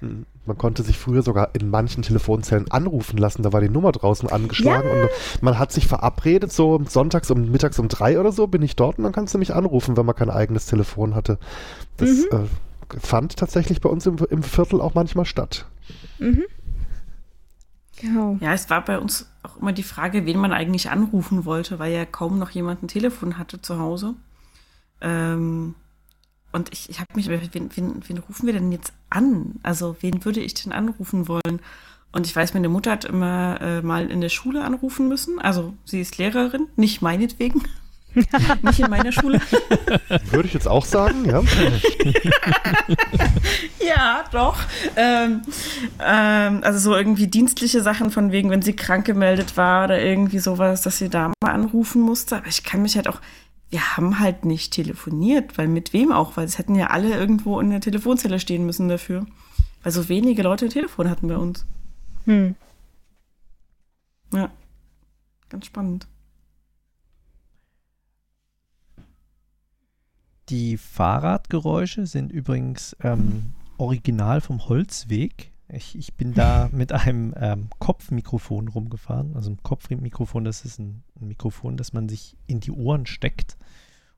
Mhm. 0.00 0.26
Man 0.44 0.58
konnte 0.58 0.82
sich 0.82 0.98
früher 0.98 1.22
sogar 1.22 1.50
in 1.52 1.70
manchen 1.70 2.02
Telefonzellen 2.02 2.68
anrufen 2.68 3.16
lassen. 3.16 3.44
Da 3.44 3.52
war 3.52 3.60
die 3.60 3.68
Nummer 3.68 3.92
draußen 3.92 4.28
angeschlagen 4.28 4.90
und 4.90 5.08
man 5.40 5.56
hat 5.56 5.70
sich 5.70 5.86
verabredet, 5.86 6.52
so 6.52 6.82
sonntags 6.88 7.30
um 7.30 7.48
mittags 7.52 7.78
um 7.78 7.86
drei 7.86 8.18
oder 8.18 8.32
so 8.32 8.48
bin 8.48 8.60
ich 8.60 8.74
dort 8.74 8.98
und 8.98 9.04
dann 9.04 9.12
kannst 9.12 9.32
du 9.34 9.38
mich 9.38 9.54
anrufen, 9.54 9.96
wenn 9.96 10.04
man 10.04 10.16
kein 10.16 10.30
eigenes 10.30 10.66
Telefon 10.66 11.14
hatte. 11.14 11.38
Das 11.96 12.08
Mhm. 12.10 12.24
äh, 12.32 12.98
fand 12.98 13.36
tatsächlich 13.36 13.80
bei 13.80 13.88
uns 13.88 14.04
im, 14.06 14.16
im 14.30 14.42
Viertel 14.42 14.80
auch 14.80 14.94
manchmal 14.94 15.26
statt. 15.26 15.66
Mhm. 16.18 16.42
Genau. 18.02 18.36
Ja, 18.40 18.52
es 18.52 18.68
war 18.68 18.84
bei 18.84 18.98
uns 18.98 19.30
auch 19.44 19.56
immer 19.56 19.72
die 19.72 19.84
Frage, 19.84 20.26
wen 20.26 20.38
man 20.38 20.52
eigentlich 20.52 20.90
anrufen 20.90 21.44
wollte, 21.44 21.78
weil 21.78 21.92
ja 21.92 22.04
kaum 22.04 22.38
noch 22.38 22.50
jemand 22.50 22.82
ein 22.82 22.88
Telefon 22.88 23.38
hatte 23.38 23.62
zu 23.62 23.78
Hause. 23.78 24.14
Ähm, 25.00 25.76
und 26.50 26.72
ich, 26.72 26.90
ich 26.90 27.00
habe 27.00 27.14
mich, 27.14 27.28
wen, 27.28 27.70
wen, 27.74 28.02
wen 28.06 28.18
rufen 28.18 28.46
wir 28.46 28.52
denn 28.52 28.72
jetzt 28.72 28.92
an? 29.08 29.60
Also 29.62 29.96
wen 30.00 30.24
würde 30.24 30.40
ich 30.40 30.54
denn 30.54 30.72
anrufen 30.72 31.28
wollen? 31.28 31.60
Und 32.10 32.26
ich 32.26 32.34
weiß, 32.34 32.54
meine 32.54 32.68
Mutter 32.68 32.90
hat 32.90 33.04
immer 33.04 33.60
äh, 33.60 33.82
mal 33.82 34.10
in 34.10 34.20
der 34.20 34.28
Schule 34.28 34.64
anrufen 34.64 35.08
müssen. 35.08 35.38
Also 35.38 35.74
sie 35.84 36.00
ist 36.00 36.18
Lehrerin, 36.18 36.68
nicht 36.76 37.02
meinetwegen. 37.02 37.62
nicht 38.62 38.80
in 38.80 38.90
meiner 38.90 39.12
Schule. 39.12 39.40
Würde 40.30 40.48
ich 40.48 40.54
jetzt 40.54 40.68
auch 40.68 40.84
sagen, 40.84 41.24
ja. 41.24 41.42
ja, 43.86 44.24
doch. 44.30 44.58
Ähm, 44.96 45.42
ähm, 46.00 46.60
also 46.62 46.78
so 46.78 46.96
irgendwie 46.96 47.26
dienstliche 47.26 47.82
Sachen 47.82 48.10
von 48.10 48.32
wegen, 48.32 48.50
wenn 48.50 48.62
sie 48.62 48.76
krank 48.76 49.06
gemeldet 49.06 49.56
war 49.56 49.84
oder 49.84 50.02
irgendwie 50.02 50.38
sowas, 50.38 50.82
dass 50.82 50.98
sie 50.98 51.08
da 51.08 51.32
mal 51.42 51.52
anrufen 51.52 52.02
musste. 52.02 52.36
Aber 52.36 52.48
ich 52.48 52.64
kann 52.64 52.82
mich 52.82 52.96
halt 52.96 53.08
auch, 53.08 53.20
wir 53.70 53.96
haben 53.96 54.18
halt 54.18 54.44
nicht 54.44 54.72
telefoniert, 54.72 55.56
weil 55.56 55.68
mit 55.68 55.92
wem 55.92 56.12
auch, 56.12 56.36
weil 56.36 56.44
es 56.44 56.58
hätten 56.58 56.74
ja 56.74 56.88
alle 56.88 57.14
irgendwo 57.16 57.60
in 57.60 57.70
der 57.70 57.80
Telefonzelle 57.80 58.38
stehen 58.38 58.66
müssen 58.66 58.88
dafür. 58.88 59.26
Weil 59.82 59.92
so 59.92 60.08
wenige 60.08 60.42
Leute 60.42 60.66
ein 60.66 60.70
Telefon 60.70 61.08
hatten 61.08 61.28
bei 61.28 61.36
uns. 61.36 61.64
Hm. 62.26 62.54
Ja. 64.32 64.50
Ganz 65.48 65.66
spannend. 65.66 66.06
Die 70.48 70.76
Fahrradgeräusche 70.76 72.06
sind 72.06 72.32
übrigens 72.32 72.96
ähm, 73.02 73.52
original 73.78 74.40
vom 74.40 74.68
Holzweg. 74.68 75.52
Ich, 75.68 75.96
ich 75.96 76.14
bin 76.14 76.34
da 76.34 76.68
mit 76.72 76.92
einem 76.92 77.34
ähm, 77.36 77.68
Kopfmikrofon 77.78 78.68
rumgefahren. 78.68 79.34
Also 79.34 79.50
ein 79.50 79.62
Kopfmikrofon, 79.62 80.44
das 80.44 80.64
ist 80.64 80.78
ein, 80.78 81.02
ein, 81.20 81.28
Mikrofon, 81.28 81.76
das 81.76 81.92
man 81.92 82.08
sich 82.08 82.36
in 82.46 82.60
die 82.60 82.72
Ohren 82.72 83.06
steckt 83.06 83.56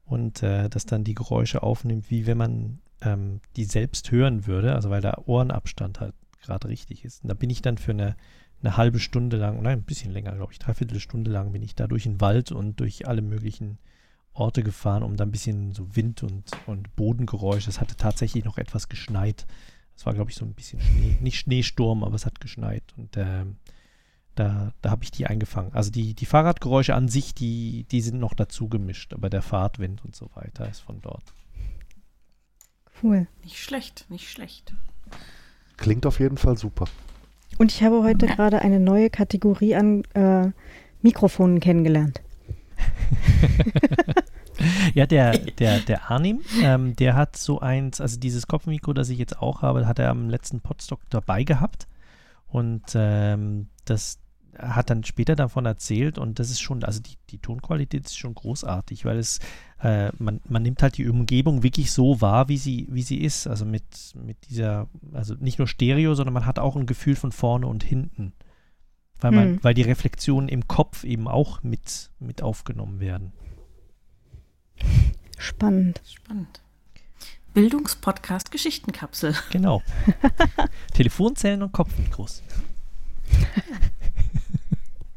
und 0.05 0.43
äh, 0.43 0.69
das 0.69 0.87
dann 0.87 1.05
die 1.05 1.15
Geräusche 1.15 1.63
aufnimmt, 1.63 2.11
wie 2.11 2.27
wenn 2.27 2.39
man 2.39 2.79
ähm, 3.03 3.41
die 3.57 3.65
selbst 3.65 4.11
hören 4.11 4.47
würde. 4.47 4.75
Also 4.75 4.91
weil 4.91 5.03
der 5.03 5.29
Ohrenabstand 5.29 6.01
halt 6.01 6.15
gerade 6.43 6.69
richtig 6.69 7.05
ist. 7.05 7.23
Und 7.23 7.29
da 7.29 7.35
bin 7.35 7.51
ich 7.51 7.63
dann 7.63 7.79
für 7.79 7.93
eine, 7.93 8.17
eine 8.63 8.77
halbe 8.77 8.99
Stunde 8.99 9.37
lang, 9.37 9.63
nein, 9.63 9.79
ein 9.81 9.85
bisschen 9.85 10.13
länger, 10.13 10.33
glaube 10.33 10.53
ich, 10.53 10.59
dreiviertel 10.59 11.01
Stunde 11.01 11.31
lang 11.31 11.53
bin 11.53 11.63
ich 11.63 11.75
da 11.75 11.87
durch 11.87 12.05
den 12.05 12.21
Wald 12.21 12.53
und 12.53 12.81
durch 12.81 13.07
alle 13.07 13.23
möglichen 13.23 13.79
Orte 14.35 14.63
gefahren, 14.63 15.03
um 15.03 15.17
da 15.17 15.25
ein 15.25 15.31
bisschen 15.31 15.73
so 15.73 15.97
Wind 15.97 16.23
und, 16.23 16.51
und 16.67 16.95
Bodengeräusch. 16.97 17.69
Es 17.69 17.81
hatte 17.81 17.97
tatsächlich 17.97 18.45
noch 18.45 18.59
etwas 18.59 18.89
geschneit. 18.89 19.47
Es 19.97 20.05
war, 20.07 20.15
glaube 20.15 20.31
ich, 20.31 20.37
so 20.37 20.45
ein 20.45 20.55
bisschen 20.55 20.81
Schnee, 20.81 21.17
nicht 21.21 21.39
Schneesturm, 21.39 22.03
aber 22.03 22.17
es 22.17 22.27
hat 22.27 22.41
geschneit. 22.41 22.83
Und 22.97 23.17
äh, 23.17 23.45
da, 24.35 24.73
da 24.83 24.91
habe 24.91 25.05
ich 25.05 25.13
die 25.13 25.27
eingefangen. 25.27 25.73
Also 25.73 25.91
die, 25.91 26.15
die 26.15 26.27
Fahrradgeräusche 26.27 26.95
an 26.95 27.09
sich, 27.09 27.35
die, 27.35 27.85
die 27.91 28.01
sind 28.01 28.19
noch 28.19 28.35
dazu 28.35 28.69
gemischt, 28.69 29.15
aber 29.15 29.31
der 29.31 29.43
Fahrtwind 29.43 30.05
und 30.05 30.17
so 30.17 30.29
weiter 30.35 30.69
ist 30.69 30.81
von 30.81 31.01
dort. 31.01 31.33
Cool. 33.03 33.29
Nicht 33.43 33.59
schlecht, 33.59 34.07
nicht 34.09 34.29
schlecht. 34.29 34.75
Klingt 35.77 36.07
auf 36.07 36.19
jeden 36.19 36.39
Fall 36.39 36.59
super. 36.59 36.87
Und 37.59 37.73
ich 37.73 37.83
habe 37.83 38.03
heute 38.03 38.27
gerade 38.27 38.63
eine 38.63 38.81
neue 38.81 39.11
Kategorie 39.11 39.77
an 39.77 40.03
äh, 40.15 40.51
Mikrofonen 41.03 41.61
kennengelernt. 41.61 42.21
ja, 44.95 45.07
der, 45.07 45.39
der, 45.39 45.81
der 45.81 46.11
Arnim, 46.11 46.43
ähm, 46.63 46.97
der 46.97 47.15
hat 47.15 47.37
so 47.37 47.61
eins, 47.61 48.01
also 48.01 48.19
dieses 48.19 48.47
Kopfmikro, 48.47 48.93
das 48.93 49.09
ich 49.09 49.19
jetzt 49.19 49.39
auch 49.39 49.63
habe, 49.63 49.87
hat 49.87 49.99
er 49.99 50.11
am 50.11 50.29
letzten 50.29 50.61
Podstock 50.61 51.01
dabei 51.11 51.45
gehabt. 51.45 51.87
Und 52.49 52.83
ähm, 52.95 53.69
das 53.85 54.19
hat 54.59 54.91
dann 54.91 55.05
später 55.05 55.35
davon 55.35 55.67
erzählt 55.67 56.19
und 56.19 56.39
das 56.39 56.51
ist 56.51 56.61
schon, 56.61 56.85
also 56.85 57.01
die, 57.01 57.17
die 57.31 57.39
Tonqualität 57.39 58.07
ist 58.07 58.17
schon 58.17 58.35
großartig, 58.35 59.05
weil 59.05 59.19
es, 59.19 59.41
äh, 59.83 60.11
man, 60.19 60.41
man 60.49 60.63
nimmt 60.63 60.83
halt 60.83 60.97
die 60.97 61.09
Umgebung 61.09 61.63
wirklich 61.63 61.91
so 61.91 62.21
wahr, 62.21 62.49
wie 62.49 62.59
sie, 62.59 62.87
wie 62.91 63.03
sie 63.03 63.19
ist. 63.19 63.47
Also 63.47 63.65
mit, 63.65 63.85
mit 64.15 64.37
dieser, 64.49 64.89
also 65.13 65.35
nicht 65.35 65.59
nur 65.59 65.69
Stereo, 65.69 66.15
sondern 66.15 66.35
man 66.35 66.47
hat 66.47 66.59
auch 66.59 66.77
ein 66.77 66.87
Gefühl 66.87 67.17
von 67.17 67.33
vorne 67.33 67.67
und 67.67 67.83
hinten 67.83 68.33
weil, 69.21 69.33
man, 69.33 69.45
hm. 69.45 69.59
weil 69.63 69.75
die 69.75 69.83
Reflexionen 69.83 70.49
im 70.49 70.69
Kopf 70.69 71.05
eben 71.05 71.29
auch 71.29 71.63
mit, 71.63 72.11
mit 72.19 72.43
aufgenommen 72.43 73.01
werden. 73.01 73.33
Spannend. 75.39 76.01
Spannend. 76.07 76.61
Bildungspodcast 77.55 78.51
Geschichtenkapsel. 78.51 79.35
Genau. 79.51 79.83
Telefonzellen 80.93 81.63
und 81.63 81.73
Kopfmikros. 81.73 82.43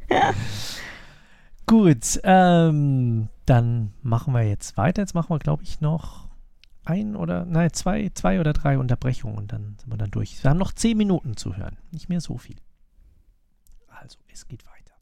Gut, 1.65 2.19
ähm, 2.23 3.27
dann 3.45 3.93
machen 4.01 4.33
wir 4.33 4.43
jetzt 4.43 4.77
weiter. 4.77 5.01
Jetzt 5.01 5.15
machen 5.15 5.29
wir, 5.31 5.39
glaube 5.39 5.63
ich, 5.63 5.81
noch 5.81 6.27
ein 6.85 7.15
oder, 7.15 7.43
nein, 7.45 7.73
zwei, 7.73 8.09
zwei 8.13 8.39
oder 8.39 8.53
drei 8.53 8.77
Unterbrechungen 8.77 9.37
und 9.37 9.51
dann 9.51 9.75
sind 9.79 9.91
wir 9.91 9.97
dann 9.97 10.11
durch. 10.11 10.41
Wir 10.43 10.51
haben 10.51 10.57
noch 10.57 10.71
zehn 10.71 10.97
Minuten 10.97 11.35
zu 11.35 11.57
hören. 11.57 11.77
Nicht 11.91 12.07
mehr 12.07 12.21
so 12.21 12.37
viel. 12.37 12.55
Also, 14.01 14.19
es 14.31 14.47
geht 14.47 14.63
weiter. 14.65 14.93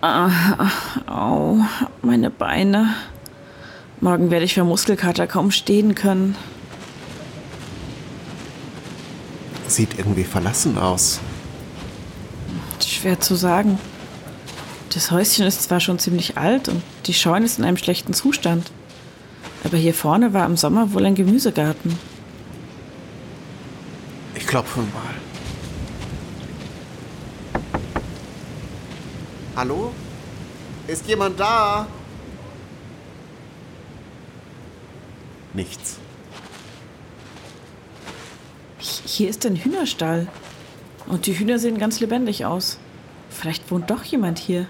Ah, 0.00 0.70
au, 1.06 1.58
meine 2.02 2.30
Beine. 2.30 2.94
Morgen 4.00 4.30
werde 4.30 4.44
ich 4.44 4.54
für 4.54 4.62
Muskelkater 4.62 5.26
kaum 5.26 5.50
stehen 5.50 5.94
können. 5.94 6.36
Sieht 9.66 9.98
irgendwie 9.98 10.24
verlassen 10.24 10.78
aus. 10.78 11.20
Schwer 13.00 13.20
zu 13.20 13.36
sagen. 13.36 13.78
Das 14.92 15.12
Häuschen 15.12 15.46
ist 15.46 15.62
zwar 15.62 15.78
schon 15.78 16.00
ziemlich 16.00 16.36
alt 16.36 16.68
und 16.68 16.82
die 17.06 17.14
Scheune 17.14 17.46
ist 17.46 17.56
in 17.58 17.64
einem 17.64 17.76
schlechten 17.76 18.12
Zustand. 18.12 18.72
Aber 19.62 19.76
hier 19.76 19.94
vorne 19.94 20.32
war 20.34 20.44
im 20.46 20.56
Sommer 20.56 20.92
wohl 20.92 21.06
ein 21.06 21.14
Gemüsegarten. 21.14 21.96
Ich 24.34 24.44
klopfe 24.44 24.80
mal. 24.80 25.14
Hallo? 29.54 29.92
Ist 30.88 31.06
jemand 31.06 31.38
da? 31.38 31.86
Nichts. 35.54 35.98
Hier 39.04 39.28
ist 39.28 39.46
ein 39.46 39.54
Hühnerstall. 39.54 40.26
Und 41.06 41.26
die 41.26 41.38
Hühner 41.38 41.60
sehen 41.60 41.78
ganz 41.78 42.00
lebendig 42.00 42.44
aus. 42.44 42.78
Vielleicht 43.38 43.70
wohnt 43.70 43.88
doch 43.88 44.02
jemand 44.02 44.40
hier. 44.40 44.66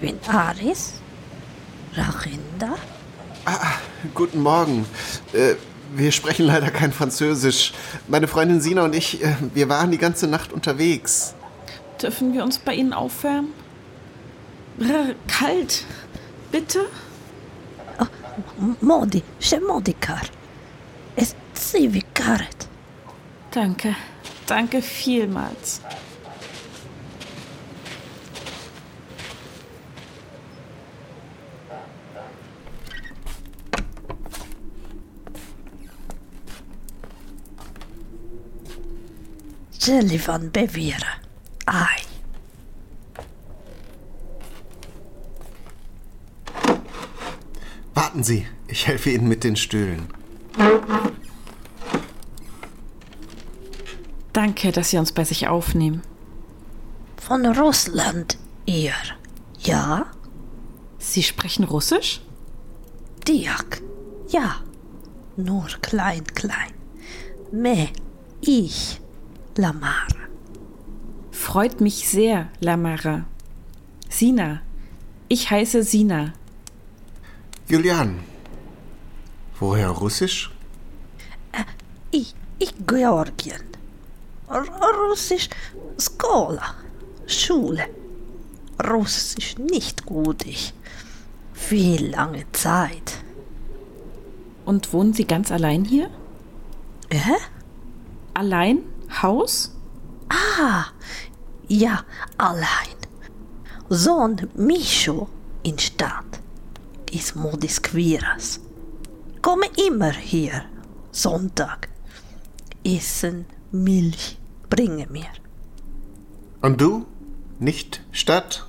Wen 0.00 0.18
Aris? 0.28 0.92
Rachinda? 1.94 2.76
Ah, 3.46 3.78
guten 4.14 4.42
Morgen. 4.42 4.84
Äh, 5.32 5.54
wir 5.94 6.12
sprechen 6.12 6.44
leider 6.44 6.70
kein 6.70 6.92
Französisch. 6.92 7.72
Meine 8.06 8.28
Freundin 8.28 8.60
Sina 8.60 8.84
und 8.84 8.94
ich, 8.94 9.24
äh, 9.24 9.34
wir 9.54 9.70
waren 9.70 9.90
die 9.90 9.98
ganze 9.98 10.26
Nacht 10.26 10.52
unterwegs. 10.52 11.34
Dürfen 12.02 12.34
wir 12.34 12.44
uns 12.44 12.58
bei 12.58 12.74
Ihnen 12.74 12.92
aufwärmen? 12.92 13.54
Brr, 14.78 15.14
kalt. 15.26 15.84
Bitte? 16.52 16.80
Oh, 17.98 18.74
Modi, 18.82 19.22
c'è 19.40 19.58
Modicar. 19.58 20.22
Es 21.16 21.34
sie 21.54 22.04
Karet. 22.12 22.68
Danke. 23.50 23.96
Danke 24.50 24.82
vielmals. 24.82 25.80
Jellivan 39.78 40.50
Bevira. 40.50 40.98
Ai. 41.66 41.84
Warten 47.94 48.24
Sie, 48.24 48.46
ich 48.66 48.88
helfe 48.88 49.10
Ihnen 49.10 49.28
mit 49.28 49.44
den 49.44 49.54
Stühlen. 49.54 50.08
Danke, 54.32 54.72
dass 54.72 54.90
Sie 54.90 54.98
uns 54.98 55.12
bei 55.12 55.24
sich 55.24 55.48
aufnehmen. 55.48 56.02
Von 57.16 57.44
Russland, 57.46 58.38
ihr. 58.66 58.94
Ja? 59.58 60.06
Sie 60.98 61.22
sprechen 61.22 61.64
Russisch? 61.64 62.20
Diak. 63.26 63.82
Ja. 64.28 64.56
Nur 65.36 65.66
klein, 65.82 66.24
klein. 66.34 66.72
Me, 67.52 67.88
ich, 68.40 69.00
Lamara. 69.56 70.06
Freut 71.30 71.80
mich 71.80 72.08
sehr, 72.08 72.48
Lamara. 72.60 73.24
Sina, 74.08 74.60
ich 75.28 75.50
heiße 75.50 75.82
Sina. 75.82 76.32
Julian. 77.68 78.20
Woher 79.58 79.88
Russisch? 79.88 80.50
Ich, 82.10 82.34
ich 82.58 82.74
Georgien. 82.86 83.69
Russisch 84.50 85.48
Skola. 85.98 86.74
Schule. 87.26 87.88
Russisch 88.82 89.56
nicht 89.58 90.04
gut, 90.06 90.46
ich. 90.46 90.74
Viel 91.52 92.10
lange 92.10 92.50
Zeit. 92.52 93.22
Und 94.64 94.92
wohnen 94.92 95.12
Sie 95.12 95.24
ganz 95.24 95.52
allein 95.52 95.84
hier? 95.84 96.10
Hä? 97.10 97.36
Allein? 98.34 98.82
Haus? 99.22 99.76
Ah, 100.28 100.86
ja, 101.68 102.04
allein. 102.38 102.96
Sohn 103.88 104.48
Micho 104.54 105.28
in 105.62 105.78
Stadt 105.78 106.40
ist 107.10 107.34
Modis 107.36 107.82
Quiras. 107.82 108.60
Komme 109.42 109.66
immer 109.86 110.12
hier, 110.12 110.64
Sonntag. 111.10 111.88
Essen, 112.84 113.46
Milch, 113.72 114.38
bringe 114.70 115.06
mir. 115.08 115.30
Und 116.62 116.80
du? 116.80 117.06
Nicht 117.58 118.02
Stadt? 118.12 118.66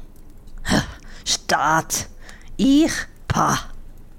Stadt. 1.24 2.10
Ich, 2.58 2.92
pa. 3.28 3.58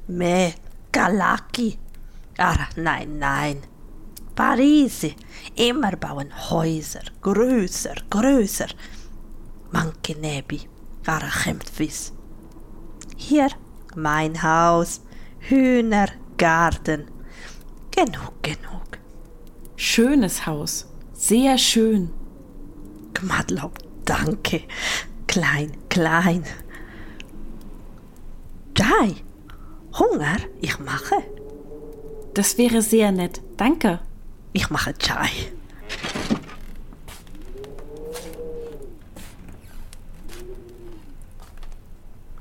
Me, 0.07 0.55
Galaki. 0.91 1.79
Ah, 2.39 2.69
nein, 2.77 3.19
nein. 3.19 3.59
Paris. 4.35 5.07
Immer 5.55 5.97
bauen 5.97 6.33
Häuser. 6.51 7.03
Größer, 7.21 7.95
größer. 8.09 8.69
Manche 9.71 10.19
Nebi. 10.19 10.61
Arachemtvis. 11.07 12.13
Hier, 13.17 13.49
mein 13.95 14.43
Haus. 14.43 15.03
Hühner, 15.41 16.09
Garten. 16.39 17.11
Genug, 17.91 18.43
genug. 18.43 18.99
Schönes 19.77 20.47
Haus. 20.47 20.87
Sehr 21.23 21.57
schön. 21.57 22.11
Gmadlob, 23.15 23.79
danke. 24.05 24.63
Klein, 25.29 25.71
klein. 25.89 26.43
Chai. 28.75 29.15
Hunger? 29.97 30.39
Ich 30.61 30.81
mache. 30.81 31.15
Das 32.35 32.59
wäre 32.59 32.83
sehr 32.83 33.13
nett. 33.13 33.41
Danke. 33.57 34.01
Ich 34.53 34.69
mache 34.69 34.95
Chai. 34.99 35.31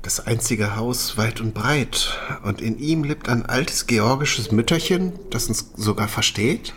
Das 0.02 0.26
einzige 0.26 0.74
Haus 0.74 1.16
weit 1.16 1.40
und 1.40 1.54
breit. 1.54 2.18
Und 2.42 2.60
in 2.60 2.80
ihm 2.80 3.04
lebt 3.04 3.28
ein 3.28 3.46
altes 3.46 3.86
georgisches 3.86 4.50
Mütterchen, 4.50 5.12
das 5.30 5.46
uns 5.46 5.70
sogar 5.76 6.08
versteht? 6.08 6.74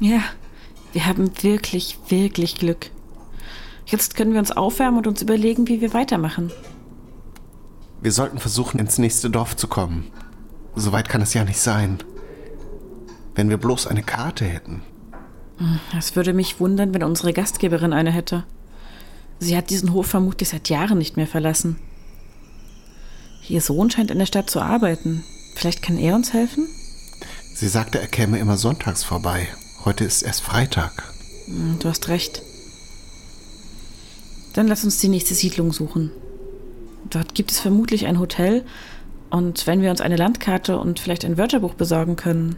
Ja, 0.00 0.24
wir 0.92 1.06
haben 1.06 1.30
wirklich, 1.42 1.98
wirklich 2.08 2.56
Glück. 2.56 2.90
Jetzt 3.86 4.16
können 4.16 4.32
wir 4.32 4.40
uns 4.40 4.50
aufwärmen 4.50 4.98
und 4.98 5.06
uns 5.06 5.22
überlegen, 5.22 5.68
wie 5.68 5.80
wir 5.80 5.94
weitermachen. 5.94 6.50
Wir 8.00 8.12
sollten 8.12 8.38
versuchen, 8.38 8.78
ins 8.78 8.98
nächste 8.98 9.30
Dorf 9.30 9.56
zu 9.56 9.68
kommen. 9.68 10.10
So 10.74 10.92
weit 10.92 11.08
kann 11.08 11.22
es 11.22 11.34
ja 11.34 11.44
nicht 11.44 11.60
sein. 11.60 11.98
Wenn 13.34 13.48
wir 13.48 13.58
bloß 13.58 13.86
eine 13.86 14.02
Karte 14.02 14.44
hätten. 14.44 14.82
Es 15.96 16.16
würde 16.16 16.32
mich 16.32 16.60
wundern, 16.60 16.92
wenn 16.92 17.02
unsere 17.02 17.32
Gastgeberin 17.32 17.92
eine 17.92 18.10
hätte. 18.10 18.44
Sie 19.38 19.56
hat 19.56 19.70
diesen 19.70 19.92
Hof 19.92 20.06
vermutlich 20.06 20.48
seit 20.48 20.68
Jahren 20.68 20.98
nicht 20.98 21.16
mehr 21.16 21.26
verlassen. 21.26 21.76
Ihr 23.48 23.60
Sohn 23.60 23.90
scheint 23.90 24.10
in 24.10 24.18
der 24.18 24.26
Stadt 24.26 24.50
zu 24.50 24.60
arbeiten. 24.60 25.24
Vielleicht 25.54 25.82
kann 25.82 25.98
er 25.98 26.14
uns 26.14 26.32
helfen? 26.32 26.66
Sie 27.54 27.68
sagte, 27.68 28.00
er 28.00 28.08
käme 28.08 28.38
immer 28.38 28.56
sonntags 28.56 29.04
vorbei. 29.04 29.48
Heute 29.86 30.02
ist 30.04 30.22
erst 30.22 30.42
Freitag. 30.42 31.04
Hm, 31.46 31.78
Du 31.78 31.88
hast 31.88 32.08
recht. 32.08 32.42
Dann 34.54 34.66
lass 34.66 34.82
uns 34.82 34.98
die 34.98 35.06
nächste 35.06 35.32
Siedlung 35.34 35.72
suchen. 35.72 36.10
Dort 37.08 37.36
gibt 37.36 37.52
es 37.52 37.60
vermutlich 37.60 38.06
ein 38.06 38.18
Hotel. 38.18 38.64
Und 39.30 39.64
wenn 39.68 39.82
wir 39.82 39.90
uns 39.92 40.00
eine 40.00 40.16
Landkarte 40.16 40.78
und 40.78 40.98
vielleicht 40.98 41.24
ein 41.24 41.38
Wörterbuch 41.38 41.74
besorgen 41.74 42.16
können. 42.16 42.56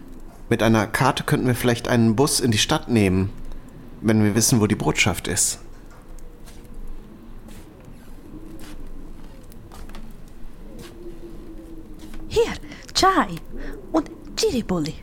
Mit 0.49 0.63
einer 0.63 0.87
Karte 0.87 1.23
könnten 1.23 1.47
wir 1.47 1.55
vielleicht 1.55 1.87
einen 1.87 2.17
Bus 2.17 2.41
in 2.41 2.51
die 2.51 2.57
Stadt 2.57 2.89
nehmen, 2.89 3.29
wenn 4.01 4.25
wir 4.25 4.35
wissen, 4.35 4.63
wo 4.63 4.67
die 4.67 4.75
Botschaft 4.75 5.29
ist. 5.29 5.59
Hier, 12.29 12.55
Chai 12.95 13.37
und 13.93 14.11
Chiribuli. 14.35 14.95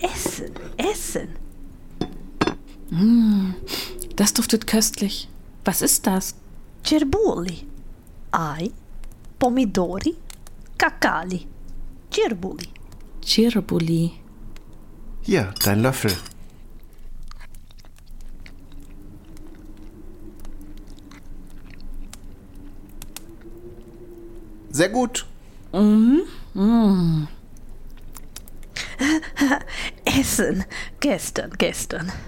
Essen, 0.00 0.52
essen. 0.76 1.28
Mm, 2.90 3.54
das 4.16 4.32
duftet 4.32 4.66
köstlich. 4.66 5.28
Was 5.64 5.82
ist 5.82 6.06
das? 6.06 6.34
Cirbuli. 6.84 7.66
Ei, 8.32 8.70
pomidori, 9.38 10.16
kakali. 10.78 11.46
Cirbuli. 12.10 12.68
Cirbuli. 13.22 14.12
Hier, 15.22 15.52
dein 15.62 15.82
Löffel. 15.82 16.16
Sehr 24.70 24.88
gut. 24.88 25.26
Mhm. 25.72 26.22
Mm. 26.54 27.28
Essen. 30.04 30.64
Gestern, 31.00 31.50
gestern. 31.58 32.12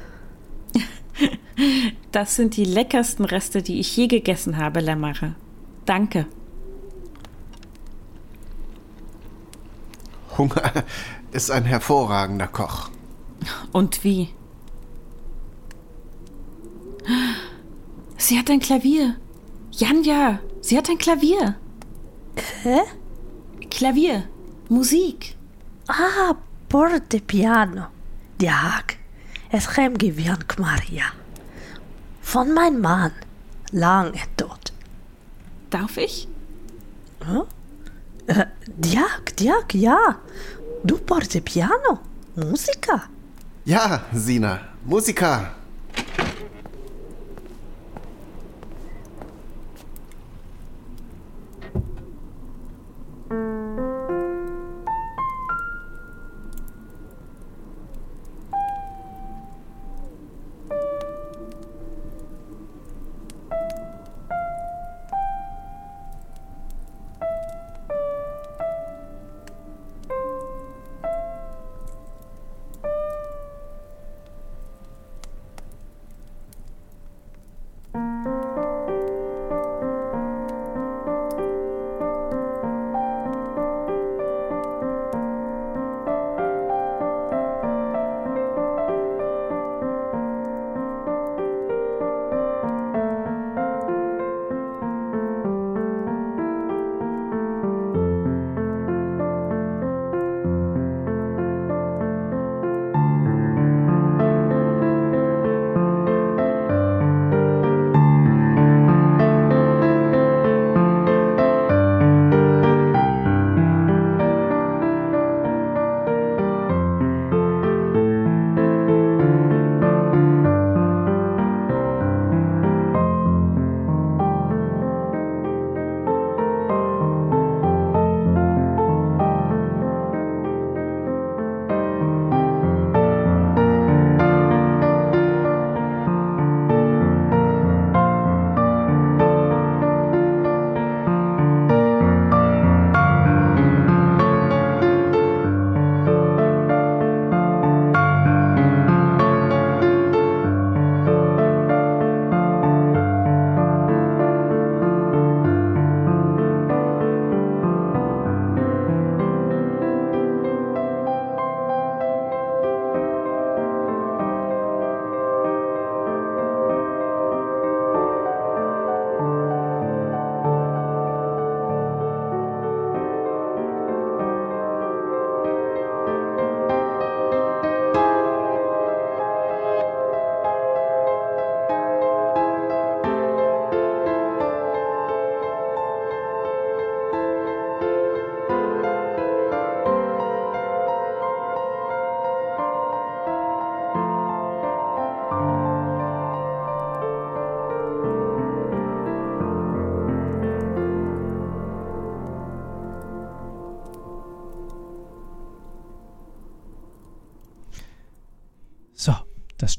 Das 2.10 2.36
sind 2.36 2.56
die 2.56 2.64
leckersten 2.64 3.26
Reste, 3.26 3.62
die 3.62 3.78
ich 3.78 3.94
je 3.96 4.06
gegessen 4.06 4.56
habe, 4.56 4.80
Lämmere. 4.80 5.34
Danke. 5.84 6.26
Hunger 10.36 10.84
ist 11.32 11.50
ein 11.50 11.64
hervorragender 11.64 12.46
Koch. 12.46 12.90
Und 13.72 14.02
wie? 14.04 14.30
Sie 18.16 18.38
hat 18.38 18.50
ein 18.50 18.60
Klavier. 18.60 19.16
Janja, 19.72 20.40
sie 20.60 20.78
hat 20.78 20.88
ein 20.88 20.98
Klavier. 20.98 21.56
Hä? 22.62 22.80
Klavier. 23.70 24.24
Musik. 24.68 25.36
Ah, 25.88 26.34
fortepiano. 26.72 27.84
Jag 28.38 28.98
es 29.50 29.66
hemgewöhnt 29.76 30.58
Maria. 30.58 31.04
Von 32.22 32.54
meinem 32.54 32.80
Mann, 32.80 33.12
lange 33.72 34.22
tot. 34.36 34.72
Darf 35.68 35.98
ich? 35.98 36.28
Hm? 37.26 37.42
Äh, 38.26 38.46
Diak, 38.66 39.36
Diak, 39.36 39.74
ja. 39.74 40.16
Du 40.82 40.96
Fortepiano, 41.06 41.98
Musiker. 42.36 43.02
Ja, 43.64 44.00
Sina, 44.12 44.60
Musiker. 44.84 45.54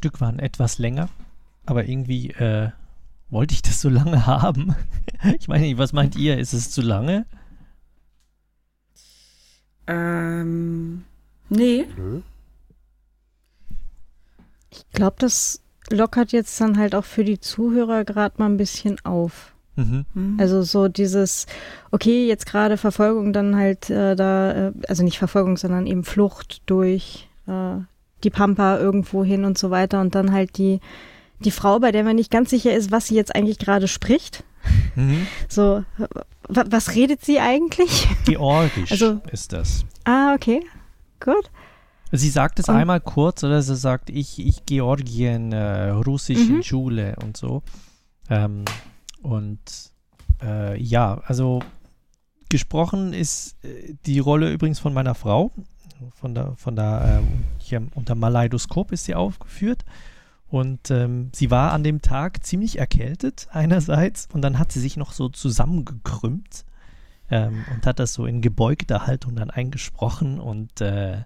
Stück 0.04 0.20
waren 0.20 0.38
etwas 0.38 0.80
länger, 0.80 1.08
aber 1.66 1.88
irgendwie 1.88 2.32
äh, 2.32 2.72
wollte 3.30 3.54
ich 3.54 3.62
das 3.62 3.80
so 3.80 3.88
lange 3.88 4.26
haben. 4.26 4.76
ich 5.40 5.48
meine 5.48 5.64
nicht, 5.64 5.78
was 5.78 5.94
meint 5.94 6.18
ihr? 6.18 6.38
Ist 6.38 6.52
es 6.52 6.72
zu 6.72 6.82
lange? 6.82 7.26
Ähm, 9.88 11.06
nee. 11.48 11.86
Ich 14.72 14.86
glaube, 14.92 15.16
das 15.20 15.62
lockert 15.90 16.34
jetzt 16.34 16.60
dann 16.60 16.78
halt 16.78 16.96
auch 16.96 17.06
für 17.06 17.24
die 17.24 17.40
Zuhörer 17.40 18.04
gerade 18.04 18.36
mal 18.40 18.48
ein 18.48 18.58
bisschen 18.58 18.98
auf. 19.06 19.54
Mhm. 19.78 20.36
Also 20.38 20.64
so 20.64 20.90
dieses, 20.90 21.46
okay, 21.92 22.28
jetzt 22.28 22.46
gerade 22.46 22.76
Verfolgung 22.76 23.32
dann 23.32 23.56
halt 23.56 23.90
äh, 23.90 24.18
da, 24.18 24.68
äh, 24.68 24.74
also 24.90 25.02
nicht 25.02 25.18
Verfolgung, 25.18 25.56
sondern 25.56 25.88
eben 25.88 26.04
Flucht 26.04 26.62
durch 26.66 27.30
äh, 27.48 27.78
die 28.24 28.30
Pampa 28.30 28.78
irgendwo 28.78 29.24
hin 29.24 29.46
und 29.46 29.58
so 29.58 29.70
weiter 29.72 30.00
und 30.02 30.16
dann 30.16 30.32
halt 30.32 30.58
die, 30.58 30.80
die 31.40 31.52
Frau, 31.52 31.80
bei 31.80 31.92
der 31.92 32.04
man 32.04 32.16
nicht 32.16 32.32
ganz 32.32 32.50
sicher 32.50 32.74
ist, 32.74 32.92
was 32.92 33.08
sie 33.08 33.16
jetzt 33.16 33.36
eigentlich 33.36 33.60
gerade 33.60 33.88
spricht. 33.88 34.44
Mhm. 34.96 35.28
So, 35.50 35.84
wa- 36.48 36.66
was 36.70 36.96
redet 36.96 37.24
sie 37.26 37.40
eigentlich? 37.40 38.08
Georgisch 38.26 38.92
Also- 38.92 39.20
ist 39.32 39.52
das. 39.54 39.86
Ah, 40.06 40.34
okay. 40.36 40.62
Gut. 41.20 41.52
Sie 42.12 42.30
sagt 42.30 42.60
es 42.60 42.70
Und- 42.70 42.76
einmal 42.76 43.02
kurz, 43.02 43.44
oder 43.44 43.62
sie 43.62 43.76
sagt, 43.76 44.10
ich, 44.10 44.38
ich 44.40 44.66
Georgien, 44.66 45.52
äh, 45.52 45.90
Russisch 45.90 46.48
Mhm. 46.48 46.56
in 46.58 46.64
Schule 46.64 47.16
und 47.24 47.36
so. 47.38 47.64
Ähm, 48.30 48.64
und 49.22 49.60
äh, 50.44 50.80
ja, 50.82 51.22
also 51.26 51.62
gesprochen 52.50 53.14
ist 53.14 53.56
äh, 53.66 53.96
die 54.06 54.20
Rolle 54.20 54.52
übrigens 54.52 54.80
von 54.80 54.94
meiner 54.94 55.16
Frau. 55.16 55.52
Von 56.16 56.36
der, 56.36 56.54
von 56.56 56.76
der 56.76 57.22
ähm, 57.22 57.44
hier 57.58 57.86
unter 57.96 58.16
Maleidoskop 58.16 58.92
ist 58.92 59.06
sie 59.06 59.16
aufgeführt. 59.16 59.84
Und 60.50 60.92
ähm, 60.92 61.32
sie 61.34 61.50
war 61.50 61.72
an 61.72 61.84
dem 61.84 62.02
Tag 62.02 62.46
ziemlich 62.46 62.78
erkältet 62.78 63.48
einerseits 63.52 64.28
und 64.32 64.42
dann 64.42 64.60
hat 64.60 64.72
sie 64.72 64.80
sich 64.80 64.98
noch 64.98 65.12
so 65.12 65.30
zusammengekrümmt 65.30 66.66
ähm, 67.32 67.66
und 67.74 67.88
hat 67.88 67.98
das 67.98 68.14
so 68.14 68.28
in 68.28 68.42
gebeugter 68.42 69.08
Haltung 69.08 69.36
dann 69.36 69.50
eingesprochen 69.50 70.40
und 70.40 70.80
äh, 70.80 71.24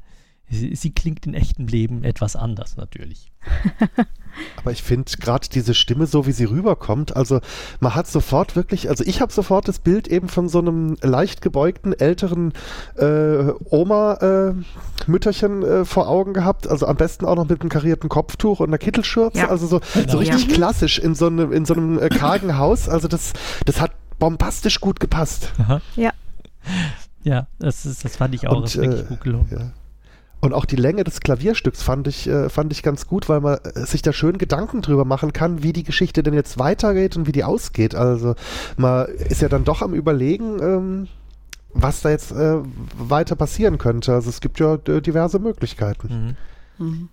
sie, 0.49 0.75
sie 0.75 0.91
klingt 0.91 1.25
in 1.25 1.33
echtem 1.33 1.67
Leben 1.67 2.03
etwas 2.03 2.35
anders 2.35 2.77
natürlich. 2.77 3.31
Aber 4.57 4.71
ich 4.71 4.83
finde 4.83 5.11
gerade 5.19 5.47
diese 5.51 5.73
Stimme, 5.73 6.05
so 6.05 6.27
wie 6.27 6.31
sie 6.31 6.43
rüberkommt, 6.45 7.15
also 7.15 7.39
man 7.79 7.95
hat 7.95 8.05
sofort 8.07 8.55
wirklich, 8.55 8.87
also 8.89 9.03
ich 9.03 9.19
habe 9.21 9.31
sofort 9.33 9.67
das 9.67 9.79
Bild 9.79 10.07
eben 10.07 10.29
von 10.29 10.47
so 10.47 10.59
einem 10.59 10.95
leicht 11.01 11.41
gebeugten 11.41 11.91
älteren 11.93 12.53
äh, 12.97 13.51
Oma-Mütterchen 13.69 15.63
äh, 15.63 15.85
vor 15.85 16.07
Augen 16.07 16.33
gehabt. 16.33 16.67
Also 16.67 16.85
am 16.87 16.97
besten 16.97 17.25
auch 17.25 17.35
noch 17.35 17.47
mit 17.49 17.61
einem 17.61 17.69
karierten 17.69 18.09
Kopftuch 18.09 18.59
und 18.59 18.69
einer 18.69 18.77
Kittelschürze. 18.77 19.39
Ja. 19.39 19.49
Also 19.49 19.67
so, 19.67 19.81
Genau. 19.93 20.11
so 20.11 20.17
richtig 20.19 20.47
Ja. 20.47 20.53
klassisch 20.55 20.99
in 20.99 21.15
so, 21.15 21.27
einem 21.27 21.51
in 21.51 21.65
so 21.65 21.73
einem 21.73 21.97
äh, 21.99 22.09
kargen 22.09 22.57
Haus. 22.57 22.89
Also 22.89 23.07
das, 23.07 23.33
das 23.65 23.81
hat 23.81 23.91
bombastisch 24.19 24.79
gut 24.81 24.99
gepasst. 24.99 25.51
Aha. 25.59 25.81
Ja. 25.95 26.11
Ja, 27.23 27.47
das, 27.59 27.85
ist, 27.85 28.05
das 28.05 28.15
fand 28.17 28.35
ich 28.35 28.47
auch 28.47 28.57
Und, 28.57 28.65
ist 28.65 28.77
wirklich 28.77 29.01
äh, 29.01 29.05
gut 29.05 29.21
gelungen. 29.21 29.47
Ja. 29.51 29.71
Und 30.39 30.53
auch 30.53 30.65
die 30.65 30.75
Länge 30.75 31.03
des 31.03 31.19
Klavierstücks 31.19 31.81
fand 31.81 32.07
ich, 32.07 32.27
äh, 32.27 32.49
fand 32.49 32.71
ich 32.71 32.83
ganz 32.83 33.07
gut, 33.07 33.27
weil 33.27 33.41
man 33.41 33.57
äh, 33.57 33.85
sich 33.85 34.03
da 34.03 34.13
schön 34.13 34.37
Gedanken 34.37 34.81
drüber 34.81 35.03
machen 35.03 35.33
kann, 35.33 35.63
wie 35.63 35.73
die 35.73 35.83
Geschichte 35.83 36.21
denn 36.21 36.35
jetzt 36.35 36.59
weitergeht 36.59 37.17
und 37.17 37.25
wie 37.25 37.31
die 37.31 37.43
ausgeht. 37.43 37.95
Also 37.95 38.35
man 38.77 39.07
ist 39.07 39.41
ja 39.41 39.49
dann 39.49 39.63
doch 39.63 39.81
am 39.81 39.93
Überlegen, 39.95 40.61
ähm, 40.61 41.07
was 41.73 42.01
da 42.01 42.11
jetzt 42.11 42.31
äh, 42.31 42.59
weiter 42.97 43.35
passieren 43.35 43.77
könnte. 43.79 44.13
Also 44.13 44.29
es 44.29 44.39
gibt 44.39 44.59
ja 44.59 44.77
diverse 44.77 45.39
Möglichkeiten. 45.39 46.35
Mhm. 46.77 46.85
Mhm. 46.85 47.09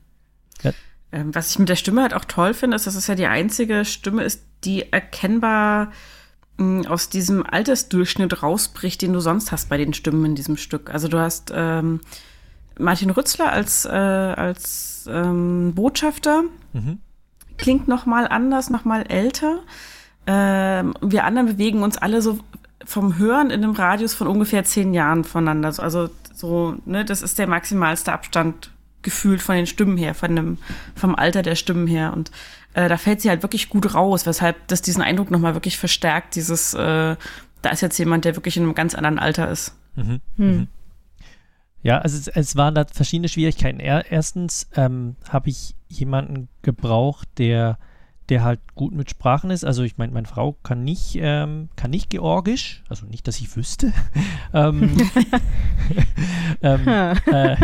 Ja. 0.62 0.73
Ähm, 1.12 1.35
was 1.35 1.51
ich 1.51 1.59
mit 1.59 1.69
der 1.70 1.77
Stimme 1.77 2.03
halt 2.03 2.12
auch 2.12 2.27
toll 2.27 2.53
finde, 2.53 2.77
ist, 2.77 2.86
dass 2.86 2.94
es 2.94 3.07
ja 3.07 3.15
die 3.15 3.27
einzige 3.27 3.86
Stimme 3.86 4.23
ist, 4.25 4.43
die 4.65 4.93
erkennbar 4.93 5.93
mh, 6.59 6.89
aus 6.89 7.09
diesem 7.09 7.44
Altersdurchschnitt 7.44 8.43
rausbricht, 8.43 9.01
den 9.01 9.15
du 9.15 9.20
sonst 9.20 9.51
hast 9.51 9.70
bei 9.70 9.78
den 9.78 9.94
Stimmen 9.94 10.27
in 10.27 10.35
diesem 10.35 10.59
Stück. 10.59 10.93
Also 10.93 11.09
du 11.09 11.19
hast 11.19 11.53
ähm, 11.55 12.01
Martin 12.78 13.11
Rützler 13.11 13.53
als, 13.53 13.85
äh, 13.85 13.89
als 13.91 15.09
ähm, 15.11 15.73
Botschafter, 15.75 16.44
Mhm. 16.73 16.99
klingt 17.59 17.89
noch 17.89 18.07
mal 18.07 18.27
anders, 18.27 18.70
noch 18.70 18.85
mal 18.85 19.03
älter. 19.09 19.61
Ähm, 20.27 20.94
wir 21.01 21.25
anderen 21.25 21.47
bewegen 21.49 21.83
uns 21.83 21.99
alle 21.99 22.23
so 22.23 22.39
vom 22.85 23.19
Hören 23.19 23.51
in 23.51 23.62
einem 23.62 23.73
Radius 23.75 24.15
von 24.15 24.27
ungefähr 24.27 24.65
zehn 24.65 24.93
Jahren 24.94 25.25
voneinander. 25.25 25.73
So- 25.73 25.83
Also 25.83 26.11
so, 26.35 26.77
ne, 26.85 27.05
das 27.05 27.23
ist 27.23 27.39
der 27.39 27.47
maximalste 27.47 28.12
Abstand 28.12 28.70
gefühlt 29.03 29.43
von 29.43 29.55
den 29.55 29.67
Stimmen 29.67 29.97
her, 29.99 30.15
von 30.15 30.35
dem, 30.35 30.59
vom 30.97 31.15
Alter 31.15 31.43
der 31.43 31.55
Stimmen 31.57 31.86
her. 31.86 32.12
Und 32.15 32.31
äh, 32.73 32.89
da 32.89 32.97
fällt 32.97 33.20
sie 33.20 33.28
halt 33.28 33.43
wirklich 33.43 33.69
gut 33.69 33.94
raus, 33.94 34.27
weshalb 34.27 34.67
das 34.69 34.83
diesen 34.83 35.03
Eindruck 35.03 35.31
nochmal 35.31 35.55
wirklich 35.55 35.78
verstärkt, 35.78 36.35
dieses, 36.36 36.75
äh, 36.75 37.17
da 37.62 37.70
ist 37.70 37.83
jetzt 37.83 37.99
jemand, 37.99 38.25
der 38.25 38.35
wirklich 38.36 38.57
in 38.57 38.62
einem 38.65 38.75
ganz 38.75 38.94
anderen 38.94 39.19
Alter 39.19 39.51
ist. 39.51 39.75
Mhm. 39.97 40.20
Hm. 40.36 40.47
Mhm. 40.57 40.69
Ja, 41.85 41.99
also 41.99 42.17
es, 42.17 42.29
es 42.29 42.57
waren 42.57 42.75
da 42.75 42.87
verschiedene 42.91 43.29
Schwierigkeiten. 43.29 43.79
Er, 43.79 44.11
erstens 44.11 44.69
ähm, 44.75 45.17
habe 45.29 45.51
ich 45.51 45.77
jemanden 45.87 46.49
gebraucht, 46.63 47.29
der, 47.37 47.79
der 48.31 48.43
halt 48.43 48.61
gut 48.75 48.95
mit 48.95 49.11
Sprachen 49.11 49.51
ist. 49.51 49.67
Also 49.67 49.83
ich 49.83 49.99
meine, 49.99 50.11
meine 50.11 50.27
Frau 50.27 50.57
kann 50.63 50.83
nicht, 50.83 51.19
ähm, 51.21 51.69
kann 51.77 51.91
nicht 51.91 52.09
Georgisch, 52.09 52.83
also 52.89 53.05
nicht, 53.05 53.29
dass 53.29 53.39
ich 53.39 53.55
wüsste. 53.55 53.93
ähm, 54.55 54.97
ähm, 56.63 56.89
äh, 56.89 57.57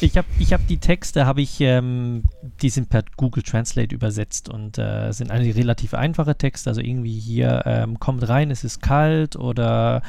ich 0.00 0.16
habe 0.16 0.28
ich 0.38 0.52
hab 0.52 0.64
die 0.68 0.78
Texte, 0.78 1.26
habe 1.26 1.42
ich, 1.42 1.60
ähm, 1.60 2.22
die 2.62 2.70
sind 2.70 2.88
per 2.88 3.02
Google 3.16 3.42
Translate 3.42 3.92
übersetzt 3.92 4.48
und 4.48 4.78
äh, 4.78 5.10
sind 5.10 5.32
eigentlich 5.32 5.56
relativ 5.56 5.92
einfache 5.92 6.38
Texte. 6.38 6.70
Also 6.70 6.82
irgendwie 6.82 7.18
hier 7.18 7.64
ähm, 7.66 7.98
kommt 7.98 8.28
rein, 8.28 8.52
es 8.52 8.62
ist 8.62 8.80
kalt 8.80 9.34
oder 9.34 10.02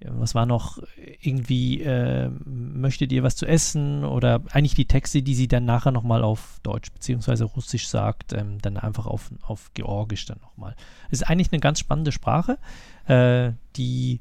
was 0.00 0.34
war 0.34 0.46
noch 0.46 0.78
irgendwie, 1.20 1.82
äh, 1.82 2.30
möchtet 2.44 3.10
ihr 3.12 3.24
was 3.24 3.34
zu 3.34 3.46
essen 3.46 4.04
oder 4.04 4.42
eigentlich 4.50 4.74
die 4.74 4.84
Texte, 4.84 5.22
die 5.22 5.34
sie 5.34 5.48
dann 5.48 5.64
nachher 5.64 5.90
nochmal 5.90 6.22
auf 6.22 6.60
Deutsch 6.62 6.92
beziehungsweise 6.92 7.44
Russisch 7.44 7.88
sagt, 7.88 8.32
ähm, 8.32 8.58
dann 8.62 8.76
einfach 8.76 9.06
auf, 9.06 9.30
auf 9.42 9.72
Georgisch 9.74 10.26
dann 10.26 10.38
nochmal. 10.40 10.76
Es 11.10 11.20
ist 11.20 11.28
eigentlich 11.28 11.52
eine 11.52 11.60
ganz 11.60 11.80
spannende 11.80 12.12
Sprache, 12.12 12.58
äh, 13.06 13.52
die, 13.76 14.20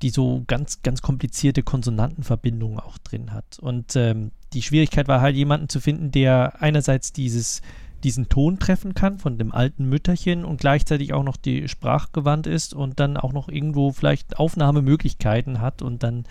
die 0.00 0.10
so 0.10 0.44
ganz, 0.46 0.82
ganz 0.82 1.02
komplizierte 1.02 1.62
Konsonantenverbindungen 1.62 2.80
auch 2.80 2.96
drin 2.98 3.32
hat. 3.32 3.58
Und 3.58 3.94
ähm, 3.96 4.30
die 4.54 4.62
Schwierigkeit 4.62 5.08
war 5.08 5.20
halt 5.20 5.36
jemanden 5.36 5.68
zu 5.68 5.80
finden, 5.80 6.10
der 6.10 6.62
einerseits 6.62 7.12
dieses 7.12 7.60
diesen 8.04 8.28
Ton 8.28 8.58
treffen 8.58 8.94
kann 8.94 9.18
von 9.18 9.38
dem 9.38 9.52
alten 9.52 9.88
Mütterchen 9.88 10.44
und 10.44 10.60
gleichzeitig 10.60 11.12
auch 11.12 11.22
noch 11.22 11.36
die 11.36 11.68
sprachgewandt 11.68 12.46
ist 12.46 12.74
und 12.74 13.00
dann 13.00 13.16
auch 13.16 13.32
noch 13.32 13.48
irgendwo 13.48 13.92
vielleicht 13.92 14.38
Aufnahmemöglichkeiten 14.38 15.60
hat 15.60 15.82
und 15.82 16.02
dann 16.02 16.24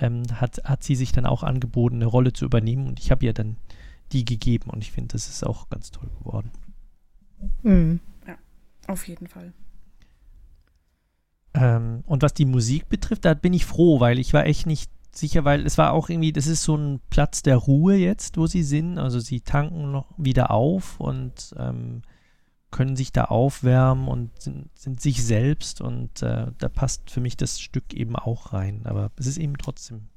ähm, 0.00 0.22
hat, 0.34 0.62
hat 0.64 0.82
sie 0.82 0.94
sich 0.94 1.12
dann 1.12 1.26
auch 1.26 1.42
angeboten, 1.42 1.96
eine 1.96 2.06
Rolle 2.06 2.32
zu 2.32 2.44
übernehmen 2.44 2.86
und 2.86 2.98
ich 2.98 3.10
habe 3.10 3.26
ihr 3.26 3.32
dann 3.32 3.56
die 4.12 4.24
gegeben 4.24 4.70
und 4.70 4.82
ich 4.82 4.92
finde, 4.92 5.12
das 5.12 5.28
ist 5.28 5.44
auch 5.44 5.68
ganz 5.68 5.90
toll 5.90 6.08
geworden. 6.18 6.50
Mhm. 7.62 8.00
Ja, 8.26 8.36
auf 8.86 9.06
jeden 9.06 9.26
Fall. 9.26 9.52
Ähm, 11.54 12.02
und 12.06 12.22
was 12.22 12.34
die 12.34 12.44
Musik 12.44 12.88
betrifft, 12.88 13.24
da 13.24 13.34
bin 13.34 13.52
ich 13.52 13.66
froh, 13.66 14.00
weil 14.00 14.18
ich 14.18 14.32
war 14.32 14.46
echt 14.46 14.66
nicht 14.66 14.90
sicher, 15.18 15.44
weil 15.44 15.66
es 15.66 15.78
war 15.78 15.92
auch 15.92 16.08
irgendwie, 16.08 16.32
das 16.32 16.46
ist 16.46 16.62
so 16.62 16.76
ein 16.76 17.00
Platz 17.10 17.42
der 17.42 17.56
Ruhe 17.56 17.94
jetzt, 17.96 18.36
wo 18.36 18.46
sie 18.46 18.62
sind. 18.62 18.98
Also 18.98 19.20
sie 19.20 19.40
tanken 19.40 19.90
noch 19.92 20.06
wieder 20.16 20.50
auf 20.50 20.98
und 21.00 21.54
ähm, 21.58 22.02
können 22.70 22.96
sich 22.96 23.12
da 23.12 23.24
aufwärmen 23.24 24.08
und 24.08 24.30
sind, 24.40 24.68
sind 24.74 25.00
sich 25.00 25.24
selbst 25.24 25.80
und 25.80 26.22
äh, 26.22 26.46
da 26.58 26.68
passt 26.68 27.10
für 27.10 27.20
mich 27.20 27.36
das 27.36 27.60
Stück 27.60 27.94
eben 27.94 28.14
auch 28.16 28.52
rein. 28.52 28.82
Aber 28.84 29.10
es 29.16 29.26
ist 29.26 29.38
eben 29.38 29.56
trotzdem 29.58 30.08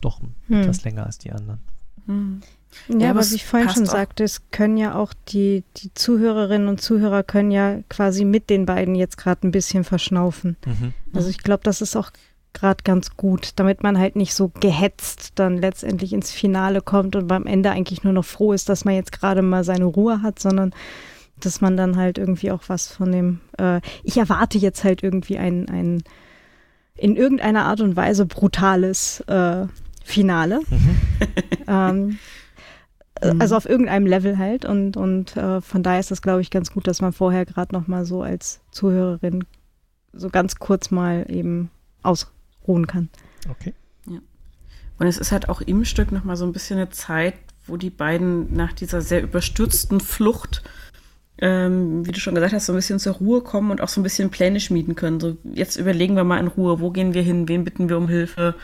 doch 0.00 0.20
Hm. 0.20 0.60
etwas 0.62 0.84
länger 0.84 1.04
als 1.06 1.18
die 1.18 1.32
anderen. 1.32 1.60
Hm. 2.06 2.40
Ja, 2.88 2.96
Ja, 2.98 3.10
aber 3.10 3.28
wie 3.28 3.34
ich 3.34 3.44
vorhin 3.46 3.70
schon 3.70 3.84
auch. 3.88 3.92
sagte, 3.92 4.22
es 4.24 4.42
können 4.50 4.76
ja 4.76 4.94
auch 4.94 5.12
die, 5.28 5.64
die 5.78 5.92
Zuhörerinnen 5.94 6.68
und 6.68 6.80
Zuhörer 6.80 7.22
können 7.24 7.50
ja 7.50 7.80
quasi 7.88 8.24
mit 8.24 8.50
den 8.50 8.66
beiden 8.66 8.94
jetzt 8.94 9.16
gerade 9.16 9.46
ein 9.46 9.50
bisschen 9.50 9.82
verschnaufen. 9.84 10.56
Mhm. 10.64 10.92
Also 11.12 11.28
ich 11.28 11.38
glaube, 11.38 11.62
das 11.64 11.80
ist 11.80 11.96
auch 11.96 12.10
gerade 12.58 12.82
ganz 12.82 13.16
gut, 13.16 13.50
damit 13.56 13.82
man 13.82 13.98
halt 13.98 14.16
nicht 14.16 14.34
so 14.34 14.50
gehetzt 14.60 15.32
dann 15.36 15.58
letztendlich 15.58 16.12
ins 16.12 16.32
Finale 16.32 16.80
kommt 16.80 17.14
und 17.14 17.28
beim 17.28 17.46
Ende 17.46 17.70
eigentlich 17.70 18.02
nur 18.02 18.12
noch 18.12 18.24
froh 18.24 18.52
ist, 18.52 18.68
dass 18.68 18.84
man 18.84 18.94
jetzt 18.94 19.12
gerade 19.12 19.42
mal 19.42 19.62
seine 19.62 19.84
Ruhe 19.84 20.22
hat, 20.22 20.38
sondern 20.38 20.74
dass 21.38 21.60
man 21.60 21.76
dann 21.76 21.96
halt 21.96 22.18
irgendwie 22.18 22.50
auch 22.50 22.62
was 22.68 22.88
von 22.88 23.12
dem, 23.12 23.40
äh, 23.58 23.80
ich 24.02 24.16
erwarte 24.16 24.58
jetzt 24.58 24.84
halt 24.84 25.02
irgendwie 25.02 25.38
ein, 25.38 25.68
ein 25.68 26.02
in 26.96 27.14
irgendeiner 27.14 27.66
Art 27.66 27.82
und 27.82 27.94
Weise 27.94 28.24
brutales 28.24 29.20
äh, 29.28 29.66
Finale. 30.02 30.60
ähm, 31.68 32.18
äh, 33.20 33.32
Mhm. 33.32 33.40
also 33.40 33.56
auf 33.56 33.68
irgendeinem 33.68 34.06
Level 34.06 34.38
halt 34.38 34.64
und, 34.64 34.96
und 34.96 35.36
äh, 35.36 35.60
von 35.60 35.82
daher 35.82 36.00
ist 36.00 36.10
das, 36.10 36.22
glaube 36.22 36.40
ich, 36.40 36.50
ganz 36.50 36.72
gut, 36.72 36.86
dass 36.86 37.00
man 37.00 37.12
vorher 37.12 37.46
gerade 37.46 37.74
noch 37.74 37.86
mal 37.86 38.04
so 38.04 38.22
als 38.22 38.60
Zuhörerin 38.70 39.44
so 40.12 40.28
ganz 40.30 40.56
kurz 40.56 40.90
mal 40.90 41.26
eben 41.28 41.70
ausruhen 42.66 42.86
kann. 42.86 43.08
Okay. 43.48 43.74
Ja. 44.08 44.18
Und 44.98 45.06
es 45.06 45.18
ist 45.18 45.32
halt 45.32 45.48
auch 45.48 45.60
im 45.60 45.84
Stück 45.84 46.12
nochmal 46.12 46.36
so 46.36 46.44
ein 46.44 46.52
bisschen 46.52 46.78
eine 46.78 46.90
Zeit, 46.90 47.34
wo 47.66 47.76
die 47.76 47.90
beiden 47.90 48.54
nach 48.54 48.72
dieser 48.72 49.00
sehr 49.00 49.22
überstürzten 49.22 50.00
Flucht, 50.00 50.62
ähm, 51.38 52.06
wie 52.06 52.12
du 52.12 52.20
schon 52.20 52.34
gesagt 52.34 52.54
hast, 52.54 52.66
so 52.66 52.72
ein 52.72 52.76
bisschen 52.76 52.98
zur 52.98 53.14
Ruhe 53.14 53.40
kommen 53.42 53.70
und 53.70 53.80
auch 53.80 53.88
so 53.88 54.00
ein 54.00 54.04
bisschen 54.04 54.30
Pläne 54.30 54.60
schmieden 54.60 54.94
können. 54.94 55.20
So, 55.20 55.36
jetzt 55.52 55.76
überlegen 55.76 56.16
wir 56.16 56.24
mal 56.24 56.38
in 56.38 56.46
Ruhe, 56.46 56.80
wo 56.80 56.90
gehen 56.90 57.14
wir 57.14 57.22
hin, 57.22 57.48
wen 57.48 57.64
bitten 57.64 57.88
wir 57.88 57.98
um 57.98 58.08
Hilfe, 58.08 58.54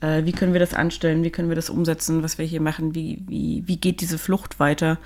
äh, 0.00 0.24
wie 0.24 0.32
können 0.32 0.52
wir 0.52 0.60
das 0.60 0.74
anstellen, 0.74 1.24
wie 1.24 1.30
können 1.30 1.48
wir 1.48 1.56
das 1.56 1.70
umsetzen, 1.70 2.22
was 2.22 2.38
wir 2.38 2.46
hier 2.46 2.60
machen, 2.60 2.94
wie, 2.94 3.22
wie, 3.26 3.64
wie 3.66 3.76
geht 3.76 4.00
diese 4.00 4.18
Flucht 4.18 4.60
weiter. 4.60 4.98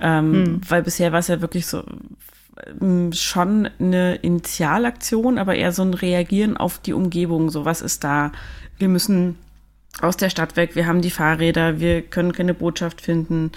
Ähm, 0.00 0.32
Hm. 0.32 0.60
Weil 0.68 0.82
bisher 0.82 1.12
war 1.12 1.20
es 1.20 1.28
ja 1.28 1.40
wirklich 1.40 1.66
so 1.66 1.84
schon 3.12 3.68
eine 3.78 4.16
Initialaktion, 4.16 5.38
aber 5.38 5.54
eher 5.54 5.72
so 5.72 5.82
ein 5.82 5.94
Reagieren 5.94 6.56
auf 6.56 6.78
die 6.78 6.92
Umgebung. 6.92 7.50
So, 7.50 7.64
was 7.64 7.80
ist 7.82 8.04
da? 8.04 8.32
Wir 8.78 8.88
müssen 8.88 9.36
aus 10.00 10.16
der 10.16 10.30
Stadt 10.30 10.56
weg, 10.56 10.76
wir 10.76 10.86
haben 10.86 11.02
die 11.02 11.10
Fahrräder, 11.10 11.80
wir 11.80 12.02
können 12.02 12.32
keine 12.32 12.54
Botschaft 12.54 13.00
finden, 13.00 13.50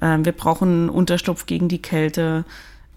ähm, 0.00 0.24
wir 0.24 0.32
brauchen 0.32 0.88
Unterschlupf 0.88 1.46
gegen 1.46 1.68
die 1.68 1.82
Kälte. 1.82 2.44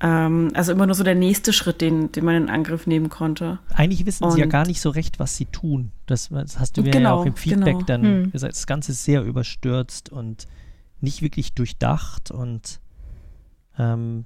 Ähm, 0.02 0.52
also 0.54 0.72
immer 0.72 0.86
nur 0.86 0.96
so 0.96 1.04
der 1.04 1.16
nächste 1.16 1.52
Schritt, 1.54 1.80
den, 1.82 2.12
den 2.12 2.26
man 2.26 2.36
in 2.36 2.50
Angriff 2.50 2.86
nehmen 2.88 3.10
konnte. 3.10 3.60
Eigentlich 3.74 4.06
wissen 4.06 4.30
sie 4.32 4.40
ja 4.40 4.44
Und- 4.46 4.50
gar 4.52 4.66
nicht 4.68 4.82
so 4.82 4.90
recht, 4.90 5.20
was 5.20 5.36
sie 5.38 5.46
tun. 5.46 5.92
Das, 6.06 6.30
das 6.30 6.60
hast 6.60 6.78
du 6.78 6.82
mir 6.82 6.88
ja 6.88 6.94
Genau, 6.94 7.22
auch 7.22 7.26
im 7.26 7.36
Feedback 7.36 7.76
genau. 7.76 7.86
dann 7.86 8.04
Hm. 8.04 8.32
gesagt. 8.32 8.54
Das 8.54 8.68
Ganze 8.68 8.92
ist 8.92 9.04
sehr 9.04 9.24
überstürzt 9.24 10.10
und 10.10 10.48
nicht 11.02 11.22
wirklich 11.22 11.54
durchdacht 11.54 12.32
und 12.32 12.80
ähm, 13.78 14.26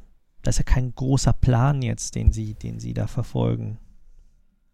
da 0.50 0.52
ist 0.52 0.58
ja 0.58 0.64
kein 0.64 0.95
großer 0.95 1.32
Plan 1.32 1.84
jetzt, 1.84 2.16
den 2.16 2.32
sie, 2.34 2.56
den 2.56 2.80
sie 2.80 2.95
da 2.95 3.06
verfolgen. 3.06 3.78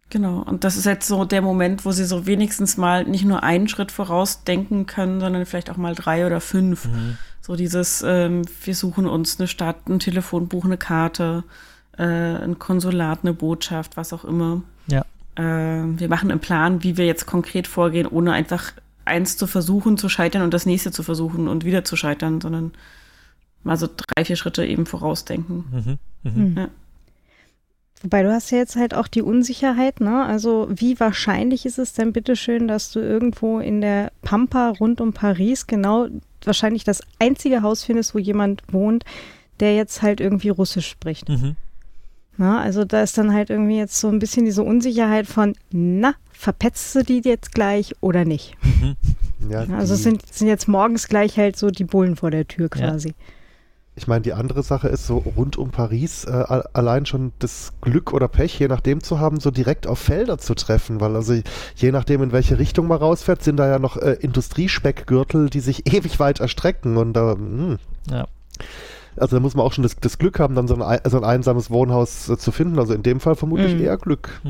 Genau, 0.09 0.39
und 0.39 0.63
das 0.63 0.77
ist 0.77 0.85
jetzt 0.85 1.05
so 1.05 1.25
der 1.25 1.41
Moment, 1.41 1.83
wo 1.83 1.91
sie 1.91 2.05
so 2.05 2.25
wenigstens 2.25 2.77
mal 2.77 3.03
nicht 3.03 3.25
nur 3.25 3.43
einen 3.43 3.67
Schritt 3.67 3.91
vorausdenken 3.91 4.85
können, 4.85 5.19
sondern 5.19 5.45
vielleicht 5.45 5.69
auch 5.69 5.75
mal 5.75 5.93
drei 5.93 6.25
oder 6.25 6.39
fünf. 6.39 6.85
Mhm. 6.85 7.17
So 7.41 7.57
dieses, 7.57 8.05
ähm, 8.07 8.43
wir 8.63 8.73
suchen 8.73 9.05
uns 9.05 9.37
eine 9.37 9.49
Stadt, 9.49 9.89
ein 9.89 9.99
Telefonbuch, 9.99 10.63
eine 10.63 10.77
Karte, 10.77 11.43
äh, 11.97 12.03
ein 12.03 12.57
Konsulat, 12.57 13.19
eine 13.23 13.33
Botschaft, 13.33 13.97
was 13.97 14.13
auch 14.13 14.23
immer. 14.23 14.61
Ja. 14.87 15.01
Äh, 15.35 15.99
wir 15.99 16.07
machen 16.07 16.31
einen 16.31 16.39
Plan, 16.39 16.83
wie 16.83 16.95
wir 16.95 17.05
jetzt 17.05 17.25
konkret 17.25 17.67
vorgehen, 17.67 18.07
ohne 18.07 18.31
einfach 18.31 18.71
eins 19.03 19.35
zu 19.35 19.45
versuchen 19.45 19.97
zu 19.97 20.07
scheitern 20.07 20.43
und 20.43 20.53
das 20.53 20.65
nächste 20.65 20.91
zu 20.93 21.03
versuchen 21.03 21.49
und 21.49 21.65
wieder 21.65 21.83
zu 21.83 21.97
scheitern, 21.97 22.39
sondern 22.39 22.71
mal 23.65 23.77
so 23.77 23.87
drei, 23.87 24.23
vier 24.23 24.35
Schritte 24.35 24.65
eben 24.65 24.85
vorausdenken. 24.85 25.65
Mhm. 26.23 26.31
Mhm. 26.31 26.57
Ja. 26.57 26.67
Wobei 28.01 28.23
du 28.23 28.31
hast 28.31 28.51
ja 28.51 28.59
jetzt 28.59 28.75
halt 28.75 28.93
auch 28.93 29.07
die 29.07 29.21
Unsicherheit, 29.21 29.99
ne? 29.99 30.23
Also 30.25 30.67
wie 30.69 30.99
wahrscheinlich 30.99 31.65
ist 31.65 31.79
es 31.79 31.93
denn 31.93 32.13
bitteschön, 32.13 32.67
dass 32.67 32.91
du 32.91 32.99
irgendwo 32.99 33.59
in 33.59 33.81
der 33.81 34.11
Pampa 34.21 34.69
rund 34.69 35.01
um 35.01 35.13
Paris 35.13 35.65
genau 35.65 36.07
wahrscheinlich 36.43 36.83
das 36.83 37.01
einzige 37.19 37.63
Haus 37.63 37.83
findest, 37.83 38.13
wo 38.13 38.19
jemand 38.19 38.61
wohnt, 38.71 39.03
der 39.59 39.75
jetzt 39.75 40.01
halt 40.01 40.19
irgendwie 40.21 40.49
Russisch 40.49 40.87
spricht. 40.87 41.29
Mhm. 41.29 41.55
Na, 42.37 42.59
also 42.61 42.83
da 42.83 43.01
ist 43.01 43.17
dann 43.17 43.33
halt 43.33 43.49
irgendwie 43.49 43.77
jetzt 43.77 43.97
so 43.97 44.09
ein 44.09 44.19
bisschen 44.19 44.45
diese 44.45 44.61
Unsicherheit 44.61 45.25
von, 45.25 45.55
na, 45.71 46.13
verpetzt 46.33 46.93
du 46.93 47.03
die 47.03 47.21
jetzt 47.23 47.53
gleich 47.53 47.95
oder 48.01 48.25
nicht? 48.25 48.55
Ja, 49.49 49.65
Also 49.75 49.93
es 49.93 50.03
sind, 50.03 50.25
sind 50.33 50.47
jetzt 50.47 50.67
morgens 50.67 51.07
gleich 51.07 51.37
halt 51.37 51.55
so 51.55 51.69
die 51.69 51.83
Bullen 51.85 52.15
vor 52.15 52.31
der 52.31 52.47
Tür 52.47 52.69
Ja. 52.75 52.97
Ich 53.97 54.07
meine, 54.07 54.21
die 54.23 54.33
andere 54.33 54.61
Sache 54.61 54.89
ist 54.89 55.07
so 55.07 55.19
rund 55.19 55.57
um 55.57 55.71
Paris 55.71 56.25
äh, 56.25 56.31
allein 56.73 57.05
schon 57.05 57.31
das 57.39 57.71
Glück 57.79 58.11
oder 58.11 58.27
Pech, 58.27 58.59
je 58.59 58.67
nachdem 58.67 59.01
zu 59.01 59.19
haben, 59.21 59.39
so 59.39 59.51
direkt 59.51 59.87
auf 59.87 59.99
Felder 59.99 60.37
zu 60.37 60.53
treffen, 60.53 60.99
weil 60.99 61.15
also 61.15 61.33
je 61.75 61.91
nachdem, 61.93 62.21
in 62.21 62.31
welche 62.33 62.59
Richtung 62.59 62.87
man 62.87 62.97
rausfährt, 62.97 63.41
sind 63.41 63.55
da 63.57 63.67
ja 63.69 63.79
noch 63.79 63.95
äh, 63.95 64.17
Industriespeckgürtel, 64.19 65.49
die 65.49 65.61
sich 65.61 65.87
ewig 65.93 66.19
weit 66.19 66.39
erstrecken 66.41 66.97
und 66.97 67.13
da, 67.13 67.35
mh. 67.35 67.77
Ja. 68.11 68.27
Also 69.17 69.37
da 69.37 69.39
muss 69.39 69.55
man 69.55 69.65
auch 69.65 69.71
schon 69.71 69.83
das, 69.83 69.95
das 69.95 70.17
Glück 70.17 70.39
haben, 70.39 70.55
dann 70.55 70.67
so 70.67 70.75
ein, 70.75 70.81
ei- 70.81 71.01
so 71.09 71.15
ein 71.17 71.23
einsames 71.23 71.71
Wohnhaus 71.71 72.27
äh, 72.27 72.37
zu 72.37 72.51
finden. 72.51 72.77
Also 72.79 72.93
in 72.93 73.01
dem 73.03 73.21
Fall 73.21 73.35
vermutlich 73.35 73.75
Mhm. 73.75 73.81
eher 73.81 73.97
Glück. 73.97 74.41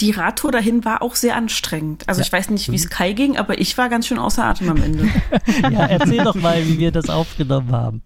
Die 0.00 0.10
Radtour 0.10 0.52
dahin 0.52 0.84
war 0.84 1.00
auch 1.00 1.14
sehr 1.14 1.34
anstrengend. 1.36 2.06
Also 2.08 2.20
ich 2.20 2.30
weiß 2.30 2.50
nicht, 2.50 2.66
wie 2.68 2.72
Mhm. 2.72 2.76
es 2.76 2.90
Kai 2.90 3.12
ging, 3.14 3.38
aber 3.38 3.58
ich 3.58 3.78
war 3.78 3.88
ganz 3.88 4.06
schön 4.06 4.18
außer 4.18 4.44
Atem 4.44 4.68
am 4.68 4.82
Ende. 4.82 5.08
Ja, 5.70 5.86
erzähl 5.86 6.22
doch 6.24 6.34
mal, 6.34 6.62
wie 6.66 6.78
wir 6.78 6.90
das 6.92 7.08
aufgenommen 7.08 7.72
haben. 7.72 8.02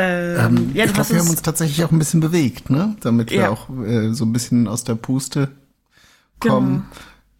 Ähm, 0.00 0.70
ja, 0.74 0.84
du 0.84 0.90
ich 0.90 0.94
glaube, 0.94 1.10
wir 1.10 1.18
haben 1.20 1.30
uns 1.30 1.42
tatsächlich 1.42 1.84
auch 1.84 1.90
ein 1.92 1.98
bisschen 1.98 2.20
bewegt, 2.20 2.70
ne? 2.70 2.96
Damit 3.00 3.30
wir 3.30 3.38
Ja. 3.38 3.48
auch 3.50 3.68
äh, 3.84 4.12
so 4.12 4.24
ein 4.24 4.32
bisschen 4.32 4.68
aus 4.68 4.84
der 4.84 4.94
Puste 4.94 5.50
kommen. 6.38 6.86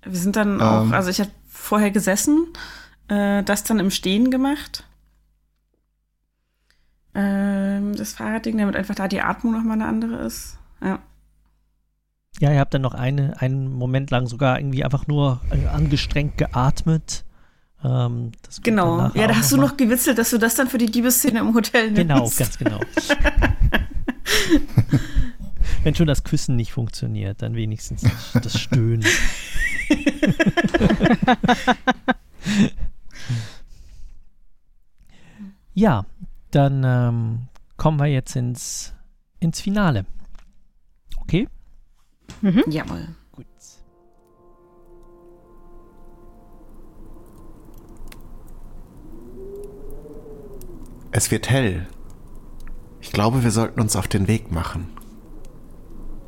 Genau. 0.02 0.12
Wir 0.14 0.20
sind 0.20 0.36
dann 0.36 0.60
auch, 0.60 0.84
Ähm. 0.84 0.92
also 0.92 1.10
ich 1.10 1.20
habe 1.20 1.30
vorher 1.48 1.90
gesessen, 1.90 2.46
äh, 3.08 3.42
das 3.42 3.64
dann 3.64 3.78
im 3.78 3.90
Stehen 3.90 4.30
gemacht. 4.30 4.84
Ähm, 7.14 7.96
das 7.96 8.12
Fahrradding, 8.12 8.56
damit 8.58 8.76
einfach 8.76 8.94
da 8.94 9.08
die 9.08 9.20
Atmung 9.20 9.52
nochmal 9.52 9.72
eine 9.74 9.86
andere 9.86 10.16
ist. 10.24 10.58
Ja. 10.82 11.00
Ja, 12.38 12.52
ihr 12.52 12.60
habt 12.60 12.72
dann 12.72 12.82
noch 12.82 12.94
eine, 12.94 13.40
einen 13.40 13.72
Moment 13.72 14.10
lang 14.10 14.26
sogar 14.26 14.58
irgendwie 14.58 14.84
einfach 14.84 15.06
nur 15.06 15.40
äh, 15.50 15.66
angestrengt 15.66 16.38
geatmet. 16.38 17.24
Ähm, 17.84 18.32
Genau. 18.62 19.10
Ja, 19.14 19.26
da 19.26 19.36
hast 19.36 19.50
du 19.52 19.56
noch 19.56 19.76
gewitzelt, 19.76 20.18
dass 20.18 20.30
du 20.30 20.38
das 20.38 20.54
dann 20.54 20.68
für 20.68 20.78
die 20.78 20.86
Liebesszene 20.86 21.40
im 21.40 21.52
Hotel 21.54 21.90
nimmst. 21.90 21.96
Genau, 21.96 22.30
ganz 22.36 22.56
genau. 22.58 22.80
Wenn 25.82 25.94
schon 25.94 26.06
das 26.06 26.24
Küssen 26.24 26.56
nicht 26.56 26.72
funktioniert, 26.72 27.40
dann 27.42 27.54
wenigstens 27.54 28.02
das, 28.34 28.60
Stöhnen. 28.60 29.02
ja, 35.74 36.04
dann 36.50 36.84
ähm, 36.84 37.48
kommen 37.78 37.98
wir 37.98 38.06
jetzt 38.08 38.36
ins, 38.36 38.92
ins 39.38 39.60
Finale. 39.60 40.04
Okay? 41.22 41.48
Jawohl. 42.68 43.08
Es 51.12 51.30
wird 51.30 51.50
hell. 51.50 51.86
Ich 53.00 53.12
glaube, 53.12 53.42
wir 53.42 53.50
sollten 53.50 53.80
uns 53.80 53.96
auf 53.96 54.06
den 54.06 54.28
Weg 54.28 54.52
machen. 54.52 54.92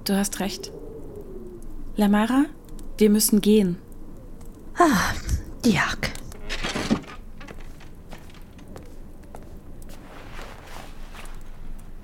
Du 0.05 0.17
hast 0.17 0.41
recht. 0.41 0.73
Lamara, 1.97 2.47
wir 2.99 3.11
müssen 3.11 3.41
gehen. 3.41 3.79
Ah, 4.77 5.13
Diak. 5.65 6.13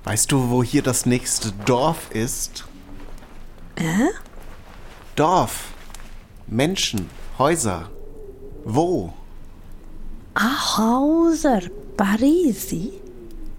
Weißt 0.04 0.30
du, 0.30 0.48
wo 0.48 0.62
hier 0.62 0.82
das 0.82 1.04
nächste 1.04 1.52
Dorf 1.66 2.10
ist? 2.12 2.66
Äh? 3.76 4.08
Dorf. 5.16 5.72
Menschen. 6.46 7.10
Häuser. 7.38 7.90
Wo? 8.64 9.12
Ah, 10.34 10.78
Hauser, 10.78 11.60
Parisi? 11.98 12.92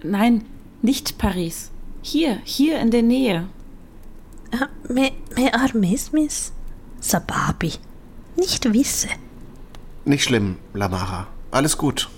Nein, 0.01 0.45
nicht 0.81 1.17
Paris. 1.17 1.71
Hier, 2.01 2.39
hier 2.45 2.79
in 2.79 2.89
der 2.89 3.03
Nähe. 3.03 3.49
Ah, 4.51 4.69
Me, 4.87 5.11
me 5.35 5.53
armismis? 5.53 6.53
Sababi. 7.01 7.73
Nicht 8.37 8.73
wisse. 8.73 9.09
Nicht 10.05 10.23
schlimm, 10.23 10.55
Lamara. 10.73 11.27
Alles 11.51 11.77
gut. 11.77 12.09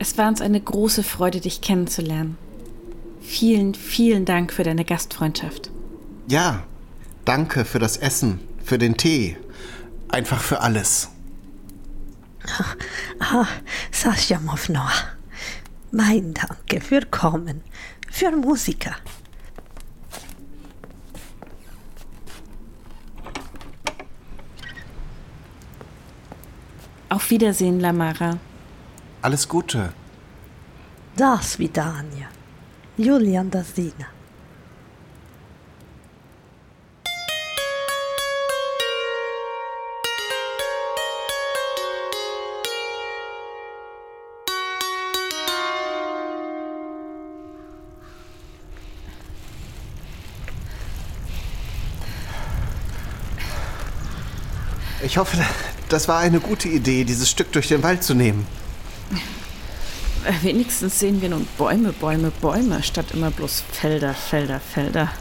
Es 0.00 0.18
war 0.18 0.26
uns 0.26 0.40
eine 0.40 0.60
große 0.60 1.04
Freude, 1.04 1.40
dich 1.40 1.60
kennenzulernen. 1.60 2.36
Vielen, 3.20 3.74
vielen 3.74 4.24
Dank 4.24 4.52
für 4.52 4.64
deine 4.64 4.84
Gastfreundschaft. 4.84 5.70
Ja, 6.26 6.64
danke 7.24 7.64
für 7.64 7.78
das 7.78 7.96
Essen, 7.96 8.40
für 8.64 8.78
den 8.78 8.96
Tee. 8.96 9.36
Einfach 10.08 10.40
für 10.40 10.60
alles. 10.60 11.08
Ah, 13.20 13.46
Sascha 13.90 14.38
Mofnoa. 14.40 14.90
Mein 15.90 16.34
Danke 16.34 16.80
für 16.80 17.02
Kommen. 17.06 17.62
Für 18.10 18.30
Musiker. 18.30 18.96
Auf 27.08 27.30
Wiedersehen, 27.30 27.78
Lamara. 27.80 28.38
Alles 29.20 29.46
Gute. 29.46 29.92
Das 31.16 31.58
Vidania. 31.58 32.28
Julian 32.96 33.50
Dasina. 33.50 34.11
Ich 55.12 55.18
hoffe, 55.18 55.36
das 55.90 56.08
war 56.08 56.20
eine 56.20 56.40
gute 56.40 56.68
Idee, 56.68 57.04
dieses 57.04 57.28
Stück 57.28 57.52
durch 57.52 57.68
den 57.68 57.82
Wald 57.82 58.02
zu 58.02 58.14
nehmen. 58.14 58.46
Wenigstens 60.40 61.00
sehen 61.00 61.20
wir 61.20 61.28
nun 61.28 61.46
Bäume, 61.58 61.92
Bäume, 61.92 62.32
Bäume, 62.40 62.82
statt 62.82 63.04
immer 63.12 63.30
bloß 63.30 63.62
Felder, 63.72 64.14
Felder, 64.14 64.58
Felder. 64.58 65.12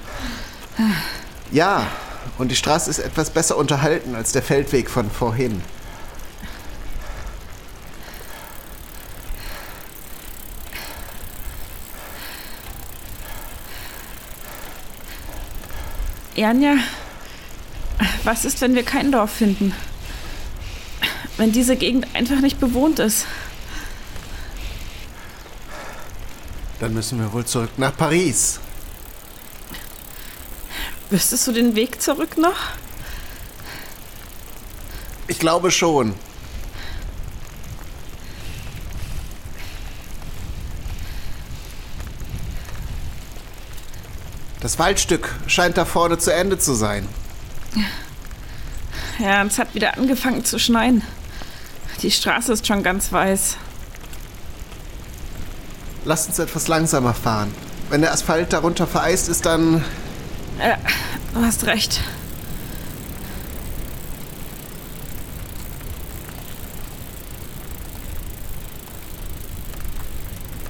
Ja, 1.52 1.88
und 2.38 2.52
die 2.52 2.56
Straße 2.56 2.90
ist 2.90 3.00
etwas 3.00 3.32
besser 3.32 3.58
unterhalten 3.58 4.16
als 4.16 4.32
der 4.32 4.42
Feldweg 4.42 4.90
von 4.90 5.12
vorhin. 5.12 5.62
Janja, 16.34 16.76
was 18.24 18.46
ist, 18.46 18.62
wenn 18.62 18.76
wir 18.76 18.84
kein 18.84 19.12
Dorf 19.12 19.32
finden? 19.32 19.74
Wenn 21.38 21.52
diese 21.52 21.76
Gegend 21.76 22.08
einfach 22.14 22.40
nicht 22.40 22.60
bewohnt 22.60 23.00
ist? 23.00 23.26
Dann 26.80 26.94
müssen 26.94 27.20
wir 27.20 27.32
wohl 27.32 27.46
zurück 27.46 27.72
nach 27.78 27.96
Paris. 27.96 28.60
Wüsstest 31.10 31.48
du 31.48 31.52
den 31.52 31.76
Weg 31.76 32.02
zurück 32.02 32.38
noch? 32.38 32.58
Ich 35.28 35.40
glaube 35.40 35.72
schon. 35.72 36.16
Das 44.60 44.78
Waldstück 44.78 45.34
scheint 45.48 45.78
da 45.78 45.86
vorne 45.86 46.18
zu 46.18 46.34
Ende 46.34 46.60
zu 46.60 46.74
sein. 46.74 47.08
Ja, 49.20 49.44
es 49.44 49.60
hat 49.60 49.76
wieder 49.76 49.98
angefangen 49.98 50.44
zu 50.44 50.58
schneien. 50.60 51.04
Die 52.02 52.12
Straße 52.12 52.54
ist 52.54 52.66
schon 52.66 52.82
ganz 52.82 53.12
weiß. 53.12 53.58
Lass 56.06 56.28
uns 56.28 56.40
etwas 56.40 56.68
langsamer 56.68 57.14
fahren. 57.14 57.54
Wenn 57.90 58.02
der 58.02 58.12
Asphalt 58.12 58.52
darunter 58.54 58.88
vereist 58.88 59.30
ist, 59.30 59.46
dann. 59.46 59.84
Ja, 60.60 60.78
du 61.34 61.46
hast 61.46 61.66
recht. 61.66 62.02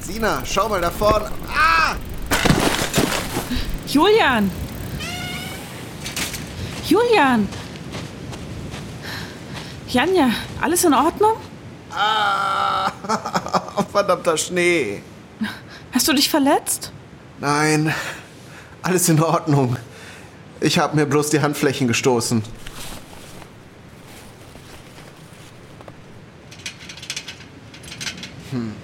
Sina, 0.01 0.41
schau 0.45 0.67
mal 0.67 0.81
da 0.81 0.91
vorne. 0.91 1.31
Ah! 1.47 1.95
Julian! 3.87 4.51
Julian! 6.91 7.47
Janja, 9.87 10.29
alles 10.59 10.83
in 10.83 10.93
Ordnung? 10.93 11.37
Ah! 11.89 12.91
Verdammter 13.93 14.35
Schnee. 14.37 15.01
Hast 15.93 16.09
du 16.09 16.13
dich 16.13 16.29
verletzt? 16.29 16.91
Nein, 17.39 17.93
alles 18.81 19.07
in 19.07 19.23
Ordnung. 19.23 19.77
Ich 20.59 20.79
habe 20.79 20.97
mir 20.97 21.05
bloß 21.05 21.29
die 21.29 21.39
Handflächen 21.39 21.87
gestoßen. 21.87 22.43
Hm, 28.51 28.75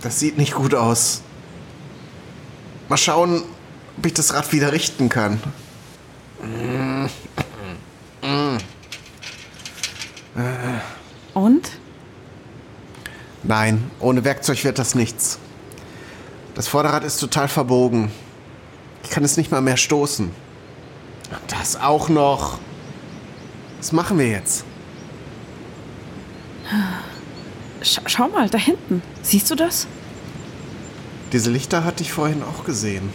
das 0.00 0.18
sieht 0.18 0.36
nicht 0.36 0.54
gut 0.54 0.74
aus. 0.74 1.22
Mal 2.88 2.96
schauen, 2.96 3.44
ob 3.98 4.06
ich 4.06 4.14
das 4.14 4.34
Rad 4.34 4.50
wieder 4.52 4.72
richten 4.72 5.08
kann. 5.08 5.40
Und? 11.34 11.70
Nein, 13.52 13.90
ohne 14.00 14.24
Werkzeug 14.24 14.64
wird 14.64 14.78
das 14.78 14.94
nichts. 14.94 15.38
Das 16.54 16.68
Vorderrad 16.68 17.04
ist 17.04 17.18
total 17.18 17.48
verbogen. 17.48 18.10
Ich 19.04 19.10
kann 19.10 19.24
es 19.24 19.36
nicht 19.36 19.50
mal 19.50 19.60
mehr 19.60 19.76
stoßen. 19.76 20.30
Das 21.48 21.76
auch 21.76 22.08
noch. 22.08 22.58
Was 23.76 23.92
machen 23.92 24.18
wir 24.18 24.26
jetzt? 24.26 24.64
Sch 27.82 28.00
schau 28.06 28.28
mal, 28.28 28.48
da 28.48 28.56
hinten. 28.56 29.02
Siehst 29.20 29.50
du 29.50 29.54
das? 29.54 29.86
Diese 31.34 31.50
Lichter 31.50 31.84
hatte 31.84 32.02
ich 32.02 32.10
vorhin 32.10 32.42
auch 32.42 32.64
gesehen. 32.64 33.10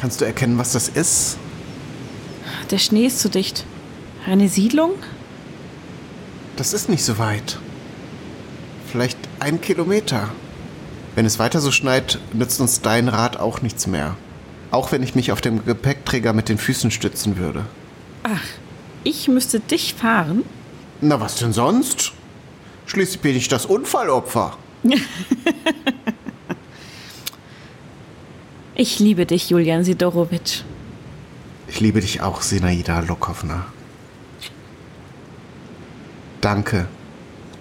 Kannst 0.00 0.20
du 0.20 0.24
erkennen, 0.24 0.58
was 0.58 0.72
das 0.72 0.88
ist? 0.88 1.38
Der 2.72 2.78
Schnee 2.78 3.06
ist 3.06 3.20
zu 3.20 3.30
dicht. 3.30 3.64
Eine 4.26 4.48
Siedlung? 4.48 4.94
Das 6.56 6.72
ist 6.72 6.88
nicht 6.88 7.04
so 7.04 7.18
weit. 7.18 7.60
Vielleicht 8.90 9.25
ein 9.46 9.60
Kilometer. 9.60 10.28
Wenn 11.14 11.24
es 11.24 11.38
weiter 11.38 11.60
so 11.60 11.70
schneit, 11.70 12.18
nützt 12.32 12.60
uns 12.60 12.80
dein 12.80 13.06
Rad 13.06 13.36
auch 13.36 13.62
nichts 13.62 13.86
mehr. 13.86 14.16
Auch 14.72 14.90
wenn 14.90 15.04
ich 15.04 15.14
mich 15.14 15.30
auf 15.30 15.40
dem 15.40 15.64
Gepäckträger 15.64 16.32
mit 16.32 16.48
den 16.48 16.58
Füßen 16.58 16.90
stützen 16.90 17.36
würde. 17.36 17.64
Ach, 18.24 18.42
ich 19.04 19.28
müsste 19.28 19.60
dich 19.60 19.94
fahren? 19.94 20.42
Na, 21.00 21.20
was 21.20 21.36
denn 21.36 21.52
sonst? 21.52 22.12
Schließlich 22.86 23.20
bin 23.20 23.36
ich 23.36 23.46
das 23.48 23.66
Unfallopfer. 23.66 24.56
Ich 28.78 28.98
liebe 28.98 29.24
dich, 29.24 29.48
Julian 29.48 29.84
Sidorowitsch. 29.84 30.60
Ich 31.66 31.80
liebe 31.80 32.02
dich 32.02 32.20
auch, 32.20 32.42
Sinaida 32.42 33.00
Lokowna. 33.00 33.64
Danke, 36.42 36.86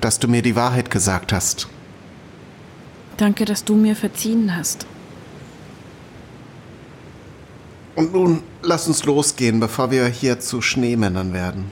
dass 0.02 0.20
du 0.20 0.28
mir 0.28 0.42
die 0.42 0.58
Wahrheit 0.58 0.92
gesagt 0.92 1.32
hast. 1.32 1.70
Danke, 3.18 3.46
dass 3.46 3.64
du 3.64 3.76
mir 3.76 3.96
verziehen 3.96 4.56
hast. 4.56 4.86
Und 7.96 8.14
nun 8.14 8.42
lass 8.62 8.88
uns 8.88 9.06
losgehen, 9.06 9.60
bevor 9.60 9.90
wir 9.90 10.06
hier 10.08 10.40
zu 10.40 10.62
Schneemännern 10.62 11.32
werden. 11.34 11.72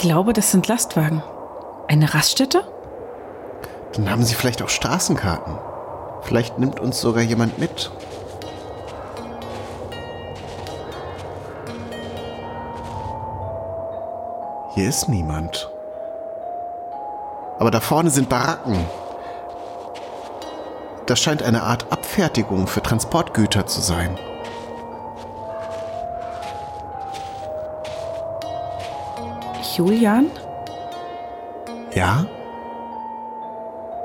Glaube, 0.00 0.32
das 0.32 0.50
sind 0.50 0.66
Lastwagen. 0.66 1.22
Eine 1.86 2.12
Raststätte? 2.14 2.64
Dann 3.92 4.10
haben 4.10 4.24
sie 4.24 4.34
vielleicht 4.34 4.62
auch 4.62 4.68
Straßenkarten. 4.68 5.58
Vielleicht 6.22 6.58
nimmt 6.58 6.80
uns 6.80 7.00
sogar 7.00 7.22
jemand 7.22 7.58
mit. 7.58 7.90
Hier 14.74 14.88
ist 14.88 15.08
niemand. 15.08 15.70
Aber 17.58 17.70
da 17.70 17.80
vorne 17.80 18.10
sind 18.10 18.28
Baracken. 18.28 18.86
Das 21.06 21.20
scheint 21.20 21.42
eine 21.42 21.64
Art 21.64 21.92
Abfertigung 21.92 22.66
für 22.66 22.82
Transportgüter 22.82 23.66
zu 23.66 23.80
sein. 23.80 24.16
Julian? 29.76 30.30
Ja? 31.94 32.24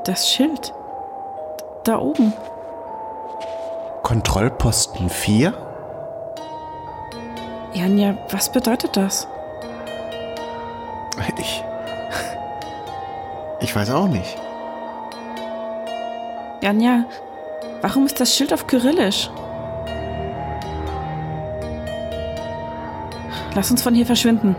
Das 0.03 0.29
Schild. 0.29 0.73
Da 1.83 1.99
oben. 1.99 2.33
Kontrollposten 4.03 5.09
4? 5.09 5.53
Janja, 7.73 8.17
was 8.29 8.51
bedeutet 8.51 8.95
das? 8.95 9.27
Ich. 11.37 11.63
Ich 13.61 13.75
weiß 13.75 13.89
auch 13.91 14.07
nicht. 14.07 14.37
Janja, 16.61 17.05
warum 17.81 18.05
ist 18.05 18.19
das 18.19 18.33
Schild 18.35 18.53
auf 18.53 18.67
Kyrillisch? 18.67 19.29
Lass 23.55 23.71
uns 23.71 23.81
von 23.81 23.95
hier 23.95 24.05
verschwinden. 24.05 24.55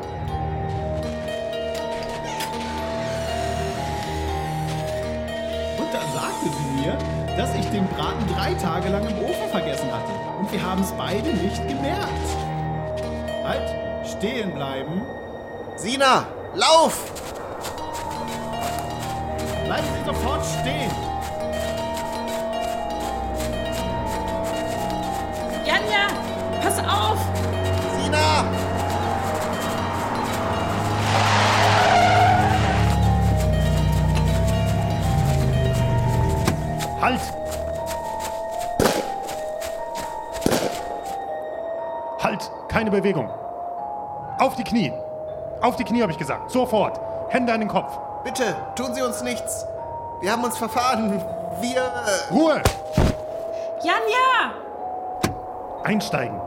Auf 45.76 45.84
die 45.84 45.92
Knie, 45.92 46.00
habe 46.00 46.10
ich 46.10 46.16
gesagt. 46.16 46.50
Sofort! 46.50 46.98
Hände 47.28 47.52
an 47.52 47.60
den 47.60 47.68
Kopf! 47.68 47.98
Bitte, 48.24 48.56
tun 48.76 48.94
Sie 48.94 49.02
uns 49.02 49.22
nichts. 49.22 49.66
Wir 50.22 50.32
haben 50.32 50.42
uns 50.42 50.56
verfahren. 50.56 51.22
Wir. 51.60 51.82
äh, 51.82 52.32
Ruhe! 52.32 52.62
Janja! 53.82 54.54
Einsteigen! 55.84 56.40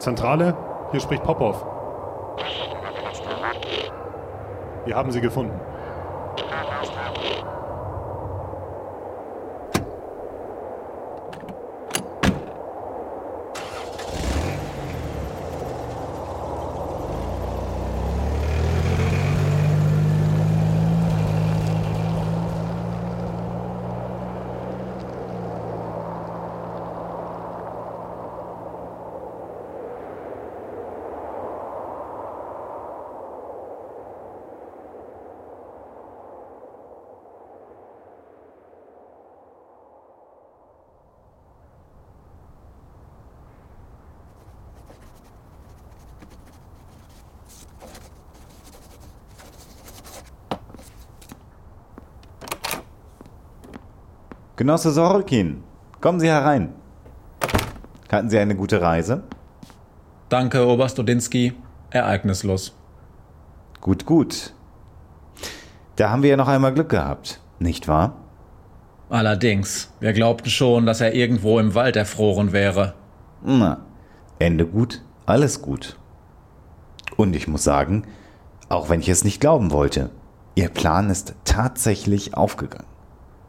Zentrale, 0.00 0.54
hier 0.90 1.00
spricht 1.00 1.22
Popov. 1.22 1.64
Wir 4.84 4.94
haben 4.94 5.10
sie 5.10 5.22
gefunden. 5.22 5.58
Genosse 54.58 54.90
Sorokin, 54.90 55.62
kommen 56.00 56.18
Sie 56.18 56.26
herein. 56.26 56.74
Hatten 58.10 58.28
Sie 58.28 58.40
eine 58.40 58.56
gute 58.56 58.82
Reise? 58.82 59.22
Danke, 60.28 60.66
Oberst 60.66 60.98
Odinski. 60.98 61.52
Ereignislos. 61.90 62.74
Gut, 63.80 64.04
gut. 64.04 64.52
Da 65.94 66.10
haben 66.10 66.24
wir 66.24 66.30
ja 66.30 66.36
noch 66.36 66.48
einmal 66.48 66.74
Glück 66.74 66.88
gehabt, 66.88 67.40
nicht 67.60 67.86
wahr? 67.86 68.16
Allerdings, 69.10 69.92
wir 70.00 70.12
glaubten 70.12 70.50
schon, 70.50 70.86
dass 70.86 71.00
er 71.00 71.14
irgendwo 71.14 71.60
im 71.60 71.76
Wald 71.76 71.94
erfroren 71.94 72.50
wäre. 72.50 72.94
Na, 73.44 73.82
Ende 74.40 74.66
gut, 74.66 75.02
alles 75.24 75.62
gut. 75.62 75.96
Und 77.16 77.36
ich 77.36 77.46
muss 77.46 77.62
sagen, 77.62 78.08
auch 78.68 78.88
wenn 78.88 78.98
ich 78.98 79.08
es 79.08 79.22
nicht 79.22 79.40
glauben 79.40 79.70
wollte, 79.70 80.10
Ihr 80.56 80.68
Plan 80.68 81.10
ist 81.10 81.36
tatsächlich 81.44 82.34
aufgegangen. 82.34 82.88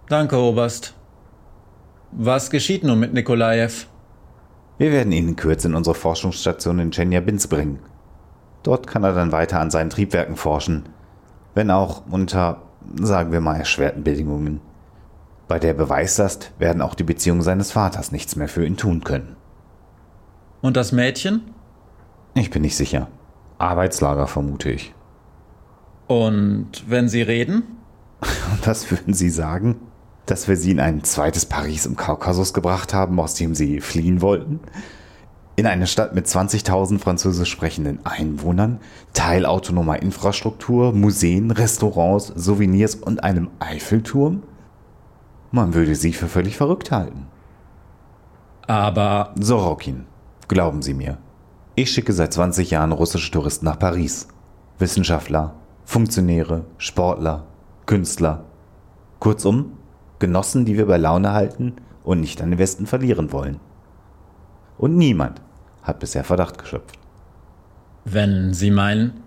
Danke, 0.07 0.37
Oberst. 0.37 0.93
Was 2.11 2.49
geschieht 2.49 2.83
nun 2.83 2.99
mit 2.99 3.13
Nikolajew? 3.13 3.85
Wir 4.77 4.91
werden 4.91 5.11
ihn 5.11 5.29
in 5.29 5.35
Kürze 5.35 5.67
in 5.67 5.75
unsere 5.75 5.95
Forschungsstation 5.95 6.79
in 6.79 6.91
Chelyabinsk 6.91 7.49
bringen. 7.49 7.79
Dort 8.63 8.87
kann 8.87 9.03
er 9.03 9.13
dann 9.13 9.31
weiter 9.31 9.59
an 9.59 9.71
seinen 9.71 9.89
Triebwerken 9.89 10.35
forschen, 10.35 10.89
wenn 11.53 11.69
auch 11.69 12.03
unter, 12.09 12.61
sagen 12.95 13.31
wir 13.31 13.41
mal, 13.41 13.57
erschwerten 13.57 14.03
Bedingungen. 14.03 14.61
Bei 15.47 15.59
der 15.59 15.73
Beweislast 15.73 16.51
werden 16.59 16.81
auch 16.81 16.95
die 16.95 17.03
Beziehungen 17.03 17.41
seines 17.41 17.71
Vaters 17.71 18.11
nichts 18.11 18.35
mehr 18.35 18.47
für 18.47 18.65
ihn 18.65 18.77
tun 18.77 19.03
können. 19.03 19.35
Und 20.61 20.77
das 20.77 20.91
Mädchen? 20.91 21.53
Ich 22.33 22.49
bin 22.49 22.61
nicht 22.61 22.75
sicher. 22.75 23.07
Arbeitslager 23.57 24.27
vermute 24.27 24.71
ich. 24.71 24.93
Und 26.07 26.83
wenn 26.87 27.07
Sie 27.09 27.21
reden? 27.21 27.63
Was 28.63 28.89
würden 28.91 29.13
Sie 29.13 29.29
sagen? 29.29 29.75
Dass 30.29 30.47
wir 30.47 30.55
Sie 30.55 30.69
in 30.69 30.79
ein 30.79 31.03
zweites 31.03 31.47
Paris 31.47 31.87
im 31.87 31.95
Kaukasus 31.95 32.53
gebracht 32.53 32.93
haben, 32.93 33.19
aus 33.19 33.33
dem 33.33 33.55
Sie 33.55 33.81
fliehen 33.81 34.21
wollten? 34.21 34.59
In 35.55 35.65
eine 35.65 35.87
Stadt 35.87 36.13
mit 36.13 36.27
20.000 36.27 36.99
französisch 36.99 37.49
sprechenden 37.49 38.05
Einwohnern, 38.05 38.79
teilautonomer 39.13 40.03
Infrastruktur, 40.03 40.93
Museen, 40.93 41.49
Restaurants, 41.49 42.27
Souvenirs 42.35 42.93
und 42.93 43.23
einem 43.23 43.49
Eiffelturm? 43.57 44.43
Man 45.49 45.73
würde 45.73 45.95
Sie 45.95 46.13
für 46.13 46.27
völlig 46.27 46.57
verrückt 46.57 46.91
halten. 46.91 47.25
Aber. 48.67 49.33
Sorokin, 49.39 50.05
glauben 50.47 50.83
Sie 50.83 50.93
mir. 50.93 51.17
Ich 51.73 51.89
schicke 51.89 52.13
seit 52.13 52.33
20 52.33 52.69
Jahren 52.69 52.91
russische 52.91 53.31
Touristen 53.31 53.65
nach 53.65 53.79
Paris. 53.79 54.27
Wissenschaftler, 54.77 55.55
Funktionäre, 55.85 56.65
Sportler, 56.77 57.47
Künstler. 57.87 58.45
Kurzum, 59.19 59.78
Genossen, 60.19 60.65
die 60.65 60.77
wir 60.77 60.85
bei 60.85 60.97
Laune 60.97 61.33
halten 61.33 61.75
und 62.03 62.21
nicht 62.21 62.41
an 62.41 62.51
den 62.51 62.59
Westen 62.59 62.85
verlieren 62.85 63.31
wollen. 63.31 63.59
Und 64.77 64.95
niemand 64.97 65.41
hat 65.83 65.99
bisher 65.99 66.23
Verdacht 66.23 66.57
geschöpft. 66.57 66.97
Wenn 68.05 68.53
Sie 68.53 68.71
meinen. 68.71 69.23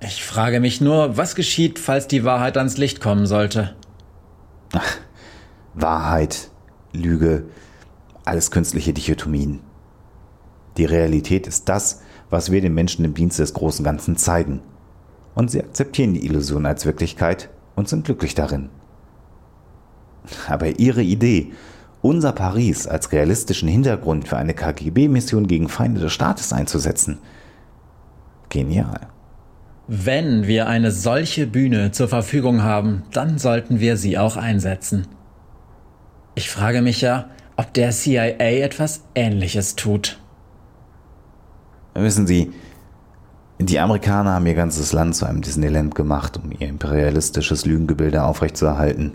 Ich 0.00 0.24
frage 0.24 0.60
mich 0.60 0.80
nur, 0.80 1.16
was 1.16 1.34
geschieht, 1.34 1.78
falls 1.78 2.06
die 2.06 2.24
Wahrheit 2.24 2.56
ans 2.56 2.76
Licht 2.76 3.00
kommen 3.00 3.26
sollte. 3.26 3.74
Ach, 4.72 4.96
Wahrheit, 5.74 6.50
Lüge, 6.92 7.44
alles 8.24 8.50
künstliche 8.50 8.92
Dichotomien. 8.92 9.60
Die 10.76 10.84
Realität 10.84 11.46
ist 11.46 11.68
das, 11.68 12.02
was 12.28 12.50
wir 12.50 12.60
den 12.60 12.74
Menschen 12.74 13.04
im 13.04 13.14
Dienste 13.14 13.42
des 13.42 13.54
großen 13.54 13.84
Ganzen 13.84 14.16
zeigen. 14.16 14.60
Und 15.34 15.50
sie 15.50 15.62
akzeptieren 15.62 16.14
die 16.14 16.24
Illusion 16.24 16.66
als 16.66 16.86
Wirklichkeit 16.86 17.48
und 17.74 17.88
sind 17.88 18.04
glücklich 18.04 18.34
darin. 18.34 18.70
Aber 20.48 20.78
ihre 20.78 21.02
Idee, 21.02 21.52
unser 22.02 22.32
Paris 22.32 22.86
als 22.86 23.12
realistischen 23.12 23.68
Hintergrund 23.68 24.28
für 24.28 24.36
eine 24.36 24.54
KGB-Mission 24.54 25.46
gegen 25.46 25.68
Feinde 25.68 26.00
des 26.00 26.12
Staates 26.12 26.52
einzusetzen, 26.52 27.18
genial. 28.48 29.08
Wenn 29.88 30.46
wir 30.46 30.66
eine 30.66 30.90
solche 30.90 31.46
Bühne 31.46 31.92
zur 31.92 32.08
Verfügung 32.08 32.62
haben, 32.62 33.04
dann 33.12 33.38
sollten 33.38 33.80
wir 33.80 33.96
sie 33.96 34.18
auch 34.18 34.36
einsetzen. 34.36 35.06
Ich 36.34 36.50
frage 36.50 36.82
mich 36.82 37.00
ja, 37.00 37.30
ob 37.56 37.72
der 37.72 37.90
CIA 37.90 38.28
etwas 38.62 39.02
Ähnliches 39.14 39.76
tut. 39.76 40.18
Wissen 41.94 42.26
Sie, 42.26 42.52
die 43.58 43.80
Amerikaner 43.80 44.34
haben 44.34 44.46
ihr 44.46 44.54
ganzes 44.54 44.92
Land 44.92 45.16
zu 45.16 45.24
einem 45.24 45.40
Disneyland 45.40 45.94
gemacht, 45.94 46.36
um 46.36 46.52
ihr 46.52 46.68
imperialistisches 46.68 47.64
Lügengebilde 47.64 48.22
aufrechtzuerhalten. 48.22 49.14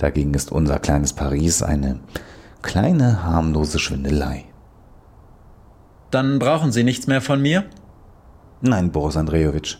Dagegen 0.00 0.32
ist 0.32 0.50
unser 0.50 0.78
kleines 0.78 1.12
Paris 1.12 1.62
eine 1.62 2.00
kleine, 2.62 3.22
harmlose 3.22 3.78
Schwindelei. 3.78 4.46
Dann 6.10 6.38
brauchen 6.38 6.72
Sie 6.72 6.84
nichts 6.84 7.06
mehr 7.06 7.20
von 7.20 7.42
mir? 7.42 7.66
Nein, 8.62 8.92
Boris 8.92 9.18
Andrejewitsch. 9.18 9.76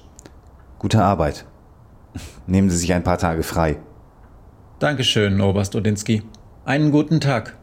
Gute 0.79 1.03
Arbeit. 1.03 1.47
Nehmen 2.47 2.69
Sie 2.69 2.77
sich 2.77 2.93
ein 2.93 3.03
paar 3.03 3.17
Tage 3.17 3.43
frei. 3.43 3.79
Dankeschön, 4.79 5.41
Oberst 5.41 5.75
Odinski. 5.75 6.23
Einen 6.67 6.93
guten 6.93 7.21
Tag. 7.21 7.57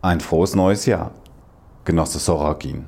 Ein 0.00 0.20
frohes 0.20 0.54
neues 0.54 0.86
Jahr, 0.86 1.10
Genosse 1.84 2.18
Sorokin. 2.18 2.86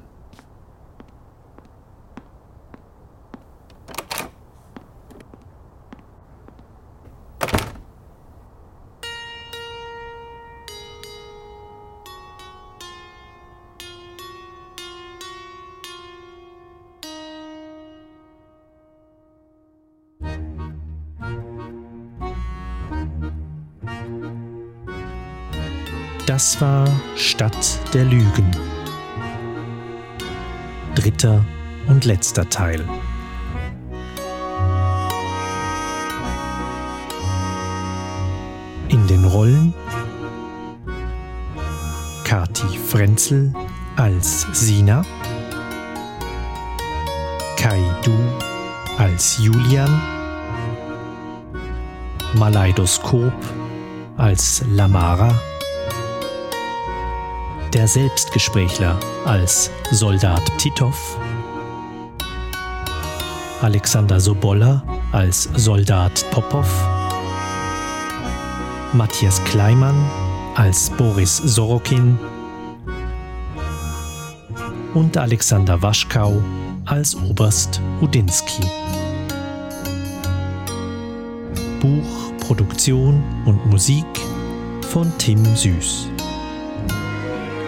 Das 26.41 26.59
war 26.59 26.89
Stadt 27.17 27.79
der 27.93 28.07
Lügen. 28.07 28.51
dritter 30.95 31.45
und 31.87 32.07
letzter 32.07 32.49
Teil. 32.49 32.83
In 38.89 39.07
den 39.07 39.27
Rollen 39.27 39.75
Kati 42.25 42.79
Frenzel 42.89 43.53
als 43.97 44.47
Sina, 44.55 45.05
Kai 47.59 47.83
Du 48.03 48.17
als 48.97 49.37
Julian, 49.43 50.01
Maleidoskop 52.33 53.35
als 54.17 54.65
Lamara, 54.71 55.39
der 57.73 57.87
Selbstgesprächler 57.87 58.99
als 59.25 59.71
Soldat 59.93 60.43
Titov, 60.59 61.19
Alexander 63.63 64.19
Sobolla 64.19 64.83
als 65.13 65.49
Soldat 65.55 66.25
Popov, 66.31 66.67
Matthias 68.93 69.43
Kleimann 69.45 69.95
als 70.57 70.91
Boris 70.91 71.37
Sorokin 71.37 72.19
und 74.95 75.17
Alexander 75.17 75.81
Waschkau 75.81 76.43
als 76.87 77.15
Oberst 77.15 77.81
Udinsky. 78.01 78.65
Buch, 81.81 82.33
Produktion 82.41 83.23
und 83.47 83.65
Musik 83.67 84.07
von 84.91 85.11
Tim 85.19 85.45
Süß. 85.55 86.10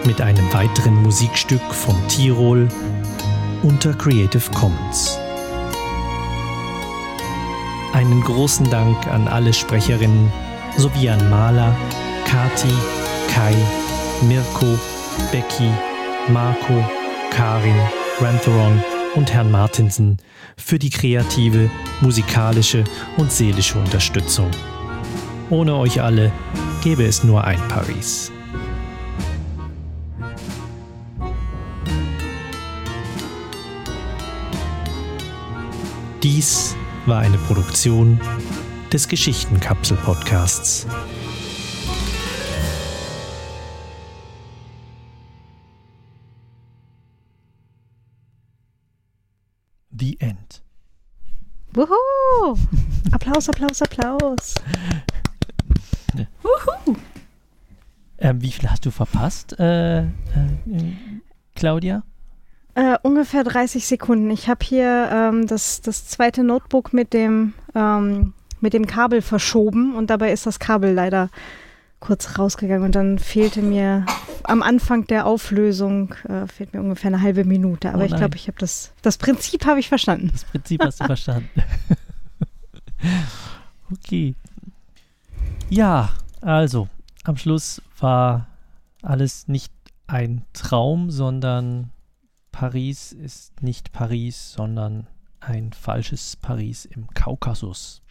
Mit 0.05 0.19
einem 0.19 0.51
weiteren 0.51 1.01
Musikstück 1.01 1.61
von 1.73 1.95
Tirol 2.09 2.67
unter 3.61 3.93
Creative 3.93 4.51
Commons. 4.51 5.17
Einen 7.93 8.21
großen 8.21 8.69
Dank 8.69 9.07
an 9.07 9.29
alle 9.29 9.53
Sprecherinnen 9.53 10.29
sowie 10.77 11.07
an 11.07 11.29
Maler, 11.29 11.73
Kati, 12.25 12.73
Kai, 13.33 13.55
Mirko, 14.27 14.77
Becky, 15.31 15.69
Marco, 16.27 16.83
Karin, 17.31 17.79
Rantheron 18.19 18.83
und 19.15 19.31
Herrn 19.31 19.51
Martinsen 19.51 20.17
für 20.57 20.79
die 20.79 20.89
kreative, 20.89 21.69
musikalische 22.01 22.83
und 23.15 23.31
seelische 23.31 23.79
Unterstützung. 23.79 24.51
Ohne 25.49 25.75
euch 25.75 26.01
alle 26.01 26.33
gäbe 26.83 27.05
es 27.05 27.23
nur 27.23 27.45
ein 27.45 27.59
Paris. 27.69 28.33
Dies 36.23 36.73
war 37.05 37.19
eine 37.19 37.37
Produktion 37.37 38.17
des 38.93 39.09
Geschichtenkapsel-Podcasts. 39.09 40.87
The 49.91 50.17
End. 50.21 50.63
Wuhu! 51.73 52.57
Applaus, 53.11 53.49
Applaus, 53.49 53.81
Applaus. 53.81 54.55
Wuhu! 56.41 56.95
Ähm, 58.19 58.41
wie 58.41 58.51
viel 58.53 58.71
hast 58.71 58.85
du 58.85 58.91
verpasst, 58.91 59.59
äh, 59.59 60.03
äh, 60.03 60.09
Claudia? 61.53 62.03
Äh, 62.75 62.97
ungefähr 63.03 63.43
30 63.43 63.85
Sekunden. 63.85 64.31
Ich 64.31 64.49
habe 64.49 64.65
hier 64.65 65.09
ähm, 65.11 65.47
das, 65.47 65.81
das 65.81 66.07
zweite 66.07 66.43
Notebook 66.43 66.91
mit 66.91 67.13
dem, 67.13 67.53
ähm, 67.75 68.33
mit 68.61 68.73
dem 68.73 68.87
Kabel 68.87 69.21
verschoben 69.21 69.95
und 69.95 70.09
dabei 70.09 70.31
ist 70.31 70.45
das 70.45 70.59
Kabel 70.59 70.93
leider 70.93 71.29
kurz 71.99 72.37
rausgegangen 72.37 72.83
und 72.83 72.95
dann 72.95 73.19
fehlte 73.19 73.61
mir 73.61 74.05
am 74.43 74.61
Anfang 74.61 75.07
der 75.07 75.25
Auflösung 75.25 76.13
äh, 76.27 76.47
fehlt 76.47 76.73
mir 76.73 76.81
ungefähr 76.81 77.09
eine 77.09 77.21
halbe 77.21 77.45
Minute. 77.45 77.93
Aber 77.93 78.03
Oh 78.03 78.05
ich 78.05 78.15
glaube, 78.15 78.35
ich 78.35 78.47
habe 78.47 78.57
das, 78.59 78.91
das 79.01 79.17
Prinzip 79.17 79.65
habe 79.65 79.79
ich 79.79 79.87
verstanden. 79.87 80.29
Das 80.33 80.43
Prinzip 80.43 80.83
hast 80.83 80.99
du 80.99 81.05
verstanden. 81.05 81.49
okay. 83.91 84.35
Ja, 85.69 86.09
also, 86.41 86.89
am 87.23 87.37
Schluss 87.37 87.81
war 87.99 88.47
alles 89.01 89.47
nicht 89.47 89.71
ein 90.07 90.43
Traum, 90.51 91.09
sondern 91.09 91.92
Paris 92.53 93.11
ist 93.11 93.61
nicht 93.61 93.91
Paris, 93.91 94.53
sondern 94.53 95.07
ein 95.41 95.73
falsches 95.73 96.37
Paris 96.37 96.85
im 96.85 97.07
Kaukasus. 97.09 98.01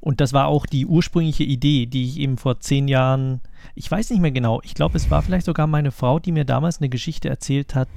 Und 0.00 0.20
das 0.20 0.34
war 0.34 0.46
auch 0.46 0.66
die 0.66 0.86
ursprüngliche 0.86 1.44
Idee, 1.44 1.86
die 1.86 2.04
ich 2.04 2.18
eben 2.18 2.36
vor 2.36 2.60
zehn 2.60 2.86
Jahren, 2.86 3.40
ich 3.74 3.90
weiß 3.90 4.10
nicht 4.10 4.20
mehr 4.20 4.30
genau, 4.30 4.60
ich 4.62 4.74
glaube, 4.74 4.98
es 4.98 5.10
war 5.10 5.22
vielleicht 5.22 5.46
sogar 5.46 5.66
meine 5.66 5.90
Frau, 5.90 6.18
die 6.18 6.30
mir 6.30 6.44
damals 6.44 6.78
eine 6.78 6.90
Geschichte 6.90 7.28
erzählt 7.28 7.74
hat, 7.74 7.88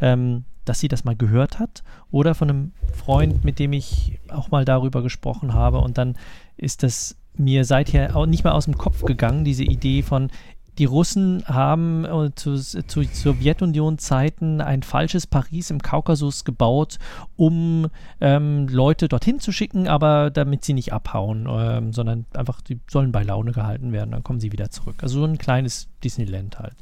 ähm, 0.00 0.44
dass 0.64 0.80
sie 0.80 0.88
das 0.88 1.04
mal 1.04 1.14
gehört 1.14 1.58
hat 1.58 1.82
oder 2.10 2.34
von 2.34 2.48
einem 2.48 2.72
Freund, 2.94 3.44
mit 3.44 3.58
dem 3.58 3.74
ich 3.74 4.18
auch 4.28 4.50
mal 4.50 4.64
darüber 4.64 5.02
gesprochen 5.02 5.52
habe. 5.52 5.78
Und 5.78 5.98
dann 5.98 6.16
ist 6.56 6.82
das 6.82 7.16
mir 7.36 7.64
seither 7.64 8.16
auch 8.16 8.26
nicht 8.26 8.44
mehr 8.44 8.54
aus 8.54 8.64
dem 8.64 8.78
Kopf 8.78 9.04
gegangen, 9.04 9.44
diese 9.44 9.64
Idee 9.64 10.02
von, 10.02 10.30
die 10.78 10.86
Russen 10.86 11.44
haben 11.46 12.04
äh, 12.04 12.34
zu, 12.34 12.56
zu 12.56 13.02
Sowjetunion-Zeiten 13.02 14.60
ein 14.60 14.82
falsches 14.82 15.26
Paris 15.26 15.70
im 15.70 15.82
Kaukasus 15.82 16.44
gebaut, 16.44 16.98
um 17.36 17.88
ähm, 18.20 18.68
Leute 18.68 19.08
dorthin 19.08 19.38
zu 19.38 19.52
schicken, 19.52 19.86
aber 19.86 20.30
damit 20.30 20.64
sie 20.64 20.72
nicht 20.72 20.92
abhauen, 20.92 21.46
ähm, 21.50 21.92
sondern 21.92 22.24
einfach, 22.32 22.62
die 22.62 22.80
sollen 22.90 23.12
bei 23.12 23.22
Laune 23.22 23.52
gehalten 23.52 23.92
werden, 23.92 24.12
dann 24.12 24.22
kommen 24.22 24.40
sie 24.40 24.52
wieder 24.52 24.70
zurück. 24.70 25.02
Also 25.02 25.20
so 25.20 25.26
ein 25.26 25.38
kleines 25.38 25.88
Disneyland 26.02 26.58
halt. 26.58 26.74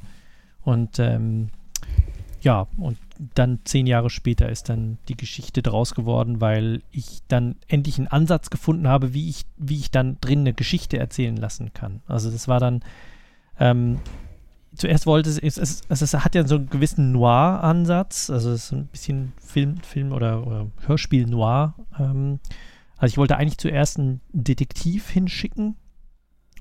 Und 0.63 0.99
ähm, 0.99 1.49
ja, 2.43 2.69
und 2.79 2.97
dann 3.35 3.59
zehn 3.65 3.87
Jahre 3.87 4.09
später 4.09 4.49
ist 4.49 4.69
dann 4.69 4.99
die 5.09 5.17
Geschichte 5.17 5.63
draus 5.63 5.95
geworden, 5.95 6.41
weil 6.41 6.83
ich 6.91 7.21
dann 7.29 7.57
endlich 7.69 7.99
einen 7.99 8.09
Ansatz 8.09 8.51
gefunden 8.51 8.89
habe, 8.89 9.13
wie 9.13 9.29
ich, 9.29 9.45
wie 9.59 9.77
ich 9.77 9.91
dann 9.91 10.17
drin 10.21 10.41
eine 10.41 10.55
Geschichte 10.55 10.97
erzählen 10.99 11.37
lassen 11.37 11.73
kann. 11.75 12.01
Also 12.07 12.31
das 12.31 12.49
war 12.49 12.61
dann 12.61 12.83
ähm, 13.61 14.01
zuerst 14.75 15.07
wollte 15.07 15.31
es, 15.31 15.39
es, 15.39 15.57
es, 15.57 15.83
es, 15.89 16.03
es 16.03 16.15
hat 16.15 16.35
ja 16.35 16.47
so 16.47 16.57
einen 16.57 16.71
gewissen 16.71 17.13
Noir-Ansatz, 17.13 18.31
also 18.31 18.51
es 18.51 18.65
ist 18.65 18.73
ein 18.73 18.87
bisschen 18.87 19.33
Film, 19.41 19.77
Film 19.79 20.13
oder, 20.13 20.47
oder 20.47 20.67
Hörspiel 20.87 21.27
Noir. 21.27 21.75
Ähm, 21.99 22.41
also 22.97 23.13
ich 23.13 23.19
wollte 23.19 23.37
eigentlich 23.37 23.59
zuerst 23.59 23.99
einen 23.99 24.21
Detektiv 24.33 25.09
hinschicken 25.09 25.77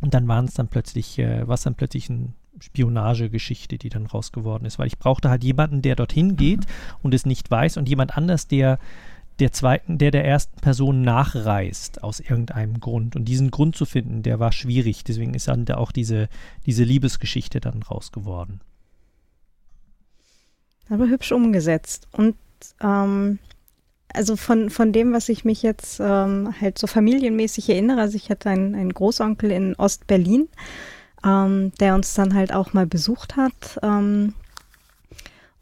und 0.01 0.13
dann 0.13 0.27
waren 0.27 0.45
es 0.45 0.53
dann 0.53 0.67
plötzlich, 0.67 1.19
äh, 1.19 1.47
war 1.47 1.55
es 1.55 1.63
dann 1.63 1.75
plötzlich 1.75 2.09
eine 2.09 2.33
Spionagegeschichte, 2.61 3.77
die 3.77 3.89
dann 3.89 4.05
raus 4.05 4.31
geworden 4.31 4.65
ist, 4.65 4.79
weil 4.79 4.87
ich 4.87 4.99
brauchte 4.99 5.29
halt 5.29 5.43
jemanden, 5.43 5.81
der 5.81 5.95
dorthin 5.95 6.35
geht 6.35 6.65
und 7.01 7.13
es 7.13 7.25
nicht 7.25 7.49
weiß 7.49 7.77
und 7.77 7.87
jemand 7.87 8.17
anders, 8.17 8.47
der 8.47 8.79
der 9.39 9.51
zweiten, 9.51 9.97
der 9.97 10.11
der 10.11 10.25
ersten 10.25 10.59
Person 10.59 11.01
nachreist 11.01 12.03
aus 12.03 12.19
irgendeinem 12.19 12.79
Grund. 12.79 13.15
Und 13.15 13.25
diesen 13.25 13.51
Grund 13.51 13.75
zu 13.75 13.85
finden, 13.85 14.23
der 14.23 14.39
war 14.39 14.51
schwierig. 14.51 15.03
Deswegen 15.03 15.33
ist 15.33 15.47
dann 15.47 15.65
da 15.65 15.77
auch 15.77 15.91
diese, 15.91 16.27
diese 16.65 16.83
Liebesgeschichte 16.83 17.59
dann 17.59 17.83
raus 17.83 18.11
geworden. 18.11 18.61
Aber 20.89 21.07
hübsch 21.07 21.31
umgesetzt. 21.31 22.07
Und 22.11 22.35
ähm, 22.81 23.39
also 24.13 24.35
von, 24.35 24.69
von 24.69 24.91
dem, 24.91 25.13
was 25.13 25.29
ich 25.29 25.45
mich 25.45 25.61
jetzt 25.61 25.99
ähm, 25.99 26.53
halt 26.59 26.77
so 26.77 26.87
familienmäßig 26.87 27.69
erinnere, 27.69 28.01
also 28.01 28.15
ich 28.15 28.29
hatte 28.29 28.49
einen, 28.49 28.75
einen 28.75 28.93
Großonkel 28.93 29.51
in 29.51 29.75
Ostberlin, 29.75 30.49
ähm, 31.23 31.71
der 31.79 31.95
uns 31.95 32.13
dann 32.15 32.33
halt 32.33 32.53
auch 32.53 32.73
mal 32.73 32.87
besucht 32.87 33.35
hat. 33.37 33.79
Ähm, 33.83 34.33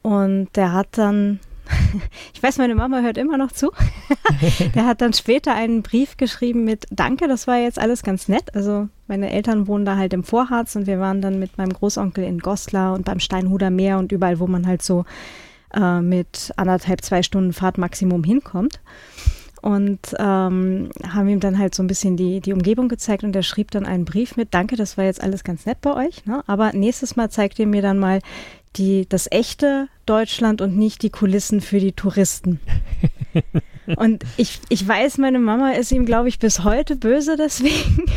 und 0.02 0.48
der 0.56 0.72
hat 0.72 0.98
dann 0.98 1.40
ich 2.34 2.42
weiß, 2.42 2.58
meine 2.58 2.76
Mama 2.76 3.02
hört 3.02 3.18
immer 3.18 3.38
noch 3.38 3.52
zu. 3.52 3.72
der 4.76 4.86
hat 4.86 5.02
dann 5.02 5.14
später 5.14 5.54
einen 5.54 5.84
Brief 5.84 6.18
geschrieben 6.18 6.64
mit 6.64 6.86
Danke, 6.92 7.28
das 7.28 7.48
war 7.48 7.58
jetzt 7.58 7.80
alles 7.80 8.04
ganz 8.04 8.28
nett. 8.28 8.54
Also 8.56 8.90
meine 9.08 9.32
Eltern 9.32 9.68
wohnen 9.68 9.86
da 9.86 9.98
halt 9.98 10.14
im 10.14 10.24
Vorharz 10.24 10.76
und 10.76 10.88
wir 10.88 11.00
waren 11.00 11.22
dann 11.22 11.40
mit 11.40 11.58
meinem 11.58 11.74
Großonkel 11.74 12.24
in 12.24 12.40
Goslar 12.40 12.94
und 12.94 13.06
beim 13.06 13.20
Steinhuder 13.20 13.70
Meer 13.70 13.98
und 13.98 14.12
überall, 14.12 14.40
wo 14.40 14.48
man 14.48 14.68
halt 14.68 14.82
so 14.82 15.06
äh, 15.74 16.02
mit 16.02 16.52
anderthalb, 16.58 17.02
zwei 17.02 17.24
Stunden 17.24 17.54
Fahrt 17.54 17.78
Maximum 17.78 18.24
hinkommt. 18.24 18.80
Und 19.62 20.00
ähm, 20.20 20.92
haben 21.08 21.28
ihm 21.28 21.40
dann 21.40 21.58
halt 21.58 21.74
so 21.74 21.82
ein 21.82 21.88
bisschen 21.88 22.16
die, 22.16 22.42
die 22.42 22.54
Umgebung 22.54 22.90
gezeigt 22.90 23.24
und 23.24 23.36
er 23.36 23.42
schrieb 23.44 23.72
dann 23.72 23.86
einen 23.86 24.06
Brief 24.06 24.38
mit, 24.38 24.54
danke, 24.54 24.76
das 24.76 24.98
war 24.98 25.06
jetzt 25.06 25.22
alles 25.22 25.44
ganz 25.44 25.66
nett 25.66 25.82
bei 25.82 25.94
euch, 25.94 26.26
ne? 26.26 26.44
aber 26.46 26.74
nächstes 26.74 27.16
Mal 27.16 27.32
zeigt 27.32 27.58
ihr 27.58 27.66
mir 27.66 27.82
dann 27.82 27.98
mal 27.98 28.22
die, 28.78 29.08
das 29.08 29.28
echte 29.32 29.88
Deutschland 30.06 30.62
und 30.62 30.78
nicht 30.78 31.02
die 31.04 31.10
Kulissen 31.10 31.62
für 31.62 31.80
die 31.80 31.94
Touristen. 31.94 32.60
Und 33.96 34.26
ich, 34.36 34.60
ich 34.68 34.86
weiß, 34.86 35.18
meine 35.18 35.40
Mama 35.40 35.72
ist 35.72 35.94
ihm, 35.94 36.06
glaube 36.06 36.28
ich, 36.28 36.40
bis 36.40 36.66
heute 36.66 36.96
böse 36.96 37.38
deswegen. 37.38 38.06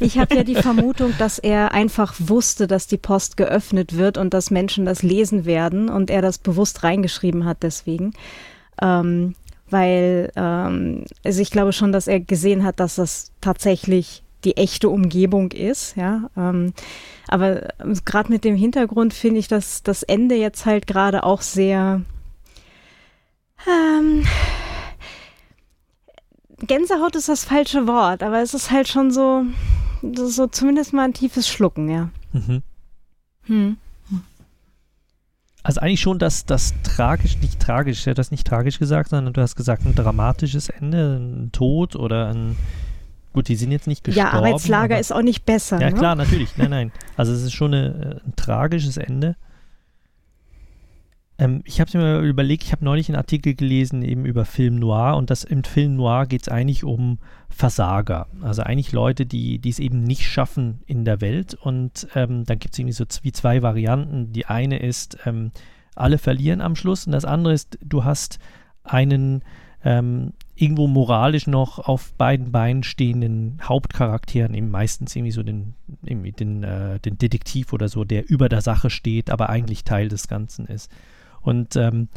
Ich 0.00 0.18
habe 0.18 0.34
ja 0.34 0.44
die 0.44 0.54
Vermutung, 0.54 1.12
dass 1.18 1.38
er 1.38 1.72
einfach 1.72 2.14
wusste, 2.18 2.66
dass 2.66 2.86
die 2.86 2.96
Post 2.96 3.36
geöffnet 3.36 3.96
wird 3.96 4.18
und 4.18 4.34
dass 4.34 4.50
Menschen 4.50 4.84
das 4.84 5.02
lesen 5.02 5.44
werden 5.44 5.88
und 5.88 6.10
er 6.10 6.22
das 6.22 6.38
bewusst 6.38 6.82
reingeschrieben 6.82 7.44
hat 7.44 7.62
deswegen. 7.62 8.12
Ähm, 8.80 9.34
weil 9.70 10.32
ähm, 10.36 11.04
also 11.24 11.40
ich 11.40 11.50
glaube 11.50 11.72
schon, 11.72 11.92
dass 11.92 12.06
er 12.06 12.20
gesehen 12.20 12.64
hat, 12.64 12.80
dass 12.80 12.96
das 12.96 13.32
tatsächlich 13.40 14.22
die 14.44 14.56
echte 14.56 14.88
Umgebung 14.88 15.52
ist, 15.52 15.96
ja. 15.96 16.30
Ähm, 16.36 16.72
aber 17.34 17.66
gerade 18.04 18.30
mit 18.30 18.44
dem 18.44 18.54
Hintergrund 18.54 19.12
finde 19.12 19.40
ich, 19.40 19.48
dass 19.48 19.82
das 19.82 20.04
Ende 20.04 20.36
jetzt 20.36 20.66
halt 20.66 20.86
gerade 20.86 21.24
auch 21.24 21.42
sehr 21.42 22.02
ähm, 23.66 24.24
Gänsehaut 26.58 27.16
ist 27.16 27.28
das 27.28 27.44
falsche 27.44 27.88
Wort, 27.88 28.22
aber 28.22 28.40
es 28.40 28.54
ist 28.54 28.70
halt 28.70 28.86
schon 28.86 29.10
so, 29.10 29.42
so 30.14 30.46
zumindest 30.46 30.92
mal 30.92 31.06
ein 31.06 31.12
tiefes 31.12 31.48
Schlucken, 31.48 31.90
ja. 31.90 32.10
Mhm. 32.32 32.62
Hm. 33.46 33.76
Also 35.64 35.80
eigentlich 35.80 36.02
schon 36.02 36.20
das, 36.20 36.46
das 36.46 36.72
tragisch, 36.84 37.38
nicht 37.38 37.58
tragisch, 37.58 38.06
er 38.06 38.12
hat 38.12 38.18
das 38.18 38.30
nicht 38.30 38.46
tragisch 38.46 38.78
gesagt, 38.78 39.10
sondern 39.10 39.32
du 39.32 39.40
hast 39.40 39.56
gesagt, 39.56 39.84
ein 39.84 39.96
dramatisches 39.96 40.68
Ende, 40.68 41.16
ein 41.16 41.50
Tod 41.50 41.96
oder 41.96 42.28
ein, 42.28 42.54
gut, 43.34 43.48
die 43.48 43.56
sind 43.56 43.70
jetzt 43.70 43.86
nicht 43.86 44.02
gestorben. 44.02 44.30
Ja, 44.30 44.32
Arbeitslager 44.32 44.94
aber, 44.94 45.00
ist 45.00 45.12
auch 45.12 45.22
nicht 45.22 45.44
besser. 45.44 45.78
Ja, 45.80 45.90
ne? 45.90 45.96
klar, 45.96 46.14
natürlich, 46.14 46.56
nein, 46.56 46.70
nein. 46.70 46.92
Also 47.16 47.32
es 47.32 47.42
ist 47.42 47.52
schon 47.52 47.74
eine, 47.74 48.22
ein 48.24 48.34
tragisches 48.36 48.96
Ende. 48.96 49.36
Ähm, 51.36 51.62
ich 51.64 51.80
habe 51.80 51.98
mir 51.98 52.20
überlegt, 52.20 52.62
ich 52.62 52.72
habe 52.72 52.84
neulich 52.84 53.08
einen 53.08 53.16
Artikel 53.16 53.54
gelesen 53.54 54.02
eben 54.02 54.24
über 54.24 54.44
Film 54.44 54.76
Noir 54.76 55.16
und 55.16 55.30
das 55.30 55.44
im 55.44 55.64
Film 55.64 55.96
Noir 55.96 56.26
geht 56.26 56.42
es 56.42 56.48
eigentlich 56.48 56.84
um 56.84 57.18
Versager. 57.48 58.28
Also 58.40 58.62
eigentlich 58.62 58.92
Leute, 58.92 59.26
die 59.26 59.60
es 59.68 59.78
eben 59.78 60.04
nicht 60.04 60.26
schaffen 60.26 60.80
in 60.86 61.04
der 61.04 61.20
Welt. 61.20 61.54
Und 61.54 62.08
ähm, 62.14 62.44
dann 62.44 62.58
gibt 62.58 62.74
es 62.74 62.78
irgendwie 62.78 62.94
so 62.94 63.04
wie 63.22 63.32
zwei 63.32 63.62
Varianten. 63.62 64.32
Die 64.32 64.46
eine 64.46 64.78
ist, 64.78 65.18
ähm, 65.26 65.50
alle 65.96 66.18
verlieren 66.18 66.60
am 66.60 66.76
Schluss 66.76 67.06
und 67.06 67.12
das 67.12 67.24
andere 67.24 67.52
ist, 67.52 67.78
du 67.82 68.04
hast 68.04 68.38
einen 68.82 69.42
ähm, 69.84 70.32
irgendwo 70.56 70.86
moralisch 70.86 71.46
noch 71.46 71.78
auf 71.80 72.12
beiden 72.14 72.52
Beinen 72.52 72.84
stehenden 72.84 73.58
Hauptcharakteren, 73.62 74.54
eben 74.54 74.70
meistens 74.70 75.14
irgendwie 75.14 75.32
so 75.32 75.42
den, 75.42 75.74
irgendwie 76.02 76.32
den, 76.32 76.62
äh, 76.62 77.00
den 77.00 77.18
Detektiv 77.18 77.72
oder 77.72 77.88
so, 77.88 78.04
der 78.04 78.28
über 78.28 78.48
der 78.48 78.60
Sache 78.60 78.90
steht, 78.90 79.30
aber 79.30 79.50
eigentlich 79.50 79.84
Teil 79.84 80.08
des 80.08 80.28
Ganzen 80.28 80.66
ist. 80.66 80.90
Und 81.40 81.74
ähm, 81.76 82.08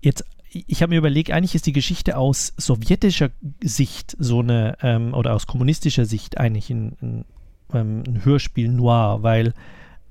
jetzt, 0.00 0.24
ich 0.52 0.82
habe 0.82 0.90
mir 0.90 0.98
überlegt, 0.98 1.32
eigentlich 1.32 1.54
ist 1.54 1.66
die 1.66 1.72
Geschichte 1.72 2.16
aus 2.16 2.52
sowjetischer 2.56 3.30
Sicht 3.62 4.16
so 4.18 4.40
eine, 4.40 4.76
ähm, 4.82 5.12
oder 5.12 5.34
aus 5.34 5.46
kommunistischer 5.46 6.04
Sicht 6.04 6.38
eigentlich 6.38 6.70
ein, 6.70 6.96
ein, 7.02 7.24
ähm, 7.72 8.02
ein 8.06 8.24
Hörspiel 8.24 8.68
noir, 8.68 9.22
weil 9.22 9.52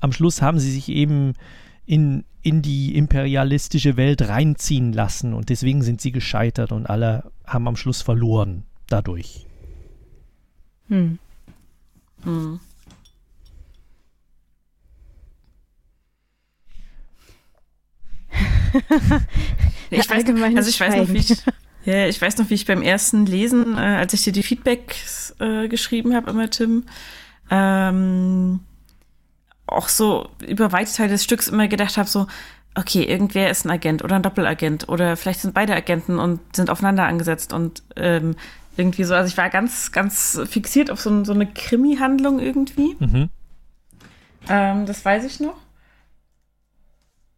am 0.01 0.11
Schluss 0.11 0.41
haben 0.41 0.59
sie 0.59 0.71
sich 0.71 0.89
eben 0.89 1.33
in, 1.89 2.23
in 2.43 2.61
die 2.61 2.95
imperialistische 2.95 3.97
Welt 3.97 4.21
reinziehen 4.21 4.93
lassen 4.93 5.33
und 5.33 5.49
deswegen 5.49 5.81
sind 5.81 6.01
sie 6.01 6.11
gescheitert 6.11 6.71
und 6.71 6.85
alle 6.85 7.31
haben 7.47 7.67
am 7.67 7.75
Schluss 7.75 8.03
verloren 8.03 8.63
dadurch. 8.85 9.47
Hm. 10.87 11.17
Hm. 12.23 12.59
ich 19.89 20.07
weiß, 20.07 20.25
also 20.55 20.69
ich 20.69 20.79
weiß 20.79 20.95
noch, 20.95 21.09
wie 21.09 21.17
ich, 21.17 21.35
ja, 21.85 22.05
ich 22.05 22.21
weiß 22.21 22.37
noch, 22.37 22.51
wie 22.51 22.53
ich 22.53 22.67
beim 22.67 22.83
ersten 22.83 23.25
Lesen, 23.25 23.75
äh, 23.77 23.79
als 23.79 24.13
ich 24.13 24.21
dir 24.21 24.33
die 24.33 24.43
Feedbacks 24.43 25.35
äh, 25.39 25.67
geschrieben 25.67 26.13
habe, 26.13 26.29
immer 26.29 26.51
Tim, 26.51 26.83
ähm, 27.49 28.59
auch 29.71 29.89
so 29.89 30.29
über 30.45 30.71
weite 30.71 30.93
Teile 30.93 31.09
des 31.09 31.23
Stücks 31.23 31.47
immer 31.47 31.67
gedacht 31.67 31.97
habe, 31.97 32.09
so, 32.09 32.27
okay, 32.75 33.03
irgendwer 33.03 33.49
ist 33.49 33.65
ein 33.65 33.71
Agent 33.71 34.03
oder 34.03 34.15
ein 34.15 34.23
Doppelagent 34.23 34.89
oder 34.89 35.17
vielleicht 35.17 35.41
sind 35.41 35.53
beide 35.53 35.75
Agenten 35.75 36.19
und 36.19 36.39
sind 36.55 36.69
aufeinander 36.69 37.05
angesetzt 37.05 37.53
und 37.53 37.83
ähm, 37.95 38.35
irgendwie 38.77 39.03
so. 39.03 39.13
Also 39.13 39.27
ich 39.27 39.37
war 39.37 39.49
ganz, 39.49 39.91
ganz 39.91 40.39
fixiert 40.49 40.89
auf 40.91 41.01
so, 41.01 41.23
so 41.23 41.33
eine 41.33 41.47
Krimi-Handlung 41.47 42.39
irgendwie. 42.39 42.95
Mhm. 42.99 43.29
Ähm, 44.47 44.85
das 44.85 45.03
weiß 45.03 45.25
ich 45.25 45.39
noch. 45.39 45.57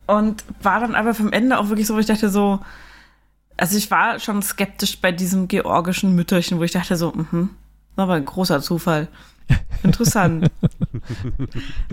Und 0.08 0.44
war 0.62 0.80
dann 0.82 0.96
aber 0.96 1.14
vom 1.14 1.32
Ende 1.32 1.58
auch 1.58 1.70
wirklich 1.70 1.88
so, 1.88 1.96
wo 1.96 2.00
ich 2.00 2.06
dachte 2.06 2.30
so, 2.30 2.60
also 3.58 3.78
ich 3.78 3.92
war 3.92 4.20
schon 4.20 4.42
skeptisch 4.42 5.00
bei 5.00 5.12
diesem 5.12 5.48
georgischen 5.48 6.16
Mütterchen, 6.16 6.60
wo 6.60 6.64
ich 6.64 6.72
dachte 6.72 6.96
so, 6.96 7.12
mhm, 7.12 7.52
aber 7.96 8.16
ein 8.16 8.26
großer 8.26 8.62
Zufall. 8.62 9.08
Interessant. 9.84 10.50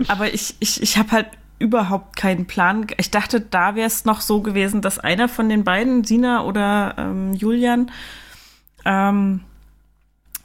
aber 0.07 0.33
ich, 0.33 0.55
ich, 0.59 0.81
ich 0.81 0.97
habe 0.97 1.11
halt 1.11 1.27
überhaupt 1.59 2.15
keinen 2.15 2.45
Plan. 2.45 2.87
Ich 2.97 3.11
dachte, 3.11 3.41
da 3.41 3.75
wäre 3.75 3.87
es 3.87 4.05
noch 4.05 4.21
so 4.21 4.41
gewesen, 4.41 4.81
dass 4.81 4.97
einer 4.99 5.27
von 5.27 5.49
den 5.49 5.63
beiden, 5.63 6.03
Sina 6.03 6.43
oder 6.43 6.95
ähm, 6.97 7.33
Julian, 7.33 7.91
ähm, 8.85 9.41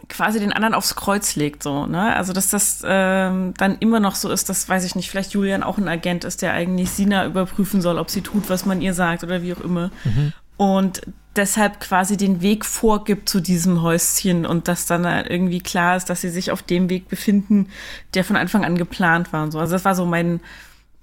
quasi 0.09 0.41
den 0.41 0.53
anderen 0.53 0.75
aufs 0.75 0.97
Kreuz 0.97 1.37
legt, 1.37 1.63
so, 1.63 1.87
ne? 1.87 2.15
Also, 2.15 2.33
dass 2.33 2.49
das 2.49 2.83
ähm, 2.87 3.55
dann 3.57 3.79
immer 3.79 4.01
noch 4.01 4.17
so 4.17 4.31
ist, 4.31 4.49
dass, 4.49 4.69
weiß 4.69 4.85
ich 4.85 4.97
nicht, 4.97 5.11
vielleicht 5.11 5.33
Julian 5.33 5.63
auch 5.63 5.79
ein 5.79 5.89
Agent 5.89 6.25
ist, 6.25 6.43
der 6.43 6.53
eigentlich 6.53 6.91
Sina 6.91 7.25
überprüfen 7.25 7.81
soll, 7.81 7.99
ob 7.99 8.11
sie 8.11 8.21
tut, 8.21 8.51
was 8.51 8.67
man 8.67 8.83
ihr 8.83 8.93
sagt 8.93 9.25
oder 9.25 9.43
wie 9.43 9.55
auch 9.55 9.61
immer. 9.61 9.91
Mhm. 10.05 10.33
Und 10.57 11.03
deshalb 11.37 11.81
quasi 11.81 12.17
den 12.17 12.41
Weg 12.43 12.65
vorgibt 12.65 13.29
zu 13.29 13.41
diesem 13.41 13.83
Häuschen 13.83 14.47
und 14.47 14.69
dass 14.69 14.87
dann 14.87 15.05
irgendwie 15.05 15.61
klar 15.61 15.97
ist, 15.97 16.11
dass 16.11 16.21
sie 16.21 16.31
sich 16.31 16.51
auf 16.51 16.63
dem 16.63 16.89
Weg 16.91 17.09
befinden, 17.09 17.69
der 18.15 18.25
von 18.25 18.37
Anfang 18.37 18.65
an 18.65 18.77
geplant 18.77 19.33
war 19.33 19.45
und 19.45 19.51
so. 19.51 19.59
Also, 19.59 19.73
das 19.73 19.85
war 19.85 19.95
so 19.95 20.07
mein, 20.07 20.41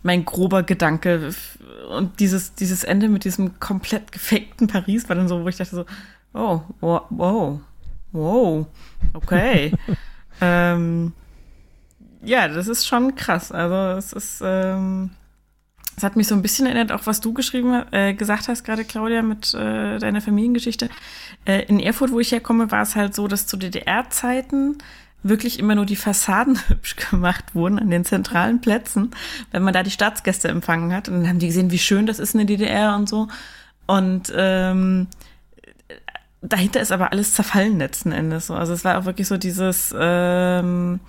mein 0.04 0.26
grober 0.26 0.64
Gedanke. 0.64 1.34
Und 1.90 2.20
dieses, 2.20 2.56
dieses 2.56 2.84
Ende 2.84 3.10
mit 3.10 3.26
diesem 3.26 3.60
komplett 3.60 4.12
gefakten 4.12 4.68
Paris 4.68 5.10
war 5.10 5.16
dann 5.16 5.28
so, 5.28 5.44
wo 5.44 5.48
ich 5.48 5.58
dachte 5.58 5.76
so, 5.76 5.86
oh, 6.34 6.62
wow, 6.80 7.04
wow 7.10 7.62
okay. 9.14 9.72
ähm, 10.42 11.14
ja, 12.24 12.48
das 12.48 12.68
ist 12.68 12.86
schon 12.86 13.16
krass. 13.16 13.52
Also 13.52 13.98
es 13.98 14.14
ist, 14.14 14.42
ähm, 14.44 15.12
es 15.98 16.04
hat 16.04 16.16
mich 16.16 16.28
so 16.28 16.36
ein 16.36 16.42
bisschen 16.42 16.66
erinnert, 16.66 16.92
auch 16.92 17.06
was 17.06 17.22
du 17.22 17.34
geschrieben, 17.34 17.84
äh, 17.92 18.14
gesagt 18.14 18.48
hast 18.48 18.64
gerade, 18.64 18.86
Claudia, 18.86 19.22
mit 19.22 19.54
äh, 19.54 20.00
deiner 20.00 20.22
Familiengeschichte. 20.22 20.90
Äh, 21.46 21.66
in 21.66 21.80
Erfurt, 21.80 22.12
wo 22.12 22.20
ich 22.20 22.32
herkomme, 22.32 22.72
war 22.72 22.82
es 22.82 22.96
halt 22.96 23.14
so, 23.14 23.28
dass 23.28 23.48
zu 23.48 23.58
DDR-Zeiten 23.58 24.78
wirklich 25.24 25.60
immer 25.60 25.76
nur 25.76 25.86
die 25.86 25.96
Fassaden 25.96 26.60
hübsch 26.68 26.96
gemacht 26.96 27.54
wurden 27.54 27.80
an 27.80 27.92
den 27.92 28.06
zentralen 28.06 28.62
Plätzen, 28.62 29.12
wenn 29.52 29.64
man 29.64 29.74
da 29.74 29.84
die 29.84 29.92
Staatsgäste 29.92 30.48
empfangen 30.48 30.94
hat. 30.94 31.10
Und 31.10 31.22
dann 31.22 31.30
haben 31.30 31.40
die 31.40 31.48
gesehen, 31.48 31.72
wie 31.72 31.80
schön 31.80 32.06
das 32.06 32.20
ist 32.20 32.34
in 32.34 32.40
der 32.40 32.48
DDR 32.48 32.96
und 32.96 33.08
so. 33.08 33.28
Und 33.86 34.32
ähm, 34.36 35.08
dahinter 36.42 36.80
ist 36.80 36.92
aber 36.92 37.12
alles 37.12 37.34
zerfallen 37.34 37.78
letzten 37.78 38.12
Endes. 38.12 38.50
Also 38.50 38.74
es 38.74 38.84
war 38.84 38.98
auch 38.98 39.06
wirklich 39.06 39.28
so 39.28 39.38
dieses, 39.38 39.94
ähm, 39.98 41.00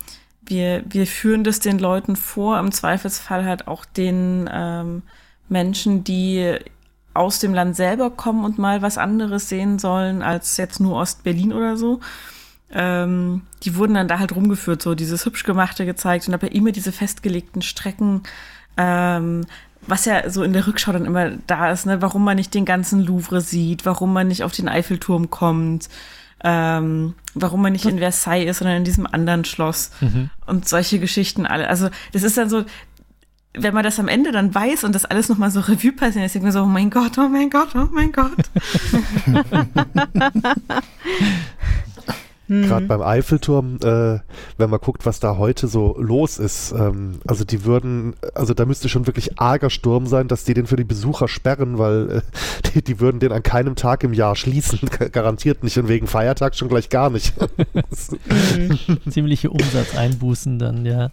wir, 0.45 0.83
wir 0.87 1.07
führen 1.07 1.43
das 1.43 1.59
den 1.59 1.79
Leuten 1.79 2.15
vor, 2.15 2.59
im 2.59 2.71
Zweifelsfall 2.71 3.45
halt 3.45 3.67
auch 3.67 3.85
den 3.85 4.49
ähm, 4.51 5.03
Menschen, 5.49 6.03
die 6.03 6.57
aus 7.13 7.39
dem 7.39 7.53
Land 7.53 7.75
selber 7.75 8.09
kommen 8.09 8.43
und 8.43 8.57
mal 8.57 8.81
was 8.81 8.97
anderes 8.97 9.49
sehen 9.49 9.79
sollen 9.79 10.21
als 10.21 10.57
jetzt 10.57 10.79
nur 10.79 10.95
Ost-Berlin 10.95 11.53
oder 11.53 11.77
so. 11.77 11.99
Ähm, 12.71 13.43
die 13.63 13.75
wurden 13.75 13.93
dann 13.93 14.07
da 14.07 14.17
halt 14.17 14.35
rumgeführt, 14.35 14.81
so 14.81 14.95
dieses 14.95 15.25
hübsch 15.25 15.43
gemachte 15.43 15.85
gezeigt 15.85 16.27
und 16.27 16.33
aber 16.33 16.51
immer 16.51 16.71
diese 16.71 16.91
festgelegten 16.91 17.61
Strecken, 17.61 18.23
ähm, 18.77 19.45
was 19.85 20.05
ja 20.05 20.29
so 20.29 20.43
in 20.43 20.53
der 20.53 20.65
Rückschau 20.65 20.91
dann 20.91 21.05
immer 21.05 21.31
da 21.45 21.71
ist, 21.71 21.85
ne, 21.85 22.01
warum 22.01 22.23
man 22.23 22.37
nicht 22.37 22.53
den 22.53 22.65
ganzen 22.65 23.01
Louvre 23.01 23.41
sieht, 23.41 23.85
warum 23.85 24.11
man 24.11 24.27
nicht 24.27 24.43
auf 24.43 24.53
den 24.53 24.69
Eiffelturm 24.69 25.29
kommt, 25.29 25.89
ähm, 26.43 27.15
warum 27.33 27.61
man 27.61 27.73
nicht 27.73 27.85
in 27.85 27.99
Versailles 27.99 28.49
ist, 28.49 28.59
sondern 28.59 28.77
in 28.77 28.83
diesem 28.83 29.07
anderen 29.07 29.45
Schloss 29.45 29.91
mhm. 30.01 30.29
und 30.45 30.67
solche 30.67 30.99
Geschichten 30.99 31.45
alle. 31.45 31.69
Also 31.69 31.89
das 32.11 32.23
ist 32.23 32.37
dann 32.37 32.49
so, 32.49 32.65
wenn 33.55 33.73
man 33.73 33.83
das 33.83 33.99
am 33.99 34.07
Ende 34.07 34.31
dann 34.31 34.53
weiß 34.53 34.83
und 34.83 34.93
das 34.93 35.05
alles 35.05 35.29
nochmal 35.29 35.51
so 35.51 35.61
Revue 35.61 35.93
passiert, 35.93 36.25
ist 36.25 36.35
irgendwie 36.35 36.51
so, 36.51 36.63
oh 36.63 36.67
mein 36.67 36.89
Gott, 36.89 37.17
oh 37.17 37.29
mein 37.29 37.49
Gott, 37.49 37.69
oh 37.75 37.87
mein 37.91 38.11
Gott. 38.11 38.49
Mhm. 42.47 42.63
Gerade 42.63 42.85
beim 42.87 43.01
Eiffelturm, 43.01 43.77
äh, 43.81 44.19
wenn 44.57 44.69
man 44.69 44.79
guckt, 44.79 45.05
was 45.05 45.19
da 45.19 45.37
heute 45.37 45.67
so 45.67 45.95
los 45.97 46.39
ist, 46.39 46.73
ähm, 46.73 47.19
also 47.25 47.45
die 47.45 47.63
würden, 47.63 48.15
also 48.35 48.53
da 48.53 48.65
müsste 48.65 48.89
schon 48.89 49.07
wirklich 49.07 49.39
arger 49.39 49.69
Sturm 49.69 50.07
sein, 50.07 50.27
dass 50.27 50.43
die 50.43 50.53
den 50.53 50.67
für 50.67 50.75
die 50.75 50.83
Besucher 50.83 51.27
sperren, 51.27 51.77
weil 51.77 52.09
äh, 52.11 52.21
die, 52.73 52.83
die 52.83 52.99
würden 52.99 53.19
den 53.19 53.31
an 53.31 53.43
keinem 53.43 53.75
Tag 53.75 54.03
im 54.03 54.13
Jahr 54.13 54.35
schließen, 54.35 54.79
garantiert 55.11 55.63
nicht 55.63 55.77
und 55.77 55.87
wegen 55.87 56.07
Feiertag 56.07 56.55
schon 56.55 56.67
gleich 56.67 56.89
gar 56.89 57.09
nicht. 57.09 57.33
mhm. 58.57 58.99
Ziemliche 59.09 59.49
Umsatzeinbußen 59.49 60.59
dann, 60.59 60.85
ja. 60.85 61.11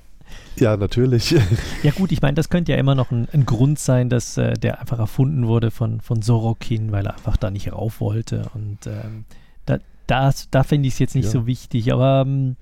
Ja, 0.56 0.76
natürlich. 0.76 1.34
Ja 1.82 1.90
gut, 1.92 2.12
ich 2.12 2.22
meine, 2.22 2.34
das 2.34 2.48
könnte 2.48 2.72
ja 2.72 2.78
immer 2.78 2.94
noch 2.94 3.10
ein, 3.10 3.28
ein 3.32 3.46
Grund 3.46 3.78
sein, 3.78 4.08
dass 4.08 4.36
äh, 4.36 4.54
der 4.54 4.80
einfach 4.80 4.98
erfunden 4.98 5.46
wurde 5.46 5.70
von, 5.70 6.00
von 6.00 6.22
Sorokin, 6.22 6.92
weil 6.92 7.06
er 7.06 7.14
einfach 7.14 7.36
da 7.36 7.50
nicht 7.50 7.72
rauf 7.72 8.00
wollte. 8.00 8.50
Und 8.54 8.86
ähm, 8.86 9.24
das, 10.10 10.48
da 10.50 10.62
finde 10.62 10.88
ich 10.88 10.94
es 10.94 10.98
jetzt 11.00 11.14
nicht 11.14 11.26
Ja. 11.26 11.30
so 11.30 11.46
wichtig, 11.46 11.92
aber 11.92 12.24
ähm, 12.26 12.56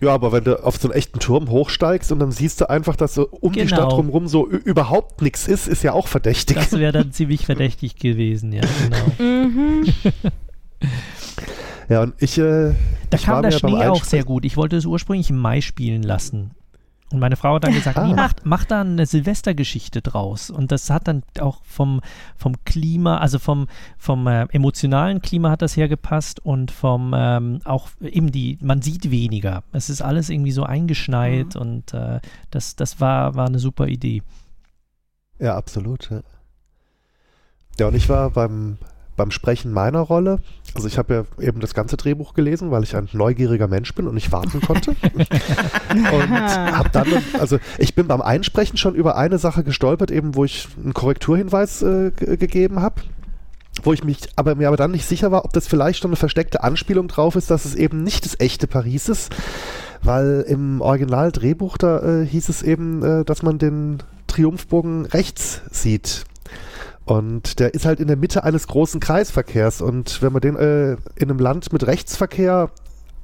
Ja, 0.00 0.14
aber 0.14 0.32
wenn 0.32 0.44
du 0.44 0.62
auf 0.64 0.76
so 0.78 0.88
einen 0.88 0.96
echten 0.96 1.18
Turm 1.20 1.50
hochsteigst 1.50 2.10
und 2.12 2.18
dann 2.20 2.32
siehst 2.32 2.60
du 2.60 2.68
einfach, 2.70 2.96
dass 2.96 3.14
so 3.14 3.28
um 3.28 3.52
die 3.52 3.60
Genau. 3.60 3.68
Stadt 3.76 3.92
drumherum 3.92 4.28
so 4.28 4.48
ü- 4.48 4.56
überhaupt 4.64 5.22
nichts 5.22 5.46
ist, 5.48 5.68
ist 5.68 5.82
ja 5.82 5.92
auch 5.92 6.06
verdächtig. 6.08 6.56
das 6.56 6.72
wäre 6.72 6.92
dann 6.92 7.12
ziemlich 7.12 7.44
verdächtig 7.46 7.96
gewesen, 7.96 8.52
ja, 8.52 8.62
genau. 8.82 9.30
Mhm. 9.30 9.84
Ja, 11.88 12.02
und 12.02 12.14
ich. 12.18 12.38
Äh, 12.38 12.74
Da 13.10 13.16
ich 13.18 13.24
kam 13.24 13.42
der 13.42 13.50
Schnee 13.50 13.74
auch 13.86 14.04
sehr 14.04 14.22
gut. 14.24 14.44
Ich 14.44 14.56
wollte 14.56 14.76
es 14.76 14.86
ursprünglich 14.86 15.28
im 15.30 15.38
Mai 15.38 15.60
spielen 15.60 16.04
lassen. 16.04 16.52
Und 17.12 17.18
meine 17.18 17.34
Frau 17.36 17.56
hat 17.56 17.64
dann 17.64 17.74
gesagt, 17.74 17.98
Ah. 17.98 18.06
nee, 18.06 18.14
mach, 18.14 18.32
mach 18.44 18.64
da 18.64 18.82
eine 18.82 19.04
Silvestergeschichte 19.04 20.00
draus. 20.00 20.48
Und 20.48 20.70
das 20.70 20.90
hat 20.90 21.08
dann 21.08 21.22
auch 21.40 21.60
vom, 21.64 22.00
vom 22.36 22.54
Klima, 22.64 23.18
also 23.18 23.38
vom, 23.40 23.66
vom 23.98 24.26
äh, 24.28 24.44
emotionalen 24.52 25.20
Klima 25.20 25.50
hat 25.50 25.62
das 25.62 25.76
hergepasst 25.76 26.38
und 26.38 26.70
vom 26.70 27.12
ähm, 27.16 27.60
auch 27.64 27.88
eben 28.00 28.30
die, 28.30 28.58
man 28.62 28.80
sieht 28.80 29.10
weniger. 29.10 29.64
Es 29.72 29.90
ist 29.90 30.02
alles 30.02 30.30
irgendwie 30.30 30.52
so 30.52 30.62
eingeschneit 30.62 31.56
und 31.56 31.92
äh, 31.94 32.20
das, 32.52 32.76
das 32.76 33.00
war, 33.00 33.34
war 33.34 33.46
eine 33.46 33.58
super 33.58 33.88
Idee. 33.88 34.22
Ja, 35.40 35.56
absolut. 35.56 36.10
Ja, 36.10 36.20
ja 37.80 37.88
und 37.88 37.94
ich 37.94 38.08
war 38.08 38.30
beim, 38.30 38.78
beim 39.16 39.32
Sprechen 39.32 39.72
meiner 39.72 40.00
Rolle, 40.00 40.38
also 40.74 40.86
ich 40.86 40.98
habe 40.98 41.26
ja 41.38 41.44
eben 41.46 41.60
das 41.60 41.74
ganze 41.74 41.96
Drehbuch 41.96 42.34
gelesen, 42.34 42.70
weil 42.70 42.82
ich 42.84 42.94
ein 42.96 43.08
neugieriger 43.12 43.66
Mensch 43.68 43.94
bin 43.94 44.06
und 44.06 44.14
nicht 44.14 44.30
warten 44.32 44.60
konnte. 44.60 44.90
und 45.90 46.30
hab 46.32 46.92
dann, 46.92 47.06
also 47.38 47.58
ich 47.78 47.94
bin 47.94 48.06
beim 48.06 48.20
Einsprechen 48.22 48.76
schon 48.76 48.94
über 48.94 49.16
eine 49.16 49.38
Sache 49.38 49.64
gestolpert, 49.64 50.10
eben 50.10 50.34
wo 50.34 50.44
ich 50.44 50.68
einen 50.82 50.94
Korrekturhinweis 50.94 51.82
äh, 51.82 52.12
ge- 52.16 52.36
gegeben 52.36 52.80
habe. 52.80 53.02
Wo 53.82 53.92
ich 53.92 54.04
mich 54.04 54.18
aber 54.36 54.56
mir 54.56 54.68
aber 54.68 54.76
dann 54.76 54.90
nicht 54.90 55.06
sicher 55.06 55.30
war, 55.30 55.44
ob 55.44 55.52
das 55.52 55.66
vielleicht 55.66 56.00
schon 56.02 56.10
eine 56.10 56.16
versteckte 56.16 56.62
Anspielung 56.62 57.08
drauf 57.08 57.36
ist, 57.36 57.50
dass 57.50 57.64
es 57.64 57.74
eben 57.74 58.02
nicht 58.02 58.24
das 58.24 58.38
echte 58.38 58.66
Paris 58.66 59.08
ist, 59.08 59.32
weil 60.02 60.44
im 60.46 60.80
Original-Drehbuch 60.80 61.78
da 61.78 62.00
äh, 62.20 62.26
hieß 62.26 62.48
es 62.48 62.62
eben, 62.62 63.02
äh, 63.02 63.24
dass 63.24 63.42
man 63.42 63.58
den 63.58 63.98
Triumphbogen 64.26 65.06
rechts 65.06 65.62
sieht. 65.70 66.24
Und 67.10 67.58
der 67.58 67.74
ist 67.74 67.86
halt 67.86 67.98
in 67.98 68.06
der 68.06 68.16
Mitte 68.16 68.44
eines 68.44 68.68
großen 68.68 69.00
Kreisverkehrs. 69.00 69.82
Und 69.82 70.22
wenn 70.22 70.32
man 70.32 70.40
den 70.40 70.54
äh, 70.54 70.92
in 71.16 71.28
einem 71.28 71.40
Land 71.40 71.72
mit 71.72 71.84
Rechtsverkehr 71.84 72.70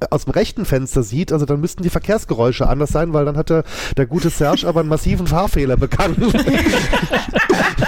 äh, 0.01 0.07
aus 0.09 0.25
dem 0.25 0.31
rechten 0.31 0.65
Fenster 0.65 1.03
sieht, 1.03 1.31
also 1.31 1.45
dann 1.45 1.61
müssten 1.61 1.83
die 1.83 1.89
Verkehrsgeräusche 1.89 2.67
anders 2.67 2.89
sein, 2.89 3.13
weil 3.13 3.23
dann 3.23 3.37
hat 3.37 3.49
der, 3.49 3.63
der 3.95 4.05
gute 4.05 4.29
Serge 4.29 4.67
aber 4.67 4.81
einen 4.81 4.89
massiven 4.89 5.25
Fahrfehler 5.25 5.77
begangen. 5.77 6.17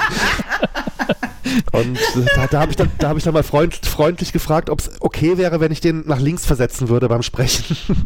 Und 1.71 1.97
äh, 1.97 2.25
da, 2.35 2.47
da 2.47 2.59
habe 2.61 2.71
ich, 2.71 2.77
dann- 2.77 2.89
da 2.97 3.09
hab 3.09 3.17
ich 3.17 3.23
dann 3.23 3.33
mal 3.33 3.43
freund, 3.43 3.75
freundlich 3.85 4.31
gefragt, 4.33 4.69
ob 4.69 4.79
es 4.81 4.91
okay 5.01 5.37
wäre, 5.37 5.59
wenn 5.59 5.71
ich 5.71 5.81
den 5.81 6.03
nach 6.07 6.19
links 6.19 6.45
versetzen 6.45 6.89
würde 6.89 7.07
beim 7.07 7.21
Sprechen. 7.23 7.75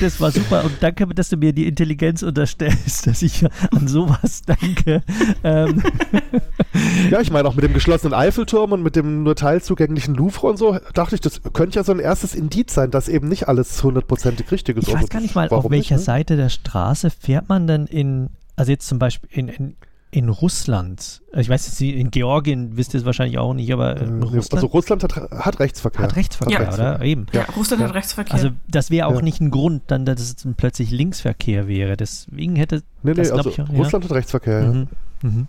Das 0.00 0.20
war 0.20 0.30
super 0.30 0.64
und 0.64 0.72
danke, 0.80 1.06
dass 1.14 1.28
du 1.28 1.36
mir 1.36 1.52
die 1.52 1.66
Intelligenz 1.66 2.22
unterstellst, 2.22 3.06
dass 3.06 3.22
ich 3.22 3.44
an 3.72 3.86
sowas 3.88 4.42
denke. 4.42 5.02
Ähm, 5.42 5.82
Ja, 7.10 7.20
ich 7.20 7.30
meine 7.30 7.48
auch 7.48 7.54
mit 7.54 7.64
dem 7.64 7.72
geschlossenen 7.72 8.14
Eiffelturm 8.14 8.72
und 8.72 8.82
mit 8.82 8.96
dem 8.96 9.22
nur 9.22 9.36
teilzugänglichen 9.36 10.14
Louvre 10.14 10.48
und 10.48 10.56
so, 10.56 10.78
dachte 10.92 11.14
ich, 11.14 11.20
das 11.20 11.40
könnte 11.52 11.76
ja 11.76 11.84
so 11.84 11.92
ein 11.92 12.00
erstes 12.00 12.34
Indiz 12.34 12.74
sein, 12.74 12.90
dass 12.90 13.08
eben 13.08 13.28
nicht 13.28 13.46
alles 13.48 13.82
hundertprozentig 13.82 14.50
richtig 14.50 14.76
ist. 14.78 14.88
Ich 14.88 14.94
weiß 14.94 15.08
gar 15.08 15.20
nicht 15.20 15.34
mal, 15.36 15.50
warum 15.50 15.66
auf 15.66 15.70
welcher 15.70 15.96
nicht, 15.96 16.00
ne? 16.00 16.04
Seite 16.04 16.36
der 16.36 16.48
Straße 16.48 17.10
fährt 17.10 17.48
man 17.48 17.66
denn 17.66 17.86
in, 17.86 18.30
also 18.56 18.72
jetzt 18.72 18.88
zum 18.88 18.98
Beispiel 18.98 19.28
in, 19.32 19.48
in, 19.48 19.76
in 20.14 20.28
Russland. 20.28 21.22
Ich 21.36 21.48
weiß 21.48 21.66
jetzt, 21.66 21.80
in 21.80 22.10
Georgien 22.12 22.76
wisst 22.76 22.94
ihr 22.94 23.00
es 23.00 23.06
wahrscheinlich 23.06 23.38
auch 23.38 23.52
nicht, 23.52 23.72
aber 23.72 23.96
in 24.00 24.20
Äh, 24.22 24.24
Russland 24.24 24.54
Also 24.54 24.66
Russland 24.68 25.02
hat, 25.02 25.16
hat 25.16 25.58
Rechtsverkehr. 25.58 26.04
hat 26.04 26.14
Rechtsverkehr, 26.14 26.66
Hat 26.68 26.74
oder? 26.74 27.02
Eben. 27.02 27.26
Ja, 27.32 27.42
Russland 27.56 27.82
hat 27.82 27.94
Rechtsverkehr. 27.94 28.32
Also 28.34 28.50
das 28.68 28.90
wäre 28.90 29.08
auch 29.08 29.16
Ja. 29.16 29.22
nicht 29.22 29.40
ein 29.40 29.50
Grund, 29.50 29.82
dann, 29.88 30.04
dass 30.04 30.20
es 30.20 30.36
dann 30.36 30.54
plötzlich 30.54 30.92
Linksverkehr 30.92 31.66
wäre. 31.66 31.96
Deswegen 31.96 32.54
hätte 32.54 32.82
Nee, 33.02 33.10
nee, 33.10 33.14
das, 33.14 33.32
also 33.32 33.50
ich, 33.50 33.58
Russland 33.70 34.04
hat 34.04 34.12
Rechtsverkehr, 34.12 34.62
ja. 34.62 34.72
Mhm. 34.72 34.88
Mhm. 35.22 35.48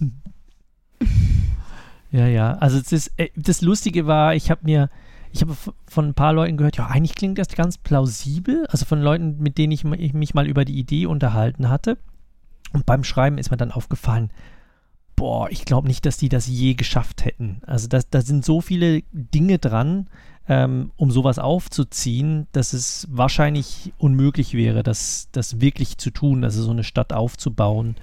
Ja, 2.12 2.26
ja. 2.26 2.52
Also 2.54 2.78
ist, 2.78 3.12
äh, 3.18 3.28
das 3.36 3.60
Lustige 3.60 4.06
war, 4.06 4.34
ich 4.34 4.50
habe 4.50 4.60
mir, 4.64 4.88
ich 5.32 5.42
habe 5.42 5.54
von 5.86 6.06
ein 6.06 6.14
paar 6.14 6.32
Leuten 6.32 6.56
gehört, 6.56 6.76
ja, 6.78 6.86
eigentlich 6.86 7.14
klingt 7.14 7.36
das 7.38 7.48
ganz 7.48 7.76
plausibel. 7.76 8.64
Also 8.70 8.86
von 8.86 9.02
Leuten, 9.02 9.36
mit 9.40 9.58
denen 9.58 9.72
ich 9.72 9.84
mich 9.84 10.32
mal 10.32 10.46
über 10.46 10.64
die 10.64 10.78
Idee 10.78 11.04
unterhalten 11.06 11.68
hatte. 11.68 11.98
Und 12.72 12.86
beim 12.86 13.04
Schreiben 13.04 13.38
ist 13.38 13.50
mir 13.50 13.56
dann 13.56 13.72
aufgefallen, 13.72 14.30
boah, 15.14 15.50
ich 15.50 15.64
glaube 15.64 15.88
nicht, 15.88 16.04
dass 16.04 16.18
die 16.18 16.28
das 16.28 16.46
je 16.46 16.74
geschafft 16.74 17.24
hätten. 17.24 17.60
Also 17.66 17.88
das, 17.88 18.10
da 18.10 18.20
sind 18.20 18.44
so 18.44 18.60
viele 18.60 19.02
Dinge 19.12 19.58
dran, 19.58 20.08
ähm, 20.48 20.92
um 20.96 21.10
sowas 21.10 21.38
aufzuziehen, 21.38 22.46
dass 22.52 22.72
es 22.72 23.08
wahrscheinlich 23.10 23.92
unmöglich 23.98 24.54
wäre, 24.54 24.82
das, 24.82 25.28
das 25.32 25.60
wirklich 25.60 25.98
zu 25.98 26.10
tun, 26.10 26.44
also 26.44 26.62
so 26.62 26.70
eine 26.70 26.84
Stadt 26.84 27.12
aufzubauen. 27.12 27.96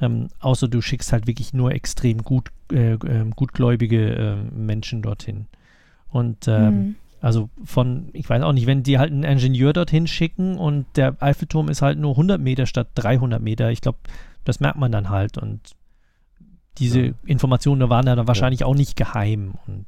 Ähm, 0.00 0.28
außer 0.38 0.68
du 0.68 0.80
schickst 0.80 1.12
halt 1.12 1.26
wirklich 1.26 1.52
nur 1.52 1.72
extrem 1.72 2.22
gut, 2.22 2.50
äh, 2.72 2.92
ähm, 2.92 3.32
gutgläubige 3.32 4.14
äh, 4.14 4.36
Menschen 4.56 5.02
dorthin. 5.02 5.46
Und 6.08 6.48
ähm, 6.48 6.78
Mhm. 6.78 6.94
Also 7.20 7.50
von, 7.64 8.08
ich 8.12 8.28
weiß 8.28 8.42
auch 8.42 8.52
nicht, 8.52 8.66
wenn 8.66 8.82
die 8.82 8.98
halt 8.98 9.12
einen 9.12 9.22
Ingenieur 9.24 9.72
dorthin 9.72 10.06
schicken 10.06 10.56
und 10.56 10.86
der 10.96 11.16
Eiffelturm 11.20 11.68
ist 11.68 11.82
halt 11.82 11.98
nur 11.98 12.12
100 12.12 12.40
Meter 12.40 12.66
statt 12.66 12.88
300 12.94 13.42
Meter, 13.42 13.70
ich 13.70 13.80
glaube, 13.80 13.98
das 14.44 14.60
merkt 14.60 14.78
man 14.78 14.90
dann 14.90 15.10
halt 15.10 15.36
und 15.38 15.60
diese 16.78 17.14
Informationen 17.26 17.90
waren 17.90 18.06
ja 18.06 18.16
dann 18.16 18.26
wahrscheinlich 18.26 18.64
auch 18.64 18.74
nicht 18.74 18.96
geheim 18.96 19.54
und 19.66 19.84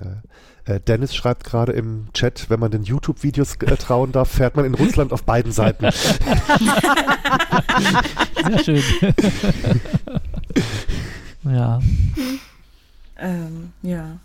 Ja. 0.00 0.22
Äh, 0.66 0.80
Dennis 0.80 1.14
schreibt 1.14 1.44
gerade 1.44 1.72
im 1.72 2.08
Chat, 2.12 2.50
wenn 2.50 2.60
man 2.60 2.70
den 2.70 2.82
YouTube-Videos 2.82 3.56
äh, 3.56 3.76
trauen 3.76 4.12
darf, 4.12 4.30
fährt 4.30 4.56
man 4.56 4.66
in 4.66 4.74
Russland 4.74 5.12
auf 5.12 5.24
beiden 5.24 5.52
Seiten. 5.52 5.90
Sehr 8.46 8.58
schön. 8.64 8.82
ja. 11.44 11.80
Ähm, 13.18 13.72
ja. 13.82 14.18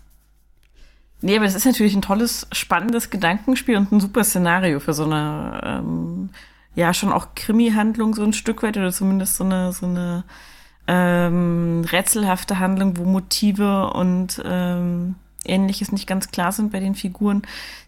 Nee, 1.22 1.36
aber 1.36 1.46
das 1.46 1.54
ist 1.54 1.64
natürlich 1.64 1.94
ein 1.94 2.02
tolles, 2.02 2.46
spannendes 2.52 3.10
Gedankenspiel 3.10 3.76
und 3.76 3.90
ein 3.90 4.00
super 4.00 4.22
Szenario 4.22 4.80
für 4.80 4.92
so 4.92 5.04
eine, 5.04 5.60
ähm, 5.64 6.30
ja, 6.74 6.92
schon 6.92 7.12
auch 7.12 7.28
Krimi-Handlung 7.34 8.14
so 8.14 8.22
ein 8.22 8.34
Stück 8.34 8.62
weit 8.62 8.76
oder 8.76 8.92
zumindest 8.92 9.36
so 9.36 9.44
eine, 9.44 9.72
so 9.72 9.86
eine 9.86 10.24
ähm, 10.86 11.84
rätselhafte 11.90 12.58
Handlung, 12.58 12.96
wo 12.98 13.04
Motive 13.04 13.90
und 13.90 14.42
ähm, 14.44 15.16
Ähnliches 15.44 15.92
nicht 15.92 16.06
ganz 16.06 16.30
klar 16.30 16.52
sind 16.52 16.72
bei 16.72 16.80
den 16.80 16.94
Figuren. 16.94 17.42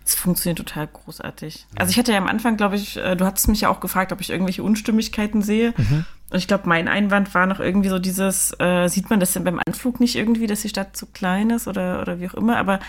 Das 0.04 0.14
funktioniert 0.14 0.58
total 0.58 0.86
großartig. 0.86 1.66
Also 1.76 1.90
ich 1.90 1.98
hatte 1.98 2.12
ja 2.12 2.18
am 2.18 2.28
Anfang, 2.28 2.56
glaube 2.56 2.76
ich, 2.76 2.96
äh, 2.96 3.14
du 3.14 3.26
hattest 3.26 3.48
mich 3.48 3.62
ja 3.62 3.68
auch 3.68 3.80
gefragt, 3.80 4.12
ob 4.12 4.20
ich 4.20 4.30
irgendwelche 4.30 4.62
Unstimmigkeiten 4.62 5.42
sehe. 5.42 5.74
Mhm. 5.76 6.04
Und 6.30 6.38
ich 6.38 6.48
glaube, 6.48 6.68
mein 6.68 6.88
Einwand 6.88 7.34
war 7.34 7.46
noch 7.46 7.60
irgendwie 7.60 7.88
so 7.88 7.98
dieses, 7.98 8.54
äh, 8.58 8.88
sieht 8.88 9.10
man 9.10 9.20
das 9.20 9.32
denn 9.32 9.44
beim 9.44 9.60
Anflug 9.66 10.00
nicht 10.00 10.16
irgendwie, 10.16 10.46
dass 10.46 10.62
die 10.62 10.68
Stadt 10.68 10.96
zu 10.96 11.06
klein 11.06 11.50
ist 11.50 11.68
oder, 11.68 12.00
oder 12.00 12.20
wie 12.20 12.28
auch 12.28 12.34
immer, 12.34 12.56
aber 12.56 12.80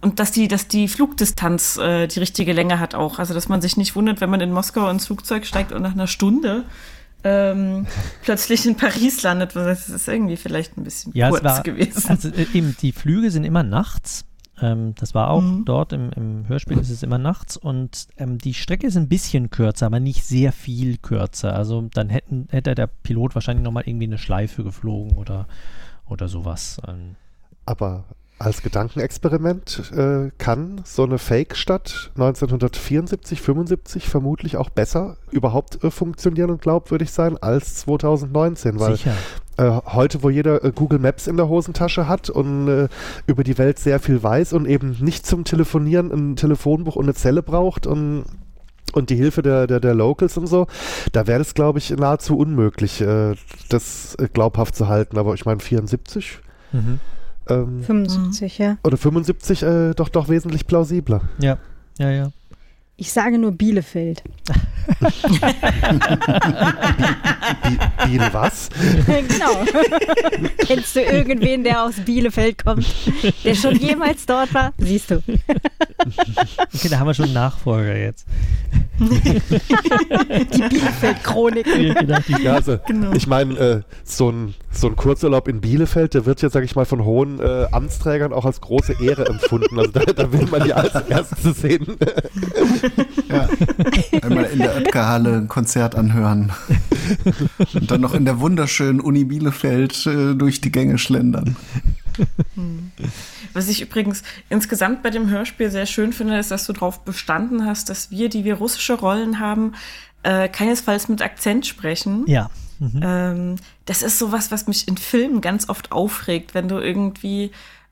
und 0.00 0.20
dass 0.20 0.30
die, 0.32 0.46
dass 0.48 0.68
die 0.68 0.88
Flugdistanz 0.88 1.76
äh, 1.76 2.06
die 2.06 2.20
richtige 2.20 2.52
Länge 2.52 2.78
hat 2.78 2.94
auch. 2.94 3.18
Also 3.18 3.34
dass 3.34 3.48
man 3.48 3.60
sich 3.60 3.76
nicht 3.76 3.96
wundert, 3.96 4.20
wenn 4.20 4.30
man 4.30 4.40
in 4.40 4.52
Moskau 4.52 4.88
ins 4.90 5.06
Flugzeug 5.06 5.44
steigt 5.46 5.72
und 5.72 5.82
nach 5.82 5.92
einer 5.92 6.06
Stunde 6.06 6.64
ähm, 7.24 7.86
plötzlich 8.22 8.64
in 8.66 8.76
Paris 8.76 9.22
landet. 9.22 9.56
Das 9.56 9.88
ist 9.88 10.06
irgendwie 10.08 10.36
vielleicht 10.36 10.76
ein 10.76 10.84
bisschen 10.84 11.12
Ja, 11.14 11.30
kurz 11.30 11.40
es 11.40 11.44
war, 11.44 11.62
gewesen. 11.62 12.04
also 12.08 12.28
äh, 12.28 12.46
eben, 12.54 12.76
die 12.80 12.92
Flüge 12.92 13.30
sind 13.30 13.44
immer 13.44 13.62
nachts. 13.64 14.24
Ähm, 14.60 14.94
das 14.96 15.14
war 15.14 15.30
auch 15.30 15.42
Mhm. 15.42 15.64
dort 15.64 15.92
im, 15.92 16.10
im 16.16 16.48
Hörspiel 16.48 16.78
ist 16.78 16.90
es 16.90 17.02
immer 17.02 17.18
nachts 17.18 17.56
und 17.56 18.08
ähm, 18.16 18.38
die 18.38 18.54
Strecke 18.54 18.86
ist 18.88 18.96
ein 18.96 19.08
bisschen 19.08 19.50
kürzer, 19.50 19.86
aber 19.86 20.00
nicht 20.00 20.24
sehr 20.24 20.52
viel 20.52 20.96
kürzer. 20.98 21.54
Also 21.54 21.88
dann 21.92 22.08
hätten, 22.08 22.46
hätte 22.50 22.74
der 22.74 22.86
Pilot 22.88 23.34
wahrscheinlich 23.34 23.64
nochmal 23.64 23.84
irgendwie 23.86 24.06
eine 24.06 24.18
Schleife 24.18 24.64
geflogen 24.64 25.16
oder, 25.16 25.46
oder 26.06 26.26
sowas. 26.28 26.80
Ähm, 26.88 27.14
Aber 27.66 28.04
als 28.38 28.62
Gedankenexperiment 28.62 29.90
äh, 29.96 30.30
kann 30.38 30.80
so 30.84 31.02
eine 31.04 31.18
Fake-Stadt 31.18 32.10
1974, 32.14 33.40
75 33.40 34.08
vermutlich 34.08 34.56
auch 34.56 34.70
besser 34.70 35.16
überhaupt 35.30 35.82
äh, 35.82 35.90
funktionieren 35.90 36.50
und 36.50 36.62
glaubwürdig 36.62 37.10
sein 37.10 37.36
als 37.38 37.76
2019, 37.78 38.78
weil 38.78 38.96
Sicher. 38.96 39.14
äh, 39.56 39.80
heute, 39.86 40.22
wo 40.22 40.30
jeder 40.30 40.64
äh, 40.64 40.72
Google 40.72 41.00
Maps 41.00 41.26
in 41.26 41.36
der 41.36 41.48
Hosentasche 41.48 42.06
hat 42.06 42.30
und 42.30 42.68
äh, 42.68 42.88
über 43.26 43.42
die 43.42 43.58
Welt 43.58 43.78
sehr 43.78 43.98
viel 43.98 44.22
weiß 44.22 44.52
und 44.52 44.66
eben 44.66 44.96
nicht 45.00 45.26
zum 45.26 45.44
Telefonieren 45.44 46.12
ein 46.12 46.36
Telefonbuch 46.36 46.96
und 46.96 47.06
eine 47.06 47.14
Zelle 47.14 47.42
braucht 47.42 47.86
und 47.86 48.24
und 48.94 49.10
die 49.10 49.16
Hilfe 49.16 49.42
der, 49.42 49.66
der, 49.66 49.80
der 49.80 49.94
Locals 49.94 50.38
und 50.38 50.46
so, 50.46 50.66
da 51.12 51.26
wäre 51.26 51.42
es, 51.42 51.52
glaube 51.52 51.78
ich, 51.78 51.90
nahezu 51.90 52.38
unmöglich, 52.38 53.02
äh, 53.02 53.34
das 53.68 54.16
glaubhaft 54.32 54.74
zu 54.74 54.88
halten. 54.88 55.18
Aber 55.18 55.34
ich 55.34 55.44
meine, 55.44 55.60
74, 55.60 56.40
Mhm. 56.72 57.00
Ähm, 57.50 57.82
75, 57.82 58.58
ja. 58.58 58.78
oder 58.84 58.96
75 58.96 59.62
äh, 59.62 59.94
doch 59.94 60.08
doch 60.08 60.28
wesentlich 60.28 60.66
plausibler. 60.66 61.22
Ja, 61.40 61.58
ja, 61.98 62.10
ja. 62.10 62.30
Ich 63.00 63.12
sage 63.12 63.38
nur 63.38 63.52
Bielefeld. 63.52 64.24
Biel 68.04 68.20
was? 68.32 68.68
genau. 69.06 69.64
Kennst 70.66 70.96
du 70.96 71.02
irgendwen, 71.02 71.62
der 71.62 71.84
aus 71.84 71.94
Bielefeld 72.04 72.64
kommt, 72.64 72.86
der 73.44 73.54
schon 73.54 73.76
jemals 73.76 74.26
dort 74.26 74.52
war? 74.54 74.72
Siehst 74.78 75.10
du. 75.12 75.22
Okay, 76.74 76.88
da 76.88 76.98
haben 76.98 77.06
wir 77.06 77.14
schon 77.14 77.26
einen 77.26 77.34
Nachfolger 77.34 77.96
jetzt. 77.96 78.26
Die 78.98 80.62
Bielefeld-Chronik. 80.68 81.66
Ja, 81.66 81.94
genau, 81.94 82.18
die- 82.26 82.42
Ja, 82.42 82.54
also, 82.54 82.78
Genau. 82.86 83.12
ich 83.12 83.26
meine, 83.26 83.54
äh, 83.58 83.80
so, 84.04 84.30
ein, 84.30 84.54
so 84.72 84.88
ein 84.88 84.96
Kurzurlaub 84.96 85.46
in 85.48 85.60
Bielefeld, 85.60 86.14
der 86.14 86.26
wird 86.26 86.42
jetzt, 86.42 86.52
sag 86.54 86.64
ich 86.64 86.74
mal, 86.74 86.84
von 86.84 87.04
hohen 87.04 87.38
äh, 87.40 87.66
Amtsträgern 87.70 88.32
auch 88.32 88.44
als 88.44 88.60
große 88.60 88.96
Ehre 89.02 89.26
empfunden. 89.26 89.78
Also 89.78 89.92
da, 89.92 90.00
da 90.12 90.32
will 90.32 90.46
man 90.50 90.66
ja 90.66 90.76
als 90.76 90.94
erstes 91.08 91.60
sehen. 91.60 91.96
Ja. 93.28 93.48
Einmal 94.22 94.44
in 94.44 94.58
der 94.58 94.76
Oetker-Halle 94.76 95.36
ein 95.36 95.48
Konzert 95.48 95.94
anhören. 95.94 96.52
Und 97.74 97.90
dann 97.90 98.00
noch 98.00 98.14
in 98.14 98.24
der 98.24 98.40
wunderschönen 98.40 99.00
Uni 99.00 99.24
Bielefeld 99.24 100.06
äh, 100.06 100.34
durch 100.34 100.60
die 100.60 100.72
Gänge 100.72 100.98
schlendern. 100.98 101.56
Was 103.52 103.68
ich 103.68 103.80
übrigens 103.82 104.22
insgesamt 104.48 105.02
bei 105.02 105.10
dem 105.10 105.30
Hörspiel 105.30 105.70
sehr 105.70 105.86
schön 105.86 106.12
finde, 106.12 106.38
ist, 106.38 106.50
dass 106.50 106.66
du 106.66 106.72
darauf 106.72 107.04
bestanden 107.04 107.64
hast, 107.64 107.88
dass 107.90 108.10
wir, 108.10 108.28
die 108.28 108.44
wir 108.44 108.54
russische 108.54 108.94
Rollen 108.94 109.40
haben, 109.40 109.72
äh, 110.22 110.48
keinesfalls 110.48 111.08
mit 111.08 111.22
Akzent 111.22 111.66
sprechen. 111.66 112.24
Ja. 112.26 112.50
Mhm. 112.78 113.00
Ähm, 113.02 113.56
das 113.86 114.02
ist 114.02 114.18
sowas, 114.18 114.50
was 114.50 114.66
mich 114.66 114.88
in 114.88 114.96
Filmen 114.96 115.40
ganz 115.40 115.68
oft 115.68 115.92
aufregt, 115.92 116.54
wenn 116.54 116.68
du 116.68 116.78
irgendwie 116.78 117.50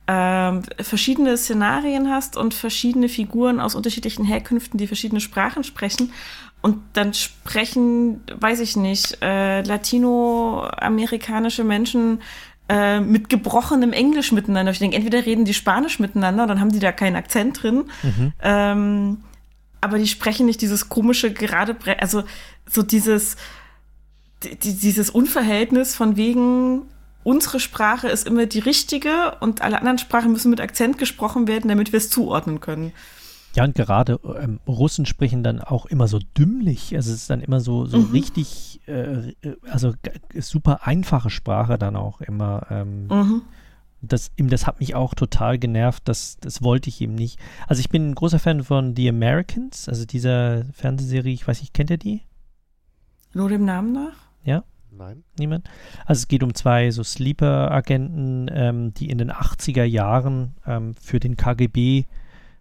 ähm, 0.09 0.63
verschiedene 0.81 1.37
Szenarien 1.37 2.11
hast 2.11 2.37
und 2.37 2.55
verschiedene 2.55 3.09
Figuren 3.09 3.61
aus 3.61 3.75
unterschiedlichen 3.75 4.25
Herkünften, 4.25 4.79
die 4.79 4.87
verschiedene 4.87 5.21
Sprachen 5.21 5.65
sprechen. 5.65 6.13
Und 6.63 6.79
dann 6.95 7.15
sprechen, 7.15 8.23
weiß 8.41 8.61
ich 8.61 8.77
nicht, 8.77 9.19
äh, 9.23 9.63
latinoamerikanische 9.63 11.65
Menschen 11.65 12.21
äh, 12.69 13.01
mit 13.01 13.29
gebrochenem 13.29 13.93
Englisch 13.93 14.33
miteinander. 14.33 14.73
Ich 14.73 14.79
denke, 14.79 14.97
entweder 14.97 15.25
reden 15.25 15.45
die 15.45 15.55
Spanisch 15.55 16.01
miteinander, 16.01 16.47
dann 16.47 16.61
haben 16.61 16.73
die 16.73 16.81
da 16.81 16.93
keinen 16.93 17.17
Akzent 17.17 17.63
drin. 17.63 17.85
Mhm. 18.03 18.33
Ähm, 18.43 19.19
aber 19.81 19.99
die 19.99 20.09
sprechen 20.09 20.47
nicht 20.47 20.61
dieses 20.63 20.89
komische, 20.89 21.33
gerade, 21.33 21.77
also 22.01 22.25
so 22.69 22.83
dieses, 22.83 23.37
die, 24.43 24.57
die- 24.57 24.75
dieses 24.77 25.11
Unverhältnis 25.11 25.95
von 25.95 26.17
wegen, 26.17 26.83
unsere 27.27 27.59
Sprache 27.59 28.09
ist 28.09 28.27
immer 28.27 28.47
die 28.47 28.61
richtige 28.61 29.37
und 29.41 29.61
alle 29.61 29.79
anderen 29.79 29.99
Sprachen 29.99 30.31
müssen 30.33 30.49
mit 30.51 30.61
Akzent 30.61 30.97
gesprochen 30.97 31.49
werden, 31.49 31.69
damit 31.69 31.93
wir 31.93 31.97
es 31.99 32.09
zuordnen 32.09 32.61
können. 32.61 32.93
Ja, 33.57 33.65
und 33.65 33.75
gerade 33.75 34.21
ähm, 34.39 34.61
Russen 34.69 35.07
sprechen 35.07 35.43
dann 35.43 35.61
auch 35.61 35.87
immer 35.87 36.07
so 36.09 36.19
dümmlich. 36.39 36.95
Also 36.95 37.11
es 37.13 37.23
ist 37.23 37.31
dann 37.31 37.41
immer 37.41 37.59
so, 37.61 37.87
so 37.87 37.99
Mhm. 37.99 38.11
richtig, 38.13 38.81
äh, 38.87 39.31
äh, 39.43 39.57
also 39.69 39.95
super 40.39 40.87
einfache 40.87 41.31
Sprache 41.31 41.79
dann 41.79 41.97
auch 41.97 42.21
immer. 42.21 42.67
Ähm, 42.71 43.07
Mhm. 43.09 43.43
das, 44.03 44.31
das 44.37 44.67
hat 44.67 44.79
mich 44.79 44.95
auch 44.95 45.15
total 45.15 45.59
genervt, 45.59 46.03
das, 46.07 46.37
das 46.39 46.63
wollte 46.63 46.91
ich 46.91 47.01
ihm 47.01 47.15
nicht. 47.15 47.41
Also 47.67 47.81
ich 47.81 47.89
bin 47.89 48.11
ein 48.11 48.15
großer 48.15 48.39
Fan 48.39 48.63
von 48.63 48.95
The 48.95 49.09
Americans, 49.09 49.89
also 49.89 50.05
dieser 50.05 50.65
Fernsehserie, 50.75 51.33
ich 51.35 51.49
weiß 51.49 51.61
nicht, 51.61 51.75
kennt 51.75 51.91
ihr 51.91 51.99
die? 51.99 52.23
Nur 53.33 53.49
dem 53.49 53.65
Namen 53.65 53.93
nach? 53.93 54.17
Ja? 54.45 54.63
Nein. 54.97 55.25
Niemand? 55.39 55.69
Also 56.05 56.21
es 56.21 56.29
geht 56.29 56.43
um 56.43 56.55
zwei 56.55 56.91
so 56.91 57.03
Sleeper-Agenten, 57.03 58.51
ähm, 58.53 58.95
die 58.95 59.11
in 59.11 59.19
den 59.19 59.31
80er 59.31 59.85
Jahren 59.85 60.55
ähm, 60.67 60.95
für 60.95 61.21
den 61.21 61.37
KGB 61.37 62.05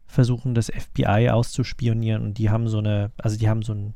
versuchen, 0.05 0.53
das 0.53 0.67
FBI 0.67 1.29
auszuspionieren 1.29 2.23
und 2.23 2.37
die 2.37 2.49
haben 2.49 2.67
so 2.67 2.79
eine, 2.79 3.11
also 3.17 3.37
die 3.37 3.49
haben 3.49 3.61
so 3.61 3.73
ein, 3.73 3.93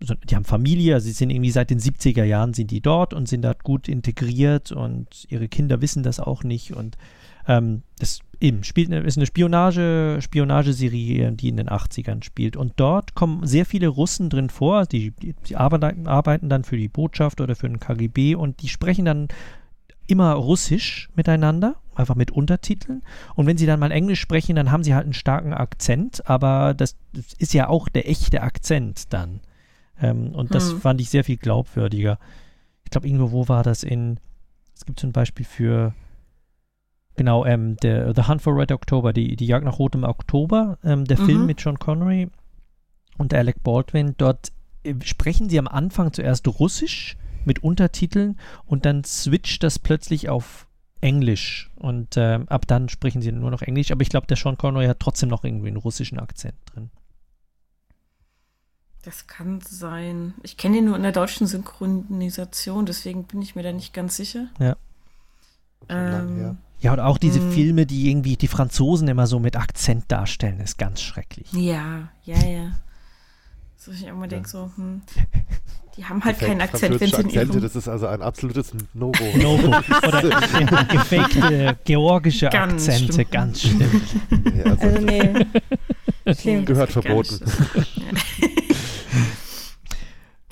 so, 0.00 0.14
die 0.14 0.34
haben 0.36 0.44
Familie, 0.44 0.94
also 0.94 1.06
sie 1.06 1.12
sind 1.12 1.30
irgendwie 1.30 1.50
seit 1.50 1.70
den 1.70 1.80
70er 1.80 2.24
Jahren 2.24 2.54
sind 2.54 2.70
die 2.70 2.80
dort 2.80 3.14
und 3.14 3.28
sind 3.28 3.42
dort 3.42 3.62
gut 3.62 3.88
integriert 3.88 4.72
und 4.72 5.26
ihre 5.28 5.48
Kinder 5.48 5.80
wissen 5.80 6.02
das 6.02 6.20
auch 6.20 6.44
nicht 6.44 6.74
und 6.74 6.96
ähm, 7.46 7.82
das 7.98 8.20
eben 8.40 8.62
spielt 8.62 8.90
ist 8.90 9.16
eine 9.16 9.26
Spionage, 9.26 10.18
Spionageserie, 10.20 11.32
die 11.32 11.48
in 11.48 11.56
den 11.56 11.68
80ern 11.68 12.22
spielt. 12.22 12.56
Und 12.56 12.74
dort 12.76 13.14
kommen 13.14 13.46
sehr 13.46 13.64
viele 13.64 13.88
Russen 13.88 14.28
drin 14.28 14.50
vor, 14.50 14.84
die, 14.86 15.12
die, 15.12 15.34
die 15.46 15.56
arbeiten, 15.56 16.06
arbeiten 16.06 16.48
dann 16.48 16.64
für 16.64 16.76
die 16.76 16.88
Botschaft 16.88 17.40
oder 17.40 17.56
für 17.56 17.68
den 17.68 17.80
KGB 17.80 18.34
und 18.34 18.62
die 18.62 18.68
sprechen 18.68 19.06
dann 19.06 19.28
immer 20.06 20.34
Russisch 20.34 21.08
miteinander, 21.14 21.76
einfach 21.94 22.14
mit 22.14 22.30
Untertiteln. 22.30 23.02
Und 23.34 23.46
wenn 23.46 23.56
sie 23.56 23.66
dann 23.66 23.80
mal 23.80 23.90
Englisch 23.90 24.20
sprechen, 24.20 24.56
dann 24.56 24.70
haben 24.70 24.84
sie 24.84 24.94
halt 24.94 25.04
einen 25.04 25.14
starken 25.14 25.54
Akzent, 25.54 26.28
aber 26.28 26.74
das, 26.74 26.96
das 27.12 27.32
ist 27.34 27.54
ja 27.54 27.68
auch 27.68 27.88
der 27.88 28.08
echte 28.08 28.42
Akzent 28.42 29.12
dann. 29.12 29.40
Ähm, 30.00 30.34
und 30.34 30.54
das 30.54 30.72
Hm. 30.72 30.80
fand 30.80 31.00
ich 31.00 31.08
sehr 31.08 31.24
viel 31.24 31.38
glaubwürdiger. 31.38 32.18
Ich 32.84 32.90
glaube, 32.90 33.06
irgendwo, 33.06 33.32
wo 33.32 33.48
war 33.48 33.62
das 33.62 33.82
in, 33.82 34.18
es 34.74 34.84
gibt 34.84 35.00
so 35.00 35.06
ein 35.06 35.12
Beispiel 35.12 35.46
für, 35.46 35.94
genau, 37.16 37.44
ähm, 37.44 37.76
der 37.78 38.14
The 38.14 38.28
Hunt 38.28 38.42
for 38.42 38.56
Red 38.56 38.72
October, 38.72 39.12
die, 39.12 39.36
die 39.36 39.46
Jagd 39.46 39.64
nach 39.64 39.78
Rotem 39.78 40.04
Oktober, 40.04 40.78
ähm, 40.84 41.04
der 41.04 41.18
Mhm. 41.20 41.26
Film 41.26 41.46
mit 41.46 41.60
Sean 41.60 41.78
Connery 41.78 42.28
und 43.18 43.32
Alec 43.34 43.62
Baldwin. 43.62 44.14
Dort 44.16 44.52
äh, 44.82 44.94
sprechen 45.02 45.48
sie 45.48 45.58
am 45.58 45.68
Anfang 45.68 46.12
zuerst 46.12 46.46
Russisch 46.48 47.16
mit 47.44 47.62
Untertiteln 47.62 48.38
und 48.64 48.86
dann 48.86 49.04
switcht 49.04 49.62
das 49.62 49.78
plötzlich 49.78 50.28
auf 50.28 50.66
Englisch 51.00 51.70
und 51.76 52.16
ähm, 52.16 52.48
ab 52.48 52.66
dann 52.66 52.88
sprechen 52.88 53.20
sie 53.20 53.30
nur 53.30 53.50
noch 53.50 53.60
Englisch. 53.60 53.90
Aber 53.90 54.00
ich 54.00 54.08
glaube, 54.08 54.26
der 54.26 54.38
Sean 54.38 54.56
Connery 54.56 54.86
hat 54.86 55.00
trotzdem 55.00 55.28
noch 55.28 55.44
irgendwie 55.44 55.68
einen 55.68 55.76
russischen 55.76 56.18
Akzent 56.18 56.54
drin. 56.66 56.90
Das 59.02 59.26
kann 59.26 59.60
sein. 59.60 60.32
Ich 60.42 60.56
kenne 60.56 60.78
ihn 60.78 60.86
nur 60.86 60.96
in 60.96 61.02
der 61.02 61.12
deutschen 61.12 61.46
Synchronisation, 61.46 62.86
deswegen 62.86 63.24
bin 63.24 63.42
ich 63.42 63.54
mir 63.54 63.62
da 63.62 63.70
nicht 63.70 63.92
ganz 63.92 64.16
sicher. 64.16 64.46
Ja. 64.58 64.76
Ähm, 65.90 66.56
Ja, 66.84 66.92
und 66.92 67.00
auch 67.00 67.16
diese 67.16 67.40
Mm. 67.40 67.52
Filme, 67.52 67.86
die 67.86 68.10
irgendwie 68.10 68.36
die 68.36 68.46
Franzosen 68.46 69.08
immer 69.08 69.26
so 69.26 69.38
mit 69.40 69.56
Akzent 69.56 70.04
darstellen, 70.08 70.60
ist 70.60 70.76
ganz 70.76 71.00
schrecklich. 71.00 71.50
ja, 71.52 72.10
ja, 72.24 72.36
ja. 72.46 72.72
So 73.78 73.90
ich 73.92 74.06
immer 74.06 74.28
denke 74.28 74.46
so, 74.48 74.70
hm, 74.76 75.00
die 75.96 76.04
haben 76.04 76.22
halt 76.22 76.38
keinen 76.38 76.60
Akzent, 76.60 77.00
wenn 77.00 77.08
sie 77.08 77.14
in 77.16 77.24
Akzente, 77.26 77.60
das 77.60 77.74
ist 77.76 77.88
also 77.88 78.06
ein 78.06 78.20
absolutes 78.22 78.72
No-Go. 78.92 79.24
No-Go. 79.42 79.68
Oder 80.08 80.20
ge- 80.22 80.86
gefakte 80.98 81.78
georgische 81.84 82.48
Ganz 82.50 82.86
Akzente, 82.88 83.12
schlimm. 83.14 83.26
ganz 83.30 83.60
schlimm. 83.62 84.02
Ja, 84.56 84.64
also- 84.72 84.86
Also 84.86 84.98
nee. 85.00 85.46
Schlimm. 86.38 86.64
Gehört 86.66 86.92
verboten. 86.92 87.40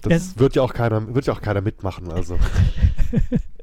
Das- 0.02 0.10
Das 0.28 0.38
wird 0.38 0.56
ja 0.56 0.62
auch 0.62 0.72
keiner, 0.74 1.14
wird 1.14 1.26
ja 1.26 1.32
auch 1.34 1.40
keiner 1.42 1.60
mitmachen. 1.60 2.10
Also 2.10 2.38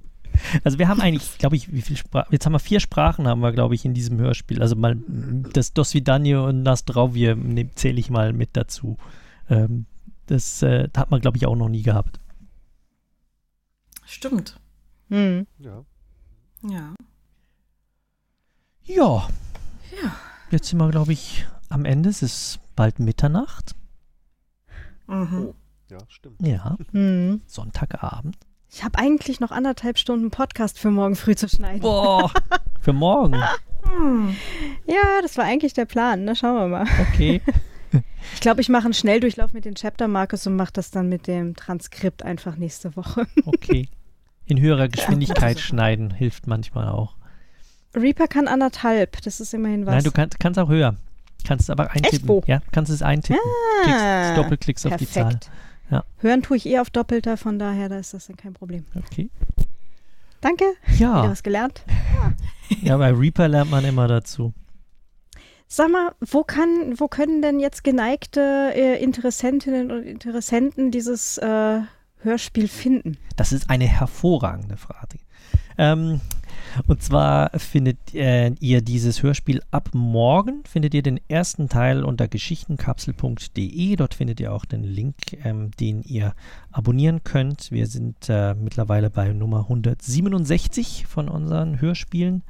Also 0.63 0.79
wir 0.79 0.87
haben 0.87 1.01
eigentlich, 1.01 1.37
glaube 1.37 1.55
ich, 1.55 1.71
wie 1.71 1.81
viel 1.81 1.97
Sprachen, 1.97 2.31
jetzt 2.31 2.45
haben 2.45 2.53
wir 2.53 2.59
vier 2.59 2.79
Sprachen, 2.79 3.27
haben 3.27 3.41
wir, 3.41 3.51
glaube 3.51 3.75
ich, 3.75 3.85
in 3.85 3.93
diesem 3.93 4.17
Hörspiel. 4.19 4.61
Also 4.61 4.75
mal 4.75 4.97
das 5.53 5.73
Dosvidanje 5.73 6.41
und 6.41 6.63
Nastrovje 6.63 7.35
ne, 7.35 7.69
zähle 7.75 7.99
ich 7.99 8.09
mal 8.09 8.33
mit 8.33 8.49
dazu. 8.53 8.97
Ähm, 9.49 9.85
das 10.25 10.61
äh, 10.61 10.89
hat 10.95 11.11
man, 11.11 11.21
glaube 11.21 11.37
ich, 11.37 11.45
auch 11.45 11.55
noch 11.55 11.69
nie 11.69 11.81
gehabt. 11.81 12.19
Stimmt. 14.05 14.59
Hm. 15.09 15.47
ja. 15.59 15.83
Ja. 16.63 16.93
Ja. 18.83 19.29
Ja. 20.01 20.15
Jetzt 20.51 20.69
sind 20.69 20.79
wir, 20.79 20.89
glaube 20.89 21.13
ich, 21.13 21.45
am 21.69 21.85
Ende. 21.85 22.09
Es 22.09 22.21
ist 22.21 22.59
bald 22.75 22.99
Mitternacht. 22.99 23.75
Mhm. 25.07 25.53
ja, 25.89 25.97
stimmt. 26.07 26.45
Ja. 26.45 26.77
Hm. 26.91 27.41
Sonntagabend. 27.45 28.37
Ich 28.71 28.83
habe 28.83 28.99
eigentlich 28.99 29.39
noch 29.39 29.51
anderthalb 29.51 29.97
Stunden 29.97 30.29
Podcast 30.29 30.77
für 30.79 30.91
morgen 30.91 31.15
früh 31.15 31.35
zu 31.35 31.49
schneiden. 31.49 31.81
Boah. 31.81 32.31
Für 32.81 32.93
morgen. 32.93 33.35
Hm. 33.83 34.35
Ja, 34.87 35.21
das 35.21 35.37
war 35.37 35.43
eigentlich 35.43 35.73
der 35.73 35.83
Plan. 35.85 36.23
Na, 36.23 36.33
schauen 36.33 36.55
wir 36.55 36.67
mal. 36.67 36.85
Okay. 37.11 37.41
Ich 38.35 38.41
glaube, 38.41 38.61
ich 38.61 38.69
mache 38.69 38.85
einen 38.85 38.93
Schnelldurchlauf 38.93 39.51
mit 39.51 39.65
den 39.65 39.73
Chapter 39.73 40.07
Markers 40.07 40.45
und 40.45 40.55
mache 40.55 40.71
das 40.73 40.91
dann 40.91 41.09
mit 41.09 41.25
dem 41.25 41.55
Transkript 41.55 42.21
einfach 42.21 42.55
nächste 42.55 42.95
Woche. 42.95 43.25
Okay. 43.45 43.89
In 44.45 44.61
höherer 44.61 44.87
Geschwindigkeit 44.89 45.59
schneiden 45.59 46.11
hilft 46.11 46.45
manchmal 46.45 46.87
auch. 46.89 47.15
Reaper 47.95 48.27
kann 48.27 48.47
anderthalb. 48.47 49.19
Das 49.23 49.39
ist 49.39 49.55
immerhin 49.55 49.87
was. 49.87 49.95
Nein, 49.95 50.03
du 50.03 50.11
kannst, 50.11 50.39
kannst 50.39 50.59
auch 50.59 50.69
höher. 50.69 50.95
Kannst 51.47 51.71
aber 51.71 51.89
eintippen. 51.89 52.27
wo? 52.27 52.43
Ja, 52.45 52.61
kannst 52.71 52.91
es 52.91 53.01
eintippen. 53.01 53.41
Ah, 53.43 53.83
Klickst, 53.83 54.37
doppelklickst 54.37 54.85
auf 54.85 54.95
die 54.97 55.09
Zahl. 55.09 55.39
Ja, 55.89 56.03
Hören 56.17 56.41
tue 56.41 56.57
ich 56.57 56.65
eh 56.65 56.79
auf 56.79 56.89
Doppelter, 56.89 57.37
von 57.37 57.57
daher 57.59 57.89
da 57.89 57.97
ist 57.97 58.13
das 58.13 58.27
dann 58.27 58.37
kein 58.37 58.53
Problem. 58.53 58.85
okay. 58.95 59.29
Danke. 60.41 60.63
Ja. 60.97 61.23
Wieder 61.23 61.31
was 61.31 61.43
gelernt. 61.43 61.83
Ja, 62.83 62.97
bei 62.97 63.11
Reaper 63.11 63.47
lernt 63.47 63.71
man 63.71 63.83
immer 63.83 64.07
dazu. 64.07 64.53
Sag 65.67 65.91
mal, 65.91 66.11
wo, 66.19 66.43
kann, 66.43 66.99
wo 66.99 67.07
können 67.07 67.41
denn 67.41 67.59
jetzt 67.59 67.83
geneigte 67.83 68.71
äh, 68.75 69.03
Interessentinnen 69.03 69.91
und 69.91 70.03
Interessenten 70.03 70.91
dieses 70.91 71.39
äh, 71.39 71.79
Hörspiel 72.21 72.67
finden? 72.67 73.17
Das 73.35 73.51
ist 73.51 73.71
eine 73.71 73.85
hervorragende 73.85 74.77
Frage. 74.77 75.17
Ähm, 75.79 76.21
und 76.87 77.01
zwar 77.01 77.51
findet 77.57 78.13
äh, 78.13 78.49
ihr 78.59 78.81
dieses 78.81 79.23
Hörspiel 79.23 79.61
ab 79.71 79.89
morgen, 79.93 80.63
findet 80.65 80.93
ihr 80.93 81.01
den 81.01 81.19
ersten 81.27 81.69
Teil 81.69 82.03
unter 82.03 82.27
geschichtenkapsel.de. 82.27 83.95
Dort 83.95 84.13
findet 84.13 84.39
ihr 84.39 84.53
auch 84.53 84.65
den 84.65 84.83
Link, 84.83 85.15
ähm, 85.43 85.71
den 85.79 86.01
ihr 86.03 86.33
abonnieren 86.71 87.23
könnt. 87.23 87.71
Wir 87.71 87.87
sind 87.87 88.29
äh, 88.29 88.53
mittlerweile 88.53 89.09
bei 89.09 89.31
Nummer 89.33 89.61
167 89.61 91.05
von 91.07 91.29
unseren 91.29 91.81
Hörspielen. 91.81 92.43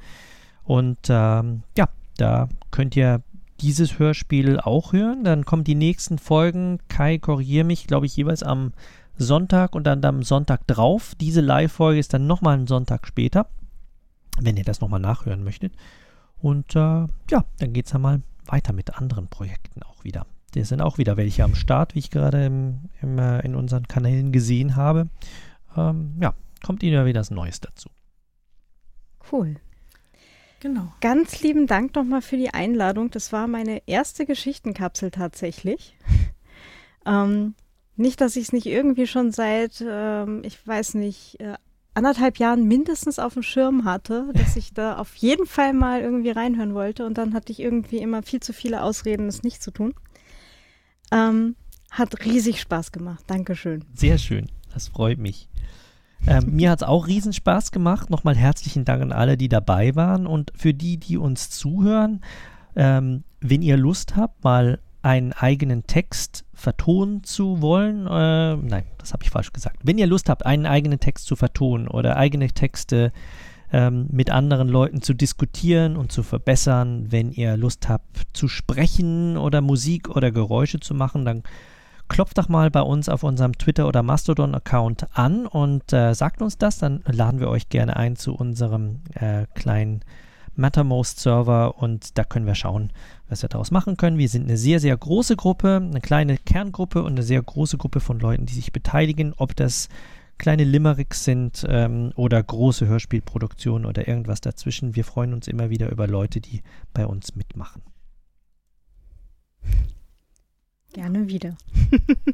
Und 0.64 0.98
ähm, 1.08 1.62
ja, 1.76 1.88
da 2.16 2.48
könnt 2.70 2.96
ihr 2.96 3.22
dieses 3.60 3.98
Hörspiel 3.98 4.58
auch 4.60 4.92
hören. 4.92 5.24
Dann 5.24 5.44
kommen 5.44 5.64
die 5.64 5.74
nächsten 5.74 6.18
Folgen. 6.18 6.78
Kai, 6.88 7.18
korrigiere 7.18 7.64
mich, 7.64 7.86
glaube 7.86 8.06
ich, 8.06 8.16
jeweils 8.16 8.42
am 8.42 8.72
Sonntag 9.20 9.74
und 9.74 9.84
dann 9.84 10.04
am 10.04 10.22
Sonntag 10.22 10.66
drauf. 10.66 11.14
Diese 11.20 11.40
Live-Folge 11.40 12.00
ist 12.00 12.14
dann 12.14 12.26
nochmal 12.26 12.54
einen 12.56 12.66
Sonntag 12.66 13.06
später, 13.06 13.46
wenn 14.42 14.56
ihr 14.56 14.64
das 14.64 14.80
nochmal 14.80 15.00
nachhören 15.00 15.44
möchtet. 15.44 15.74
Und 16.40 16.74
äh, 16.74 16.78
ja, 16.78 17.44
dann 17.58 17.72
geht 17.72 17.86
es 17.86 17.92
dann 17.92 18.02
mal 18.02 18.22
weiter 18.46 18.72
mit 18.72 18.96
anderen 18.96 19.28
Projekten 19.28 19.82
auch 19.82 20.04
wieder. 20.04 20.26
Da 20.54 20.64
sind 20.64 20.80
auch 20.80 20.98
wieder 20.98 21.16
welche 21.16 21.44
am 21.44 21.54
Start, 21.54 21.94
wie 21.94 22.00
ich 22.00 22.10
gerade 22.10 22.44
im, 22.46 22.80
im, 23.02 23.18
äh, 23.18 23.40
in 23.40 23.54
unseren 23.54 23.86
Kanälen 23.86 24.32
gesehen 24.32 24.74
habe. 24.76 25.08
Ähm, 25.76 26.16
ja, 26.20 26.34
kommt 26.64 26.82
Ihnen 26.82 26.94
ja 26.94 27.06
wieder 27.06 27.20
was 27.20 27.30
Neues 27.30 27.60
dazu. 27.60 27.88
Cool. 29.30 29.56
Genau. 30.60 30.92
Ganz 31.00 31.40
lieben 31.40 31.66
Dank 31.66 31.94
nochmal 31.94 32.20
für 32.20 32.36
die 32.36 32.52
Einladung. 32.52 33.10
Das 33.10 33.32
war 33.32 33.46
meine 33.46 33.82
erste 33.86 34.26
Geschichtenkapsel 34.26 35.10
tatsächlich. 35.10 35.96
ähm, 37.06 37.54
nicht, 37.96 38.20
dass 38.20 38.36
ich 38.36 38.44
es 38.44 38.52
nicht 38.52 38.66
irgendwie 38.66 39.06
schon 39.06 39.30
seit, 39.30 39.84
ähm, 39.86 40.42
ich 40.44 40.66
weiß 40.66 40.94
nicht, 40.94 41.40
äh, 41.40 41.54
anderthalb 42.00 42.38
Jahren 42.38 42.66
mindestens 42.66 43.18
auf 43.18 43.34
dem 43.34 43.42
Schirm 43.42 43.84
hatte, 43.84 44.30
dass 44.32 44.56
ich 44.56 44.72
da 44.72 44.96
auf 44.96 45.14
jeden 45.16 45.46
Fall 45.46 45.74
mal 45.74 46.00
irgendwie 46.00 46.30
reinhören 46.30 46.74
wollte. 46.74 47.04
Und 47.04 47.18
dann 47.18 47.34
hatte 47.34 47.52
ich 47.52 47.60
irgendwie 47.60 47.98
immer 47.98 48.22
viel 48.22 48.40
zu 48.40 48.54
viele 48.54 48.82
Ausreden, 48.82 49.28
es 49.28 49.42
nicht 49.42 49.62
zu 49.62 49.70
tun. 49.70 49.92
Ähm, 51.12 51.56
hat 51.90 52.24
riesig 52.24 52.60
Spaß 52.60 52.92
gemacht. 52.92 53.24
Dankeschön. 53.26 53.84
Sehr 53.94 54.16
schön. 54.16 54.46
Das 54.72 54.88
freut 54.88 55.18
mich. 55.18 55.48
Ähm, 56.26 56.54
mir 56.54 56.70
hat 56.70 56.80
es 56.80 56.88
auch 56.88 57.06
riesen 57.06 57.34
Spaß 57.34 57.70
gemacht. 57.70 58.08
Nochmal 58.08 58.36
herzlichen 58.36 58.86
Dank 58.86 59.02
an 59.02 59.12
alle, 59.12 59.36
die 59.36 59.48
dabei 59.48 59.94
waren. 59.94 60.26
Und 60.26 60.52
für 60.56 60.72
die, 60.72 60.96
die 60.96 61.18
uns 61.18 61.50
zuhören, 61.50 62.22
ähm, 62.76 63.24
wenn 63.40 63.60
ihr 63.60 63.76
Lust 63.76 64.16
habt, 64.16 64.42
mal 64.42 64.80
einen 65.02 65.32
eigenen 65.32 65.86
Text 65.86 66.44
vertonen 66.52 67.24
zu 67.24 67.62
wollen, 67.62 68.06
äh, 68.06 68.56
nein, 68.56 68.84
das 68.98 69.12
habe 69.12 69.24
ich 69.24 69.30
falsch 69.30 69.52
gesagt. 69.52 69.80
Wenn 69.82 69.98
ihr 69.98 70.06
Lust 70.06 70.28
habt, 70.28 70.44
einen 70.44 70.66
eigenen 70.66 71.00
Text 71.00 71.26
zu 71.26 71.36
vertonen 71.36 71.88
oder 71.88 72.16
eigene 72.16 72.48
Texte 72.48 73.12
ähm, 73.72 74.08
mit 74.10 74.30
anderen 74.30 74.68
Leuten 74.68 75.00
zu 75.00 75.14
diskutieren 75.14 75.96
und 75.96 76.12
zu 76.12 76.22
verbessern, 76.22 77.06
wenn 77.10 77.32
ihr 77.32 77.56
Lust 77.56 77.88
habt 77.88 78.08
zu 78.32 78.48
sprechen 78.48 79.36
oder 79.36 79.60
Musik 79.60 80.10
oder 80.10 80.30
Geräusche 80.30 80.80
zu 80.80 80.94
machen, 80.94 81.24
dann 81.24 81.44
klopft 82.08 82.36
doch 82.36 82.48
mal 82.48 82.70
bei 82.70 82.82
uns 82.82 83.08
auf 83.08 83.22
unserem 83.22 83.56
Twitter- 83.56 83.86
oder 83.86 84.02
Mastodon-Account 84.02 85.16
an 85.16 85.46
und 85.46 85.92
äh, 85.92 86.12
sagt 86.14 86.42
uns 86.42 86.58
das. 86.58 86.78
Dann 86.78 87.02
laden 87.06 87.40
wir 87.40 87.48
euch 87.48 87.68
gerne 87.68 87.96
ein 87.96 88.16
zu 88.16 88.34
unserem 88.34 89.00
äh, 89.14 89.46
kleinen 89.54 90.00
Mattermost-Server 90.56 91.78
und 91.78 92.18
da 92.18 92.24
können 92.24 92.46
wir 92.46 92.56
schauen, 92.56 92.92
was 93.30 93.42
wir 93.42 93.48
daraus 93.48 93.70
machen 93.70 93.96
können. 93.96 94.18
Wir 94.18 94.28
sind 94.28 94.44
eine 94.44 94.56
sehr, 94.56 94.80
sehr 94.80 94.96
große 94.96 95.36
Gruppe, 95.36 95.76
eine 95.76 96.00
kleine 96.00 96.36
Kerngruppe 96.36 97.02
und 97.02 97.12
eine 97.12 97.22
sehr 97.22 97.42
große 97.42 97.78
Gruppe 97.78 98.00
von 98.00 98.18
Leuten, 98.18 98.46
die 98.46 98.54
sich 98.54 98.72
beteiligen, 98.72 99.34
ob 99.36 99.56
das 99.56 99.88
kleine 100.38 100.64
Limericks 100.64 101.24
sind 101.24 101.66
ähm, 101.68 102.12
oder 102.16 102.42
große 102.42 102.86
Hörspielproduktionen 102.86 103.86
oder 103.86 104.08
irgendwas 104.08 104.40
dazwischen. 104.40 104.96
Wir 104.96 105.04
freuen 105.04 105.34
uns 105.34 105.48
immer 105.48 105.70
wieder 105.70 105.90
über 105.90 106.06
Leute, 106.06 106.40
die 106.40 106.62
bei 106.92 107.06
uns 107.06 107.36
mitmachen. 107.36 107.82
Gerne 110.92 111.28
wieder. 111.28 111.56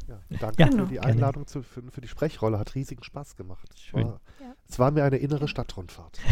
Ja, 0.07 0.17
danke 0.39 0.59
Ja, 0.59 0.65
für 0.65 0.71
genau. 0.71 0.85
die 0.85 0.93
gerne. 0.95 1.07
Einladung 1.07 1.45
zu, 1.47 1.61
für, 1.61 1.83
für 1.91 2.01
die 2.01 2.07
Sprechrolle. 2.07 2.57
Hat 2.57 2.73
riesigen 2.75 3.03
Spaß 3.03 3.35
gemacht. 3.35 3.67
Es 3.73 3.81
Schön. 3.81 4.05
war, 4.05 4.19
es 4.67 4.79
war 4.79 4.91
mir 4.91 5.03
eine 5.03 5.17
innere 5.17 5.47
Stadtrundfahrt. 5.47 6.19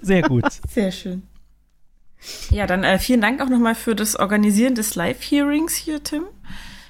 Sehr 0.00 0.22
gut. 0.22 0.44
Sehr 0.68 0.90
schön. 0.90 1.22
Ja, 2.50 2.66
dann 2.66 2.84
äh, 2.84 2.98
vielen 2.98 3.20
Dank 3.20 3.40
auch 3.40 3.48
nochmal 3.48 3.74
für 3.74 3.96
das 3.96 4.16
Organisieren 4.16 4.74
des 4.74 4.94
Live-Hearings 4.94 5.74
hier, 5.74 6.02
Tim. 6.02 6.24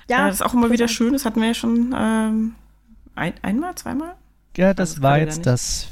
Ja, 0.09 0.25
äh, 0.25 0.29
das 0.29 0.37
ist 0.37 0.43
auch 0.43 0.55
immer 0.55 0.71
wieder 0.71 0.89
schön. 0.89 1.13
Das 1.13 1.25
hatten 1.25 1.41
wir 1.41 1.49
ja 1.49 1.55
schon 1.55 1.95
ähm, 1.97 2.55
ein, 3.15 3.35
einmal, 3.43 3.75
zweimal. 3.77 4.15
Ja, 4.57 4.75
das 4.75 4.91
Also 4.93 5.03
war 5.03 5.19
gerade 5.19 5.31
jetzt 5.31 5.47
das, 5.47 5.87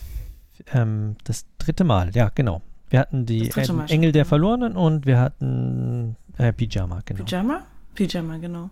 ähm, 0.73 1.17
das 1.25 1.45
dritte 1.59 1.85
Mal. 1.85 2.11
Ja, 2.15 2.31
genau. 2.35 2.63
Wir 2.89 3.01
hatten 3.01 3.25
die 3.27 3.51
schon, 3.53 3.87
Engel 3.89 4.13
der 4.13 4.25
Verlorenen 4.25 4.77
und 4.77 5.07
wir 5.07 5.19
hatten 5.21 6.17
äh, 6.39 6.53
Pyjama, 6.53 7.01
genau. 7.05 7.25
Pyjama? 7.25 7.63
Pyjama, 7.95 8.37
genau. 8.39 8.71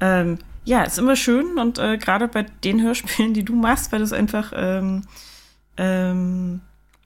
Ähm, 0.00 0.38
ja, 0.64 0.82
ist 0.82 0.98
immer 0.98 1.16
schön 1.16 1.58
und 1.58 1.78
äh, 1.78 1.98
gerade 1.98 2.28
bei 2.28 2.44
den 2.64 2.80
Hörspielen, 2.82 3.34
die 3.34 3.44
du 3.44 3.54
machst, 3.54 3.90
weil 3.92 4.00
das 4.00 4.12
einfach 4.12 4.52
ähm, 4.54 5.02
ähm, 5.76 6.60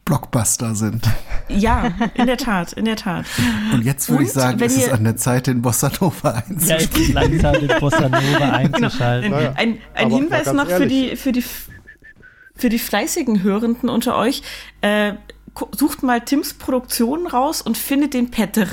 Blockbuster 0.05 0.75
sind. 0.75 1.09
ja, 1.49 1.91
in 2.15 2.27
der 2.27 2.37
Tat, 2.37 2.75
in 2.75 2.85
der 2.85 2.97
Tat. 2.97 3.25
Und 3.73 3.83
jetzt 3.85 4.11
würde 4.11 4.25
ich 4.25 4.33
sagen, 4.33 4.61
ist 4.61 4.77
es 4.77 4.87
ihr- 4.89 4.93
an 4.95 5.05
der 5.05 5.17
Zeit, 5.17 5.47
den 5.47 5.63
Bossa 5.63 5.91
Nova 6.01 6.35
Ja, 6.35 6.45
jetzt 6.51 6.63
ist 6.63 6.71
einzuspielen. 6.71 7.15
langsam 7.15 7.67
den 7.69 7.81
Bossa 7.81 8.09
Nova 8.09 8.51
einzuschalten. 8.53 9.31
Genau. 9.31 9.49
Ein, 9.51 9.57
ein, 9.57 9.79
ein 9.95 10.11
Hinweis 10.11 10.53
noch 10.53 10.67
für 10.67 10.73
ehrlich. 10.73 11.11
die, 11.11 11.17
für 11.17 11.33
die, 11.33 11.45
für 12.57 12.69
die 12.69 12.79
fleißigen 12.79 13.43
Hörenden 13.43 13.89
unter 13.89 14.17
euch. 14.17 14.43
Äh, 14.81 15.15
sucht 15.77 16.03
mal 16.03 16.21
Tims 16.21 16.55
Produktion 16.55 17.27
raus 17.27 17.63
und 17.63 17.77
findet 17.77 18.15
den 18.15 18.31
Petter. 18.31 18.67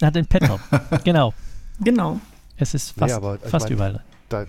Na, 0.00 0.10
den 0.10 0.26
Petop. 0.26 0.60
genau. 1.04 1.34
Genau. 1.80 2.20
Es 2.56 2.74
ist 2.74 2.92
fast, 2.92 3.20
Nee, 3.20 3.36
fast 3.48 3.66
mein, 3.66 3.72
überall. 3.72 4.04
de- 4.30 4.46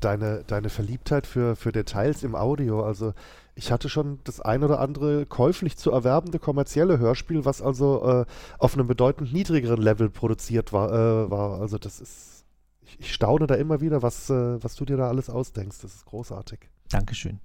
deine, 0.00 0.44
deine 0.46 0.68
Verliebtheit 0.68 1.26
für, 1.26 1.56
für 1.56 1.72
Details 1.72 2.22
im 2.22 2.34
Audio, 2.34 2.84
also 2.84 3.14
ich 3.54 3.72
hatte 3.72 3.88
schon 3.88 4.18
das 4.24 4.40
ein 4.42 4.62
oder 4.62 4.80
andere 4.80 5.24
käuflich 5.24 5.78
zu 5.78 5.90
erwerbende 5.90 6.38
kommerzielle 6.38 6.98
Hörspiel, 6.98 7.46
was 7.46 7.62
also 7.62 8.04
äh, 8.06 8.24
auf 8.58 8.74
einem 8.74 8.86
bedeutend 8.86 9.32
niedrigeren 9.32 9.80
Level 9.80 10.10
produziert 10.10 10.74
war. 10.74 10.92
Äh, 10.92 11.30
war. 11.30 11.58
Also 11.60 11.78
das 11.78 11.98
ist, 12.00 12.44
ich, 12.82 13.00
ich 13.00 13.14
staune 13.14 13.46
da 13.46 13.54
immer 13.54 13.80
wieder, 13.80 14.02
was, 14.02 14.28
äh, 14.28 14.62
was 14.62 14.74
du 14.76 14.84
dir 14.84 14.98
da 14.98 15.08
alles 15.08 15.30
ausdenkst. 15.30 15.78
Das 15.80 15.94
ist 15.94 16.04
großartig. 16.04 16.60
Dankeschön. 16.90 17.40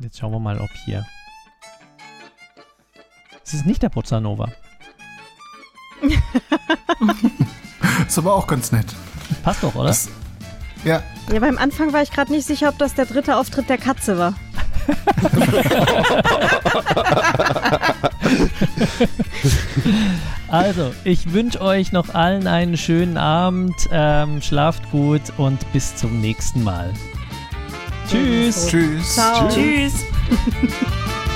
Jetzt 0.00 0.18
schauen 0.18 0.32
wir 0.32 0.38
mal, 0.38 0.58
ob 0.60 0.70
hier. 0.84 1.04
Es 3.44 3.54
ist 3.54 3.66
nicht 3.66 3.82
der 3.82 3.88
Bossa 3.88 4.20
Nova. 4.20 4.48
Ist 8.06 8.18
aber 8.18 8.34
auch 8.34 8.46
ganz 8.46 8.70
nett. 8.72 8.86
Passt 9.42 9.62
doch, 9.62 9.74
oder? 9.74 9.88
Das- 9.88 10.08
Ja, 10.84 11.02
Ja, 11.32 11.40
beim 11.40 11.58
Anfang 11.58 11.92
war 11.92 12.02
ich 12.02 12.10
gerade 12.12 12.30
nicht 12.30 12.46
sicher, 12.46 12.68
ob 12.68 12.78
das 12.78 12.94
der 12.94 13.06
dritte 13.06 13.36
Auftritt 13.36 13.68
der 13.68 13.78
Katze 13.78 14.18
war. 14.18 14.34
Also, 20.50 20.92
ich 21.04 21.32
wünsche 21.32 21.60
euch 21.60 21.92
noch 21.92 22.14
allen 22.14 22.46
einen 22.46 22.76
schönen 22.76 23.16
Abend. 23.18 23.74
Ähm, 23.92 24.40
schlaft 24.40 24.90
gut 24.90 25.20
und 25.36 25.58
bis 25.72 25.94
zum 25.96 26.20
nächsten 26.20 26.62
Mal. 26.64 26.92
Tschüss. 28.08 28.66
tschüss. 28.66 29.14
Ciao. 29.14 29.48
Tschüss. 29.48 30.04